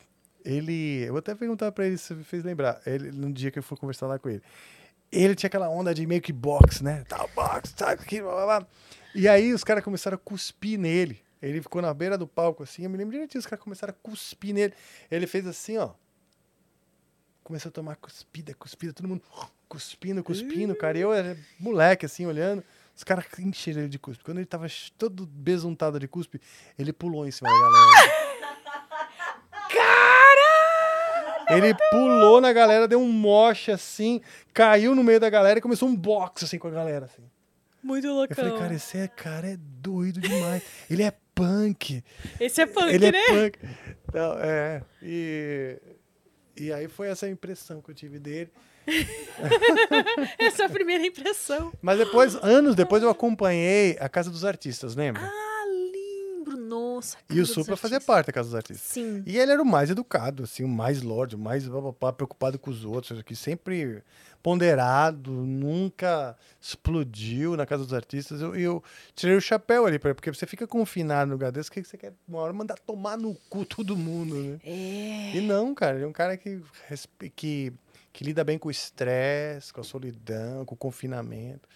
ele. 0.43 1.03
Eu 1.03 1.14
vou 1.14 1.19
até 1.19 1.35
perguntar 1.35 1.72
pra 1.72 1.85
ele 1.85 1.97
se 1.97 2.14
me 2.14 2.23
fez 2.23 2.43
lembrar. 2.43 2.81
Ele, 2.85 3.11
no 3.11 3.31
dia 3.31 3.51
que 3.51 3.59
eu 3.59 3.64
fui 3.64 3.77
conversar 3.77 4.07
lá 4.07 4.18
com 4.18 4.30
ele. 4.30 4.41
Ele 5.11 5.35
tinha 5.35 5.47
aquela 5.47 5.69
onda 5.69 5.93
de 5.93 6.05
meio 6.05 6.22
que 6.22 6.34
box, 6.34 6.81
né? 6.81 7.03
Tal, 7.07 7.30
box, 7.34 7.73
tal, 7.73 7.89
aquilo, 7.89 8.30
blá, 8.30 8.45
blá. 8.45 8.68
E 9.15 9.27
aí 9.27 9.53
os 9.53 9.64
caras 9.64 9.84
começaram 9.84 10.15
a 10.15 10.19
cuspir 10.19 10.77
nele. 10.77 11.22
Ele 11.41 11.61
ficou 11.61 11.81
na 11.81 11.93
beira 11.93 12.18
do 12.18 12.27
palco, 12.27 12.64
assim. 12.64 12.84
Eu 12.84 12.89
me 12.89 12.97
lembro 12.97 13.11
direitinho, 13.11 13.39
os 13.39 13.45
caras 13.45 13.64
começaram 13.64 13.93
a 13.93 13.97
cuspir 14.01 14.53
nele. 14.53 14.73
Ele 15.09 15.27
fez 15.27 15.45
assim, 15.45 15.77
ó 15.77 15.91
começou 17.47 17.69
a 17.69 17.72
tomar 17.72 17.95
cuspida, 17.95 18.53
cuspida, 18.53 18.91
todo 18.91 19.07
mundo 19.07 19.22
cuspindo, 19.69 20.22
cuspindo, 20.22 20.76
cara. 20.76 20.97
E 20.97 21.01
eu 21.01 21.14
era 21.14 21.38
moleque, 21.57 22.05
assim, 22.05 22.26
olhando. 22.26 22.61
Os 22.93 23.05
caras 23.05 23.26
encheram 23.39 23.81
ele 23.81 23.89
de 23.89 23.97
cuspe. 23.97 24.22
Quando 24.22 24.39
ele 24.39 24.45
tava 24.45 24.68
todo 24.97 25.26
besuntado 25.26 25.97
de 25.97 26.09
cuspe, 26.09 26.41
ele 26.77 26.91
pulou 26.91 27.26
em 27.26 27.31
cima 27.31 27.49
da 27.49 27.57
galera. 27.57 28.27
Cara! 29.72 31.57
Ele 31.57 31.73
pulou 31.89 32.41
na 32.41 32.51
galera, 32.51 32.85
deu 32.85 32.99
um 32.99 33.11
moche 33.11 33.72
assim, 33.72 34.19
caiu 34.53 34.93
no 34.93 35.01
meio 35.03 35.19
da 35.19 35.30
galera 35.30 35.59
e 35.59 35.61
começou 35.61 35.88
um 35.88 35.95
boxe 35.95 36.43
assim 36.43 36.59
com 36.59 36.68
a 36.68 36.72
galera, 36.72 37.05
assim. 37.05 37.23
Muito 37.81 38.07
Eu 38.07 38.14
loucão. 38.14 38.35
falei, 38.35 38.59
cara, 38.59 38.73
esse 38.73 38.97
é, 38.97 39.07
cara 39.07 39.47
é 39.51 39.57
doido 39.57 40.19
demais. 40.19 40.61
Ele 40.89 41.03
é 41.03 41.14
punk. 41.38 42.03
Esse 42.39 42.61
é 42.61 42.65
punk, 42.65 42.93
ele 42.93 43.11
né? 43.11 43.19
é 43.19 43.27
punk. 43.27 43.59
Então, 44.09 44.34
é. 44.39 44.81
E, 45.01 45.77
e 46.57 46.73
aí 46.73 46.88
foi 46.88 47.07
essa 47.09 47.30
impressão 47.30 47.81
que 47.81 47.91
eu 47.91 47.95
tive 47.95 48.19
dele. 48.19 48.49
Essa 50.39 50.64
é 50.64 50.65
a 50.65 50.69
primeira 50.69 51.05
impressão. 51.05 51.73
Mas 51.81 51.97
depois, 51.97 52.35
anos 52.35 52.73
depois, 52.73 53.03
eu 53.03 53.09
acompanhei 53.09 53.97
a 53.99 54.07
Casa 54.07 54.31
dos 54.31 54.45
Artistas, 54.45 54.95
lembra? 54.95 55.23
Ah. 55.23 55.47
Nossa. 56.98 57.18
e 57.30 57.40
o 57.40 57.45
Supla 57.45 57.78
fazia 57.78 57.98
Artistas. 57.98 58.06
parte 58.15 58.28
da 58.28 58.34
Casa 58.34 58.49
dos 58.49 58.56
Artistas. 58.56 58.86
Sim. 58.88 59.24
E 59.26 59.38
ele 59.38 59.52
era 59.52 59.61
o 59.61 59.65
mais 59.65 59.90
educado, 59.90 60.44
assim, 60.44 60.64
o 60.64 60.68
mais 60.68 61.02
lorde, 61.02 61.36
o 61.36 61.40
mais 61.40 61.68
papapá, 61.68 62.14
preocupado 62.14 62.60
com 62.60 62.69
os 62.69 62.84
outros, 62.84 63.22
que 63.22 63.36
sempre 63.36 64.03
ponderado, 64.41 65.32
nunca 65.32 66.38
explodiu 66.61 67.57
na 67.57 67.65
Casa 67.65 67.84
dos 67.84 67.94
Artistas. 67.94 68.41
Eu, 68.41 68.56
eu 68.56 68.84
tirei 69.15 69.36
o 69.36 69.41
chapéu 69.41 69.86
ali, 69.86 69.99
porque 69.99 70.32
você 70.32 70.45
fica 70.45 70.65
confinado 70.65 71.28
no 71.28 71.34
lugar 71.34 71.52
desse, 71.52 71.69
o 71.69 71.74
que 71.74 71.84
você 71.84 71.98
quer 71.98 72.14
uma 72.28 72.40
hora 72.40 72.53
mandar 72.53 72.78
tomar 72.80 73.18
no 73.18 73.36
cu 73.49 73.65
todo 73.65 73.98
mundo, 73.98 74.36
né? 74.36 74.60
É. 74.64 75.36
E 75.36 75.41
não, 75.41 75.76
cara, 75.76 75.95
ele 75.98 76.06
é 76.06 76.07
um 76.07 76.14
cara 76.14 76.38
que, 76.38 76.61
que, 77.36 77.74
que 78.14 78.24
lida 78.24 78.44
bem 78.44 78.57
com 78.57 78.69
o 78.69 78.72
estresse, 78.72 79.74
com 79.74 79.82
a 79.82 79.84
solidão, 79.84 80.64
com 80.65 80.76
o 80.76 80.78
confinamento. 80.78 81.68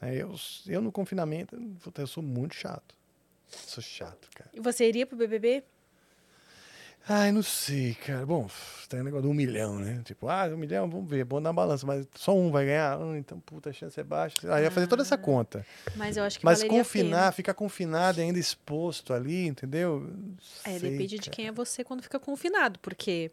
né? 0.00 0.14
Eu, 0.14 0.34
eu 0.66 0.82
no 0.82 0.92
confinamento, 0.92 1.56
eu 1.96 2.06
sou 2.06 2.22
muito 2.22 2.54
chato. 2.54 2.97
Sou 3.48 3.82
chato, 3.82 4.28
cara. 4.34 4.50
E 4.52 4.60
você 4.60 4.88
iria 4.88 5.06
pro 5.06 5.16
BBB? 5.16 5.64
Ai, 7.10 7.32
não 7.32 7.42
sei, 7.42 7.94
cara. 7.94 8.26
Bom, 8.26 8.50
tem 8.86 9.00
o 9.00 9.04
negócio 9.04 9.22
do 9.22 9.30
um 9.30 9.34
milhão, 9.34 9.78
né? 9.78 10.02
Tipo, 10.04 10.28
ah, 10.28 10.46
um 10.52 10.58
milhão, 10.58 10.90
vamos 10.90 11.08
ver, 11.08 11.24
bom 11.24 11.40
na 11.40 11.50
balança, 11.52 11.86
mas 11.86 12.06
só 12.14 12.36
um 12.36 12.50
vai 12.50 12.66
ganhar, 12.66 12.98
ah, 12.98 13.16
então, 13.16 13.40
puta, 13.40 13.70
a 13.70 13.72
chance 13.72 13.98
é 13.98 14.04
baixa. 14.04 14.34
Aí 14.54 14.64
ia 14.64 14.70
fazer 14.70 14.86
toda 14.86 15.00
essa 15.02 15.16
conta. 15.16 15.64
Mas 15.96 16.18
eu 16.18 16.24
acho 16.24 16.38
que 16.38 16.44
Mas 16.44 16.62
confinar, 16.64 17.32
ficar 17.32 17.54
confinado 17.54 18.20
e 18.20 18.24
ainda 18.24 18.38
exposto 18.38 19.14
ali, 19.14 19.46
entendeu? 19.46 20.06
É, 20.64 20.78
Sei, 20.78 20.90
depende 20.90 21.16
de 21.16 21.22
cara. 21.22 21.30
quem 21.30 21.46
é 21.46 21.52
você 21.52 21.82
quando 21.82 22.02
fica 22.02 22.20
confinado, 22.20 22.78
porque 22.80 23.30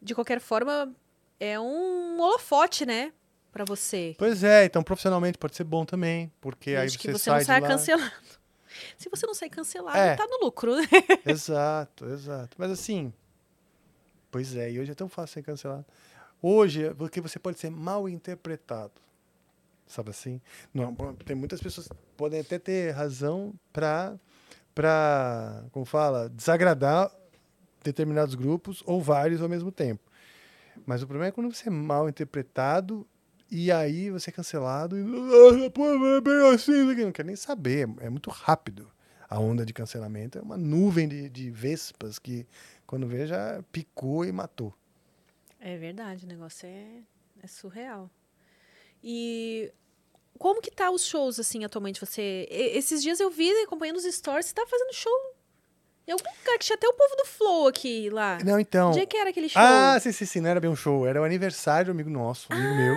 de 0.00 0.14
qualquer 0.14 0.38
forma 0.38 0.94
é 1.40 1.58
um 1.58 2.20
holofote, 2.20 2.86
né, 2.86 3.12
Pra 3.56 3.64
você. 3.64 4.14
Pois 4.18 4.44
é, 4.44 4.66
então 4.66 4.82
profissionalmente 4.82 5.38
pode 5.38 5.56
ser 5.56 5.64
bom 5.64 5.86
também, 5.86 6.30
porque 6.42 6.72
aí 6.72 6.80
Desde 6.80 6.98
você, 6.98 7.08
que 7.08 7.12
você 7.12 7.42
sai 7.42 7.60
não 7.60 7.68
de 7.68 7.72
lá. 7.72 7.78
cancelado. 7.78 8.12
Se 8.96 9.08
você 9.08 9.26
não 9.26 9.34
sair 9.34 9.50
cancelado, 9.50 9.96
É. 9.98 10.16
tá 10.16 10.26
no 10.26 10.44
lucro, 10.44 10.74
né? 10.76 10.82
Exato, 11.26 12.06
exato. 12.06 12.56
Mas 12.58 12.70
assim, 12.70 13.12
pois 14.30 14.54
é, 14.56 14.70
e 14.70 14.80
hoje 14.80 14.92
é 14.92 14.94
tão 14.94 15.08
fácil 15.08 15.34
ser 15.34 15.42
cancelado. 15.42 15.84
Hoje, 16.42 16.86
é 16.86 16.94
porque 16.94 17.20
você 17.20 17.38
pode 17.38 17.58
ser 17.58 17.70
mal 17.70 18.08
interpretado. 18.08 18.92
Sabe 19.86 20.10
assim? 20.10 20.40
Não, 20.74 20.94
tem 21.24 21.36
muitas 21.36 21.60
pessoas 21.60 21.86
que 21.88 21.94
podem 22.16 22.40
até 22.40 22.58
ter 22.58 22.90
razão 22.92 23.54
para 23.72 24.14
para, 24.74 25.64
como 25.72 25.86
fala, 25.86 26.28
desagradar 26.28 27.10
determinados 27.82 28.34
grupos 28.34 28.82
ou 28.84 29.00
vários 29.00 29.40
ao 29.40 29.48
mesmo 29.48 29.72
tempo. 29.72 30.02
Mas 30.84 31.02
o 31.02 31.06
problema 31.06 31.28
é 31.28 31.32
quando 31.32 31.50
você 31.50 31.68
é 31.68 31.70
mal 31.72 32.08
interpretado 32.10 33.06
e 33.50 33.70
aí 33.72 34.10
você 34.10 34.30
é 34.30 34.32
cancelado 34.32 34.96
e 34.98 35.02
"Ah, 35.66 35.70
pô, 35.70 35.84
não 35.94 36.16
é 36.16 36.20
bem 36.20 36.54
assim, 36.54 36.72
isso 36.82 36.90
aqui", 36.90 37.04
não 37.04 37.12
quer 37.12 37.24
nem 37.24 37.36
saber, 37.36 37.88
é 38.00 38.08
muito 38.10 38.30
rápido. 38.30 38.90
A 39.28 39.38
onda 39.40 39.66
de 39.66 39.72
cancelamento 39.72 40.38
é 40.38 40.40
uma 40.42 40.56
nuvem 40.56 41.08
de, 41.08 41.28
de 41.28 41.50
vespas 41.50 42.18
que, 42.18 42.46
quando 42.86 43.06
vê, 43.08 43.26
já 43.26 43.62
picou 43.72 44.24
e 44.24 44.30
matou. 44.30 44.72
É 45.58 45.76
verdade, 45.76 46.24
o 46.24 46.28
negócio 46.28 46.66
é, 46.66 47.02
é 47.42 47.46
surreal. 47.48 48.08
E 49.02 49.72
como 50.38 50.60
que 50.60 50.70
tá 50.70 50.90
os 50.90 51.04
shows, 51.04 51.40
assim, 51.40 51.64
atualmente? 51.64 51.98
Você. 52.00 52.46
Esses 52.50 53.02
dias 53.02 53.18
eu 53.18 53.30
vi, 53.30 53.50
acompanhando 53.62 53.96
os 53.96 54.04
stories, 54.04 54.46
você 54.46 54.54
tá 54.54 54.64
fazendo 54.68 54.92
show 54.94 55.34
em 56.06 56.12
algum 56.12 56.22
lugar 56.24 56.56
que 56.58 56.66
tinha 56.66 56.76
até 56.76 56.86
o 56.86 56.92
povo 56.92 57.16
do 57.16 57.24
Flow 57.26 57.66
aqui 57.66 58.08
lá. 58.10 58.38
Não, 58.44 58.60
então. 58.60 58.90
Onde 58.90 59.00
é 59.00 59.06
que 59.06 59.16
era 59.16 59.30
aquele 59.30 59.48
show? 59.48 59.60
Ah, 59.60 59.98
sim, 60.00 60.12
sim, 60.12 60.24
sim, 60.24 60.40
não 60.40 60.50
era 60.50 60.60
bem 60.60 60.70
um 60.70 60.76
show, 60.76 61.04
era 61.04 61.20
o 61.20 61.24
aniversário 61.24 61.86
do 61.86 61.90
amigo 61.90 62.10
nosso, 62.10 62.52
amigo 62.52 62.74
meu, 62.76 62.96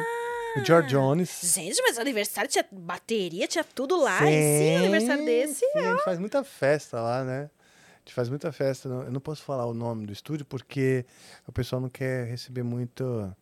o 0.57 0.65
George 0.65 0.89
Jones. 0.89 1.41
Gente, 1.43 1.81
mas 1.81 1.97
o 1.97 2.01
aniversário 2.01 2.49
tinha 2.49 2.65
bateria, 2.71 3.47
tinha 3.47 3.63
tudo 3.63 4.01
lá. 4.01 4.19
e 4.29 4.57
sim, 4.59 4.75
o 4.75 4.77
aniversário 4.79 5.25
desse. 5.25 5.59
Sim, 5.59 5.71
a 5.75 5.91
gente 5.91 6.03
faz 6.03 6.19
muita 6.19 6.43
festa 6.43 7.01
lá, 7.01 7.23
né? 7.23 7.49
A 7.95 7.99
gente 7.99 8.13
faz 8.13 8.29
muita 8.29 8.51
festa. 8.51 8.87
Eu 8.89 9.11
não 9.11 9.19
posso 9.19 9.43
falar 9.43 9.65
o 9.65 9.73
nome 9.73 10.05
do 10.05 10.13
estúdio 10.13 10.45
porque 10.45 11.05
o 11.47 11.51
pessoal 11.51 11.81
não 11.81 11.89
quer 11.89 12.27
receber 12.27 12.63
muito. 12.63 13.35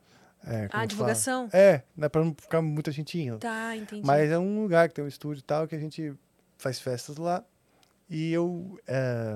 É, 0.45 0.67
fala? 0.69 0.85
divulgação? 0.85 1.49
É, 1.51 1.81
dá 1.95 2.09
pra 2.09 2.23
não 2.23 2.35
ficar 2.39 2.61
muita 2.61 2.91
gente. 2.91 3.31
Tá, 3.39 3.75
entendi. 3.75 4.05
Mas 4.05 4.31
é 4.31 4.38
um 4.38 4.61
lugar 4.61 4.88
que 4.89 4.95
tem 4.95 5.03
um 5.03 5.07
estúdio 5.07 5.39
e 5.41 5.43
tal, 5.43 5.67
que 5.67 5.75
a 5.75 5.79
gente 5.79 6.13
faz 6.57 6.79
festas 6.79 7.17
lá. 7.17 7.43
E 8.09 8.31
eu. 8.31 8.79
é, 8.88 9.35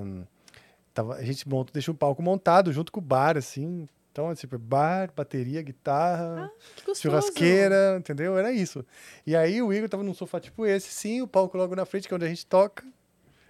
tava, 0.93 1.15
a 1.15 1.23
gente 1.23 1.47
monta, 1.47 1.71
deixa 1.73 1.91
o 1.91 1.95
palco 1.95 2.21
montado 2.21 2.71
junto 2.71 2.91
com 2.91 2.99
o 2.99 3.03
bar, 3.03 3.37
assim. 3.37 3.87
Então, 4.11 4.29
é 4.29 4.35
tipo, 4.35 4.57
bar, 4.59 5.09
bateria, 5.15 5.61
guitarra, 5.61 6.51
gostoso. 6.85 7.01
churrasqueira, 7.01 7.95
entendeu? 7.97 8.37
Era 8.37 8.51
isso. 8.51 8.85
E 9.25 9.35
aí 9.35 9.61
o 9.61 9.71
Igor 9.71 9.87
tava 9.87 10.03
num 10.03 10.13
sofá 10.13 10.39
tipo 10.39 10.65
esse, 10.65 10.89
sim, 10.89 11.21
o 11.21 11.27
palco 11.27 11.57
logo 11.57 11.75
na 11.75 11.85
frente, 11.85 12.07
que 12.07 12.13
é 12.13 12.15
onde 12.15 12.25
a 12.25 12.29
gente 12.29 12.45
toca. 12.45 12.85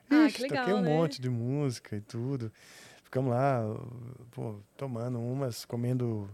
Ah, 0.10 0.28
Ixi, 0.28 0.36
que 0.36 0.42
legal, 0.44 0.66
toquei 0.66 0.80
um 0.80 0.84
né? 0.84 0.90
monte 0.90 1.20
de 1.20 1.30
música 1.30 1.96
e 1.96 2.02
tudo. 2.02 2.52
Ficamos 3.04 3.32
lá, 3.32 3.64
pô, 4.32 4.56
tomando 4.78 5.20
umas, 5.20 5.66
comendo 5.66 6.30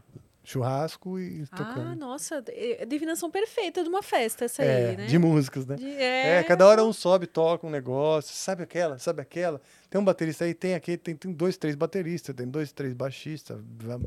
churrasco 0.49 1.19
e 1.19 1.43
Ah, 1.51 1.57
tocando. 1.57 1.95
nossa, 1.99 2.41
é 2.47 2.83
é 2.83 2.85
divinação 2.85 3.29
perfeita 3.29 3.83
de 3.83 3.89
uma 3.89 4.01
festa 4.01 4.45
essa 4.45 4.63
é, 4.63 4.89
aí, 4.91 4.97
né? 4.97 5.05
de 5.07 5.17
músicas, 5.19 5.65
né? 5.65 5.75
De- 5.75 5.85
É, 5.85 6.41
cada 6.43 6.65
hora 6.65 6.83
um 6.85 6.93
sobe, 6.93 7.27
toca 7.27 7.67
um 7.67 7.69
negócio, 7.69 8.33
sabe 8.33 8.63
aquela, 8.63 8.97
sabe 8.97 9.21
aquela. 9.21 9.59
Tem 9.89 9.99
um 9.99 10.05
baterista 10.05 10.45
aí, 10.45 10.53
tem 10.53 10.73
aqui, 10.73 10.97
tem, 10.97 11.15
tem 11.15 11.31
dois, 11.33 11.57
três 11.57 11.75
bateristas, 11.75 12.33
tem 12.35 12.47
dois, 12.47 12.71
três 12.71 12.93
baixistas, 12.93 13.59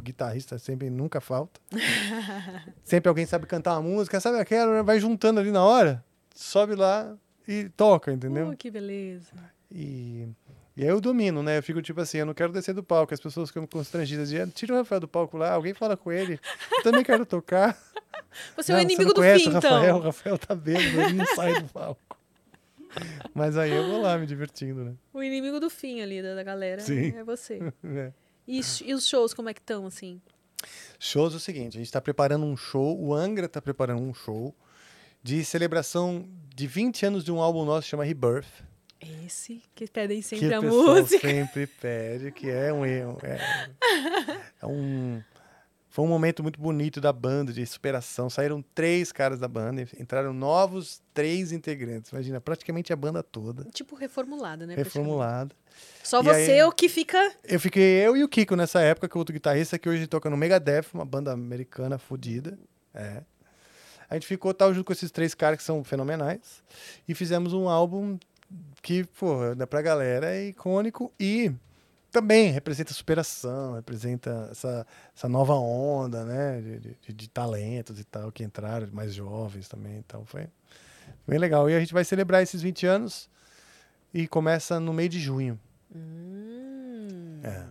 guitarrista 0.03 0.59
sempre 0.59 0.89
nunca 0.89 1.21
falta. 1.21 1.61
sempre 2.83 3.09
alguém 3.09 3.27
sabe 3.27 3.47
cantar 3.47 3.73
uma 3.79 3.83
música, 3.83 4.19
sabe 4.21 4.39
aquela, 4.39 4.83
vai 4.83 4.99
juntando 4.99 5.41
ali 5.41 5.51
na 5.51 5.65
hora, 5.65 6.03
sobe 6.35 6.75
lá 6.75 7.17
e 7.47 7.69
toca, 7.71 8.13
entendeu? 8.13 8.49
Oh, 8.51 8.57
que 8.57 8.71
beleza. 8.71 9.33
E, 9.71 10.27
e 10.81 10.85
aí 10.85 10.89
eu 10.89 11.01
domino, 11.01 11.43
né? 11.43 11.59
Eu 11.59 11.63
fico 11.63 11.81
tipo 11.83 12.01
assim, 12.01 12.19
eu 12.19 12.27
não 12.27 12.35
quero 12.35 12.53
descer 12.53 12.75
do 12.75 12.83
palco, 12.83 13.13
as 13.13 13.21
pessoas 13.21 13.51
ficam 13.51 13.67
constrangidas, 13.67 14.31
dizendo, 14.31 14.51
tira 14.53 14.73
o 14.75 14.77
Rafael 14.77 15.01
do 15.01 15.09
palco 15.09 15.37
lá, 15.37 15.53
alguém 15.53 15.75
fala 15.75 15.97
com 15.97 16.11
ele, 16.11 16.41
eu 16.79 16.83
também 16.83 17.05
quero 17.05 17.25
tocar. 17.27 17.79
Você 18.57 18.73
é 18.73 18.75
o 18.75 18.79
Não, 18.79 18.83
inimigo 18.85 19.03
não 19.05 19.09
do 19.11 19.15
conhece 19.17 19.45
fim, 19.45 19.51
o 19.51 19.53
Rafael, 19.55 19.83
então. 19.85 19.99
O 19.99 20.03
Rafael 20.03 20.39
tá 20.39 20.55
bêbado, 20.55 21.01
ele 21.01 21.13
não 21.15 21.27
sai 21.27 21.61
do 21.63 21.69
palco. 21.69 22.01
Mas 23.35 23.57
aí 23.57 23.71
eu 23.73 23.87
vou 23.89 24.01
lá 24.03 24.17
me 24.19 24.27
divertindo, 24.27 24.85
né? 24.85 24.95
O 25.13 25.23
inimigo 25.23 25.61
do 25.61 25.69
fim 25.71 26.01
ali 26.01 26.23
da, 26.23 26.35
da 26.35 26.43
galera 26.43 26.81
Sim. 26.81 27.15
é 27.17 27.23
você. 27.25 27.59
É. 27.85 28.13
E, 28.47 28.59
os- 28.61 28.81
e 28.85 28.93
os 28.95 29.07
shows, 29.07 29.33
como 29.35 29.49
é 29.49 29.55
que 29.55 29.61
estão, 29.61 29.87
assim? 29.87 30.21
Shows 30.99 31.35
é 31.35 31.37
o 31.37 31.41
seguinte, 31.41 31.77
a 31.77 31.81
gente 31.81 31.91
tá 31.93 32.01
preparando 32.01 32.45
um 32.45 32.57
show, 32.57 33.01
o 33.01 33.15
Angra 33.15 33.49
tá 33.49 33.61
preparando 33.63 34.03
um 34.03 34.13
show 34.13 34.55
de 35.23 35.45
celebração 35.45 36.29
de 36.55 36.67
20 36.67 37.07
anos 37.07 37.25
de 37.25 37.31
um 37.33 37.41
álbum 37.41 37.65
nosso 37.65 37.83
que 37.83 37.91
chama 37.91 38.05
Rebirth. 38.05 38.47
Esse 39.01 39.63
que 39.75 39.87
pedem 39.89 40.19
que 40.21 40.29
sempre 40.29 40.53
a 40.55 40.59
o 40.59 40.63
pessoal 40.63 40.97
música. 40.97 41.29
sempre 41.29 41.67
pede, 41.67 42.31
que 42.33 42.51
é 42.51 42.73
um 42.73 42.85
erro. 42.85 43.19
É, 43.23 43.39
é 44.63 44.67
um. 44.67 45.23
Foi 45.89 46.05
um 46.05 46.09
momento 46.09 46.41
muito 46.43 46.61
bonito 46.61 47.01
da 47.01 47.13
banda, 47.13 47.53
de 47.53 47.67
superação. 47.67 48.31
Saíram 48.31 48.63
três 48.75 49.11
caras 49.11 49.41
da 49.41 49.49
banda, 49.49 49.83
entraram 49.99 50.33
novos 50.33 51.03
três 51.13 51.51
integrantes. 51.51 52.13
Imagina, 52.13 52.41
praticamente 52.41 52.93
a 52.93 52.97
banda 52.97 53.25
toda 53.25 53.65
Tipo 53.73 53.97
reformulada, 53.97 54.67
né? 54.67 54.77
reformulada. 54.77 55.53
Só 56.05 56.21
E 56.21 56.25
você 56.25 56.53
aí- 56.53 56.63
o 56.63 56.71
que 56.71 56.89
fica. 56.89 57.33
Eu 57.43 57.59
fiquei 57.59 58.07
eu 58.07 58.17
e 58.17 58.23
o 58.23 58.29
Kiko 58.29 58.55
nessa 58.55 58.81
época, 58.81 59.09
que 59.09 59.17
é 59.17 59.19
outro 59.19 59.33
guitarrista 59.33 59.79
que 59.81 59.89
hoje 59.89 60.07
toca 60.07 60.31
no 60.31 60.37
Megadeth, 60.37 60.87
uma 60.95 61.05
banda 61.05 61.33
americana 61.33 61.99
fodida. 61.99 62.57
É. 62.95 63.23
A 64.09 64.15
gente 64.15 64.27
ficou 64.29 64.53
tal 64.55 64.73
junto 64.73 64.85
com 64.87 64.93
esses 64.93 65.11
três 65.11 65.35
caras 65.35 65.57
que 65.59 65.65
são 65.65 65.83
fenomenais 65.83 66.63
e 67.09 67.15
fizemos 67.15 67.53
um 67.53 67.69
álbum 67.69 68.17
que, 68.83 69.05
pô, 69.05 69.55
dá 69.55 69.67
pra 69.67 69.83
galera 69.83 70.35
é 70.35 70.49
icônico 70.49 71.13
e 71.19 71.53
também 72.11 72.51
representa 72.51 72.93
superação, 72.93 73.75
representa 73.75 74.49
essa, 74.51 74.87
essa 75.17 75.29
nova 75.29 75.55
onda, 75.55 76.25
né, 76.25 76.61
de, 76.61 76.79
de- 76.81 77.13
de 77.13 77.29
talentos 77.29 78.01
e 78.01 78.05
tal, 78.05 78.33
que 78.33 78.43
entraram, 78.43 78.89
mais 78.93 79.15
jovens 79.15 79.69
também, 79.69 79.99
então 79.99 80.25
foi 80.25 80.49
bem 81.27 81.39
legal. 81.39 81.69
E 81.71 81.75
a 81.77 81.81
gente 81.81 81.93
vai 81.93 82.05
celebrar 82.05 82.43
esses 82.43 82.61
20 82.63 82.87
anos 82.87 83.29
e 84.13 84.27
começa 84.27 84.81
no 84.81 84.93
meio 84.93 85.09
de 85.09 85.21
junho. 85.21 85.59
Hum. 85.95 87.41
É. 87.45 87.65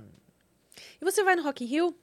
E 1.01 1.05
você 1.05 1.23
vai 1.23 1.35
no 1.35 1.43
Rock 1.43 1.63
in 1.63 1.67
Rio? 1.67 1.95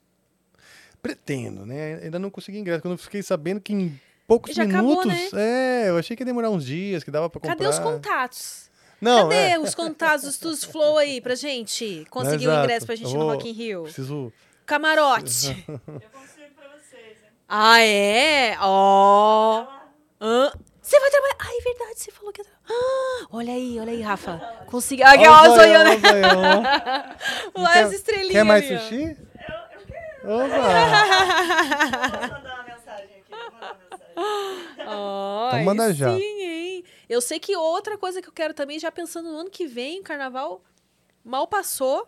Pretendo, 1.02 1.64
né? 1.66 2.00
Ainda 2.02 2.18
não 2.18 2.30
consegui 2.30 2.58
ingresso. 2.58 2.82
Quando 2.82 2.92
eu 2.92 2.98
fiquei 2.98 3.22
sabendo 3.22 3.60
que 3.60 3.72
em 3.72 4.00
poucos 4.26 4.54
Já 4.54 4.64
acabou, 4.64 5.04
minutos. 5.06 5.32
É, 5.34 5.88
eu 5.90 5.96
achei 5.98 6.16
que 6.16 6.22
ia 6.22 6.26
demorar 6.26 6.50
uns 6.50 6.64
dias, 6.64 7.04
que 7.04 7.10
dava 7.10 7.30
pra 7.30 7.40
comprar. 7.40 7.56
Cadê 7.56 7.68
os 7.68 7.78
contatos? 7.78 8.70
Não, 9.01 9.28
Cadê 9.28 9.51
é. 9.51 9.59
os 9.59 9.74
contatos 9.74 10.24
do 10.24 10.32
Studios 10.32 10.64
Flow 10.64 10.97
aí 10.98 11.20
pra 11.20 11.35
gente 11.35 12.06
conseguir 12.10 12.47
o 12.48 12.51
Exato. 12.51 12.64
ingresso 12.64 12.86
pra 12.86 12.94
gente 12.97 13.12
Eu 13.12 13.18
no 13.18 13.24
vou- 13.27 13.35
Rock 13.35 13.48
in 13.48 13.52
Rio? 13.52 13.82
Preciso. 13.85 14.32
Camarote. 14.64 15.64
Eu 15.68 15.78
consigo 16.10 16.55
pra 16.56 16.68
vocês, 16.68 17.16
hein? 17.23 17.31
ah, 17.48 17.81
é? 17.81 18.56
Ó. 18.60 19.66
Hã? 20.20 20.52
Você 20.81 20.98
vai 21.01 21.10
trabalhar. 21.10 21.36
Ah, 21.40 21.48
é 21.51 21.62
verdade, 21.62 22.01
você 22.01 22.10
falou 22.12 22.32
que 22.32 22.40
ia 22.40 22.44
trabalhar. 22.44 22.56
Ah, 22.68 23.27
olha 23.32 23.52
aí, 23.52 23.78
olha 23.81 23.93
aí, 23.93 24.01
Rafa. 24.02 24.39
Consegui. 24.66 25.02
Ah, 25.02 25.10
Olha 25.10 25.31
ó, 25.32 25.43
o 25.43 25.55
zoião, 25.56 25.85
né? 25.85 25.97
Quer- 26.01 27.85
as 27.85 27.93
estrelinhas. 27.93 28.32
Quer 28.32 28.44
mais 28.44 28.64
sushi? 28.66 29.02
Eu, 29.05 29.78
eu 29.78 29.86
quero. 29.86 30.32
Opa! 30.32 30.47
Vou 32.18 32.28
mandar 32.31 32.55
uma 32.55 32.62
mensagem 32.64 33.16
aqui. 33.18 33.31
Vou 33.31 33.98
Ó, 34.86 35.48
Então 35.48 35.64
manda 35.64 35.93
já. 35.93 36.14
Sim, 36.16 36.22
hein? 36.43 36.84
Eu 37.09 37.20
sei 37.20 37.38
que 37.38 37.56
outra 37.56 37.97
coisa 37.97 38.20
que 38.20 38.28
eu 38.28 38.32
quero 38.32 38.52
também, 38.55 38.78
já 38.78 38.90
pensando 38.90 39.30
no 39.30 39.38
ano 39.38 39.51
que 39.51 39.66
vem, 39.66 40.01
o 40.01 40.02
carnaval 40.02 40.62
mal 41.24 41.47
passou, 41.47 42.06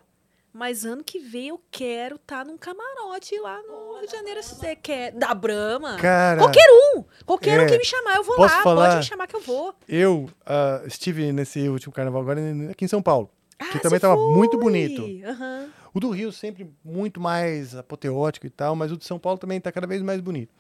mas 0.52 0.85
ano 0.85 1.05
que 1.05 1.18
vem 1.18 1.48
eu 1.48 1.60
quero 1.70 2.16
estar 2.16 2.44
num 2.44 2.56
camarote 2.56 3.39
lá 3.39 3.60
no 3.62 3.98
Rio 3.98 4.06
de 4.06 4.12
Janeiro. 4.12 4.43
Se 4.43 4.55
você 4.55 4.74
quer. 4.74 5.12
Da 5.12 5.35
Brama. 5.35 5.97
Cara, 5.98 6.40
Qualquer 6.40 6.66
um. 6.97 7.05
Qualquer 7.24 7.60
um 7.60 7.62
É. 7.64 7.66
que 7.66 7.78
me 7.78 7.85
chamar, 7.85 8.16
eu 8.16 8.24
vou 8.24 8.36
Posso 8.36 8.56
lá. 8.56 8.62
falar? 8.62 8.85
Pode 8.86 8.97
me 8.97 9.02
chamar 9.05 9.26
que 9.26 9.36
eu 9.36 9.40
vou. 9.40 9.74
eu 9.89 10.28
ah, 10.47 10.82
estive 10.86 11.30
nesse 11.32 11.68
último 11.68 11.93
carnaval 11.93 12.22
agora 12.22 12.40
aqui 12.70 12.85
em 12.85 12.89
São 12.89 13.02
Paulo. 13.02 13.30
Ah, 13.59 13.66
que 13.66 13.80
também 13.80 13.98
você 13.98 14.06
tava 14.06 14.16
muito 14.16 14.56
bonito. 14.59 15.02
Aham. 15.26 15.68
O 15.94 16.01
do 16.01 16.10
Rio 16.10 16.30
sempre 16.30 16.70
muito 16.85 17.18
mais 17.20 17.74
apoteótico 17.74 18.47
e 18.47 18.51
tal, 18.51 18.76
mas 18.76 18.93
o 18.93 18.97
de 18.97 19.05
São 19.05 19.18
Paulo 19.18 19.39
também 19.39 19.60
tá 19.60 19.72
cada 19.72 19.86
vez 19.86 20.01
mais 20.02 20.20
bonito. 20.20 20.52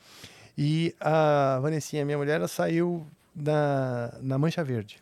E 0.60 0.92
a 1.00 1.60
Vanessinha, 1.62 2.04
minha 2.04 2.18
mulher, 2.18 2.34
ela 2.34 2.48
saiu 2.48 3.06
na, 3.34 4.12
na 4.20 4.36
Mancha 4.36 4.64
Verde. 4.64 4.98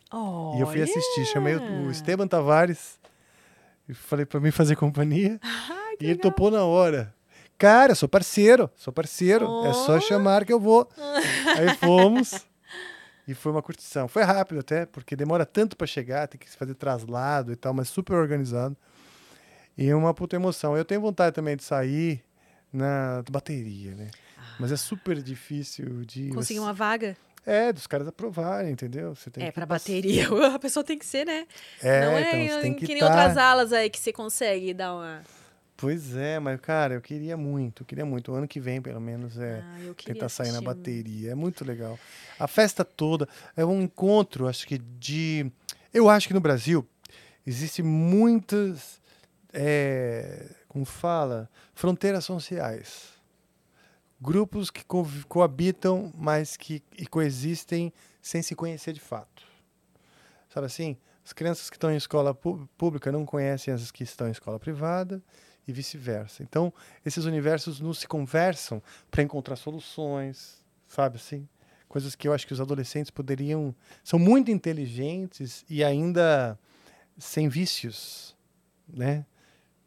E 0.56 0.60
eu 0.60 0.66
fui 0.66 0.82
assistir, 0.82 1.24
chamei 1.24 1.56
o, 1.56 1.86
o 1.86 1.90
Esteban 1.90 2.28
Tavares 2.28 2.98
e 3.88 3.94
falei 3.94 4.26
pra 4.26 4.38
mim 4.38 4.50
fazer 4.50 4.76
companhia. 4.76 5.40
Que 5.98 6.04
e 6.04 6.08
ele 6.08 6.16
legal. 6.18 6.30
topou 6.30 6.50
na 6.50 6.62
hora. 6.62 7.14
Cara, 7.56 7.94
sou 7.94 8.06
parceiro, 8.06 8.70
sou 8.76 8.92
parceiro. 8.92 9.46
É 9.64 9.70
Oh. 9.70 9.72
só 9.72 9.98
chamar 9.98 10.44
que 10.44 10.52
eu 10.52 10.60
vou. 10.60 10.86
Aí 11.56 11.74
fomos. 11.76 12.46
E 13.26 13.32
foi 13.32 13.50
uma 13.50 13.62
curtição. 13.62 14.06
Foi 14.06 14.22
rápido 14.22 14.60
até, 14.60 14.84
porque 14.84 15.16
demora 15.16 15.46
tanto 15.46 15.74
pra 15.74 15.86
chegar, 15.86 16.28
tem 16.28 16.38
que 16.38 16.50
fazer 16.50 16.74
traslado 16.74 17.50
e 17.50 17.56
tal, 17.56 17.72
mas 17.72 17.88
super 17.88 18.12
organizado. 18.12 18.76
E 19.74 19.88
é 19.88 19.96
uma 19.96 20.12
puta 20.12 20.36
emoção. 20.36 20.76
Eu 20.76 20.84
tenho 20.84 21.00
vontade 21.00 21.34
também 21.34 21.56
de 21.56 21.64
sair 21.64 22.22
na 22.70 23.24
bateria, 23.30 23.94
né? 23.94 24.10
Mas 24.58 24.72
é 24.72 24.76
super 24.76 25.22
difícil 25.22 26.04
de. 26.04 26.30
Conseguir 26.30 26.60
uma 26.60 26.72
vaga? 26.72 27.16
É, 27.44 27.72
dos 27.72 27.86
caras 27.86 28.08
aprovarem, 28.08 28.72
entendeu? 28.72 29.14
Você 29.14 29.30
tem 29.30 29.44
É, 29.44 29.52
pra 29.52 29.66
pass- 29.66 29.82
bateria. 29.82 30.26
A 30.54 30.58
pessoa 30.58 30.82
tem 30.82 30.98
que 30.98 31.06
ser, 31.06 31.24
né? 31.24 31.46
É, 31.80 32.00
Não 32.04 32.12
é 32.18 32.44
então 32.46 32.60
tem 32.60 32.74
que, 32.74 32.86
que 32.86 32.94
nem 32.94 33.00
tá- 33.02 33.06
outras 33.08 33.36
alas 33.36 33.72
aí 33.72 33.88
que 33.88 33.98
você 34.00 34.12
consegue 34.12 34.74
dar 34.74 34.94
uma. 34.94 35.22
Pois 35.76 36.16
é, 36.16 36.38
mas, 36.40 36.58
cara, 36.60 36.94
eu 36.94 37.00
queria 37.02 37.36
muito, 37.36 37.82
eu 37.82 37.86
queria 37.86 38.04
muito. 38.06 38.32
O 38.32 38.34
ano 38.34 38.48
que 38.48 38.58
vem, 38.58 38.80
pelo 38.80 39.00
menos, 39.00 39.38
é 39.38 39.62
Ah, 39.62 39.92
tentar 40.04 40.28
sair 40.30 40.46
na 40.46 40.52
assistir 40.54 40.64
bateria. 40.64 41.30
É 41.32 41.34
muito 41.34 41.64
legal. 41.64 41.98
A 42.38 42.48
festa 42.48 42.82
toda 42.84 43.28
é 43.54 43.64
um 43.64 43.82
encontro, 43.82 44.48
acho 44.48 44.66
que 44.66 44.78
de. 44.78 45.50
Eu 45.94 46.08
acho 46.08 46.26
que 46.28 46.34
no 46.34 46.40
Brasil 46.40 46.84
existem 47.46 47.84
muitas. 47.84 49.00
é, 49.52 50.46
como 50.68 50.84
fala? 50.84 51.48
Fronteiras 51.74 52.24
sociais. 52.24 53.14
Grupos 54.26 54.72
que 54.72 54.84
co- 54.84 55.06
coabitam, 55.28 56.12
mas 56.18 56.56
que 56.56 56.82
coexistem 57.08 57.92
sem 58.20 58.42
se 58.42 58.56
conhecer 58.56 58.92
de 58.92 58.98
fato. 58.98 59.44
Sabe 60.48 60.66
assim? 60.66 60.96
As 61.24 61.32
crianças 61.32 61.70
que 61.70 61.76
estão 61.76 61.92
em 61.92 61.96
escola 61.96 62.34
pública 62.34 63.12
não 63.12 63.24
conhecem 63.24 63.72
as 63.72 63.92
que 63.92 64.02
estão 64.02 64.26
em 64.26 64.32
escola 64.32 64.58
privada 64.58 65.22
e 65.66 65.72
vice-versa. 65.72 66.42
Então, 66.42 66.74
esses 67.04 67.24
universos 67.24 67.78
não 67.78 67.94
se 67.94 68.08
conversam 68.08 68.82
para 69.12 69.22
encontrar 69.22 69.54
soluções, 69.54 70.60
sabe 70.88 71.18
assim? 71.18 71.48
Coisas 71.88 72.16
que 72.16 72.26
eu 72.26 72.32
acho 72.32 72.48
que 72.48 72.52
os 72.52 72.60
adolescentes 72.60 73.12
poderiam. 73.12 73.72
São 74.02 74.18
muito 74.18 74.50
inteligentes 74.50 75.64
e 75.70 75.84
ainda 75.84 76.58
sem 77.16 77.48
vícios, 77.48 78.36
né? 78.88 79.24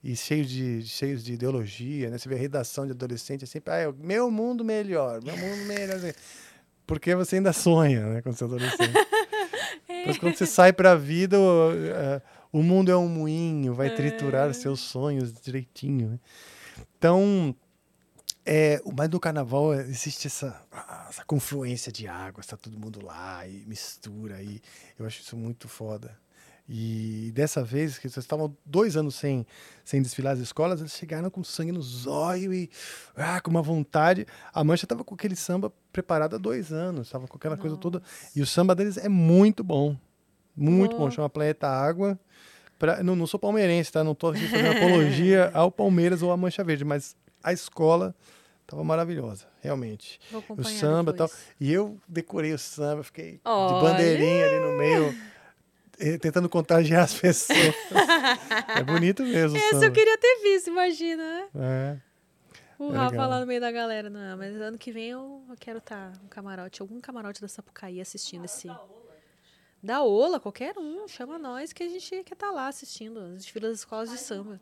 E 0.03 0.15
cheios 0.15 0.47
de, 0.49 0.81
cheios 0.87 1.23
de 1.23 1.33
ideologia, 1.33 2.09
né? 2.09 2.17
Você 2.17 2.29
vê 2.29 2.35
a 2.35 2.37
redação 2.37 2.85
de 2.85 2.91
adolescente 2.93 3.43
é 3.43 3.47
sempre, 3.47 3.73
ah, 3.73 3.77
é 3.77 3.91
meu 3.91 4.31
mundo 4.31 4.63
melhor, 4.63 5.21
meu 5.23 5.35
mundo 5.37 5.65
melhor. 5.65 5.95
assim. 5.97 6.13
Porque 6.87 7.13
você 7.15 7.35
ainda 7.35 7.51
sonha, 7.53 8.05
né, 8.13 8.21
quando 8.21 8.35
você 8.35 8.43
é 8.43 8.47
adolescente. 8.47 8.93
Mas 10.07 10.17
quando 10.17 10.35
você 10.35 10.45
sai 10.45 10.71
pra 10.71 10.95
vida, 10.95 11.37
o, 11.37 11.71
eh, 11.73 12.21
o 12.51 12.63
mundo 12.63 12.89
é 12.89 12.95
um 12.97 13.07
moinho, 13.09 13.73
vai 13.73 13.89
triturar 13.89 14.53
seus 14.53 14.79
sonhos 14.79 15.33
direitinho. 15.33 16.09
né? 16.11 16.19
Então, 16.97 17.53
é, 18.45 18.81
o- 18.85 18.91
mas 18.93 19.09
no 19.09 19.19
carnaval 19.19 19.73
existe 19.73 20.27
essa, 20.27 20.59
essa 21.09 21.23
confluência 21.25 21.91
de 21.91 22.07
água, 22.07 22.39
está 22.41 22.55
todo 22.55 22.79
mundo 22.79 23.03
lá 23.05 23.45
e 23.47 23.65
mistura. 23.67 24.41
E 24.41 24.61
eu 24.97 25.05
acho 25.05 25.21
isso 25.21 25.35
muito 25.35 25.67
foda. 25.67 26.17
E 26.71 27.31
dessa 27.33 27.63
vez, 27.63 27.97
que 27.97 28.07
vocês 28.07 28.23
estavam 28.23 28.55
dois 28.63 28.95
anos 28.95 29.15
sem, 29.15 29.43
sem 29.83 30.03
desfilar 30.03 30.33
as 30.33 30.39
escolas, 30.39 30.79
eles 30.79 30.91
chegaram 30.91 31.27
com 31.31 31.43
sangue 31.43 31.71
no 31.71 31.81
zóio 31.81 32.53
e 32.53 32.69
ah, 33.17 33.41
com 33.41 33.49
uma 33.49 33.63
vontade. 33.63 34.27
A 34.53 34.63
Mancha 34.63 34.85
estava 34.85 35.03
com 35.03 35.15
aquele 35.15 35.35
samba 35.35 35.73
preparado 35.91 36.35
há 36.35 36.37
dois 36.37 36.71
anos, 36.71 37.07
estava 37.07 37.27
com 37.27 37.37
aquela 37.37 37.57
coisa 37.57 37.75
toda. 37.75 38.03
E 38.35 38.41
o 38.41 38.45
samba 38.45 38.75
deles 38.75 38.97
é 38.97 39.09
muito 39.09 39.63
bom. 39.63 39.97
Muito 40.55 40.91
bom. 40.91 40.99
Boa. 40.99 41.11
Chama 41.11 41.27
Planeta 41.27 41.67
Água. 41.67 42.19
Pra, 42.77 43.01
não, 43.01 43.15
não 43.15 43.25
sou 43.25 43.39
palmeirense, 43.39 43.91
tá? 43.91 44.03
Não 44.03 44.13
tô 44.13 44.27
aqui 44.27 44.47
fazendo 44.47 44.77
apologia 44.77 45.49
ao 45.55 45.71
Palmeiras 45.71 46.21
ou 46.21 46.31
à 46.31 46.37
Mancha 46.37 46.63
Verde, 46.63 46.85
mas 46.85 47.15
a 47.43 47.51
escola 47.51 48.15
tava 48.67 48.83
maravilhosa, 48.83 49.47
realmente. 49.59 50.19
Vou 50.31 50.43
O 50.55 50.63
samba 50.63 51.11
e 51.11 51.15
tal. 51.15 51.29
E 51.59 51.73
eu 51.73 51.97
decorei 52.07 52.53
o 52.53 52.59
samba, 52.59 53.03
fiquei 53.03 53.41
Olha! 53.43 53.73
de 53.73 53.81
bandeirinha 53.81 54.45
ali 54.45 54.59
no 54.59 54.77
meio, 54.77 55.15
tentando 56.19 56.47
contagiar 56.49 57.03
as 57.03 57.13
pessoas. 57.19 57.75
é 58.75 58.83
bonito 58.83 59.23
mesmo 59.23 59.57
samba. 59.69 59.85
eu 59.85 59.91
queria 59.91 60.17
ter 60.17 60.39
visto, 60.43 60.67
imagina, 60.69 61.23
né? 61.23 61.47
É. 61.55 61.97
O 62.77 62.93
É 62.93 62.97
Rafa 62.97 63.11
legal. 63.11 63.29
lá 63.29 63.39
no 63.41 63.45
meio 63.45 63.59
da 63.59 63.71
galera. 63.71 64.09
Não, 64.09 64.37
mas 64.37 64.55
ano 64.55 64.77
que 64.77 64.91
vem 64.91 65.09
eu, 65.09 65.43
eu 65.49 65.55
quero 65.59 65.79
estar 65.79 66.13
no 66.23 66.29
camarote, 66.29 66.81
algum 66.81 66.99
camarote 67.01 67.41
da 67.41 67.47
Sapucaí 67.47 67.99
assistindo 67.99 68.45
esse. 68.45 68.69
Da 69.83 70.01
Ola, 70.03 70.39
qualquer 70.39 70.77
um, 70.77 71.07
chama 71.07 71.37
nós 71.37 71.71
que 71.73 71.83
a 71.83 71.87
gente 71.89 72.23
quer 72.23 72.33
estar 72.33 72.51
lá 72.51 72.67
assistindo 72.67 73.19
as 73.19 73.37
desfilas 73.43 73.71
das 73.71 73.79
escolas 73.79 74.09
de 74.09 74.17
samba. 74.17 74.59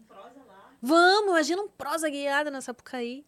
Vamos, 0.81 1.29
imagina 1.31 1.61
um 1.61 1.67
prosa 1.67 2.09
guiada 2.09 2.49
na 2.51 2.61
Sapucaí. 2.61 3.25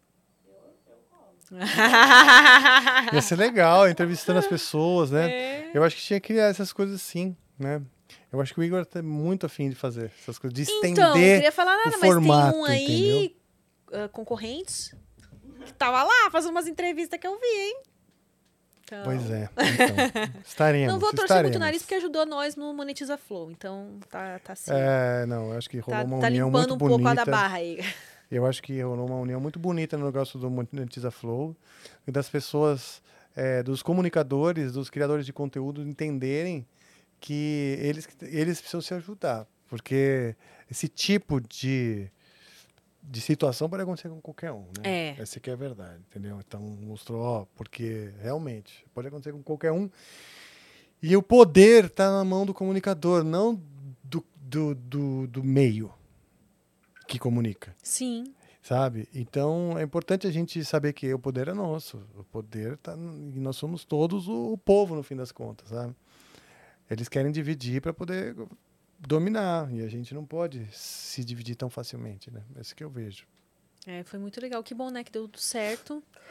Ia 3.12 3.22
ser 3.22 3.36
legal, 3.36 3.88
entrevistando 3.88 4.38
as 4.38 4.46
pessoas, 4.48 5.10
né? 5.10 5.30
É. 5.30 5.70
Eu 5.74 5.82
acho 5.82 5.96
que 5.96 6.02
tinha 6.02 6.20
que 6.20 6.28
criar 6.28 6.46
essas 6.46 6.72
coisas 6.72 6.94
assim, 6.96 7.36
né? 7.58 7.82
Eu 8.32 8.40
acho 8.40 8.54
que 8.54 8.60
o 8.60 8.62
Igor 8.62 8.86
tá 8.86 9.02
muito 9.02 9.46
afim 9.46 9.68
de 9.68 9.74
fazer 9.74 10.12
essas 10.22 10.38
coisas, 10.38 10.54
de 10.54 10.62
estender. 10.62 10.90
Então, 10.90 11.08
não 11.08 11.14
queria 11.14 11.52
falar 11.52 11.76
nada, 11.76 11.98
mas 11.98 12.10
formato, 12.12 12.52
tem 12.52 12.60
um 12.60 12.64
aí, 12.64 13.36
ah, 13.92 14.08
concorrentes, 14.08 14.94
que 15.66 15.72
tava 15.74 16.02
lá 16.02 16.30
fazendo 16.30 16.50
umas 16.50 16.68
entrevistas 16.68 17.18
que 17.18 17.26
eu 17.26 17.38
vi, 17.40 17.46
hein? 17.46 17.82
Então, 18.84 19.04
Pois 19.04 19.30
é. 19.30 19.48
Então, 19.52 20.40
estaremos. 20.44 20.92
Não 20.92 20.98
vou 20.98 21.10
torcer 21.10 21.24
estaremos. 21.24 21.50
muito 21.50 21.56
o 21.56 21.60
nariz 21.60 21.82
porque 21.82 21.94
ajudou 21.94 22.26
nós 22.26 22.56
no 22.56 22.74
Monetiza 22.74 23.16
Flow. 23.16 23.50
Então 23.50 23.98
tá, 24.08 24.40
tá 24.40 24.52
assim. 24.52 24.72
É, 24.72 25.24
não, 25.26 25.52
eu 25.52 25.58
acho 25.58 25.70
que 25.70 25.78
rolou 25.78 26.00
tá 26.00 26.06
uma 26.06 26.20
tá 26.20 26.26
união 26.26 26.48
limpando 26.48 26.68
muito 26.70 26.74
um 26.74 26.78
bonita. 26.78 27.04
pouco 27.04 27.20
a 27.20 27.24
da 27.24 27.30
barra 27.30 27.56
aí. 27.56 27.78
Eu 28.30 28.46
acho 28.46 28.62
que 28.62 28.80
rolou 28.80 29.08
uma 29.08 29.16
união 29.16 29.40
muito 29.40 29.58
bonita 29.58 29.98
no 29.98 30.06
negócio 30.06 30.38
do 30.38 30.48
Monetiza 30.48 31.10
Flow, 31.10 31.56
e 32.06 32.12
das 32.12 32.28
pessoas, 32.28 33.02
é, 33.34 33.60
dos 33.60 33.82
comunicadores, 33.82 34.70
dos 34.70 34.88
criadores 34.88 35.26
de 35.26 35.32
conteúdo 35.32 35.82
entenderem 35.82 36.64
que 37.20 37.76
eles, 37.80 38.08
eles 38.22 38.58
precisam 38.58 38.80
se 38.80 38.94
ajudar, 38.94 39.46
porque 39.68 40.34
esse 40.70 40.88
tipo 40.88 41.40
de, 41.40 42.10
de 43.02 43.20
situação 43.20 43.68
pode 43.68 43.82
acontecer 43.82 44.08
com 44.08 44.20
qualquer 44.20 44.52
um, 44.52 44.66
né? 44.78 45.14
É. 45.16 45.16
Essa 45.18 45.38
que 45.38 45.50
é 45.50 45.52
a 45.52 45.56
verdade, 45.56 46.00
entendeu? 46.08 46.40
Então 46.40 46.60
mostrou, 46.60 47.22
ó, 47.22 47.46
porque 47.54 48.12
realmente 48.20 48.84
pode 48.94 49.08
acontecer 49.08 49.32
com 49.32 49.42
qualquer 49.42 49.72
um. 49.72 49.90
E 51.02 51.16
o 51.16 51.22
poder 51.22 51.86
está 51.86 52.10
na 52.10 52.24
mão 52.24 52.44
do 52.44 52.54
comunicador, 52.54 53.22
não 53.24 53.60
do, 54.02 54.24
do, 54.36 54.74
do, 54.74 55.26
do 55.26 55.44
meio 55.44 55.92
que 57.06 57.18
comunica 57.18 57.74
Sim. 57.82 58.32
sabe? 58.62 59.08
Então 59.14 59.76
é 59.78 59.82
importante 59.82 60.26
a 60.26 60.30
gente 60.30 60.64
saber 60.64 60.92
que 60.92 61.12
o 61.12 61.18
poder 61.18 61.48
é 61.48 61.52
nosso, 61.54 62.00
o 62.16 62.24
poder 62.24 62.76
tá 62.78 62.94
e 62.94 63.40
nós 63.40 63.56
somos 63.56 63.84
todos 63.84 64.28
o, 64.28 64.52
o 64.52 64.58
povo 64.58 64.94
no 64.94 65.02
fim 65.02 65.16
das 65.16 65.32
contas, 65.32 65.70
sabe? 65.70 65.94
Eles 66.90 67.08
querem 67.08 67.30
dividir 67.30 67.80
para 67.80 67.92
poder 67.92 68.34
dominar 68.98 69.72
e 69.72 69.82
a 69.82 69.88
gente 69.88 70.12
não 70.12 70.26
pode 70.26 70.66
se 70.72 71.24
dividir 71.24 71.54
tão 71.54 71.70
facilmente, 71.70 72.30
né? 72.30 72.42
É 72.56 72.60
isso 72.60 72.74
que 72.74 72.84
eu 72.84 72.90
vejo. 72.90 73.26
É, 73.86 74.02
foi 74.02 74.18
muito 74.18 74.40
legal. 74.40 74.62
Que 74.62 74.74
bom, 74.74 74.90
né? 74.90 75.02
Que 75.04 75.12
deu 75.12 75.28
tudo 75.28 75.40
certo. 75.40 76.02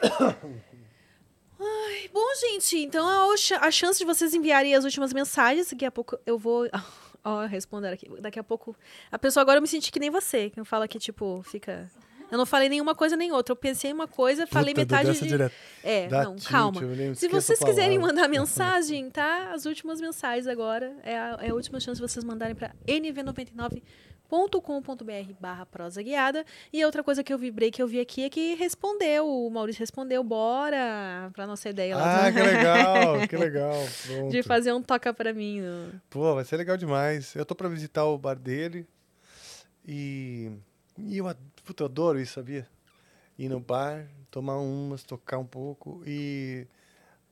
Ai, 1.62 2.08
bom, 2.12 2.24
gente, 2.40 2.78
então 2.78 3.06
a, 3.06 3.34
a 3.60 3.70
chance 3.70 3.98
de 3.98 4.04
vocês 4.04 4.32
enviarem 4.32 4.74
as 4.74 4.84
últimas 4.84 5.12
mensagens, 5.12 5.70
daqui 5.70 5.84
a 5.84 5.90
pouco 5.90 6.18
eu 6.24 6.38
vou. 6.38 6.68
Ó, 7.22 7.44
responder 7.44 7.88
aqui. 7.88 8.08
Daqui 8.20 8.38
a 8.38 8.44
pouco. 8.44 8.74
A 9.10 9.18
pessoa 9.18 9.42
agora 9.42 9.58
eu 9.58 9.62
me 9.62 9.68
senti 9.68 9.92
que 9.92 10.00
nem 10.00 10.08
você, 10.08 10.48
que 10.48 10.64
fala 10.64 10.88
que, 10.88 10.98
tipo, 10.98 11.42
fica. 11.42 11.90
Eu 12.30 12.38
não 12.38 12.46
falei 12.46 12.68
nenhuma 12.68 12.94
coisa 12.94 13.16
nem 13.16 13.32
outra. 13.32 13.52
Eu 13.52 13.56
pensei 13.56 13.90
em 13.90 13.94
uma 13.94 14.06
coisa, 14.08 14.46
falei 14.46 14.72
Puta, 14.74 14.82
metade 14.96 15.18
de. 15.20 15.26
direto. 15.28 15.54
É, 15.82 16.06
Dá 16.08 16.24
não, 16.24 16.36
calma. 16.36 16.80
Se 17.14 17.26
vocês 17.28 17.58
quiserem 17.58 17.98
mandar 17.98 18.28
mensagem, 18.30 19.10
tá? 19.10 19.52
As 19.52 19.66
últimas 19.66 20.00
mensagens 20.00 20.46
agora. 20.46 20.92
É 21.02 21.16
a, 21.18 21.38
é 21.42 21.50
a 21.50 21.54
última 21.54 21.80
chance 21.80 22.00
de 22.00 22.06
vocês 22.08 22.24
mandarem 22.24 22.54
para 22.54 22.70
nv99.com.br 24.28 25.32
barra 25.40 25.66
prosa 25.66 26.02
guiada. 26.02 26.44
E 26.72 26.84
outra 26.84 27.02
coisa 27.02 27.22
que 27.24 27.32
eu 27.32 27.38
vibrei, 27.38 27.70
que 27.70 27.82
eu 27.82 27.86
vi 27.88 27.98
aqui, 28.00 28.22
é 28.24 28.30
que 28.30 28.54
respondeu. 28.54 29.26
O 29.26 29.50
Maurício 29.50 29.80
respondeu, 29.80 30.22
bora! 30.22 31.30
Pra 31.32 31.46
nossa 31.46 31.68
ideia 31.68 31.96
lá 31.96 32.26
Ah, 32.26 32.30
do- 32.30 32.36
que 32.36 32.42
legal, 32.42 33.26
que 33.28 33.36
legal. 33.36 33.74
Pronto. 34.06 34.30
de 34.30 34.42
fazer 34.42 34.72
um 34.72 34.82
toca 34.82 35.12
pra 35.12 35.32
mim. 35.32 35.60
no- 35.60 36.00
Pô, 36.08 36.34
vai 36.34 36.44
ser 36.44 36.56
legal 36.56 36.76
demais. 36.76 37.34
Eu 37.34 37.44
tô 37.44 37.54
pra 37.54 37.68
visitar 37.68 38.04
o 38.04 38.16
bar 38.18 38.34
dele 38.38 38.86
e, 39.86 40.50
e 40.98 41.16
eu, 41.18 41.26
puta, 41.70 41.84
eu 41.84 41.86
adoro 41.86 42.20
isso, 42.20 42.32
sabia? 42.34 42.68
Ir 43.38 43.48
no 43.48 43.60
bar, 43.60 44.08
tomar 44.28 44.58
umas, 44.58 45.04
tocar 45.04 45.38
um 45.38 45.46
pouco 45.46 46.02
e 46.04 46.66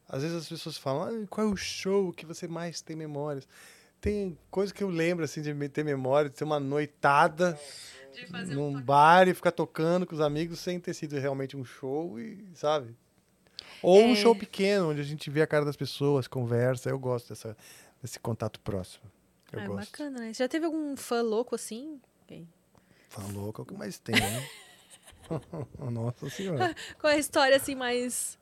às 0.09 0.23
vezes 0.23 0.37
as 0.37 0.49
pessoas 0.49 0.79
falam, 0.79 1.03
ah, 1.03 1.27
qual 1.29 1.49
é 1.49 1.51
o 1.51 1.57
show 1.57 2.13
que 2.13 2.25
você 2.25 2.47
mais 2.47 2.81
tem 2.81 2.95
memórias? 2.95 3.49
Tem 4.01 4.39
coisa 4.49 4.73
que 4.73 4.83
eu 4.83 4.89
lembro, 4.89 5.25
assim, 5.25 5.43
de 5.43 5.53
ter 5.69 5.85
memória, 5.85 6.31
de 6.31 6.37
ter 6.37 6.45
uma 6.45 6.61
noitada 6.61 7.59
num 8.55 8.81
bar 8.81 9.27
e 9.27 9.35
ficar 9.35 9.51
tocando 9.51 10.07
com 10.07 10.15
os 10.15 10.21
amigos 10.21 10.61
sem 10.61 10.79
ter 10.79 10.95
sido 10.95 11.19
realmente 11.19 11.57
um 11.57 11.65
show 11.65 12.19
e, 12.21 12.47
sabe? 12.55 12.97
Ou 13.83 14.07
um 14.07 14.13
É. 14.13 14.15
show 14.15 14.37
pequeno, 14.37 14.91
onde 14.91 15.01
a 15.01 15.05
gente 15.05 15.29
vê 15.31 15.43
a 15.43 15.49
cara 15.49 15.65
das 15.65 15.77
pessoas, 15.77 16.29
conversa. 16.29 16.89
Eu 16.89 16.99
gosto 16.99 17.31
dessa, 17.31 17.57
desse 18.01 18.21
contato 18.21 18.61
próximo. 18.61 19.05
Eu 19.53 19.59
Ah, 19.59 19.65
é 19.65 19.67
gosto. 19.67 19.91
bacana, 19.91 20.21
né? 20.21 20.33
Já 20.33 20.47
teve 20.49 20.65
algum 20.65 20.97
fã 20.97 21.23
louco 21.23 21.57
assim? 21.57 22.01
Falou 23.09 23.53
que 23.53 23.61
é 23.61 23.63
o 23.63 23.67
que 23.67 23.75
mais 23.75 23.99
tem, 23.99 24.15
né? 24.15 24.49
Nossa 25.91 26.29
senhora. 26.31 26.75
Qual 27.01 27.13
é 27.13 27.17
a 27.17 27.19
história 27.19 27.57
assim 27.57 27.75
mais 27.75 28.39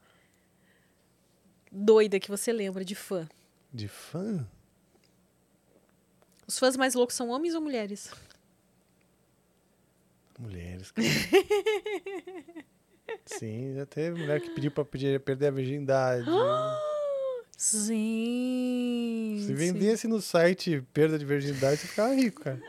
doida 1.71 2.19
que 2.19 2.29
você 2.29 2.53
lembra 2.53 2.85
de 2.85 2.95
fã? 2.95 3.29
De 3.73 3.89
fã? 3.89 4.47
Os 6.47 6.59
fãs 6.59 6.77
mais 6.77 6.95
loucos 6.95 7.17
são 7.17 7.29
homens 7.31 7.55
ou 7.55 7.61
mulheres? 7.61 8.13
Mulheres. 10.39 10.91
cara. 10.93 11.07
Sim, 13.25 13.75
já 13.75 13.87
teve 13.87 14.21
mulher 14.21 14.41
que 14.41 14.51
pediu 14.51 14.71
pra 14.71 14.85
pedir, 14.85 15.19
perder 15.21 15.47
a 15.49 15.51
virgindade. 15.51 16.27
Sim. 17.57 19.43
Se 19.47 19.55
vendesse 19.55 20.07
no 20.07 20.21
site 20.21 20.85
perda 20.93 21.19
de 21.19 21.25
virgindade, 21.25 21.79
você 21.79 21.87
ficava 21.87 22.15
rico, 22.15 22.43
cara. 22.43 22.61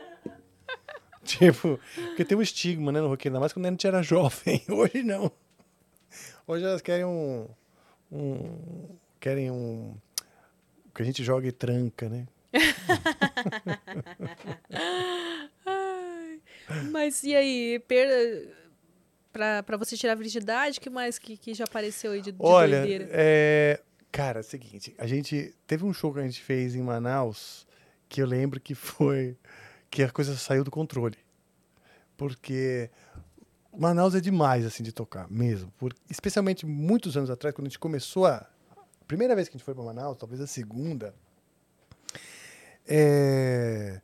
Tipo, 1.38 1.78
porque 1.94 2.24
tem 2.24 2.38
um 2.38 2.42
estigma, 2.42 2.90
né, 2.90 3.00
no 3.00 3.08
roqueiro, 3.08 3.34
ainda 3.34 3.40
mais 3.40 3.52
quando 3.52 3.66
a 3.66 3.70
gente 3.70 3.86
era 3.86 4.02
jovem. 4.02 4.62
Hoje 4.68 5.02
não. 5.02 5.30
Hoje 6.46 6.64
elas 6.64 6.80
querem 6.80 7.04
um. 7.04 7.46
um 8.10 8.88
querem 9.20 9.50
um. 9.50 9.94
Que 10.94 11.02
a 11.02 11.04
gente 11.04 11.22
joga 11.22 11.46
e 11.46 11.52
tranca, 11.52 12.08
né? 12.08 12.26
Ai, 15.66 16.40
Mas 16.90 17.22
e 17.22 17.36
aí, 17.36 17.78
perda 17.86 18.56
pra 19.64 19.76
você 19.76 19.96
tirar 19.96 20.14
a 20.14 20.16
virgindade, 20.16 20.80
que 20.80 20.88
mais 20.90 21.18
que, 21.18 21.36
que 21.36 21.52
já 21.54 21.64
apareceu 21.64 22.12
aí 22.12 22.22
de, 22.22 22.32
de 22.32 22.38
Olha, 22.40 22.78
doideira? 22.78 23.06
é, 23.10 23.80
cara, 24.10 24.40
é 24.40 24.42
o 24.42 24.44
seguinte, 24.44 24.94
a 24.98 25.06
gente 25.06 25.54
teve 25.66 25.84
um 25.84 25.92
show 25.92 26.12
que 26.12 26.18
a 26.20 26.24
gente 26.24 26.40
fez 26.40 26.74
em 26.74 26.82
Manaus 26.82 27.68
que 28.08 28.22
eu 28.22 28.26
lembro 28.26 28.58
que 28.58 28.74
foi 28.74 29.36
que 29.90 30.02
a 30.02 30.10
coisa 30.10 30.36
saiu 30.36 30.64
do 30.64 30.70
controle. 30.70 31.16
Porque 32.16 32.90
Manaus 33.76 34.14
é 34.14 34.20
demais 34.20 34.66
assim 34.66 34.82
de 34.82 34.92
tocar, 34.92 35.30
mesmo. 35.30 35.72
Por, 35.78 35.94
especialmente 36.10 36.66
muitos 36.66 37.16
anos 37.16 37.30
atrás, 37.30 37.54
quando 37.54 37.66
a 37.66 37.70
gente 37.70 37.78
começou 37.78 38.26
a, 38.26 38.46
a 38.76 39.04
primeira 39.06 39.34
vez 39.34 39.48
que 39.48 39.56
a 39.56 39.58
gente 39.58 39.64
foi 39.64 39.74
para 39.74 39.84
Manaus, 39.84 40.18
talvez 40.18 40.40
a 40.40 40.46
segunda, 40.46 41.14
é, 42.86 44.00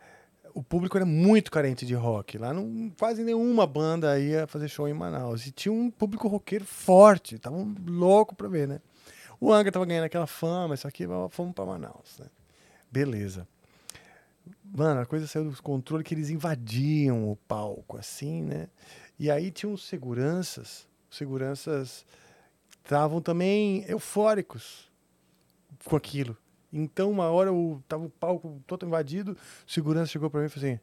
o 0.54 0.62
público 0.62 0.96
era 0.96 1.04
muito 1.04 1.50
carente 1.50 1.84
de 1.84 1.94
rock. 1.94 2.38
Lá 2.38 2.52
não, 2.52 2.90
quase 2.98 3.24
nenhuma 3.24 3.66
banda 3.66 4.18
ia 4.18 4.46
fazer 4.46 4.68
show 4.68 4.86
em 4.86 4.94
Manaus. 4.94 5.46
E 5.46 5.50
tinha 5.50 5.72
um 5.72 5.90
público 5.90 6.28
roqueiro 6.28 6.64
forte. 6.64 7.34
Estavam 7.34 7.74
louco 7.86 8.36
pra 8.36 8.46
ver, 8.46 8.68
né? 8.68 8.80
O 9.40 9.52
Angra 9.52 9.72
tava 9.72 9.84
ganhando 9.84 10.04
aquela 10.04 10.26
fama, 10.26 10.74
isso 10.74 10.86
aqui, 10.86 11.04
fomos 11.30 11.52
pra 11.52 11.66
Manaus, 11.66 12.18
né? 12.18 12.26
Beleza. 12.90 13.48
Mano, 14.76 15.02
a 15.02 15.06
coisa 15.06 15.24
saiu 15.28 15.48
do 15.48 15.62
controle 15.62 16.02
que 16.02 16.12
eles 16.12 16.30
invadiam 16.30 17.30
o 17.30 17.36
palco, 17.36 17.96
assim, 17.96 18.42
né? 18.42 18.66
E 19.16 19.30
aí 19.30 19.52
tinha 19.52 19.70
uns 19.70 19.86
seguranças. 19.86 20.84
Seguranças 21.08 22.04
estavam 22.82 23.20
também 23.20 23.84
eufóricos 23.86 24.90
com 25.84 25.94
aquilo. 25.94 26.36
Então, 26.72 27.08
uma 27.08 27.30
hora 27.30 27.50
eu 27.50 27.80
tava 27.86 28.04
o 28.04 28.10
palco 28.10 28.60
todo 28.66 28.84
invadido, 28.84 29.38
o 29.64 29.70
segurança 29.70 30.10
chegou 30.10 30.28
pra 30.28 30.40
mim 30.40 30.46
e 30.46 30.48
falou 30.48 30.68
assim: 30.68 30.80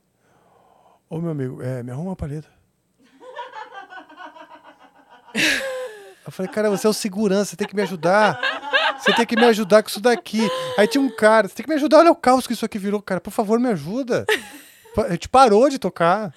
Ô 1.09 1.19
meu 1.19 1.31
amigo, 1.31 1.61
é, 1.61 1.83
me 1.83 1.91
arruma 1.91 2.11
uma 2.11 2.15
paleta. 2.15 2.47
Eu 6.23 6.31
falei, 6.31 6.51
cara, 6.51 6.69
você 6.69 6.85
é 6.85 6.89
o 6.89 6.93
segurança, 6.93 7.49
você 7.51 7.55
tem 7.55 7.67
que 7.67 7.75
me 7.75 7.81
ajudar. 7.81 8.39
Você 9.01 9.13
tem 9.13 9.25
que 9.25 9.35
me 9.35 9.45
ajudar 9.45 9.81
com 9.81 9.89
isso 9.89 9.99
daqui. 9.99 10.47
Aí 10.77 10.87
tinha 10.87 11.01
um 11.01 11.09
cara, 11.09 11.47
você 11.47 11.55
tem 11.55 11.63
que 11.63 11.69
me 11.69 11.75
ajudar, 11.75 11.99
olha 11.99 12.11
o 12.11 12.15
caos 12.15 12.45
que 12.45 12.53
isso 12.53 12.65
aqui 12.65 12.77
virou, 12.77 13.01
cara. 13.01 13.19
Por 13.19 13.31
favor, 13.31 13.59
me 13.59 13.69
ajuda. 13.69 14.25
A 14.97 15.11
gente 15.11 15.29
parou 15.29 15.69
de 15.69 15.79
tocar, 15.79 16.33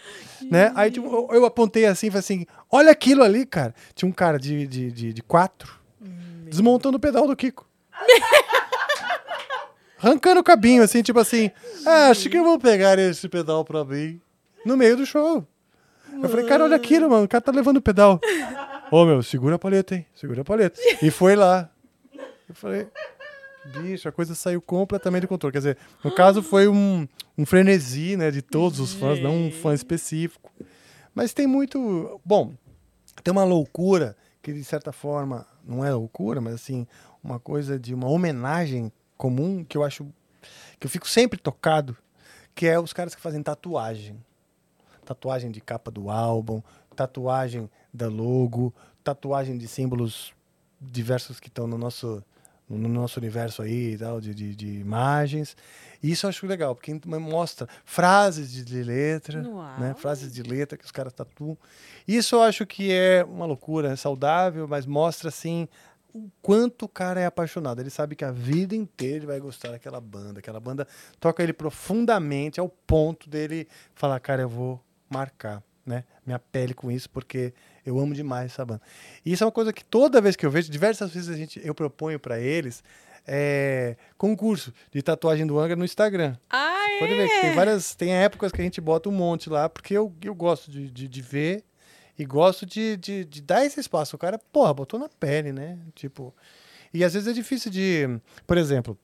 né? 0.51 0.73
Aí 0.77 0.91
tipo, 0.91 1.29
eu, 1.33 1.45
apontei 1.45 1.87
assim, 1.87 2.09
falei 2.09 2.21
assim, 2.21 2.47
olha 2.71 2.91
aquilo 2.93 3.23
ali, 3.23 3.45
cara. 3.45 3.75
Tinha 3.95 4.09
um 4.09 4.13
cara 4.13 4.39
de, 4.39 4.67
de, 4.67 4.93
de, 4.93 5.13
de 5.13 5.23
quatro, 5.23 5.79
desmontando 6.49 6.97
o 6.97 7.01
pedal 7.01 7.27
do 7.27 7.37
Kiko. 7.37 7.67
Arrancando 9.99 10.41
o 10.41 10.45
cabinho, 10.45 10.83
assim, 10.83 11.03
tipo 11.03 11.19
assim, 11.19 11.51
ah, 11.87 12.09
acho 12.11 12.29
que 12.29 12.37
eu 12.37 12.45
vou 12.45 12.59
pegar 12.59 12.99
esse 12.99 13.29
pedal 13.29 13.65
pra 13.65 13.85
mim. 13.85 14.21
No 14.65 14.77
meio 14.77 14.97
do 14.97 15.05
show. 15.05 15.47
Eu 16.23 16.29
falei, 16.29 16.47
cara, 16.47 16.65
olha 16.65 16.77
aquilo, 16.77 17.11
mano, 17.11 17.25
o 17.25 17.29
cara 17.29 17.41
tá 17.43 17.51
levando 17.51 17.79
o 17.79 17.83
pedal. 17.83 18.21
Ô, 18.91 19.05
meu, 19.05 19.23
segura 19.23 19.57
a 19.57 19.59
paleta, 19.59 19.97
hein? 19.97 20.07
Segura 20.15 20.43
a 20.43 20.45
paleta. 20.45 20.81
E 21.03 21.11
foi 21.11 21.35
lá. 21.35 21.71
Eu 22.49 22.55
falei, 22.55 22.87
bicho, 23.65 24.09
a 24.09 24.13
coisa 24.13 24.35
saiu 24.35 24.61
completamente 24.61 25.23
do 25.23 25.29
controle. 25.29 25.53
Quer 25.53 25.59
dizer, 25.59 25.79
no 26.03 26.15
caso 26.15 26.43
foi 26.43 26.69
um, 26.69 27.09
um 27.37 27.47
frenesi, 27.47 28.17
né, 28.17 28.31
de 28.31 28.43
todos 28.43 28.81
os 28.81 28.93
fãs, 28.93 29.21
não 29.21 29.47
um 29.47 29.51
fã 29.51 29.75
específico. 29.75 30.53
Mas 31.15 31.33
tem 31.33 31.47
muito. 31.47 32.21
Bom, 32.25 32.55
tem 33.23 33.33
uma 33.33 33.45
loucura 33.45 34.17
que, 34.43 34.53
de 34.53 34.65
certa 34.65 34.93
forma, 34.93 35.47
não 35.65 35.85
é 35.85 35.93
loucura, 35.93 36.41
mas 36.41 36.55
assim, 36.55 36.87
uma 37.23 37.39
coisa 37.39 37.79
de 37.79 37.95
uma 37.95 38.09
homenagem 38.09 38.93
comum 39.17 39.65
que 39.65 39.77
eu 39.77 39.85
acho. 39.85 40.07
que 40.79 40.87
eu 40.87 40.91
fico 40.91 41.09
sempre 41.09 41.39
tocado, 41.39 41.97
que 42.55 42.67
é 42.67 42.79
os 42.79 42.93
caras 42.93 43.15
que 43.15 43.21
fazem 43.21 43.43
tatuagem. 43.43 44.23
Tatuagem 45.05 45.51
de 45.51 45.61
capa 45.61 45.91
do 45.91 46.11
álbum, 46.11 46.63
tatuagem 46.97 47.71
da 47.93 48.09
logo, 48.09 48.75
tatuagem 49.03 49.59
de 49.59 49.69
símbolos 49.69 50.33
diversos 50.81 51.39
que 51.39 51.49
estão 51.49 51.67
no 51.67 51.79
nosso, 51.79 52.23
no 52.69 52.89
nosso 52.89 53.21
universo 53.21 53.63
aí 53.63 53.93
e 53.93 53.99
tal, 53.99 54.21
de, 54.21 54.35
de, 54.35 54.55
de 54.55 54.67
imagens. 54.81 55.57
Isso 56.03 56.27
eu 56.27 56.31
acho 56.31 56.47
legal, 56.47 56.75
porque 56.75 56.99
mostra 57.07 57.69
frases 57.85 58.51
de, 58.53 58.65
de 58.65 58.83
letra, 58.83 59.43
Uau. 59.47 59.81
né? 59.81 59.95
Frases 59.97 60.33
de 60.33 60.43
letra 60.43 60.77
que 60.77 60.85
os 60.85 60.91
caras 60.91 61.13
tatuam. 61.13 61.57
Isso 62.07 62.37
eu 62.37 62.43
acho 62.43 62.67
que 62.67 62.93
é 62.93 63.25
uma 63.25 63.47
loucura, 63.47 63.93
é 63.93 63.97
saudável, 63.97 64.67
mas 64.67 64.87
mostra 64.87 65.29
assim 65.29 65.69
o 66.15 66.31
quanto 66.41 66.85
o 66.85 66.89
cara 66.89 67.21
é 67.21 67.27
apaixonado. 67.27 67.81
Ele 67.81 67.91
sabe 67.91 68.15
que 68.15 68.25
a 68.25 68.31
vida 68.31 68.75
inteira 68.75 69.17
ele 69.17 69.27
vai 69.27 69.41
gostar 69.41 69.71
daquela 69.71 70.01
banda. 70.01 70.39
Aquela 70.39 70.61
banda 70.61 70.87
toca 71.19 71.43
ele 71.43 71.53
profundamente 71.53 72.61
ao 72.61 72.69
ponto 72.69 73.29
dele 73.29 73.67
falar, 73.95 74.21
cara, 74.21 74.43
eu 74.43 74.49
vou 74.49 74.81
marcar, 75.11 75.63
né? 75.85 76.05
Minha 76.25 76.39
pele 76.39 76.73
com 76.73 76.91
isso, 76.91 77.11
porque 77.11 77.53
eu 77.85 77.99
amo 77.99 78.15
demais 78.15 78.53
essa 78.53 78.65
banda. 78.65 78.83
E 79.25 79.33
isso 79.33 79.45
é 79.45 79.47
uma 79.47 79.53
coisa 79.53 79.73
que 79.73 79.85
toda 79.85 80.21
vez 80.21 80.37
que 80.37 80.45
eu 80.45 80.51
vejo, 80.51 80.71
diversas 80.71 81.13
vezes 81.13 81.29
a 81.29 81.37
gente, 81.37 81.61
eu 81.65 81.75
proponho 81.75 82.19
para 82.19 82.39
eles 82.39 82.83
é, 83.27 83.97
concurso 84.17 84.73
de 84.93 85.03
tatuagem 85.03 85.47
do 85.47 85.59
Angra 85.59 85.77
no 85.77 85.85
Instagram. 85.85 86.37
Ah, 86.51 86.91
é? 86.91 86.99
Pode 86.99 87.15
ver 87.15 87.29
que 87.29 87.41
tem 87.41 87.55
várias. 87.55 87.95
Tem 87.95 88.15
épocas 88.15 88.53
que 88.53 88.61
a 88.61 88.65
gente 88.65 88.81
bota 88.81 89.09
um 89.09 89.13
monte 89.13 89.49
lá, 89.49 89.69
porque 89.69 89.95
eu, 89.95 90.13
eu 90.23 90.35
gosto 90.35 90.71
de, 90.71 90.91
de, 90.91 91.09
de 91.09 91.23
ver 91.23 91.65
e 92.19 92.25
gosto 92.25 92.65
de, 92.65 92.97
de, 92.97 93.25
de 93.25 93.43
dar 93.43 93.65
esse 93.65 93.81
espaço. 93.81 94.17
O 94.17 94.19
cara, 94.19 94.39
porra, 94.53 94.75
botou 94.75 95.01
na 95.01 95.09
pele, 95.09 95.53
né? 95.53 95.79
Tipo. 95.95 96.35
E 96.93 97.03
às 97.03 97.15
vezes 97.15 97.29
é 97.29 97.33
difícil 97.33 97.71
de. 97.71 98.21
Por 98.47 98.57
exemplo, 98.57 98.99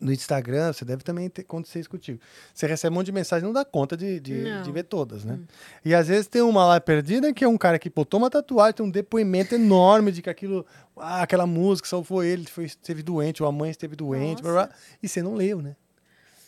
no 0.00 0.12
Instagram, 0.12 0.72
você 0.72 0.84
deve 0.84 1.04
também 1.04 1.28
ter 1.28 1.42
acontecer 1.42 1.80
isso 1.80 1.90
contigo. 1.90 2.18
Você 2.54 2.66
recebe 2.66 2.92
um 2.92 2.98
monte 2.98 3.06
de 3.06 3.12
mensagem, 3.12 3.44
não 3.44 3.52
dá 3.52 3.64
conta 3.64 3.96
de, 3.96 4.18
de, 4.18 4.62
de 4.62 4.72
ver 4.72 4.84
todas, 4.84 5.24
né? 5.24 5.38
E 5.84 5.94
às 5.94 6.08
vezes 6.08 6.26
tem 6.26 6.40
uma 6.40 6.64
lá 6.64 6.80
perdida 6.80 7.32
que 7.34 7.44
é 7.44 7.48
um 7.48 7.58
cara 7.58 7.78
que 7.78 7.90
botou 7.90 8.18
uma 8.18 8.30
tatuagem, 8.30 8.74
tem 8.74 8.86
um 8.86 8.90
depoimento 8.90 9.54
enorme 9.54 10.10
de 10.10 10.22
que 10.22 10.30
aquilo, 10.30 10.64
ah, 10.96 11.22
aquela 11.22 11.46
música 11.46 11.86
salvou 11.86 12.24
ele, 12.24 12.46
foi, 12.46 12.64
esteve 12.64 13.02
doente, 13.02 13.42
ou 13.42 13.48
a 13.48 13.52
mãe 13.52 13.70
esteve 13.70 13.94
doente, 13.94 14.42
blá, 14.42 14.52
blá, 14.52 14.70
e 15.02 15.08
você 15.08 15.22
não 15.22 15.34
leu, 15.34 15.60
né? 15.60 15.76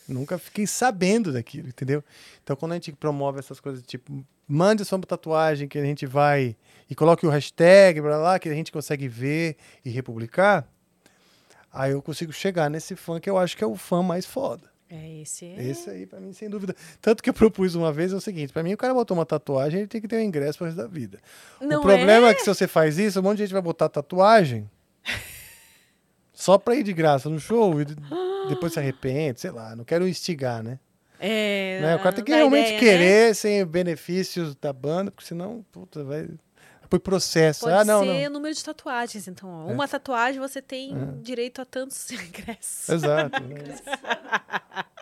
Nunca 0.08 0.39
fiquei 0.39 0.66
sabendo 0.66 1.32
daquilo, 1.32 1.68
entendeu? 1.68 2.02
Então, 2.42 2.56
quando 2.56 2.72
a 2.72 2.74
gente 2.76 2.92
promove 2.92 3.39
essas 3.39 3.60
coisas, 3.60 3.82
tipo, 3.84 4.24
mande 4.48 4.84
sua 4.84 4.98
tatuagem 5.00 5.68
que 5.68 5.78
a 5.78 5.84
gente 5.84 6.06
vai 6.06 6.56
e 6.90 6.94
coloque 6.94 7.26
o 7.26 7.31
hashtag, 7.31 8.00
blá, 8.00 8.18
blá, 8.18 8.39
que 8.39 8.48
a 8.48 8.55
gente 8.55 8.72
consegue 8.72 9.08
ver 9.08 9.56
e 9.84 9.90
republicar, 9.90 10.66
aí 11.73 11.92
eu 11.92 12.02
consigo 12.02 12.33
chegar 12.33 12.68
nesse 12.70 12.94
fã 12.97 13.18
que 13.20 13.28
eu 13.31 13.39
acho 13.39 13.57
que 13.57 13.65
é 13.65 13.67
o 13.67 13.76
fã 13.76 14.02
mais 14.02 14.26
foda. 14.26 14.70
É 14.91 15.20
esse. 15.23 15.47
é- 15.47 15.62
Esse 15.65 15.89
aí, 15.89 16.05
pra 16.07 16.20
mim, 16.20 16.33
sem 16.34 16.51
dúvida. 16.51 16.76
Tanto 17.01 17.23
que 17.23 17.31
eu 17.31 17.34
propus 17.34 17.75
uma 17.75 17.91
vez 17.91 18.12
é 18.12 18.17
o 18.17 18.20
seguinte: 18.20 18.52
pra 18.52 18.62
mim, 18.62 18.75
o 18.75 18.76
cara 18.76 18.92
botou 18.92 19.17
uma 19.17 19.25
tatuagem, 19.25 19.81
ele 19.81 19.89
tem 19.89 20.01
que 20.02 20.07
ter 20.09 20.17
um 20.17 20.20
ingresso 20.20 20.59
pro 20.59 20.67
resto 20.67 20.76
da 20.76 20.86
vida. 20.86 21.18
Não 21.60 21.78
o 21.78 21.83
problema 21.83 22.28
é? 22.28 22.31
é? 22.33 22.34
que 22.34 22.42
se 22.42 22.49
você 22.49 22.68
faz 22.68 22.99
isso, 22.99 23.18
um 23.18 23.23
monte 23.23 23.39
de 23.39 23.44
gente 23.44 23.52
vai 23.55 23.62
botar 23.62 23.89
tatuagem 23.89 24.68
só 26.33 26.59
pra 26.59 26.75
ir 26.75 26.83
de 26.83 26.92
graça 26.92 27.28
no 27.28 27.39
show 27.41 27.81
e 27.81 27.84
de- 27.84 27.97
depois 28.49 28.73
se 28.73 28.78
arrepende, 28.78 29.41
sei 29.41 29.51
lá, 29.51 29.75
não 29.76 29.84
quero 29.84 30.07
instigar, 30.07 30.62
né? 30.62 30.78
É, 31.18 31.78
Né? 31.81 31.94
O 31.97 31.99
cara 32.01 32.15
tem 32.17 32.25
que 32.25 32.33
realmente 32.34 32.67
ideia, 32.75 32.75
né? 32.75 32.81
querer 32.81 33.34
sem 33.36 33.65
benefícios 33.65 34.55
da 34.57 34.73
banda, 34.73 35.10
porque 35.10 35.26
senão, 35.28 35.65
puta, 35.70 36.02
vai. 36.02 36.28
Depois 36.98 37.02
processo. 37.02 37.60
Pode 37.60 37.74
ah, 37.74 37.84
não, 37.84 38.04
ser 38.04 38.24
não. 38.24 38.32
número 38.34 38.54
de 38.54 38.64
tatuagens. 38.64 39.28
Então, 39.28 39.48
ó, 39.48 39.72
uma 39.72 39.86
tatuagem 39.88 40.40
você 40.40 40.60
tem 40.60 40.94
direito 41.22 41.60
a 41.60 41.64
tantos 41.64 42.10
ingressos. 42.12 42.88
Exato. 42.88 43.42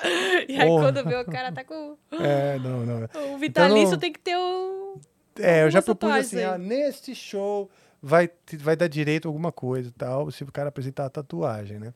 E 0.48 0.58
aí, 0.58 0.66
quando 0.66 1.04
vê 1.04 1.14
o 1.14 1.24
cara 1.26 1.52
tá 1.52 1.62
com. 1.62 1.96
É, 2.18 2.58
não, 2.58 2.86
não. 2.86 3.34
O 3.34 3.38
vitalício 3.38 3.92
não- 3.92 3.98
tem 3.98 4.10
que 4.10 4.18
ter 4.18 4.34
o. 4.34 4.98
É, 5.38 5.62
eu 5.62 5.70
já 5.70 5.82
propus 5.82 6.10
assim, 6.10 6.42
ah, 6.42 6.56
neste 6.56 7.14
show 7.14 7.70
vai, 8.02 8.30
vai 8.58 8.76
dar 8.76 8.88
direito 8.88 9.26
a 9.26 9.28
alguma 9.28 9.52
coisa 9.52 9.88
e 9.88 9.92
tal, 9.92 10.30
se 10.30 10.42
o 10.42 10.50
cara 10.50 10.70
apresentar 10.70 11.06
a 11.06 11.10
tatuagem, 11.10 11.78
né? 11.78 11.92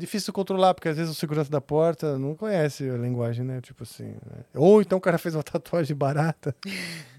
Difícil 0.00 0.32
controlar, 0.32 0.72
porque 0.74 0.88
às 0.88 0.96
vezes 0.96 1.12
o 1.12 1.14
segurança 1.14 1.50
da 1.50 1.60
porta 1.60 2.18
não 2.18 2.34
conhece 2.34 2.88
a 2.88 2.96
linguagem, 2.96 3.44
né? 3.44 3.60
Tipo 3.60 3.82
assim. 3.82 4.04
né? 4.04 4.44
Ou 4.54 4.80
então 4.80 4.96
o 4.98 5.00
cara 5.00 5.18
fez 5.18 5.34
uma 5.34 5.42
tatuagem 5.44 5.94
barata, 5.96 6.54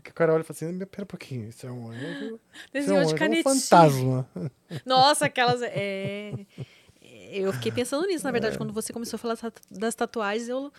que 0.03 0.10
o 0.10 0.14
cara 0.14 0.34
olha 0.34 0.42
e 0.42 0.43
fala 0.43 0.56
assim, 0.58 0.77
"Mas 0.77 0.88
pera 0.90 1.03
um 1.03 1.06
pouquinho, 1.08 1.48
isso 1.48 1.66
é 1.68 1.72
um 1.72 1.90
anjo. 1.92 2.00
Isso 2.03 2.40
é 2.74 2.80
Desenhou 2.80 3.01
um, 3.01 3.06
de 3.06 3.06
anjo, 3.06 3.11
é 3.11 3.16
um 3.16 3.18
canetinha. 3.19 3.56
fantasma. 3.56 4.30
Nossa, 4.85 5.26
aquelas. 5.26 5.61
É... 5.61 6.34
Eu 7.34 7.53
fiquei 7.53 7.72
pensando 7.72 8.06
nisso, 8.08 8.24
na 8.24 8.30
É. 8.30 8.34
verdade, 8.34 8.58
quando 8.58 8.74
você 8.74 8.92
começou 8.92 9.16
a 9.16 9.19
falar 9.19 9.38
das 9.69 9.95
tatuagens, 9.95 10.50
eu, 10.50 10.72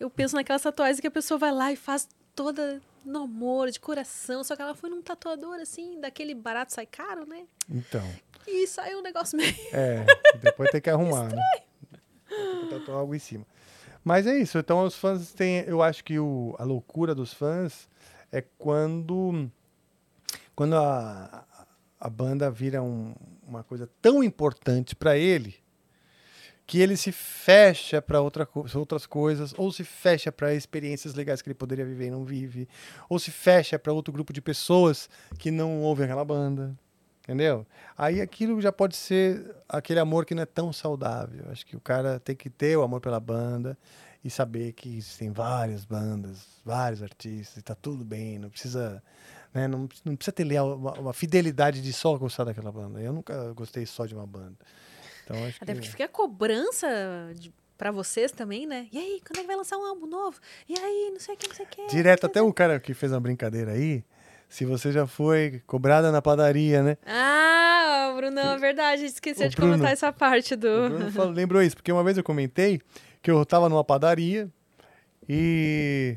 eu 0.00 0.10
penso 0.10 0.34
naquelas 0.34 0.62
tatuagens 0.62 0.98
que 1.00 1.06
a 1.06 1.10
pessoa 1.10 1.38
vai 1.38 1.52
lá 1.52 1.70
e 1.72 1.76
faz 1.76 2.08
toda 2.34 2.80
no 3.04 3.24
amor, 3.24 3.70
de 3.70 3.80
coração, 3.80 4.44
só 4.44 4.54
que 4.54 4.62
ela 4.62 4.74
foi 4.74 4.88
num 4.88 5.02
tatuador 5.02 5.56
assim, 5.60 6.00
daquele 6.00 6.34
barato 6.34 6.72
sai 6.72 6.86
caro, 6.86 7.26
né? 7.26 7.46
Então, 7.68 8.02
E 8.46 8.66
saiu 8.66 8.98
um 9.00 9.02
negócio 9.02 9.36
meio. 9.36 9.54
é, 9.72 10.04
depois 10.40 10.70
tem 10.70 10.80
que 10.80 10.88
arrumar, 10.90 11.28
né? 11.28 11.42
Tem 12.28 12.60
que 12.60 12.70
tatuar 12.70 12.98
algo 12.98 13.14
em 13.14 13.18
cima. 13.18 13.44
Mas 14.04 14.26
é 14.26 14.36
isso, 14.36 14.58
então 14.58 14.84
os 14.84 14.94
fãs 14.96 15.32
têm, 15.32 15.58
eu 15.66 15.82
acho 15.82 16.02
que 16.04 16.18
o, 16.18 16.54
a 16.58 16.64
loucura 16.64 17.14
dos 17.14 17.32
fãs 17.32 17.88
é 18.32 18.40
quando 18.58 19.48
quando 20.56 20.74
a, 20.76 21.44
a 22.00 22.10
banda 22.10 22.50
vira 22.50 22.82
um- 22.82 23.14
uma 23.46 23.62
coisa 23.62 23.88
tão 24.00 24.22
importante 24.24 24.94
para 24.96 25.16
ele 25.16 25.61
que 26.72 26.80
ele 26.80 26.96
se 26.96 27.12
fecha 27.12 28.00
para 28.00 28.22
outra, 28.22 28.48
outras 28.74 29.04
coisas, 29.04 29.52
ou 29.58 29.70
se 29.70 29.84
fecha 29.84 30.32
para 30.32 30.54
experiências 30.54 31.12
legais 31.12 31.42
que 31.42 31.48
ele 31.50 31.54
poderia 31.54 31.84
viver 31.84 32.06
e 32.06 32.10
não 32.10 32.24
vive, 32.24 32.66
ou 33.10 33.18
se 33.18 33.30
fecha 33.30 33.78
para 33.78 33.92
outro 33.92 34.10
grupo 34.10 34.32
de 34.32 34.40
pessoas 34.40 35.06
que 35.38 35.50
não 35.50 35.82
ouvem 35.82 36.06
aquela 36.06 36.24
banda, 36.24 36.74
entendeu? 37.24 37.66
Aí 37.94 38.22
aquilo 38.22 38.58
já 38.58 38.72
pode 38.72 38.96
ser 38.96 39.54
aquele 39.68 40.00
amor 40.00 40.24
que 40.24 40.34
não 40.34 40.44
é 40.44 40.46
tão 40.46 40.72
saudável. 40.72 41.44
Acho 41.50 41.66
que 41.66 41.76
o 41.76 41.80
cara 41.80 42.18
tem 42.18 42.34
que 42.34 42.48
ter 42.48 42.74
o 42.74 42.82
amor 42.82 43.02
pela 43.02 43.20
banda 43.20 43.76
e 44.24 44.30
saber 44.30 44.72
que 44.72 44.96
existem 44.96 45.30
várias 45.30 45.84
bandas, 45.84 46.38
vários 46.64 47.02
artistas, 47.02 47.58
e 47.58 47.62
tá 47.62 47.74
tudo 47.74 48.02
bem, 48.02 48.38
não 48.38 48.48
precisa, 48.48 49.02
né, 49.52 49.68
não, 49.68 49.80
não 50.06 50.16
precisa 50.16 50.32
ter 50.32 50.58
uma, 50.58 50.94
uma 50.94 51.12
fidelidade 51.12 51.82
de 51.82 51.92
só 51.92 52.16
gostar 52.16 52.44
daquela 52.44 52.72
banda. 52.72 52.98
Eu 52.98 53.12
nunca 53.12 53.52
gostei 53.52 53.84
só 53.84 54.06
de 54.06 54.14
uma 54.14 54.26
banda. 54.26 54.56
Então 55.24 55.36
acho 55.44 55.58
Até 55.60 55.72
que 55.72 55.78
porque 55.80 55.90
fica 55.90 56.04
a 56.04 56.08
cobrança 56.08 56.88
de, 57.34 57.52
pra 57.78 57.90
vocês 57.90 58.32
também, 58.32 58.66
né? 58.66 58.88
E 58.92 58.98
aí, 58.98 59.20
quando 59.26 59.38
é 59.38 59.40
que 59.42 59.46
vai 59.46 59.56
lançar 59.56 59.76
um 59.78 59.84
álbum 59.86 60.06
novo? 60.06 60.38
E 60.68 60.78
aí, 60.78 61.10
não 61.12 61.20
sei 61.20 61.34
o 61.34 61.38
que, 61.38 61.48
não 61.48 61.54
sei 61.54 61.64
o 61.64 61.68
que. 61.68 61.86
direto 61.88 62.26
até 62.26 62.40
o 62.42 62.52
cara 62.52 62.78
que 62.80 62.92
fez 62.94 63.12
uma 63.12 63.20
brincadeira 63.20 63.72
aí, 63.72 64.04
se 64.48 64.64
você 64.64 64.92
já 64.92 65.06
foi 65.06 65.62
cobrada 65.66 66.10
na 66.12 66.20
padaria, 66.20 66.82
né? 66.82 66.96
Ah, 67.06 68.12
Brunão, 68.16 68.52
é 68.54 68.58
verdade. 68.58 69.04
Esqueci 69.06 69.44
O 69.44 69.48
de 69.48 69.56
Bruno- 69.56 69.72
comentar 69.72 69.92
essa 69.92 70.12
parte 70.12 70.54
do. 70.56 70.88
Bruno 70.90 71.10
falou- 71.12 71.32
lembrou 71.32 71.62
isso, 71.62 71.76
porque 71.76 71.90
uma 71.90 72.04
vez 72.04 72.18
eu 72.18 72.24
comentei 72.24 72.80
que 73.22 73.30
eu 73.30 73.44
tava 73.46 73.68
numa 73.68 73.82
padaria 73.84 74.50
e. 75.28 76.16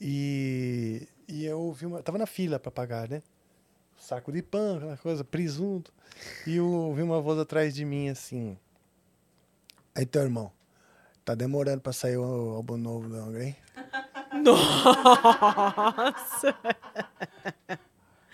E, 0.00 1.08
e 1.28 1.44
eu 1.44 1.72
vi 1.72 1.86
uma. 1.86 2.02
Tava 2.02 2.18
na 2.18 2.26
fila 2.26 2.58
para 2.58 2.70
pagar, 2.70 3.08
né? 3.08 3.22
Saco 4.08 4.32
de 4.32 4.40
pão, 4.40 4.78
aquela 4.78 4.96
coisa, 4.96 5.22
presunto. 5.22 5.92
E 6.46 6.56
eu 6.56 6.66
ouvi 6.66 7.02
uma 7.02 7.20
voz 7.20 7.38
atrás 7.38 7.74
de 7.74 7.84
mim 7.84 8.08
assim. 8.08 8.56
Aí, 9.94 10.06
teu 10.06 10.22
irmão, 10.22 10.50
tá 11.26 11.34
demorando 11.34 11.82
pra 11.82 11.92
sair 11.92 12.16
o 12.16 12.54
álbum 12.54 12.78
novo 12.78 13.06
do 13.06 13.38
hein? 13.38 13.54
Nossa! 14.42 16.56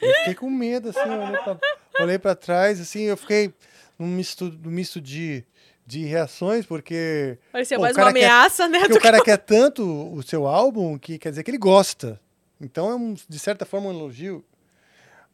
Eu 0.00 0.14
fiquei 0.18 0.34
com 0.36 0.48
medo, 0.48 0.90
assim, 0.90 1.00
olhei 1.00 1.42
pra, 1.42 1.58
olhei 1.98 2.18
pra 2.20 2.34
trás, 2.36 2.80
assim, 2.80 3.02
eu 3.02 3.16
fiquei 3.16 3.52
num 3.98 4.06
misto, 4.06 4.56
num 4.62 4.70
misto 4.70 5.00
de, 5.00 5.44
de 5.84 6.04
reações, 6.04 6.64
porque. 6.64 7.36
Parecia 7.50 7.78
pô, 7.78 7.82
mais 7.82 7.96
uma 7.96 8.12
quer- 8.12 8.18
ameaça, 8.26 8.68
né? 8.68 8.78
Porque 8.78 8.98
o 8.98 9.00
cara 9.00 9.20
quer 9.20 9.38
tanto 9.38 9.82
o 9.82 10.22
seu 10.22 10.46
álbum 10.46 10.96
que 10.96 11.18
quer 11.18 11.30
dizer 11.30 11.42
que 11.42 11.50
ele 11.50 11.58
gosta. 11.58 12.20
Então 12.60 12.92
é, 12.92 12.94
um, 12.94 13.12
de 13.12 13.38
certa 13.40 13.66
forma, 13.66 13.88
um 13.88 13.92
elogio. 13.92 14.44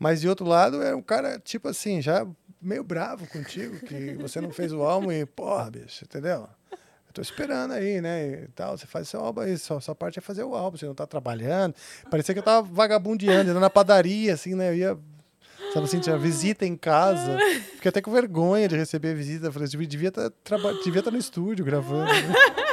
Mas, 0.01 0.23
de 0.23 0.29
outro 0.29 0.47
lado, 0.47 0.83
é 0.83 0.95
um 0.95 1.03
cara, 1.03 1.39
tipo 1.39 1.69
assim, 1.69 2.01
já 2.01 2.27
meio 2.61 2.83
bravo 2.83 3.27
contigo, 3.27 3.79
que 3.81 4.15
você 4.15 4.41
não 4.41 4.51
fez 4.51 4.73
o 4.73 4.83
álbum 4.83 5.13
e, 5.13 5.27
porra, 5.27 5.71
bicho, 5.71 6.05
entendeu? 6.05 6.49
Eu 6.73 7.13
tô 7.13 7.21
esperando 7.21 7.73
aí, 7.73 8.01
né? 8.01 8.45
E 8.45 8.49
tal, 8.55 8.79
você 8.79 8.87
faz 8.87 9.09
seu 9.09 9.21
álbum 9.21 9.43
aí, 9.43 9.59
sua, 9.59 9.79
sua 9.79 9.95
parte 9.95 10.19
é 10.19 10.23
fazer 10.23 10.43
o 10.43 10.55
álbum, 10.55 10.79
você 10.79 10.87
não 10.87 10.95
tá 10.95 11.07
trabalhando. 11.07 11.75
Parecia 12.11 12.35
que 12.35 12.39
eu 12.39 12.43
tava 12.45 12.67
vagabundeando, 12.67 13.51
indo 13.51 13.61
na 13.61 13.69
padaria, 13.69 14.33
assim, 14.33 14.55
né? 14.55 14.71
Eu 14.71 14.75
ia, 14.75 14.99
sabe 15.75 15.85
assim, 15.85 16.01
tinha 16.01 16.17
visita 16.17 16.65
em 16.65 16.77
casa. 16.77 17.37
Fiquei 17.75 17.91
até 17.91 18.01
com 18.01 18.11
vergonha 18.11 18.69
de 18.69 18.77
receber 18.77 19.15
visita. 19.15 19.53
Falei, 19.53 19.69
devia 19.69 19.87
devia 19.87 20.09
estar 20.09 20.31
devia 20.83 21.03
tá 21.03 21.11
no 21.11 21.19
estúdio 21.19 21.63
gravando. 21.63 22.11
né? 22.11 22.23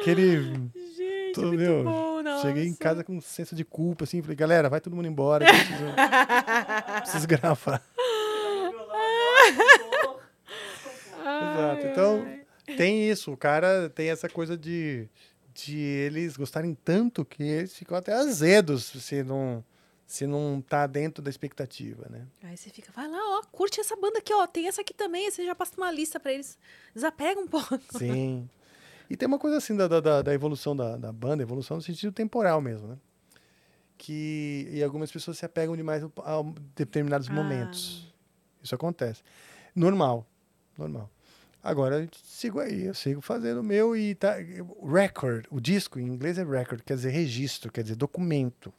Aquele. 0.00 0.70
Gente, 0.96 1.34
Tô, 1.34 1.42
meu, 1.52 1.84
bom, 1.84 2.17
nossa. 2.38 2.48
Cheguei 2.48 2.66
em 2.66 2.74
casa 2.74 3.04
com 3.04 3.16
um 3.16 3.20
senso 3.20 3.54
de 3.54 3.64
culpa, 3.64 4.04
assim, 4.04 4.22
falei, 4.22 4.36
galera, 4.36 4.68
vai 4.68 4.80
todo 4.80 4.94
mundo 4.94 5.08
embora, 5.08 5.44
preciso, 5.44 5.84
preciso 7.02 7.26
gravar. 7.26 7.82
Exato. 11.20 11.86
Então, 11.86 12.26
tem 12.76 13.08
isso, 13.08 13.32
o 13.32 13.36
cara 13.36 13.90
tem 13.90 14.10
essa 14.10 14.28
coisa 14.28 14.56
de, 14.56 15.08
de 15.54 15.78
eles 15.78 16.36
gostarem 16.36 16.76
tanto 16.84 17.24
que 17.24 17.42
eles 17.42 17.76
ficam 17.76 17.96
até 17.96 18.12
azedos 18.12 18.84
se 18.86 19.22
não, 19.22 19.64
se 20.06 20.26
não 20.26 20.60
tá 20.60 20.86
dentro 20.86 21.22
da 21.22 21.30
expectativa, 21.30 22.06
né? 22.10 22.26
Aí 22.42 22.56
você 22.56 22.70
fica, 22.70 22.90
vai 22.92 23.08
lá, 23.08 23.18
ó, 23.38 23.42
curte 23.50 23.80
essa 23.80 23.96
banda 23.96 24.18
aqui, 24.18 24.32
ó, 24.32 24.46
tem 24.46 24.68
essa 24.68 24.80
aqui 24.80 24.94
também. 24.94 25.26
Aí 25.26 25.32
você 25.32 25.44
já 25.44 25.54
passa 25.54 25.72
uma 25.76 25.90
lista 25.90 26.18
pra 26.18 26.32
eles. 26.32 26.58
Desapega 26.94 27.40
um 27.40 27.46
pouco. 27.46 27.78
Sim. 27.98 28.48
E 29.10 29.16
tem 29.16 29.26
uma 29.26 29.38
coisa 29.38 29.56
assim 29.56 29.74
da, 29.76 29.88
da- 29.88 30.22
da, 30.22 30.34
evolução 30.34 30.76
da, 30.76 30.96
da 30.96 31.10
banda, 31.12 31.42
evolução 31.42 31.76
no 31.78 31.82
sentido 31.82 32.12
temporal 32.12 32.60
mesmo, 32.60 32.88
né? 32.88 32.98
Que 33.96 34.68
e 34.70 34.82
algumas 34.82 35.10
pessoas 35.10 35.38
se 35.38 35.44
apegam 35.44 35.76
demais 35.76 36.04
a 36.04 36.42
determinados 36.76 37.28
Ah. 37.28 37.32
momentos. 37.32 38.12
Isso 38.62 38.74
acontece. 38.74 39.22
Normal, 39.74 40.26
normal. 40.76 41.10
Agora 41.62 42.02
eu 42.02 42.08
sigo 42.22 42.60
aí, 42.60 42.84
eu 42.84 42.94
sigo 42.94 43.20
fazendo 43.20 43.60
o 43.60 43.64
meu 43.64 43.96
e 43.96 44.14
tá. 44.14 44.36
Record, 44.84 45.46
o 45.50 45.60
disco 45.60 45.98
em 45.98 46.06
inglês 46.06 46.38
é 46.38 46.44
record, 46.44 46.82
quer 46.82 46.94
dizer 46.94 47.10
registro, 47.10 47.72
quer 47.72 47.82
dizer 47.82 47.96
documento. 47.96 48.72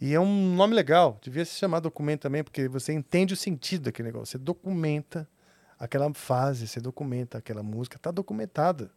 E 0.00 0.14
é 0.14 0.20
um 0.20 0.54
nome 0.54 0.74
legal, 0.74 1.18
devia 1.20 1.44
se 1.44 1.56
chamar 1.56 1.80
documento 1.80 2.20
também, 2.20 2.44
porque 2.44 2.68
você 2.68 2.92
entende 2.92 3.34
o 3.34 3.36
sentido 3.36 3.84
daquele 3.84 4.06
negócio. 4.08 4.32
Você 4.32 4.38
documenta 4.38 5.28
aquela 5.76 6.12
fase, 6.14 6.68
você 6.68 6.80
documenta 6.80 7.38
aquela 7.38 7.64
música, 7.64 7.96
está 7.96 8.12
documentada. 8.12 8.92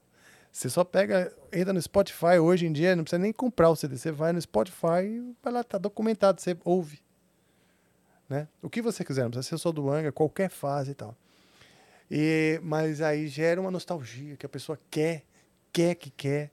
Você 0.52 0.70
só 0.70 0.84
pega, 0.84 1.34
entra 1.52 1.72
no 1.72 1.82
Spotify 1.82 2.38
hoje 2.42 2.66
em 2.66 2.74
dia, 2.74 2.96
não 2.96 3.04
precisa 3.04 3.22
nem 3.22 3.32
comprar 3.32 3.70
o 3.70 3.76
CD, 3.76 3.98
você 3.98 4.12
vai 4.12 4.34
no 4.34 4.42
Spotify 4.42 5.04
e 5.04 5.36
vai 5.42 5.54
lá, 5.54 5.64
tá 5.64 5.78
documentado, 5.78 6.42
você 6.42 6.58
ouve. 6.66 7.00
Né? 8.28 8.48
O 8.62 8.70
que 8.70 8.82
você 8.82 9.04
quiser, 9.06 9.24
não 9.24 9.32
precisa 9.32 9.58
ser 9.58 9.62
só 9.62 9.72
do 9.72 9.90
Anga, 9.90 10.12
qualquer 10.12 10.50
fase 10.50 10.92
e 10.92 10.94
tal. 10.94 11.16
E, 12.10 12.60
mas 12.62 13.02
aí 13.02 13.28
gera 13.28 13.62
uma 13.62 13.72
nostalgia 13.72 14.36
que 14.36 14.46
a 14.46 14.50
pessoa 14.50 14.78
quer, 14.90 15.24
quer 15.72 15.96
que 15.96 16.10
quer 16.10 16.52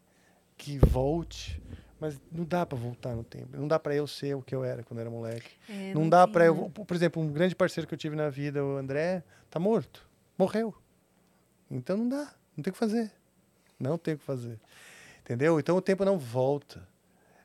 que 0.56 0.78
volte, 0.78 1.62
mas 2.00 2.20
não 2.30 2.44
dá 2.44 2.66
para 2.66 2.76
voltar 2.76 3.14
no 3.14 3.24
tempo. 3.24 3.56
Não 3.56 3.66
dá 3.66 3.78
para 3.78 3.94
eu 3.94 4.06
ser 4.06 4.34
o 4.34 4.42
que 4.42 4.54
eu 4.54 4.64
era 4.64 4.82
quando 4.82 5.00
era 5.00 5.08
moleque. 5.08 5.50
É, 5.68 5.94
não 5.94 6.08
dá 6.08 6.24
tem, 6.24 6.32
para 6.32 6.46
eu, 6.46 6.54
né? 6.54 6.70
por 6.86 6.94
exemplo, 6.94 7.22
um 7.22 7.32
grande 7.32 7.54
parceiro 7.54 7.86
que 7.86 7.94
eu 7.94 7.98
tive 7.98 8.14
na 8.14 8.28
vida, 8.28 8.64
o 8.64 8.76
André, 8.76 9.22
tá 9.48 9.58
morto, 9.58 10.06
morreu. 10.36 10.74
Então 11.70 11.96
não 11.96 12.08
dá, 12.08 12.34
não 12.56 12.62
tem 12.62 12.70
o 12.70 12.74
que 12.74 12.78
fazer. 12.78 13.10
Não 13.78 13.97
tem 13.97 14.15
o 14.15 14.18
que 14.18 14.24
fazer. 14.24 14.58
Entendeu? 15.20 15.58
Então 15.60 15.76
o 15.76 15.82
tempo 15.82 16.05
não 16.05 16.18
volta. 16.18 16.86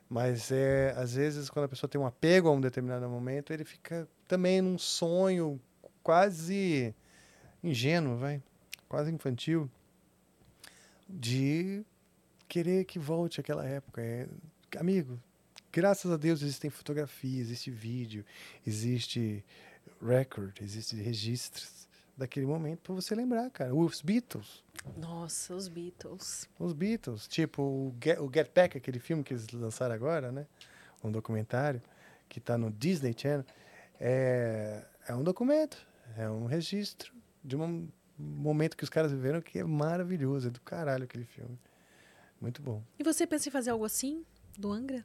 Mas 0.08 0.50
é, 0.50 0.94
às 0.96 1.14
vezes 1.14 1.48
quando 1.50 1.66
a 1.66 1.68
pessoa 1.68 1.88
tem 1.88 2.00
um 2.00 2.06
apego 2.06 2.48
a 2.48 2.52
um 2.52 2.60
determinado 2.60 3.08
momento, 3.08 3.52
ele 3.52 3.64
fica 3.64 4.08
também 4.28 4.60
num 4.60 4.78
sonho 4.78 5.60
quase 6.02 6.94
ingênuo, 7.62 8.16
vai, 8.16 8.42
quase 8.88 9.10
infantil 9.10 9.70
de 11.08 11.84
querer 12.48 12.84
que 12.84 12.98
volte 12.98 13.40
aquela 13.40 13.64
época. 13.64 14.02
É, 14.02 14.28
amigo, 14.78 15.18
graças 15.72 16.10
a 16.10 16.16
Deus 16.16 16.42
existem 16.42 16.70
fotografias, 16.70 17.46
existe 17.48 17.70
vídeo, 17.70 18.24
existe 18.66 19.44
record, 20.00 20.60
existe 20.60 20.96
registros 20.96 21.88
daquele 22.16 22.46
momento 22.46 22.80
para 22.80 22.94
você 22.94 23.14
lembrar, 23.14 23.50
cara. 23.50 23.74
Os 23.74 24.00
Beatles, 24.00 24.62
Nossa, 24.96 25.54
os 25.54 25.68
Beatles. 25.68 26.48
os 26.58 26.72
Beatles, 26.72 27.26
tipo 27.26 27.62
o 27.62 27.94
Get, 28.02 28.18
o 28.18 28.30
Get 28.32 28.50
Back, 28.54 28.76
aquele 28.76 28.98
filme 28.98 29.22
que 29.22 29.32
eles 29.32 29.48
lançaram 29.50 29.94
agora, 29.94 30.30
né? 30.30 30.46
Um 31.02 31.10
documentário 31.10 31.82
que 32.28 32.38
está 32.38 32.56
no 32.56 32.70
Disney 32.70 33.14
Channel. 33.16 33.44
É, 34.00 34.82
é 35.08 35.14
um 35.14 35.22
documento, 35.22 35.78
é 36.16 36.28
um 36.28 36.46
registro 36.46 37.12
de 37.42 37.56
um 37.56 37.88
momento 38.18 38.76
que 38.76 38.84
os 38.84 38.90
caras 38.90 39.10
viveram 39.12 39.40
que 39.40 39.58
é 39.58 39.64
maravilhoso, 39.64 40.48
é 40.48 40.50
do 40.50 40.60
caralho 40.60 41.04
aquele 41.04 41.24
filme. 41.24 41.58
Muito 42.40 42.60
bom. 42.62 42.82
E 42.98 43.04
você 43.04 43.26
pensa 43.26 43.48
em 43.48 43.52
fazer 43.52 43.70
algo 43.70 43.84
assim? 43.84 44.24
Do 44.58 44.72
Angra? 44.72 45.04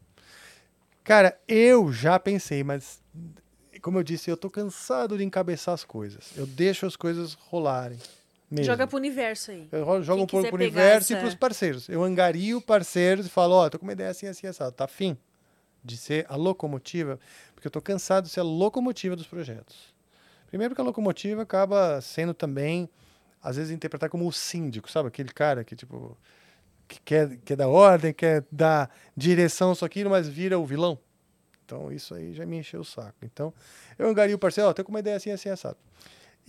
Cara, 1.03 1.39
eu 1.47 1.91
já 1.91 2.19
pensei, 2.19 2.63
mas 2.63 3.01
como 3.81 3.97
eu 3.97 4.03
disse, 4.03 4.29
eu 4.29 4.37
tô 4.37 4.49
cansado 4.49 5.17
de 5.17 5.23
encabeçar 5.23 5.73
as 5.73 5.83
coisas. 5.83 6.31
Eu 6.35 6.45
deixo 6.45 6.85
as 6.85 6.95
coisas 6.95 7.33
rolarem. 7.33 7.97
Mesmo. 8.49 8.65
Joga 8.65 8.87
pro 8.87 8.97
universo 8.97 9.51
aí. 9.51 9.67
Eu 9.71 9.85
jogo 10.01 10.17
Quem 10.17 10.23
um 10.23 10.27
pouco 10.27 10.47
pro 10.47 10.55
universo 10.57 11.11
e 11.11 11.15
essa- 11.15 11.21
pros 11.23 11.35
parceiros. 11.35 11.87
Eu 11.89 12.03
angario 12.03 12.59
parceiros 12.61 13.25
e 13.27 13.29
falo, 13.29 13.55
ó, 13.55 13.69
tô 13.69 13.77
com 13.77 13.85
uma 13.85 13.93
ideia 13.93 14.09
assim, 14.09 14.27
assim, 14.27 14.47
assado. 14.47 14.71
Tá 14.71 14.85
afim 14.85 15.15
de 15.83 15.95
ser 15.95 16.25
a 16.27 16.35
locomotiva? 16.35 17.19
Porque 17.53 17.67
eu 17.67 17.71
tô 17.71 17.81
cansado 17.81 18.25
de 18.25 18.31
ser 18.31 18.39
a 18.39 18.43
locomotiva 18.43 19.15
dos 19.15 19.27
projetos. 19.27 19.93
Primeiro 20.47 20.73
que 20.73 20.81
a 20.81 20.83
locomotiva 20.83 21.43
acaba 21.43 22.01
sendo 22.01 22.33
também, 22.33 22.89
às 23.41 23.55
vezes, 23.57 23.71
interpretar 23.71 24.09
como 24.09 24.27
o 24.27 24.31
síndico, 24.31 24.89
sabe? 24.89 25.07
Aquele 25.09 25.29
cara 25.29 25.63
que, 25.63 25.75
tipo, 25.75 26.17
que 26.87 26.99
quer, 27.01 27.37
quer 27.45 27.55
dar 27.55 27.67
ordem, 27.67 28.11
quer 28.11 28.43
dar 28.51 28.89
direção, 29.15 29.75
só 29.75 29.85
aquilo, 29.85 30.09
mas 30.09 30.27
vira 30.27 30.57
o 30.57 30.65
vilão. 30.65 30.97
Então, 31.63 31.91
isso 31.91 32.15
aí 32.15 32.33
já 32.33 32.47
me 32.47 32.57
encheu 32.57 32.81
o 32.81 32.85
saco. 32.85 33.13
Então, 33.21 33.53
eu 33.97 34.09
angario 34.09 34.35
o 34.35 34.39
parceiro, 34.39 34.67
ó, 34.71 34.73
tô 34.73 34.83
com 34.83 34.89
uma 34.89 35.01
ideia 35.01 35.17
assim, 35.17 35.29
assim, 35.29 35.49
assado. 35.49 35.77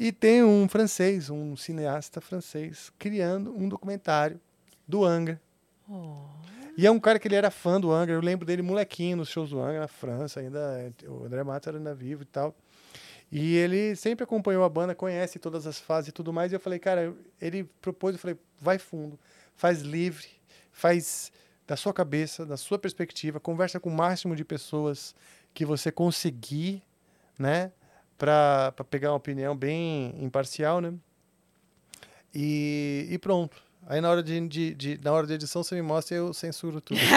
E 0.01 0.11
tem 0.11 0.43
um 0.43 0.67
francês, 0.67 1.29
um 1.29 1.55
cineasta 1.55 2.23
francês, 2.23 2.91
criando 2.99 3.55
um 3.55 3.69
documentário 3.69 4.41
do 4.89 5.05
Angra. 5.05 5.39
E 6.75 6.87
é 6.87 6.91
um 6.91 6.99
cara 6.99 7.19
que 7.19 7.29
ele 7.29 7.35
era 7.35 7.51
fã 7.51 7.79
do 7.79 7.93
Angra. 7.93 8.15
Eu 8.15 8.23
lembro 8.23 8.47
dele 8.47 8.63
molequinho 8.63 9.19
nos 9.19 9.29
shows 9.29 9.51
do 9.51 9.61
Angra 9.61 9.81
na 9.81 9.89
França, 9.89 10.41
ainda 10.41 10.91
o 11.07 11.27
André 11.27 11.45
Matos 11.45 11.69
era 11.69 11.77
ainda 11.77 11.95
vivo 11.95 12.23
e 12.23 12.25
tal. 12.25 12.57
E 13.31 13.57
ele 13.57 13.95
sempre 13.95 14.25
acompanhou 14.25 14.65
a 14.65 14.71
banda, 14.71 14.95
conhece 14.95 15.39
todas 15.39 15.67
as 15.67 15.79
fases 15.79 16.09
e 16.09 16.13
tudo 16.13 16.33
mais. 16.33 16.51
E 16.51 16.55
eu 16.55 16.61
falei, 16.61 16.79
cara, 16.79 17.15
ele 17.39 17.65
propôs, 17.83 18.15
eu 18.15 18.19
falei, 18.19 18.39
vai 18.59 18.79
fundo, 18.79 19.21
faz 19.55 19.83
livre, 19.83 20.29
faz 20.73 21.31
da 21.67 21.77
sua 21.77 21.93
cabeça, 21.93 22.47
da 22.47 22.57
sua 22.57 22.79
perspectiva, 22.79 23.39
conversa 23.39 23.79
com 23.79 23.91
o 23.91 23.95
máximo 23.95 24.35
de 24.35 24.47
pessoas 24.47 25.15
que 25.53 25.67
você 25.67 25.93
conseguir, 25.93 26.83
né? 27.39 27.71
Para 28.21 28.73
pegar 28.91 29.11
uma 29.13 29.17
opinião 29.17 29.57
bem 29.57 30.15
imparcial, 30.23 30.79
né? 30.81 30.93
E, 32.35 33.09
e 33.11 33.19
pronto. 33.19 33.57
Aí 33.87 33.99
na 34.01 34.11
hora 34.11 34.23
de, 34.23 34.47
de, 34.47 34.75
de- 34.75 35.01
na 35.03 35.11
hora 35.11 35.27
de 35.27 35.33
edição 35.33 35.63
você 35.65 35.75
me 35.75 35.81
mostra 35.81 36.15
e 36.15 36.19
eu 36.19 36.35
censuro 36.35 36.81
tudo. 36.83 37.01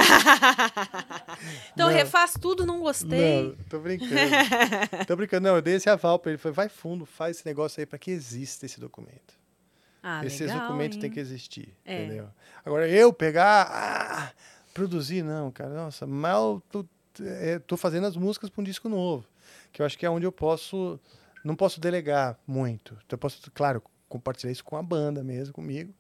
Então 1.74 1.88
Não. 1.90 1.94
refaz 1.94 2.34
tudo, 2.40 2.66
não 2.66 2.80
gostei. 2.80 3.44
Não, 3.50 3.56
tô 3.70 3.80
brincando. 3.80 4.16
tô 5.08 5.16
brincando. 5.16 5.48
Não, 5.48 5.56
eu 5.56 5.62
dei 5.62 5.76
esse 5.76 5.90
aval 5.90 6.18
pra 6.20 6.32
ele. 6.32 6.38
Falei, 6.38 6.54
vai 6.56 6.70
fundo, 6.70 7.06
faz 7.06 7.38
esse 7.38 7.46
negócio 7.46 7.82
aí 7.82 7.86
para 7.86 8.00
que 8.00 8.12
exista 8.12 8.66
esse 8.66 8.80
documento. 8.80 9.34
Ah, 10.02 10.26
Esses 10.26 10.40
legal, 10.42 10.62
documentos 10.62 10.96
hein? 10.96 11.02
têm 11.02 11.12
que 11.12 11.20
existir, 11.20 11.76
É. 11.86 12.04
entendeu? 12.06 12.28
Agora, 12.66 12.88
eu 12.88 13.12
pegar, 13.12 13.68
ah, 13.72 14.32
produzir, 14.74 15.22
não, 15.24 15.52
cara, 15.52 15.70
nossa, 15.74 16.06
mal 16.08 16.62
tô, 16.72 16.86
é, 17.22 17.60
tô 17.60 17.76
fazendo 17.78 18.06
as 18.08 18.16
músicas 18.18 18.50
para 18.50 18.62
um 18.62 18.66
disco 18.66 18.88
novo, 18.90 19.26
que 19.74 19.82
eu 19.82 19.86
acho 19.86 19.98
que 19.98 20.06
é 20.06 20.10
onde 20.10 20.26
eu 20.26 20.32
posso, 20.32 21.00
não 21.44 21.56
posso 21.56 21.82
delegar 21.82 22.40
muito. 22.46 22.94
Então, 23.06 23.16
eu 23.16 23.18
posso, 23.18 23.52
claro, 23.52 23.82
compartilhar 24.08 24.52
isso 24.52 24.64
com 24.64 24.78
a 24.78 24.84
banda 24.84 25.24
mesmo, 25.24 25.52
comigo, 25.52 25.92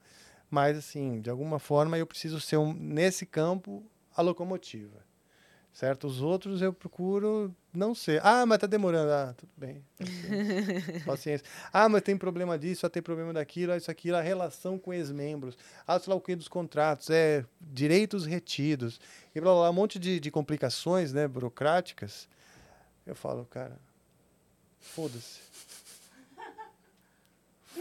mas, 0.50 0.77
assim, 0.77 1.19
de 1.19 1.30
alguma 1.32 1.58
forma 1.58 1.98
eu 1.98 2.06
preciso 2.06 2.40
ser, 2.40 2.58
um, 2.58 2.72
nesse 2.72 3.26
campo, 3.26 3.84
a 4.16 4.22
locomotiva. 4.22 5.03
Certo? 5.74 6.06
Os 6.06 6.22
outros 6.22 6.61
eu 6.61 6.72
procuro 6.72 7.52
não 7.74 7.95
ser. 7.95 8.22
Ah, 8.24 8.45
mas 8.45 8.60
tá 8.60 8.68
demorando. 8.68 9.11
Ah, 9.11 9.34
tudo 9.35 9.52
bem. 9.58 9.84
Paciência. 9.98 11.02
Paciência. 11.03 11.48
Ah, 11.74 11.90
mas 11.90 12.03
tem 12.03 12.16
problema 12.16 12.60
disso, 12.60 12.85
ah, 12.85 12.90
tem 12.92 13.02
problema 13.02 13.34
daquilo, 13.34 13.72
ah, 13.72 13.77
isso, 13.77 13.90
aquilo, 13.90 14.16
a 14.16 14.22
relação 14.22 14.77
com 14.77 14.93
ex-membros. 14.93 15.58
Ah, 15.88 15.98
sei 15.98 16.11
lá 16.11 16.16
o 16.16 16.22
que 16.22 16.35
dos 16.35 16.48
contratos, 16.48 17.10
é 17.10 17.43
direitos 17.60 18.27
retidos. 18.27 19.02
E 19.34 19.42
blá, 19.42 19.52
blá, 19.52 19.61
blá, 19.61 19.69
um 19.72 19.74
monte 19.74 19.98
de, 19.98 20.19
de 20.19 20.30
complicações, 20.30 21.11
né, 21.11 21.27
burocráticas. 21.27 22.30
Eu 23.06 23.15
falo, 23.15 23.45
cara, 23.45 23.77
foda-se. 24.80 25.40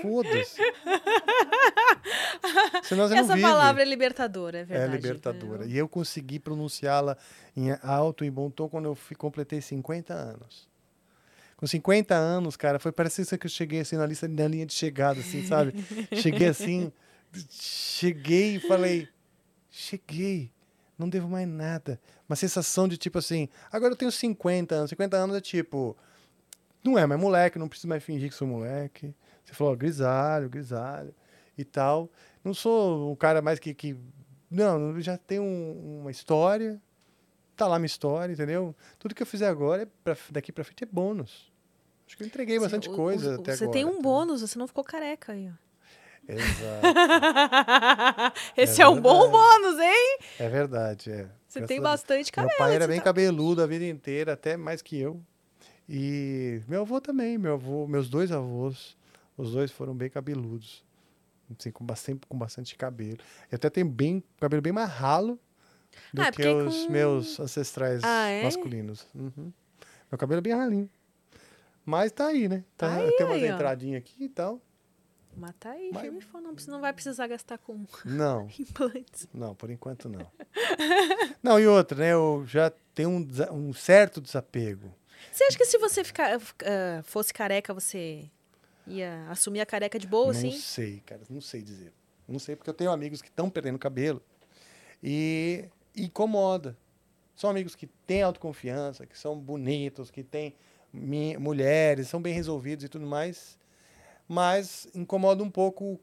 Foda-se. 0.00 0.60
Senão 2.84 3.06
você 3.08 3.14
não 3.14 3.22
Essa 3.24 3.34
vive. 3.34 3.46
palavra 3.46 3.82
é 3.82 3.84
libertadora, 3.84 4.58
é 4.58 4.62
É 4.62 4.64
verdade. 4.64 4.92
libertadora. 4.96 5.66
E 5.66 5.76
eu 5.76 5.88
consegui 5.88 6.38
pronunciá-la 6.38 7.16
em 7.56 7.70
alto 7.82 8.24
e 8.24 8.30
bom 8.30 8.50
tom 8.50 8.68
quando 8.68 8.86
eu 8.86 8.94
fi- 8.94 9.14
completei 9.14 9.60
50 9.60 10.12
anos. 10.14 10.68
Com 11.56 11.66
50 11.66 12.14
anos, 12.14 12.56
cara, 12.56 12.78
foi 12.80 12.90
parecendo 12.90 13.38
que 13.38 13.46
eu 13.46 13.50
cheguei 13.50 13.80
assim 13.80 13.96
na 13.96 14.06
lista 14.06 14.26
na 14.26 14.48
linha 14.48 14.66
de 14.66 14.72
chegada, 14.72 15.20
assim, 15.20 15.46
sabe? 15.46 15.72
cheguei 16.20 16.48
assim, 16.48 16.92
cheguei 17.50 18.56
e 18.56 18.60
falei, 18.60 19.08
cheguei, 19.70 20.50
não 20.98 21.08
devo 21.08 21.28
mais 21.28 21.46
nada. 21.46 22.00
Uma 22.32 22.36
sensação 22.36 22.88
de 22.88 22.96
tipo 22.96 23.18
assim, 23.18 23.46
agora 23.70 23.92
eu 23.92 23.96
tenho 23.96 24.10
50 24.10 24.74
anos, 24.74 24.88
50 24.88 25.16
anos 25.18 25.36
é 25.36 25.40
tipo, 25.42 25.94
não 26.82 26.98
é 26.98 27.04
mais 27.06 27.20
moleque, 27.20 27.58
não 27.58 27.68
preciso 27.68 27.88
mais 27.88 28.02
fingir 28.02 28.30
que 28.30 28.34
sou 28.34 28.48
moleque. 28.48 29.14
Você 29.44 29.52
falou, 29.52 29.74
ó, 29.74 29.76
grisalho, 29.76 30.48
grisalho 30.48 31.14
e 31.58 31.62
tal. 31.62 32.08
Não 32.42 32.54
sou 32.54 33.12
um 33.12 33.14
cara 33.14 33.42
mais 33.42 33.58
que. 33.58 33.74
que 33.74 33.94
não, 34.50 34.92
eu 34.96 35.00
já 35.02 35.18
tenho 35.18 35.42
um- 35.42 36.00
uma 36.00 36.10
história. 36.10 36.80
Tá 37.54 37.66
lá 37.68 37.78
minha 37.78 37.84
história, 37.84 38.32
entendeu? 38.32 38.74
Tudo 38.98 39.14
que 39.14 39.22
eu 39.22 39.26
fizer 39.26 39.48
agora, 39.48 39.82
é 39.82 39.86
pra- 40.02 40.16
daqui 40.30 40.50
pra 40.50 40.64
frente, 40.64 40.84
é 40.84 40.86
bônus. 40.90 41.52
Acho 42.06 42.16
que 42.16 42.22
eu 42.22 42.26
entreguei 42.26 42.56
Você- 42.56 42.62
bastante 42.62 42.88
o- 42.88 42.96
coisa 42.96 43.32
o- 43.32 43.40
até 43.42 43.54
Você 43.54 43.64
agora. 43.64 43.76
tem 43.76 43.84
um 43.84 43.88
entendeu? 43.88 44.02
bônus, 44.02 44.40
você 44.40 44.58
não 44.58 44.66
ficou 44.66 44.82
careca 44.82 45.32
aí, 45.32 45.50
ó. 45.50 46.32
Exato. 46.32 46.82
Esse 48.56 48.80
é, 48.80 48.88
um 48.88 48.98
bom 49.00 49.30
bônus, 49.30 49.78
hein? 49.78 50.18
É 50.38 50.48
verdade, 50.48 51.10
é. 51.10 51.28
Você 51.52 51.58
Graças 51.60 51.68
tem 51.68 51.80
bastante 51.82 52.32
cabelo. 52.32 52.48
Meu 52.50 52.58
pai 52.58 52.74
era 52.74 52.88
bem 52.88 52.96
tá- 52.98 53.04
cabeludo 53.04 53.62
a 53.62 53.66
vida 53.66 53.84
inteira, 53.86 54.32
até 54.32 54.56
mais 54.56 54.80
que 54.80 54.96
eu. 54.98 55.20
E 55.88 56.62
meu 56.66 56.80
avô 56.80 56.98
também, 57.00 57.36
meu 57.36 57.52
avô, 57.54 57.86
meus 57.86 58.08
dois 58.08 58.32
avós, 58.32 58.96
os 59.36 59.52
dois 59.52 59.70
foram 59.70 59.94
bem 59.94 60.08
cabeludos. 60.08 60.82
Assim, 61.58 61.70
com 61.70 61.84
bastante, 61.84 62.26
com 62.26 62.38
bastante 62.38 62.74
cabelo. 62.74 63.18
Eu 63.50 63.56
até 63.56 63.68
tenho 63.68 63.86
bem, 63.86 64.22
cabelo 64.40 64.62
bem 64.62 64.72
mais 64.72 64.88
ralo 64.88 65.38
do 66.14 66.22
Ah, 66.22 66.28
é 66.28 66.32
que 66.32 66.46
os 66.46 66.86
com- 66.86 66.92
meus 66.92 67.38
ancestrais 67.38 68.02
Ah, 68.02 68.28
é? 68.28 68.42
masculinos. 68.44 69.06
Uhum. 69.14 69.52
Meu 70.10 70.18
cabelo 70.18 70.38
é 70.38 70.42
bem 70.42 70.54
ralinho. 70.54 70.88
Mas 71.84 72.12
tá 72.12 72.28
aí, 72.28 72.48
né? 72.48 72.64
Tá, 72.78 72.88
Tá 72.88 72.96
aí, 72.96 73.12
tem 73.16 73.26
umas 73.26 73.42
aí, 73.42 73.48
entradinhas 73.48 73.98
aqui 73.98 74.24
e 74.24 74.28
tal. 74.30 74.58
Mas 75.36 75.54
tá 75.58 75.70
aí, 75.70 75.90
Mas- 75.92 76.24
forte, 76.24 76.44
não, 76.68 76.74
não 76.74 76.80
vai 76.80 76.92
precisar 76.92 77.26
gastar 77.26 77.58
com 77.58 77.84
Não, 78.04 78.48
implantes. 78.58 79.26
não, 79.32 79.54
por 79.54 79.70
enquanto 79.70 80.08
não. 80.08 80.26
não, 81.42 81.58
e 81.58 81.66
outra, 81.66 81.98
né? 81.98 82.12
Eu 82.12 82.44
já 82.46 82.70
tenho 82.94 83.08
um, 83.10 83.26
um 83.52 83.72
certo 83.72 84.20
desapego. 84.20 84.94
Você 85.32 85.44
acha 85.44 85.56
que 85.56 85.64
se 85.64 85.78
você 85.78 86.04
ficar, 86.04 86.36
ah, 86.36 87.02
fosse 87.04 87.32
careca, 87.32 87.72
você 87.72 88.28
ia 88.86 89.26
assumir 89.30 89.60
a 89.60 89.66
careca 89.66 89.98
de 89.98 90.06
boa, 90.06 90.24
não 90.32 90.38
assim? 90.38 90.50
sei, 90.52 91.00
cara, 91.06 91.22
não 91.30 91.40
sei 91.40 91.62
dizer. 91.62 91.92
Não 92.28 92.38
sei, 92.38 92.54
porque 92.56 92.68
eu 92.70 92.74
tenho 92.74 92.90
amigos 92.90 93.22
que 93.22 93.28
estão 93.28 93.48
perdendo 93.48 93.78
cabelo 93.78 94.22
e 95.02 95.64
incomoda. 95.96 96.76
São 97.34 97.48
amigos 97.50 97.74
que 97.74 97.86
têm 97.86 98.22
autoconfiança, 98.22 99.06
que 99.06 99.18
são 99.18 99.38
bonitos, 99.38 100.10
que 100.10 100.22
têm 100.22 100.54
mulheres, 101.38 102.08
são 102.08 102.20
bem 102.20 102.34
resolvidos 102.34 102.84
e 102.84 102.88
tudo 102.88 103.06
mais, 103.06 103.58
mas 104.28 104.86
incomoda 104.94 105.42
um 105.42 105.50
pouco 105.50 106.00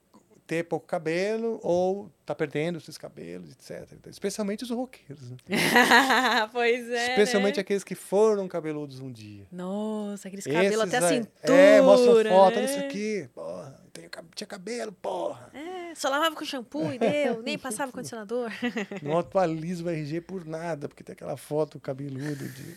ter 0.49 0.63
pouco 0.63 0.87
cabelo 0.87 1.59
ou 1.61 2.11
tá 2.25 2.33
perdendo 2.33 2.79
esses 2.79 2.97
cabelos, 2.97 3.51
etc. 3.51 3.87
Especialmente 4.07 4.63
os 4.63 4.71
roqueiros, 4.71 5.29
né? 5.29 5.37
pois 6.51 6.89
é. 6.89 7.11
Especialmente 7.11 7.57
né? 7.57 7.61
aqueles 7.61 7.83
que 7.83 7.93
foram 7.93 8.47
cabeludos 8.47 8.99
um 8.99 9.11
dia. 9.11 9.45
Nossa, 9.51 10.27
aqueles 10.27 10.45
cabelos 10.45 10.79
até 10.79 10.97
a 10.97 11.07
cintura. 11.07 11.53
É, 11.53 11.81
mostra 11.81 12.29
foto, 12.31 12.57
olha 12.57 12.61
né? 12.61 12.65
isso 12.65 12.79
aqui. 12.79 13.29
Porra, 13.31 13.79
tenho 13.93 14.09
tinha 14.33 14.47
cabelo, 14.47 14.91
porra. 14.91 15.51
É, 15.53 15.93
só 15.93 16.09
lavava 16.09 16.35
com 16.35 16.43
shampoo 16.43 16.91
e 16.91 16.97
deu, 16.97 17.43
nem 17.43 17.55
passava 17.55 17.91
condicionador. 17.91 18.49
Não 19.03 19.19
atualiza 19.19 19.83
o 19.83 19.89
RG 19.89 20.21
por 20.21 20.45
nada, 20.45 20.87
porque 20.87 21.03
tem 21.03 21.13
aquela 21.13 21.37
foto 21.37 21.79
cabeludo 21.79 22.49
de 22.49 22.75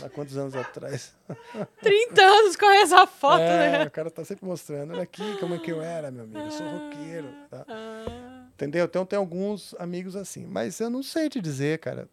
lá 0.00 0.08
quantos 0.08 0.36
anos 0.36 0.54
atrás. 0.54 1.14
30 1.82 2.22
anos 2.22 2.56
com 2.56 2.70
essa 2.70 3.06
foto, 3.06 3.40
é, 3.40 3.78
né? 3.78 3.84
o 3.84 3.90
cara 3.90 4.10
tá 4.10 4.24
sempre 4.24 4.44
mostrando. 4.46 4.92
Olha 4.92 5.02
aqui 5.02 5.36
como 5.38 5.54
é 5.54 5.58
que 5.58 5.70
eu 5.70 5.82
era, 5.82 6.10
meu 6.10 6.24
amigo. 6.24 6.38
Eu 6.38 6.50
sou 6.50 6.66
roqueiro. 6.66 7.28
Tá? 7.50 7.64
Ah, 7.68 8.46
Entendeu? 8.54 8.84
Então 8.84 9.06
tem 9.06 9.16
alguns 9.18 9.74
amigos 9.78 10.16
assim. 10.16 10.46
Mas 10.46 10.80
eu 10.80 10.90
não 10.90 11.02
sei 11.02 11.28
te 11.28 11.40
dizer, 11.40 11.78
cara. 11.78 12.08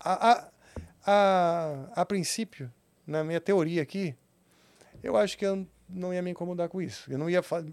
A, 0.00 0.32
a, 0.32 0.48
a, 1.06 2.02
a 2.02 2.06
princípio, 2.06 2.72
na 3.06 3.22
minha 3.22 3.40
teoria 3.40 3.82
aqui, 3.82 4.14
eu 5.02 5.16
acho 5.16 5.36
que 5.36 5.44
eu 5.44 5.66
não 5.88 6.12
ia 6.12 6.22
me 6.22 6.30
incomodar 6.30 6.68
com 6.68 6.80
isso. 6.80 7.10
Eu 7.12 7.18
não 7.18 7.28
ia 7.28 7.42
fazer. 7.42 7.68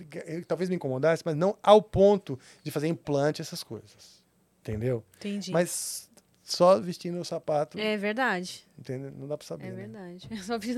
Talvez 0.47 0.69
me 0.69 0.75
incomodasse, 0.75 1.23
mas 1.25 1.35
não 1.35 1.57
ao 1.63 1.81
ponto 1.81 2.37
de 2.63 2.71
fazer 2.71 2.87
implante, 2.87 3.41
essas 3.41 3.63
coisas. 3.63 4.19
Entendeu? 4.61 5.03
entendi. 5.17 5.51
Mas 5.51 6.08
só 6.51 6.79
vestindo 6.79 7.19
o 7.19 7.25
sapato, 7.25 7.79
É 7.79 7.97
verdade, 7.97 8.65
entendeu? 8.77 9.11
Não 9.11 9.27
dá 9.27 9.37
pra 9.37 9.45
saber. 9.45 9.67
é 9.67 9.71
né? 9.71 9.75
verdade. 9.75 10.27
Eu 10.29 10.37
só 10.37 10.59
fiz... 10.59 10.77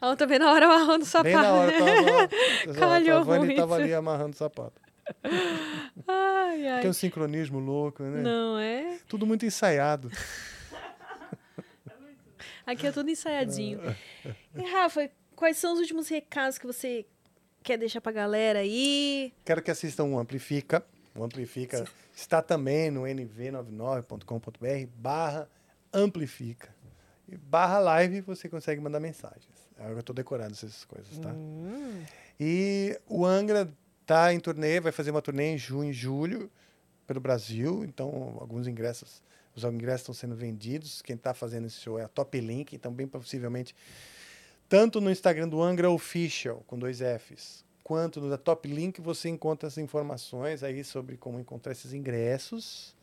A 0.00 0.08
outra 0.08 0.26
bem 0.26 0.38
na 0.38 0.52
hora 0.52 0.66
amarrando 0.66 1.04
o 1.04 1.06
sapato. 1.06 1.24
Bem 1.24 1.34
na 1.34 1.52
hora, 1.52 1.72
tava, 2.66 2.78
Calhou 2.78 3.18
a 3.18 3.22
Vani 3.22 3.54
tava 3.54 3.76
ali 3.76 3.94
amarrando 3.94 4.34
o 4.34 4.36
sapato. 4.38 4.80
Ai, 6.06 6.66
ai. 6.66 6.80
Tem 6.82 6.90
um 6.90 6.94
sincronismo 6.94 7.58
louco, 7.58 8.02
né? 8.02 8.22
Não 8.22 8.58
é? 8.58 8.98
Tudo 9.08 9.26
muito 9.26 9.44
ensaiado. 9.44 10.10
Aqui 12.66 12.86
é 12.86 12.92
tudo 12.92 13.10
ensaiadinho. 13.10 13.80
E, 14.54 14.62
Rafa, 14.70 15.10
quais 15.34 15.56
são 15.56 15.72
os 15.72 15.80
últimos 15.80 16.08
recados 16.08 16.58
que 16.58 16.66
você 16.66 17.04
quer 17.62 17.76
deixar 17.76 18.00
pra 18.00 18.12
galera 18.12 18.60
aí? 18.60 19.32
Quero 19.44 19.62
que 19.62 19.70
assistam 19.70 20.04
o 20.04 20.18
Amplifica. 20.18 20.84
O 21.14 21.24
Amplifica 21.24 21.84
está 22.14 22.40
também 22.40 22.90
no 22.90 23.02
nv99.com.br 23.02 24.90
barra 24.96 25.48
Amplifica. 25.92 26.68
E 27.28 27.36
barra 27.36 27.78
live 27.78 28.20
você 28.20 28.48
consegue 28.48 28.80
mandar 28.80 29.00
mensagens. 29.00 29.48
Agora 29.76 29.94
eu 29.94 30.00
estou 30.00 30.14
decorando 30.14 30.52
essas 30.52 30.84
coisas, 30.84 31.18
tá? 31.18 31.30
Hum, 31.30 32.04
E 32.38 32.98
o 33.08 33.24
Angra 33.24 33.72
tá 34.06 34.32
em 34.32 34.40
turnê, 34.40 34.80
vai 34.80 34.92
fazer 34.92 35.10
uma 35.10 35.22
turnê 35.22 35.54
em 35.54 35.58
junho 35.58 35.90
e 35.90 35.92
julho 35.92 36.50
pelo 37.06 37.20
Brasil. 37.20 37.84
Então, 37.84 38.36
alguns 38.40 38.66
ingressos, 38.66 39.22
os 39.54 39.64
ingressos 39.64 40.02
estão 40.02 40.14
sendo 40.14 40.34
vendidos. 40.34 41.02
Quem 41.02 41.16
está 41.16 41.32
fazendo 41.34 41.66
esse 41.66 41.80
show 41.80 41.98
é 41.98 42.04
a 42.04 42.08
Top 42.08 42.38
Link, 42.40 42.74
então 42.74 42.92
bem 42.92 43.06
possivelmente 43.06 43.74
tanto 44.68 45.00
no 45.00 45.10
Instagram 45.10 45.48
do 45.48 45.60
Angra 45.60 45.90
Official, 45.90 46.62
com 46.68 46.78
dois 46.78 46.98
Fs, 47.00 47.64
quanto 47.90 48.20
no 48.20 48.30
da 48.30 48.38
Top 48.38 48.68
Link, 48.68 49.00
você 49.00 49.28
encontra 49.28 49.66
as 49.66 49.76
informações 49.76 50.62
aí 50.62 50.84
sobre 50.84 51.16
como 51.16 51.40
encontrar 51.40 51.72
esses 51.72 51.92
ingressos. 51.92 52.94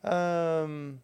Ahn, 0.00 0.94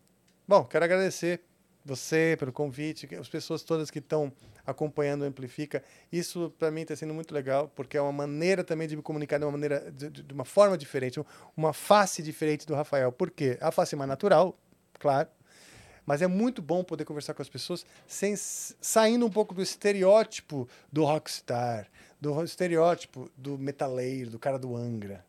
bom, 0.46 0.62
quero 0.64 0.84
agradecer 0.84 1.40
você 1.84 2.36
pelo 2.38 2.52
convite, 2.52 3.12
as 3.16 3.28
pessoas 3.28 3.64
todas 3.64 3.90
que 3.90 3.98
estão 3.98 4.32
acompanhando 4.64 5.22
o 5.22 5.24
Amplifica. 5.24 5.82
Isso 6.12 6.54
para 6.56 6.70
mim 6.70 6.82
está 6.82 6.94
sendo 6.94 7.12
muito 7.12 7.34
legal, 7.34 7.72
porque 7.74 7.96
é 7.96 8.00
uma 8.00 8.12
maneira 8.12 8.62
também 8.62 8.86
de 8.86 8.94
me 8.94 9.02
comunicar 9.02 9.38
de 9.38 9.44
uma 9.46 9.50
maneira, 9.50 9.90
de, 9.90 10.08
de- 10.08 10.32
uma 10.32 10.44
forma 10.44 10.78
diferente, 10.78 11.18
um- 11.18 11.24
uma 11.56 11.72
face 11.72 12.22
diferente 12.22 12.64
do 12.64 12.72
Rafael. 12.76 13.10
Por 13.10 13.32
quê? 13.32 13.58
A 13.60 13.72
face 13.72 13.96
é 13.96 13.98
mais 13.98 14.08
natural, 14.08 14.56
claro. 15.00 15.28
Mas 16.04 16.20
é 16.22 16.26
muito 16.26 16.60
bom 16.60 16.82
poder 16.82 17.04
conversar 17.04 17.32
com 17.34 17.42
as 17.42 17.48
pessoas 17.48 17.86
sem 18.06 18.34
saindo 18.36 19.24
um 19.26 19.30
pouco 19.30 19.54
do 19.54 19.62
estereótipo 19.62 20.68
do 20.90 21.04
rockstar, 21.04 21.86
do 22.20 22.42
estereótipo 22.42 23.30
do 23.36 23.56
metaleiro, 23.56 24.30
do 24.30 24.38
cara 24.38 24.58
do 24.58 24.76
Angra. 24.76 25.24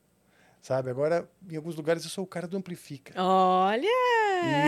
Sabe? 0.62 0.90
Agora, 0.90 1.30
em 1.52 1.58
alguns 1.58 1.76
lugares, 1.76 2.04
eu 2.06 2.10
sou 2.10 2.24
o 2.24 2.28
cara 2.28 2.48
do 2.48 2.56
Amplifica. 2.56 3.14
Olha! 3.22 3.86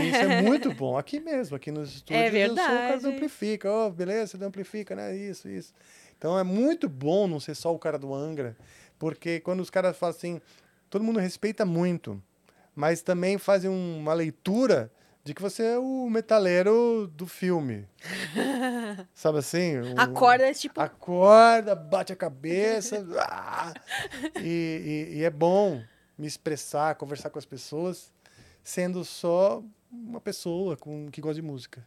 E 0.02 0.10
isso 0.10 0.18
é 0.18 0.42
muito 0.42 0.74
bom. 0.74 0.98
Aqui 0.98 1.20
mesmo, 1.22 1.56
aqui 1.56 1.72
nos 1.72 1.96
estúdios, 1.96 2.34
eu 2.34 2.48
sou 2.56 2.56
o 2.56 2.58
cara 2.58 2.88
do 2.98 3.02
verdade. 3.02 3.16
Amplifica. 3.16 3.72
Ó, 3.72 3.90
beleza, 3.90 4.28
você 4.28 4.38
do 4.38 4.46
Amplifica, 4.46 4.96
né? 4.96 5.16
Isso, 5.16 5.48
isso. 5.50 5.74
Então 6.18 6.38
é 6.38 6.44
muito 6.44 6.88
bom 6.90 7.28
não 7.28 7.40
ser 7.40 7.56
só 7.56 7.74
o 7.74 7.80
cara 7.80 7.98
do 7.98 8.14
Angra, 8.14 8.56
porque 9.00 9.40
quando 9.40 9.62
os 9.62 9.70
caras 9.70 9.98
falam 9.98 10.16
assim, 10.16 10.42
todo 10.90 11.04
mundo 11.04 11.20
respeita 11.20 11.66
muito, 11.66 12.22
mas 12.76 13.02
também 13.02 13.38
fazem 13.38 13.70
um- 13.70 13.98
uma 13.98 14.14
leitura 14.14 14.92
de 15.26 15.34
que 15.34 15.42
você 15.42 15.64
é 15.64 15.80
o 15.80 16.08
metaleiro 16.08 17.08
do 17.14 17.26
filme. 17.26 17.88
Sabe 19.14 19.40
assim? 19.40 19.78
O- 19.80 20.00
Acorda, 20.00 20.54
tipo, 20.54 20.80
Acorda, 20.80 21.74
bate 21.76 22.14
a 22.14 22.16
cabeça. 22.16 23.04
ah! 23.20 23.74
e, 24.40 25.10
e- 25.12 25.18
e 25.18 25.24
é 25.24 25.30
bom 25.32 25.82
me 26.16 26.28
expressar, 26.28 26.94
conversar 26.96 27.32
com 27.32 27.40
as 27.40 27.46
pessoas, 27.46 28.14
sendo 28.64 29.04
só 29.04 29.64
uma 29.92 30.22
pessoa 30.22 30.78
com, 30.78 31.10
que 31.10 31.20
gosta 31.20 31.36
de 31.36 31.42
música. 31.42 31.86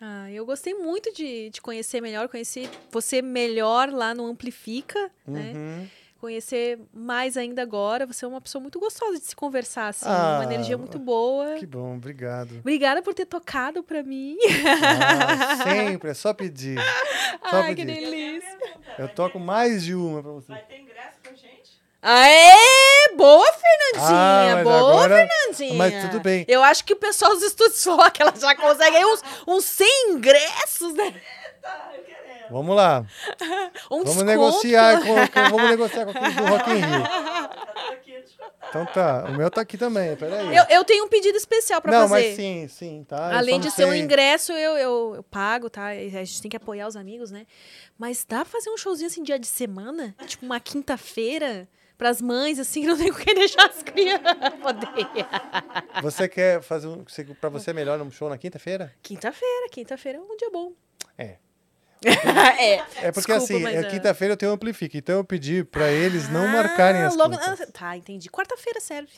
Ah, 0.00 0.28
eu 0.32 0.44
gostei 0.44 0.74
muito 0.74 1.12
de 1.14 1.48
te 1.52 1.62
conhecer 1.62 2.00
melhor, 2.00 2.28
conhecer 2.28 2.68
você 2.90 3.22
melhor 3.22 3.88
lá 3.88 4.12
no 4.12 4.26
Amplifica, 4.26 5.12
né? 5.24 5.88
Conhecer 6.22 6.78
mais 6.94 7.36
ainda 7.36 7.62
agora. 7.62 8.06
Você 8.06 8.24
é 8.24 8.28
uma 8.28 8.40
pessoa 8.40 8.62
muito 8.62 8.78
gostosa 8.78 9.18
de 9.18 9.24
se 9.26 9.34
conversar, 9.34 9.88
assim, 9.88 10.06
Ah, 10.06 10.36
uma 10.40 10.44
energia 10.44 10.78
muito 10.78 10.96
boa. 10.96 11.56
Que 11.56 11.66
bom, 11.66 11.96
obrigado. 11.96 12.58
Obrigada 12.60 13.02
por 13.02 13.12
ter 13.12 13.26
tocado 13.26 13.82
pra 13.82 14.04
mim. 14.04 14.36
Ah, 14.40 15.56
sempre, 15.64 16.10
é 16.10 16.14
só 16.14 16.32
pedir. 16.32 16.78
Só 17.50 17.56
Ai, 17.56 17.74
que 17.74 17.84
pedir. 17.84 18.00
delícia. 18.00 18.58
Eu 19.00 19.08
toco 19.08 19.40
mais 19.40 19.82
de 19.82 19.96
uma 19.96 20.22
pra 20.22 20.30
você. 20.30 20.52
Vai 20.52 20.62
ter 20.62 20.78
ingresso 20.78 21.18
pra 21.20 21.32
gente? 21.32 21.72
Aê! 22.00 23.16
Boa, 23.16 23.44
Fernandinha! 23.52 24.16
Ah, 24.16 24.52
mas 24.54 24.64
boa, 24.64 24.76
agora- 24.76 25.26
Fernandinha! 25.28 25.74
mas 25.74 26.04
tudo 26.08 26.20
bem. 26.20 26.44
Eu 26.46 26.62
acho 26.62 26.84
que 26.84 26.92
o 26.92 26.96
pessoal 26.96 27.32
dos 27.34 27.42
estúdios 27.42 27.80
só 27.80 28.08
que 28.10 28.22
ela 28.22 28.32
já 28.36 28.54
consegue 28.54 28.96
aí 28.96 29.04
uns, 29.04 29.22
uns 29.48 29.64
100 29.64 30.12
ingressos, 30.12 30.94
né? 30.94 31.06
Eu 31.06 31.12
querendo. 32.04 32.11
Vamos 32.52 32.76
lá. 32.76 33.04
Um 33.90 34.04
Vamos 34.04 34.22
negociar 34.22 35.00
com, 35.00 35.14
vamos 35.50 35.70
negociar 35.70 36.04
com 36.04 36.10
aqueles 36.10 36.36
do 36.36 36.44
Rock 36.44 36.70
in 36.70 36.74
Rio. 36.74 37.02
Então 38.68 38.86
tá, 38.86 39.24
o 39.28 39.32
meu 39.32 39.50
tá 39.50 39.60
aqui 39.60 39.76
também, 39.76 40.16
peraí. 40.16 40.54
Eu, 40.54 40.64
eu 40.70 40.84
tenho 40.84 41.04
um 41.04 41.08
pedido 41.08 41.36
especial 41.36 41.80
pra 41.80 41.92
não, 41.92 42.08
fazer. 42.08 42.28
mas 42.28 42.36
sim, 42.36 42.68
sim, 42.68 43.04
tá. 43.06 43.36
Além 43.36 43.58
de 43.58 43.66
não 43.66 43.74
ser 43.74 43.86
um 43.86 43.94
ingresso, 43.94 44.52
eu, 44.52 44.76
eu, 44.76 45.14
eu 45.16 45.22
pago, 45.22 45.68
tá? 45.68 45.88
A 45.88 46.24
gente 46.24 46.40
tem 46.40 46.50
que 46.50 46.56
apoiar 46.56 46.86
os 46.86 46.96
amigos, 46.96 47.30
né? 47.30 47.46
Mas 47.98 48.24
dá 48.26 48.44
pra 48.44 48.52
fazer 48.52 48.70
um 48.70 48.76
showzinho 48.76 49.08
assim, 49.08 49.22
dia 49.22 49.38
de 49.38 49.46
semana? 49.46 50.14
Tipo, 50.26 50.46
uma 50.46 50.60
quinta-feira? 50.60 51.68
Pras 51.98 52.20
mães, 52.20 52.58
assim, 52.58 52.80
que 52.80 52.86
não 52.86 52.96
tem 52.96 53.12
com 53.12 53.18
quem 53.18 53.34
deixar 53.34 53.68
as 53.68 53.82
crianças 53.82 54.54
poder. 54.60 55.06
Você 56.02 56.28
quer 56.28 56.60
fazer 56.62 56.88
um. 56.88 57.04
Pra 57.40 57.48
você 57.48 57.70
é 57.70 57.74
melhor 57.74 58.00
um 58.00 58.10
show 58.10 58.28
na 58.28 58.36
quinta-feira? 58.36 58.92
Quinta-feira, 59.02 59.68
quinta-feira 59.70 60.18
é 60.18 60.20
um 60.20 60.36
dia 60.36 60.50
bom. 60.50 60.72
É. 61.16 61.36
é. 62.08 62.74
É 62.74 63.12
porque 63.12 63.32
Desculpa, 63.32 63.36
assim, 63.36 63.66
é 63.66 63.80
é- 63.80 63.84
quinta-feira 63.84 64.32
eu 64.32 64.36
tenho 64.36 64.52
amplifica, 64.52 64.96
então 64.96 65.16
eu 65.16 65.24
pedi 65.24 65.64
pra 65.64 65.90
eles 65.90 66.28
não 66.28 66.46
marcarem 66.48 67.02
as 67.02 67.16
logo... 67.16 67.34
ah, 67.34 67.56
Tá, 67.72 67.96
entendi. 67.96 68.28
Quarta-feira 68.30 68.80
serve. 68.80 69.10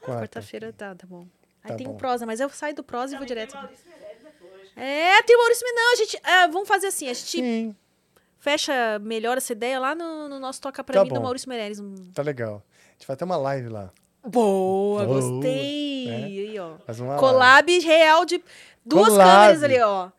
Quarta. 0.00 0.20
Quarta-feira 0.22 0.72
tá, 0.72 0.94
tá 0.94 1.06
bom. 1.06 1.26
Aí 1.64 1.70
Tá 1.70 1.76
tem 1.76 1.86
bom. 1.86 1.92
o 1.94 1.96
prosa, 1.96 2.26
mas 2.26 2.40
eu 2.40 2.48
saio 2.50 2.74
do 2.74 2.82
prosa 2.82 3.14
e 3.14 3.18
vou 3.18 3.26
direto. 3.26 3.52
tem 3.52 3.60
Maurício 3.60 3.86
Meirelles 3.88 4.22
depois. 4.24 4.68
É, 4.76 5.22
tem 5.22 5.36
o 5.36 5.38
Maurício 5.38 5.66
Não, 5.74 5.92
a 5.92 5.96
gente. 5.96 6.20
ah, 6.24 6.46
vamos 6.48 6.66
fazer 6.68 6.88
assim, 6.88 7.08
a 7.08 7.12
gente 7.14 7.30
Sim, 7.38 7.76
fecha 8.38 8.98
melhor 9.00 9.36
essa 9.36 9.52
ideia 9.52 9.78
lá 9.78 9.94
no, 9.94 10.28
no 10.28 10.40
nosso 10.40 10.60
Toca 10.60 10.82
Pra 10.82 10.94
Tá 10.96 11.02
mim 11.04 11.08
do 11.10 11.14
bom. 11.14 11.22
Maurício 11.22 11.48
Meirelles. 11.48 11.78
Tá 12.14 12.22
legal. 12.22 12.64
A 12.88 12.92
gente 12.94 13.06
vai 13.06 13.16
ter 13.16 13.24
uma 13.24 13.36
live 13.36 13.68
lá. 13.68 13.90
Boa, 14.24 15.04
Boa, 15.04 15.20
gostei. 15.20 16.06
né? 16.06 16.16
Aí, 16.24 16.58
ó. 16.58 16.74
Faz 16.86 17.00
uma 17.00 17.16
Collab 17.16 17.78
real 17.80 18.24
de 18.24 18.42
duas 18.84 19.08
Collab. 19.08 19.28
câmeras 19.30 19.62
ali, 19.64 19.80
ó. 19.80 20.10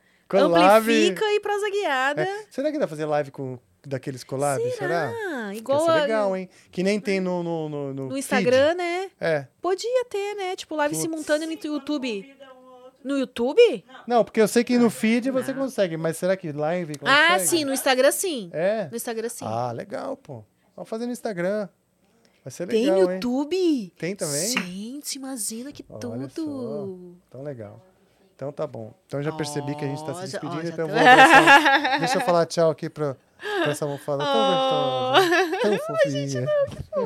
Collab. 0.41 0.77
Amplifica 0.81 1.25
e 1.33 1.39
prosa 1.39 1.69
guiada. 1.69 2.21
É. 2.23 2.45
Será 2.49 2.71
que 2.71 2.77
dá 2.79 2.87
pra 2.87 2.95
fazer 2.95 3.05
live 3.05 3.31
com 3.31 3.57
daqueles 3.85 4.23
collabs? 4.23 4.75
Será? 4.75 5.11
Ah, 5.11 5.53
Ia 5.53 5.57
igual 5.59 5.83
ser 5.85 5.91
a- 5.91 5.95
legal, 6.01 6.35
hein? 6.37 6.49
Que 6.71 6.83
nem 6.83 6.99
tem 6.99 7.19
no, 7.19 7.43
no, 7.43 7.69
no, 7.69 7.93
no 7.93 8.03
no 8.03 8.09
feed. 8.09 8.19
Instagram, 8.19 8.73
né? 8.75 9.11
É. 9.19 9.47
Podia 9.61 10.05
ter, 10.09 10.35
né? 10.35 10.55
Tipo, 10.55 10.75
live 10.75 10.93
Putz. 10.95 11.01
simultânea 11.03 11.47
no 11.47 11.53
YouTube. 11.53 12.35
No 13.03 13.17
YouTube? 13.17 13.83
Não, 14.07 14.23
porque 14.23 14.39
eu 14.39 14.47
sei 14.47 14.63
que 14.63 14.77
no 14.77 14.89
feed 14.89 15.29
você 15.29 15.53
consegue, 15.53 15.97
mas 15.97 16.15
será 16.15 16.37
que 16.37 16.53
live 16.53 16.97
consegue? 16.97 17.33
Ah, 17.33 17.37
sim, 17.39 17.65
no 17.65 17.73
Instagram 17.73 18.11
sim. 18.11 18.49
É? 18.53 18.87
No 18.89 18.95
Instagram 18.95 19.27
sim. 19.27 19.43
Ah, 19.45 19.73
legal, 19.73 20.15
pô. 20.15 20.41
Vamos 20.75 20.89
fazer 20.89 21.05
no 21.05 21.11
Instagram. 21.11 21.67
Vai 22.45 22.51
ser 22.51 22.65
Tem 22.67 22.83
legal, 22.85 23.01
no 23.01 23.07
hein? 23.09 23.15
YouTube? 23.15 23.93
Tem 23.97 24.15
também? 24.15 24.47
Gente, 24.47 25.15
imagina 25.15 25.71
que 25.73 25.83
Olha 25.89 26.27
tudo. 26.29 27.15
Então, 27.27 27.41
legal. 27.43 27.81
Então 28.35 28.51
tá 28.51 28.65
bom. 28.67 28.93
Então 29.07 29.21
já 29.21 29.31
percebi 29.31 29.75
que 29.75 29.85
a 29.85 29.87
gente 29.87 30.03
tá 30.05 30.11
Ó, 30.11 30.15
se 30.15 30.21
despedindo, 30.23 30.61
já 30.63 30.69
então 30.69 30.87
tô- 30.87 30.93
vou 30.93 30.99
abraçar. 31.01 31.99
Deixa 31.99 32.17
eu 32.17 32.21
falar 32.21 32.45
tchau 32.45 32.71
aqui 32.71 32.89
pra 32.89 33.15
essa 33.67 33.85
almofada 33.85 34.23
Oh. 34.23 35.13
tão 35.13 35.21
gostosa. 35.21 35.59
Tão 35.61 35.77
fofinha. 35.95 36.45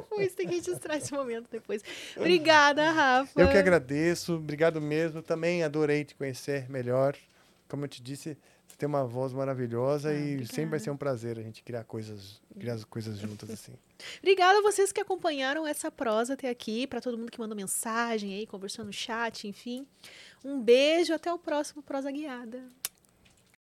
Pois 0.10 0.34
tem 0.34 0.48
que 0.48 0.56
registrar 0.56 0.98
esse 0.98 1.14
momento 1.14 1.48
depois. 1.52 1.84
Obrigada, 2.16 2.90
Rafa. 2.92 3.40
Eu 3.40 3.50
que 3.50 3.58
agradeço, 3.58 4.36
obrigado 4.36 4.80
mesmo. 4.82 5.22
Também 5.22 5.64
adorei 5.64 6.04
te 6.06 6.16
conhecer 6.16 6.70
melhor. 6.70 7.16
Como 7.70 7.84
eu 7.84 7.90
te 7.90 8.02
disse, 8.02 8.38
você 8.78 8.82
tem 8.82 8.88
uma 8.88 9.04
voz 9.04 9.34
maravilhosa 9.34 10.14
e 10.14 10.46
sempre 10.46 10.72
vai 10.72 10.80
ser 10.80 10.92
um 10.92 10.98
prazer 10.98 11.40
a 11.40 11.42
gente 11.42 11.64
criar 11.64 11.84
coisas, 11.84 12.40
criar 12.60 12.76
as 12.76 12.84
coisas 12.84 13.18
juntas 13.18 13.50
assim. 13.50 13.74
Obrigada 14.22 14.60
a 14.60 14.62
vocês 14.62 14.92
que 14.92 15.02
acompanharam 15.02 15.66
essa 15.66 15.90
prosa 15.90 16.36
até 16.36 16.48
aqui, 16.48 16.86
para 16.86 17.02
todo 17.02 17.18
mundo 17.18 17.32
que 17.32 17.40
mandou 17.40 17.56
mensagem 17.58 18.36
aí, 18.36 18.46
conversou 18.46 18.86
no 18.86 18.94
chat, 18.94 19.48
enfim. 19.48 19.88
Um 20.46 20.62
beijo, 20.62 21.12
até 21.12 21.34
o 21.34 21.40
próximo 21.40 21.82
Prosa 21.82 22.12
Guiada. 22.12 22.64